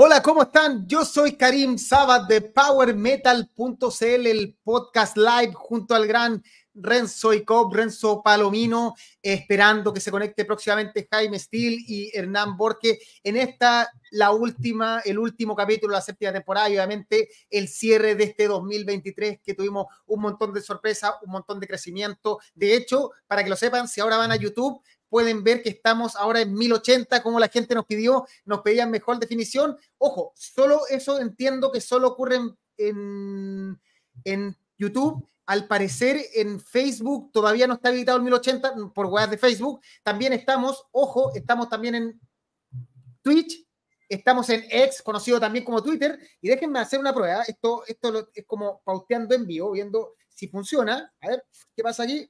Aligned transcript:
Hola, 0.00 0.22
¿cómo 0.22 0.42
están? 0.42 0.86
Yo 0.86 1.04
soy 1.04 1.32
Karim 1.32 1.76
Sabat 1.76 2.28
de 2.28 2.40
PowerMetal.cl, 2.40 4.26
el 4.28 4.56
podcast 4.62 5.16
live 5.16 5.52
junto 5.54 5.96
al 5.96 6.06
gran 6.06 6.40
Renzo 6.72 7.34
Icob, 7.34 7.74
Renzo 7.74 8.22
Palomino, 8.22 8.94
esperando 9.20 9.92
que 9.92 9.98
se 9.98 10.12
conecte 10.12 10.44
próximamente 10.44 11.08
Jaime 11.10 11.36
Steele 11.40 11.78
y 11.84 12.16
Hernán 12.16 12.56
Borque 12.56 13.00
en 13.24 13.38
esta, 13.38 13.90
la 14.12 14.30
última, 14.30 15.00
el 15.04 15.18
último 15.18 15.56
capítulo 15.56 15.92
de 15.92 15.98
la 15.98 16.02
séptima 16.02 16.32
temporada 16.32 16.68
y 16.70 16.74
obviamente 16.74 17.28
el 17.50 17.66
cierre 17.66 18.14
de 18.14 18.22
este 18.22 18.46
2023 18.46 19.40
que 19.42 19.54
tuvimos 19.54 19.86
un 20.06 20.20
montón 20.20 20.52
de 20.52 20.62
sorpresas, 20.62 21.14
un 21.22 21.32
montón 21.32 21.58
de 21.58 21.66
crecimiento. 21.66 22.38
De 22.54 22.76
hecho, 22.76 23.10
para 23.26 23.42
que 23.42 23.50
lo 23.50 23.56
sepan, 23.56 23.88
si 23.88 24.00
ahora 24.00 24.16
van 24.16 24.30
a 24.30 24.36
YouTube, 24.36 24.80
pueden 25.08 25.42
ver 25.42 25.62
que 25.62 25.70
estamos 25.70 26.16
ahora 26.16 26.40
en 26.40 26.54
1080, 26.54 27.22
como 27.22 27.40
la 27.40 27.48
gente 27.48 27.74
nos 27.74 27.86
pidió, 27.86 28.26
nos 28.44 28.60
pedían 28.60 28.90
mejor 28.90 29.18
definición. 29.18 29.76
Ojo, 29.98 30.32
solo 30.36 30.86
eso 30.88 31.18
entiendo 31.18 31.72
que 31.72 31.80
solo 31.80 32.08
ocurre 32.08 32.38
en, 32.76 33.80
en, 34.24 34.56
YouTube. 34.76 35.28
Al 35.46 35.66
parecer 35.66 36.20
en 36.34 36.60
Facebook 36.60 37.32
todavía 37.32 37.66
no 37.66 37.74
está 37.74 37.88
habilitado 37.88 38.18
el 38.18 38.24
1080 38.24 38.74
por 38.94 39.06
web 39.06 39.30
de 39.30 39.38
Facebook. 39.38 39.80
También 40.02 40.32
estamos, 40.32 40.86
ojo, 40.92 41.32
estamos 41.34 41.68
también 41.68 41.94
en 41.94 42.20
Twitch, 43.22 43.66
estamos 44.08 44.48
en 44.50 44.64
X, 44.70 45.02
conocido 45.02 45.40
también 45.40 45.64
como 45.64 45.82
Twitter. 45.82 46.18
Y 46.40 46.48
déjenme 46.48 46.78
hacer 46.78 47.00
una 47.00 47.14
prueba. 47.14 47.42
Esto, 47.42 47.82
esto 47.86 48.28
es 48.34 48.44
como 48.46 48.82
pauteando 48.84 49.34
en 49.34 49.46
vivo, 49.46 49.72
viendo 49.72 50.14
si 50.28 50.48
funciona. 50.48 51.12
A 51.20 51.28
ver, 51.28 51.44
¿qué 51.74 51.82
pasa 51.82 52.04
aquí? 52.04 52.28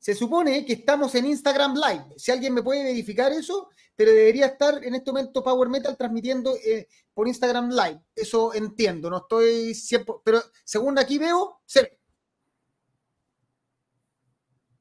Se 0.00 0.14
supone 0.14 0.64
que 0.64 0.72
estamos 0.72 1.14
en 1.14 1.26
Instagram 1.26 1.74
Live. 1.74 2.06
Si 2.16 2.30
alguien 2.32 2.54
me 2.54 2.62
puede 2.62 2.82
verificar 2.82 3.30
eso, 3.32 3.68
pero 3.94 4.10
debería 4.12 4.46
estar 4.46 4.82
en 4.82 4.94
este 4.94 5.12
momento 5.12 5.44
Power 5.44 5.68
Metal 5.68 5.94
transmitiendo 5.94 6.56
eh, 6.56 6.88
por 7.12 7.28
Instagram 7.28 7.68
Live. 7.68 8.00
Eso 8.16 8.54
entiendo, 8.54 9.10
no 9.10 9.18
estoy 9.18 9.74
siempre, 9.74 10.14
pero 10.24 10.42
según 10.64 10.98
aquí 10.98 11.18
veo, 11.18 11.60
se 11.66 11.82
ve. 11.82 12.00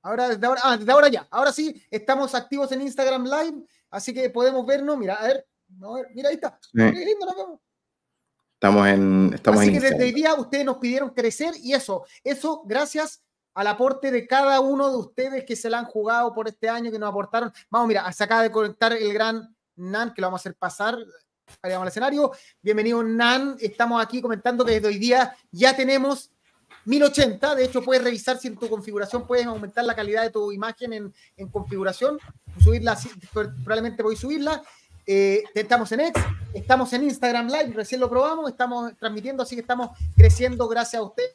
Ahora, 0.04 0.30
desde 0.30 0.48
ahora, 0.48 0.62
ah, 0.64 0.78
desde 0.78 0.92
ahora 0.94 1.10
ya. 1.10 1.28
Ahora 1.32 1.52
sí, 1.52 1.84
estamos 1.92 2.34
activos 2.34 2.72
en 2.72 2.82
Instagram 2.82 3.26
Live, 3.26 3.66
así 3.90 4.14
que 4.14 4.30
podemos 4.30 4.66
vernos. 4.66 4.98
Mira, 4.98 5.16
a 5.16 5.28
ver, 5.28 5.46
mira, 6.16 6.30
ahí 6.30 6.36
está. 6.36 6.58
Estamos 8.54 8.88
en. 8.88 9.34
Estamos 9.34 9.62
así 9.62 9.74
que 9.74 9.82
desde 9.82 10.02
hoy 10.02 10.14
día 10.14 10.34
ustedes 10.36 10.64
nos 10.64 10.78
pidieron 10.78 11.10
crecer 11.10 11.54
y 11.58 11.74
eso, 11.74 12.06
eso 12.24 12.64
gracias 12.66 13.22
al 13.60 13.68
aporte 13.68 14.10
de 14.10 14.26
cada 14.26 14.62
uno 14.62 14.90
de 14.90 14.96
ustedes 14.96 15.44
que 15.44 15.54
se 15.54 15.70
la 15.70 15.80
han 15.80 15.86
jugado 15.86 16.34
por 16.34 16.48
este 16.48 16.70
año, 16.70 16.90
que 16.92 16.98
nos 16.98 17.10
aportaron. 17.10 17.52
Vamos, 17.70 17.90
mira, 17.90 18.10
se 18.14 18.24
acaba 18.24 18.42
de 18.42 18.52
conectar 18.52 18.94
el 18.94 19.14
gran 19.14 19.54
Nan, 19.76 20.14
que 20.14 20.22
lo 20.22 20.28
vamos 20.28 20.40
a 20.40 20.44
hacer 20.44 20.56
pasar 20.56 20.98
al 21.62 21.88
escenario. 21.90 22.32
Bienvenido, 22.62 23.04
Nan. 23.04 23.58
Estamos 23.60 24.02
aquí 24.02 24.22
comentando 24.22 24.64
que 24.64 24.76
desde 24.76 24.88
hoy 24.88 24.98
día 24.98 25.36
ya 25.52 25.76
tenemos 25.76 26.32
1080. 26.86 27.56
De 27.56 27.66
hecho, 27.66 27.84
puedes 27.84 28.02
revisar 28.02 28.38
si 28.38 28.48
en 28.48 28.56
tu 28.56 28.70
configuración 28.70 29.28
puedes 29.28 29.46
aumentar 29.46 29.84
la 29.84 29.94
calidad 29.94 30.22
de 30.22 30.30
tu 30.30 30.54
imagen 30.54 31.14
en, 31.36 31.48
configuración. 31.50 32.18
Subirla, 32.64 32.98
probablemente 33.34 34.02
voy 34.04 34.16
a 34.16 34.20
subirla. 34.20 34.64
Eh, 35.06 35.44
estamos 35.54 35.92
en 35.92 36.00
X, 36.00 36.24
estamos 36.54 36.94
en 36.94 37.04
Instagram 37.04 37.48
Live, 37.48 37.74
recién 37.74 38.00
lo 38.00 38.10
probamos, 38.10 38.50
estamos 38.50 38.96
transmitiendo, 38.96 39.44
así 39.44 39.56
que 39.56 39.62
estamos 39.62 39.98
creciendo 40.16 40.66
gracias 40.70 41.02
a 41.02 41.04
usted 41.04 41.26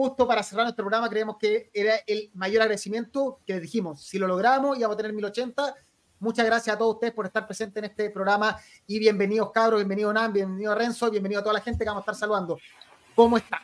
justo 0.00 0.26
para 0.26 0.42
cerrar 0.42 0.64
nuestro 0.64 0.82
programa, 0.82 1.10
creemos 1.10 1.36
que 1.36 1.68
era 1.74 1.92
el 2.06 2.30
mayor 2.32 2.62
agradecimiento 2.62 3.38
que 3.46 3.52
les 3.52 3.60
dijimos. 3.60 4.02
Si 4.02 4.18
lo 4.18 4.26
logramos, 4.26 4.78
íbamos 4.78 4.94
a 4.94 4.96
tener 4.96 5.12
1080. 5.12 5.74
Muchas 6.20 6.46
gracias 6.46 6.74
a 6.74 6.78
todos 6.78 6.94
ustedes 6.94 7.12
por 7.12 7.26
estar 7.26 7.46
presentes 7.46 7.82
en 7.82 7.90
este 7.90 8.08
programa 8.08 8.56
y 8.86 8.98
bienvenidos, 8.98 9.52
cabros, 9.52 9.78
bienvenido 9.78 10.10
Nan, 10.10 10.32
bienvenido 10.32 10.74
Renzo, 10.74 11.10
bienvenido 11.10 11.40
a 11.40 11.44
toda 11.44 11.52
la 11.52 11.60
gente 11.60 11.84
que 11.84 11.84
vamos 11.84 12.00
a 12.00 12.04
estar 12.04 12.14
saludando. 12.14 12.58
¿Cómo 13.14 13.36
están? 13.36 13.60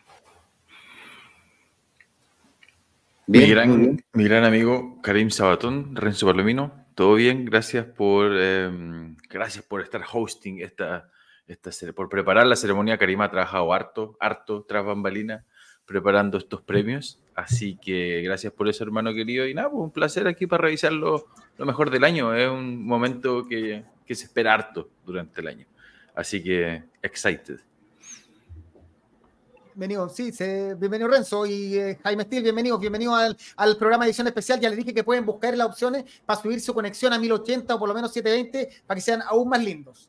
Mi, 3.27 3.49
gran, 3.49 4.05
mi 4.13 4.25
gran 4.25 4.45
amigo 4.45 5.01
Karim 5.03 5.31
Sabatón, 5.31 5.97
Renzo 5.97 6.27
Palomino, 6.27 6.85
todo 6.95 7.15
bien, 7.15 7.47
gracias 7.47 7.87
por, 7.87 8.37
em, 8.39 9.17
gracias 9.31 9.65
por 9.65 9.81
estar 9.81 10.05
hosting 10.13 10.61
esta, 10.61 11.09
esta, 11.47 11.71
por 11.95 12.11
preparar 12.11 12.47
la 12.47 12.57
ceremonia. 12.57 12.99
Karim 12.99 13.23
ha 13.23 13.31
trabajado 13.31 13.73
harto, 13.73 14.19
harto 14.21 14.65
tras 14.65 14.85
bambalina 14.85 15.47
preparando 15.87 16.37
estos 16.37 16.61
premios. 16.63 17.19
Así 17.35 17.77
que 17.77 18.21
gracias 18.23 18.53
por 18.53 18.69
eso, 18.69 18.85
hermano 18.85 19.15
querido. 19.15 19.47
Y 19.47 19.55
nada, 19.55 19.71
pues 19.71 19.83
un 19.83 19.91
placer 19.91 20.27
aquí 20.27 20.47
para 20.47 20.65
revisar 20.65 20.93
lo, 20.93 21.27
mejor 21.59 21.91
del 21.91 22.05
año. 22.05 22.35
Es 22.35 22.51
un 22.51 22.85
momento 22.85 23.47
que, 23.47 23.85
que, 24.05 24.15
se 24.15 24.25
espera 24.25 24.55
harto 24.55 24.91
durante 25.05 25.41
el 25.41 25.47
año. 25.49 25.67
Así 26.15 26.43
que, 26.43 26.83
excited. 27.03 27.61
Bienvenido, 29.75 30.09
sí, 30.09 30.33
bienvenido 30.79 31.07
Renzo 31.07 31.45
y 31.45 31.77
eh, 31.77 31.99
Jaime 32.03 32.23
Stil, 32.23 32.43
bienvenido, 32.43 32.79
bienvenido 32.79 33.15
al, 33.15 33.37
al, 33.57 33.77
programa 33.77 34.07
edición 34.07 34.27
especial. 34.27 34.59
Ya 34.59 34.71
les 34.71 34.79
dije 34.79 34.95
que 34.95 35.05
pueden 35.05 35.27
buscar 35.27 35.55
las 35.55 35.67
opciones 35.67 36.05
para 36.25 36.41
subir 36.41 36.63
su 36.63 36.73
conexión 36.73 37.13
a 37.13 37.19
1080 37.19 37.75
o 37.75 37.79
por 37.79 37.87
lo 37.87 37.95
menos 37.95 38.11
720 38.15 38.85
para 38.87 38.97
que 38.97 39.03
sean 39.03 39.21
aún 39.21 39.51
más 39.51 39.63
lindos. 39.63 40.09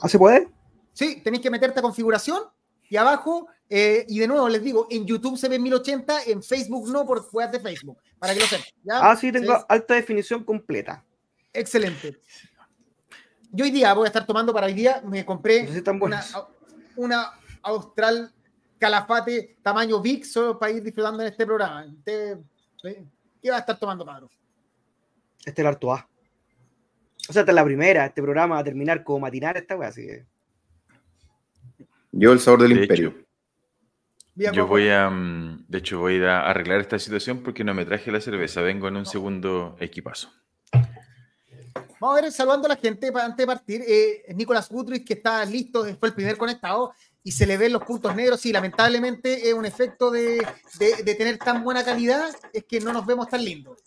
¿Ah, 0.00 0.08
se 0.08 0.18
puede? 0.18 0.48
Sí, 0.94 1.20
tenéis 1.22 1.42
que 1.42 1.50
meterte 1.50 1.80
a 1.80 1.82
configuración 1.82 2.44
y 2.88 2.96
abajo 2.96 3.48
eh, 3.68 4.04
y 4.08 4.20
de 4.20 4.28
nuevo 4.28 4.48
les 4.48 4.62
digo, 4.62 4.86
en 4.90 5.06
YouTube 5.06 5.36
se 5.36 5.48
ve 5.48 5.58
1080, 5.58 6.24
en 6.26 6.42
Facebook 6.42 6.88
no, 6.88 7.04
por 7.04 7.28
web 7.32 7.50
de 7.50 7.60
Facebook, 7.60 7.98
para 8.18 8.32
que 8.32 8.40
lo 8.40 8.46
sepan. 8.46 8.66
Ah, 8.90 9.16
sí, 9.16 9.32
tengo 9.32 9.64
alta 9.68 9.94
definición 9.94 10.44
completa. 10.44 11.04
Excelente. 11.52 12.20
Yo 13.50 13.64
hoy 13.64 13.70
día 13.70 13.92
voy 13.94 14.04
a 14.04 14.08
estar 14.08 14.26
tomando 14.26 14.52
para 14.52 14.66
hoy 14.66 14.74
día, 14.74 15.02
me 15.04 15.24
compré 15.24 15.68
una, 16.96 17.32
Austral 17.62 18.32
Calafate 18.78 19.56
tamaño 19.62 20.00
Vic 20.00 20.24
solo 20.24 20.58
para 20.58 20.72
ir 20.72 20.82
disfrutando 20.82 21.22
en 21.22 21.28
este 21.28 21.44
programa. 21.44 21.86
¿Qué 22.04 23.50
va 23.50 23.56
a 23.56 23.60
estar 23.60 23.78
tomando, 23.78 24.04
Padre? 24.04 24.26
Este 25.38 25.50
es 25.50 25.58
el 25.58 25.66
Artois. 25.66 26.02
O 27.28 27.32
sea, 27.32 27.42
esta 27.42 27.52
es 27.52 27.56
la 27.56 27.64
primera, 27.64 28.06
este 28.06 28.22
programa 28.22 28.56
va 28.56 28.60
a 28.60 28.64
terminar 28.64 29.02
como 29.02 29.20
matinar 29.20 29.56
esta 29.56 29.76
wea, 29.76 29.88
así 29.88 30.06
que. 30.06 30.26
Yo 32.18 32.32
el 32.32 32.40
sabor 32.40 32.62
del 32.62 32.72
imperio. 32.72 33.14
Yo 34.34 34.66
voy 34.66 34.88
a, 34.88 35.10
mm, 35.10 35.66
de 35.68 35.78
hecho, 35.78 35.98
voy 35.98 36.22
a 36.24 36.40
arreglar 36.40 36.80
esta 36.80 36.98
situación 36.98 37.42
porque 37.42 37.62
no 37.62 37.74
me 37.74 37.84
traje 37.84 38.10
la 38.10 38.22
cerveza. 38.22 38.62
Vengo 38.62 38.88
en 38.88 38.96
un 38.96 39.04
segundo 39.04 39.76
equipazo. 39.80 40.32
Vamos 42.00 42.18
a 42.18 42.22
ver, 42.22 42.32
saludando 42.32 42.66
a 42.66 42.70
la 42.70 42.76
gente 42.76 43.10
antes 43.14 43.36
de 43.36 43.46
partir. 43.46 43.82
Eh, 43.86 44.34
Nicolás 44.34 44.70
Guthrie, 44.70 45.04
que 45.04 45.12
está 45.12 45.44
listo, 45.44 45.84
fue 45.98 46.08
el 46.08 46.14
primer 46.14 46.38
conectado 46.38 46.92
y 47.22 47.32
se 47.32 47.46
le 47.46 47.58
ven 47.58 47.74
los 47.74 47.84
puntos 47.84 48.16
negros. 48.16 48.46
Y 48.46 48.52
lamentablemente 48.52 49.48
es 49.48 49.54
un 49.54 49.66
efecto 49.66 50.10
de, 50.10 50.46
de, 50.78 51.14
tener 51.14 51.36
tan 51.36 51.62
buena 51.62 51.84
calidad, 51.84 52.34
es 52.52 52.64
que 52.64 52.80
no 52.80 52.94
nos 52.94 53.04
vemos 53.04 53.28
tan 53.28 53.44
lindos. 53.44 53.82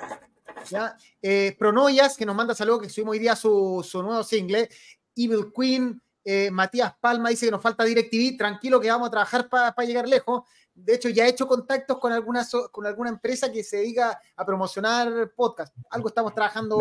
¿ya? 0.69 0.95
Eh, 1.19 1.55
Pronoyas, 1.57 2.15
que 2.15 2.27
nos 2.27 2.35
manda 2.35 2.53
saludos, 2.53 2.83
que 2.83 2.89
subimos 2.89 3.13
hoy 3.13 3.19
día 3.19 3.35
su, 3.35 3.83
su 3.87 4.03
nuevo 4.03 4.23
single. 4.23 4.69
Evil 5.15 5.51
Queen, 5.55 5.99
eh, 6.31 6.51
Matías 6.51 6.93
Palma 7.01 7.29
dice 7.29 7.47
que 7.47 7.51
nos 7.51 7.59
falta 7.59 7.83
DirecTV, 7.83 8.37
tranquilo 8.37 8.79
que 8.79 8.91
vamos 8.91 9.07
a 9.07 9.09
trabajar 9.09 9.49
para 9.49 9.73
llegar 9.83 10.07
lejos. 10.07 10.43
De 10.75 10.93
hecho, 10.93 11.09
ya 11.09 11.25
he 11.25 11.29
hecho 11.29 11.47
contactos 11.47 11.97
con 11.97 12.13
alguna, 12.13 12.45
con 12.71 12.85
alguna 12.85 13.09
empresa 13.09 13.51
que 13.51 13.63
se 13.63 13.77
dedica 13.77 14.21
a 14.35 14.45
promocionar 14.45 15.31
podcast. 15.35 15.75
Algo 15.89 16.07
estamos 16.07 16.35
trabajando 16.35 16.77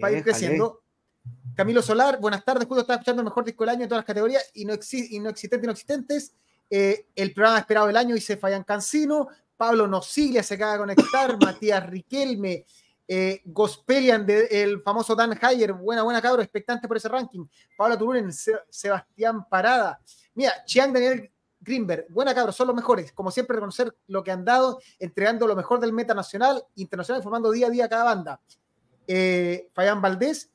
para 0.00 0.16
ir 0.16 0.22
creciendo. 0.22 0.80
Camilo 1.56 1.82
Solar, 1.82 2.20
buenas 2.20 2.44
tardes. 2.44 2.68
Justo 2.68 2.82
estaba 2.82 2.98
escuchando 2.98 3.22
el 3.22 3.24
mejor 3.24 3.44
disco 3.44 3.64
del 3.64 3.70
año 3.70 3.82
en 3.82 3.88
todas 3.88 4.02
las 4.02 4.06
categorías 4.06 4.48
y 4.54 4.64
no, 4.64 4.74
y 4.74 5.18
no 5.18 5.30
existentes 5.30 5.64
y 5.64 5.66
no 5.66 5.72
existentes. 5.72 6.32
Eh, 6.70 7.08
el 7.16 7.34
programa 7.34 7.58
esperado 7.58 7.88
del 7.88 7.96
año 7.96 8.14
dice 8.14 8.36
Fayan 8.36 8.62
Cancino. 8.62 9.26
Pablo 9.56 9.88
Nosiglia 9.88 10.44
se 10.44 10.54
acaba 10.54 10.74
de 10.74 10.78
conectar. 10.78 11.36
Matías 11.40 11.84
Riquelme. 11.84 12.64
Eh, 13.06 13.42
Gospelian, 13.44 14.26
el 14.28 14.80
famoso 14.82 15.14
Dan 15.14 15.38
Hayer, 15.40 15.72
buena, 15.72 16.02
buena 16.02 16.22
cabro, 16.22 16.42
expectante 16.42 16.88
por 16.88 16.96
ese 16.96 17.08
ranking. 17.08 17.44
Paula 17.76 17.98
Turunen, 17.98 18.30
Sebastián 18.32 19.46
Parada. 19.48 20.00
Mira, 20.34 20.64
Chiang 20.64 20.92
Daniel 20.92 21.30
Greenberg, 21.60 22.06
buena 22.10 22.34
cabro, 22.34 22.52
son 22.52 22.68
los 22.68 22.76
mejores. 22.76 23.12
Como 23.12 23.30
siempre, 23.30 23.54
reconocer 23.54 23.94
lo 24.08 24.22
que 24.22 24.30
han 24.30 24.44
dado, 24.44 24.80
entregando 24.98 25.46
lo 25.46 25.54
mejor 25.54 25.80
del 25.80 25.92
meta 25.92 26.14
nacional, 26.14 26.64
internacional, 26.76 27.22
formando 27.22 27.50
día 27.50 27.68
a 27.68 27.70
día 27.70 27.88
cada 27.88 28.04
banda. 28.04 28.40
Eh, 29.06 29.68
Fayán 29.72 30.00
Valdés, 30.00 30.52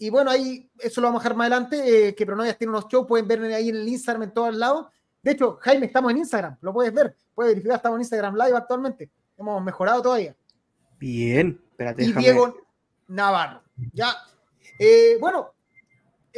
y, 0.00 0.10
bueno, 0.10 0.32
ahí 0.32 0.68
eso 0.80 1.00
lo 1.00 1.06
vamos 1.06 1.20
a 1.20 1.22
dejar 1.22 1.36
más 1.36 1.46
adelante, 1.46 2.08
eh, 2.08 2.14
que 2.16 2.26
Pronovias 2.26 2.58
tiene 2.58 2.72
unos 2.72 2.88
shows, 2.88 3.06
pueden 3.06 3.28
ver 3.28 3.40
ahí 3.52 3.68
en 3.68 3.76
el 3.76 3.88
Instagram 3.88 4.24
en 4.24 4.34
todos 4.34 4.56
lados. 4.56 4.86
De 5.22 5.30
hecho, 5.30 5.58
Jaime, 5.60 5.86
estamos 5.86 6.10
en 6.10 6.18
Instagram, 6.18 6.56
lo 6.60 6.72
puedes 6.72 6.92
ver, 6.92 7.14
puedes 7.32 7.52
verificar, 7.52 7.76
estamos 7.76 7.96
en 7.96 8.00
Instagram 8.00 8.34
Live 8.34 8.56
actualmente. 8.56 9.10
Hemos 9.36 9.62
mejorado 9.62 10.02
todavía. 10.02 10.34
Bien, 10.98 11.60
y 11.98 12.12
Diego 12.12 12.54
Navarro. 13.08 13.62
Ya. 13.92 14.14
Eh, 14.78 15.16
bueno, 15.20 15.52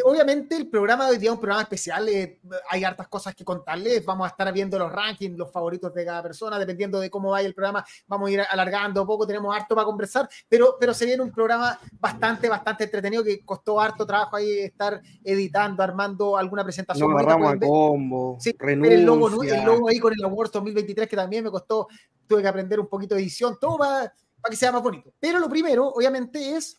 obviamente 0.04 0.56
el 0.56 0.68
programa 0.68 1.04
de 1.04 1.12
hoy 1.12 1.18
día 1.18 1.30
es 1.30 1.34
un 1.34 1.40
programa 1.40 1.62
especial, 1.62 2.08
eh, 2.08 2.40
hay 2.70 2.84
hartas 2.84 3.08
cosas 3.08 3.34
que 3.34 3.44
contarles, 3.44 4.04
vamos 4.04 4.24
a 4.24 4.30
estar 4.30 4.50
viendo 4.52 4.78
los 4.78 4.90
rankings, 4.90 5.36
los 5.36 5.50
favoritos 5.50 5.92
de 5.92 6.04
cada 6.04 6.22
persona, 6.22 6.58
dependiendo 6.58 6.98
de 6.98 7.10
cómo 7.10 7.30
vaya 7.30 7.46
el 7.46 7.54
programa, 7.54 7.84
vamos 8.06 8.28
a 8.28 8.32
ir 8.32 8.40
alargando 8.40 9.02
un 9.02 9.06
poco, 9.06 9.26
tenemos 9.26 9.54
harto 9.54 9.74
para 9.74 9.84
conversar, 9.84 10.28
pero, 10.48 10.76
pero 10.80 10.94
se 10.94 11.04
viene 11.04 11.22
un 11.22 11.30
programa 11.30 11.78
bastante, 12.00 12.48
bastante 12.48 12.84
entretenido 12.84 13.22
que 13.22 13.44
costó 13.44 13.80
harto 13.80 14.06
trabajo 14.06 14.36
ahí 14.36 14.60
estar 14.60 15.00
editando, 15.22 15.82
armando 15.82 16.36
alguna 16.36 16.64
presentación. 16.64 17.10
Nos 17.10 17.20
agarramos 17.20 17.52
a 17.52 17.58
combo, 17.58 18.36
sí, 18.40 18.54
el 18.60 19.04
logo, 19.04 19.42
el 19.42 19.64
logo 19.64 19.88
ahí 19.88 19.98
con 19.98 20.12
el 20.12 20.24
Awards 20.24 20.52
2023 20.52 21.08
que 21.08 21.16
también 21.16 21.44
me 21.44 21.50
costó, 21.50 21.88
tuve 22.26 22.40
que 22.40 22.48
aprender 22.48 22.80
un 22.80 22.86
poquito 22.86 23.14
de 23.14 23.20
edición, 23.20 23.58
todo 23.60 23.78
para, 23.78 24.14
para 24.42 24.50
que 24.50 24.56
sea 24.56 24.72
más 24.72 24.82
bonito. 24.82 25.14
Pero 25.20 25.38
lo 25.38 25.48
primero, 25.48 25.88
obviamente, 25.88 26.56
es 26.56 26.76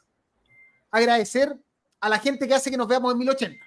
agradecer 0.91 1.57
a 2.01 2.09
la 2.09 2.19
gente 2.19 2.47
que 2.47 2.53
hace 2.53 2.69
que 2.69 2.77
nos 2.77 2.87
veamos 2.87 3.13
en 3.13 3.19
1080. 3.19 3.65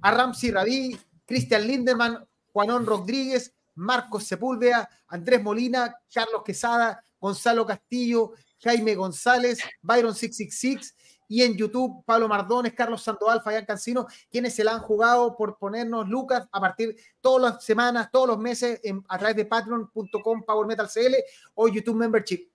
A 0.00 0.10
Ramsey 0.10 0.50
Rabí, 0.50 0.98
Cristian 1.26 1.66
Lindemann, 1.66 2.26
Juanón 2.52 2.86
Rodríguez, 2.86 3.54
Marcos 3.74 4.24
Sepúlveda, 4.24 4.88
Andrés 5.08 5.42
Molina, 5.42 5.94
Carlos 6.12 6.42
Quesada, 6.44 7.04
Gonzalo 7.20 7.66
Castillo, 7.66 8.32
Jaime 8.62 8.94
González, 8.94 9.58
Byron 9.82 10.14
666 10.14 10.94
y 11.34 11.42
en 11.42 11.56
YouTube 11.56 12.04
Pablo 12.04 12.28
Mardones, 12.28 12.74
Carlos 12.74 13.02
Sandoval, 13.02 13.42
Fabián 13.42 13.64
Cancino, 13.64 14.06
quienes 14.30 14.54
se 14.54 14.62
la 14.62 14.74
han 14.74 14.78
jugado 14.78 15.36
por 15.36 15.58
ponernos 15.58 16.08
lucas 16.08 16.46
a 16.52 16.60
partir 16.60 16.94
todas 17.20 17.54
las 17.54 17.64
semanas, 17.64 18.08
todos 18.12 18.28
los 18.28 18.38
meses 18.38 18.80
a 19.08 19.18
través 19.18 19.34
de 19.34 19.44
patreon.com 19.44 20.44
Power 20.44 20.64
Metal 20.64 20.88
CL 20.88 21.16
o 21.54 21.66
YouTube 21.66 21.96
Membership. 21.96 22.52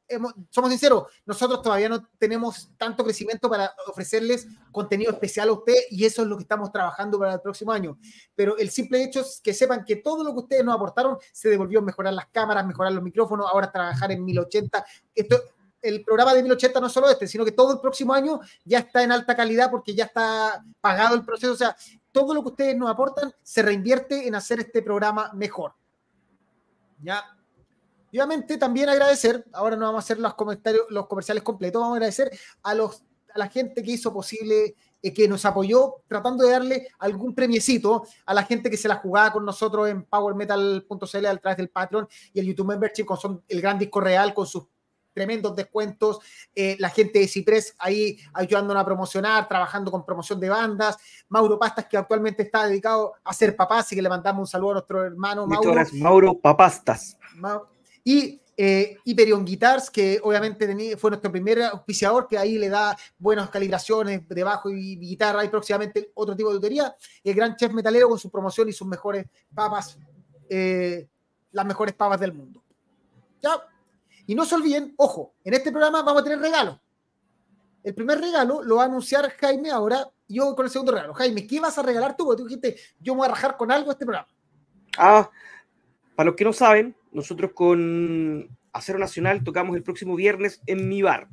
somos 0.50 0.70
sinceros, 0.70 1.12
nosotros 1.26 1.62
todavía 1.62 1.90
no 1.90 2.08
tenemos 2.18 2.72
tanto 2.78 3.04
crecimiento 3.04 3.50
para 3.50 3.76
ofrecerles 3.86 4.48
contenido 4.72 5.12
especial 5.12 5.50
a 5.50 5.54
usted 5.54 5.76
y 5.90 6.06
eso 6.06 6.22
es 6.22 6.30
lo 6.30 6.38
que 6.38 6.44
estamos 6.44 6.72
trabajando 6.72 7.20
para 7.20 7.34
el 7.34 7.42
próximo 7.42 7.74
año. 7.74 8.00
Pero 8.34 8.58
el 8.58 8.70
simple 8.70 9.04
hecho 9.04 9.20
es 9.20 9.42
que 9.44 9.54
sepan 9.54 9.84
que 9.84 9.98
todo 9.98 10.24
lo 10.24 10.32
que 10.32 10.40
ustedes 10.40 10.64
nos 10.64 10.74
aportaron 10.74 11.18
se 11.34 11.50
devolvió 11.50 11.82
mejorar 11.82 12.14
las 12.14 12.28
cámaras, 12.28 12.66
mejorar 12.66 12.94
los 12.94 13.04
micrófonos, 13.04 13.46
ahora 13.52 13.74
trabajar 13.74 14.14
en 14.14 14.24
1080. 14.24 14.86
Esto 15.16 15.44
el 15.82 16.04
programa 16.04 16.34
de 16.34 16.44
1080 16.44 16.80
no 16.80 16.90
solo 16.90 17.10
este, 17.10 17.28
sino 17.28 17.46
que 17.46 17.52
todo 17.52 17.74
el 17.74 17.80
próximo 17.80 18.14
año 18.14 18.40
ya 18.66 18.80
está 18.80 19.04
en 19.04 19.12
alta 19.12 19.36
calidad 19.36 19.72
porque 19.72 19.94
ya 19.94 20.06
está 20.06 20.64
pagado 20.82 21.16
el 21.16 21.26
proceso. 21.26 21.54
O 21.54 21.58
sea, 21.58 21.76
todo 22.12 22.34
lo 22.34 22.42
que 22.42 22.50
ustedes 22.50 22.78
nos 22.78 22.90
aportan 22.90 23.34
se 23.42 23.62
reinvierte 23.62 24.28
en 24.28 24.36
hacer 24.36 24.60
este 24.60 24.82
programa 24.82 25.32
mejor. 25.34 25.74
Ya. 27.02 27.24
obviamente 28.10 28.58
también 28.58 28.90
agradecer, 28.90 29.46
ahora 29.54 29.78
no 29.78 29.86
vamos 29.86 30.04
a 30.04 30.06
hacer 30.06 30.20
los 30.20 30.34
comentarios, 30.34 30.86
los 30.90 31.08
comerciales 31.08 31.44
completos, 31.44 31.82
vamos 31.82 31.96
a 31.96 31.98
agradecer 31.98 32.30
a 32.64 32.74
los 32.74 33.04
a 33.34 33.40
la 33.40 33.48
gente 33.48 33.84
que 33.84 33.92
hizo 33.92 34.14
posible, 34.14 34.76
eh, 35.02 35.14
que 35.14 35.28
nos 35.28 35.46
apoyó, 35.46 36.04
tratando 36.08 36.46
de 36.46 36.52
darle 36.52 36.88
algún 37.00 37.34
premiecito 37.34 38.06
a 38.26 38.34
la 38.34 38.44
gente 38.44 38.70
que 38.70 38.78
se 38.78 38.88
la 38.88 38.96
jugaba 38.96 39.32
con 39.32 39.46
nosotros 39.46 39.88
en 39.88 40.04
powermetal.cl 40.04 41.26
a 41.26 41.38
través 41.38 41.58
del 41.58 41.70
Patreon 41.70 42.08
y 42.34 42.40
el 42.40 42.48
YouTube 42.48 42.68
Membership 42.68 43.06
con 43.06 43.18
son 43.18 43.44
el 43.48 43.62
gran 43.62 43.78
disco 43.78 44.00
real 44.02 44.34
con 44.34 44.46
sus 44.46 44.64
tremendos 45.20 45.54
descuentos, 45.54 46.20
eh, 46.56 46.78
la 46.80 46.90
gente 46.90 47.20
de 47.20 47.28
Ciprés 47.28 47.76
ahí 47.78 48.18
ayudándonos 48.34 48.82
a 48.82 48.86
promocionar, 48.86 49.50
trabajando 49.50 49.92
con 49.92 50.06
promoción 50.06 50.40
de 50.40 50.48
bandas, 50.48 50.98
Mauro 51.28 51.60
Pastas 51.60 51.88
que 51.88 51.98
actualmente 51.98 52.44
está 52.44 52.66
dedicado 52.66 53.16
a 53.22 53.34
ser 53.34 53.54
papá, 53.54 53.80
así 53.80 53.98
que 53.98 54.02
le 54.02 54.08
mandamos 54.08 54.40
un 54.40 54.48
saludo 54.48 54.72
a 54.72 54.74
nuestro 54.76 55.04
hermano 55.04 55.46
Mauro. 55.46 55.74
Mauro 55.96 56.40
Papastas. 56.40 57.18
Y 58.06 58.42
eh, 58.56 58.96
Hyperion 59.04 59.44
Guitars, 59.44 59.90
que 59.90 60.22
obviamente 60.24 60.96
fue 60.96 61.12
nuestro 61.12 61.30
primer 61.30 61.64
auspiciador, 61.64 62.30
que 62.30 62.38
ahí 62.38 62.58
le 62.58 62.70
da 62.70 62.96
buenas 63.18 63.50
calibraciones 63.50 64.26
de 64.26 64.44
bajo 64.44 64.70
y 64.70 64.96
guitarra 64.96 65.44
y 65.44 65.50
próximamente 65.50 66.12
otro 66.14 66.34
tipo 66.34 66.50
de 66.50 66.56
tutería. 66.56 66.96
El 67.26 67.36
gran 67.36 67.58
chef 67.58 67.74
metalero 67.74 68.08
con 68.08 68.18
su 68.18 68.30
promoción 68.30 68.70
y 68.70 68.74
sus 68.74 68.88
mejores 68.88 69.26
papas, 69.54 70.00
eh, 70.50 71.10
las 71.52 71.66
mejores 71.66 71.94
papas 71.94 72.22
del 72.22 72.32
mundo. 72.32 72.64
Ya, 73.42 73.52
y 74.30 74.36
no 74.36 74.46
se 74.46 74.54
olviden, 74.54 74.94
ojo, 74.98 75.34
en 75.44 75.56
este 75.56 75.72
programa 75.72 76.04
vamos 76.04 76.22
a 76.22 76.24
tener 76.24 76.38
regalos. 76.38 76.80
El 77.82 77.96
primer 77.96 78.22
regalo 78.22 78.62
lo 78.62 78.76
va 78.76 78.84
a 78.84 78.86
anunciar 78.86 79.28
Jaime 79.32 79.72
ahora, 79.72 80.08
yo 80.28 80.56
con 80.56 80.68
el 80.68 80.72
segundo 80.72 80.92
regalo. 80.92 81.16
Jaime, 81.16 81.48
¿qué 81.48 81.60
vas 81.60 81.80
a 81.80 81.82
regalar 81.82 82.16
tú? 82.16 82.26
Porque 82.26 82.44
tú 82.44 82.48
dijiste, 82.48 82.76
yo 83.00 83.16
me 83.16 83.22
voy 83.22 83.26
a 83.26 83.32
rajar 83.32 83.58
con 83.58 83.72
algo 83.72 83.90
este 83.90 84.06
programa. 84.06 84.28
Ah, 85.00 85.32
para 86.16 86.28
los 86.28 86.36
que 86.36 86.44
no 86.44 86.54
saben, 86.54 86.96
nosotros 87.12 87.54
con 87.56 88.56
Acero 88.72 89.00
Nacional 89.00 89.44
tocamos 89.44 89.76
el 89.76 89.82
próximo 89.82 90.16
viernes 90.16 90.62
en 90.68 90.88
mi 90.88 91.02
bar. 91.02 91.28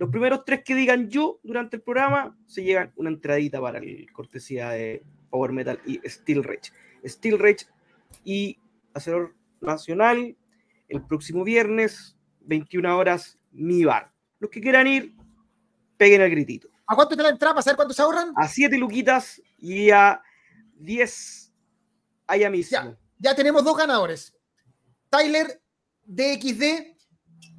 Los 0.00 0.10
primeros 0.10 0.44
tres 0.44 0.64
que 0.64 0.74
digan 0.74 1.08
yo 1.10 1.38
durante 1.44 1.76
el 1.76 1.82
programa 1.82 2.36
se 2.46 2.64
llevan 2.64 2.92
una 2.96 3.10
entradita 3.10 3.60
para 3.60 3.78
el 3.78 4.10
cortesía 4.12 4.70
de 4.70 5.04
Power 5.30 5.52
Metal 5.52 5.78
y 5.86 6.00
Steel 6.04 6.42
Rage. 6.42 6.72
Steel 7.06 7.38
Rage 7.38 7.66
y 8.24 8.58
Acero 8.92 9.32
Nacional 9.60 10.36
el 10.88 11.02
próximo 11.02 11.44
viernes 11.44 12.13
21 12.44 12.96
horas, 12.96 13.38
mi 13.52 13.84
bar. 13.84 14.12
Los 14.38 14.50
que 14.50 14.60
quieran 14.60 14.86
ir, 14.86 15.14
peguen 15.96 16.20
el 16.20 16.30
gritito. 16.30 16.68
¿A 16.86 16.94
cuánto 16.94 17.16
te 17.16 17.22
la 17.22 17.30
entrada 17.30 17.54
para 17.54 17.62
saber 17.62 17.76
cuánto 17.76 17.94
se 17.94 18.02
ahorran? 18.02 18.32
A 18.36 18.46
7 18.46 18.76
luquitas 18.76 19.40
y 19.58 19.90
a 19.90 20.20
10 20.76 21.52
allá 22.26 22.50
mismo. 22.50 22.96
Ya, 23.18 23.34
tenemos 23.34 23.64
dos 23.64 23.76
ganadores. 23.76 24.34
Tyler 25.08 25.62
DXD, 26.04 26.62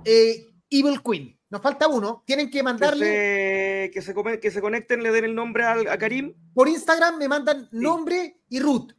eh, 0.06 0.48
Evil 0.70 1.02
Queen. 1.02 1.40
Nos 1.50 1.62
falta 1.62 1.88
uno. 1.88 2.24
Tienen 2.26 2.50
que 2.50 2.62
mandarle. 2.62 3.90
Que 3.94 4.02
se, 4.02 4.14
que 4.40 4.52
se, 4.52 4.62
conecten, 4.62 5.02
le 5.02 5.12
den 5.12 5.26
el 5.26 5.36
nombre 5.36 5.64
a, 5.64 5.98
Karim. 5.98 6.34
Por 6.54 6.68
Instagram 6.68 7.18
me 7.18 7.28
mandan 7.28 7.70
nombre 7.72 8.42
y 8.50 8.60
root 8.60 8.94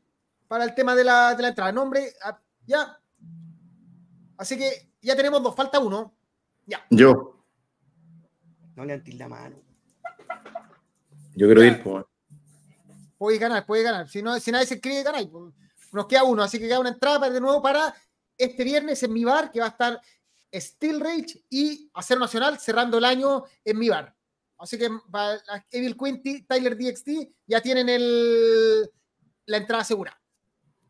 para 0.49 0.65
el 0.65 0.75
tema 0.75 0.95
de 0.95 1.05
la, 1.05 1.35
de 1.35 1.43
la 1.43 1.49
entrada. 1.49 1.73
Nombre, 1.73 2.13
ah, 2.23 2.41
ya. 2.67 2.99
Así 4.39 4.57
que 4.57 4.91
ya 5.01 5.17
tenemos 5.17 5.43
dos, 5.43 5.55
falta 5.55 5.79
uno. 5.79 6.15
Ya. 6.67 6.85
Yo. 6.91 7.45
No 8.75 8.85
le 8.85 8.95
antes 8.95 9.15
la 9.15 9.29
mano. 9.29 9.57
Yo 11.35 11.47
quiero 11.47 11.65
ir, 11.65 11.83
pues. 11.83 12.05
Puede 13.19 13.39
ganar, 13.39 13.65
puede 13.65 13.83
ganar. 13.83 14.09
Si, 14.09 14.23
no, 14.23 14.39
si 14.39 14.53
nadie 14.53 14.67
se 14.67 14.75
escribe, 14.75 15.03
ganar. 15.03 15.29
Pues, 15.29 15.55
nos 15.93 16.07
queda 16.07 16.25
uno, 16.25 16.43
así 16.43 16.59
que 16.59 16.67
queda 16.67 16.81
una 16.81 16.91
entrada 16.91 17.31
de 17.31 17.41
nuevo 17.41 17.63
para 17.63 17.95
este 18.37 18.65
viernes 18.65 19.03
en 19.03 19.13
mi 19.13 19.25
bar, 19.25 19.51
que 19.51 19.61
va 19.61 19.67
a 19.67 19.71
estar 19.71 20.01
Steel 20.55 21.01
Rage 21.01 21.45
y 21.49 21.91
Acero 21.95 22.21
Nacional 22.21 22.59
cerrando 22.59 22.99
el 22.99 23.05
año 23.05 23.45
en 23.65 23.79
mi 23.79 23.89
bar. 23.89 24.15
Así 24.59 24.79
que 24.79 24.91
para 25.11 25.41
Evil 25.71 25.97
Quinty, 25.97 26.43
Tyler 26.43 26.77
DXT 26.77 27.09
ya 27.47 27.61
tienen 27.61 27.89
el, 27.89 28.91
la 29.47 29.57
entrada 29.59 29.85
segura. 29.85 30.19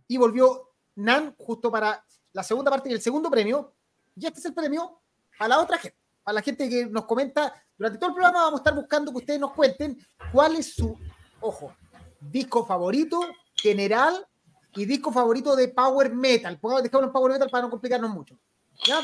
Y 0.08 0.16
volvió 0.16 0.74
Nan 0.96 1.34
justo 1.36 1.70
para 1.70 2.04
la 2.32 2.42
segunda 2.42 2.70
parte 2.70 2.90
y 2.90 2.92
el 2.92 3.00
segundo 3.00 3.30
premio, 3.30 3.75
y 4.16 4.26
este 4.26 4.40
es 4.40 4.46
el 4.46 4.54
premio 4.54 5.00
a 5.38 5.46
la 5.46 5.60
otra 5.60 5.78
gente, 5.78 5.98
a 6.24 6.32
la 6.32 6.42
gente 6.42 6.68
que 6.68 6.86
nos 6.86 7.04
comenta. 7.04 7.62
Durante 7.78 7.98
todo 7.98 8.08
el 8.08 8.14
programa 8.14 8.44
vamos 8.44 8.60
a 8.60 8.62
estar 8.62 8.74
buscando 8.74 9.12
que 9.12 9.18
ustedes 9.18 9.38
nos 9.38 9.52
cuenten 9.52 9.98
cuál 10.32 10.56
es 10.56 10.74
su, 10.74 10.98
ojo, 11.40 11.74
disco 12.20 12.64
favorito 12.64 13.20
general 13.54 14.26
y 14.74 14.86
disco 14.86 15.12
favorito 15.12 15.54
de 15.54 15.68
Power 15.68 16.14
Metal. 16.14 16.58
Dejamos 16.82 17.06
en 17.06 17.12
Power 17.12 17.32
Metal 17.32 17.50
para 17.50 17.64
no 17.64 17.70
complicarnos 17.70 18.10
mucho. 18.10 18.38
¿ya? 18.84 19.00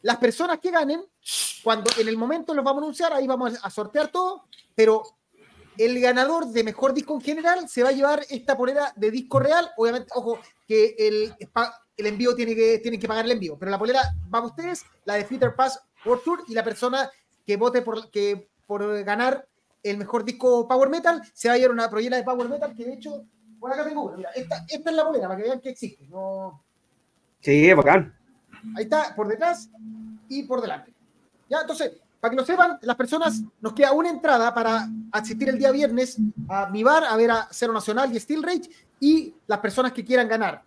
Las 0.00 0.16
personas 0.16 0.58
que 0.58 0.70
ganen, 0.70 1.04
cuando 1.62 1.90
en 1.98 2.08
el 2.08 2.16
momento 2.16 2.54
los 2.54 2.64
vamos 2.64 2.82
a 2.82 2.84
anunciar, 2.84 3.12
ahí 3.12 3.26
vamos 3.26 3.58
a 3.62 3.70
sortear 3.70 4.08
todo, 4.08 4.46
pero 4.74 5.02
el 5.78 6.00
ganador 6.00 6.46
de 6.46 6.64
mejor 6.64 6.94
disco 6.94 7.14
en 7.14 7.20
general 7.20 7.68
se 7.68 7.82
va 7.82 7.90
a 7.90 7.92
llevar 7.92 8.24
esta 8.30 8.56
polera 8.56 8.92
de 8.96 9.10
disco 9.10 9.38
real. 9.38 9.70
Obviamente, 9.76 10.08
ojo, 10.14 10.38
que 10.66 10.94
el, 10.98 11.34
el 11.96 12.06
envío 12.06 12.34
tiene 12.34 12.54
que, 12.54 12.78
tienen 12.78 13.00
que 13.00 13.08
pagar 13.08 13.24
el 13.24 13.32
envío. 13.32 13.58
Pero 13.58 13.70
la 13.70 13.78
polera 13.78 14.00
va 14.32 14.40
a 14.40 14.46
ustedes, 14.46 14.84
la 15.04 15.14
de 15.14 15.24
Fitter 15.24 15.54
Pass 15.54 15.80
World 16.04 16.24
Tour, 16.24 16.44
y 16.48 16.54
la 16.54 16.64
persona 16.64 17.10
que 17.46 17.56
vote 17.56 17.82
por, 17.82 18.10
que, 18.10 18.48
por 18.66 19.04
ganar 19.04 19.46
el 19.82 19.98
mejor 19.98 20.24
disco 20.24 20.66
Power 20.66 20.88
Metal 20.88 21.22
se 21.32 21.48
va 21.48 21.54
a 21.54 21.56
llevar 21.58 21.72
una 21.72 21.88
polera 21.88 22.16
de 22.16 22.24
Power 22.24 22.48
Metal 22.48 22.74
que 22.74 22.84
de 22.84 22.94
hecho, 22.94 23.24
por 23.60 23.72
acá 23.72 23.84
tengo 23.84 24.04
una. 24.04 24.16
Mira, 24.16 24.30
esta, 24.34 24.64
esta 24.68 24.90
es 24.90 24.96
la 24.96 25.04
polera 25.04 25.28
para 25.28 25.40
que 25.40 25.48
vean 25.48 25.60
que 25.60 25.70
existe. 25.70 26.06
No... 26.08 26.62
Sí, 27.40 27.72
bacán. 27.72 28.16
Ahí 28.76 28.84
está, 28.84 29.14
por 29.14 29.28
detrás 29.28 29.70
y 30.28 30.42
por 30.42 30.60
delante. 30.60 30.92
Ya, 31.48 31.60
entonces, 31.60 31.92
para 32.20 32.30
que 32.30 32.36
lo 32.36 32.44
sepan, 32.44 32.78
las 32.82 32.96
personas, 32.96 33.42
nos 33.60 33.72
queda 33.72 33.92
una 33.92 34.10
entrada 34.10 34.52
para 34.54 34.88
asistir 35.12 35.48
el 35.48 35.58
día 35.58 35.70
viernes 35.70 36.18
a 36.48 36.66
mi 36.66 36.82
bar 36.82 37.04
a 37.04 37.16
ver 37.16 37.30
a 37.30 37.48
Cero 37.50 37.72
Nacional 37.72 38.14
y 38.14 38.18
Steel 38.18 38.42
Rage 38.42 38.70
y 39.00 39.34
las 39.46 39.58
personas 39.58 39.92
que 39.92 40.04
quieran 40.04 40.28
ganar 40.28 40.62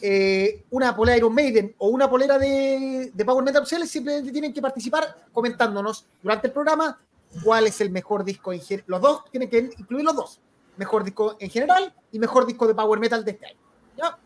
eh, 0.00 0.64
una 0.70 0.94
polera 0.94 1.18
Iron 1.18 1.34
Maiden 1.34 1.74
o 1.78 1.88
una 1.88 2.08
polera 2.08 2.38
de, 2.38 3.10
de 3.12 3.24
Power 3.24 3.44
Metal 3.44 3.66
simplemente 3.66 4.30
tienen 4.30 4.52
que 4.52 4.62
participar 4.62 5.26
comentándonos 5.32 6.06
durante 6.22 6.46
el 6.46 6.52
programa 6.52 6.98
cuál 7.42 7.66
es 7.66 7.80
el 7.80 7.90
mejor 7.90 8.24
disco 8.24 8.52
en 8.52 8.60
general. 8.60 8.84
Los 8.86 9.00
dos 9.00 9.24
tienen 9.30 9.50
que 9.50 9.70
incluir 9.76 10.04
los 10.04 10.14
dos. 10.14 10.40
Mejor 10.76 11.02
disco 11.02 11.36
en 11.40 11.50
general 11.50 11.92
y 12.12 12.18
mejor 12.20 12.46
disco 12.46 12.66
de 12.68 12.74
Power 12.74 13.00
Metal 13.00 13.24
de 13.24 13.30
este 13.32 13.46
año. 13.46 13.58
¿Ya? 13.96 14.18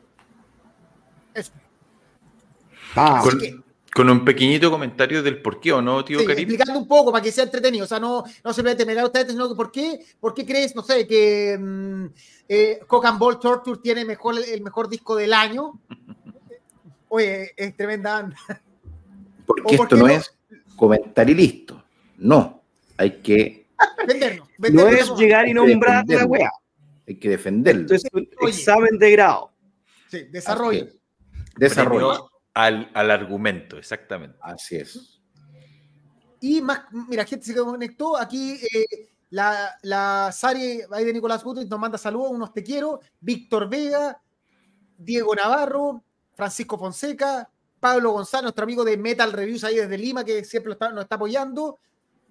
Eso. 1.33 1.53
Ah. 2.95 3.23
Con 3.23 3.65
un 3.99 4.25
pequeñito 4.25 4.71
comentario 4.71 5.23
del 5.23 5.43
por 5.43 5.61
qué 5.61 5.73
o 5.73 5.83
no, 5.83 6.05
tío 6.05 6.19
sí, 6.21 6.27
Karim. 6.27 6.49
Explicando 6.49 6.79
un 6.79 6.89
poco 6.89 7.13
para 7.13 7.23
que 7.23 7.31
sea 7.31 7.45
entretenido. 7.45 7.85
O 7.85 7.89
sea, 7.89 8.01
no, 8.01 8.25
no 8.43 8.53
simplemente 8.53 8.87
me 8.87 8.95
da 8.95 9.05
usted, 9.05 9.29
sino 9.29 9.49
que 9.49 9.55
por 9.55 9.71
qué, 9.71 10.01
por 10.19 10.33
qué 10.33 10.47
crees, 10.47 10.75
no 10.75 10.83
sé, 10.83 11.07
que 11.07 11.57
um, 11.59 12.11
eh, 12.49 12.81
Cock 12.87 13.05
and 13.05 13.19
Ball 13.19 13.39
Torture 13.39 13.81
tiene 13.83 14.05
mejor, 14.05 14.37
el 14.39 14.63
mejor 14.63 14.89
disco 14.89 15.15
del 15.15 15.35
año. 15.35 15.79
Oye, 17.09 17.53
es 17.57 17.77
tremenda. 17.77 18.31
Porque 19.45 19.75
esto 19.75 19.97
no, 19.97 20.07
no 20.07 20.09
es 20.09 20.35
comentar 20.77 21.29
y 21.29 21.35
listo. 21.35 21.85
No. 22.17 22.63
Hay 22.97 23.21
que. 23.21 23.67
Vendernos. 24.07 24.49
vendernos 24.59 25.09
no 25.09 25.15
es 25.15 25.21
llegar 25.21 25.49
y 25.49 25.55
nombrar 25.55 26.05
la 26.09 26.25
wea. 26.25 26.51
Hay 27.07 27.17
que 27.17 27.29
defenderlo. 27.29 27.83
Esto 27.83 27.95
es 27.95 28.05
un 28.13 28.29
Oye, 28.41 28.51
examen 28.51 28.99
de 28.99 29.11
grado. 29.11 29.53
Sí, 30.09 30.23
desarrollo. 30.31 30.87
Desarrollo. 31.57 32.32
Al, 32.55 32.91
al, 32.95 33.11
argumento, 33.11 33.79
exactamente. 33.79 34.37
Así 34.41 34.77
es. 34.77 35.21
Y 36.41 36.61
más, 36.61 36.83
mira, 37.09 37.25
gente 37.25 37.47
se 37.47 37.55
conectó. 37.55 38.17
Aquí 38.19 38.59
eh, 38.75 39.09
la, 39.31 39.75
la 39.83 40.31
Sari 40.33 40.81
ahí 40.91 41.05
de 41.05 41.13
Nicolás 41.13 41.43
Gutiérrez 41.43 41.71
nos 41.71 41.81
manda 41.81 41.97
saludos, 41.97 42.33
unos 42.33 42.53
te 42.53 42.63
quiero. 42.63 43.01
Víctor 43.21 43.71
Vega, 43.71 44.21
Diego 44.99 45.35
Navarro, 45.35 46.05
Francisco 46.35 46.79
Fonseca, 46.79 47.49
Pablo 47.81 48.13
González, 48.13 48.45
nuestro 48.45 48.65
amigo 48.65 48.85
de 48.85 48.97
Metal 48.97 49.33
Reviews 49.33 49.65
ahí 49.65 49.77
desde 49.77 49.99
Lima, 49.99 50.25
que 50.25 50.45
siempre 50.45 50.73
está, 50.73 50.91
nos 50.91 51.05
está 51.05 51.17
apoyando. 51.17 51.79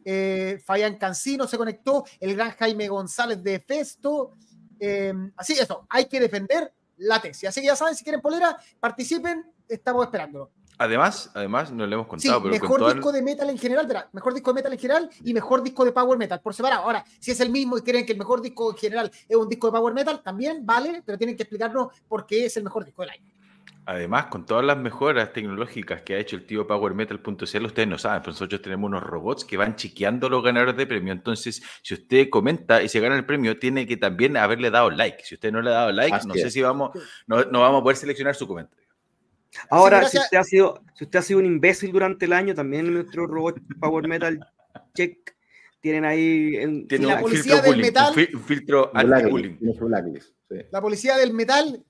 Eh, 0.03 0.61
Fabián 0.65 0.97
Cancino 0.97 1.47
se 1.47 1.57
conectó, 1.57 2.05
el 2.19 2.35
gran 2.35 2.51
Jaime 2.51 2.87
González 2.87 3.43
de 3.43 3.59
Festo. 3.59 4.33
Eh, 4.79 5.13
así, 5.35 5.53
eso, 5.53 5.85
hay 5.89 6.05
que 6.05 6.19
defender 6.19 6.73
la 6.97 7.21
tesis. 7.21 7.49
Así 7.49 7.61
que 7.61 7.67
ya 7.67 7.75
saben, 7.75 7.95
si 7.95 8.03
quieren 8.03 8.21
polera, 8.21 8.57
participen, 8.79 9.45
estamos 9.73 10.05
esperándolo. 10.05 10.51
Además, 10.77 11.29
además, 11.35 11.71
no 11.71 11.85
le 11.85 11.93
hemos 11.93 12.07
contado, 12.07 12.39
sí, 12.39 12.47
pero 12.49 12.59
mejor 12.59 12.93
disco 12.93 13.11
de 13.11 13.21
metal 13.21 13.49
en 13.51 13.57
general, 13.57 13.85
verá, 13.85 14.09
mejor 14.13 14.33
disco 14.33 14.51
de 14.51 14.55
metal 14.55 14.73
en 14.73 14.79
general 14.79 15.09
y 15.23 15.33
mejor 15.33 15.61
disco 15.61 15.85
de 15.85 15.91
power 15.91 16.17
metal 16.17 16.41
por 16.41 16.55
separado. 16.55 16.83
Ahora, 16.83 17.05
si 17.19 17.29
es 17.29 17.39
el 17.39 17.51
mismo 17.51 17.77
y 17.77 17.81
creen 17.81 18.03
que 18.03 18.13
el 18.13 18.17
mejor 18.17 18.41
disco 18.41 18.71
en 18.71 18.77
general 18.77 19.11
es 19.29 19.37
un 19.37 19.47
disco 19.47 19.67
de 19.67 19.73
power 19.73 19.93
metal, 19.93 20.23
también 20.23 20.65
vale, 20.65 21.03
pero 21.05 21.19
tienen 21.19 21.37
que 21.37 21.43
explicarnos 21.43 21.89
por 22.07 22.25
qué 22.25 22.45
es 22.45 22.57
el 22.57 22.63
mejor 22.63 22.83
disco 22.83 23.03
del 23.03 23.11
año. 23.11 23.31
Además, 23.85 24.27
con 24.27 24.45
todas 24.45 24.63
las 24.63 24.77
mejoras 24.77 25.33
tecnológicas 25.33 26.03
que 26.03 26.15
ha 26.15 26.19
hecho 26.19 26.35
el 26.35 26.45
tío 26.45 26.67
PowerMetal.cl, 26.67 27.65
ustedes 27.65 27.87
no 27.87 27.97
saben, 27.97 28.21
pero 28.21 28.31
nosotros 28.31 28.61
tenemos 28.61 28.87
unos 28.87 29.03
robots 29.03 29.43
que 29.43 29.57
van 29.57 29.75
chequeando 29.75 30.29
los 30.29 30.43
ganadores 30.43 30.77
de 30.77 30.85
premio. 30.85 31.11
Entonces, 31.11 31.63
si 31.81 31.95
usted 31.95 32.29
comenta 32.29 32.83
y 32.83 32.89
se 32.89 32.99
gana 32.99 33.15
el 33.15 33.25
premio, 33.25 33.57
tiene 33.57 33.87
que 33.87 33.97
también 33.97 34.37
haberle 34.37 34.69
dado 34.69 34.91
like. 34.91 35.23
Si 35.23 35.35
usted 35.35 35.51
no 35.51 35.61
le 35.61 35.71
ha 35.71 35.73
dado 35.73 35.91
like, 35.91 36.15
Así 36.15 36.27
no 36.27 36.35
es. 36.35 36.41
sé 36.41 36.51
si 36.51 36.61
vamos, 36.61 36.91
no, 37.25 37.43
no, 37.45 37.61
vamos 37.61 37.81
a 37.81 37.83
poder 37.83 37.97
seleccionar 37.97 38.35
su 38.35 38.47
comentario. 38.47 38.80
Ahora, 39.69 40.07
si 40.07 40.17
usted, 40.17 40.37
ha 40.37 40.43
sido, 40.43 40.83
si 40.93 41.03
usted 41.03 41.19
ha 41.19 41.21
sido 41.21 41.39
un 41.39 41.45
imbécil 41.45 41.91
durante 41.91 42.25
el 42.25 42.33
año, 42.33 42.55
también 42.55 42.93
nuestro 42.93 43.27
robot 43.27 43.59
Power 43.79 44.07
Metal 44.07 44.39
Check 44.95 45.35
tienen 45.81 46.05
ahí. 46.05 46.55
En, 46.55 46.87
tiene 46.87 47.07
la 47.07 47.19
policía 47.19 47.61
del 47.61 47.77
metal. 47.77 48.13
Un 48.33 48.43
filtro 48.43 48.91
anti-bullying. 48.93 49.57
Sí. 50.49 50.55
La 50.71 50.81
policía 50.81 51.17
del 51.17 51.33
metal 51.33 51.83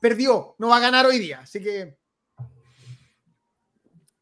perdió, 0.00 0.54
no 0.58 0.68
va 0.68 0.76
a 0.76 0.80
ganar 0.80 1.06
hoy 1.06 1.18
día. 1.18 1.40
Así 1.40 1.60
que. 1.60 1.98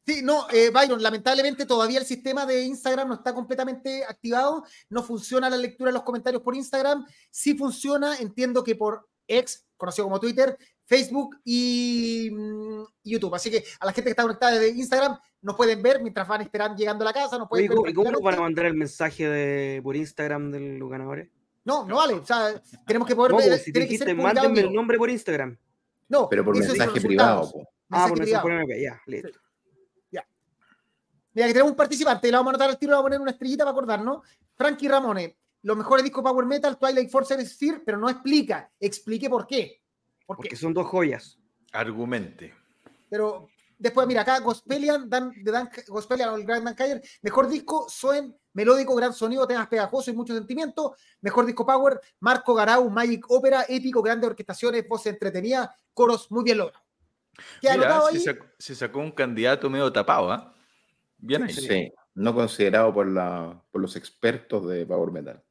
Sí, 0.07 0.21
no, 0.23 0.47
eh, 0.51 0.69
Byron, 0.69 1.03
lamentablemente 1.03 1.65
todavía 1.65 1.99
el 1.99 2.05
sistema 2.05 2.45
de 2.45 2.63
Instagram 2.63 3.09
no 3.09 3.15
está 3.15 3.33
completamente 3.33 4.05
activado, 4.05 4.65
no 4.91 5.03
funciona 5.03 5.49
la 5.49 5.57
lectura 5.57 5.89
de 5.89 5.95
los 5.95 6.03
comentarios 6.03 6.43
por 6.43 6.55
Instagram, 6.55 7.07
sí 7.31 7.57
funciona, 7.57 8.19
entiendo 8.19 8.63
que 8.63 8.75
por 8.77 9.09
X, 9.27 9.65
conocido 9.79 10.05
como 10.05 10.21
Twitter, 10.21 10.59
Facebook 10.87 11.41
y 11.45 12.31
mm, 12.33 12.85
YouTube. 13.05 13.35
Así 13.35 13.51
que 13.51 13.65
a 13.81 13.87
la 13.87 13.93
gente 13.93 14.05
que 14.05 14.11
está 14.11 14.23
conectada 14.23 14.53
desde 14.53 14.77
Instagram 14.77 15.19
nos 15.43 15.57
pueden 15.57 15.83
ver 15.83 16.01
mientras 16.03 16.27
van 16.27 16.43
esperando 16.43 16.77
llegando 16.77 17.05
a 17.05 17.07
la 17.07 17.13
casa. 17.13 17.39
No 17.39 17.49
pueden 17.49 17.71
Oye, 17.71 17.81
ver 17.83 17.91
¿Y 17.91 17.95
cómo 17.95 18.11
nos 18.11 18.23
van 18.23 18.35
a 18.35 18.41
mandar 18.41 18.67
el 18.67 18.75
mensaje 18.75 19.29
de, 19.29 19.81
por 19.83 19.97
Instagram 19.97 20.51
de 20.51 20.79
los 20.79 20.91
ganadores? 20.91 21.29
No, 21.65 21.87
no 21.87 21.97
vale. 21.97 22.15
O 22.15 22.27
sea, 22.27 22.61
tenemos 22.87 23.09
que 23.09 23.17
poder 23.17 23.33
no, 23.33 23.39
ver. 23.39 23.59
Si 23.59 23.73
tiene 23.73 23.87
dijiste, 23.87 24.15
mándenme 24.15 24.61
el 24.61 24.73
nombre 24.73 24.99
por 24.99 25.11
Instagram. 25.11 25.57
No, 26.09 26.29
pero 26.29 26.45
por 26.45 26.57
mensaje 26.57 27.01
privado. 27.01 27.51
Po. 27.51 27.69
Ah, 27.91 28.07
por 28.09 28.19
mensaje 28.19 28.45
privado. 28.45 28.67
Ya, 28.79 29.01
listo. 29.07 29.29
Sí. 29.29 29.35
Ya. 30.11 30.27
Mira, 31.33 31.47
que 31.47 31.53
tenemos 31.55 31.71
un 31.71 31.77
participante, 31.77 32.31
le 32.31 32.37
vamos 32.37 32.49
a 32.49 32.51
anotar 32.51 32.71
al 32.71 32.79
tiro, 32.79 32.91
le 32.91 32.97
vamos 32.97 33.07
a 33.07 33.09
poner 33.09 33.21
una 33.21 33.31
estrellita 33.31 33.65
para 33.65 33.73
acordarnos. 33.73 34.23
Frankie 34.55 34.89
Ramones, 34.89 35.35
los 35.63 35.77
mejores 35.77 36.05
discos 36.05 36.23
Power 36.23 36.47
Metal, 36.47 36.79
Twilight 36.79 37.11
Force 37.11 37.47
Sphere, 37.47 37.83
pero 37.85 37.99
no 37.99 38.11
explica. 38.11 38.71
Explique 38.79 39.31
por 39.31 39.47
qué. 39.47 39.84
¿Por 40.27 40.37
Porque 40.37 40.57
son 40.57 40.73
dos 40.73 40.87
joyas. 40.87 41.39
Argumente. 41.73 42.55
Pero 43.11 43.49
después, 43.79 44.07
mira, 44.07 44.23
acá 44.23 44.39
Gospelian, 44.41 45.09
Dan, 45.09 45.33
de 45.43 45.51
Dan, 45.51 45.69
Gospelian, 45.89 46.35
el 46.35 46.45
gran 46.45 46.65
Dan 46.65 46.75
Kayer, 46.75 47.03
mejor 47.23 47.49
disco, 47.49 47.87
Suen, 47.89 48.37
melódico, 48.53 48.95
gran 48.95 49.13
sonido, 49.13 49.47
temas 49.47 49.67
pegajosos 49.69 50.15
y 50.15 50.17
mucho 50.17 50.35
sentimiento. 50.35 50.95
Mejor 51.21 51.47
disco 51.47 51.67
Power, 51.67 52.01
Marco 52.21 52.55
Garau, 52.55 52.89
Magic 52.91 53.25
Opera, 53.31 53.65
épico, 53.69 54.03
grandes 54.03 54.31
orquestaciones, 54.31 54.87
voces 54.89 55.13
entretenidas, 55.13 55.71
coros 55.93 56.31
muy 56.31 56.45
bien 56.45 56.59
logrados. 56.59 56.83
Mira, 57.63 58.11
se 58.13 58.21
sacó, 58.21 58.47
se, 58.59 58.75
sacó, 58.75 59.01
un 59.01 59.11
candidato 59.11 59.69
medio 59.69 59.93
tapado, 59.93 60.31
¿ah? 60.31 60.55
¿eh? 60.57 60.61
Bien 61.19 61.43
ahí. 61.43 61.53
Sí, 61.53 61.93
no 62.15 62.35
considerado 62.35 62.95
por, 62.95 63.09
la, 63.09 63.61
por 63.71 63.81
los 63.81 63.97
expertos 63.97 64.69
de 64.69 64.87
Power 64.87 65.11
Metal. 65.11 65.43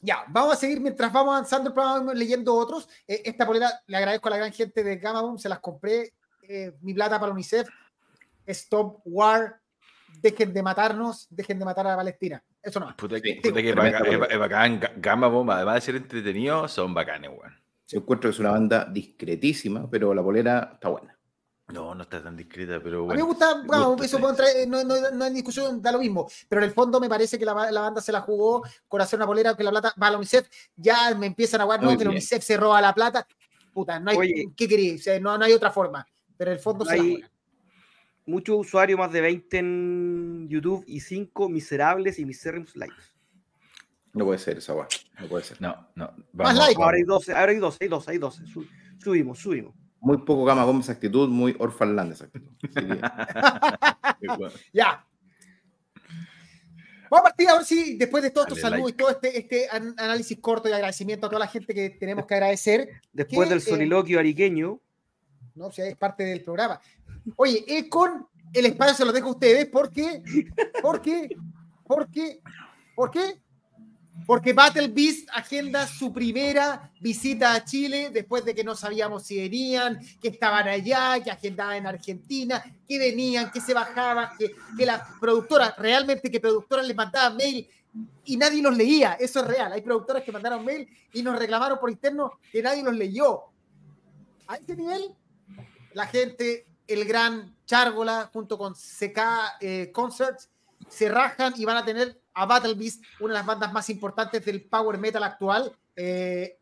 Ya, 0.00 0.24
vamos 0.28 0.54
a 0.54 0.56
seguir 0.56 0.80
mientras 0.80 1.12
vamos 1.12 1.34
avanzando 1.34 1.68
el 1.68 1.74
programa, 1.74 2.14
leyendo 2.14 2.54
otros. 2.54 2.88
Eh, 3.06 3.22
esta 3.24 3.46
polera 3.46 3.70
le 3.86 3.96
agradezco 3.96 4.28
a 4.28 4.30
la 4.30 4.36
gran 4.38 4.52
gente 4.52 4.84
de 4.84 4.96
Gamma 4.96 5.20
Boom, 5.20 5.38
se 5.38 5.48
las 5.48 5.58
compré. 5.58 6.12
Eh, 6.48 6.72
mi 6.80 6.94
plata 6.94 7.18
para 7.18 7.32
UNICEF. 7.32 7.68
Stop 8.46 9.00
War. 9.04 9.60
Dejen 10.20 10.52
de 10.52 10.62
matarnos, 10.62 11.26
dejen 11.30 11.58
de 11.58 11.64
matar 11.64 11.86
a 11.86 11.96
Palestina. 11.96 12.42
Eso 12.62 12.78
no. 12.78 12.94
Puta 12.96 13.20
que, 13.20 13.40
puta 13.42 13.60
que 13.60 13.70
es, 13.70 13.74
bacán, 13.74 14.06
es, 14.30 14.38
bacán. 14.38 14.80
Gamma 14.96 15.26
Bomb, 15.26 15.50
además 15.50 15.76
de 15.76 15.80
ser 15.80 15.96
entretenido, 15.96 16.68
son 16.68 16.94
bacanes, 16.94 17.30
weón. 17.30 17.62
Yo 17.88 17.98
encuentro 17.98 18.30
que 18.30 18.34
es 18.34 18.40
una 18.40 18.52
banda 18.52 18.84
discretísima, 18.84 19.90
pero 19.90 20.14
la 20.14 20.22
polera 20.22 20.70
está 20.74 20.88
buena. 20.88 21.18
No, 21.68 21.94
no 21.94 22.02
está 22.02 22.22
tan 22.22 22.36
discreta, 22.36 22.80
pero 22.82 23.04
bueno. 23.04 23.12
A 23.12 23.16
mí 23.16 23.22
me 23.22 23.28
gusta, 23.28 23.62
bueno, 23.64 23.90
gusta, 23.90 24.04
eso 24.04 24.18
sí. 24.18 24.24
entrar, 24.24 24.48
no, 24.68 24.84
no, 24.84 25.10
no 25.10 25.24
hay 25.24 25.32
discusión, 25.32 25.80
da 25.80 25.92
lo 25.92 26.00
mismo. 26.00 26.28
Pero 26.48 26.60
en 26.60 26.68
el 26.68 26.74
fondo 26.74 27.00
me 27.00 27.08
parece 27.08 27.38
que 27.38 27.44
la, 27.44 27.70
la, 27.70 27.80
banda 27.80 28.00
se 28.00 28.12
la 28.12 28.20
jugó 28.20 28.62
con 28.88 29.00
hacer 29.00 29.18
una 29.18 29.26
polera 29.26 29.56
que 29.56 29.64
la 29.64 29.70
plata 29.70 29.94
va 30.00 30.08
a 30.08 30.10
la 30.10 30.16
UNICEF. 30.18 30.48
Ya 30.76 31.14
me 31.14 31.26
empiezan 31.26 31.60
a 31.60 31.64
guardar, 31.64 31.90
no, 31.90 31.96
que 31.96 32.04
la 32.04 32.10
UNICEF 32.10 32.42
se 32.42 32.56
roba 32.56 32.80
la 32.80 32.92
plata. 32.92 33.26
Puta, 33.72 33.98
no 34.00 34.10
hay, 34.10 34.16
Oye, 34.18 34.52
¿qué? 34.54 34.94
O 34.96 34.98
sea, 34.98 35.18
no, 35.18 35.38
no, 35.38 35.44
hay 35.44 35.52
otra 35.52 35.70
forma. 35.70 36.06
Pero 36.36 36.50
en 36.50 36.56
el 36.56 36.62
fondo 36.62 36.84
se 36.84 36.96
la. 36.96 37.30
Muchos 38.26 38.56
usuarios, 38.56 38.98
más 38.98 39.10
de 39.10 39.20
20 39.20 39.58
en 39.58 40.48
YouTube 40.48 40.84
y 40.86 41.00
5 41.00 41.48
miserables 41.48 42.18
y 42.18 42.24
miserables 42.24 42.76
likes. 42.76 43.02
No 44.12 44.26
puede 44.26 44.38
ser 44.38 44.58
esa 44.58 44.74
guay. 44.74 44.88
No 45.18 45.26
puede 45.26 45.44
ser. 45.44 45.60
No, 45.60 45.88
no. 45.94 46.12
Más 46.32 46.56
like. 46.56 46.80
Ahora 46.80 46.98
hay 46.98 47.02
12, 47.02 47.32
ahora 47.32 47.52
hay 47.52 47.58
12, 47.58 47.78
hay 47.80 47.88
12, 47.88 48.10
hay 48.10 48.18
12. 48.18 48.44
Subimos, 48.98 49.38
subimos 49.38 49.81
muy 50.02 50.18
poco 50.18 50.44
Gama 50.44 50.80
esa 50.80 50.92
actitud, 50.92 51.28
muy 51.28 51.56
Orphanland 51.58 52.12
esa 52.12 52.24
actitud. 52.24 52.50
ya. 54.72 55.06
Vamos 57.08 57.20
a 57.20 57.28
partir 57.28 57.48
a 57.48 57.54
ver 57.54 57.64
si 57.64 57.96
después 57.96 58.22
de 58.22 58.30
todos 58.30 58.48
estos 58.48 58.60
saludos 58.60 58.90
like. 58.90 58.94
y 58.94 58.96
todo 58.96 59.10
este, 59.10 59.38
este 59.38 59.68
análisis 59.70 60.38
corto 60.40 60.68
y 60.68 60.72
agradecimiento 60.72 61.26
a 61.26 61.30
toda 61.30 61.40
la 61.40 61.46
gente 61.46 61.72
que 61.72 61.90
tenemos 61.90 62.26
que 62.26 62.34
agradecer. 62.34 62.88
Después 63.12 63.48
que, 63.48 63.54
del 63.54 63.62
soliloquio 63.62 64.16
eh, 64.16 64.20
ariqueño. 64.20 64.80
No, 65.54 65.66
o 65.66 65.72
sea, 65.72 65.86
es 65.86 65.96
parte 65.96 66.24
del 66.24 66.42
programa. 66.42 66.80
Oye, 67.36 67.64
es 67.68 67.88
con 67.88 68.26
el 68.52 68.66
espacio 68.66 68.94
se 68.94 69.04
lo 69.04 69.12
dejo 69.12 69.28
a 69.28 69.32
ustedes 69.32 69.66
porque, 69.66 70.22
porque, 70.82 71.36
porque, 71.86 72.40
¿por 72.96 73.10
qué? 73.10 73.40
Porque 74.26 74.52
Battle 74.52 74.88
Beast 74.88 75.28
agenda 75.32 75.86
su 75.86 76.12
primera 76.12 76.92
visita 77.00 77.54
a 77.54 77.64
Chile 77.64 78.10
después 78.12 78.44
de 78.44 78.54
que 78.54 78.62
no 78.62 78.74
sabíamos 78.74 79.24
si 79.24 79.38
venían, 79.38 79.98
que 80.20 80.28
estaban 80.28 80.68
allá, 80.68 81.18
que 81.22 81.30
agendaban 81.30 81.76
en 81.76 81.86
Argentina, 81.86 82.62
que 82.86 82.98
venían, 82.98 83.50
que 83.50 83.60
se 83.60 83.74
bajaban, 83.74 84.36
que, 84.38 84.52
que 84.76 84.86
las 84.86 85.02
productoras, 85.18 85.74
realmente 85.76 86.30
que 86.30 86.40
productoras 86.40 86.86
les 86.86 86.96
mandaban 86.96 87.36
mail 87.36 87.68
y 88.24 88.36
nadie 88.36 88.62
los 88.62 88.76
leía. 88.76 89.14
Eso 89.14 89.40
es 89.40 89.46
real. 89.46 89.72
Hay 89.72 89.82
productoras 89.82 90.22
que 90.22 90.32
mandaron 90.32 90.64
mail 90.64 90.88
y 91.12 91.22
nos 91.22 91.38
reclamaron 91.38 91.78
por 91.78 91.90
interno 91.90 92.38
que 92.50 92.62
nadie 92.62 92.82
los 92.82 92.94
leyó. 92.94 93.44
A 94.46 94.56
ese 94.56 94.76
nivel, 94.76 95.14
la 95.94 96.06
gente, 96.06 96.66
el 96.86 97.04
gran 97.04 97.56
Chárgola 97.66 98.30
junto 98.32 98.58
con 98.58 98.74
CK 98.74 99.18
eh, 99.60 99.90
Concerts, 99.92 100.50
se 100.88 101.08
rajan 101.08 101.54
y 101.56 101.64
van 101.64 101.78
a 101.78 101.84
tener 101.84 102.21
a 102.34 102.46
Battle 102.46 102.74
Beast, 102.74 103.02
una 103.20 103.34
de 103.34 103.38
las 103.38 103.46
bandas 103.46 103.72
más 103.72 103.88
importantes 103.90 104.44
del 104.44 104.62
power 104.62 104.98
metal 104.98 105.22
actual, 105.22 105.76
eh, 105.96 106.58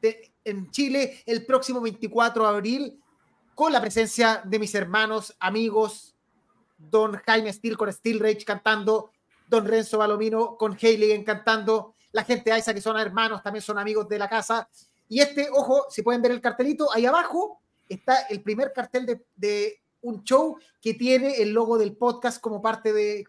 de, 0.00 0.32
en 0.44 0.70
Chile 0.70 1.22
el 1.26 1.44
próximo 1.44 1.80
24 1.80 2.42
de 2.44 2.48
abril, 2.48 3.02
con 3.54 3.72
la 3.72 3.80
presencia 3.80 4.40
de 4.44 4.58
mis 4.58 4.74
hermanos, 4.74 5.34
amigos, 5.40 6.14
Don 6.78 7.14
Jaime 7.26 7.52
Steel 7.52 7.76
con 7.76 7.92
Steel 7.92 8.20
Rage 8.20 8.44
cantando, 8.44 9.10
Don 9.48 9.66
Renzo 9.66 9.98
Balomino 9.98 10.56
con 10.56 10.78
Hayley 10.80 11.24
cantando, 11.24 11.94
la 12.12 12.22
gente 12.22 12.52
de 12.52 12.74
que 12.74 12.80
son 12.80 12.98
hermanos, 12.98 13.42
también 13.42 13.62
son 13.62 13.78
amigos 13.78 14.08
de 14.08 14.18
la 14.18 14.28
casa. 14.28 14.68
Y 15.08 15.20
este, 15.20 15.48
ojo, 15.52 15.86
si 15.90 16.02
pueden 16.02 16.22
ver 16.22 16.32
el 16.32 16.40
cartelito, 16.40 16.92
ahí 16.92 17.04
abajo 17.04 17.60
está 17.88 18.22
el 18.28 18.42
primer 18.42 18.72
cartel 18.72 19.06
de, 19.06 19.24
de 19.34 19.80
un 20.02 20.22
show 20.22 20.58
que 20.80 20.94
tiene 20.94 21.42
el 21.42 21.50
logo 21.50 21.78
del 21.78 21.96
podcast 21.96 22.40
como 22.40 22.62
parte 22.62 22.92
de 22.92 23.24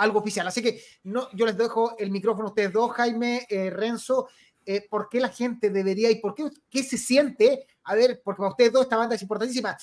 algo 0.00 0.18
oficial. 0.18 0.46
Así 0.46 0.62
que 0.62 0.82
no, 1.04 1.28
yo 1.32 1.46
les 1.46 1.56
dejo 1.56 1.96
el 1.98 2.10
micrófono 2.10 2.48
a 2.48 2.50
ustedes 2.50 2.72
dos, 2.72 2.92
Jaime, 2.92 3.46
eh, 3.48 3.70
Renzo. 3.70 4.28
Eh, 4.66 4.86
¿Por 4.88 5.08
qué 5.08 5.20
la 5.20 5.28
gente 5.30 5.70
debería 5.70 6.10
y 6.10 6.16
por 6.16 6.34
qué, 6.34 6.50
qué 6.68 6.82
se 6.82 6.98
siente? 6.98 7.66
A 7.84 7.94
ver, 7.94 8.20
porque 8.24 8.38
para 8.38 8.50
ustedes 8.50 8.72
dos 8.72 8.82
esta 8.82 8.96
banda 8.96 9.14
es 9.14 9.22
importantísima. 9.22 9.76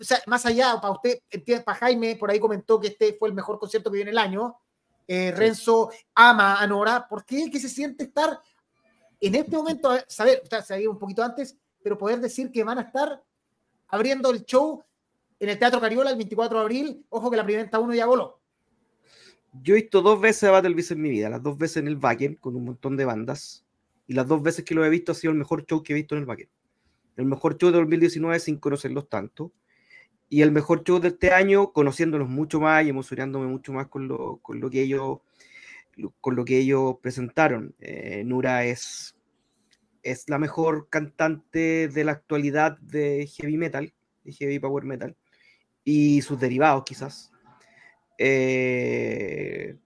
O 0.00 0.04
sea, 0.04 0.20
más 0.26 0.44
allá, 0.46 0.80
para 0.80 0.92
usted, 0.92 1.20
para 1.64 1.78
Jaime, 1.78 2.16
por 2.16 2.30
ahí 2.30 2.38
comentó 2.38 2.80
que 2.80 2.88
este 2.88 3.14
fue 3.14 3.28
el 3.28 3.34
mejor 3.34 3.58
concierto 3.58 3.90
que 3.90 3.96
viene 3.96 4.10
el 4.10 4.18
año. 4.18 4.56
Eh, 5.08 5.32
Renzo 5.32 5.90
ama 6.14 6.60
a 6.60 6.66
Nora. 6.66 7.06
¿Por 7.08 7.24
qué? 7.24 7.48
¿Qué 7.50 7.60
se 7.60 7.68
siente 7.68 8.04
estar 8.04 8.40
en 9.20 9.34
este 9.34 9.56
momento? 9.56 9.90
Saber, 10.08 10.42
o 10.44 10.46
sea, 10.46 10.62
se 10.62 10.86
un 10.88 10.98
poquito 10.98 11.22
antes, 11.22 11.56
pero 11.82 11.96
poder 11.96 12.20
decir 12.20 12.50
que 12.50 12.64
van 12.64 12.78
a 12.78 12.82
estar 12.82 13.22
abriendo 13.88 14.30
el 14.30 14.44
show 14.44 14.82
en 15.38 15.48
el 15.48 15.58
Teatro 15.58 15.80
Cariola 15.80 16.10
el 16.10 16.16
24 16.16 16.58
de 16.58 16.62
abril. 16.62 17.06
Ojo 17.08 17.30
que 17.30 17.36
la 17.36 17.44
primera 17.44 17.78
uno 17.78 17.94
ya 17.94 18.06
voló. 18.06 18.35
Yo 19.62 19.74
he 19.74 19.80
visto 19.82 20.02
dos 20.02 20.20
veces 20.20 20.44
a 20.44 20.52
Battlebeast 20.52 20.92
en 20.92 21.02
mi 21.02 21.10
vida, 21.10 21.30
las 21.30 21.42
dos 21.42 21.58
veces 21.58 21.78
en 21.78 21.88
el 21.88 21.96
Wacken 21.96 22.36
con 22.36 22.56
un 22.56 22.64
montón 22.64 22.96
de 22.96 23.04
bandas, 23.04 23.64
y 24.06 24.14
las 24.14 24.26
dos 24.26 24.42
veces 24.42 24.64
que 24.64 24.74
lo 24.74 24.84
he 24.84 24.90
visto 24.90 25.12
ha 25.12 25.14
sido 25.14 25.32
el 25.32 25.38
mejor 25.38 25.66
show 25.66 25.82
que 25.82 25.92
he 25.92 25.96
visto 25.96 26.14
en 26.14 26.22
el 26.22 26.28
Wacken. 26.28 26.48
El 27.16 27.26
mejor 27.26 27.56
show 27.56 27.70
de 27.70 27.78
2019 27.78 28.38
sin 28.40 28.58
conocerlos 28.58 29.08
tanto, 29.08 29.52
y 30.28 30.42
el 30.42 30.52
mejor 30.52 30.82
show 30.84 30.98
de 30.98 31.08
este 31.08 31.32
año 31.32 31.72
conociéndolos 31.72 32.28
mucho 32.28 32.60
más 32.60 32.84
y 32.84 32.88
emocionándome 32.88 33.46
mucho 33.46 33.72
más 33.72 33.86
con 33.88 34.08
lo, 34.08 34.38
con 34.38 34.60
lo 34.60 34.70
que 34.70 34.82
ellos 34.82 35.18
con 36.20 36.36
lo 36.36 36.44
que 36.44 36.58
ellos 36.58 36.96
presentaron. 37.00 37.74
Eh, 37.80 38.22
Nura 38.24 38.64
es, 38.64 39.16
es 40.02 40.28
la 40.28 40.38
mejor 40.38 40.88
cantante 40.90 41.88
de 41.88 42.04
la 42.04 42.12
actualidad 42.12 42.78
de 42.78 43.26
heavy 43.26 43.56
metal, 43.56 43.92
de 44.24 44.32
heavy 44.32 44.58
power 44.58 44.84
metal, 44.84 45.16
y 45.84 46.22
sus 46.22 46.38
derivados 46.38 46.84
quizás. 46.84 47.32
Eh, 48.18 49.76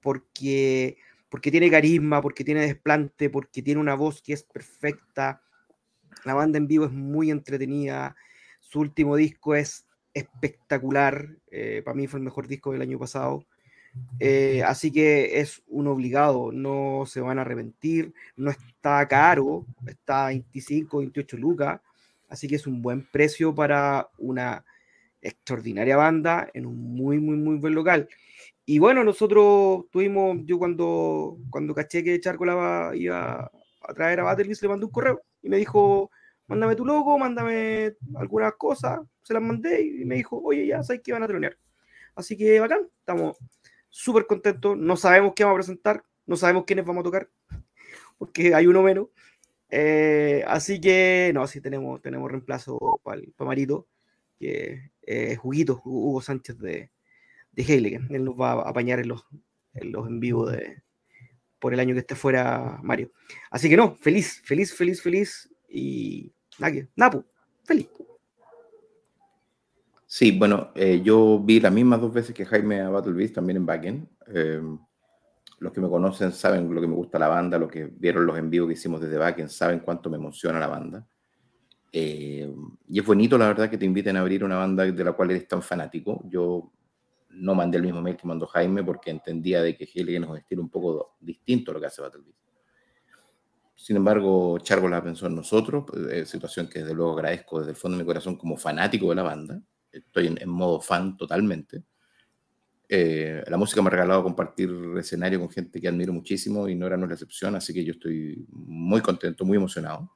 porque, 0.00 0.96
porque 1.28 1.50
tiene 1.50 1.70
carisma, 1.70 2.22
porque 2.22 2.44
tiene 2.44 2.62
desplante, 2.62 3.30
porque 3.30 3.62
tiene 3.62 3.80
una 3.80 3.94
voz 3.94 4.22
que 4.22 4.32
es 4.32 4.42
perfecta. 4.42 5.42
La 6.24 6.34
banda 6.34 6.58
en 6.58 6.66
vivo 6.66 6.86
es 6.86 6.92
muy 6.92 7.30
entretenida. 7.30 8.16
Su 8.60 8.80
último 8.80 9.16
disco 9.16 9.54
es 9.54 9.86
espectacular. 10.14 11.28
Eh, 11.50 11.82
para 11.84 11.94
mí 11.94 12.06
fue 12.06 12.18
el 12.18 12.24
mejor 12.24 12.46
disco 12.48 12.72
del 12.72 12.82
año 12.82 12.98
pasado. 12.98 13.44
Eh, 14.20 14.62
así 14.64 14.92
que 14.92 15.40
es 15.40 15.62
un 15.66 15.88
obligado, 15.88 16.52
no 16.52 17.04
se 17.06 17.20
van 17.20 17.38
a 17.38 17.42
arrepentir. 17.42 18.12
No 18.36 18.50
está 18.50 19.06
caro, 19.08 19.66
está 19.86 20.26
25, 20.26 20.98
28 20.98 21.36
lucas. 21.36 21.80
Así 22.28 22.46
que 22.46 22.56
es 22.56 22.66
un 22.66 22.80
buen 22.80 23.04
precio 23.10 23.54
para 23.54 24.08
una 24.18 24.64
extraordinaria 25.22 25.96
banda 25.96 26.48
en 26.54 26.66
un 26.66 26.76
muy, 26.94 27.18
muy, 27.18 27.36
muy 27.36 27.56
buen 27.56 27.74
local. 27.74 28.08
Y 28.64 28.78
bueno, 28.78 29.02
nosotros 29.04 29.86
tuvimos, 29.90 30.38
yo 30.44 30.58
cuando, 30.58 31.38
cuando 31.50 31.74
caché 31.74 32.04
que 32.04 32.20
Charco 32.20 32.44
la 32.44 32.92
iba 32.94 33.50
a 33.82 33.94
traer 33.94 34.20
a 34.20 34.24
Battlefield, 34.24 34.62
le 34.62 34.68
mandé 34.68 34.86
un 34.86 34.92
correo 34.92 35.22
y 35.42 35.48
me 35.48 35.56
dijo, 35.56 36.10
mándame 36.46 36.76
tu 36.76 36.84
logo, 36.84 37.18
mándame 37.18 37.94
algunas 38.16 38.54
cosas, 38.54 39.00
se 39.22 39.34
las 39.34 39.42
mandé 39.42 39.82
y 39.82 40.04
me 40.04 40.16
dijo, 40.16 40.40
oye, 40.42 40.66
ya 40.66 40.82
sabes 40.82 41.02
que 41.02 41.12
van 41.12 41.22
a 41.22 41.28
tronear. 41.28 41.56
Así 42.14 42.36
que 42.36 42.60
bacán, 42.60 42.88
estamos 42.98 43.36
súper 43.88 44.26
contentos, 44.26 44.76
no 44.76 44.96
sabemos 44.96 45.32
qué 45.34 45.44
vamos 45.44 45.56
a 45.56 45.60
presentar, 45.60 46.04
no 46.26 46.36
sabemos 46.36 46.64
quiénes 46.64 46.84
vamos 46.84 47.02
a 47.02 47.04
tocar, 47.04 47.30
porque 48.18 48.54
hay 48.54 48.66
uno 48.66 48.82
menos. 48.82 49.08
Eh, 49.70 50.44
así 50.46 50.80
que, 50.80 51.30
no, 51.34 51.46
sí 51.46 51.60
tenemos, 51.60 52.00
tenemos 52.02 52.30
reemplazo 52.30 53.00
para 53.04 53.22
Marito, 53.38 53.86
que 54.40 54.90
es 55.02 55.38
Juguito, 55.38 55.80
Hugo 55.84 56.22
Sánchez 56.22 56.58
de, 56.58 56.90
de 57.52 57.62
Heiligen. 57.62 58.08
Él 58.10 58.24
nos 58.24 58.34
va 58.34 58.52
a 58.52 58.70
apañar 58.70 58.98
en 58.98 59.08
los 59.08 59.24
en, 59.74 59.92
los 59.92 60.08
en 60.08 60.18
vivo 60.18 60.48
de, 60.50 60.82
por 61.58 61.74
el 61.74 61.80
año 61.80 61.94
que 61.94 62.00
esté 62.00 62.14
fuera 62.14 62.80
Mario. 62.82 63.12
Así 63.50 63.68
que 63.68 63.76
no, 63.76 63.96
feliz, 63.96 64.40
feliz, 64.44 64.74
feliz, 64.74 65.02
feliz 65.02 65.48
y 65.68 66.32
Napu, 66.96 67.24
feliz. 67.64 67.88
Sí, 70.06 70.36
bueno, 70.36 70.72
eh, 70.74 71.00
yo 71.04 71.38
vi 71.38 71.60
las 71.60 71.72
mismas 71.72 72.00
dos 72.00 72.12
veces 72.12 72.34
que 72.34 72.44
Jaime 72.44 72.80
a 72.80 72.90
Battle 72.90 73.12
Beast, 73.12 73.34
también 73.34 73.58
en 73.58 73.66
Backend. 73.66 74.08
Eh, 74.34 74.60
los 75.60 75.72
que 75.72 75.80
me 75.80 75.88
conocen 75.88 76.32
saben 76.32 76.74
lo 76.74 76.80
que 76.80 76.88
me 76.88 76.94
gusta 76.94 77.18
la 77.18 77.28
banda, 77.28 77.58
los 77.58 77.70
que 77.70 77.84
vieron 77.86 78.26
los 78.26 78.36
en 78.36 78.50
vivo 78.50 78.66
que 78.66 78.72
hicimos 78.72 79.00
desde 79.00 79.18
Backend 79.18 79.50
saben 79.50 79.80
cuánto 79.80 80.10
me 80.10 80.16
emociona 80.16 80.58
la 80.58 80.66
banda. 80.66 81.06
Eh, 81.92 82.52
y 82.88 82.98
es 82.98 83.04
bonito, 83.04 83.36
la 83.36 83.48
verdad, 83.48 83.68
que 83.68 83.78
te 83.78 83.84
inviten 83.84 84.16
a 84.16 84.20
abrir 84.20 84.44
una 84.44 84.56
banda 84.56 84.84
de 84.84 85.04
la 85.04 85.12
cual 85.12 85.30
eres 85.30 85.48
tan 85.48 85.62
fanático. 85.62 86.22
Yo 86.28 86.72
no 87.30 87.54
mandé 87.54 87.78
el 87.78 87.84
mismo 87.84 88.02
mail 88.02 88.16
que 88.16 88.26
mandó 88.26 88.46
Jaime 88.46 88.82
porque 88.82 89.10
entendía 89.10 89.62
de 89.62 89.76
que 89.76 89.84
Helgen 89.84 90.24
es 90.24 90.30
un 90.30 90.36
estilo 90.36 90.62
un 90.62 90.70
poco 90.70 91.16
distinto 91.20 91.70
a 91.70 91.74
lo 91.74 91.80
que 91.80 91.86
hace 91.86 92.02
Battle 92.02 92.22
Beast. 92.24 92.38
Sin 93.74 93.96
embargo, 93.96 94.58
Chargo 94.58 94.88
la 94.88 95.02
pensó 95.02 95.26
en 95.26 95.36
nosotros, 95.36 95.86
eh, 96.10 96.26
situación 96.26 96.68
que 96.68 96.80
desde 96.80 96.92
luego 96.92 97.14
agradezco 97.14 97.60
desde 97.60 97.70
el 97.70 97.76
fondo 97.76 97.96
de 97.96 98.04
mi 98.04 98.06
corazón 98.06 98.36
como 98.36 98.56
fanático 98.56 99.08
de 99.08 99.14
la 99.14 99.22
banda. 99.22 99.62
Estoy 99.90 100.36
en, 100.38 100.48
modo 100.50 100.80
fan 100.80 101.16
totalmente. 101.16 101.82
Eh, 102.86 103.42
la 103.46 103.56
música 103.56 103.80
me 103.80 103.88
ha 103.88 103.90
regalado 103.92 104.22
compartir 104.22 104.70
escenario 104.98 105.38
con 105.40 105.48
gente 105.48 105.80
que 105.80 105.88
admiro 105.88 106.12
muchísimo 106.12 106.68
y 106.68 106.74
no 106.74 106.86
era 106.86 106.96
la 106.96 107.06
excepción, 107.06 107.54
así 107.54 107.72
que 107.72 107.84
yo 107.84 107.92
estoy 107.92 108.44
muy 108.50 109.00
contento, 109.00 109.44
muy 109.44 109.56
emocionado. 109.56 110.12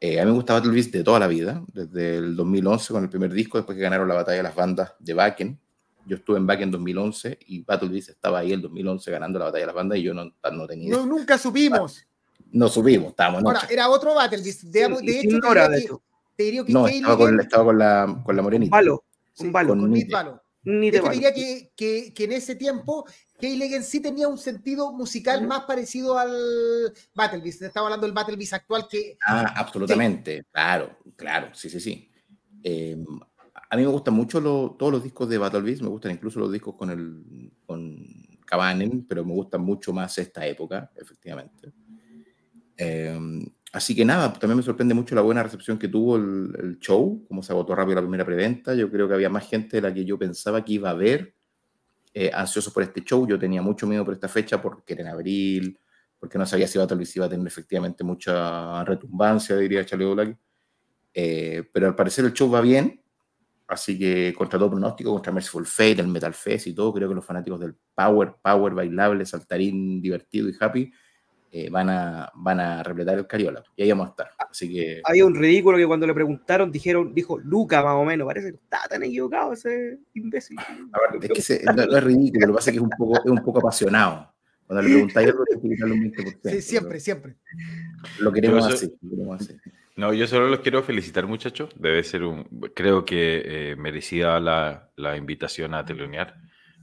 Eh, 0.00 0.20
a 0.20 0.24
mí 0.24 0.30
me 0.30 0.36
gusta 0.36 0.54
Battle 0.54 0.72
Beast 0.72 0.92
de 0.92 1.02
toda 1.02 1.18
la 1.18 1.26
vida, 1.26 1.64
desde 1.72 2.18
el 2.18 2.36
2011 2.36 2.92
con 2.92 3.02
el 3.02 3.10
primer 3.10 3.32
disco, 3.32 3.58
después 3.58 3.76
que 3.76 3.82
ganaron 3.82 4.06
la 4.06 4.14
batalla 4.14 4.36
de 4.36 4.42
las 4.44 4.54
bandas 4.54 4.94
de 4.98 5.14
Backen. 5.14 5.58
Yo 6.06 6.16
estuve 6.16 6.38
en 6.38 6.46
Backen 6.46 6.70
2011 6.70 7.38
y 7.46 7.62
Battle 7.64 7.88
Beast 7.88 8.10
estaba 8.10 8.38
ahí 8.38 8.52
el 8.52 8.62
2011 8.62 9.10
ganando 9.10 9.38
la 9.38 9.46
batalla 9.46 9.62
de 9.62 9.66
las 9.66 9.74
bandas 9.74 9.98
y 9.98 10.02
yo 10.02 10.14
no, 10.14 10.24
no 10.52 10.66
tenía. 10.66 10.90
No, 10.90 11.04
nunca 11.04 11.36
subimos. 11.36 12.06
No 12.50 12.68
subimos, 12.68 13.10
estábamos. 13.10 13.44
Ahora, 13.44 13.62
era 13.68 13.88
otro 13.88 14.14
Battle 14.14 14.42
Beast. 14.42 14.62
De, 14.62 14.88
de 14.88 15.20
hecho, 15.20 16.02
te 16.36 16.42
diría 16.44 16.64
que, 16.64 16.72
no, 16.72 16.86
estaba, 16.86 17.16
con, 17.16 17.40
estaba, 17.40 17.64
con, 17.64 17.78
la, 17.78 18.22
con 18.24 18.36
la 18.36 18.42
morenita. 18.42 18.76
Un 18.76 18.84
balo, 18.84 19.04
un 19.40 19.52
balo. 19.52 19.76
Con, 19.76 19.80
con 19.80 20.40
Ni 20.64 20.90
te 20.90 21.00
diría 21.00 21.32
que, 21.32 21.72
que, 21.76 22.12
que, 22.12 22.24
en 22.24 22.32
ese 22.32 22.54
tiempo 22.56 23.06
K-Legend 23.40 23.84
sí 23.84 24.00
tenía 24.00 24.28
un 24.28 24.38
sentido 24.38 24.92
musical 24.92 25.46
más 25.46 25.64
parecido 25.64 26.18
al 26.18 26.92
Battle 27.14 27.40
Beast. 27.40 27.62
Estaba 27.62 27.86
hablando 27.86 28.06
del 28.06 28.14
Battle 28.14 28.36
Beast 28.36 28.54
actual 28.54 28.86
que. 28.90 29.16
Ah, 29.26 29.54
absolutamente. 29.56 30.44
Claro, 30.50 30.98
claro. 31.16 31.54
Sí, 31.54 31.70
sí, 31.70 31.80
sí. 31.80 32.10
Em, 32.62 33.04
a 33.70 33.76
mí 33.76 33.82
me 33.82 33.88
gustan 33.88 34.14
mucho 34.14 34.40
todos 34.78 34.92
los 34.92 35.02
discos 35.02 35.28
de 35.28 35.38
Battle 35.38 35.62
Beast. 35.62 35.82
Me 35.82 35.88
gustan 35.88 36.12
incluso 36.12 36.40
los 36.40 36.52
discos 36.52 36.74
con 36.74 36.90
el 36.90 37.52
con 37.64 38.04
Cabanen, 38.44 39.06
pero 39.06 39.24
me 39.24 39.34
gustan 39.34 39.60
mucho 39.60 39.92
más 39.92 40.18
esta 40.18 40.46
época, 40.46 40.90
efectivamente. 40.96 41.72
Em, 42.76 43.44
así 43.78 43.94
que 43.94 44.04
nada, 44.04 44.32
también 44.32 44.56
me 44.56 44.62
sorprende 44.64 44.92
mucho 44.92 45.14
la 45.14 45.20
buena 45.20 45.40
recepción 45.40 45.78
que 45.78 45.86
tuvo 45.86 46.16
el, 46.16 46.78
show, 46.80 47.24
como 47.28 47.44
se 47.44 47.52
agotó 47.52 47.76
rápido 47.76 47.94
la 47.94 48.00
primera 48.02 48.24
preventa. 48.24 48.74
Yo 48.74 48.90
creo 48.90 49.06
que 49.06 49.14
había 49.14 49.30
más 49.30 49.48
gente 49.48 49.76
de 49.76 49.82
la 49.82 49.94
que 49.94 50.04
yo 50.04 50.18
pensaba 50.18 50.64
que 50.64 50.72
iba 50.72 50.90
a 50.90 50.94
ver 50.94 51.32
eh, 52.12 52.28
ansioso 52.34 52.72
por 52.72 52.82
este 52.82 53.04
show. 53.04 53.24
Yo 53.28 53.38
tenía 53.38 53.62
mucho 53.62 53.86
miedo 53.86 54.04
por 54.04 54.14
esta 54.14 54.26
fecha 54.26 54.60
porque 54.60 54.94
era 54.94 55.02
en 55.02 55.08
abril, 55.08 55.78
porque 56.18 56.38
no 56.38 56.44
sabía 56.44 56.66
si 56.66 56.76
Battle 56.76 57.06
iba 57.14 57.26
a 57.26 57.28
tener 57.28 57.46
efectivamente 57.46 58.02
mucha 58.02 58.84
retumbancia, 58.84 59.56
diría 59.56 59.86
Charlie 59.86 60.12
Black. 60.12 60.36
Eh, 61.14 61.62
pero 61.72 61.86
al 61.86 61.94
parecer 61.94 62.24
el 62.24 62.32
show 62.32 62.50
va 62.50 62.60
bien, 62.60 63.00
así 63.68 63.96
que 63.96 64.34
contra 64.36 64.58
todo 64.58 64.70
pronóstico, 64.70 65.12
contra 65.12 65.32
Merciful 65.32 65.66
Fate, 65.66 66.00
el 66.00 66.08
Metal 66.08 66.34
Fest 66.34 66.66
y 66.66 66.74
todo, 66.74 66.92
creo 66.92 67.08
que 67.08 67.14
los 67.14 67.24
fanáticos 67.24 67.60
del 67.60 67.76
Power, 67.94 68.34
Power, 68.42 68.74
bailable, 68.74 69.24
saltarín, 69.24 70.02
divertido 70.02 70.48
y 70.48 70.56
happy 70.58 70.92
eh, 71.50 71.70
van, 71.70 71.88
a, 71.88 72.30
van 72.34 72.60
a 72.60 72.82
repletar 72.82 73.18
el 73.18 73.26
Cariola. 73.26 73.62
Y 73.74 73.82
ahí 73.82 73.88
vamos 73.90 74.08
a 74.08 74.10
estar. 74.10 74.30
Así 74.38 74.70
que... 74.70 75.00
Había 75.04 75.24
un 75.24 75.34
ridículo 75.34 75.78
que 75.78 75.86
cuando 75.86 76.06
le 76.06 76.12
preguntaron, 76.12 76.70
dijeron, 76.70 77.14
dijo 77.14 77.38
Luca 77.38 77.82
más 77.82 77.94
o 77.94 78.04
menos. 78.04 78.26
Parece 78.26 78.50
que 78.50 78.56
está 78.56 78.80
tan 78.88 79.02
equivocado 79.02 79.54
ese 79.54 79.98
imbécil. 80.14 80.58
es 81.22 81.48
que 81.48 81.64
no, 81.64 81.82
es 81.82 82.04
ridículo, 82.04 82.46
lo 82.48 82.52
que 82.52 82.56
pasa 82.56 82.70
es 82.70 82.74
que 82.74 82.78
es 82.78 82.82
un 82.82 82.90
poco, 82.90 83.16
es 83.16 83.30
un 83.30 83.42
poco 83.42 83.60
apasionado. 83.60 84.32
Cuando 84.66 84.82
le 84.82 84.90
preguntáis 84.90 85.28
algo, 85.28 85.44
Sí, 86.44 86.60
siempre, 86.60 87.00
siempre. 87.00 87.36
Lo 88.20 88.30
queremos, 88.30 88.66
así, 88.66 88.94
No, 89.96 90.12
yo 90.12 90.26
solo 90.26 90.48
los 90.48 90.60
quiero 90.60 90.82
felicitar, 90.82 91.26
muchachos. 91.26 91.70
Debe 91.78 92.04
ser 92.04 92.24
un. 92.24 92.44
Creo 92.74 93.06
que 93.06 93.42
eh, 93.46 93.76
merecida 93.76 94.38
la, 94.40 94.90
la, 94.96 95.16
invitación 95.16 95.72
a 95.72 95.86
telonear. 95.86 96.34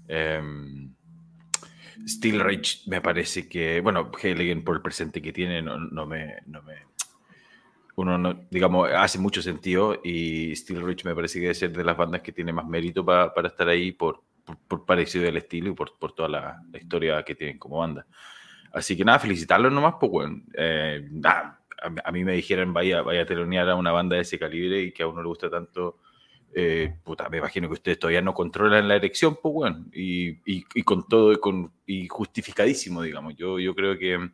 Eh, 0.08 0.42
Steel 2.08 2.40
Rage 2.40 2.82
me 2.88 3.02
parece 3.02 3.48
que, 3.50 3.82
bueno, 3.82 4.12
Heiligen 4.22 4.64
por 4.64 4.76
el 4.76 4.82
presente 4.82 5.22
que 5.22 5.34
tiene 5.34 5.62
no, 5.62 5.78
no, 5.78 6.06
me, 6.06 6.36
no 6.46 6.62
me, 6.62 6.76
uno 7.96 8.18
no, 8.18 8.46
digamos, 8.52 8.90
hace 8.92 9.20
mucho 9.20 9.42
sentido 9.42 10.00
y 10.04 10.56
Steel 10.56 10.82
Rage 10.82 11.04
me 11.06 11.16
parece 11.16 11.40
que 11.40 11.44
debe 11.44 11.56
ser 11.56 11.72
de 11.72 11.84
las 11.84 11.98
bandas 11.98 12.22
que 12.22 12.32
tiene 12.32 12.54
más 12.54 12.68
mérito 12.68 13.04
para, 13.04 13.34
para 13.34 13.48
estar 13.48 13.68
ahí 13.70 13.92
por, 13.92 14.22
por, 14.68 14.86
parecido 14.86 15.26
del 15.26 15.38
estilo 15.38 15.72
y 15.72 15.74
por, 15.74 15.98
por 15.98 16.14
toda 16.14 16.30
la, 16.30 16.62
historia 16.74 17.24
que 17.24 17.36
tienen 17.36 17.58
como 17.58 17.80
banda. 17.80 18.06
Así 18.74 18.96
que 18.98 19.06
nada, 19.06 19.20
felicitarlos 19.20 19.72
nomás, 19.72 19.96
pues 20.00 20.12
bueno, 20.12 20.42
eh, 20.54 21.08
a, 21.24 22.12
mí 22.12 22.24
me 22.24 22.34
dijeran 22.34 22.74
vaya, 22.74 23.02
vaya 23.02 23.22
a 23.22 23.26
telonear 23.26 23.70
a 23.70 23.76
una 23.76 23.92
banda 23.92 24.18
de 24.18 24.24
ese 24.24 24.38
calibre 24.38 24.82
y 24.82 24.92
que 24.92 25.04
a 25.04 25.08
uno 25.08 25.22
le 25.22 25.28
gusta 25.28 25.50
tanto 25.50 26.00
eh, 26.58 26.96
puta, 27.04 27.28
me 27.28 27.40
imagino 27.40 27.68
que 27.68 27.74
ustedes 27.74 28.00
todavía 28.00 28.22
no 28.22 28.34
controlan 28.34 28.88
la 28.88 28.96
elección, 28.96 29.38
pues 29.44 29.54
bueno, 29.54 29.86
y, 29.92 30.40
y, 30.46 30.84
con 30.84 31.06
todo 31.06 31.34
y, 31.34 31.36
con, 31.36 31.74
y 31.86 32.08
justificadísimo, 32.08 33.02
digamos. 33.02 33.36
Yo, 33.36 33.60
yo 33.60 33.76
creo 33.76 33.98
que, 33.98 34.30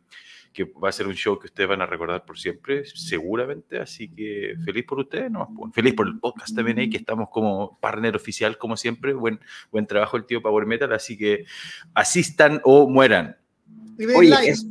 que, 0.52 0.62
va 0.62 0.88
a 0.88 0.92
ser 0.92 1.08
un 1.08 1.14
show 1.14 1.36
que 1.36 1.48
ustedes 1.48 1.68
van 1.68 1.82
a 1.82 1.86
recordar 1.86 2.24
por 2.24 2.38
siempre, 2.38 2.84
seguramente, 2.84 3.80
así 3.80 4.08
que 4.08 4.54
feliz 4.64 4.84
por 4.84 5.00
ustedes, 5.00 5.32
¿no? 5.32 5.52
Pues, 5.52 5.74
feliz 5.74 5.94
por 5.94 6.06
el 6.06 6.20
podcast 6.20 6.54
también 6.54 6.78
ahí, 6.78 6.88
que 6.88 6.98
estamos 6.98 7.28
como 7.28 7.76
partner 7.80 8.14
oficial, 8.14 8.56
como 8.56 8.76
siempre, 8.76 9.14
buen, 9.14 9.40
buen 9.72 9.88
trabajo 9.88 10.16
el 10.16 10.24
tío 10.24 10.40
Power 10.40 10.64
Metal, 10.64 10.92
así 10.92 11.18
que 11.18 11.44
asistan 11.92 12.60
o 12.62 12.88
mueran. 12.88 13.36
Oye, 14.14 14.32
es, 14.46 14.64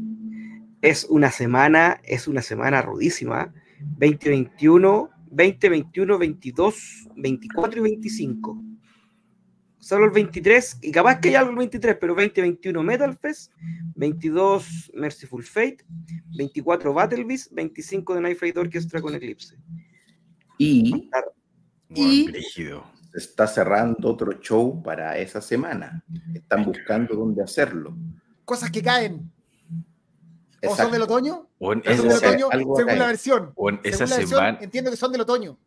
es 0.81 1.05
una 1.09 1.31
semana, 1.31 1.99
es 2.05 2.29
una 2.29 2.43
semana 2.43 2.81
rudísima, 2.81 3.53
2021 3.81 5.20
20, 5.32 5.70
21, 5.70 6.17
22, 6.17 7.10
24 7.15 7.80
y 7.80 7.84
25. 7.84 8.63
Solo 9.80 10.06
el 10.06 10.12
23, 10.12 10.78
y 10.84 10.91
capaz 10.91 11.20
que 11.20 11.30
hay 11.30 11.36
algo 11.36 11.52
el 11.52 11.58
23, 11.58 11.98
pero 12.00 12.13
20, 12.13 12.39
21 12.39 12.84
Metal 12.84 13.17
Fest, 13.17 13.52
22 13.96 14.91
Merciful 14.94 15.44
Fate, 15.44 15.78
24 16.38 16.94
Battle 16.94 17.24
Beast, 17.24 17.52
25 17.52 18.13
The 18.13 18.22
Night 18.22 18.38
Flight 18.38 18.58
Orchestra 18.58 19.02
con 19.02 19.15
Eclipse. 19.15 19.58
Y, 20.60 21.10
y 21.89 22.32
se 23.12 23.17
está 23.17 23.48
cerrando 23.48 24.10
otro 24.10 24.34
show 24.34 24.84
para 24.84 25.17
esa 25.17 25.41
semana. 25.41 26.04
Están 26.34 26.63
buscando 26.63 27.15
dónde 27.15 27.41
hacerlo. 27.44 27.98
Cosas 28.46 28.70
que 28.70 28.84
caen. 28.84 29.32
¿O 30.63 30.76
son 30.76 30.91
del 30.91 31.02
otoño? 31.02 31.47
O 31.60 31.74
en 31.74 31.82
esa, 31.86 32.04
otoño, 32.04 32.50
según 32.52 33.00
la 33.00 33.08
versión. 33.08 33.52
O 33.56 33.69
en 33.69 33.80
esa 33.84 34.08
semana. 34.08 34.60
entiendo 34.62 34.91
que 34.91 34.97
son 34.97 35.12
del 35.12 35.21
otoño. 35.21 35.58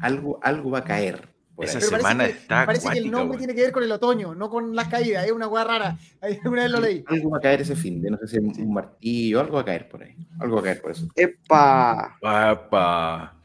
Algo, 0.00 0.38
algo 0.42 0.70
va 0.70 0.78
a 0.78 0.84
caer. 0.84 1.28
Esa 1.58 1.80
semana 1.80 2.24
parece 2.24 2.38
está. 2.38 2.66
Parece 2.66 2.88
que 2.90 2.98
el 2.98 3.10
nombre 3.10 3.38
tiene 3.38 3.54
que 3.54 3.62
ver 3.62 3.72
con 3.72 3.84
el 3.84 3.92
otoño, 3.92 4.34
no 4.34 4.50
con 4.50 4.74
las 4.74 4.88
caídas. 4.88 5.24
Es 5.24 5.32
una 5.32 5.46
hueá 5.46 5.64
rara. 5.64 5.98
Una 6.44 6.62
vez 6.62 6.70
lo 6.70 6.80
leí. 6.80 7.04
Algo 7.06 7.30
va 7.30 7.38
a 7.38 7.40
caer 7.40 7.60
ese 7.60 7.76
fin 7.76 8.02
de, 8.02 8.10
no 8.10 8.18
sé 8.18 8.26
si 8.26 8.36
es 8.36 8.58
un 8.58 8.72
martillo, 8.72 9.40
algo 9.40 9.54
va 9.54 9.60
a 9.60 9.64
caer 9.64 9.88
por 9.88 10.02
ahí. 10.02 10.16
Algo 10.40 10.56
va 10.56 10.60
a 10.60 10.64
caer 10.64 10.82
por 10.82 10.90
eso. 10.90 11.06
¡Epa! 11.14 12.18
¡Epa! 12.20 13.36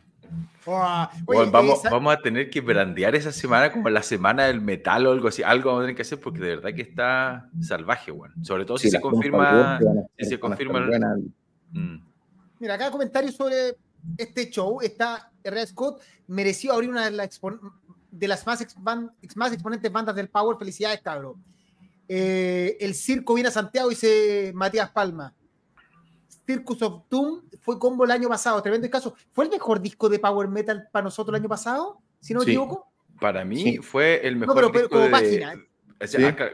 Vamos, 0.65 1.83
vamos, 1.83 2.13
a 2.13 2.21
tener 2.21 2.49
que 2.49 2.61
brandear 2.61 3.15
esa 3.15 3.31
semana 3.31 3.71
como 3.71 3.89
la 3.89 4.03
semana 4.03 4.45
del 4.45 4.61
metal 4.61 5.07
o 5.07 5.11
algo 5.11 5.27
así. 5.27 5.43
Algo 5.43 5.69
vamos 5.69 5.81
a 5.81 5.83
tener 5.83 5.95
que 5.95 6.01
hacer 6.01 6.19
porque 6.19 6.39
de 6.39 6.55
verdad 6.55 6.73
que 6.73 6.81
está 6.81 7.49
salvaje, 7.61 8.11
bueno. 8.11 8.33
Sobre 8.43 8.65
todo 8.65 8.77
si 8.77 8.89
se 8.89 9.01
confirma. 9.01 9.79
Si 10.17 10.25
se 10.25 10.39
confirma. 10.39 10.87
Mm. 11.71 11.97
Mira, 12.59 12.73
acá 12.73 12.91
comentario 12.91 13.31
sobre 13.31 13.75
este 14.17 14.49
show. 14.49 14.81
Está 14.81 15.31
Red 15.43 15.67
Scott 15.67 16.01
mereció 16.27 16.73
abrir 16.73 16.89
una 16.89 17.09
de, 17.09 18.27
las 18.27 18.45
más, 18.45 18.75
más 19.35 19.53
exponentes 19.53 19.91
bandas 19.91 20.15
del 20.15 20.29
Power. 20.29 20.57
Felicidades, 20.57 21.01
cabrón. 21.01 21.43
Eh, 22.07 22.77
el 22.79 22.95
circo 22.95 23.35
viene 23.35 23.49
a 23.49 23.51
Santiago, 23.51 23.89
dice 23.89 24.51
Matías 24.55 24.89
Palma. 24.89 25.33
Circus 26.49 26.81
of 26.81 27.03
Doom 27.11 27.43
fue 27.61 27.77
combo 27.77 28.05
el 28.05 28.11
año 28.11 28.27
pasado, 28.27 28.59
tremendo 28.63 28.89
caso. 28.89 29.13
¿Fue 29.31 29.45
el 29.45 29.51
mejor 29.51 29.79
disco 29.79 30.09
de 30.09 30.17
Power 30.17 30.47
Metal 30.47 30.89
para 30.91 31.03
nosotros 31.03 31.35
el 31.35 31.41
año 31.41 31.49
pasado? 31.49 32.01
Si 32.19 32.33
no 32.33 32.39
me 32.39 32.45
equivoco. 32.45 32.91
Para 33.19 33.45
mí 33.45 33.77
fue 33.77 34.25
el 34.27 34.35
mejor 34.35 34.63
no, 34.63 34.71
pero, 34.71 34.89
como 34.89 35.11
página. 35.11 35.53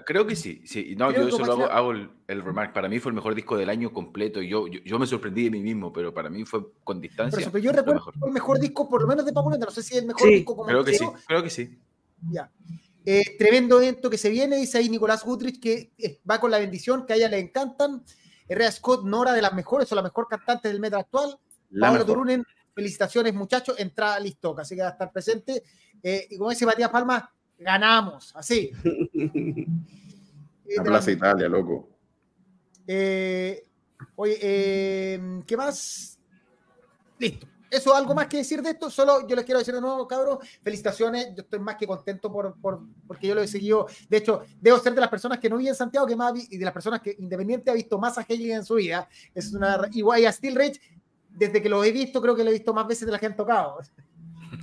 creo 0.05 0.27
que 0.27 0.36
sí. 0.36 0.63
sí. 0.65 0.95
No, 0.97 1.13
yo 1.13 1.31
solo 1.31 1.71
hago, 1.71 1.91
el, 1.91 2.10
el, 2.27 2.43
remark. 2.43 2.73
Para 2.73 2.89
mí 2.89 2.99
fue 2.99 3.12
el 3.12 3.15
mejor 3.15 3.36
disco 3.36 3.55
del 3.55 3.69
año 3.69 3.93
completo. 3.93 4.41
Yo, 4.41 4.67
yo, 4.67 4.99
me 4.99 5.08
sorprendí 5.08 5.45
de 5.45 5.51
mí 5.51 5.62
mismo, 5.62 5.93
pero 5.93 6.13
para 6.13 6.29
mí 6.29 6.43
fue 6.43 6.65
con 6.84 6.99
distancia. 6.99 7.49
Pero, 7.49 7.63
yo 7.63 7.71
recuerdo 7.71 8.01
fue 8.19 8.27
el 8.27 8.34
mejor 8.34 8.60
disco, 8.60 8.89
por 8.89 9.01
lo 9.01 9.08
menos 9.08 9.25
de 9.25 9.31
Power 9.31 9.51
Metal. 9.51 9.67
No 9.69 9.73
sé 9.73 9.81
si 9.81 9.93
es 9.93 10.01
el 10.01 10.08
mejor 10.08 10.27
disco 10.27 10.58
como 10.58 10.67
creo 10.67 10.84
que 10.84 10.93
sí, 10.93 11.05
creo 11.25 11.41
que 11.41 11.49
sí. 11.49 11.79
Ya. 12.29 12.51
Eh, 13.05 13.38
tremendo 13.38 13.79
evento 13.79 14.10
que 14.10 14.17
se 14.17 14.29
viene, 14.29 14.58
dice 14.58 14.77
ahí 14.79 14.89
Nicolás 14.89 15.23
Gutrich, 15.23 15.62
que 15.62 15.93
eh, 15.97 16.19
va 16.29 16.41
con 16.41 16.51
la 16.51 16.58
bendición, 16.58 17.05
que 17.05 17.13
a 17.13 17.15
ella 17.15 17.29
le 17.29 17.39
encantan. 17.39 18.03
Herrera 18.47 18.71
Scott, 18.71 19.03
Nora 19.03 19.34
de 19.34 19.41
las 19.41 19.53
mejores 19.53 19.91
o 19.91 19.95
la 19.95 20.01
mejor 20.01 20.27
cantante 20.27 20.67
del 20.67 20.79
metal 20.79 21.01
actual. 21.01 21.38
Pablo 21.79 22.05
Turunen, 22.05 22.45
felicitaciones 22.73 23.34
muchachos, 23.34 23.79
entrada 23.79 24.19
listo, 24.19 24.55
así 24.58 24.75
que 24.75 24.81
va 24.81 24.89
a 24.89 24.91
estar 24.91 25.12
presente. 25.12 25.63
Eh, 26.01 26.27
y 26.29 26.38
como 26.38 26.49
dice 26.49 26.65
Matías 26.65 26.89
Palma, 26.89 27.29
ganamos, 27.58 28.36
así. 28.36 28.71
la 30.77 30.84
Plaza 30.84 31.12
Italia, 31.12 31.47
loco. 31.47 31.89
Eh, 32.88 33.65
oye, 34.15 34.38
eh, 34.41 35.41
¿qué 35.45 35.58
más? 35.58 36.19
Listo. 37.17 37.47
Eso, 37.75 37.93
algo 37.93 38.15
más 38.15 38.27
que 38.27 38.38
decir 38.38 38.61
de 38.61 38.69
esto, 38.69 38.89
solo 38.89 39.27
yo 39.27 39.35
les 39.35 39.43
quiero 39.43 39.59
decir 39.59 39.73
de 39.73 39.81
nuevo, 39.81 40.07
cabros, 40.07 40.39
felicitaciones, 40.63 41.27
yo 41.35 41.41
estoy 41.41 41.59
más 41.59 41.75
que 41.75 41.85
contento 41.85 42.31
por, 42.31 42.55
por, 42.61 42.79
porque 43.05 43.27
yo 43.27 43.35
lo 43.35 43.41
he 43.41 43.47
seguido, 43.47 43.85
de 44.07 44.17
hecho, 44.17 44.43
debo 44.61 44.79
ser 44.79 44.95
de 44.95 45.01
las 45.01 45.09
personas 45.09 45.39
que 45.39 45.49
no 45.49 45.57
vi 45.57 45.67
en 45.67 45.75
Santiago, 45.75 46.07
que 46.07 46.15
más 46.15 46.33
y 46.49 46.57
de 46.57 46.63
las 46.63 46.73
personas 46.73 47.01
que 47.01 47.17
independiente 47.19 47.69
ha 47.69 47.73
visto 47.73 47.99
más 47.99 48.17
a 48.17 48.25
Haley 48.27 48.53
en 48.53 48.63
su 48.63 48.75
vida, 48.75 49.09
es 49.33 49.51
una, 49.51 49.89
igual 49.91 50.25
a 50.25 50.31
Steel 50.31 50.55
Rage, 50.55 50.79
desde 51.29 51.61
que 51.61 51.67
lo 51.67 51.83
he 51.83 51.91
visto, 51.91 52.21
creo 52.21 52.33
que 52.33 52.45
lo 52.45 52.49
he 52.49 52.53
visto 52.53 52.73
más 52.73 52.88
veces 52.88 53.05
de 53.05 53.11
las 53.11 53.19
que 53.19 53.27
han 53.27 53.35
tocado. 53.35 53.79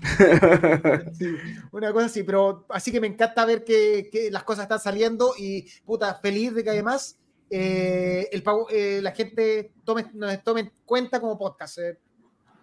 una 1.73 1.93
cosa 1.93 2.07
así, 2.07 2.23
pero 2.23 2.65
así 2.71 2.91
que 2.91 3.01
me 3.01 3.09
encanta 3.09 3.45
ver 3.45 3.63
que, 3.63 4.09
que 4.11 4.31
las 4.31 4.43
cosas 4.43 4.63
están 4.63 4.81
saliendo 4.81 5.35
y 5.37 5.67
puta, 5.85 6.15
feliz 6.15 6.55
de 6.55 6.65
que 6.65 6.71
además 6.71 7.19
eh, 7.51 8.27
el, 8.33 8.43
eh, 8.71 9.01
la 9.03 9.13
gente 9.13 9.75
tome, 9.85 10.07
nos 10.15 10.43
tome 10.43 10.63
en 10.63 10.73
cuenta 10.87 11.21
como 11.21 11.39
podcast. 11.39 11.77
Eh 11.77 11.99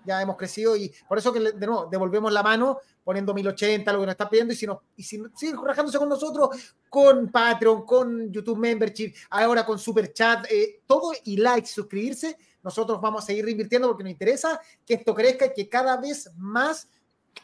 ya 0.09 0.21
hemos 0.21 0.37
crecido 0.37 0.75
y 0.75 0.91
por 1.07 1.19
eso 1.19 1.31
que 1.31 1.39
de 1.39 1.67
nuevo 1.67 1.87
devolvemos 1.89 2.33
la 2.33 2.41
mano 2.41 2.79
poniendo 3.03 3.31
1080 3.31 3.93
lo 3.93 3.99
que 3.99 4.05
nos 4.07 4.13
está 4.13 4.27
pidiendo 4.27 4.53
y 4.53 4.57
si, 4.57 4.65
no 4.65 4.81
y 4.95 5.03
si 5.03 5.21
siguen 5.35 5.63
rajándose 5.63 5.99
con 5.99 6.09
nosotros 6.09 6.49
con 6.89 7.29
Patreon, 7.31 7.85
con 7.85 8.31
YouTube 8.31 8.57
Membership, 8.57 9.13
ahora 9.29 9.63
con 9.63 9.77
Super 9.77 10.11
Chat, 10.11 10.47
eh, 10.49 10.81
todo 10.87 11.11
y 11.23 11.37
like, 11.37 11.67
suscribirse, 11.67 12.35
nosotros 12.63 12.99
vamos 12.99 13.23
a 13.23 13.27
seguir 13.27 13.45
reinvirtiendo 13.45 13.87
porque 13.87 14.03
nos 14.03 14.11
interesa 14.11 14.59
que 14.83 14.95
esto 14.95 15.13
crezca 15.13 15.45
y 15.45 15.53
que 15.53 15.69
cada 15.69 15.97
vez 15.97 16.31
más 16.37 16.89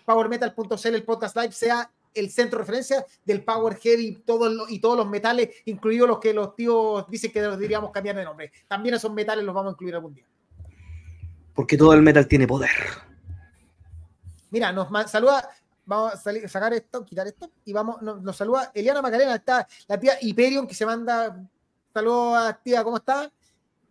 PowerMetal.cl, 0.06 0.88
el 0.88 1.04
podcast 1.04 1.38
live, 1.38 1.52
sea 1.52 1.92
el 2.16 2.32
centro 2.32 2.58
de 2.58 2.64
referencia 2.64 3.06
del 3.24 3.44
Power 3.44 3.76
Heavy 3.76 4.24
todo 4.26 4.68
y 4.68 4.80
todos 4.80 4.98
los 4.98 5.08
metales, 5.08 5.50
incluidos 5.66 6.08
los 6.08 6.20
que 6.20 6.34
los 6.34 6.56
tíos 6.56 7.06
dicen 7.10 7.32
que 7.32 7.42
los 7.42 7.60
diríamos 7.60 7.92
cambiar 7.92 8.16
de 8.16 8.24
nombre. 8.24 8.52
También 8.68 8.96
esos 8.96 9.14
metales 9.14 9.46
los 9.46 9.54
vamos 9.54 9.72
a 9.72 9.74
incluir 9.74 9.94
algún 9.94 10.16
día 10.16 10.26
porque 11.56 11.78
todo 11.78 11.94
el 11.94 12.02
metal 12.02 12.28
tiene 12.28 12.46
poder. 12.46 12.70
Mira, 14.52 14.72
nos 14.72 14.90
saluda, 15.10 15.50
vamos 15.86 16.14
a 16.14 16.48
sacar 16.48 16.74
esto, 16.74 17.04
quitar 17.04 17.26
esto, 17.28 17.52
y 17.64 17.74
vamos, 17.74 18.02
nos, 18.02 18.36
saluda 18.36 18.72
Eliana 18.74 19.02
Macarena, 19.02 19.36
está 19.36 19.68
la 19.88 20.00
tía 20.00 20.18
Hyperion 20.22 20.68
que 20.68 20.76
se 20.76 20.86
manda, 20.86 21.42
saludos 21.94 22.56
tía, 22.62 22.84
¿cómo 22.84 22.98
está? 22.98 23.32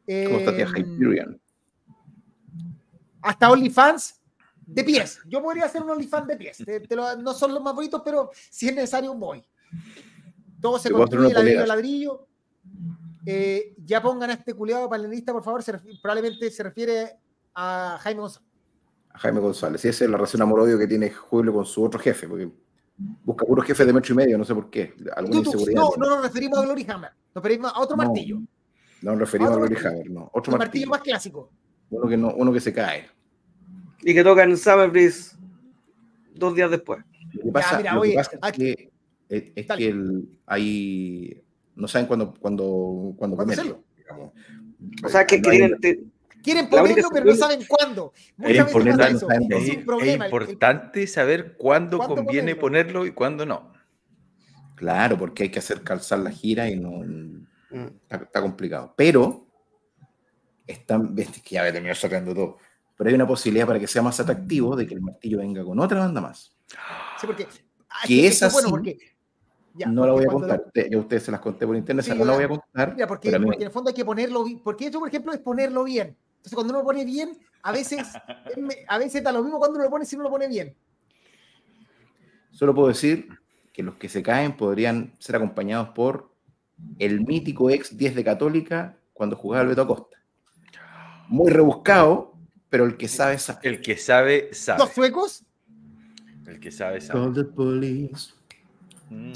¿Cómo 0.07 0.39
está 0.39 0.55
tía 0.55 0.67
em, 0.67 0.77
Hyperion? 0.77 1.41
Hasta 3.23 3.51
OnlyFans 3.51 4.21
de 4.67 4.85
pies. 4.85 5.19
Yo 5.27 5.43
podría 5.43 5.65
hacer 5.65 5.83
un 5.83 5.91
OnlyFans 5.91 6.27
de 6.27 6.37
pies. 6.37 6.65
no 7.19 7.33
son 7.33 7.55
los 7.55 7.63
más 7.63 7.75
bonitos, 7.75 8.03
pero 8.05 8.31
si 8.51 8.69
es 8.69 8.75
necesario, 8.75 9.15
voy. 9.15 9.43
Todo 10.61 10.79
se 10.79 10.91
construye 10.91 11.33
ladrillo 11.33 11.63
a 11.63 11.67
ladrillo. 11.67 12.27
Eh, 13.27 13.75
ya 13.85 14.03
pongan 14.03 14.31
a 14.31 14.35
este 14.35 14.53
culiado 14.53 14.89
panelista, 14.89 15.33
por 15.33 15.43
favor. 15.43 15.65
probablemente 16.03 16.51
se 16.51 16.63
refiere 16.63 17.19
a 17.55 17.99
Jaime 18.01 18.21
González. 18.21 18.49
A 19.11 19.19
Jaime 19.19 19.41
González. 19.41 19.85
Y 19.85 19.89
esa 19.89 20.05
es 20.05 20.11
la 20.11 20.17
relación 20.17 20.43
amor-odio 20.43 20.79
que 20.79 20.87
tiene 20.87 21.11
Julio 21.11 21.53
con 21.53 21.65
su 21.65 21.85
otro 21.85 22.01
jefe, 22.01 22.27
porque 22.27 22.51
busca 22.97 23.45
puros 23.45 23.65
jefes 23.65 23.87
de 23.87 23.93
metro 23.93 24.13
y 24.13 24.17
medio, 24.17 24.39
no 24.39 24.45
sé 24.45 24.55
por 24.55 24.71
qué. 24.71 24.95
no, 25.75 25.91
no 25.97 26.11
nos 26.11 26.23
referimos 26.23 26.59
a 26.59 26.63
Glory 26.63 26.87
Hammer, 26.89 27.11
nos 27.35 27.43
referimos 27.45 27.73
a 27.75 27.81
otro 27.81 27.97
martillo. 27.97 28.41
No 29.03 29.11
nos 29.13 29.21
referimos 29.21 29.53
a, 29.53 29.57
Glory 29.57 29.77
Hammer, 29.77 30.11
no. 30.11 30.31
Otro 30.33 30.53
martillo. 30.53 30.59
martillo. 30.59 30.91
más 30.91 31.01
clásico. 31.03 31.51
Uno 31.91 32.09
que, 32.09 32.17
no, 32.17 32.35
uno 32.35 32.53
que 32.53 32.61
se 32.61 32.73
cae. 32.73 33.09
Y 34.03 34.15
que 34.15 34.25
toca 34.25 34.43
en 34.43 34.57
Summer 34.57 34.91
Breeze 34.91 35.37
dos 36.35 36.55
días 36.55 36.71
después. 36.71 37.05
Lo 37.33 37.45
que 37.45 37.53
pasa, 37.53 37.77
mira, 37.79 37.99
oye, 37.99 38.17
es 38.19 38.29
que, 38.53 38.91
es, 39.29 39.67
que 39.67 39.89
el, 39.89 40.29
hay, 40.47 41.43
no 41.75 41.89
saben 41.89 42.07
cuándo, 42.07 42.35
cuándo, 42.39 43.15
cuándo 43.17 43.37
ponerlo. 43.37 43.83
Digamos. 43.97 44.33
O 45.05 45.09
sea, 45.09 45.27
que 45.27 45.41
quieren, 45.41 45.79
Quieren 46.45 46.69
ponerlo, 46.69 47.09
pero 47.11 47.25
no 47.25 47.35
saben 47.35 47.65
cuándo. 47.67 48.13
Muchas 48.37 48.69
es, 48.69 48.85
veces 48.85 49.23
es, 49.49 49.69
es 50.03 50.09
importante 50.15 51.07
saber 51.07 51.57
cuándo, 51.57 51.99
conviene 51.99 52.55
ponerlo? 52.55 53.07
y 53.07 53.13
cuándo 53.13 53.47
no. 53.47 53.73
Claro, 54.77 55.17
porque 55.17 55.45
hay 55.45 55.49
que 55.49 55.61
hacer 55.61 55.83
calzar 55.83 56.19
la 56.19 56.31
gira 56.31 56.69
y 56.69 56.77
no. 56.79 56.91
Mm. 57.71 57.87
Está, 58.11 58.43
complicado. 58.43 58.93
Pero. 58.95 59.47
Están, 60.67 61.15
que 61.15 61.55
ya 61.55 61.63
voy 61.63 61.71
a 61.71 61.73
terminar 61.73 61.97
sacando 61.97 62.35
todo. 62.35 62.59
Pero 62.97 63.09
hay 63.09 63.15
una 63.15 63.27
posibilidad 63.27 63.67
para 63.67 63.81
que 63.81 63.87
sea 63.87 64.03
más 64.03 64.21
atractivo 64.21 64.77
de 64.77 64.87
que 64.87 64.95
el 64.95 65.01
martillo 65.01 65.39
venga 65.39 65.65
con 65.65 65.81
otra 65.81 66.01
banda 66.01 66.21
más. 66.21 66.55
Sí, 67.19 67.27
porque. 67.27 67.49
Que 68.07 68.27
es 68.27 68.43
así. 68.43 68.55
Bueno 68.55 68.69
porque, 68.69 68.99
no 69.87 70.07
la 70.07 70.13
voy 70.13 70.25
a 70.25 70.29
contar. 70.29 70.65
Yo 70.91 70.99
a 70.99 71.01
ustedes 71.01 71.23
se 71.23 71.31
las 71.31 71.41
conté 71.41 71.67
por 71.67 71.75
internet, 71.75 72.07
no 72.09 72.25
la 72.27 72.35
voy 72.35 72.45
a 72.45 72.49
contar. 72.49 72.93
Mira, 72.93 73.07
porque, 73.07 73.31
porque, 73.31 73.57
en 73.57 73.63
el 73.63 73.71
fondo 73.71 73.89
hay 73.89 73.95
que 73.95 74.05
ponerlo. 74.05 74.45
Porque 74.63 74.89
eso, 74.89 74.99
por 74.99 75.09
ejemplo, 75.09 75.33
es 75.33 75.41
ponerlo 75.41 75.85
bien. 75.85 76.15
Entonces, 76.45 76.57
cuando 76.57 76.75
uno 76.75 76.81
lo 76.81 76.85
pone 76.85 77.07
bien, 77.07 77.39
a 77.63 77.73
veces, 77.73 78.07
a 78.89 78.99
veces 78.99 79.23
da 79.23 79.33
lo 79.33 79.43
mismo 79.43 79.59
cuando 79.59 79.77
uno 79.77 79.85
lo 79.85 79.91
pone 79.91 80.05
si 80.05 80.15
no 80.15 80.25
lo 80.25 80.31
pone 80.31 80.47
bien. 80.47 80.77
Solo 82.51 82.75
puedo 82.75 82.89
decir 82.89 83.29
que 83.73 83.83
los 83.83 83.95
que 83.95 84.11
se 84.11 84.23
caen 84.23 84.55
podrían 84.55 85.15
ser 85.19 85.37
acompañados 85.37 85.89
por 85.89 86.31
el 86.99 87.23
mítico 87.23 87.71
ex 87.71 87.97
10 87.97 88.15
de 88.15 88.25
Católica 88.25 88.99
cuando 89.15 89.37
jugaba 89.37 89.63
el 89.63 89.69
Beto 89.69 89.83
Acosta. 89.83 90.19
Muy 91.29 91.51
rebuscado, 91.51 92.35
pero 92.69 92.85
el 92.85 92.99
que 92.99 93.09
sabe 93.09 93.39
sabe. 93.39 93.61
El 93.63 93.81
que 93.81 93.97
sabe, 93.97 94.53
sabe. 94.53 94.81
¿Los 94.81 94.91
suecos? 94.91 95.45
El 96.47 96.61
que 96.61 96.71
sabe, 96.71 97.01
sabe. 97.01 97.21
Call 97.21 97.35
the 97.35 97.45
police. 97.45 98.35
Mm. 99.09 99.33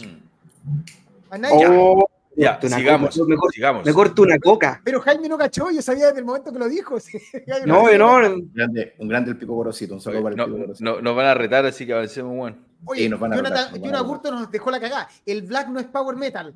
Oh, 1.51 2.07
Ya, 2.39 2.61
sigamos, 2.61 3.17
coca, 3.17 3.29
me, 3.29 3.37
corto, 3.37 3.53
sigamos. 3.53 3.85
me 3.85 3.93
corto 3.93 4.23
una 4.23 4.39
coca. 4.39 4.81
Pero 4.85 5.01
Jaime 5.01 5.29
no 5.29 5.37
cachó, 5.37 5.71
yo 5.73 5.83
sabía 5.83 6.07
desde 6.07 6.21
el 6.21 6.25
momento 6.25 6.53
que 6.53 6.59
lo 6.61 6.69
dijo. 6.69 7.01
sí. 7.01 7.19
No, 7.67 7.83
no, 7.97 8.15
Un 8.33 8.53
grande, 8.55 8.95
un 8.99 9.09
grande 9.09 9.31
el 9.33 9.37
Pico 9.37 9.55
Gorosito, 9.55 9.95
un 9.95 10.01
saludo 10.01 10.21
Oye, 10.21 10.23
para 10.25 10.33
el 10.35 10.37
no, 10.39 10.45
Pico 10.47 10.59
Gorosito. 10.59 10.85
no- 10.85 11.01
nos 11.03 11.17
van 11.17 11.27
a 11.27 11.35
retar, 11.35 11.67
así 11.67 11.85
que 11.85 11.93
avancemos, 11.95 12.37
bueno. 12.37 12.57
Oye, 12.85 13.03
Sí, 13.03 13.09
nos 13.09 13.19
van 13.19 13.33
a 13.33 13.37
Jonathan, 13.37 13.57
retar, 13.59 13.73
nos 13.73 13.81
van 13.81 13.83
a 13.83 13.87
Jonathan. 13.99 14.07
Burton 14.09 14.35
nos 14.37 14.51
dejó 14.53 14.71
la 14.71 14.81
cagada. 14.81 15.09
El 15.27 15.43
black 15.43 15.69
no 15.69 15.81
es 15.81 15.87
power 15.87 16.17
metal. 16.17 16.55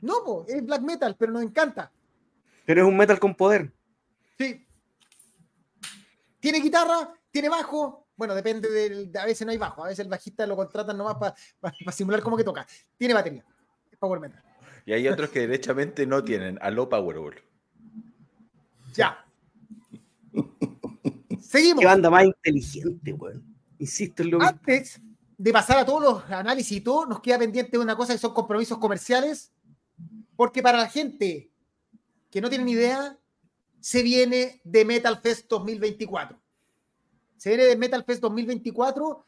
No, 0.00 0.14
po, 0.24 0.44
es 0.48 0.66
black 0.66 0.82
metal, 0.82 1.14
pero 1.16 1.30
nos 1.32 1.42
encanta. 1.42 1.92
Pero 2.64 2.82
es 2.82 2.88
un 2.88 2.96
metal 2.96 3.20
con 3.20 3.34
poder. 3.36 3.70
Sí. 4.36 4.66
Tiene 6.40 6.58
guitarra, 6.60 7.12
tiene 7.30 7.48
bajo. 7.48 8.08
Bueno, 8.16 8.34
depende 8.34 8.68
del. 8.68 9.12
A 9.16 9.26
veces 9.26 9.46
no 9.46 9.52
hay 9.52 9.58
bajo, 9.58 9.84
a 9.84 9.88
veces 9.88 10.00
el 10.00 10.08
bajista 10.08 10.46
lo 10.46 10.56
contratan 10.56 10.96
nomás 10.96 11.16
para 11.16 11.34
simular 11.92 12.20
como 12.20 12.36
que 12.36 12.44
toca. 12.44 12.66
Tiene 12.96 13.14
batería. 13.14 13.44
Es 13.90 13.98
power 13.98 14.18
metal. 14.20 14.42
Y 14.86 14.92
hay 14.92 15.08
otros 15.08 15.30
que 15.30 15.40
derechamente 15.40 16.06
no 16.06 16.24
tienen. 16.24 16.58
Aló 16.62 16.88
Powerball. 16.88 17.36
Ya. 18.94 19.24
Seguimos. 21.40 21.80
Qué 21.80 21.86
banda 21.86 22.10
más 22.10 22.24
inteligente, 22.24 23.12
weón. 23.12 23.44
Insisto 23.78 24.22
en 24.22 24.30
lo. 24.30 24.42
Antes 24.42 25.00
de 25.36 25.52
pasar 25.52 25.78
a 25.78 25.86
todos 25.86 26.02
los 26.02 26.30
análisis 26.30 26.78
y 26.78 26.80
todo, 26.80 27.06
nos 27.06 27.20
queda 27.20 27.38
pendiente 27.38 27.78
una 27.78 27.96
cosa 27.96 28.12
que 28.12 28.18
son 28.18 28.34
compromisos 28.34 28.78
comerciales, 28.78 29.52
porque 30.36 30.62
para 30.62 30.78
la 30.78 30.88
gente 30.88 31.50
que 32.30 32.40
no 32.40 32.48
tiene 32.48 32.64
ni 32.64 32.72
idea, 32.72 33.18
se 33.80 34.02
viene 34.02 34.60
de 34.64 34.84
Metal 34.84 35.18
Fest 35.18 35.48
2024. 35.48 36.38
Se 37.36 37.48
viene 37.48 37.64
de 37.64 37.76
Metal 37.76 38.04
Fest 38.04 38.20
2024 38.20 39.24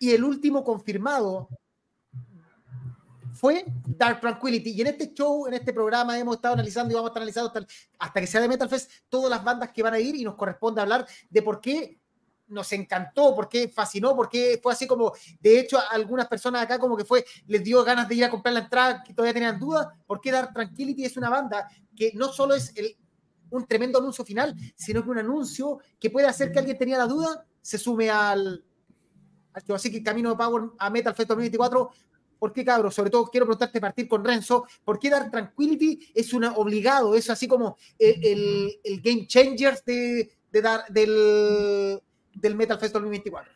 y 0.00 0.10
el 0.10 0.24
último 0.24 0.64
confirmado 0.64 1.48
fue 3.44 3.62
Dark 3.86 4.22
Tranquility. 4.22 4.70
Y 4.70 4.80
en 4.80 4.86
este 4.86 5.12
show, 5.12 5.46
en 5.46 5.52
este 5.52 5.74
programa, 5.74 6.18
hemos 6.18 6.36
estado 6.36 6.54
analizando 6.54 6.90
y 6.90 6.94
vamos 6.94 7.08
a 7.08 7.10
estar 7.10 7.20
analizando 7.20 7.52
hasta, 7.98 8.20
que 8.22 8.26
sea 8.26 8.40
de 8.40 8.48
Metal 8.48 8.70
Fest 8.70 8.90
todas 9.10 9.28
las 9.28 9.44
bandas 9.44 9.70
que 9.70 9.82
van 9.82 9.92
a 9.92 10.00
ir 10.00 10.16
y 10.16 10.24
nos 10.24 10.34
corresponde 10.34 10.80
hablar 10.80 11.06
de 11.28 11.42
por 11.42 11.60
qué 11.60 12.00
nos 12.46 12.72
encantó, 12.72 13.34
por 13.36 13.50
qué 13.50 13.68
fascinó, 13.68 14.16
por 14.16 14.30
qué 14.30 14.58
fue 14.62 14.72
así 14.72 14.86
como, 14.86 15.12
de 15.40 15.60
hecho, 15.60 15.78
a 15.78 15.88
algunas 15.92 16.26
personas 16.26 16.62
acá 16.62 16.78
como 16.78 16.96
que 16.96 17.04
fue, 17.04 17.22
les 17.46 17.62
dio 17.62 17.84
ganas 17.84 18.08
de 18.08 18.14
ir 18.14 18.24
a 18.24 18.30
comprar 18.30 18.54
la 18.54 18.60
entrada 18.60 19.04
que 19.04 19.12
todavía 19.12 19.34
tenían 19.34 19.60
dudas, 19.60 19.88
por 20.06 20.22
qué 20.22 20.32
Dark 20.32 20.54
Tranquility 20.54 21.04
es 21.04 21.18
una 21.18 21.28
banda 21.28 21.68
que 21.94 22.12
no 22.14 22.32
solo 22.32 22.54
es 22.54 22.74
el, 22.76 22.96
un 23.50 23.66
tremendo 23.66 23.98
anuncio 23.98 24.24
final, 24.24 24.56
sino 24.74 25.04
que 25.04 25.10
un 25.10 25.18
anuncio 25.18 25.80
que 26.00 26.08
puede 26.08 26.26
hacer 26.26 26.50
que 26.50 26.60
alguien 26.60 26.78
tenía 26.78 26.96
la 26.96 27.06
duda, 27.06 27.44
se 27.60 27.76
sume 27.76 28.08
al, 28.08 28.64
al. 29.52 29.74
Así 29.74 29.92
que 29.92 30.02
camino 30.02 30.30
de 30.30 30.36
Power 30.36 30.70
a 30.78 30.88
Metal 30.88 31.14
Fest 31.14 31.28
2024 31.28 31.90
¿Por 32.38 32.52
qué, 32.52 32.64
cabros? 32.64 32.94
Sobre 32.94 33.10
todo 33.10 33.26
quiero 33.26 33.46
preguntarte, 33.46 33.80
partir 33.80 34.06
con 34.08 34.24
Renzo, 34.24 34.66
¿por 34.84 34.98
qué 34.98 35.10
Dark 35.10 35.30
Tranquility 35.30 36.08
es 36.14 36.32
una 36.34 36.52
obligado? 36.54 37.14
Es 37.14 37.30
así 37.30 37.46
como 37.48 37.76
el, 37.98 38.24
el- 38.24 38.72
el 38.84 39.00
game 39.00 39.26
changer 39.26 39.78
de, 39.84 40.30
de 40.52 40.62
dar, 40.62 40.80
del, 40.90 42.00
del 42.34 42.54
Metal 42.56 42.78
Fest 42.78 42.92
2024. 42.94 43.52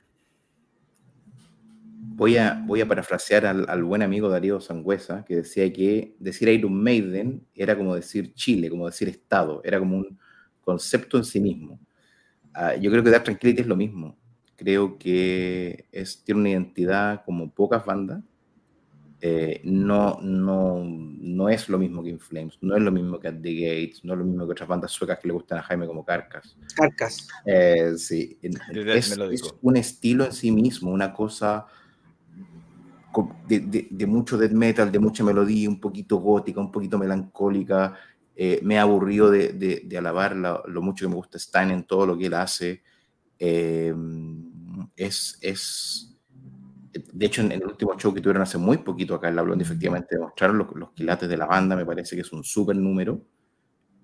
Voy 2.01 2.37
a, 2.37 2.63
voy 2.67 2.81
a 2.81 2.89
parafrasear 2.89 3.47
al, 3.47 3.67
al 3.69 3.85
buen 3.85 4.03
amigo 4.03 4.29
Darío 4.29 4.61
Sangüesa, 4.61 5.25
que 5.25 5.37
decía 5.37 5.73
que 5.73 6.17
decir 6.19 6.49
Iron 6.49 6.75
Maiden 6.83 7.47
era 7.55 7.77
como 7.77 7.95
decir 7.95 8.35
Chile, 8.35 8.69
como 8.71 8.87
decir 8.87 9.09
Estado, 9.09 9.61
era 9.65 9.79
como 9.79 9.99
un 9.99 10.19
concepto 10.63 11.17
en 11.17 11.25
sí 11.25 11.41
mismo. 11.41 11.79
Ah, 12.55 12.75
yo 12.75 12.91
creo 12.91 13.05
que 13.05 13.11
Dark 13.11 13.25
Tranquility 13.25 13.61
es 13.63 13.67
lo 13.69 13.77
mismo. 13.77 14.17
Creo 14.57 14.99
que 14.99 15.87
es, 15.93 16.25
tiene 16.25 16.41
una 16.41 16.51
identidad 16.51 17.23
como 17.25 17.51
pocas 17.53 17.85
bandas. 17.87 18.25
Eh, 19.21 19.61
no, 19.65 20.19
no, 20.23 20.83
no 20.85 21.49
es 21.49 21.69
lo 21.69 21.77
mismo 21.79 22.05
que 22.05 22.11
In 22.11 22.21
Flames, 22.21 22.57
no 22.61 22.77
es 22.77 22.83
lo 22.83 22.93
mismo 22.93 23.19
que 23.19 23.29
At 23.29 23.41
The 23.43 23.53
Gates, 23.55 24.05
no 24.05 24.13
es 24.13 24.19
lo 24.21 24.25
mismo 24.25 24.47
que 24.47 24.53
otras 24.53 24.69
bandas 24.69 24.93
suecas 24.93 25.19
que 25.19 25.27
le 25.29 25.35
gustan 25.35 25.59
a 25.59 25.63
Jaime 25.63 25.87
como 25.89 26.05
Carcas. 26.05 26.57
Carcas. 26.77 27.27
Eh, 27.45 27.95
sí, 27.97 28.39
es, 28.43 29.11
es 29.33 29.43
un 29.63 29.77
estilo 29.77 30.25
en 30.25 30.33
sí 30.33 30.53
mismo, 30.53 30.91
una 30.93 31.13
cosa 31.13 31.67
co- 33.13 33.35
de, 33.49 33.61
de- 33.61 33.89
de 33.91 34.07
mucho 34.07 34.37
death 34.39 34.53
metal, 34.53 34.93
de 34.93 34.99
mucha 34.99 35.25
melodía, 35.25 35.69
un 35.69 35.81
poquito 35.81 36.19
gótica, 36.19 36.61
un 36.61 36.71
poquito 36.71 36.99
melancólica. 36.99 37.95
Eh, 38.37 38.61
me 38.63 38.79
ha 38.79 38.83
aburrido 38.83 39.31
de, 39.31 39.53
de- 39.53 39.83
de 39.85 39.99
alabar 39.99 40.37
la- 40.37 40.63
lo 40.67 40.81
mucho 40.83 41.05
que 41.05 41.09
me 41.09 41.17
gusta 41.17 41.39
Stein 41.39 41.71
en 41.71 41.85
todo 41.85 42.07
lo 42.07 42.17
que 42.17 42.27
él 42.27 42.35
hace. 42.35 42.83
Eh, 43.39 43.93
es, 44.97 45.39
es, 45.41 46.18
de 47.13 47.27
hecho, 47.27 47.43
en 47.43 47.53
el 47.53 47.65
último 47.65 47.97
show 47.99 48.13
que 48.15 48.21
tuvieron 48.21 48.43
hace 48.43 48.59
muy 48.59 48.79
poquito 48.79 49.15
acá 49.15 49.29
en 49.29 49.37
La 49.37 49.43
Blonde, 49.43 49.65
efectivamente 49.65 50.17
demostraron 50.17 50.59
los, 50.59 50.69
los 50.75 50.93
quilates 50.93 51.29
de 51.29 51.37
la 51.37 51.47
banda. 51.47 51.77
Me 51.77 51.87
parece 51.87 52.17
que 52.17 52.23
es 52.23 52.33
un 52.33 52.45
súper 52.45 52.77
número. 52.77 53.21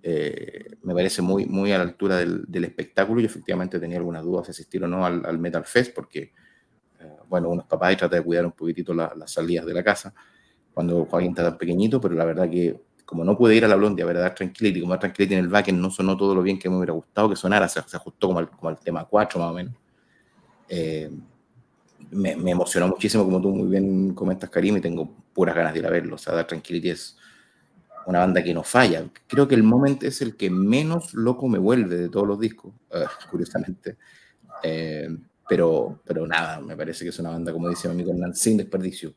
Eh, 0.02 0.76
me 0.82 0.94
parece 0.94 1.22
muy, 1.22 1.46
muy 1.46 1.72
a 1.72 1.78
la 1.78 1.84
altura 1.84 2.16
del, 2.18 2.44
del 2.46 2.64
espectáculo 2.64 3.20
y 3.22 3.24
efectivamente 3.24 3.80
tenía 3.80 3.96
algunas 3.98 4.22
dudas 4.24 4.46
de 4.46 4.50
asistir 4.52 4.84
o 4.84 4.88
no 4.88 5.06
al, 5.06 5.24
al 5.24 5.38
Metal 5.38 5.64
Fest 5.64 5.94
porque, 5.94 6.32
eh, 7.00 7.16
bueno, 7.28 7.50
uno 7.50 7.62
es 7.62 7.68
papá 7.68 7.92
y 7.92 7.96
trata 7.96 8.16
de 8.16 8.22
cuidar 8.22 8.46
un 8.46 8.52
poquitito 8.52 8.94
la- 8.94 9.12
las 9.16 9.32
salidas 9.32 9.66
de 9.66 9.74
la 9.74 9.82
casa 9.84 10.14
cuando 10.74 11.04
Joaquín 11.06 11.30
está 11.30 11.44
tan 11.44 11.58
pequeñito, 11.58 12.00
pero 12.00 12.14
la 12.14 12.24
verdad 12.24 12.50
que 12.50 12.80
como 13.06 13.24
no 13.24 13.36
pude 13.36 13.56
ir 13.56 13.64
a 13.64 13.68
la 13.68 13.76
Blondie 13.76 14.02
a 14.04 14.06
ver 14.06 14.16
a 14.18 14.20
Dark 14.20 14.36
Tranquility, 14.36 14.80
como 14.80 14.92
Dark 14.92 15.00
Tranquility 15.02 15.34
en 15.34 15.40
el 15.40 15.48
backend 15.48 15.80
no 15.80 15.90
sonó 15.90 16.16
todo 16.16 16.34
lo 16.34 16.42
bien 16.42 16.58
que 16.58 16.70
me 16.70 16.76
hubiera 16.78 16.92
gustado 16.94 17.28
que 17.30 17.36
sonara, 17.36 17.68
se, 17.68 17.82
se 17.82 17.96
ajustó 17.96 18.28
como 18.28 18.40
al, 18.40 18.50
como 18.50 18.68
al 18.70 18.78
tema 18.80 19.04
4 19.06 19.40
más 19.40 19.50
o 19.50 19.54
menos. 19.54 19.74
Eh, 20.68 21.10
me, 22.10 22.36
me 22.36 22.50
emocionó 22.50 22.88
muchísimo, 22.88 23.24
como 23.24 23.40
tú 23.40 23.50
muy 23.50 23.68
bien 23.68 24.14
comentas, 24.14 24.50
Karim, 24.50 24.76
y 24.76 24.80
tengo 24.80 25.10
puras 25.32 25.54
ganas 25.54 25.72
de 25.72 25.80
ir 25.80 25.86
a 25.86 25.90
verlo. 25.90 26.16
O 26.16 26.18
sea, 26.18 26.34
Dark 26.34 26.48
Tranquility 26.48 26.90
es 26.90 27.16
una 28.06 28.20
banda 28.20 28.42
que 28.42 28.54
no 28.54 28.62
falla. 28.62 29.04
Creo 29.26 29.48
que 29.48 29.54
el 29.54 29.62
Moment 29.62 30.02
es 30.04 30.20
el 30.22 30.36
que 30.36 30.50
menos 30.50 31.14
loco 31.14 31.48
me 31.48 31.58
vuelve 31.58 31.96
de 31.96 32.08
todos 32.08 32.26
los 32.26 32.38
discos, 32.38 32.72
eh, 32.90 33.04
curiosamente. 33.30 33.96
Eh, 34.62 35.08
pero, 35.48 36.00
pero 36.04 36.26
nada, 36.26 36.60
me 36.60 36.76
parece 36.76 37.04
que 37.04 37.10
es 37.10 37.18
una 37.18 37.30
banda, 37.30 37.52
como 37.52 37.68
dice 37.68 37.88
mi 37.88 37.94
amigo 37.94 38.12
Hernán, 38.12 38.34
sin 38.34 38.56
desperdicio. 38.56 39.14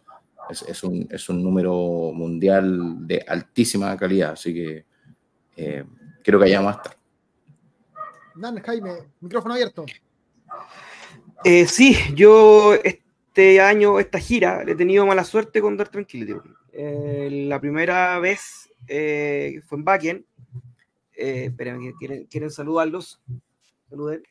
Es, 0.50 0.62
es 0.62 0.84
un, 0.84 1.08
es 1.10 1.28
un 1.30 1.44
número 1.44 1.74
mundial 2.14 3.06
de 3.06 3.24
altísima 3.28 3.96
calidad, 3.98 4.32
así 4.32 4.54
que 4.54 4.86
eh, 5.58 5.84
creo 6.24 6.40
que 6.40 6.46
allá 6.46 6.68
a 6.68 6.72
estar. 6.72 6.98
Nan, 8.36 8.62
Jaime, 8.62 8.92
micrófono 9.20 9.56
abierto. 9.56 9.86
Eh, 11.44 11.68
sí, 11.68 11.96
yo 12.16 12.74
este 12.74 13.62
año, 13.62 14.00
esta 14.00 14.20
gira, 14.20 14.64
he 14.66 14.76
tenido 14.76 15.06
mala 15.06 15.24
suerte 15.24 15.62
con 15.62 15.78
Dark 15.78 15.92
Tranquility. 15.92 16.34
Eh, 16.74 17.46
la 17.48 17.60
primera 17.60 18.20
vez 18.20 18.70
eh, 18.88 19.62
fue 19.66 19.78
en 19.78 19.84
Bakken. 19.84 20.26
Eh, 21.16 21.46
esperen, 21.46 21.94
¿quieren, 21.98 22.26
quieren 22.26 22.52
saludarlos? 22.52 23.22
Saluden. 23.90 24.24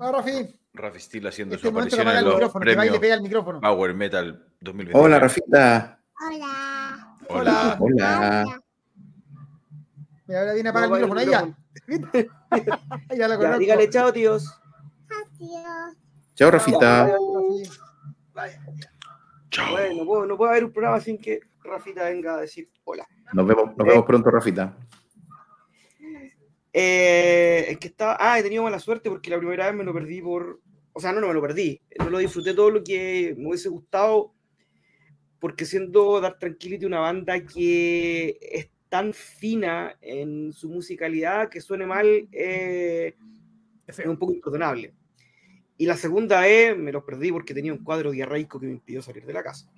Va, 0.00 0.12
Rafi, 0.12 0.58
Rafi 0.72 1.00
Steel 1.00 1.26
haciendo 1.26 1.54
este 1.54 1.68
su 1.68 1.72
aparición 1.74 2.08
en 2.08 2.16
el 2.16 2.24
los 2.24 2.34
micrófono, 2.34 2.64
que 2.64 2.74
premios 2.74 2.98
pega 2.98 3.14
el 3.14 3.22
micrófono. 3.22 3.60
Power 3.60 3.94
Metal 3.94 4.46
2020. 4.60 4.98
Hola, 4.98 5.18
Rafita. 5.20 6.00
Hola. 6.28 7.16
Hola. 7.28 7.76
Hola. 7.80 8.62
Mira, 10.26 10.40
ahora 10.40 10.54
viene 10.54 10.68
a 10.68 10.70
apagar 10.70 10.88
No, 10.90 10.96
el 10.96 11.02
micrófono. 11.02 11.20
Ahí 11.20 11.30
ya. 11.30 11.54
Ya 13.16 13.28
la 13.28 13.34
Ya, 13.34 13.36
conozco. 13.36 13.58
dígale 13.58 13.90
chao, 13.90 14.12
tíos. 14.12 14.60
Adiós. 15.44 15.96
Chao, 16.34 16.50
Rafita. 16.50 17.16
Rafi. 18.34 18.56
Chao. 19.50 19.70
Bueno, 19.72 19.94
no 19.94 20.06
puedo, 20.06 20.26
no 20.26 20.36
puede 20.36 20.50
haber 20.52 20.64
un 20.64 20.72
programa 20.72 21.00
sin 21.00 21.18
que 21.18 21.40
Rafita 21.62 22.04
venga 22.04 22.36
a 22.36 22.40
decir 22.40 22.68
hola. 22.84 23.06
Nos 23.32 23.46
vemos, 23.46 23.76
nos 23.76 23.86
vemos 23.86 24.04
pronto, 24.04 24.30
Rafita. 24.30 24.76
Eh, 26.72 27.66
es 27.68 27.78
que 27.78 27.88
estaba. 27.88 28.16
Ah, 28.18 28.38
he 28.38 28.42
tenido 28.42 28.62
mala 28.62 28.78
suerte 28.78 29.10
porque 29.10 29.30
la 29.30 29.38
primera 29.38 29.66
vez 29.66 29.74
me 29.74 29.84
lo 29.84 29.92
perdí 29.92 30.20
por. 30.22 30.60
O 30.92 31.00
sea, 31.00 31.12
no, 31.12 31.20
no 31.20 31.28
me 31.28 31.34
lo 31.34 31.42
perdí. 31.42 31.80
No 31.98 32.10
lo 32.10 32.18
disfruté 32.18 32.54
todo 32.54 32.70
lo 32.70 32.82
que 32.82 33.34
me 33.36 33.48
hubiese 33.48 33.68
gustado. 33.68 34.32
Porque 35.38 35.66
siendo 35.66 36.20
Dark 36.20 36.38
Tranquility 36.38 36.86
una 36.86 37.00
banda 37.00 37.44
que 37.44 38.38
es 38.40 38.70
tan 38.88 39.12
fina 39.12 39.96
en 40.00 40.52
su 40.52 40.68
musicalidad 40.68 41.48
que 41.48 41.60
suene 41.60 41.84
mal 41.84 42.28
eh, 42.32 43.14
es 43.86 43.98
un 44.06 44.16
poco 44.16 44.32
imperdonable. 44.32 44.94
Y 45.76 45.86
la 45.86 45.96
segunda 45.96 46.40
vez 46.40 46.76
me 46.76 46.92
los 46.92 47.02
perdí 47.04 47.32
porque 47.32 47.52
tenía 47.54 47.72
un 47.72 47.82
cuadro 47.82 48.10
diarreico 48.12 48.60
que 48.60 48.66
me 48.66 48.72
impidió 48.72 49.02
salir 49.02 49.26
de 49.26 49.32
la 49.32 49.42
casa. 49.42 49.68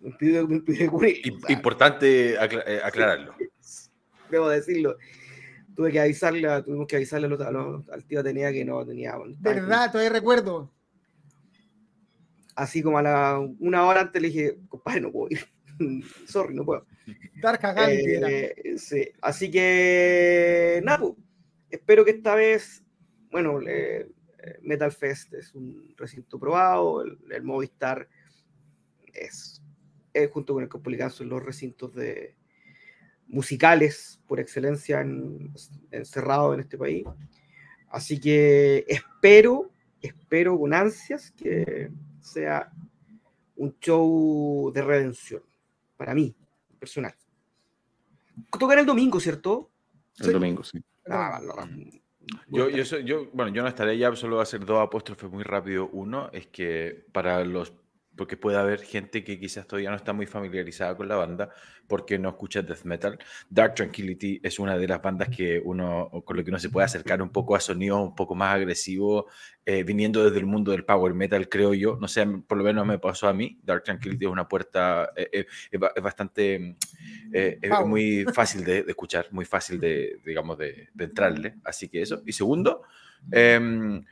Me 0.00 0.10
impidió, 0.10 0.46
me 0.48 0.56
impidió 0.56 0.90
Importante 1.48 2.38
acla- 2.38 2.64
eh, 2.66 2.80
aclararlo. 2.82 3.34
debo 4.30 4.48
decirlo. 4.48 4.96
Tuve 5.76 5.92
que 5.92 6.00
avisarle, 6.00 6.62
tuvimos 6.64 6.86
que 6.88 6.96
avisarle 6.96 7.26
a 7.26 7.30
los- 7.30 7.40
a 7.40 7.50
los- 7.52 7.88
al 7.90 8.04
tío 8.04 8.20
Atenea 8.20 8.52
que 8.52 8.64
no 8.64 8.84
tenía. 8.84 9.14
Verdad, 9.38 9.90
todavía 9.92 10.10
recuerdo. 10.10 10.72
así 12.56 12.82
como 12.82 12.98
a 12.98 13.02
la 13.02 13.38
una 13.60 13.86
hora 13.86 14.00
antes 14.00 14.20
le 14.20 14.28
dije, 14.28 14.58
compadre, 14.68 15.00
no 15.02 15.12
puedo 15.12 15.28
ir. 15.30 15.46
Sorry, 16.26 16.54
no 16.56 16.64
puedo. 16.64 16.84
Dark 17.40 17.60
era. 17.62 18.28
Eh, 18.28 18.74
sí. 18.76 19.08
Así 19.22 19.48
que, 19.48 20.80
nada, 20.84 20.98
pues, 20.98 21.12
espero 21.70 22.04
que 22.04 22.10
esta 22.10 22.34
vez, 22.34 22.82
bueno, 23.30 23.60
le- 23.60 24.00
eh, 24.00 24.08
Metal 24.62 24.92
Fest 24.92 25.34
es 25.34 25.54
un 25.54 25.94
recinto 25.96 26.38
probado, 26.38 27.02
el, 27.02 27.18
el 27.30 27.42
Movistar 27.42 28.08
es, 29.12 29.62
es 30.12 30.30
junto 30.30 30.54
con 30.54 30.62
el 30.62 30.68
Copolicán 30.68 31.10
son 31.10 31.28
los 31.28 31.42
recintos 31.42 31.94
de 31.94 32.36
musicales 33.26 34.20
por 34.26 34.40
excelencia 34.40 35.00
en, 35.00 35.52
encerrados 35.90 36.54
en 36.54 36.60
este 36.60 36.78
país. 36.78 37.04
Así 37.90 38.20
que 38.20 38.84
espero, 38.88 39.70
espero 40.00 40.58
con 40.58 40.74
ansias 40.74 41.30
que 41.32 41.90
sea 42.20 42.70
un 43.56 43.76
show 43.80 44.70
de 44.72 44.82
redención 44.82 45.42
para 45.96 46.14
mí, 46.14 46.34
personal. 46.78 47.14
Tocan 48.58 48.78
el 48.78 48.86
domingo, 48.86 49.18
¿cierto? 49.20 49.70
El 50.18 50.26
Sí. 50.26 50.32
domingo, 50.32 50.62
sí. 50.62 50.82
Ah, 51.08 51.40
no, 51.42 51.54
no. 51.66 51.90
Yo, 52.48 52.68
yo, 52.68 52.84
soy- 52.84 53.04
yo, 53.04 53.26
bueno, 53.32 53.52
yo 53.52 53.62
no 53.62 53.68
estaré 53.68 53.96
ya, 53.98 54.14
solo 54.16 54.36
voy 54.36 54.40
a 54.40 54.42
hacer 54.44 54.64
dos 54.64 54.80
apóstrofes 54.80 55.30
muy 55.30 55.42
rápido. 55.44 55.88
Uno 55.92 56.30
es 56.32 56.46
que 56.48 57.06
para 57.12 57.44
los, 57.44 57.72
porque 58.18 58.36
puede 58.36 58.58
haber 58.58 58.80
gente 58.82 59.24
que 59.24 59.40
quizás 59.40 59.66
todavía 59.66 59.88
no 59.88 59.96
está 59.96 60.12
muy 60.12 60.26
familiarizada 60.26 60.94
con 60.94 61.08
la 61.08 61.16
banda 61.16 61.48
porque 61.86 62.18
no 62.18 62.28
escucha 62.28 62.60
death 62.60 62.82
metal. 62.84 63.18
Dark 63.48 63.74
Tranquility 63.76 64.40
es 64.42 64.58
una 64.58 64.76
de 64.76 64.86
las 64.86 65.00
bandas 65.00 65.30
que 65.30 65.62
uno, 65.64 66.10
con 66.26 66.36
lo 66.36 66.44
que 66.44 66.50
uno 66.50 66.58
se 66.58 66.68
puede 66.68 66.84
acercar 66.84 67.22
un 67.22 67.30
poco 67.30 67.56
a 67.56 67.60
sonidos 67.60 68.00
un 68.02 68.14
poco 68.14 68.34
más 68.34 68.54
agresivos, 68.56 69.24
eh, 69.64 69.84
viniendo 69.84 70.22
desde 70.24 70.38
el 70.38 70.44
mundo 70.46 70.72
del 70.72 70.84
power 70.84 71.14
metal, 71.14 71.48
creo 71.48 71.72
yo. 71.72 71.96
No 71.98 72.08
sé, 72.08 72.26
por 72.26 72.58
lo 72.58 72.64
menos 72.64 72.84
me 72.86 72.98
pasó 72.98 73.28
a 73.28 73.32
mí. 73.32 73.58
Dark 73.62 73.84
Tranquility 73.84 74.26
es 74.26 74.30
una 74.30 74.46
puerta, 74.46 75.10
eh, 75.16 75.28
eh, 75.32 75.46
es, 75.70 75.80
ba- 75.80 75.92
es 75.96 76.02
bastante, 76.02 76.76
eh, 77.32 77.58
es 77.62 77.70
muy 77.86 78.24
fácil 78.34 78.64
de, 78.64 78.82
de 78.82 78.90
escuchar, 78.90 79.28
muy 79.30 79.44
fácil 79.46 79.80
de, 79.80 80.20
digamos, 80.26 80.58
de, 80.58 80.88
de 80.92 81.04
entrarle. 81.04 81.54
Así 81.64 81.88
que 81.88 82.02
eso. 82.02 82.22
Y 82.26 82.32
segundo, 82.32 82.82
em, 83.30 84.04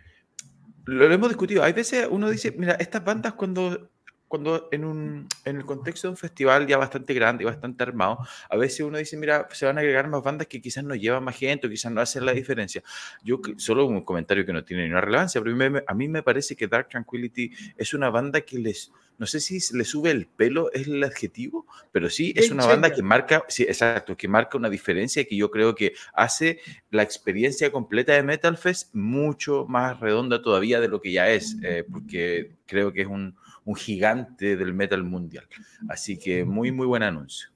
lo 0.87 1.13
hemos 1.13 1.29
discutido. 1.29 1.63
Hay 1.65 1.73
veces 1.73 2.07
uno 2.11 2.31
dice, 2.31 2.53
mira, 2.57 2.75
estas 2.75 3.05
bandas 3.05 3.35
cuando, 3.35 3.91
cuando 4.29 4.69
en, 4.73 4.85
un, 4.85 5.29
en 5.45 5.57
el 5.57 5.65
contexto 5.65 6.09
de 6.09 6.11
un 6.13 6.17
festival 6.17 6.67
ya 6.67 6.77
bastante 6.79 7.15
grande 7.15 7.45
y 7.45 7.47
bastante 7.47 7.83
armado, 7.85 8.19
a 8.51 8.57
veces 8.57 8.81
uno 8.81 8.99
dice, 8.99 9.17
mira, 9.17 9.49
se 9.53 9.67
van 9.67 9.79
a 9.79 9.81
agregar 9.81 10.09
más 10.09 10.23
bandas 10.23 10.47
que 10.49 10.61
quizás 10.61 10.85
no 10.85 10.95
llevan 10.95 11.23
más 11.25 11.37
gente 11.37 11.67
o 11.67 11.71
quizás 11.71 11.93
no 11.93 12.01
hacen 12.01 12.27
la 12.27 12.33
diferencia. 12.33 12.83
Yo, 13.23 13.41
solo 13.57 13.87
un 13.87 14.03
comentario 14.03 14.45
que 14.45 14.53
no 14.53 14.65
tiene 14.65 14.83
ninguna 14.85 15.01
relevancia, 15.01 15.41
pero 15.41 15.55
a 15.87 15.95
mí, 15.95 16.09
me- 16.09 16.23
parece 16.23 16.57
que 16.57 16.67
Dark 16.67 16.89
Tranquility 16.89 17.51
es 17.77 17.95
una 17.95 18.11
banda 18.11 18.41
que 18.41 18.59
les, 18.59 18.91
no 19.19 19.27
sé 19.27 19.41
si 19.41 19.59
le 19.77 19.85
sube 19.85 20.11
el 20.11 20.27
pelo, 20.27 20.73
es 20.73 20.89
el 20.89 21.03
adjetivo, 21.05 21.67
pero 21.93 22.11
sí 22.11 22.33
es 22.37 22.51
una 22.51 22.67
banda 22.67 22.91
que 22.93 23.03
marca, 23.03 23.45
sí, 23.49 23.63
exacto, 23.63 24.17
que 24.17 24.29
marca 24.29 24.59
una 24.59 24.69
diferencia 24.69 25.25
que 25.25 25.37
yo 25.37 25.51
creo 25.51 25.75
que 25.75 25.95
hace 26.15 26.59
la 26.91 27.03
experiencia 27.03 27.71
completa 27.71 28.13
de 28.13 28.23
Metal 28.23 28.57
Fest 28.57 28.95
mucho 28.95 29.67
más 29.69 30.01
redonda 30.01 30.43
todavía 30.43 30.81
de 30.81 30.89
lo 30.89 31.01
que 31.01 31.13
ya 31.13 31.29
es, 31.31 31.57
eh, 31.63 31.85
porque 31.91 32.51
creo 32.67 32.93
que 32.93 33.03
es 33.03 33.07
un, 33.07 33.37
un 33.67 33.75
gigante 33.75 34.57
del 34.57 34.73
metal 34.73 35.05
mundial. 35.05 35.47
Así 35.89 36.17
que 36.17 36.45
muy, 36.45 36.73
muy 36.73 36.87
buen 36.87 37.03
anuncio. 37.03 37.51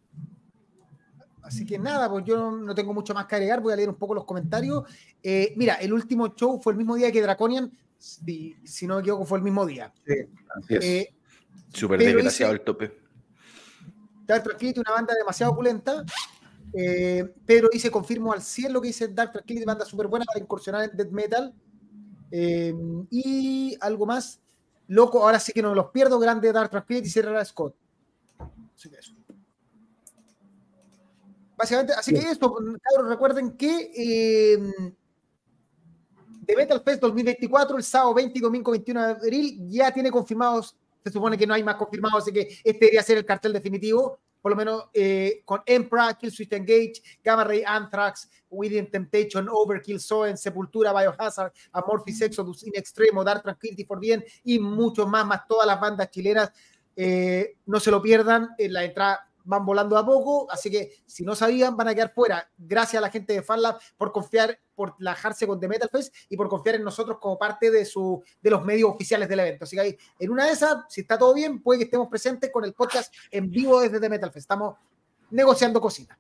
Así 1.43 1.65
que 1.65 1.79
nada, 1.79 2.11
pues 2.11 2.25
yo 2.27 2.51
no, 2.51 2.75
tengo 2.75 2.93
mucho 2.93 3.15
más 3.15 3.27
que 3.27 3.37
agregar, 3.37 3.61
voy 3.61 3.73
a 3.73 3.77
leer 3.77 3.89
un 3.89 3.95
poco 3.95 4.15
los 4.15 4.25
comentarios. 4.25 4.85
Eh, 5.23 5.55
mira, 5.57 5.75
el 5.75 5.93
último 5.93 6.35
show 6.35 6.61
fue 6.61 6.75
el 6.75 6.79
mismo 6.79 6.97
día 6.97 7.11
que 7.11 7.23
Draconian, 7.23 7.73
si, 7.97 8.57
si 8.65 8.87
no 8.87 8.97
me 8.97 9.01
equivoco, 9.01 9.25
fue 9.25 9.39
el 9.39 9.45
mismo 9.45 9.65
día. 9.65 9.93
Así 10.57 10.75
es. 10.75 10.85
Eh, 10.85 11.15
Súper 11.73 11.99
desgraciado 12.01 12.53
el 12.53 12.61
tope. 12.61 12.93
Dark 14.27 14.45
Tranquility, 14.45 14.81
una 14.81 14.93
banda 14.93 15.15
demasiado 15.15 15.53
opulenta. 15.53 16.05
Eh, 16.73 17.35
Pedro 17.47 17.69
dice, 17.73 17.91
confirmo 17.91 18.33
al 18.33 18.43
100 18.43 18.73
lo 18.73 18.81
que 18.81 18.89
dice 18.89 19.09
Dark 19.09 19.33
Tranquility, 19.33 19.65
banda 19.65 19.85
súper 19.85 20.07
buena 20.07 20.25
para 20.25 20.41
incursionar 20.41 20.89
en 20.91 20.97
death 20.97 21.11
metal. 21.11 21.55
Eh, 22.31 22.75
y 23.11 23.77
algo 23.81 24.07
más. 24.07 24.41
Loco, 24.91 25.23
ahora 25.23 25.39
sí 25.39 25.53
que 25.53 25.63
no 25.63 25.73
los 25.73 25.91
pierdo. 25.91 26.19
Grande 26.19 26.53
Dark 26.53 26.71
Tranquility, 26.71 27.09
Sierra 27.09 27.45
Scott. 27.45 27.77
Así 28.77 28.91
que 28.91 28.97
eso. 28.97 29.15
Básicamente, 31.57 31.93
así 31.93 32.13
que 32.13 32.19
esto, 32.19 32.53
cabros, 32.53 33.09
recuerden 33.09 33.53
que 33.53 33.93
eh, 33.95 34.59
The 36.45 36.57
Metal 36.57 36.83
Fest 36.83 37.03
2024, 37.03 37.77
el 37.77 37.85
sábado 37.85 38.15
20 38.15 38.39
y 38.39 38.43
domingo 38.43 38.73
21 38.73 39.07
de 39.07 39.13
abril, 39.13 39.69
ya 39.69 39.93
tiene 39.93 40.11
confirmados, 40.11 40.77
se 41.05 41.13
supone 41.13 41.39
que 41.39 41.47
no 41.47 41.55
hay 41.55 41.63
más 41.63 41.77
confirmados, 41.77 42.23
así 42.23 42.33
que 42.33 42.49
este 42.65 42.81
debería 42.81 43.03
ser 43.03 43.19
el 43.19 43.27
cartel 43.27 43.53
definitivo, 43.53 44.19
por 44.41 44.53
lo 44.53 44.57
menos 44.57 44.85
eh, 44.93 45.43
con 45.45 45.63
Emperor, 45.67 46.17
Killswitch 46.17 46.53
Engage, 46.53 47.03
Gamma 47.23 47.45
Ray 47.45 47.63
Anthrax, 47.67 48.29
Within 48.51 48.91
Temptation, 48.91 49.49
Overkill, 49.51 50.01
Soen, 50.01 50.37
Sepultura, 50.37 50.93
Biohazard, 50.93 51.53
Amorphis 51.73 52.23
Exodus, 52.23 52.67
In 52.67 52.73
Extremo, 52.75 53.23
Dark 53.25 53.43
Tranquility 53.43 53.85
for 53.85 53.99
Bien 53.99 54.25
y 54.45 54.59
muchos 54.59 55.09
más, 55.09 55.27
más 55.27 55.47
todas 55.47 55.67
las 55.67 55.81
bandas 55.81 56.11
chilenas. 56.11 56.51
Eh, 56.97 57.57
no 57.67 57.81
se 57.81 57.91
lo 57.91 58.03
pierdan, 58.03 58.51
en 58.59 58.73
la 58.73 58.85
entrada 58.85 59.30
van 59.45 59.65
volando 59.65 59.97
a 59.97 60.05
poco, 60.05 60.51
así 60.51 60.71
que 60.71 60.93
si 61.07 61.25
no 61.25 61.35
sabían 61.35 61.77
van 61.77 61.89
a 61.89 61.95
quedar 61.95 62.13
fuera. 62.15 62.51
Gracias 62.59 62.99
a 62.99 63.03
la 63.03 63.11
gente 63.11 63.33
de 63.33 63.43
FanLab 63.43 63.79
por 63.97 64.13
confiar, 64.13 64.59
por 64.75 64.95
lajarse 64.99 65.47
con 65.47 65.59
The 65.61 65.69
Metal 65.69 65.89
Fest 65.91 66.15
y 66.29 66.37
por 66.37 66.49
confiar 66.49 66.77
en 66.77 66.85
nosotros 66.85 67.19
como 67.21 67.39
parte 67.39 67.71
de, 67.71 67.85
su, 67.85 68.23
de 68.43 68.51
los 68.51 68.65
medios 68.65 68.91
oficiales 68.91 69.29
del 69.29 69.41
evento. 69.41 69.65
Así 69.65 69.77
que 69.77 69.83
ahí, 69.83 69.97
en 70.19 70.31
una 70.31 70.47
de 70.47 70.53
esas, 70.53 70.85
si 70.89 71.03
está 71.03 71.19
todo 71.19 71.35
bien, 71.35 71.63
puede 71.63 71.79
que 71.81 71.85
estemos 71.85 72.09
presentes 72.09 72.51
con 72.53 72.65
el 72.65 72.73
podcast 72.75 73.13
en 73.31 73.51
vivo 73.51 73.81
desde 73.81 74.01
The 74.01 74.09
Metal 74.09 74.31
Fest. 74.31 74.45
Estamos 74.45 74.77
negociando 75.31 75.81
cositas. 75.81 76.17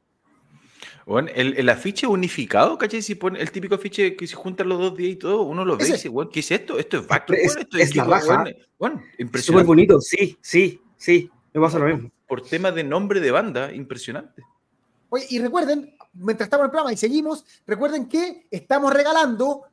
Bueno, 1.06 1.28
el, 1.34 1.54
el 1.56 1.68
afiche 1.68 2.06
unificado, 2.06 2.76
¿cachai? 2.78 3.02
Si 3.02 3.14
pone 3.14 3.40
el 3.40 3.50
típico 3.50 3.74
afiche 3.74 4.14
que 4.14 4.26
se 4.26 4.36
juntan 4.36 4.68
los 4.68 4.78
dos 4.78 4.96
días 4.96 5.12
y 5.12 5.16
todo, 5.16 5.42
uno 5.42 5.64
lo 5.64 5.76
ve 5.76 5.82
Ese. 5.82 5.92
y 5.92 5.94
dice, 5.96 6.08
bueno, 6.08 6.30
¿qué 6.30 6.40
es 6.40 6.50
esto? 6.50 6.78
Esto 6.78 6.98
es 6.98 7.06
Backlog, 7.08 7.38
Es- 7.40 7.46
bueno, 7.54 7.60
esto 7.62 7.78
es 7.78 7.96
la 7.96 8.04
raja. 8.04 8.26
bueno, 8.42 8.56
bueno, 8.78 8.96
Súper 9.00 9.20
impresionante. 9.20 9.66
bonito, 9.66 10.00
sí, 10.00 10.38
sí, 10.40 10.80
sí. 10.96 11.30
Me 11.52 11.60
pasa 11.60 11.78
lo 11.78 11.86
mismo. 11.86 12.10
Por 12.30 12.42
tema 12.42 12.70
de 12.70 12.84
nombre 12.84 13.18
de 13.18 13.32
banda, 13.32 13.72
impresionante. 13.72 14.44
Oye, 15.08 15.26
y 15.30 15.40
recuerden, 15.40 15.96
mientras 16.12 16.46
estamos 16.46 16.62
en 16.62 16.66
el 16.66 16.70
programa 16.70 16.92
y 16.92 16.96
seguimos, 16.96 17.44
recuerden 17.66 18.08
que 18.08 18.46
estamos 18.52 18.94
regalando 18.94 19.64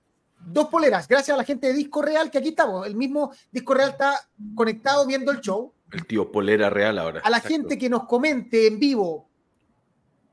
dos 0.43 0.67
poleras, 0.67 1.07
gracias 1.07 1.35
a 1.35 1.37
la 1.37 1.43
gente 1.43 1.67
de 1.67 1.73
Disco 1.73 2.01
Real, 2.01 2.31
que 2.31 2.39
aquí 2.39 2.49
estamos. 2.49 2.87
El 2.87 2.95
mismo 2.95 3.31
Disco 3.51 3.75
Real 3.75 3.91
está 3.91 4.27
conectado 4.55 5.05
viendo 5.05 5.31
el 5.31 5.39
show. 5.39 5.71
El 5.91 6.07
tío 6.07 6.31
Polera 6.31 6.71
Real 6.71 6.97
ahora. 6.97 7.21
A 7.23 7.29
la 7.29 7.37
Exacto. 7.37 7.53
gente 7.53 7.77
que 7.77 7.89
nos 7.91 8.05
comente 8.05 8.65
en 8.65 8.79
vivo 8.79 9.29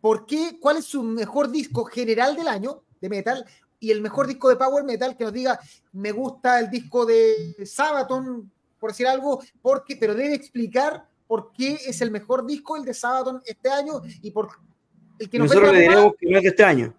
por 0.01 0.25
qué, 0.25 0.57
cuál 0.59 0.79
es 0.79 0.87
su 0.87 1.03
mejor 1.03 1.51
disco 1.51 1.85
general 1.85 2.37
del 2.37 2.49
año 2.49 2.85
de 3.03 3.11
metal 3.11 3.45
y 3.79 3.91
el 3.91 4.01
mejor 4.01 4.27
disco 4.27 4.49
de 4.49 4.57
power 4.57 4.83
metal, 4.83 5.15
que 5.15 5.25
nos 5.25 5.33
diga, 5.35 5.61
me 5.93 6.11
gusta 6.11 6.59
el 6.59 6.71
disco 6.71 7.05
de 7.05 7.55
Sabaton, 7.67 8.51
por 8.81 8.93
decir 8.93 9.07
algo, 9.07 9.43
porque, 9.61 9.97
pero 9.97 10.15
debe 10.15 10.35
explicar 10.35 11.07
por 11.35 11.51
qué 11.53 11.77
es 11.87 12.01
el 12.01 12.13
mejor 12.13 12.47
disco 12.47 12.77
el 12.77 12.85
de 12.85 12.95
Sabaton 12.95 13.43
este 13.45 13.69
año 13.69 14.01
y 14.23 14.31
por 14.31 14.51
el 15.19 15.29
que 15.29 15.37
nos 15.37 15.49
Nosotros 15.49 15.73
venda 15.73 15.81
le 15.81 15.87
la 15.89 15.93
pomada, 15.95 16.01
diremos 16.13 16.17
que 16.21 16.27
no 16.31 16.37
es 16.37 16.43
de 16.45 16.49
este 16.51 16.65
año. 16.65 16.95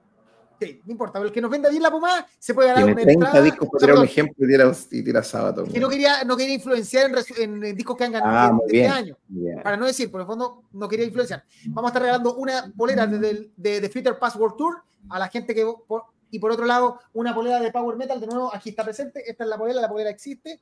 sí, 0.60 0.82
no 0.86 0.92
importa, 0.92 1.14
pero 1.14 1.26
el 1.28 1.32
que 1.32 1.40
nos 1.42 1.50
venda 1.52 1.70
bien 1.70 1.82
la 1.84 1.90
pomada 1.92 2.28
se 2.38 2.54
puede 2.54 2.68
ganar 2.68 2.84
una 2.84 2.96
30 2.96 3.12
entrada. 3.14 3.42
discos, 3.42 3.70
tirar 3.80 3.98
un 3.98 4.04
ejemplo 4.04 4.46
y 4.46 4.48
tira, 4.50 4.72
y 4.92 5.04
tira 5.04 5.24
sábado. 5.24 5.64
que 5.72 5.80
no 5.80 5.88
quería, 5.88 6.24
no 6.26 6.36
quería 6.36 6.56
influenciar 6.56 7.12
en, 7.12 7.16
en, 7.44 7.64
en 7.64 7.76
discos 7.78 7.96
que 7.96 8.04
han 8.04 8.12
ganado 8.12 8.38
Ah, 8.38 8.52
muy 8.52 8.66
de 8.68 8.72
bien. 8.74 8.86
este 8.88 8.98
año. 8.98 9.18
Bien. 9.30 9.62
para 9.64 9.78
no 9.78 9.86
decir, 9.86 10.12
por 10.12 10.20
el 10.20 10.28
fondo 10.28 10.64
no 10.74 10.90
quería 10.90 11.06
influenciar. 11.06 11.46
Vamos 11.68 11.90
a 11.90 11.92
estar 11.92 12.02
regalando 12.02 12.36
una 12.36 12.74
polera 12.76 13.08
de, 13.08 13.20
de, 13.20 13.52
de, 13.56 13.80
de 13.80 13.90
Future 13.90 14.16
Pass 14.16 14.36
World 14.36 14.58
Tour 14.58 14.76
a 15.10 15.18
la 15.20 15.30
gente 15.30 15.56
que... 15.56 15.66
por- 15.88 16.04
y 16.32 16.40
por 16.40 16.52
otro 16.52 16.66
lado, 16.66 17.00
una 17.14 17.34
polera 17.34 17.62
de 17.62 17.72
Power 17.72 17.96
Metal, 17.96 18.20
de 18.20 18.28
nuevo, 18.28 18.54
aquí 18.54 18.70
está 18.72 18.84
presente. 18.84 19.24
Esta 19.30 19.46
es 19.46 19.50
la 19.50 19.58
polera, 19.58 19.80
la 19.80 19.88
polera 19.88 20.10
existe. 20.10 20.60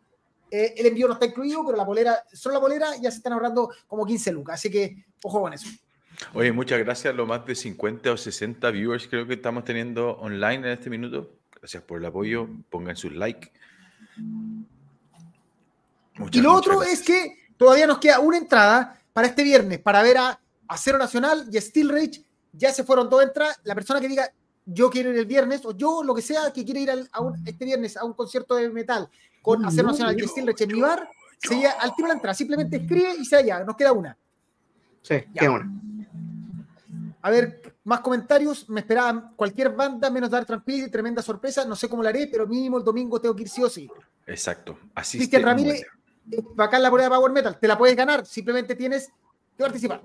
Eh, 0.55 0.75
el 0.77 0.85
envío 0.85 1.07
no 1.07 1.13
está 1.15 1.25
incluido, 1.25 1.65
pero 1.65 1.75
la 1.75 1.83
polera, 1.85 2.15
solo 2.31 2.53
la 2.55 2.61
polera 2.61 2.87
ya 3.01 3.09
se 3.09 3.17
están 3.17 3.33
ahorrando 3.33 3.71
como 3.87 4.05
15 4.05 4.31
lucas. 4.31 4.53
Así 4.59 4.69
que, 4.69 5.03
ojo 5.23 5.41
con 5.41 5.51
eso. 5.51 5.67
Oye, 6.35 6.51
muchas 6.51 6.77
gracias 6.77 7.15
los 7.15 7.27
más 7.27 7.43
de 7.45 7.55
50 7.55 8.11
o 8.11 8.17
60 8.17 8.69
viewers 8.69 9.07
creo 9.07 9.25
que 9.25 9.33
estamos 9.33 9.63
teniendo 9.65 10.11
online 10.19 10.57
en 10.57 10.65
este 10.77 10.91
minuto. 10.91 11.31
Gracias 11.55 11.81
por 11.81 11.97
el 11.97 12.05
apoyo. 12.05 12.47
Pongan 12.69 12.95
sus 12.95 13.13
like. 13.13 13.51
Muchas, 16.17 16.35
y 16.35 16.41
lo 16.41 16.53
otro 16.53 16.77
gracias. 16.79 16.99
es 16.99 17.05
que 17.05 17.35
todavía 17.57 17.87
nos 17.87 17.97
queda 17.97 18.19
una 18.19 18.37
entrada 18.37 18.99
para 19.11 19.27
este 19.27 19.43
viernes, 19.43 19.79
para 19.79 20.03
ver 20.03 20.17
a 20.19 20.39
Acero 20.67 20.97
Nacional 20.99 21.47
y 21.51 21.59
Steel 21.59 21.89
Rage. 21.89 22.23
Ya 22.51 22.71
se 22.71 22.83
fueron 22.83 23.09
dos 23.09 23.23
entradas. 23.23 23.59
La 23.63 23.73
persona 23.73 23.99
que 23.99 24.07
diga 24.07 24.31
yo 24.65 24.89
quiero 24.89 25.09
ir 25.11 25.17
el 25.17 25.25
viernes, 25.25 25.65
o 25.65 25.75
yo 25.75 26.03
lo 26.03 26.13
que 26.15 26.21
sea, 26.21 26.53
que 26.53 26.63
quiere 26.63 26.81
ir 26.81 26.91
al- 26.91 27.09
a 27.11 27.21
un- 27.21 27.35
este 27.45 27.65
viernes 27.65 27.97
a 27.97 28.05
un 28.05 28.13
concierto 28.13 28.55
de 28.55 28.69
metal 28.69 29.09
con 29.43 29.63
Acero 29.65 29.89
Nacional 29.89 30.19
y 30.19 30.27
Steel 30.27 30.47
Rage 30.47 30.63
en 30.63 30.71
mi 30.71 30.81
bar, 30.81 31.07
se 31.37 31.55
llega 31.55 31.71
al 31.73 31.93
tiro 31.93 32.07
de 32.07 32.13
la 32.13 32.15
entrada. 32.15 32.33
Simplemente 32.33 32.77
escribe 32.77 33.13
y 33.19 33.25
se 33.25 33.35
allá. 33.35 33.63
Nos 33.63 33.75
queda 33.75 33.91
una. 33.91 34.17
Sí, 35.03 35.15
Ya. 35.33 35.41
qué 35.41 35.47
bueno. 35.49 35.71
A 37.21 37.29
ver, 37.29 37.75
más 37.83 37.99
comentarios. 37.99 38.67
Me 38.69 38.79
esperaban 38.79 39.33
cualquier 39.35 39.69
banda 39.69 40.09
menos 40.09 40.29
Dark 40.29 40.47
Tranquility. 40.47 40.89
Tremenda 40.89 41.21
sorpresa. 41.21 41.65
No 41.65 41.75
sé 41.75 41.87
cómo 41.89 42.01
la 42.01 42.09
haré, 42.09 42.27
pero 42.27 42.47
mínimo 42.47 42.77
el 42.77 42.83
domingo 42.83 43.19
tengo 43.21 43.35
que 43.35 43.43
ir 43.43 43.49
sí 43.49 43.61
o 43.63 43.69
sí. 43.69 43.89
Exacto. 44.25 44.79
Así 44.95 45.17
Cristian 45.17 45.43
Ramírez, 45.43 45.85
bacán 46.55 46.81
la 46.81 46.89
prueba 46.89 47.09
de 47.09 47.15
Power 47.15 47.31
Metal, 47.33 47.59
te 47.59 47.67
la 47.67 47.77
puedes 47.77 47.95
ganar, 47.97 48.25
simplemente 48.25 48.73
tienes 48.75 49.07
que 49.57 49.63
participar. 49.63 50.01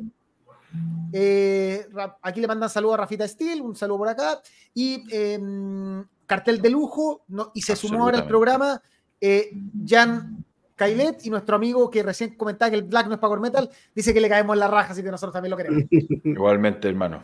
Eh, 1.13 1.87
aquí 2.23 2.41
le 2.41 2.47
mandan 2.49 2.69
saludo 2.69 2.95
a 2.95 2.97
Rafita 2.99 3.27
Steel, 3.27 3.63
un 3.63 3.77
saludo 3.77 3.99
por 3.99 4.09
acá. 4.09 4.41
Y 4.75 5.05
em, 5.15 6.05
cartel 6.27 6.61
de 6.61 6.71
lujo, 6.71 7.23
no, 7.29 7.53
y 7.55 7.63
se 7.63 7.77
sumó 7.77 8.03
ahora 8.03 8.19
al 8.19 8.27
programa 8.27 8.83
eh, 9.21 9.51
Jan 9.87 10.45
Kailet 10.77 11.27
y 11.27 11.31
nuestro 11.31 11.57
amigo 11.57 11.91
que 11.91 12.03
recién 12.03 12.37
comentaba 12.37 12.71
que 12.71 12.77
el 12.77 12.85
Black 12.85 13.09
no 13.09 13.15
es 13.15 13.19
Power 13.19 13.41
Metal, 13.41 13.69
dice 13.95 14.15
que 14.15 14.21
le 14.21 14.29
caemos 14.29 14.55
en 14.55 14.61
la 14.61 14.69
raja, 14.69 14.93
así 14.93 15.03
que 15.03 15.11
nosotros 15.11 15.33
también 15.33 15.51
lo 15.51 15.57
queremos. 15.57 15.83
Igualmente, 15.91 16.89
hermano. 16.89 17.23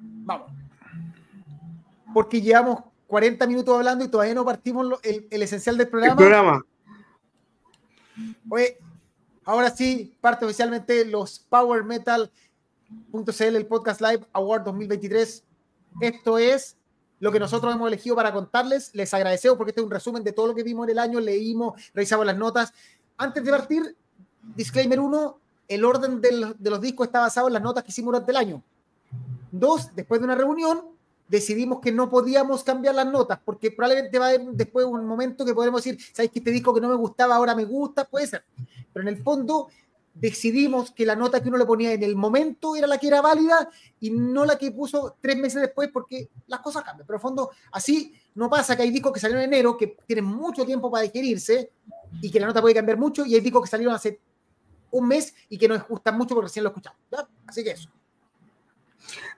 Vamos. 0.00 0.50
Porque 2.14 2.40
llevamos 2.40 2.80
40 3.06 3.46
minutos 3.46 3.76
hablando 3.76 4.04
y 4.04 4.08
todavía 4.08 4.34
no 4.34 4.44
partimos 4.44 4.98
el, 5.02 5.42
esencial 5.42 5.76
del 5.76 5.88
programa. 5.88 6.12
El 6.12 6.16
programa. 6.16 6.64
Oye, 8.48 8.78
ahora 9.44 9.70
sí, 9.70 10.16
parte 10.20 10.44
oficialmente 10.44 11.04
los 11.04 11.38
Power 11.38 11.84
Metal.cl, 11.84 13.42
el 13.42 13.66
Podcast 13.66 14.00
Live 14.00 14.26
Award 14.32 14.64
2023. 14.64 15.44
Esto 16.00 16.38
es 16.38 16.76
lo 17.20 17.30
que 17.30 17.38
nosotros 17.38 17.72
hemos 17.72 17.86
elegido 17.86 18.16
para 18.16 18.32
contarles. 18.32 18.90
Les 18.94 19.12
agradecemos 19.14 19.56
porque 19.56 19.70
este 19.70 19.80
es 19.80 19.84
un 19.84 19.90
resumen 19.90 20.24
de 20.24 20.32
todo 20.32 20.48
lo 20.48 20.54
que 20.54 20.62
vimos 20.62 20.84
en 20.86 20.90
el 20.90 20.98
año, 20.98 21.20
leímos, 21.20 21.80
revisamos 21.94 22.26
las 22.26 22.36
notas. 22.36 22.72
Antes 23.16 23.44
de 23.44 23.50
partir, 23.50 23.96
disclaimer 24.56 24.98
1, 24.98 25.38
el 25.68 25.84
orden 25.84 26.20
de 26.20 26.70
los 26.70 26.80
discos 26.80 27.06
está 27.06 27.20
basado 27.20 27.46
en 27.46 27.52
las 27.54 27.62
notas 27.62 27.84
que 27.84 27.90
hicimos 27.90 28.12
durante 28.12 28.32
el 28.32 28.36
año. 28.36 28.62
Dos, 29.52 29.94
después 29.94 30.20
de 30.20 30.24
una 30.24 30.34
reunión, 30.34 30.82
decidimos 31.28 31.80
que 31.80 31.92
no 31.92 32.10
podíamos 32.10 32.64
cambiar 32.64 32.94
las 32.94 33.06
notas, 33.06 33.38
porque 33.44 33.70
probablemente 33.70 34.18
va 34.18 34.26
a 34.26 34.28
haber 34.30 34.40
después 34.48 34.84
un 34.86 35.06
momento 35.06 35.44
que 35.44 35.54
podremos 35.54 35.84
decir, 35.84 36.00
¿sabes 36.12 36.30
que 36.32 36.40
este 36.40 36.50
disco 36.50 36.74
que 36.74 36.80
no 36.80 36.88
me 36.88 36.96
gustaba 36.96 37.36
ahora 37.36 37.54
me 37.54 37.64
gusta? 37.64 38.04
Puede 38.04 38.26
ser. 38.26 38.44
Pero 38.92 39.08
en 39.08 39.14
el 39.14 39.22
fondo 39.22 39.68
decidimos 40.20 40.90
que 40.90 41.06
la 41.06 41.16
nota 41.16 41.42
que 41.42 41.48
uno 41.48 41.58
le 41.58 41.64
ponía 41.64 41.92
en 41.92 42.02
el 42.02 42.14
momento 42.14 42.76
era 42.76 42.86
la 42.86 42.98
que 42.98 43.08
era 43.08 43.20
válida 43.22 43.68
y 44.00 44.10
no 44.10 44.44
la 44.44 44.58
que 44.58 44.70
puso 44.70 45.16
tres 45.20 45.36
meses 45.36 45.62
después 45.62 45.88
porque 45.92 46.28
las 46.46 46.60
cosas 46.60 46.84
cambian. 46.84 47.06
Pero 47.06 47.16
en 47.16 47.22
fondo, 47.22 47.50
así 47.72 48.14
no 48.34 48.50
pasa 48.50 48.76
que 48.76 48.82
hay 48.82 48.90
discos 48.90 49.12
que 49.12 49.20
salieron 49.20 49.44
en 49.44 49.52
enero 49.52 49.76
que 49.76 49.96
tienen 50.06 50.26
mucho 50.26 50.64
tiempo 50.64 50.90
para 50.90 51.04
digerirse 51.04 51.72
y 52.20 52.30
que 52.30 52.40
la 52.40 52.46
nota 52.46 52.60
puede 52.60 52.74
cambiar 52.74 52.98
mucho 52.98 53.24
y 53.24 53.34
hay 53.34 53.40
discos 53.40 53.62
que 53.62 53.68
salieron 53.68 53.94
hace 53.94 54.20
un 54.90 55.08
mes 55.08 55.34
y 55.48 55.56
que 55.56 55.68
nos 55.68 55.86
gustan 55.88 56.16
mucho 56.18 56.34
porque 56.34 56.48
recién 56.48 56.64
lo 56.64 56.70
escuchamos. 56.70 57.00
Así 57.46 57.64
que 57.64 57.70
eso. 57.70 57.88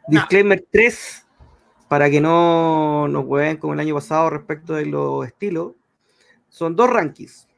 Disclaimer 0.09 0.67
3, 0.71 1.27
para 1.89 2.11
que 2.11 2.21
no 2.21 3.07
nos 3.09 3.25
jueguen 3.27 3.59
como 3.59 3.75
el 3.75 3.81
año 3.81 3.95
pasado 3.95 4.31
respecto 4.31 4.75
de 4.75 4.87
los 4.87 5.27
estilos, 5.27 5.73
son 6.49 6.75
dos 6.75 6.91
rankings. 6.91 7.49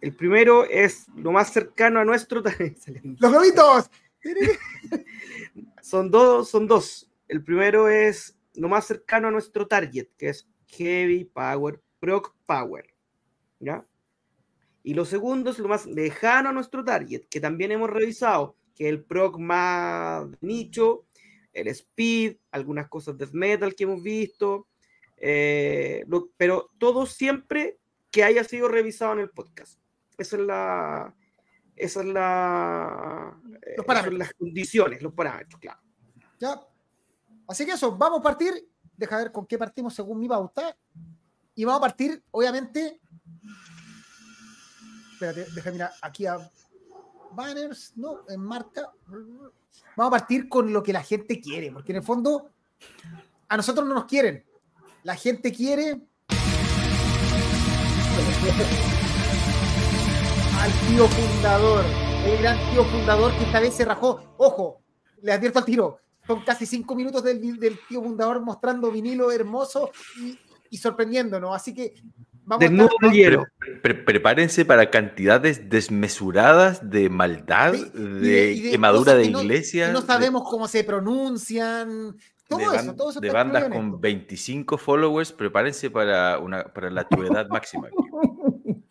El 0.00 0.14
primero 0.14 0.64
es 0.64 1.06
lo 1.16 1.32
más 1.32 1.52
cercano 1.52 2.00
a 2.00 2.04
nuestro. 2.04 2.42
¡Los 3.18 3.30
globitos! 3.30 3.90
son 5.82 6.10
dos, 6.10 6.48
son 6.48 6.66
dos. 6.66 7.10
El 7.26 7.42
primero 7.42 7.88
es 7.88 8.38
lo 8.54 8.68
más 8.68 8.86
cercano 8.86 9.28
a 9.28 9.30
nuestro 9.30 9.66
target, 9.66 10.08
que 10.16 10.30
es 10.30 10.48
Heavy 10.68 11.24
Power, 11.24 11.82
Proc 12.00 12.34
Power. 12.46 12.94
¿Ya? 13.60 13.86
Y 14.82 14.94
lo 14.94 15.04
segundo 15.04 15.50
es 15.50 15.58
lo 15.58 15.68
más 15.68 15.86
lejano 15.86 16.50
a 16.50 16.52
nuestro 16.52 16.84
target, 16.84 17.24
que 17.28 17.40
también 17.40 17.72
hemos 17.72 17.90
revisado, 17.90 18.56
que 18.74 18.84
es 18.84 18.90
el 18.90 19.04
Proc 19.04 19.38
más 19.38 20.28
nicho, 20.40 21.06
el 21.52 21.68
Speed, 21.68 22.36
algunas 22.52 22.88
cosas 22.88 23.18
de 23.18 23.26
metal 23.32 23.74
que 23.74 23.84
hemos 23.84 24.02
visto, 24.02 24.68
eh, 25.16 26.04
pero 26.36 26.70
todo 26.78 27.04
siempre 27.04 27.78
que 28.10 28.24
haya 28.24 28.44
sido 28.44 28.68
revisado 28.68 29.12
en 29.14 29.18
el 29.20 29.30
podcast. 29.30 29.78
Esa 30.18 30.36
es 30.36 30.42
la. 30.42 31.14
Esa 31.76 32.00
es 32.00 32.06
la. 32.06 33.40
Los 33.76 33.86
parámetros. 33.86 34.18
las 34.18 34.34
condiciones, 34.34 35.00
los 35.00 35.12
parámetros, 35.12 35.60
claro. 35.60 35.80
Ya. 36.40 36.60
Así 37.46 37.64
que 37.64 37.72
eso, 37.72 37.96
vamos 37.96 38.20
a 38.20 38.22
partir. 38.22 38.52
Deja 38.96 39.16
ver 39.16 39.30
con 39.30 39.46
qué 39.46 39.56
partimos 39.56 39.94
según 39.94 40.18
mi 40.18 40.28
pauta. 40.28 40.76
Y 41.54 41.64
vamos 41.64 41.78
a 41.78 41.82
partir, 41.82 42.22
obviamente. 42.32 43.00
Espérate, 45.12 45.46
deja 45.52 45.70
mirar 45.70 45.92
aquí 46.02 46.26
a 46.26 46.38
banners, 47.32 47.92
no, 47.96 48.28
en 48.28 48.40
marca. 48.40 48.92
Vamos 49.96 50.14
a 50.14 50.18
partir 50.18 50.48
con 50.48 50.72
lo 50.72 50.82
que 50.82 50.92
la 50.92 51.02
gente 51.02 51.40
quiere, 51.40 51.70
porque 51.72 51.92
en 51.92 51.96
el 51.96 52.02
fondo 52.02 52.50
a 53.48 53.56
nosotros 53.56 53.86
no 53.86 53.94
nos 53.94 54.04
quieren. 54.04 54.44
La 55.04 55.14
gente 55.14 55.52
quiere 55.52 56.08
al 60.68 60.88
tío 60.88 61.08
fundador, 61.08 61.84
el 62.26 62.42
gran 62.42 62.58
tío 62.70 62.84
fundador 62.84 63.32
que 63.38 63.44
esta 63.44 63.60
vez 63.60 63.72
se 63.72 63.86
rajó. 63.86 64.20
Ojo, 64.36 64.82
le 65.22 65.32
advierto 65.32 65.60
al 65.60 65.64
tiro, 65.64 65.98
son 66.26 66.42
casi 66.44 66.66
cinco 66.66 66.94
minutos 66.94 67.24
del, 67.24 67.40
tío 67.88 68.02
fundador 68.02 68.42
mostrando 68.42 68.90
vinilo 68.92 69.32
hermoso 69.32 69.90
y, 70.70 70.76
sorprendiéndonos. 70.76 71.56
Así 71.56 71.72
que 71.72 71.94
vamos 72.44 72.90
a 73.02 73.46
prepárense 73.82 74.66
para 74.66 74.90
cantidades 74.90 75.70
desmesuradas 75.70 76.90
de 76.90 77.08
maldad, 77.08 77.72
de, 77.72 78.68
quemadura 78.70 79.14
de, 79.14 79.24
iglesias. 79.24 79.90
No, 79.90 80.02
sabemos 80.02 80.42
cómo 80.50 80.68
se 80.68 80.84
pronuncian. 80.84 82.14
Todo 82.46 82.72
eso, 82.74 82.94
todo 82.94 83.10
eso 83.10 83.20
de 83.20 83.30
bandas 83.30 83.70
con 83.70 84.00
25 84.00 84.76
followers, 84.76 85.32
prepárense 85.32 85.90
para, 85.90 86.38
una, 86.38 86.64
para 86.64 86.90
la 86.90 87.08
tuedad 87.08 87.48
máxima. 87.48 87.88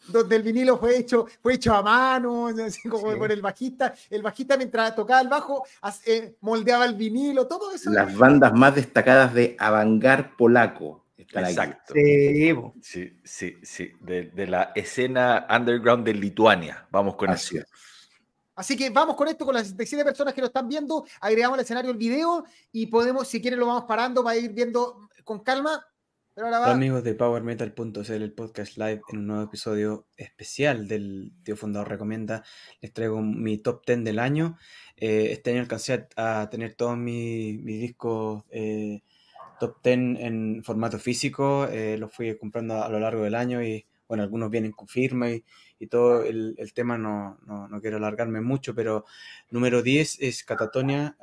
donde 0.08 0.36
el 0.36 0.44
vinilo 0.44 0.78
fue 0.78 0.98
hecho, 0.98 1.28
fue 1.42 1.56
hecho 1.56 1.74
a 1.74 1.82
mano, 1.82 2.48
así 2.66 2.88
como 2.88 3.16
por 3.18 3.32
el 3.32 3.42
bajista. 3.42 3.94
El 4.10 4.22
bajista 4.22 4.58
mientras 4.58 4.96
tocaba 4.96 5.22
el 5.22 5.28
bajo 5.28 5.66
eh, 6.06 6.36
moldeaba 6.42 6.86
el 6.86 6.96
vinilo, 6.96 7.48
todo 7.48 7.74
eso. 7.74 7.90
Las 7.92 8.16
bandas 8.16 8.54
más 8.54 8.76
destacadas 8.76 9.34
de 9.34 9.56
Avangar 9.60 10.36
polaco. 10.36 11.06
Exacto. 11.18 11.94
Sí, 11.94 13.18
sí, 13.24 13.58
sí, 13.62 13.92
De, 14.00 14.48
la 14.48 14.72
escena 14.76 15.46
underground 15.50 16.06
de 16.06 16.14
Lituania. 16.14 16.88
Vamos 16.90 17.16
con 17.16 17.30
Así 17.30 17.58
eso. 17.58 17.68
Así 18.56 18.76
que 18.76 18.90
vamos 18.90 19.16
con 19.16 19.28
esto, 19.28 19.46
con 19.46 19.54
las 19.54 19.68
67 19.68 20.04
personas 20.04 20.34
que 20.34 20.42
lo 20.42 20.48
están 20.48 20.68
viendo, 20.68 21.06
agregamos 21.22 21.60
al 21.60 21.64
escenario 21.64 21.92
el 21.92 21.98
video 21.98 22.44
y 22.72 22.88
podemos, 22.88 23.28
si 23.28 23.40
quieren, 23.40 23.60
lo 23.60 23.68
vamos 23.68 23.84
parando 23.84 24.24
para 24.24 24.36
ir 24.36 24.52
viendo 24.52 25.10
con 25.24 25.42
calma 25.42 25.86
Hola 26.40 26.72
amigos 26.72 27.04
de 27.04 27.16
PowerMetal.cl, 27.16 28.12
el 28.12 28.32
podcast 28.32 28.78
live, 28.78 29.02
en 29.10 29.18
un 29.18 29.26
nuevo 29.26 29.42
episodio 29.42 30.06
especial 30.18 30.88
del 30.88 31.32
Tío 31.42 31.58
Fundador 31.58 31.90
Recomienda. 31.90 32.44
Les 32.80 32.94
traigo 32.94 33.20
mi 33.24 33.58
top 33.58 33.84
10 33.88 34.04
del 34.04 34.20
año. 34.20 34.56
Eh, 34.98 35.30
este 35.32 35.50
año 35.50 35.62
alcancé 35.62 36.08
a, 36.16 36.48
tener 36.52 36.76
todos 36.76 36.96
mis, 36.96 37.66
discos 37.66 38.44
eh, 38.52 39.02
top 39.60 39.78
10 39.84 39.98
en 40.20 40.62
formato 40.64 41.00
físico. 41.00 41.66
Eh, 41.72 41.98
los 41.98 42.14
fui 42.14 42.38
comprando 42.38 42.84
a, 42.84 42.88
lo 42.88 43.00
largo 43.00 43.24
del 43.24 43.34
año 43.34 43.64
y 43.64 43.88
bueno, 44.08 44.22
algunos 44.22 44.52
vienen 44.52 44.74
con 44.74 44.88
firma 44.88 45.32
y, 45.32 45.44
todo 45.90 46.22
el, 46.22 46.56
tema 46.76 47.00
no, 47.00 47.40
no, 47.48 47.82
quiero 47.82 47.98
alargarme 47.98 48.42
mucho, 48.42 48.76
pero 48.76 49.06
número 49.50 49.82
10 49.82 50.22
es 50.22 50.44
Catatonia, 50.44 51.18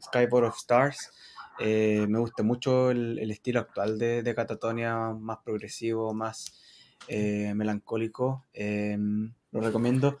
Skyboard 0.00 0.44
of 0.44 0.56
Stars. 0.58 1.10
Eh, 1.58 2.06
me 2.08 2.18
gusta 2.18 2.42
mucho 2.42 2.90
el, 2.90 3.30
estilo 3.30 3.60
actual 3.60 3.98
de, 3.98 4.22
de, 4.22 4.34
Catatonia, 4.34 5.10
más 5.18 5.38
progresivo, 5.44 6.14
más 6.14 6.60
eh, 7.08 7.52
melancólico. 7.54 8.44
Eh, 8.52 8.96
lo 9.50 9.60
recomiendo. 9.60 10.18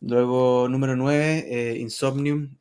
Luego, 0.00 0.68
número 0.68 0.94
9, 0.94 1.76
Insomnium, 1.78 2.56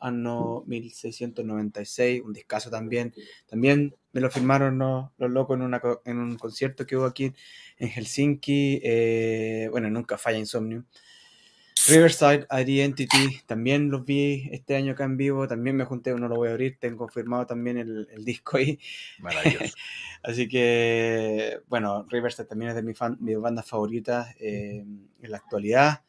año 0.00 0.62
1696, 0.66 2.22
un 2.24 2.32
discazo 2.32 2.70
también. 2.70 3.12
También 3.46 3.96
me 4.12 4.20
lo 4.20 4.30
firmaron 4.30 4.78
los 4.78 5.30
locos 5.30 5.58
en, 5.58 5.74
en, 6.04 6.18
un 6.18 6.36
concierto 6.36 6.86
que 6.86 6.96
hubo 6.96 7.06
aquí 7.06 7.32
en 7.78 7.88
Helsinki. 7.88 8.80
bueno, 9.70 9.90
nunca 9.90 10.16
falla 10.16 10.38
Insomnium. 10.38 10.84
Riverside 11.88 12.46
Identity, 12.50 13.40
también 13.46 13.90
los 13.90 14.04
vi 14.04 14.48
este 14.52 14.76
año 14.76 14.92
acá 14.92 15.04
en 15.04 15.16
vivo, 15.16 15.48
también 15.48 15.76
me 15.76 15.84
junté, 15.84 16.14
no 16.14 16.28
lo 16.28 16.36
voy 16.36 16.48
a 16.48 16.52
abrir, 16.52 16.78
tengo 16.78 17.08
firmado 17.08 17.44
también 17.46 17.76
el, 17.76 18.24
disco 18.24 18.56
ahí. 18.56 18.78
Maravilloso. 19.18 19.74
Así 20.22 20.48
que, 20.48 21.60
bueno, 21.68 22.06
Riverside 22.08 22.46
también 22.46 22.70
es 22.70 22.76
de 22.76 22.82
mi 22.82 22.92
mis 23.18 23.38
bandas 23.38 23.66
favoritas 23.66 24.28
eh, 24.38 24.84
en 25.22 25.30
la 25.30 25.38
actualidad. 25.38 26.02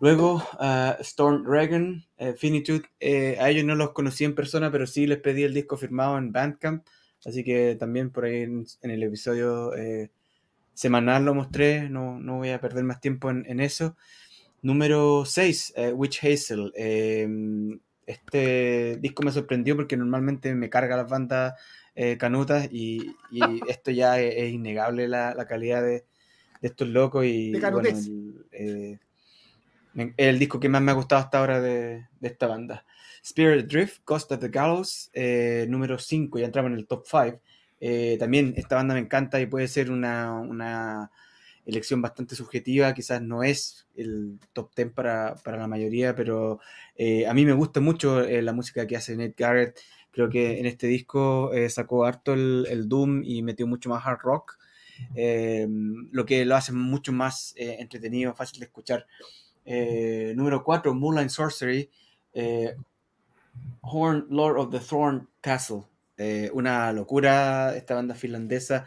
Luego, 0.00 0.42
uh, 0.58 1.00
Storm 1.00 1.44
Dragon, 1.44 2.04
eh, 2.18 2.34
Finitude, 2.34 2.82
eh, 2.98 3.36
a 3.40 3.50
ellos 3.50 3.64
no 3.64 3.74
los 3.76 3.92
conocí 3.92 4.24
en 4.24 4.34
persona, 4.34 4.70
pero 4.70 4.86
sí 4.86 5.06
les 5.06 5.18
pedí 5.18 5.44
el 5.44 5.54
disco 5.54 5.76
firmado 5.76 6.18
en 6.18 6.32
Bandcamp, 6.32 6.84
así 7.24 7.44
que 7.44 7.76
también 7.76 8.10
por 8.10 8.24
ahí 8.24 8.42
en, 8.42 8.66
el 8.82 9.02
episodio 9.02 9.72
semanal 10.72 11.24
lo 11.24 11.34
mostré, 11.34 11.88
no, 11.88 12.20
no, 12.20 12.36
voy 12.36 12.50
a 12.50 12.60
perder 12.60 12.84
más 12.84 13.00
tiempo 13.00 13.30
en, 13.30 13.44
en 13.48 13.58
eso. 13.58 13.96
Número 14.62 15.24
6, 15.24 15.72
eh, 15.76 15.92
Witch 15.92 16.24
Hazel. 16.24 16.72
Em, 16.74 17.78
este 18.06 18.96
disco 18.96 19.22
me 19.22 19.30
sorprendió 19.30 19.76
porque 19.76 19.96
normalmente 19.96 20.54
me 20.54 20.70
carga 20.70 20.96
las 20.96 21.08
bandas 21.08 21.54
eh, 21.94 22.16
canutas 22.16 22.68
y, 22.72 23.14
esto 23.68 23.90
ya 23.90 24.20
es, 24.20 24.52
innegable 24.52 25.06
la, 25.08 25.34
calidad 25.48 25.82
de, 25.82 26.04
de 26.60 26.68
estos 26.68 26.88
locos 26.88 27.24
y 27.24 27.52
De 27.52 27.70
bueno, 27.70 27.88
el, 27.88 28.46
eh, 28.52 28.98
me- 29.94 30.14
el 30.16 30.38
disco 30.38 30.58
que 30.58 30.68
más 30.68 30.82
me 30.82 30.90
ha 30.90 30.94
gustado 30.94 31.22
hasta 31.22 31.38
ahora 31.38 31.60
de, 31.60 32.06
de 32.18 32.28
esta 32.28 32.46
banda. 32.46 32.84
Spirit 33.22 33.66
Drift, 33.66 34.02
Cost 34.04 34.32
of 34.32 34.40
the 34.40 34.48
Gallows, 34.48 35.10
número 35.68 35.98
5, 35.98 36.38
ya 36.38 36.46
entramos 36.46 36.72
en 36.72 36.78
el 36.78 36.86
top 36.86 37.04
5. 37.04 37.40
también 38.18 38.54
esta 38.56 38.76
banda 38.76 38.94
me 38.94 39.00
encanta 39.00 39.40
y 39.40 39.46
puede 39.46 39.68
ser 39.68 39.90
una, 39.90 40.32
una 40.32 41.10
elección 41.68 42.00
bastante 42.00 42.34
subjetiva, 42.34 42.94
quizás 42.94 43.20
no 43.20 43.42
es 43.42 43.86
el 43.94 44.38
top 44.54 44.74
10 44.74 44.92
para, 44.92 45.34
para 45.36 45.58
la 45.58 45.68
mayoría, 45.68 46.14
pero 46.14 46.60
eh, 46.96 47.26
a 47.26 47.34
mí 47.34 47.44
me 47.44 47.52
gusta 47.52 47.80
mucho 47.80 48.22
eh, 48.22 48.40
la 48.40 48.54
música 48.54 48.86
que 48.86 48.96
hace 48.96 49.14
Nate 49.16 49.34
Garrett. 49.36 49.78
Creo 50.10 50.30
que 50.30 50.58
en 50.58 50.66
este 50.66 50.86
disco 50.86 51.52
eh, 51.52 51.68
sacó 51.68 52.06
harto 52.06 52.32
el, 52.32 52.66
el 52.70 52.88
Doom 52.88 53.22
y 53.22 53.42
metió 53.42 53.66
mucho 53.66 53.90
más 53.90 54.04
hard 54.04 54.20
rock, 54.22 54.58
eh, 55.14 55.68
lo 56.10 56.24
que 56.24 56.46
lo 56.46 56.56
hace 56.56 56.72
mucho 56.72 57.12
más 57.12 57.54
entretenido, 57.56 58.34
fácil 58.34 58.60
de 58.60 58.66
escuchar. 58.66 59.06
Número 60.34 60.64
4, 60.64 60.94
Moonlight 60.94 61.28
Sorcery, 61.28 61.90
Horn 63.82 64.26
Lord 64.30 64.58
of 64.58 64.70
the 64.70 64.80
Thorn 64.80 65.28
Castle. 65.42 65.82
Una 66.54 66.92
locura 66.92 67.76
esta 67.76 67.94
banda 67.94 68.14
finlandesa 68.14 68.86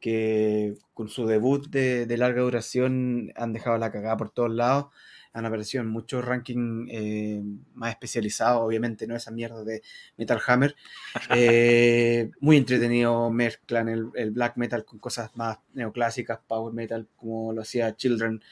que 0.00 0.74
con 0.94 1.08
su 1.08 1.26
debut 1.26 1.68
de, 1.68 2.06
de 2.06 2.16
larga 2.16 2.42
duración 2.42 3.32
han 3.36 3.52
dejado 3.52 3.78
la 3.78 3.90
cagada 3.92 4.16
por 4.16 4.30
todos 4.30 4.50
lados. 4.50 4.86
Han 5.32 5.44
aparecido 5.44 5.82
en 5.82 5.90
muchos 5.90 6.24
rankings 6.24 6.88
eh, 6.90 7.42
más 7.74 7.90
especializados, 7.90 8.62
obviamente, 8.62 9.06
no 9.06 9.14
esa 9.14 9.30
mierda 9.30 9.62
de 9.64 9.82
Metal 10.16 10.40
Hammer. 10.46 10.74
Eh, 11.34 12.30
muy 12.40 12.56
entretenido, 12.56 13.30
mezclan 13.30 13.88
el, 13.88 14.10
el 14.14 14.30
black 14.30 14.56
metal 14.56 14.84
con 14.84 14.98
cosas 14.98 15.36
más 15.36 15.58
neoclásicas, 15.74 16.40
power 16.46 16.72
metal, 16.72 17.08
como 17.16 17.52
lo 17.52 17.62
hacía 17.62 17.94
Children 17.94 18.42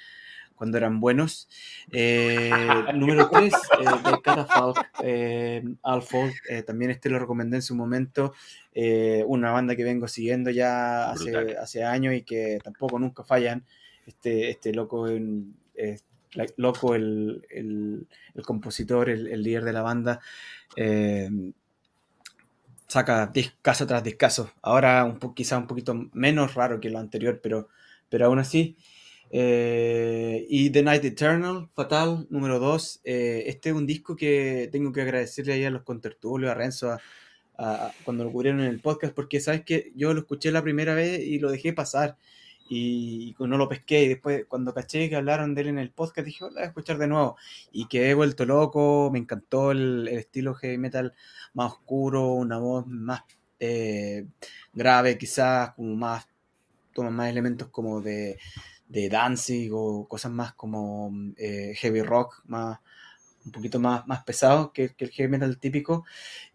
cuando 0.57 0.77
eran 0.79 0.99
buenos. 1.01 1.49
Eh, 1.93 2.59
número 2.95 3.29
3, 3.31 3.53
de 3.79 4.21
Catafalque, 4.23 4.81
eh, 5.05 5.63
eh, 6.51 6.63
también 6.63 6.91
este 6.91 7.09
lo 7.11 7.19
recomendé 7.19 7.57
en 7.57 7.63
su 7.63 7.75
momento, 7.77 8.33
eh, 8.75 9.23
una 9.27 9.53
banda 9.53 9.77
que 9.77 9.85
vengo 9.85 10.09
siguiendo 10.09 10.51
ya 10.51 11.11
hace, 11.13 11.57
hace 11.59 11.85
años 11.85 12.15
y 12.15 12.23
que 12.23 12.59
tampoco 12.65 12.99
nunca 12.99 13.23
fallan. 13.23 13.65
Este, 14.07 14.51
este 14.51 14.73
loco, 14.73 15.09
eh, 15.09 15.99
loco 16.57 16.95
el, 16.95 17.45
el- 17.51 18.07
el 18.35 18.43
compositor, 18.43 19.09
el, 19.11 19.27
el 19.27 19.43
líder 19.43 19.65
de 19.65 19.73
la 19.73 19.83
banda, 19.83 20.21
eh, 20.77 21.29
saca 22.87 23.27
discazo 23.27 23.87
tras 23.87 24.03
discazo. 24.05 24.53
Ahora 24.63 25.05
un 25.05 25.19
po- 25.19 25.35
quizá 25.35 25.59
un 25.59 25.67
poquito 25.67 25.95
menos 26.13 26.55
raro 26.55 26.81
que 26.81 26.91
lo 26.91 26.99
anterior, 26.99 27.41
pero, 27.43 27.69
pero 28.09 28.27
aún 28.27 28.39
así. 28.39 28.77
Eh, 29.31 30.47
y 30.49 30.70
The 30.70 30.83
Night 30.83 31.05
Eternal, 31.05 31.68
Fatal, 31.74 32.27
número 32.31 32.59
2. 32.59 33.01
este 33.05 33.70
es 33.70 33.74
un 33.74 33.87
disco 33.87 34.16
que 34.16 34.68
tengo 34.72 34.93
que 34.93 35.03
agradecerle 35.03 35.55
ahí 35.55 35.64
a 35.64 35.70
los 35.70 35.83
contertulios, 35.83 36.51
a 36.51 36.55
Renzo, 36.55 36.91
a, 36.93 37.01
a- 37.59 37.93
cuando 38.05 38.24
lo 38.24 38.33
cubrieron 38.33 38.61
en 38.61 38.68
el 38.68 38.81
podcast, 38.81 39.14
porque 39.14 39.41
sabes 39.41 39.64
que 39.64 39.93
yo 39.97 40.14
lo 40.14 40.20
escuché 40.20 40.51
la 40.53 40.62
primera 40.62 40.95
vez 40.95 41.20
y 41.20 41.39
lo 41.39 41.51
dejé 41.51 41.72
pasar 41.72 42.16
y, 42.68 43.35
no 43.39 43.57
lo 43.59 43.68
pesqué. 43.68 44.05
Y 44.05 44.09
después, 44.09 44.45
cuando 44.49 44.74
caché 44.74 45.09
que 45.09 45.16
hablaron 45.16 45.55
de 45.55 45.62
él 45.62 45.68
en 45.68 45.79
el 45.79 45.91
podcast, 45.93 46.27
dije, 46.27 46.45
"Oh, 46.45 46.49
la 46.51 46.55
voy 46.55 46.62
a 46.64 46.66
escuchar 46.66 46.99
de 46.99 47.07
nuevo. 47.09 47.37
Y 47.72 47.87
quedé 47.89 48.14
vuelto 48.14 48.45
loco, 48.45 49.11
me 49.12 49.18
encantó 49.20 49.70
el, 49.72 50.09
el 50.09 50.18
estilo 50.18 50.55
heavy 50.55 50.79
metal 50.79 51.14
más 51.55 51.72
oscuro, 51.72 52.33
una 52.35 52.59
voz 52.59 52.87
más 52.87 53.22
eh, 53.61 54.27
grave, 54.72 55.16
quizás, 55.18 55.72
como 55.74 55.95
más, 55.97 56.27
toma 56.95 57.11
más 57.11 57.31
elementos 57.31 57.68
como 57.68 58.01
de, 58.01 58.39
de 58.89 59.09
Danzig 59.09 59.70
o 59.72 60.07
cosas 60.09 60.32
más 60.32 60.55
como 60.55 61.12
eh, 61.37 61.74
heavy 61.76 62.03
rock, 62.03 62.43
más, 62.47 62.78
un 63.45 63.53
poquito 63.53 63.78
más, 63.78 64.07
más 64.07 64.24
pesado 64.24 64.72
que, 64.72 64.95
que 64.95 65.05
el 65.05 65.11
heavy 65.11 65.30
metal 65.30 65.59
típico. 65.59 66.05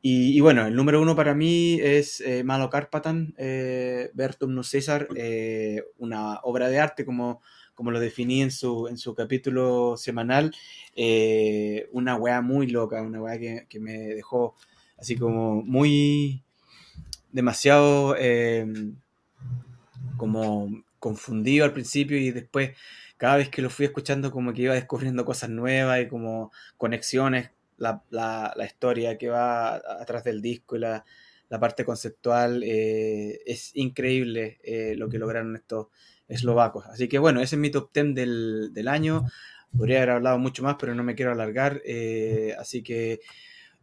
Y, 0.02 0.36
y 0.36 0.40
bueno, 0.42 0.66
el 0.66 0.76
número 0.76 1.02
uno 1.02 1.16
para 1.16 1.34
mí 1.34 1.80
es 1.82 2.22
eh, 2.22 2.44
Malo 2.44 2.70
Carpatan, 2.70 3.34
eh, 3.38 4.12
Bertum 4.14 4.54
no 4.54 4.64
César, 4.64 5.08
eh, 5.16 5.84
una 5.98 6.40
obra 6.44 6.70
de 6.70 6.80
arte 6.80 7.06
como, 7.06 7.42
como 7.76 7.92
lo 7.92 8.00
definí 8.00 8.42
en 8.42 8.52
su, 8.52 8.88
en 8.88 8.98
su 8.98 9.16
capítulo 9.16 9.96
semanal, 9.98 10.54
una 11.92 12.16
weá 12.16 12.42
muy 12.42 12.68
loca, 12.68 13.02
una 13.02 13.22
weá 13.22 13.40
que, 13.40 13.66
que 13.70 13.80
me 13.80 13.94
dejó 13.94 14.56
así 14.98 15.16
como 15.16 15.64
muy 15.64 16.44
demasiado 17.32 18.16
eh, 18.18 18.66
como 20.18 20.84
confundido 21.02 21.66
al 21.66 21.74
principio 21.74 22.18
y 22.18 22.32
después 22.32 22.78
cada 23.18 23.38
vez 23.38 23.50
que 23.50 23.62
lo 23.62 23.70
fui 23.70 23.86
escuchando 23.86 24.32
como 24.32 24.54
que 24.54 24.64
iba 24.64 24.74
descubriendo 24.76 25.26
cosas 25.26 25.50
nuevas 25.50 26.02
y 26.02 26.08
como 26.08 26.54
conexiones, 26.78 27.52
la, 27.78 28.04
la- 28.12 28.54
la 28.56 28.66
historia 28.66 29.18
que 29.18 29.30
va 29.30 29.76
atrás 29.76 30.24
del 30.24 30.42
disco 30.42 30.78
y 30.78 30.80
la, 30.80 31.06
la 31.50 31.60
parte 31.60 31.86
conceptual, 31.86 32.64
eh, 32.64 33.42
es 33.46 33.76
increíble 33.76 34.60
eh, 34.64 34.96
lo 34.98 35.10
que 35.10 35.20
lograron 35.20 35.56
estos 35.56 35.88
eslovacos. 36.28 36.86
Así 36.88 37.10
que 37.10 37.20
bueno, 37.20 37.42
ese 37.42 37.56
es 37.56 37.60
mi 37.60 37.70
top 37.72 37.92
10 37.94 38.16
del, 38.16 38.70
del 38.74 38.88
año. 38.88 39.26
Podría 39.76 39.98
haber 39.98 40.12
hablado 40.12 40.38
mucho 40.40 40.64
más, 40.64 40.76
pero 40.80 40.96
no 40.96 41.04
me 41.04 41.16
quiero 41.16 41.32
alargar. 41.32 41.82
eh, 41.86 42.56
así 42.60 42.84
que 42.84 43.20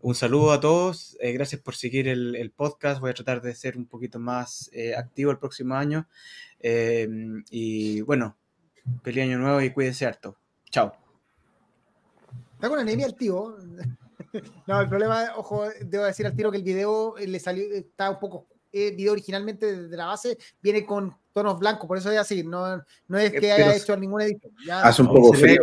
un 0.01 0.15
saludo 0.15 0.53
a 0.53 0.61
todos. 0.61 1.17
eh, 1.21 1.33
gracias 1.33 1.61
por 1.61 1.75
seguir 1.75 2.09
el, 2.09 2.35
el 2.37 2.51
podcast. 2.51 3.01
Voy 3.01 3.11
a 3.11 3.15
tratar 3.15 3.41
de 3.43 3.55
ser 3.55 3.77
un 3.77 3.87
poquito 3.87 4.19
más 4.19 4.71
eh, 4.73 4.95
activo 4.95 5.31
el 5.31 5.39
próximo 5.39 5.75
año. 5.75 6.07
eh, 6.61 7.09
y 7.51 8.01
bueno, 8.03 8.37
feliz 9.03 9.25
año 9.25 9.39
nuevo 9.39 9.61
y 9.61 9.71
cuídense 9.73 10.07
harto. 10.07 10.37
Chao. 10.71 10.93
Está 12.55 12.69
con 12.69 12.79
anemia 12.79 13.07
el 13.07 13.15
tío. 13.15 13.57
No, 14.67 14.81
el 14.81 14.89
problema, 14.91 15.33
ojo, 15.37 15.65
debo 15.81 16.05
decir 16.05 16.27
al 16.27 16.35
tiro 16.37 16.51
que 16.51 16.59
el 16.59 16.63
video 16.63 17.17
eh, 17.17 17.27
le 17.27 17.39
salió, 17.41 17.65
está 17.73 18.11
un 18.11 18.19
poco. 18.19 18.47
El 18.71 18.95
video 18.95 19.13
originalmente 19.13 19.89
de 19.89 19.97
la 19.97 20.07
base 20.07 20.37
viene 20.61 20.85
con 20.85 21.17
tonos 21.33 21.59
blancos, 21.59 21.87
por 21.89 21.97
eso 21.97 22.11
es 22.11 22.19
así. 22.19 22.43
No, 22.43 22.83
no 23.07 23.19
es 23.19 23.31
que 23.33 23.51
haya 23.51 23.75
hecho 23.75 23.97
ningún 23.97 24.21
editor. 24.21 24.51
ya. 24.67 24.83
Hace 24.83 25.01
un 25.03 25.09
No, 25.09 25.15
poco 25.15 25.33
frío. 25.33 25.63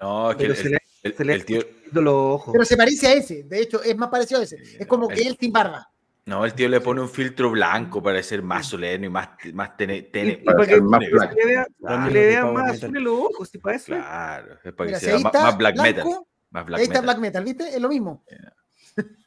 No, 0.00 0.30
es 0.30 0.36
que 0.38 0.44
el, 0.46 0.78
el- 1.08 1.16
se 1.16 1.24
le 1.24 1.32
el 1.34 1.44
tío, 1.44 1.60
los 1.92 2.14
ojos. 2.14 2.52
Pero 2.52 2.64
se 2.64 2.76
parece 2.76 3.06
a 3.08 3.12
ese. 3.12 3.42
De 3.44 3.60
hecho, 3.60 3.82
es 3.82 3.96
más 3.96 4.08
parecido 4.08 4.40
a 4.40 4.44
ese. 4.44 4.56
Es 4.78 4.86
como 4.86 5.08
que 5.08 5.20
El- 5.22 5.28
él 5.28 5.36
sin 5.40 5.52
barba. 5.52 5.90
no, 6.26 6.44
el 6.44 6.52
tío 6.54 6.68
le 6.68 6.80
pone 6.80 7.00
un 7.00 7.08
filtro 7.08 7.50
blanco 7.50 8.02
para 8.02 8.22
ser 8.22 8.42
más 8.42 8.66
solemne 8.66 9.06
y 9.06 9.10
más, 9.10 9.30
más 9.54 9.76
tene- 9.76 10.02
tene- 10.02 10.32
Y- 10.38 10.42
y 10.42 10.44
para 10.44 10.64
ser 10.64 10.74
que- 10.76 10.80
más 10.82 11.00
black. 11.10 11.34
le 11.34 11.46
vea, 11.46 11.66
Claro. 11.78 12.10
le 12.10 12.42
más 12.42 12.52
metal. 12.54 12.70
azules 12.76 13.02
los 13.02 13.18
ojos, 13.20 13.48
si 13.48 13.58
para 13.58 13.76
eso. 13.76 13.86
Claro, 13.86 14.54
es 14.64 14.72
para 14.74 14.86
Mira, 14.88 14.98
que 15.00 15.04
sea 15.06 15.18
más, 15.18 15.56
black 15.58 15.76
metal. 15.80 16.06
Más 16.50 16.64
black 16.66 16.78
ahí 16.78 16.84
está 16.84 17.00
metal. 17.02 17.04
Black 17.04 17.18
Metal, 17.18 17.44
¿viste? 17.44 17.68
Es 17.74 17.80
lo 17.80 17.88
mismo. 17.88 18.24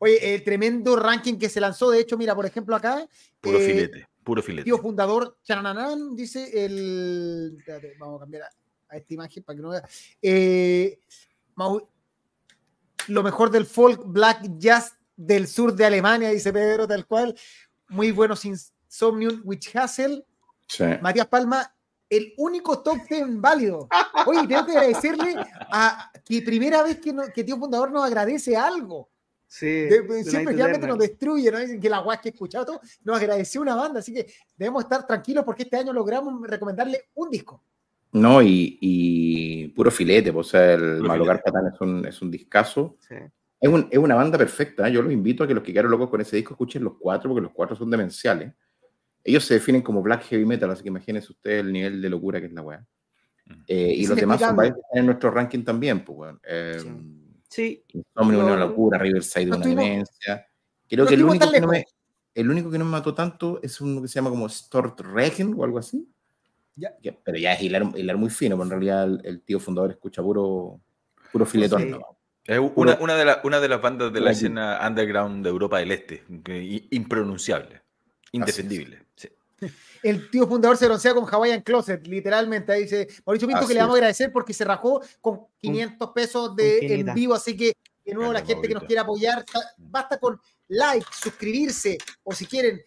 Oye, 0.00 0.34
el 0.34 0.42
tremendo 0.44 0.96
ranking 0.96 1.38
que 1.38 1.48
se 1.48 1.60
lanzó, 1.60 1.90
de 1.90 2.00
hecho, 2.00 2.18
mira, 2.18 2.34
por 2.34 2.44
ejemplo, 2.46 2.74
acá, 2.76 3.06
Puro 3.40 3.58
eh, 3.58 3.66
filete, 3.66 4.08
puro 4.24 4.42
filete. 4.42 4.64
tío 4.64 4.78
fundador, 4.78 5.38
chananán, 5.44 6.14
dice 6.16 6.64
el. 6.64 7.54
espérate, 7.58 7.94
vamos 7.98 8.20
a 8.20 8.24
cambiar 8.24 8.42
a, 8.88 8.96
esta 8.96 9.14
imagen 9.14 9.42
para 9.42 9.56
que 9.56 9.62
no 9.62 9.68
vea. 9.70 9.88
Eh, 10.22 11.00
lo 13.08 13.22
mejor 13.22 13.50
del 13.50 13.66
folk 13.66 14.02
black 14.06 14.42
jazz 14.58 14.94
del 15.16 15.46
sur 15.46 15.74
de 15.74 15.84
Alemania, 15.84 16.30
dice 16.30 16.52
Pedro, 16.52 16.86
tal 16.88 17.06
cual. 17.06 17.34
Muy 17.88 18.10
buenos 18.10 18.44
Insomnium, 18.44 19.42
Witch 19.44 19.74
Hassel, 19.76 20.24
Sí. 20.66 20.84
Matías 21.02 21.26
Palma, 21.26 21.74
el 22.08 22.32
único 22.38 22.82
top 22.82 22.96
10 23.08 23.38
válido. 23.40 23.86
Oye, 24.26 24.46
tengo 24.48 24.64
que 24.64 24.72
agradecerle 24.72 25.34
a 25.70 26.10
que 26.24 26.40
primera 26.40 26.82
vez 26.82 26.98
que, 27.00 27.12
no- 27.12 27.24
que 27.34 27.44
Tío 27.44 27.58
Fundador 27.58 27.90
nos 27.92 28.04
agradece 28.04 28.56
algo. 28.56 29.10
Sí, 29.46 29.66
De- 29.66 30.02
The 30.02 30.24
siempre 30.24 30.54
generalmente 30.54 30.86
nos 30.86 30.98
destruye, 30.98 31.50
¿no? 31.52 31.58
Dicen 31.58 31.78
que 31.80 31.90
la 31.90 31.98
guas 31.98 32.18
que 32.20 32.30
he 32.30 32.32
escuchado 32.32 32.64
todo, 32.64 32.80
nos 33.04 33.18
agradeció 33.18 33.60
una 33.60 33.74
banda, 33.74 34.00
así 34.00 34.12
que 34.14 34.26
debemos 34.56 34.82
estar 34.84 35.06
tranquilos 35.06 35.44
porque 35.44 35.64
este 35.64 35.76
año 35.76 35.92
logramos 35.92 36.40
recomendarle 36.48 37.10
un 37.14 37.30
disco. 37.30 37.62
No, 38.14 38.40
y, 38.42 38.78
y 38.80 39.68
puro 39.68 39.90
filete, 39.90 40.32
pues, 40.32 40.46
o 40.46 40.50
sea, 40.50 40.74
el 40.74 40.96
Puro 40.98 41.08
Malocar 41.08 41.36
filete. 41.38 41.52
Patán 41.52 41.72
es 41.74 41.80
un, 41.80 42.06
es 42.06 42.22
un 42.22 42.30
discazo. 42.30 42.96
Sí. 43.00 43.16
Es, 43.60 43.68
un- 43.70 43.88
es 43.90 43.98
una 43.98 44.14
banda 44.14 44.38
perfecta. 44.38 44.88
¿eh? 44.88 44.92
Yo 44.92 45.02
los 45.02 45.12
invito 45.12 45.44
a 45.44 45.46
que 45.48 45.54
los 45.54 45.62
que 45.62 45.72
quedaron 45.72 45.90
locos 45.90 46.08
con 46.10 46.20
ese 46.20 46.36
disco 46.36 46.54
escuchen 46.54 46.84
los 46.84 46.94
cuatro, 46.98 47.28
porque 47.30 47.42
los 47.42 47.52
cuatro 47.52 47.74
son 47.76 47.90
demenciales. 47.90 48.52
Ellos 49.24 49.44
se 49.44 49.54
definen 49.54 49.82
como 49.82 50.00
black 50.02 50.22
heavy 50.24 50.44
metal, 50.44 50.70
así 50.70 50.82
que 50.82 50.88
imagínense 50.90 51.32
ustedes 51.32 51.60
el 51.64 51.72
nivel 51.72 52.00
de 52.02 52.10
locura 52.10 52.40
que 52.40 52.46
es 52.46 52.52
la 52.52 52.62
weá. 52.62 52.86
Mm. 53.46 53.52
Eh, 53.66 53.94
y 53.96 54.06
los 54.06 54.16
demás 54.16 54.40
son 54.40 54.54
varios 54.56 54.74
que 54.76 54.80
están 54.82 54.98
en 55.00 55.06
nuestro 55.06 55.30
ranking 55.30 55.64
también, 55.64 56.04
pues, 56.04 56.18
weón. 56.18 56.40
Eh, 56.46 56.78
Sí. 57.48 57.84
Sí, 57.88 58.02
No, 58.16 58.26
una 58.26 58.56
locura, 58.56 58.98
Riverside, 58.98 59.46
no 59.46 59.56
una 59.56 59.64
estuvimos- 59.64 59.84
demencia. 59.84 60.46
Creo 60.88 61.04
no 61.04 61.08
que 61.08 61.14
el 61.14 61.24
único 61.24 61.50
que, 61.52 61.60
no 61.60 61.68
me, 61.68 61.84
el 62.34 62.50
único 62.50 62.70
que 62.70 62.78
no 62.78 62.84
me 62.84 62.90
mató 62.90 63.14
tanto 63.14 63.60
es 63.62 63.80
uno 63.80 64.02
que 64.02 64.08
se 64.08 64.14
llama 64.16 64.30
como 64.30 64.48
Stort 64.48 65.00
Regen 65.00 65.54
o 65.56 65.62
algo 65.64 65.78
así. 65.78 66.08
Ya. 66.76 66.96
Que- 67.02 67.12
pero 67.12 67.38
ya 67.38 67.52
es 67.54 67.62
hilar, 67.62 67.84
hilar 67.96 68.16
muy 68.16 68.30
fino, 68.30 68.56
pero 68.56 68.64
en 68.64 68.70
realidad 68.70 69.04
el, 69.04 69.20
el 69.24 69.40
tío 69.42 69.60
fundador 69.60 69.90
escucha 69.92 70.22
puro, 70.22 70.80
puro 71.32 71.46
filetón. 71.46 71.82
Sí. 71.82 71.88
¿no? 71.90 72.00
Es 72.44 72.58
una, 72.74 72.98
una, 73.00 73.14
de 73.16 73.24
la- 73.24 73.40
una 73.44 73.60
de 73.60 73.68
las 73.68 73.80
bandas 73.80 74.12
de 74.12 74.20
la 74.20 74.30
Aquí. 74.30 74.38
escena 74.38 74.80
underground 74.86 75.44
de 75.44 75.50
Europa 75.50 75.78
del 75.78 75.92
Este, 75.92 76.22
que- 76.44 76.86
impronunciable, 76.90 77.82
indefendible. 78.32 79.06
sí. 79.16 79.28
El 80.02 80.28
tío 80.30 80.46
fundador 80.46 80.76
se 80.76 80.84
broncea 80.86 81.14
con 81.14 81.24
Hawaiian 81.26 81.62
Closet, 81.62 82.06
literalmente. 82.06 82.70
Ahí 82.72 82.82
dice 82.82 83.08
Mauricio 83.24 83.48
Pinto 83.48 83.60
Así 83.60 83.68
que 83.68 83.74
le 83.74 83.80
vamos 83.80 83.94
a 83.94 83.96
agradecer 83.96 84.30
porque 84.30 84.52
se 84.52 84.62
rajó 84.64 85.00
con 85.22 85.46
500 85.60 86.10
pesos 86.10 86.54
de 86.54 87.00
en 87.00 87.14
vivo. 87.14 87.32
Así 87.32 87.56
que, 87.56 87.72
de 88.04 88.12
nuevo, 88.12 88.30
la 88.30 88.40
Grande, 88.40 88.52
gente 88.54 88.68
que 88.68 88.74
nos 88.74 88.84
quiera 88.84 89.02
apoyar, 89.02 89.42
ta- 89.44 89.64
basta 89.78 90.18
con 90.18 90.38
like, 90.68 91.06
suscribirse 91.10 91.96
o 92.24 92.32
si 92.34 92.44
quieren, 92.44 92.82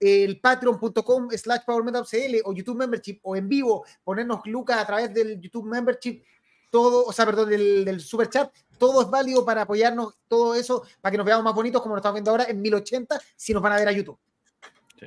el 0.00 0.40
patreon.com 0.40 1.30
slash 1.30 1.64
powermetalcl 1.66 2.40
o 2.44 2.52
YouTube 2.52 2.78
Membership 2.78 3.20
o 3.22 3.36
en 3.36 3.48
vivo, 3.48 3.84
ponernos 4.02 4.40
lucas 4.46 4.78
a 4.78 4.86
través 4.86 5.12
del 5.12 5.40
YouTube 5.40 5.66
Membership, 5.66 6.22
todo, 6.70 7.04
o 7.04 7.12
sea, 7.12 7.26
perdón, 7.26 7.50
del, 7.50 7.84
del 7.84 8.00
Super 8.00 8.30
Chat, 8.30 8.50
todo 8.78 9.02
es 9.02 9.10
válido 9.10 9.44
para 9.44 9.62
apoyarnos, 9.62 10.14
todo 10.26 10.54
eso, 10.54 10.82
para 11.00 11.10
que 11.10 11.18
nos 11.18 11.26
veamos 11.26 11.44
más 11.44 11.54
bonitos 11.54 11.82
como 11.82 11.94
nos 11.94 12.00
estamos 12.00 12.14
viendo 12.14 12.30
ahora 12.30 12.44
en 12.48 12.62
1080, 12.62 13.20
si 13.36 13.52
nos 13.52 13.62
van 13.62 13.74
a 13.74 13.76
ver 13.76 13.88
a 13.88 13.92
YouTube. 13.92 14.18
Sí. 15.00 15.06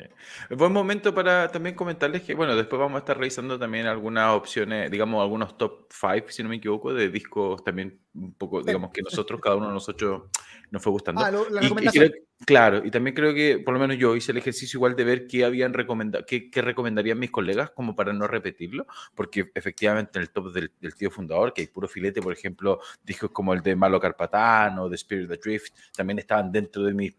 Buen 0.55 0.73
momento 0.73 1.13
para 1.13 1.47
también 1.51 1.75
comentarles 1.75 2.23
que, 2.23 2.33
bueno, 2.33 2.55
después 2.55 2.79
vamos 2.79 2.95
a 2.95 2.99
estar 2.99 3.15
revisando 3.15 3.59
también 3.59 3.85
algunas 3.85 4.31
opciones, 4.33 4.89
digamos, 4.89 5.21
algunos 5.21 5.55
top 5.55 5.85
5, 5.91 6.29
si 6.29 6.41
no 6.41 6.49
me 6.49 6.55
equivoco, 6.55 6.91
de 6.95 7.09
discos 7.09 7.63
también 7.63 7.99
un 8.15 8.33
poco, 8.33 8.63
digamos, 8.63 8.89
que 8.91 9.03
nosotros, 9.03 9.39
cada 9.39 9.55
uno 9.55 9.67
de 9.67 9.73
nosotros 9.73 10.23
nos 10.71 10.81
fue 10.81 10.91
gustando. 10.91 11.21
Ah, 11.23 11.29
lo- 11.29 11.47
la 11.47 11.61
Y- 11.63 11.67
y 11.67 11.69
creo- 11.89 12.11
claro, 12.43 12.81
y 12.83 12.89
también 12.89 13.15
creo 13.15 13.35
que 13.35 13.59
por 13.59 13.75
lo 13.75 13.79
menos 13.79 13.97
yo 13.97 14.15
hice 14.15 14.31
el 14.31 14.39
ejercicio 14.39 14.77
igual 14.77 14.95
de 14.95 15.03
ver 15.03 15.27
qué 15.27 15.45
habían 15.45 15.73
recomendado, 15.73 16.25
qué, 16.25 16.49
qué 16.49 16.63
recomendarían 16.63 17.19
mis 17.19 17.29
colegas 17.29 17.69
como 17.69 17.95
para 17.95 18.13
no 18.13 18.25
repetirlo, 18.27 18.87
porque 19.13 19.51
efectivamente 19.53 20.17
en 20.17 20.23
el 20.23 20.31
top 20.31 20.51
del, 20.53 20.71
del 20.81 20.95
tío 20.95 21.11
fundador, 21.11 21.53
que 21.53 21.61
hay 21.61 21.67
puro 21.67 21.87
filete, 21.87 22.19
por 22.19 22.33
ejemplo, 22.33 22.79
discos 23.03 23.29
como 23.29 23.53
el 23.53 23.61
de 23.61 23.75
Malo 23.75 23.99
Carpatán 23.99 24.79
o 24.79 24.89
de 24.89 24.95
Spirit 24.95 25.29
Adrift, 25.31 25.71
también 25.95 26.17
estaban 26.17 26.51
dentro 26.51 26.81
de 26.83 26.95
mis 26.95 27.15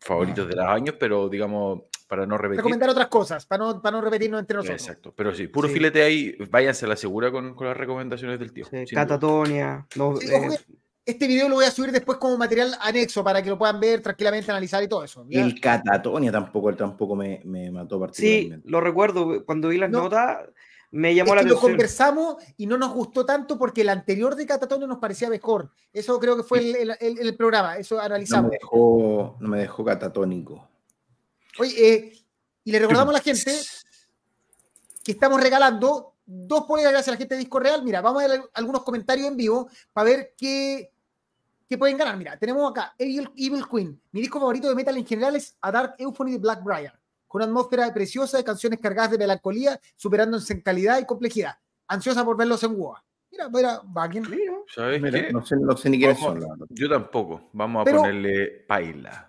favoritos 0.00 0.48
de 0.48 0.56
los 0.56 0.66
años, 0.66 0.96
pero 0.98 1.28
digamos, 1.28 1.82
para 2.06 2.26
no 2.26 2.38
repetir. 2.38 2.58
recomendar 2.58 2.88
otras 2.90 3.08
cosas, 3.08 3.46
para 3.46 3.64
no, 3.64 3.82
para 3.82 3.96
no 3.96 4.02
repetirnos 4.02 4.40
entre 4.40 4.56
nosotros. 4.56 4.80
Exacto, 4.80 5.12
pero 5.16 5.34
sí, 5.34 5.48
puro 5.48 5.68
Sí. 5.68 5.74
filete 5.74 6.02
ahí, 6.02 6.36
váyanse 6.50 6.84
a 6.86 6.88
la 6.88 6.96
segura 6.96 7.30
con, 7.30 7.54
con 7.54 7.66
las 7.66 7.76
recomendaciones 7.76 8.38
del 8.38 8.52
tío. 8.52 8.64
Sí. 8.70 8.94
Catatonia. 8.94 9.86
no, 9.96 10.16
Sí, 10.16 10.28
eh, 10.32 10.58
Este 11.04 11.26
video 11.28 11.48
lo 11.48 11.54
voy 11.56 11.64
a 11.64 11.70
subir 11.70 11.92
después 11.92 12.18
como 12.18 12.36
material 12.36 12.74
anexo 12.80 13.22
para 13.22 13.40
que 13.40 13.48
lo 13.50 13.56
puedan 13.56 13.78
ver 13.78 14.00
tranquilamente, 14.02 14.50
analizar 14.50 14.82
y 14.82 14.88
todo 14.88 15.04
eso. 15.04 15.24
¿ya? 15.28 15.40
El 15.44 15.60
Catatonia 15.60 16.32
tampoco, 16.32 16.74
tampoco 16.74 17.14
me, 17.14 17.42
me 17.44 17.70
mató 17.70 17.94
sí, 17.96 18.00
particularmente. 18.00 18.68
lo 18.70 18.80
recuerdo. 18.80 19.44
Cuando 19.44 19.68
vi 19.68 19.78
las 19.78 19.88
No. 19.90 20.02
notas, 20.02 20.38
me 20.90 21.10
Es 21.10 21.16
llamó 21.16 21.34
la 21.36 21.42
que 21.42 21.48
lo 21.48 21.54
atención. 21.54 21.72
conversamos 21.72 22.36
y 22.56 22.66
no 22.66 22.76
nos 22.76 22.92
gustó 22.92 23.24
tanto 23.24 23.56
porque 23.56 23.82
el 23.82 23.88
anterior 23.88 24.34
de 24.34 24.46
Catatonio 24.46 24.86
nos 24.88 24.98
parecía 24.98 25.28
mejor. 25.30 25.70
Eso 25.92 26.18
creo 26.18 26.36
que 26.36 26.42
fue 26.42 26.58
el, 26.58 26.74
el- 26.76 26.96
el- 27.00 27.18
el 27.20 27.36
programa, 27.36 27.76
eso 27.76 27.94
No 27.96 28.00
analizamos. 28.02 28.50
me 28.50 28.56
dejó, 28.58 29.36
no 29.38 29.48
me 29.48 29.58
dejó 29.58 29.84
catatónico. 29.84 30.68
Oye, 31.58 31.88
eh, 31.94 32.12
y 32.64 32.72
le 32.72 32.78
recordamos 32.78 33.10
a 33.14 33.18
la 33.18 33.22
gente 33.22 33.52
que 35.04 35.12
estamos 35.12 35.40
regalando 35.40 36.14
dos 36.24 36.64
poleras 36.64 36.92
gracias 36.92 37.08
a 37.08 37.12
la 37.12 37.16
gente 37.18 37.34
de 37.34 37.40
Disco 37.40 37.58
Real. 37.60 37.82
Mira, 37.84 38.00
vamos 38.00 38.22
a 38.22 38.26
ver 38.28 38.40
algunos 38.54 38.82
comentarios 38.82 39.28
en 39.28 39.36
vivo 39.36 39.68
para 39.92 40.04
ver 40.10 40.34
qué, 40.36 40.90
qué 41.68 41.78
pueden 41.78 41.96
ganar. 41.96 42.16
Mira, 42.16 42.36
tenemos 42.38 42.68
acá 42.70 42.94
Evil, 42.98 43.30
Evil 43.36 43.64
Queen. 43.70 44.00
Mi 44.12 44.20
disco 44.20 44.38
favorito 44.40 44.68
de 44.68 44.74
metal 44.74 44.96
en 44.96 45.06
general 45.06 45.36
es 45.36 45.56
A 45.60 45.70
Dark 45.70 45.94
Euphony 45.98 46.32
de 46.32 46.38
Black 46.38 46.62
Briar, 46.64 46.98
con 47.28 47.40
una 47.40 47.46
atmósfera 47.46 47.92
preciosa 47.94 48.36
de 48.36 48.44
canciones 48.44 48.80
cargadas 48.80 49.12
de 49.12 49.18
melancolía, 49.18 49.80
superándose 49.96 50.52
en 50.54 50.60
calidad 50.62 50.98
y 50.98 51.04
complejidad. 51.06 51.56
Ansiosa 51.88 52.24
por 52.24 52.36
verlos 52.36 52.62
en 52.64 52.74
WoA. 52.76 53.02
Mira, 53.30 53.48
mira. 53.48 53.82
Mira, 54.28 54.52
¿Sabes 54.74 55.00
Mira, 55.00 55.26
qué? 55.26 55.32
no, 55.32 55.44
sé, 55.46 55.56
no 55.56 55.76
sé 55.76 55.88
ni 55.90 55.98
quiénes 55.98 56.18
son. 56.18 56.40
Yo 56.70 56.88
tampoco. 56.88 57.48
Vamos 57.52 57.82
a 57.82 57.84
Pero- 57.84 57.98
ponerle 58.00 58.64
paila. 58.66 59.25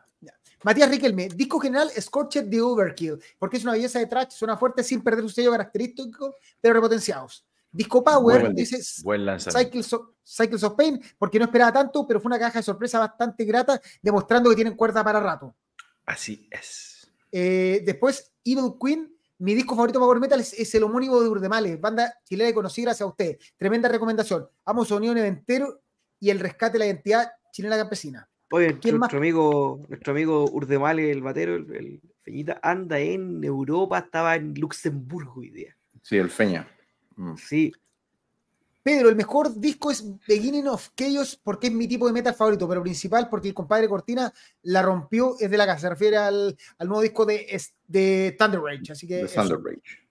Matías 0.68 0.90
Riquelme, 0.90 1.30
disco 1.30 1.62
general 1.62 1.90
Scorched 1.98 2.44
de 2.44 2.60
Overkill, 2.60 3.18
porque 3.40 3.56
es 3.56 3.64
una 3.64 3.72
belleza 3.72 4.00
de 4.00 4.06
trash, 4.06 4.32
suena 4.32 4.58
fuerte 4.58 4.84
sin 4.84 5.02
perder 5.02 5.24
su 5.24 5.30
sello 5.30 5.52
característico, 5.52 6.36
pero 6.60 6.74
repotenciados. 6.74 7.48
Disco 7.72 8.04
Power, 8.04 8.42
Buen 8.42 8.54
dice 8.54 8.82
Buen. 9.02 9.40
Cycles 9.40 9.94
of, 9.94 10.10
Cycles 10.26 10.66
of 10.66 10.76
Pain, 10.76 11.02
porque 11.18 11.40
no 11.40 11.46
esperaba 11.46 11.72
tanto, 11.72 12.06
pero 12.06 12.20
fue 12.20 12.28
una 12.28 12.38
caja 12.38 12.60
de 12.60 12.64
sorpresa 12.64 13.00
bastante 13.00 13.46
grata, 13.46 13.82
demostrando 14.02 14.50
que 14.50 14.58
tienen 14.58 14.76
cuerda 14.76 15.06
para 15.06 15.22
rato. 15.22 15.56
Así 16.06 16.50
es. 16.52 17.14
Eh, 17.32 17.82
después, 17.86 18.34
Evil 18.44 18.74
Queen, 18.78 19.18
mi 19.38 19.56
disco 19.56 19.74
favorito 19.74 20.00
Power 20.00 20.20
Metal 20.20 20.42
es, 20.42 20.52
es 20.52 20.76
el 20.76 20.84
homónimo 20.84 21.22
de 21.22 21.30
Urdemales, 21.30 21.80
banda 21.80 22.14
chilena 22.26 22.50
que 22.50 22.56
conocí 22.56 22.82
gracias 22.82 23.06
a 23.06 23.10
usted. 23.10 23.38
Tremenda 23.56 23.88
recomendación. 23.88 24.50
Amo 24.66 24.84
su 24.84 24.96
sonido 24.96 25.16
entero 25.16 25.82
y 26.20 26.30
el 26.30 26.42
rescate 26.42 26.74
de 26.74 26.80
la 26.80 26.86
identidad 26.88 27.32
chilena 27.54 27.78
campesina. 27.78 28.30
Oye, 28.50 28.78
¿Quién 28.80 28.98
nuestro 28.98 29.20
amigo, 29.20 29.82
nuestro 29.90 30.14
amigo 30.14 30.50
Urdemale, 30.50 31.12
el 31.12 31.22
batero, 31.22 31.56
el, 31.56 31.72
el 31.76 32.02
Feñita, 32.22 32.60
anda 32.62 33.00
en 33.00 33.44
Europa, 33.44 34.00
estaba 34.00 34.36
en 34.36 34.54
Luxemburgo 34.54 35.42
hoy 35.42 35.50
día. 35.50 35.76
Sí, 36.02 36.18
el 36.18 36.30
Feña. 36.30 36.68
Mm. 37.16 37.36
Sí, 37.36 37.74
Pedro, 38.88 39.10
el 39.10 39.18
mejor 39.18 39.54
disco 39.54 39.92
es 39.92 40.02
Beginning 40.26 40.66
of 40.68 40.92
Chaos 40.96 41.38
porque 41.44 41.68
es 41.68 41.74
mi 41.74 41.90
tipo 41.90 42.08
de 42.08 42.14
metal 42.14 42.34
favorito, 42.34 42.70
pero 42.70 42.82
principal 42.82 43.28
porque 43.28 43.50
el 43.50 43.54
compadre 43.54 43.90
Cortina 43.90 44.34
la 44.62 44.82
rompió, 44.82 45.36
es 45.38 45.52
de 45.52 45.58
la 45.58 45.66
casa, 45.66 45.82
se 45.82 45.90
refiere 45.90 46.16
al, 46.16 46.58
al 46.78 46.88
nuevo 46.88 47.02
disco 47.02 47.26
de, 47.26 48.36
Thunder 48.40 48.62
Rage. 48.62 48.94
Así 48.94 49.06
que. 49.06 49.26
Thunder 49.26 49.60
Rage. 49.62 50.07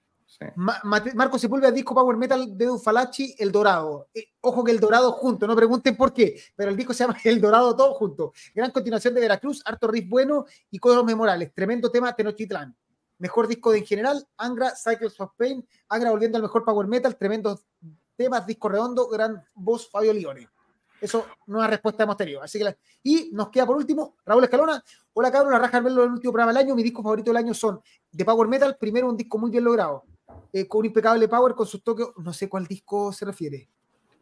Ma- 0.57 0.81
Marco 1.15 1.39
Sepúlveda, 1.39 1.71
disco 1.71 1.95
Power 1.95 2.17
Metal 2.17 2.57
de 2.57 2.71
Ufalachi, 2.71 3.35
El 3.39 3.51
Dorado. 3.51 4.09
Eh, 4.15 4.29
ojo 4.41 4.63
que 4.63 4.73
El 4.73 4.81
Dorado 4.81 5.13
junto, 5.13 5.47
no 5.47 5.57
pregunten 5.57 5.97
por 5.97 6.13
qué, 6.13 6.39
pero 6.55 6.71
el 6.71 6.77
disco 6.77 6.93
se 6.93 7.05
llama 7.05 7.17
El 7.25 7.41
Dorado 7.41 7.75
todo 7.75 7.95
junto. 7.95 8.33
Gran 8.55 8.71
continuación 8.71 9.15
de 9.15 9.21
Veracruz, 9.21 9.63
harto 9.65 9.89
riff 9.89 10.09
bueno 10.09 10.45
y 10.71 10.79
cosas 10.79 11.05
memorables. 11.05 11.53
Tremendo 11.55 11.91
tema 11.91 12.15
Tenochtitlán. 12.15 12.77
Mejor 13.19 13.49
disco 13.49 13.73
de 13.73 13.79
en 13.79 13.87
general, 13.87 14.29
Angra, 14.37 14.75
Cycles 14.77 15.19
of 15.21 15.33
Pain, 15.37 15.67
Angra 15.89 16.11
volviendo 16.11 16.37
al 16.37 16.43
mejor 16.43 16.65
Power 16.65 16.87
Metal, 16.87 17.17
tremendos 17.17 17.65
temas, 18.15 18.47
disco 18.47 18.69
redondo, 18.69 19.09
gran 19.09 19.43
voz 19.55 19.89
Fabio 19.89 20.13
Lione. 20.13 20.49
Eso 21.01 21.27
no 21.47 21.59
una 21.59 21.67
respuesta 21.67 22.03
hemos 22.03 22.17
tenido. 22.17 22.43
Así 22.43 22.59
que 22.59 22.77
Y 23.03 23.31
nos 23.33 23.49
queda 23.51 23.67
por 23.67 23.77
último 23.77 24.17
Raúl 24.25 24.45
Escalona. 24.45 24.83
Hola 25.13 25.31
cabrón, 25.31 25.53
la 25.53 25.59
raja 25.59 25.81
verlo 25.81 26.03
en 26.03 26.09
el 26.09 26.15
último 26.15 26.33
programa 26.33 26.53
del 26.53 26.67
año. 26.67 26.75
Mi 26.75 26.83
disco 26.83 27.03
favorito 27.03 27.31
del 27.31 27.37
año 27.39 27.55
son 27.55 27.81
de 28.11 28.25
Power 28.25 28.49
Metal. 28.49 28.77
Primero 28.79 29.09
un 29.09 29.17
disco 29.17 29.39
muy 29.39 29.51
bien 29.51 29.65
logrado 29.65 30.05
eh, 30.59 30.67
con 30.67 30.81
un 30.81 30.87
impecable 30.87 31.29
power, 31.29 31.55
con 31.55 31.67
sus 31.67 31.83
toques, 31.83 32.07
no 32.17 32.33
sé 32.33 32.49
cuál 32.49 32.67
disco 32.67 33.13
se 33.13 33.25
refiere. 33.25 33.69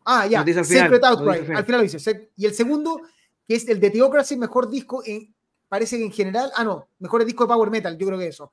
Ah, 0.05 0.27
ya, 0.27 0.41
final, 0.67 0.85
Secret 0.85 1.03
lo 1.03 1.09
Outcry, 1.09 1.29
al 1.39 1.45
final. 1.45 1.57
al 1.59 1.65
final 1.65 1.81
lo 1.81 1.85
dice. 1.91 2.31
Y 2.37 2.47
el 2.47 2.55
segundo, 2.55 3.01
que 3.47 3.55
es 3.55 3.69
el 3.69 3.79
de 3.81 3.91
Theocracy, 3.91 4.37
mejor 4.37 4.69
disco, 4.69 5.03
en, 5.05 5.35
parece 5.69 5.97
que 5.99 6.05
en 6.05 6.13
general, 6.13 6.51
ah, 6.57 6.65
no, 6.65 6.89
mejor 6.99 7.25
disco 7.25 7.45
de 7.45 7.49
Power 7.49 7.71
Metal, 7.71 7.97
yo 7.97 8.07
creo 8.07 8.19
que 8.19 8.27
eso. 8.29 8.53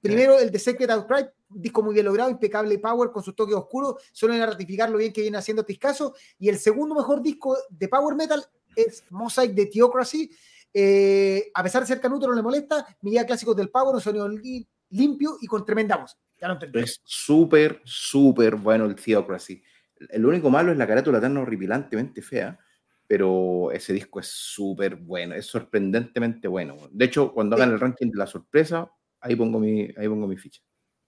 Primero 0.00 0.38
el 0.38 0.50
de 0.50 0.58
Secret 0.58 0.90
Outcry, 0.90 1.24
disco 1.48 1.82
muy 1.82 1.94
bien 1.94 2.04
logrado, 2.04 2.30
impecable 2.30 2.78
power 2.78 3.10
con 3.10 3.22
sus 3.22 3.34
toques 3.34 3.54
oscuros, 3.54 3.94
suelen 4.12 4.38
ratificar 4.40 4.90
lo 4.90 4.98
bien 4.98 5.12
que 5.14 5.22
viene 5.22 5.38
haciendo 5.38 5.64
Tiscaso. 5.64 6.14
Y 6.38 6.50
el 6.50 6.58
segundo 6.58 6.94
mejor 6.94 7.22
disco 7.22 7.56
de 7.70 7.88
Power 7.88 8.14
Metal 8.14 8.44
es 8.76 9.02
Mosaic 9.08 9.52
de 9.54 9.66
Theocracy. 9.66 10.30
Eh, 10.74 11.50
a 11.54 11.62
pesar 11.62 11.82
de 11.82 11.86
ser 11.88 12.00
canuto, 12.00 12.26
no 12.26 12.34
le 12.34 12.42
molesta. 12.42 12.86
Mi 13.00 13.12
guía 13.12 13.24
clásicos 13.24 13.56
del 13.56 13.70
Power, 13.70 13.94
un 13.94 14.00
sonido 14.00 14.28
li- 14.28 14.66
limpio 14.90 15.38
y 15.40 15.46
con 15.46 15.64
tremenda 15.64 15.96
voz. 15.96 16.18
Ya 16.44 16.48
lo 16.48 16.54
entendí. 16.54 16.78
Es 16.78 17.00
súper, 17.04 17.80
súper 17.84 18.56
bueno 18.56 18.84
el 18.84 18.94
Theocracy. 18.94 19.62
El 20.10 20.26
único 20.26 20.50
malo 20.50 20.72
es 20.72 20.76
la 20.76 20.86
carátula 20.86 21.18
tan 21.18 21.34
horripilantemente 21.38 22.20
fea, 22.20 22.58
pero 23.06 23.70
ese 23.72 23.94
disco 23.94 24.20
es 24.20 24.26
súper 24.26 24.96
bueno, 24.96 25.34
es 25.34 25.46
sorprendentemente 25.46 26.46
bueno. 26.46 26.76
De 26.90 27.06
hecho, 27.06 27.32
cuando 27.32 27.56
hagan 27.56 27.70
el 27.72 27.80
ranking 27.80 28.10
de 28.10 28.18
la 28.18 28.26
sorpresa, 28.26 28.92
ahí 29.20 29.34
pongo 29.34 29.58
mi, 29.58 29.88
ahí 29.96 30.06
pongo 30.06 30.26
mi 30.26 30.36
ficha. 30.36 30.60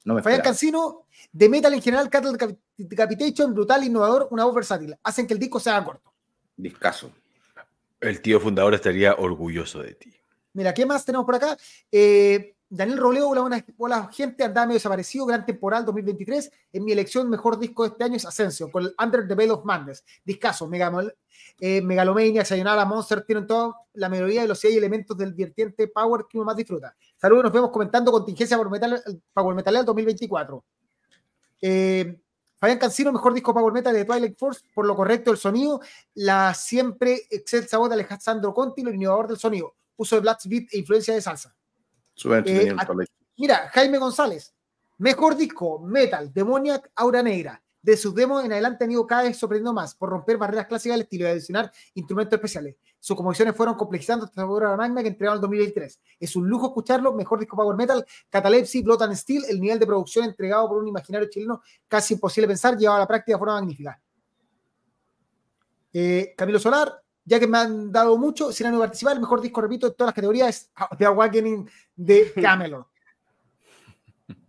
No 0.07 0.15
me 0.15 0.23
Fabián. 0.23 0.41
Cancino, 0.41 1.07
de 1.31 1.49
metal 1.51 1.75
en 1.75 1.83
general, 1.83 2.09
Cattle 2.09 2.31
Decap- 2.31 2.59
Decapitation, 2.79 3.53
brutal, 3.53 3.85
innovador, 3.85 4.29
una 4.31 4.47
voz 4.47 4.55
versátil. 4.55 4.97
Hacen 5.03 5.27
que 5.27 5.35
el 5.35 5.39
disco 5.39 5.61
sea 5.61 5.85
corto. 5.85 6.15
Discaso. 6.57 7.13
El 8.01 8.23
tío 8.23 8.41
fundador 8.41 8.73
estaría 8.73 9.15
orgulloso 9.17 9.83
de 9.83 9.97
ti. 9.97 10.15
Mira, 10.55 10.73
¿qué 10.73 10.87
más 10.87 11.05
tenemos 11.05 11.27
por 11.27 11.35
acá? 11.35 11.59
Eh, 11.93 12.56
Daniel 12.69 12.99
Robledo, 12.99 13.29
hola, 13.29 13.65
hola, 13.79 14.11
gente, 14.13 14.43
andaba 14.43 14.67
medio 14.67 14.79
desaparecido, 14.79 15.25
gran 15.25 15.47
temporal 15.47 15.85
2023. 15.85 16.51
En 16.73 16.85
mi 16.85 16.91
elección, 16.91 17.31
mejor 17.31 17.61
disco 17.61 17.85
de 17.85 17.91
este 17.91 18.03
año 18.03 18.17
es 18.17 18.27
Ascension, 18.27 18.73
con 18.73 18.83
el 18.83 18.95
Under 18.99 19.29
the 19.29 19.37
Veil 19.37 19.53
of 19.53 19.65
Madness. 19.65 20.05
Discaso, 20.25 20.67
Megamol, 20.67 21.17
eh, 21.61 21.81
Megalomania, 21.81 22.45
Sayonara, 22.45 22.85
Monster, 22.85 23.23
tienen 23.23 23.47
toda 23.47 23.73
la 23.93 24.09
melodía 24.09 24.43
y 24.45 24.49
los 24.49 24.59
seis 24.59 24.77
elementos 24.77 25.17
del 25.17 25.33
vertiente 25.33 25.87
Power 25.87 26.27
que 26.29 26.39
uno 26.39 26.45
más 26.47 26.57
disfruta. 26.57 26.97
Saludos, 27.17 27.45
nos 27.45 27.53
vemos 27.53 27.71
comentando 27.71 28.11
contingencia 28.11 28.57
Power 28.57 28.71
Metal, 28.71 29.23
Power 29.33 29.55
Metal 29.55 29.85
2024. 29.85 30.65
Eh, 31.63 32.21
Fabián 32.59 32.79
Cancino, 32.79 33.13
mejor 33.13 33.33
disco 33.33 33.55
Power 33.55 33.73
Metal 33.73 33.95
de 33.95 34.05
Twilight 34.05 34.37
Force, 34.37 34.63
por 34.75 34.87
lo 34.87 34.97
correcto 34.97 35.31
del 35.31 35.39
sonido, 35.39 35.81
la 36.15 36.53
siempre 36.53 37.23
excelsa 37.31 37.79
voz 37.79 37.91
de 37.91 37.95
Alejandro 37.95 38.53
Conti, 38.53 38.83
lo 38.83 38.93
innovador 38.93 39.29
del 39.29 39.37
sonido, 39.37 39.77
uso 39.97 40.17
de 40.17 40.23
Black 40.23 40.41
Beat 40.47 40.65
e 40.73 40.79
influencia 40.79 41.15
de 41.15 41.23
salsa. 41.23 41.55
Súper 42.17 42.39
entretenido 42.39 42.77
Eh, 42.77 43.03
el. 43.03 43.09
Mira, 43.37 43.69
Jaime 43.73 43.99
González, 43.99 44.55
mejor 44.99 45.37
disco, 45.37 45.79
Metal, 45.79 46.33
Demoniac, 46.33 46.91
Aura 46.97 47.23
Negra. 47.23 47.63
De 47.83 47.97
sus 47.97 48.13
demos 48.17 48.45
en 48.45 48.51
adelante 48.51 48.83
han 48.83 48.91
ido 48.91 49.07
cada 49.07 49.23
vez 49.23 49.37
sorprendiendo 49.37 49.73
más 49.73 49.95
por 49.95 50.09
romper 50.09 50.39
barreras 50.39 50.67
clásicas 50.67 50.95
del 50.95 51.03
estilo 51.03 51.27
y 51.27 51.31
adicionar 51.31 51.71
instrumentos 51.95 52.37
especiales. 52.37 52.75
sus 52.99 53.17
composiciones 53.17 53.55
fueron 53.55 53.77
complejizando 53.77 54.25
hasta 54.25 54.41
la 54.41 54.49
obra 54.49 54.77
magna 54.77 55.03
que 55.03 55.09
entregaron 55.09 55.37
en 55.37 55.43
2023. 55.43 56.01
Es 56.19 56.35
un 56.35 56.49
lujo 56.49 56.67
escucharlo, 56.67 57.13
mejor 57.13 57.39
disco 57.39 57.55
Power 57.55 57.77
Metal, 57.77 58.05
Catalepsy, 58.29 58.83
Blood 58.83 59.03
and 59.03 59.15
Steel, 59.15 59.45
el 59.49 59.61
nivel 59.61 59.79
de 59.79 59.87
producción 59.87 60.25
entregado 60.25 60.67
por 60.67 60.79
un 60.79 60.89
imaginario 60.89 61.29
chileno 61.31 61.63
casi 61.87 62.15
imposible 62.15 62.49
pensar, 62.49 62.77
llevado 62.77 62.97
a 62.97 63.01
la 63.01 63.07
práctica 63.07 63.37
de 63.37 63.39
forma 63.39 63.55
magnífica. 63.55 64.03
Eh, 65.93 66.35
Camilo 66.37 66.59
Solar, 66.59 66.93
ya 67.27 67.41
que 67.41 67.47
me 67.47 67.59
han 67.59 67.93
dado 67.93 68.17
mucho, 68.17 68.53
si 68.53 68.65
no 68.65 68.79
participar, 68.79 69.15
el 69.15 69.21
mejor 69.21 69.41
disco, 69.41 69.61
repito, 69.61 69.89
de 69.89 69.95
todas 69.95 70.09
las 70.09 70.15
categorías 70.15 70.49
es 70.57 70.71
The 70.97 71.05
Awakening 71.07 71.69
de 71.95 72.33
Camelot. 72.41 72.87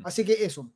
Así 0.04 0.24
que 0.24 0.46
eso. 0.46 0.70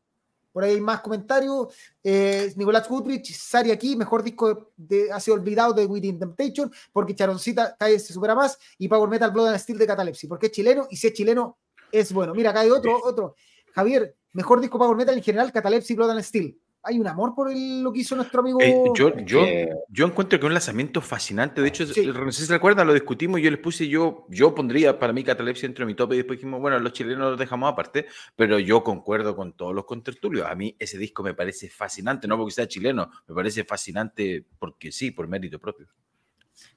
Por 0.51 0.65
ahí 0.65 0.71
hay 0.71 0.81
más 0.81 0.99
comentarios. 0.99 1.73
Eh, 2.03 2.51
Nicolás 2.57 2.89
Goodrich, 2.89 3.33
Sari 3.33 3.71
aquí, 3.71 3.95
mejor 3.95 4.21
disco 4.21 4.73
de, 4.75 5.09
ha 5.11 5.19
sido 5.19 5.35
olvidado 5.35 5.71
de 5.73 5.85
Within 5.85 6.19
Temptation, 6.19 6.69
porque 6.91 7.15
Charoncita 7.15 7.75
cae 7.79 7.97
se 7.99 8.11
supera 8.11 8.35
más, 8.35 8.57
y 8.77 8.89
Power 8.89 9.09
Metal 9.09 9.31
Blood 9.31 9.49
and 9.49 9.59
Steel 9.59 9.77
de 9.77 9.87
Catalepsy, 9.87 10.27
porque 10.27 10.47
es 10.47 10.51
chileno, 10.51 10.87
y 10.89 10.97
si 10.97 11.07
es 11.07 11.13
chileno, 11.13 11.59
es 11.91 12.11
bueno. 12.11 12.33
Mira, 12.33 12.49
acá 12.49 12.61
hay 12.61 12.69
otro, 12.69 12.99
otro. 13.01 13.35
Javier, 13.73 14.17
mejor 14.33 14.59
disco 14.59 14.77
Power 14.77 14.97
Metal 14.97 15.15
en 15.15 15.23
general, 15.23 15.53
Catalepsy, 15.53 15.95
Blood 15.95 16.09
and 16.09 16.23
Steel 16.23 16.57
hay 16.83 16.99
un 16.99 17.07
amor 17.07 17.35
por 17.35 17.51
el, 17.51 17.83
lo 17.83 17.91
que 17.93 17.99
hizo 17.99 18.15
nuestro 18.15 18.41
amigo. 18.41 18.59
Eh, 18.61 18.83
yo, 18.95 19.15
yo, 19.19 19.45
yo 19.89 20.05
encuentro 20.05 20.39
que 20.39 20.45
es 20.45 20.47
un 20.47 20.53
lanzamiento 20.53 21.01
fascinante. 21.01 21.61
De 21.61 21.67
hecho, 21.67 21.85
no 21.85 22.31
sé 22.31 22.41
si 22.41 22.45
se 22.47 22.53
recuerdan, 22.53 22.87
lo 22.87 22.93
discutimos. 22.93 23.39
Yo 23.41 23.51
les 23.51 23.59
puse, 23.59 23.87
yo, 23.87 24.25
yo 24.29 24.55
pondría 24.55 24.97
para 24.97 25.13
mí 25.13 25.23
Catalepsia 25.23 25.67
dentro 25.67 25.85
de 25.85 25.91
mi 25.91 25.95
tope 25.95 26.15
y 26.15 26.17
después 26.17 26.39
dijimos, 26.39 26.59
bueno, 26.59 26.79
los 26.79 26.93
chilenos 26.93 27.31
los 27.31 27.39
dejamos 27.39 27.71
aparte, 27.71 28.07
pero 28.35 28.59
yo 28.59 28.83
concuerdo 28.83 29.35
con 29.35 29.53
todos 29.53 29.75
los 29.75 29.85
contertulios. 29.85 30.47
A 30.47 30.55
mí 30.55 30.75
ese 30.79 30.97
disco 30.97 31.23
me 31.23 31.33
parece 31.33 31.69
fascinante, 31.69 32.27
no 32.27 32.37
porque 32.37 32.53
sea 32.53 32.67
chileno, 32.67 33.09
me 33.27 33.35
parece 33.35 33.63
fascinante 33.63 34.45
porque 34.57 34.91
sí, 34.91 35.11
por 35.11 35.27
mérito 35.27 35.59
propio. 35.59 35.87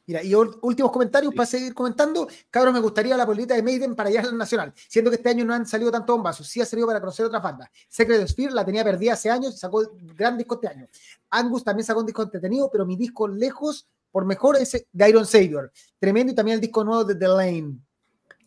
Mira, 0.07 0.23
y 0.23 0.35
últimos 0.35 0.93
comentarios 0.93 1.35
para 1.35 1.47
seguir 1.47 1.73
comentando. 1.73 2.29
Cabros, 2.51 2.75
me 2.75 2.81
gustaría 2.81 3.17
la 3.17 3.25
política 3.25 3.55
de 3.55 3.63
Maiden 3.63 3.95
para 3.95 4.11
allá 4.11 4.21
al 4.21 4.37
Nacional, 4.37 4.73
siendo 4.89 5.11
que 5.11 5.17
este 5.17 5.31
año 5.31 5.45
no 5.45 5.55
han 5.55 5.67
salido 5.67 5.91
tanto 5.91 6.15
bombazos. 6.15 6.47
Sí 6.47 6.61
ha 6.61 6.67
salido 6.67 6.87
para 6.87 7.01
conocer 7.01 7.25
otras 7.27 7.43
bandas. 7.43 7.71
Secret 7.89 8.27
Spear 8.29 8.53
la 8.53 8.65
tenía 8.65 8.85
perdida 8.85 9.15
hace 9.15 9.31
años 9.31 9.55
y 9.55 9.59
sacó 9.59 9.83
gran 10.15 10.37
disco 10.37 10.57
este 10.57 10.69
año. 10.69 10.87
Angus 11.31 11.65
también 11.65 11.87
sacó 11.87 12.01
un 12.01 12.07
disco 12.07 12.23
entretenido, 12.23 12.71
pero 12.71 12.85
mi 12.85 12.97
disco 12.97 13.27
lejos, 13.27 13.89
por 14.11 14.27
mejor, 14.27 14.57
es 14.57 14.87
de 14.93 15.09
Iron 15.09 15.27
Savior. 15.27 15.73
Tremendo 15.99 16.33
y 16.33 16.35
también 16.35 16.57
el 16.57 16.61
disco 16.61 16.85
nuevo 16.85 17.05
de 17.05 17.15
The 17.15 17.29
Lane. 17.29 17.79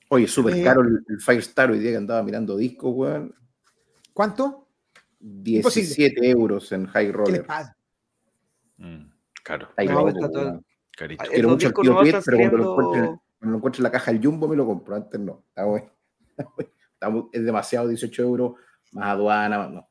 Oye, 0.10 0.28
súper 0.28 0.56
eh, 0.56 0.64
caro 0.64 0.82
el, 0.82 1.04
Firestar 1.20 1.72
hoy 1.72 1.80
día 1.80 1.92
que 1.92 1.98
andaba 1.98 2.24
mirando 2.24 2.56
discos, 2.56 2.94
weón. 2.96 3.36
¿Cuánto? 4.14 4.68
17 5.20 6.30
euros 6.30 6.72
en 6.72 6.86
High 6.86 7.12
Roller. 7.12 7.46
Mm, 8.78 9.12
caro. 9.44 9.70
Carito. 10.98 11.24
Quiero 11.30 11.50
mucho 11.50 11.68
el 11.68 11.74
tío 11.76 12.02
Piet, 12.02 12.22
pero 12.26 12.38
cuando 12.76 13.22
lo, 13.40 13.58
encuentre 13.58 13.80
en 13.80 13.84
la 13.84 13.92
caja 13.92 14.12
del 14.12 14.24
Jumbo 14.24 14.48
me 14.48 14.56
lo 14.56 14.66
compro. 14.66 14.96
Antes 14.96 15.20
no. 15.20 15.44
Está 15.50 15.66
bueno. 15.66 15.92
es 17.32 17.46
demasiado 17.46 17.88
18 17.88 18.24
euros, 18.24 18.54
más 18.94 19.10
aduana, 19.10 19.68
no. 19.70 19.88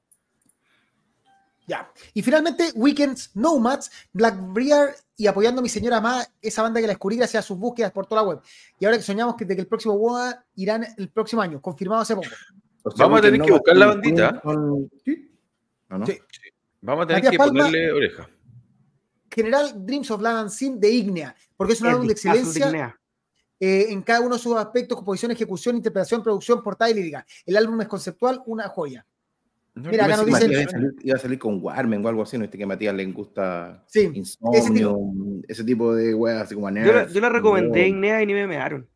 Ya. 1.68 1.90
Y 2.12 2.22
finalmente, 2.22 2.70
Weekends 2.74 3.34
Nomads, 3.36 3.90
Blackbeard 4.12 4.96
y 5.16 5.28
apoyando 5.28 5.60
a 5.60 5.62
mi 5.62 5.68
señora 5.68 6.00
más, 6.00 6.30
esa 6.42 6.62
banda 6.62 6.80
que 6.80 6.86
la 6.86 6.92
descubrí 6.92 7.16
gracias 7.16 7.44
a 7.44 7.46
sus 7.46 7.56
búsquedas 7.56 7.92
por 7.92 8.06
toda 8.06 8.22
la 8.22 8.28
web. 8.28 8.40
Y 8.78 8.84
ahora 8.84 8.96
que 8.96 9.04
soñamos 9.04 9.36
que, 9.36 9.44
de 9.44 9.54
que 9.54 9.62
el 9.62 9.68
próximo 9.68 9.94
WOA 9.94 10.44
irán 10.56 10.86
el 10.96 11.08
próximo 11.08 11.40
año, 11.40 11.60
confirmado 11.62 12.02
hace 12.02 12.16
poco. 12.16 12.28
Vamos 12.96 13.18
a 13.18 13.22
tener 13.22 13.40
que 13.40 13.52
buscar 13.52 13.76
la 13.76 13.86
bandita. 13.86 14.42
¿Sí? 15.04 15.30
¿No, 15.88 16.04
sí. 16.06 16.18
Vamos 16.80 17.04
a 17.04 17.06
tener 17.08 17.30
que 17.30 17.36
ponerle 17.36 17.92
oreja 17.92 18.28
general 19.36 19.72
Dreams 19.76 20.10
of 20.10 20.22
Land 20.22 20.38
and 20.38 20.50
Sin 20.50 20.80
de 20.80 20.90
Ignea, 20.90 21.36
porque 21.56 21.74
es 21.74 21.80
un 21.82 21.88
álbum 21.88 22.06
de 22.06 22.14
excelencia 22.14 22.98
eh, 23.60 23.86
en 23.90 24.02
cada 24.02 24.20
uno 24.20 24.36
de 24.36 24.40
sus 24.40 24.56
aspectos, 24.56 24.96
composición, 24.96 25.30
ejecución, 25.30 25.76
interpretación, 25.76 26.22
producción, 26.22 26.62
portada 26.62 26.90
y 26.90 26.94
lírica. 26.94 27.26
El 27.44 27.56
álbum 27.58 27.80
es 27.82 27.88
conceptual, 27.88 28.42
una 28.46 28.68
joya. 28.68 29.06
Mira, 29.74 30.06
acá 30.06 30.16
nos 30.16 30.26
dicen. 30.26 30.50
Iba 31.02 31.16
a, 31.16 31.18
salir, 31.18 31.38
con 31.38 31.62
Warmen 31.62 32.04
o 32.04 32.08
algo 32.08 32.22
así, 32.22 32.38
¿no? 32.38 32.44
Este 32.44 32.56
que 32.56 32.64
a 32.64 32.66
Matías 32.66 32.94
le 32.94 33.04
gusta 33.06 33.84
sí, 33.86 34.10
insomnio, 34.14 34.98
ese 35.46 35.64
tipo, 35.64 35.94
de 35.94 36.14
weas, 36.14 36.42
así 36.42 36.54
como 36.54 36.70
Yo, 36.70 36.92
la, 36.92 37.06
yo 37.06 37.20
la 37.20 37.28
recomendé 37.28 37.88
Ignea 37.88 38.22
y 38.22 38.26
ni 38.26 38.32
me 38.32 38.46
mearon. 38.46 38.88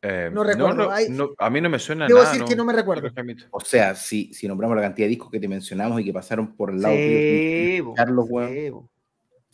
Eh, 0.00 0.30
no 0.32 0.42
recuerdo. 0.42 0.90
a 1.38 1.50
mí 1.50 1.60
no 1.60 1.68
me 1.68 1.78
suena 1.78 2.06
Debo 2.06 2.20
decir 2.20 2.44
que 2.44 2.56
no 2.56 2.64
me 2.64 2.72
recuerdo. 2.72 3.10
O 3.50 3.60
sea, 3.60 3.94
si, 3.94 4.32
si 4.32 4.48
nombramos 4.48 4.74
la 4.76 4.82
cantidad 4.82 5.04
de 5.04 5.10
discos 5.10 5.30
que 5.30 5.40
te 5.40 5.48
mencionamos 5.48 6.00
y 6.00 6.04
que 6.04 6.12
pasaron 6.14 6.56
por 6.56 6.70
el 6.70 6.80
lado 6.80 6.94
de 6.94 7.84
Carlos, 7.94 8.26
weón. 8.28 8.88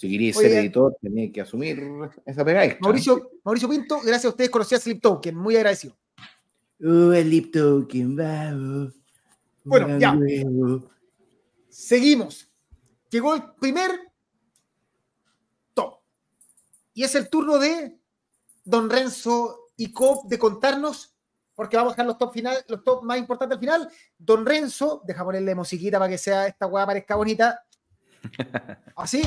Si 0.04 0.10
quería 0.10 0.34
ser 0.34 0.52
editor, 0.52 0.98
tenía 1.00 1.32
que 1.32 1.40
asumir 1.40 1.82
esa 2.26 2.44
pega 2.44 2.76
Mauricio, 2.78 3.30
Mauricio 3.42 3.70
Pinto, 3.70 4.00
gracias 4.02 4.26
a 4.26 4.28
ustedes 4.28 4.50
conocí 4.50 4.74
a 4.74 4.78
Slip 4.78 5.00
Token, 5.00 5.34
muy 5.34 5.56
agradecido. 5.56 5.96
Uh, 6.78 7.14
Slip 7.14 7.50
Token, 7.50 8.14
vamos. 8.14 8.92
Bueno, 9.64 9.98
ya. 9.98 10.14
Seguimos. 11.70 12.52
Llegó 13.08 13.34
el 13.34 13.44
primer 13.58 13.92
top. 15.72 16.00
Y 16.92 17.04
es 17.04 17.14
el 17.14 17.30
turno 17.30 17.56
de 17.56 17.98
Don 18.62 18.90
Renzo 18.90 19.70
y 19.74 19.90
Cop 19.90 20.28
de 20.28 20.38
contarnos, 20.38 21.14
porque 21.54 21.78
vamos 21.78 21.92
a 21.92 21.94
dejar 21.94 22.06
los 22.08 22.18
top, 22.18 22.34
final, 22.34 22.58
los 22.68 22.84
top 22.84 23.04
más 23.04 23.16
importantes 23.16 23.56
al 23.56 23.60
final. 23.60 23.88
Don 24.18 24.44
Renzo, 24.44 25.00
deja 25.06 25.24
ponerle 25.24 25.54
musiquita 25.54 25.98
para 25.98 26.10
que 26.10 26.18
sea 26.18 26.46
esta 26.46 26.66
hueá 26.66 26.84
parezca 26.84 27.16
bonita. 27.16 27.64
Así. 28.96 29.22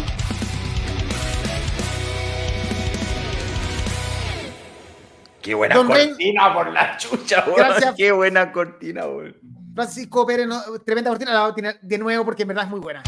Qué 5.48 5.56
buena 5.56 5.76
cortina 5.76 6.54
por 6.54 6.74
la 6.74 6.98
chucha, 6.98 7.45
Gracias. 7.56 7.95
Qué 7.95 8.12
buena 8.12 8.52
cortina, 8.52 9.06
Francisco 9.74 10.26
Pérez, 10.26 10.50
tremenda 10.86 11.10
cortina, 11.10 11.32
la 11.32 11.48
voy 11.48 11.66
a 11.66 11.80
de 11.82 11.98
nuevo 11.98 12.26
porque 12.26 12.41
en 12.41 12.50
verdad 12.50 12.66
es 12.66 12.70
muy 12.70 12.82
buena. 12.82 13.02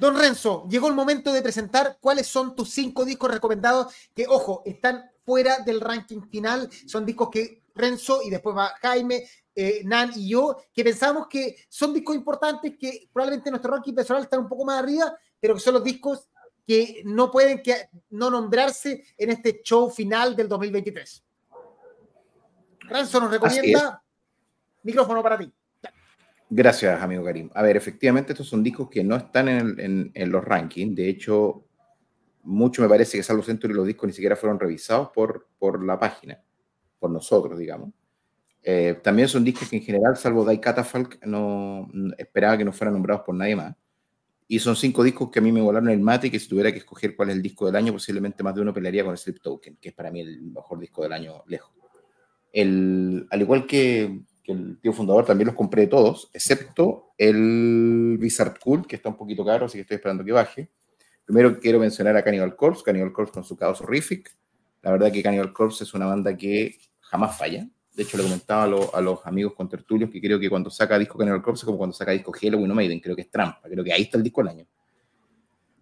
Don 0.00 0.18
Renzo, 0.18 0.66
llegó 0.68 0.88
el 0.88 0.94
momento 0.94 1.32
de 1.32 1.42
presentar 1.42 1.98
cuáles 2.00 2.26
son 2.26 2.56
tus 2.56 2.70
cinco 2.70 3.04
discos 3.04 3.30
recomendados 3.30 3.94
que, 4.12 4.26
ojo, 4.26 4.64
están 4.66 5.08
fuera 5.24 5.58
del 5.58 5.80
ranking 5.80 6.22
final. 6.22 6.68
Son 6.88 7.06
discos 7.06 7.28
que 7.30 7.62
Renzo 7.72 8.20
y 8.24 8.30
después 8.30 8.56
va 8.56 8.74
Jaime, 8.82 9.22
eh, 9.54 9.82
Nan 9.84 10.10
y 10.16 10.30
yo, 10.30 10.56
que 10.72 10.82
pensamos 10.82 11.28
que 11.28 11.54
son 11.68 11.94
discos 11.94 12.16
importantes 12.16 12.72
que 12.76 13.08
probablemente 13.12 13.50
nuestro 13.50 13.70
ranking 13.70 13.94
personal 13.94 14.24
está 14.24 14.36
un 14.36 14.48
poco 14.48 14.64
más 14.64 14.82
arriba, 14.82 15.16
pero 15.38 15.54
que 15.54 15.60
son 15.60 15.74
los 15.74 15.84
discos 15.84 16.28
que 16.66 17.02
no 17.04 17.30
pueden 17.30 17.62
que, 17.62 17.74
no 18.10 18.30
nombrarse 18.30 19.04
en 19.18 19.30
este 19.30 19.60
show 19.62 19.90
final 19.90 20.34
del 20.34 20.48
2023. 20.48 21.24
Ranzo 22.80 23.20
nos 23.20 23.30
recomienda 23.30 24.02
micrófono 24.82 25.22
para 25.22 25.38
ti. 25.38 25.52
Gracias, 26.50 27.02
amigo 27.02 27.24
Karim. 27.24 27.50
A 27.54 27.62
ver, 27.62 27.76
efectivamente, 27.76 28.32
estos 28.32 28.46
son 28.46 28.62
discos 28.62 28.88
que 28.88 29.02
no 29.02 29.16
están 29.16 29.48
en, 29.48 30.30
los 30.30 30.44
rankings. 30.44 30.94
De 30.94 31.08
hecho, 31.08 31.64
mucho 32.42 32.82
me 32.82 32.88
parece 32.88 33.16
que 33.16 33.22
Salvo 33.22 33.42
Centro 33.42 33.70
y 33.70 33.74
los 33.74 33.86
discos 33.86 34.06
ni 34.06 34.12
siquiera 34.12 34.36
fueron 34.36 34.60
revisados 34.60 35.08
por, 35.08 35.48
por 35.58 35.84
la 35.84 35.98
página, 35.98 36.40
por 36.98 37.10
nosotros, 37.10 37.58
digamos. 37.58 37.90
Eh, 38.62 38.98
también 39.02 39.28
son 39.28 39.44
discos 39.44 39.68
que 39.68 39.76
en 39.76 39.82
general, 39.82 40.16
salvo 40.16 40.48
Die 40.48 40.60
Catafalque, 40.60 41.18
no 41.26 41.88
esperaba 42.16 42.56
que 42.56 42.64
no 42.64 42.72
fueran 42.72 42.94
nombrados 42.94 43.24
por 43.24 43.34
nadie 43.34 43.56
más. 43.56 43.74
Y 44.46 44.58
son 44.58 44.76
cinco 44.76 45.02
discos 45.02 45.30
que 45.30 45.38
a 45.38 45.42
mí 45.42 45.52
me 45.52 45.60
volaron 45.60 45.88
el 45.88 46.00
mate 46.00 46.26
y 46.26 46.30
que 46.30 46.38
si 46.38 46.48
tuviera 46.48 46.70
que 46.70 46.78
escoger 46.78 47.16
cuál 47.16 47.30
es 47.30 47.36
el 47.36 47.42
disco 47.42 47.66
del 47.66 47.76
año, 47.76 47.92
posiblemente 47.92 48.42
más 48.42 48.54
de 48.54 48.60
uno 48.60 48.74
pelearía 48.74 49.04
con 49.04 49.16
Sleep 49.16 49.40
Token, 49.40 49.78
que 49.80 49.88
es 49.88 49.94
para 49.94 50.10
mí 50.10 50.20
el 50.20 50.42
mejor 50.42 50.78
disco 50.78 51.02
del 51.02 51.12
año 51.12 51.42
lejos. 51.46 51.72
El, 52.52 53.26
al 53.30 53.40
igual 53.40 53.66
que, 53.66 54.20
el 54.44 54.78
tío 54.80 54.92
fundador, 54.92 55.24
también 55.24 55.46
los 55.46 55.56
compré 55.56 55.86
todos, 55.86 56.30
excepto 56.34 57.14
el 57.16 58.18
Bizarre 58.20 58.54
Cool, 58.62 58.86
que 58.86 58.96
está 58.96 59.08
un 59.08 59.16
poquito 59.16 59.44
caro, 59.44 59.66
así 59.66 59.78
que 59.78 59.82
estoy 59.82 59.96
esperando 59.96 60.24
que 60.24 60.32
baje. 60.32 60.70
Primero 61.24 61.58
quiero 61.58 61.78
mencionar 61.78 62.16
a 62.16 62.22
Cannibal 62.22 62.54
Corpse, 62.54 62.82
Cannibal 62.84 63.12
Corpse 63.12 63.32
con 63.32 63.44
su 63.44 63.56
caos 63.56 63.80
horrific. 63.80 64.36
La 64.82 64.92
verdad 64.92 65.10
que 65.10 65.22
Cannibal 65.22 65.52
Corpse 65.54 65.84
es 65.84 65.94
una 65.94 66.06
banda 66.06 66.36
que 66.36 66.76
jamás 67.00 67.38
falla. 67.38 67.66
De 67.94 68.02
hecho, 68.02 68.16
le 68.16 68.24
comentaba 68.24 68.64
a, 68.64 69.00
los 69.00 69.24
amigos 69.24 69.54
con 69.54 69.68
tertulios 69.68 70.10
que 70.10 70.20
creo 70.20 70.38
que 70.40 70.50
cuando 70.50 70.68
saca 70.68 70.98
disco 70.98 71.16
Cannibal 71.16 71.42
Corpse 71.42 71.62
es 71.62 71.66
como 71.66 71.78
cuando 71.78 71.94
saca 71.94 72.10
disco 72.10 72.32
Halloween 72.32 72.70
o 72.72 72.74
Maiden, 72.74 72.98
creo 72.98 73.14
que 73.14 73.22
es 73.22 73.30
trampa, 73.30 73.68
creo 73.68 73.84
que 73.84 73.92
ahí 73.92 74.02
está 74.02 74.18
el 74.18 74.24
disco 74.24 74.42
del 74.42 74.48
año. 74.48 74.66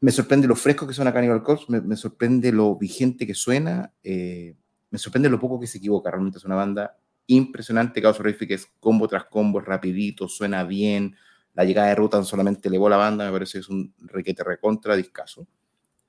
Me 0.00 0.10
sorprende 0.10 0.46
lo 0.46 0.54
fresco 0.54 0.86
que 0.86 0.92
suena 0.92 1.12
Cannibal 1.12 1.42
Corpse, 1.42 1.66
me, 1.68 1.96
sorprende 1.96 2.52
lo 2.52 2.76
vigente 2.76 3.26
que 3.26 3.34
suena, 3.34 3.92
eh, 4.02 4.54
me 4.90 4.98
sorprende 4.98 5.30
lo 5.30 5.40
poco 5.40 5.58
que 5.58 5.66
se 5.66 5.78
equivoca, 5.78 6.10
realmente 6.10 6.38
es 6.38 6.44
una 6.44 6.56
banda 6.56 6.98
impresionante, 7.28 8.02
Chaos 8.02 8.20
Horrific 8.20 8.50
es 8.50 8.66
combo 8.78 9.08
tras 9.08 9.24
combo, 9.24 9.60
rapidito, 9.60 10.28
suena 10.28 10.64
bien, 10.64 11.16
la 11.54 11.64
llegada 11.64 11.88
de 11.88 11.94
Rutan 11.94 12.24
solamente 12.24 12.68
elevó 12.68 12.88
la 12.88 12.96
banda, 12.96 13.24
me 13.24 13.32
parece 13.32 13.52
que 13.52 13.58
es 13.60 13.68
un 13.68 13.94
requete 13.98 14.44
recontra 14.44 14.96
discaso. 14.96 15.46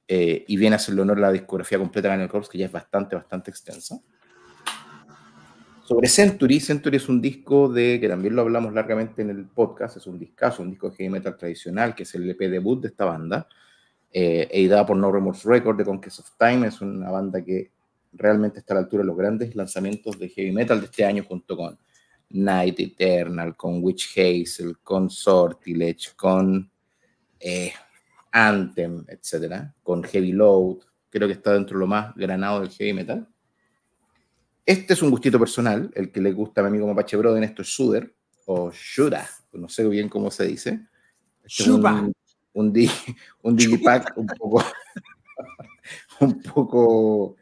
Eh, 0.08 0.44
y 0.48 0.58
viene 0.58 0.76
a 0.76 0.78
hacerle 0.78 1.02
honor 1.02 1.18
a 1.20 1.22
la 1.22 1.32
discografía 1.32 1.78
completa 1.78 2.10
de 2.10 2.14
Cannibal 2.14 2.32
Corpse, 2.32 2.52
que 2.52 2.58
ya 2.58 2.66
es 2.66 2.72
bastante, 2.72 3.16
bastante 3.16 3.52
extensa. 3.52 4.00
Sobre 5.86 6.08
Century, 6.08 6.62
Century 6.62 6.96
es 6.96 7.10
un 7.10 7.22
disco 7.22 7.68
de 7.68 8.00
que 8.00 8.08
también 8.08 8.36
lo 8.36 8.44
hablamos 8.44 8.74
largamente 8.74 9.22
en 9.22 9.30
el 9.30 9.46
podcast, 9.46 9.98
es 9.98 10.08
un 10.08 10.18
discazo, 10.18 10.62
un 10.62 10.70
disco 10.70 10.90
de 10.90 10.96
heavy 10.96 11.10
metal 11.10 11.36
tradicional, 11.38 11.94
que 11.94 12.04
es 12.04 12.16
el 12.16 12.30
EP 12.30 12.40
debut 12.40 12.82
de 12.82 12.88
esta 12.88 13.04
banda, 13.04 13.48
eh, 14.12 14.48
editada 14.50 14.86
por 14.86 14.96
No 14.96 15.12
Remorse 15.12 15.48
Record 15.48 15.78
de 15.78 15.84
Conquest 15.84 16.20
of 16.20 16.32
Time, 16.40 16.68
es 16.68 16.80
una 16.80 17.12
banda 17.12 17.44
que 17.44 17.72
realmente 18.14 18.60
está 18.60 18.74
a 18.74 18.76
la 18.76 18.82
altura 18.84 19.04
de 19.04 19.08
los 19.08 19.18
grandes 19.18 19.54
lanzamientos 19.56 20.18
de 20.18 20.30
heavy 20.30 20.54
metal 20.54 20.80
de 20.80 20.86
este 20.86 21.04
año 21.04 21.26
junto 21.28 21.58
con 21.58 21.78
Night 22.30 22.80
Eternal, 22.80 23.58
con 23.58 23.84
Witch 23.84 24.18
Hazel, 24.18 24.78
con 24.82 25.10
Sortilege, 25.10 26.12
con 26.16 26.72
eh, 27.40 27.74
Anthem, 28.32 29.04
etcétera, 29.08 29.74
con 29.84 30.02
Heavy 30.04 30.32
Load, 30.32 30.78
creo 31.10 31.28
que 31.28 31.34
está 31.34 31.54
dentro 31.54 31.78
de 31.78 31.82
lo 31.82 31.88
más 31.88 32.16
granado 32.16 32.62
del 32.62 32.70
heavy 32.70 32.94
metal. 32.94 33.28
Este 34.66 34.94
es 34.94 35.02
un 35.02 35.12
gustito 35.12 35.38
personal, 35.38 35.92
el 35.94 36.12
que 36.12 36.22
le 36.22 36.32
gusta 36.32 36.62
a 36.62 36.64
mi 36.64 36.70
amigo 36.70 36.88
Mapache 36.88 37.18
Broden, 37.18 37.44
esto 37.44 37.62
es 37.64 37.74
Suder, 37.74 38.16
o 38.46 38.72
Shura, 38.72 39.28
no 39.52 39.68
sé 39.68 39.88
bien 39.88 40.08
cómo 40.08 40.32
se 40.32 40.48
dice. 40.48 40.88
Este 41.44 41.70
un, 41.70 42.14
un, 42.54 42.74
un 43.42 43.56
digipack 43.56 44.14
un 44.16 44.28
poco, 44.28 44.64
un 46.22 46.42
poco 46.42 47.36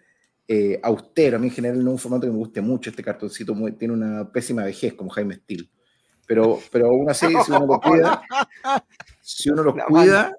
eh, 0.48 0.80
austero. 0.82 1.38
A 1.38 1.40
mí 1.40 1.48
en 1.48 1.54
general 1.54 1.84
no 1.84 1.92
es 1.92 1.94
un 1.94 2.00
formato 2.00 2.26
que 2.26 2.32
me 2.32 2.38
guste 2.38 2.62
mucho. 2.62 2.90
Este 2.90 3.04
cartoncito 3.04 3.56
tiene 3.78 3.94
una 3.94 4.32
pésima 4.32 4.64
vejez, 4.64 4.96
como 4.96 5.12
Jaime 5.12 5.36
Steele. 5.36 5.70
Pero, 6.26 6.60
pero 6.72 6.88
aún 6.88 7.10
así, 7.10 7.28
si 7.28 7.52
uno 7.52 7.66
lo 7.68 7.80
cuida, 7.80 8.22
si 9.22 9.50
uno 9.50 9.64
los 9.64 9.76
cuida, 9.86 10.34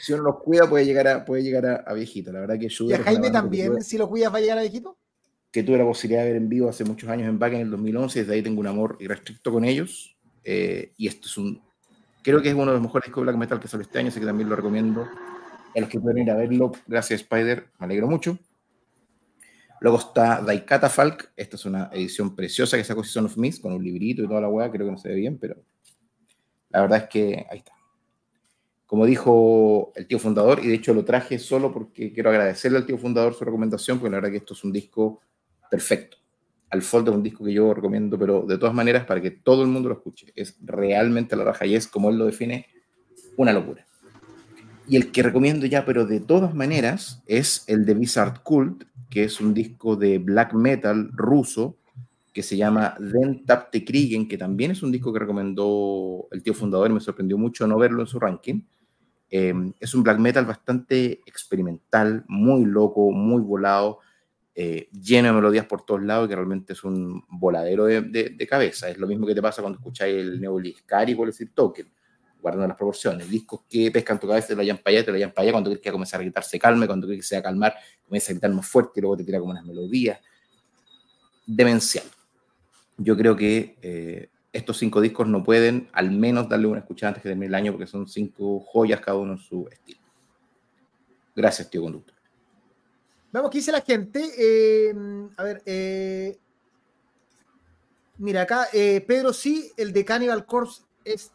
si 0.00 0.12
uno 0.12 0.22
los 0.22 0.36
cuida, 0.42 0.68
puede 0.68 0.84
llegar 0.84 1.08
a, 1.08 1.24
puede 1.24 1.42
llegar 1.42 1.84
a, 1.86 1.92
viejito. 1.94 2.30
La 2.30 2.40
verdad 2.40 2.58
que 2.58 2.68
¿Y 2.68 2.92
a 2.92 3.02
Jaime 3.02 3.30
también, 3.30 3.82
si 3.82 3.98
lo 3.98 4.08
cuidas, 4.08 4.32
va 4.32 4.38
a 4.38 4.40
llegar 4.40 4.58
a 4.58 4.60
viejito? 4.60 4.96
Que 5.56 5.62
tuve 5.62 5.78
la 5.78 5.86
posibilidad 5.86 6.22
de 6.22 6.32
ver 6.32 6.42
en 6.42 6.50
vivo 6.50 6.68
hace 6.68 6.84
muchos 6.84 7.08
años 7.08 7.30
en 7.30 7.38
Back 7.38 7.54
en 7.54 7.62
el 7.62 7.70
2011, 7.70 8.20
desde 8.20 8.34
ahí 8.34 8.42
tengo 8.42 8.60
un 8.60 8.66
amor 8.66 8.98
irrestricto 9.00 9.50
con 9.50 9.64
ellos. 9.64 10.14
Eh, 10.44 10.92
y 10.98 11.08
esto 11.08 11.28
es 11.28 11.38
un. 11.38 11.62
Creo 12.22 12.42
que 12.42 12.50
es 12.50 12.54
uno 12.54 12.66
de 12.66 12.72
los 12.72 12.82
mejores 12.82 13.06
discos 13.06 13.22
de 13.22 13.24
black 13.24 13.38
metal 13.38 13.58
que 13.58 13.66
salió 13.66 13.86
este 13.86 13.98
año, 13.98 14.08
así 14.08 14.20
que 14.20 14.26
también 14.26 14.50
lo 14.50 14.56
recomiendo 14.56 15.08
a 15.74 15.80
los 15.80 15.88
que 15.88 15.98
pueden 15.98 16.24
ir 16.24 16.30
a 16.30 16.36
verlo. 16.36 16.72
Gracias, 16.86 17.22
Spider, 17.22 17.68
me 17.78 17.86
alegro 17.86 18.06
mucho. 18.06 18.38
Luego 19.80 19.96
está 19.96 20.42
Daikata 20.42 20.90
Falk. 20.90 21.32
Esta 21.34 21.56
es 21.56 21.64
una 21.64 21.88
edición 21.90 22.36
preciosa 22.36 22.76
que 22.76 22.84
sacó 22.84 23.02
Season 23.02 23.24
of 23.24 23.38
Mist 23.38 23.62
con 23.62 23.72
un 23.72 23.82
librito 23.82 24.24
y 24.24 24.28
toda 24.28 24.42
la 24.42 24.50
weá. 24.50 24.70
Creo 24.70 24.84
que 24.84 24.92
no 24.92 24.98
se 24.98 25.08
ve 25.08 25.14
bien, 25.14 25.38
pero 25.38 25.56
la 26.68 26.82
verdad 26.82 27.04
es 27.04 27.08
que 27.08 27.46
ahí 27.50 27.60
está. 27.60 27.72
Como 28.84 29.06
dijo 29.06 29.94
el 29.96 30.06
tío 30.06 30.18
fundador, 30.18 30.60
y 30.62 30.68
de 30.68 30.74
hecho 30.74 30.92
lo 30.92 31.06
traje 31.06 31.38
solo 31.38 31.72
porque 31.72 32.12
quiero 32.12 32.28
agradecerle 32.28 32.76
al 32.76 32.84
tío 32.84 32.98
fundador 32.98 33.32
su 33.32 33.42
recomendación, 33.42 33.98
porque 33.98 34.10
la 34.10 34.18
verdad 34.18 34.32
que 34.32 34.36
esto 34.36 34.52
es 34.52 34.62
un 34.62 34.70
disco 34.74 35.22
perfecto. 35.70 36.18
Al 36.70 36.82
fold 36.82 37.08
es 37.08 37.14
un 37.14 37.22
disco 37.22 37.44
que 37.44 37.52
yo 37.52 37.72
recomiendo, 37.72 38.18
pero 38.18 38.42
de 38.42 38.58
todas 38.58 38.74
maneras 38.74 39.04
para 39.06 39.20
que 39.20 39.30
todo 39.30 39.62
el 39.62 39.68
mundo 39.68 39.88
lo 39.88 39.94
escuche. 39.94 40.32
Es 40.34 40.56
realmente 40.62 41.36
la 41.36 41.44
raja 41.44 41.66
y 41.66 41.74
es, 41.74 41.86
como 41.86 42.10
él 42.10 42.18
lo 42.18 42.26
define, 42.26 42.66
una 43.36 43.52
locura. 43.52 43.86
Y 44.88 44.96
el 44.96 45.10
que 45.10 45.22
recomiendo 45.22 45.66
ya, 45.66 45.84
pero 45.84 46.06
de 46.06 46.20
todas 46.20 46.54
maneras, 46.54 47.22
es 47.26 47.64
el 47.66 47.84
de 47.84 47.94
Bizarre 47.94 48.40
Cult, 48.42 48.84
que 49.10 49.24
es 49.24 49.40
un 49.40 49.54
disco 49.54 49.96
de 49.96 50.18
black 50.18 50.54
metal 50.54 51.10
ruso 51.12 51.78
que 52.32 52.42
se 52.42 52.56
llama 52.56 52.94
Den 53.00 53.46
Tapte 53.46 53.82
Kriegen, 53.84 54.28
que 54.28 54.36
también 54.36 54.70
es 54.70 54.82
un 54.82 54.92
disco 54.92 55.10
que 55.12 55.20
recomendó 55.20 56.28
el 56.30 56.42
tío 56.42 56.52
fundador 56.52 56.90
me 56.90 57.00
sorprendió 57.00 57.38
mucho 57.38 57.66
no 57.66 57.78
verlo 57.78 58.02
en 58.02 58.06
su 58.06 58.20
ranking. 58.20 58.60
Em, 59.30 59.72
es 59.80 59.94
un 59.94 60.02
black 60.02 60.18
metal 60.18 60.44
bastante 60.44 61.20
experimental, 61.24 62.24
muy 62.28 62.66
loco, 62.66 63.10
muy 63.10 63.40
volado, 63.40 64.00
eh, 64.58 64.88
lleno 64.90 65.28
de 65.28 65.34
melodías 65.34 65.66
por 65.66 65.84
todos 65.84 66.02
lados, 66.02 66.28
que 66.28 66.34
realmente 66.34 66.72
es 66.72 66.82
un 66.82 67.22
voladero 67.28 67.84
de, 67.84 68.00
de, 68.00 68.46
cabeza. 68.46 68.88
Es 68.88 68.96
lo 68.96 69.06
mismo 69.06 69.26
que 69.26 69.34
te 69.34 69.42
pasa 69.42 69.60
cuando 69.60 69.78
escucháis 69.78 70.16
el 70.16 70.40
Neoliscari 70.40 71.12
el 71.12 71.32
Sir 71.34 71.50
Token 71.54 71.86
guardando 72.40 72.66
las 72.68 72.76
proporciones. 72.76 73.28
Discos 73.28 73.60
que 73.68 73.90
pescan 73.90 74.18
tu 74.18 74.26
cabeza, 74.26 74.48
te 74.48 74.54
lo 74.54 74.62
hayan 74.62 74.78
para 74.78 74.96
allá, 74.96 75.04
te 75.04 75.10
lo 75.10 75.16
hayan 75.16 75.32
para 75.32 75.42
allá, 75.42 75.52
cuando 75.52 75.68
quieres 75.68 75.82
que 75.82 75.92
comenzar 75.92 76.20
a 76.20 76.22
gritar 76.22 76.42
se 76.42 76.58
calme, 76.58 76.86
cuando 76.86 77.06
quieres 77.06 77.24
que 77.24 77.28
se 77.28 77.34
va 77.36 77.40
a 77.40 77.42
calmar, 77.42 77.74
comienza 78.06 78.30
a 78.30 78.34
gritar 78.34 78.50
más 78.52 78.66
fuerte 78.66 78.92
y 78.96 79.00
luego 79.02 79.16
te 79.18 79.24
tira 79.24 79.38
como 79.38 79.50
unas 79.50 79.64
melodías. 79.64 80.20
Demencial. 81.44 82.06
Yo 82.96 83.14
creo 83.14 83.36
que 83.36 83.76
eh, 83.82 84.30
estos 84.52 84.78
cinco 84.78 85.02
discos 85.02 85.28
no 85.28 85.44
pueden 85.44 85.88
al 85.92 86.10
menos 86.12 86.48
darle 86.48 86.66
una 86.68 86.78
escuchada 86.78 87.08
antes 87.08 87.22
que 87.22 87.28
termine 87.28 87.46
el 87.46 87.54
año 87.54 87.72
porque 87.72 87.86
son 87.86 88.08
cinco 88.08 88.60
joyas 88.60 89.00
cada 89.00 89.18
uno 89.18 89.32
en 89.32 89.38
su 89.38 89.68
estilo. 89.68 90.00
Gracias, 91.34 91.68
tío 91.68 91.82
conductor. 91.82 92.15
Vamos, 93.32 93.50
¿qué 93.50 93.58
dice 93.58 93.72
la 93.72 93.80
gente? 93.80 94.24
Eh, 94.38 94.94
a 95.36 95.42
ver, 95.42 95.62
eh, 95.66 96.38
mira 98.18 98.42
acá, 98.42 98.68
Pedro 98.72 99.32
sí, 99.32 99.70
el 99.76 99.92
de 99.92 100.04
Cannibal 100.04 100.46
Corpse 100.46 100.82
es 101.04 101.32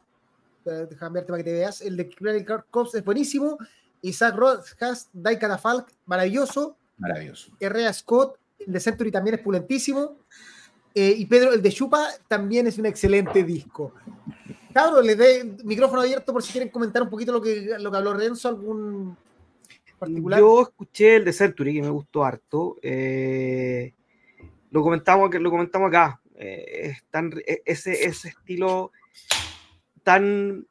déjame 0.64 1.16
verte 1.16 1.32
para 1.32 1.44
que 1.44 1.50
te 1.50 1.54
veas. 1.54 1.82
El 1.82 1.98
de 1.98 2.10
Clerical 2.10 2.66
Corps 2.70 2.94
es 2.96 3.04
buenísimo. 3.04 3.58
Isaac 4.02 4.36
Rojas, 4.36 5.10
Daika 5.14 5.58
Falk, 5.58 5.92
maravilloso. 6.06 6.78
Maravilloso. 6.98 7.52
Herrera 7.60 7.94
Scott, 7.94 8.38
el 8.60 8.74
de 8.74 8.80
Century 8.80 9.12
también 9.12 9.36
es 9.36 9.42
pulentísimo. 9.42 10.18
Eh, 10.94 11.14
y 11.18 11.26
Pedro, 11.26 11.54
el 11.54 11.62
de 11.62 11.72
Chupa 11.72 12.10
también 12.28 12.68
es 12.68 12.78
un 12.78 12.86
excelente 12.86 13.44
disco. 13.44 13.94
Cabro, 14.74 15.02
les 15.02 15.18
dé 15.18 15.58
micrófono 15.64 16.02
abierto 16.02 16.34
por 16.34 16.44
si 16.44 16.52
quieren 16.52 16.70
comentar 16.70 17.02
un 17.02 17.10
poquito 17.10 17.32
lo 17.32 17.42
que, 17.42 17.78
lo 17.80 17.92
que 17.92 17.98
habló 17.98 18.14
Renzo, 18.14 18.50
algún 18.50 19.18
particular. 20.02 20.40
Yo 20.40 20.62
escuché 20.64 21.16
el 21.18 21.26
de 21.26 21.34
Century, 21.34 21.76
que 21.76 21.82
me 21.82 21.90
gustó 21.90 22.26
harto. 22.26 22.78
Eh, 22.82 23.94
lo, 24.72 24.82
comentamos, 24.82 25.34
lo 25.34 25.52
comentamos 25.52 25.90
acá. 25.90 26.22
Eh, 26.36 26.96
e, 27.46 27.62
ese, 27.66 28.06
ese 28.06 28.30
estilo 28.30 28.92
tan 30.04 30.66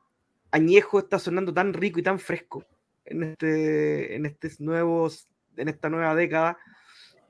añejo, 0.50 0.98
está 0.98 1.18
sonando 1.20 1.54
tan 1.54 1.72
rico 1.72 2.00
y 2.00 2.02
tan 2.02 2.18
fresco 2.18 2.64
en, 3.04 3.22
este, 3.22 4.16
en, 4.16 4.26
este 4.26 4.50
nuevos, 4.58 5.28
en 5.56 5.68
esta 5.68 5.88
nueva 5.88 6.14
década. 6.16 6.58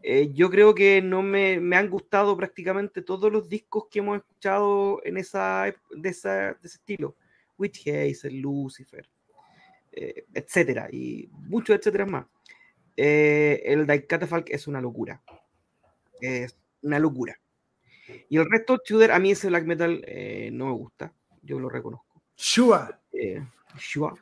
Eh, 0.03 0.31
yo 0.33 0.49
creo 0.49 0.75
que 0.75 1.03
no 1.03 1.23
me, 1.23 1.61
me, 1.61 1.77
han 1.77 1.91
gustado 1.91 2.35
prácticamente 2.35 3.03
todos 3.03 3.31
los 3.31 3.47
discos 3.51 3.89
que 3.91 3.99
hemos 3.99 4.17
escuchado 4.17 5.03
en 5.05 5.19
esa, 5.19 5.75
de, 5.91 6.09
esa, 6.09 6.55
de 6.55 6.59
ese 6.63 6.79
estilo. 6.79 7.15
Witch 7.59 7.87
Hazel, 7.87 8.41
Lucifer, 8.41 9.07
eh, 9.93 10.27
etcétera, 10.35 10.89
y 10.91 11.29
muchos 11.33 11.77
etcétera 11.77 12.07
más. 12.07 12.27
Eh, 12.97 13.63
el 13.65 13.87
Die 13.87 14.07
Catafalque 14.07 14.55
es 14.55 14.67
una 14.67 14.81
locura. 14.81 15.23
Es 16.21 16.57
una 16.83 16.99
locura. 16.99 17.41
Y 18.29 18.37
el 18.37 18.51
resto, 18.51 18.79
Tudor, 18.79 19.13
a 19.13 19.19
mí 19.19 19.33
ese 19.33 19.49
black 19.49 19.65
metal 19.65 20.05
no 20.53 20.67
me 20.67 20.73
gusta 20.73 21.13
yo 21.43 21.59
lo 21.59 21.69
reconozco. 21.69 22.23
Shua. 22.37 23.01
Eh, 23.13 23.43
Shua. 23.79 24.15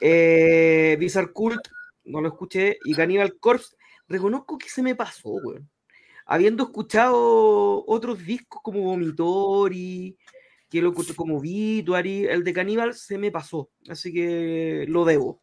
Eh, 0.00 0.96
Bizarre 0.98 1.32
Cult, 1.32 1.60
no 2.04 2.20
lo 2.20 2.28
escuché. 2.28 2.78
Y 2.84 2.94
Cannibal 2.94 3.38
Corpse, 3.38 3.76
reconozco 4.08 4.58
que 4.58 4.68
se 4.68 4.82
me 4.82 4.94
pasó, 4.94 5.30
weón. 5.30 5.68
Habiendo 6.28 6.64
escuchado 6.64 7.84
otros 7.86 8.24
discos 8.24 8.60
como 8.62 8.80
Vomitori, 8.80 10.16
que 10.68 10.82
lo 10.82 10.90
escuché 10.90 11.14
como 11.14 11.40
Vituari, 11.40 12.24
el 12.24 12.44
de 12.44 12.52
Cannibal 12.52 12.94
se 12.94 13.18
me 13.18 13.30
pasó. 13.30 13.70
Así 13.88 14.12
que 14.12 14.84
lo 14.88 15.04
debo. 15.04 15.42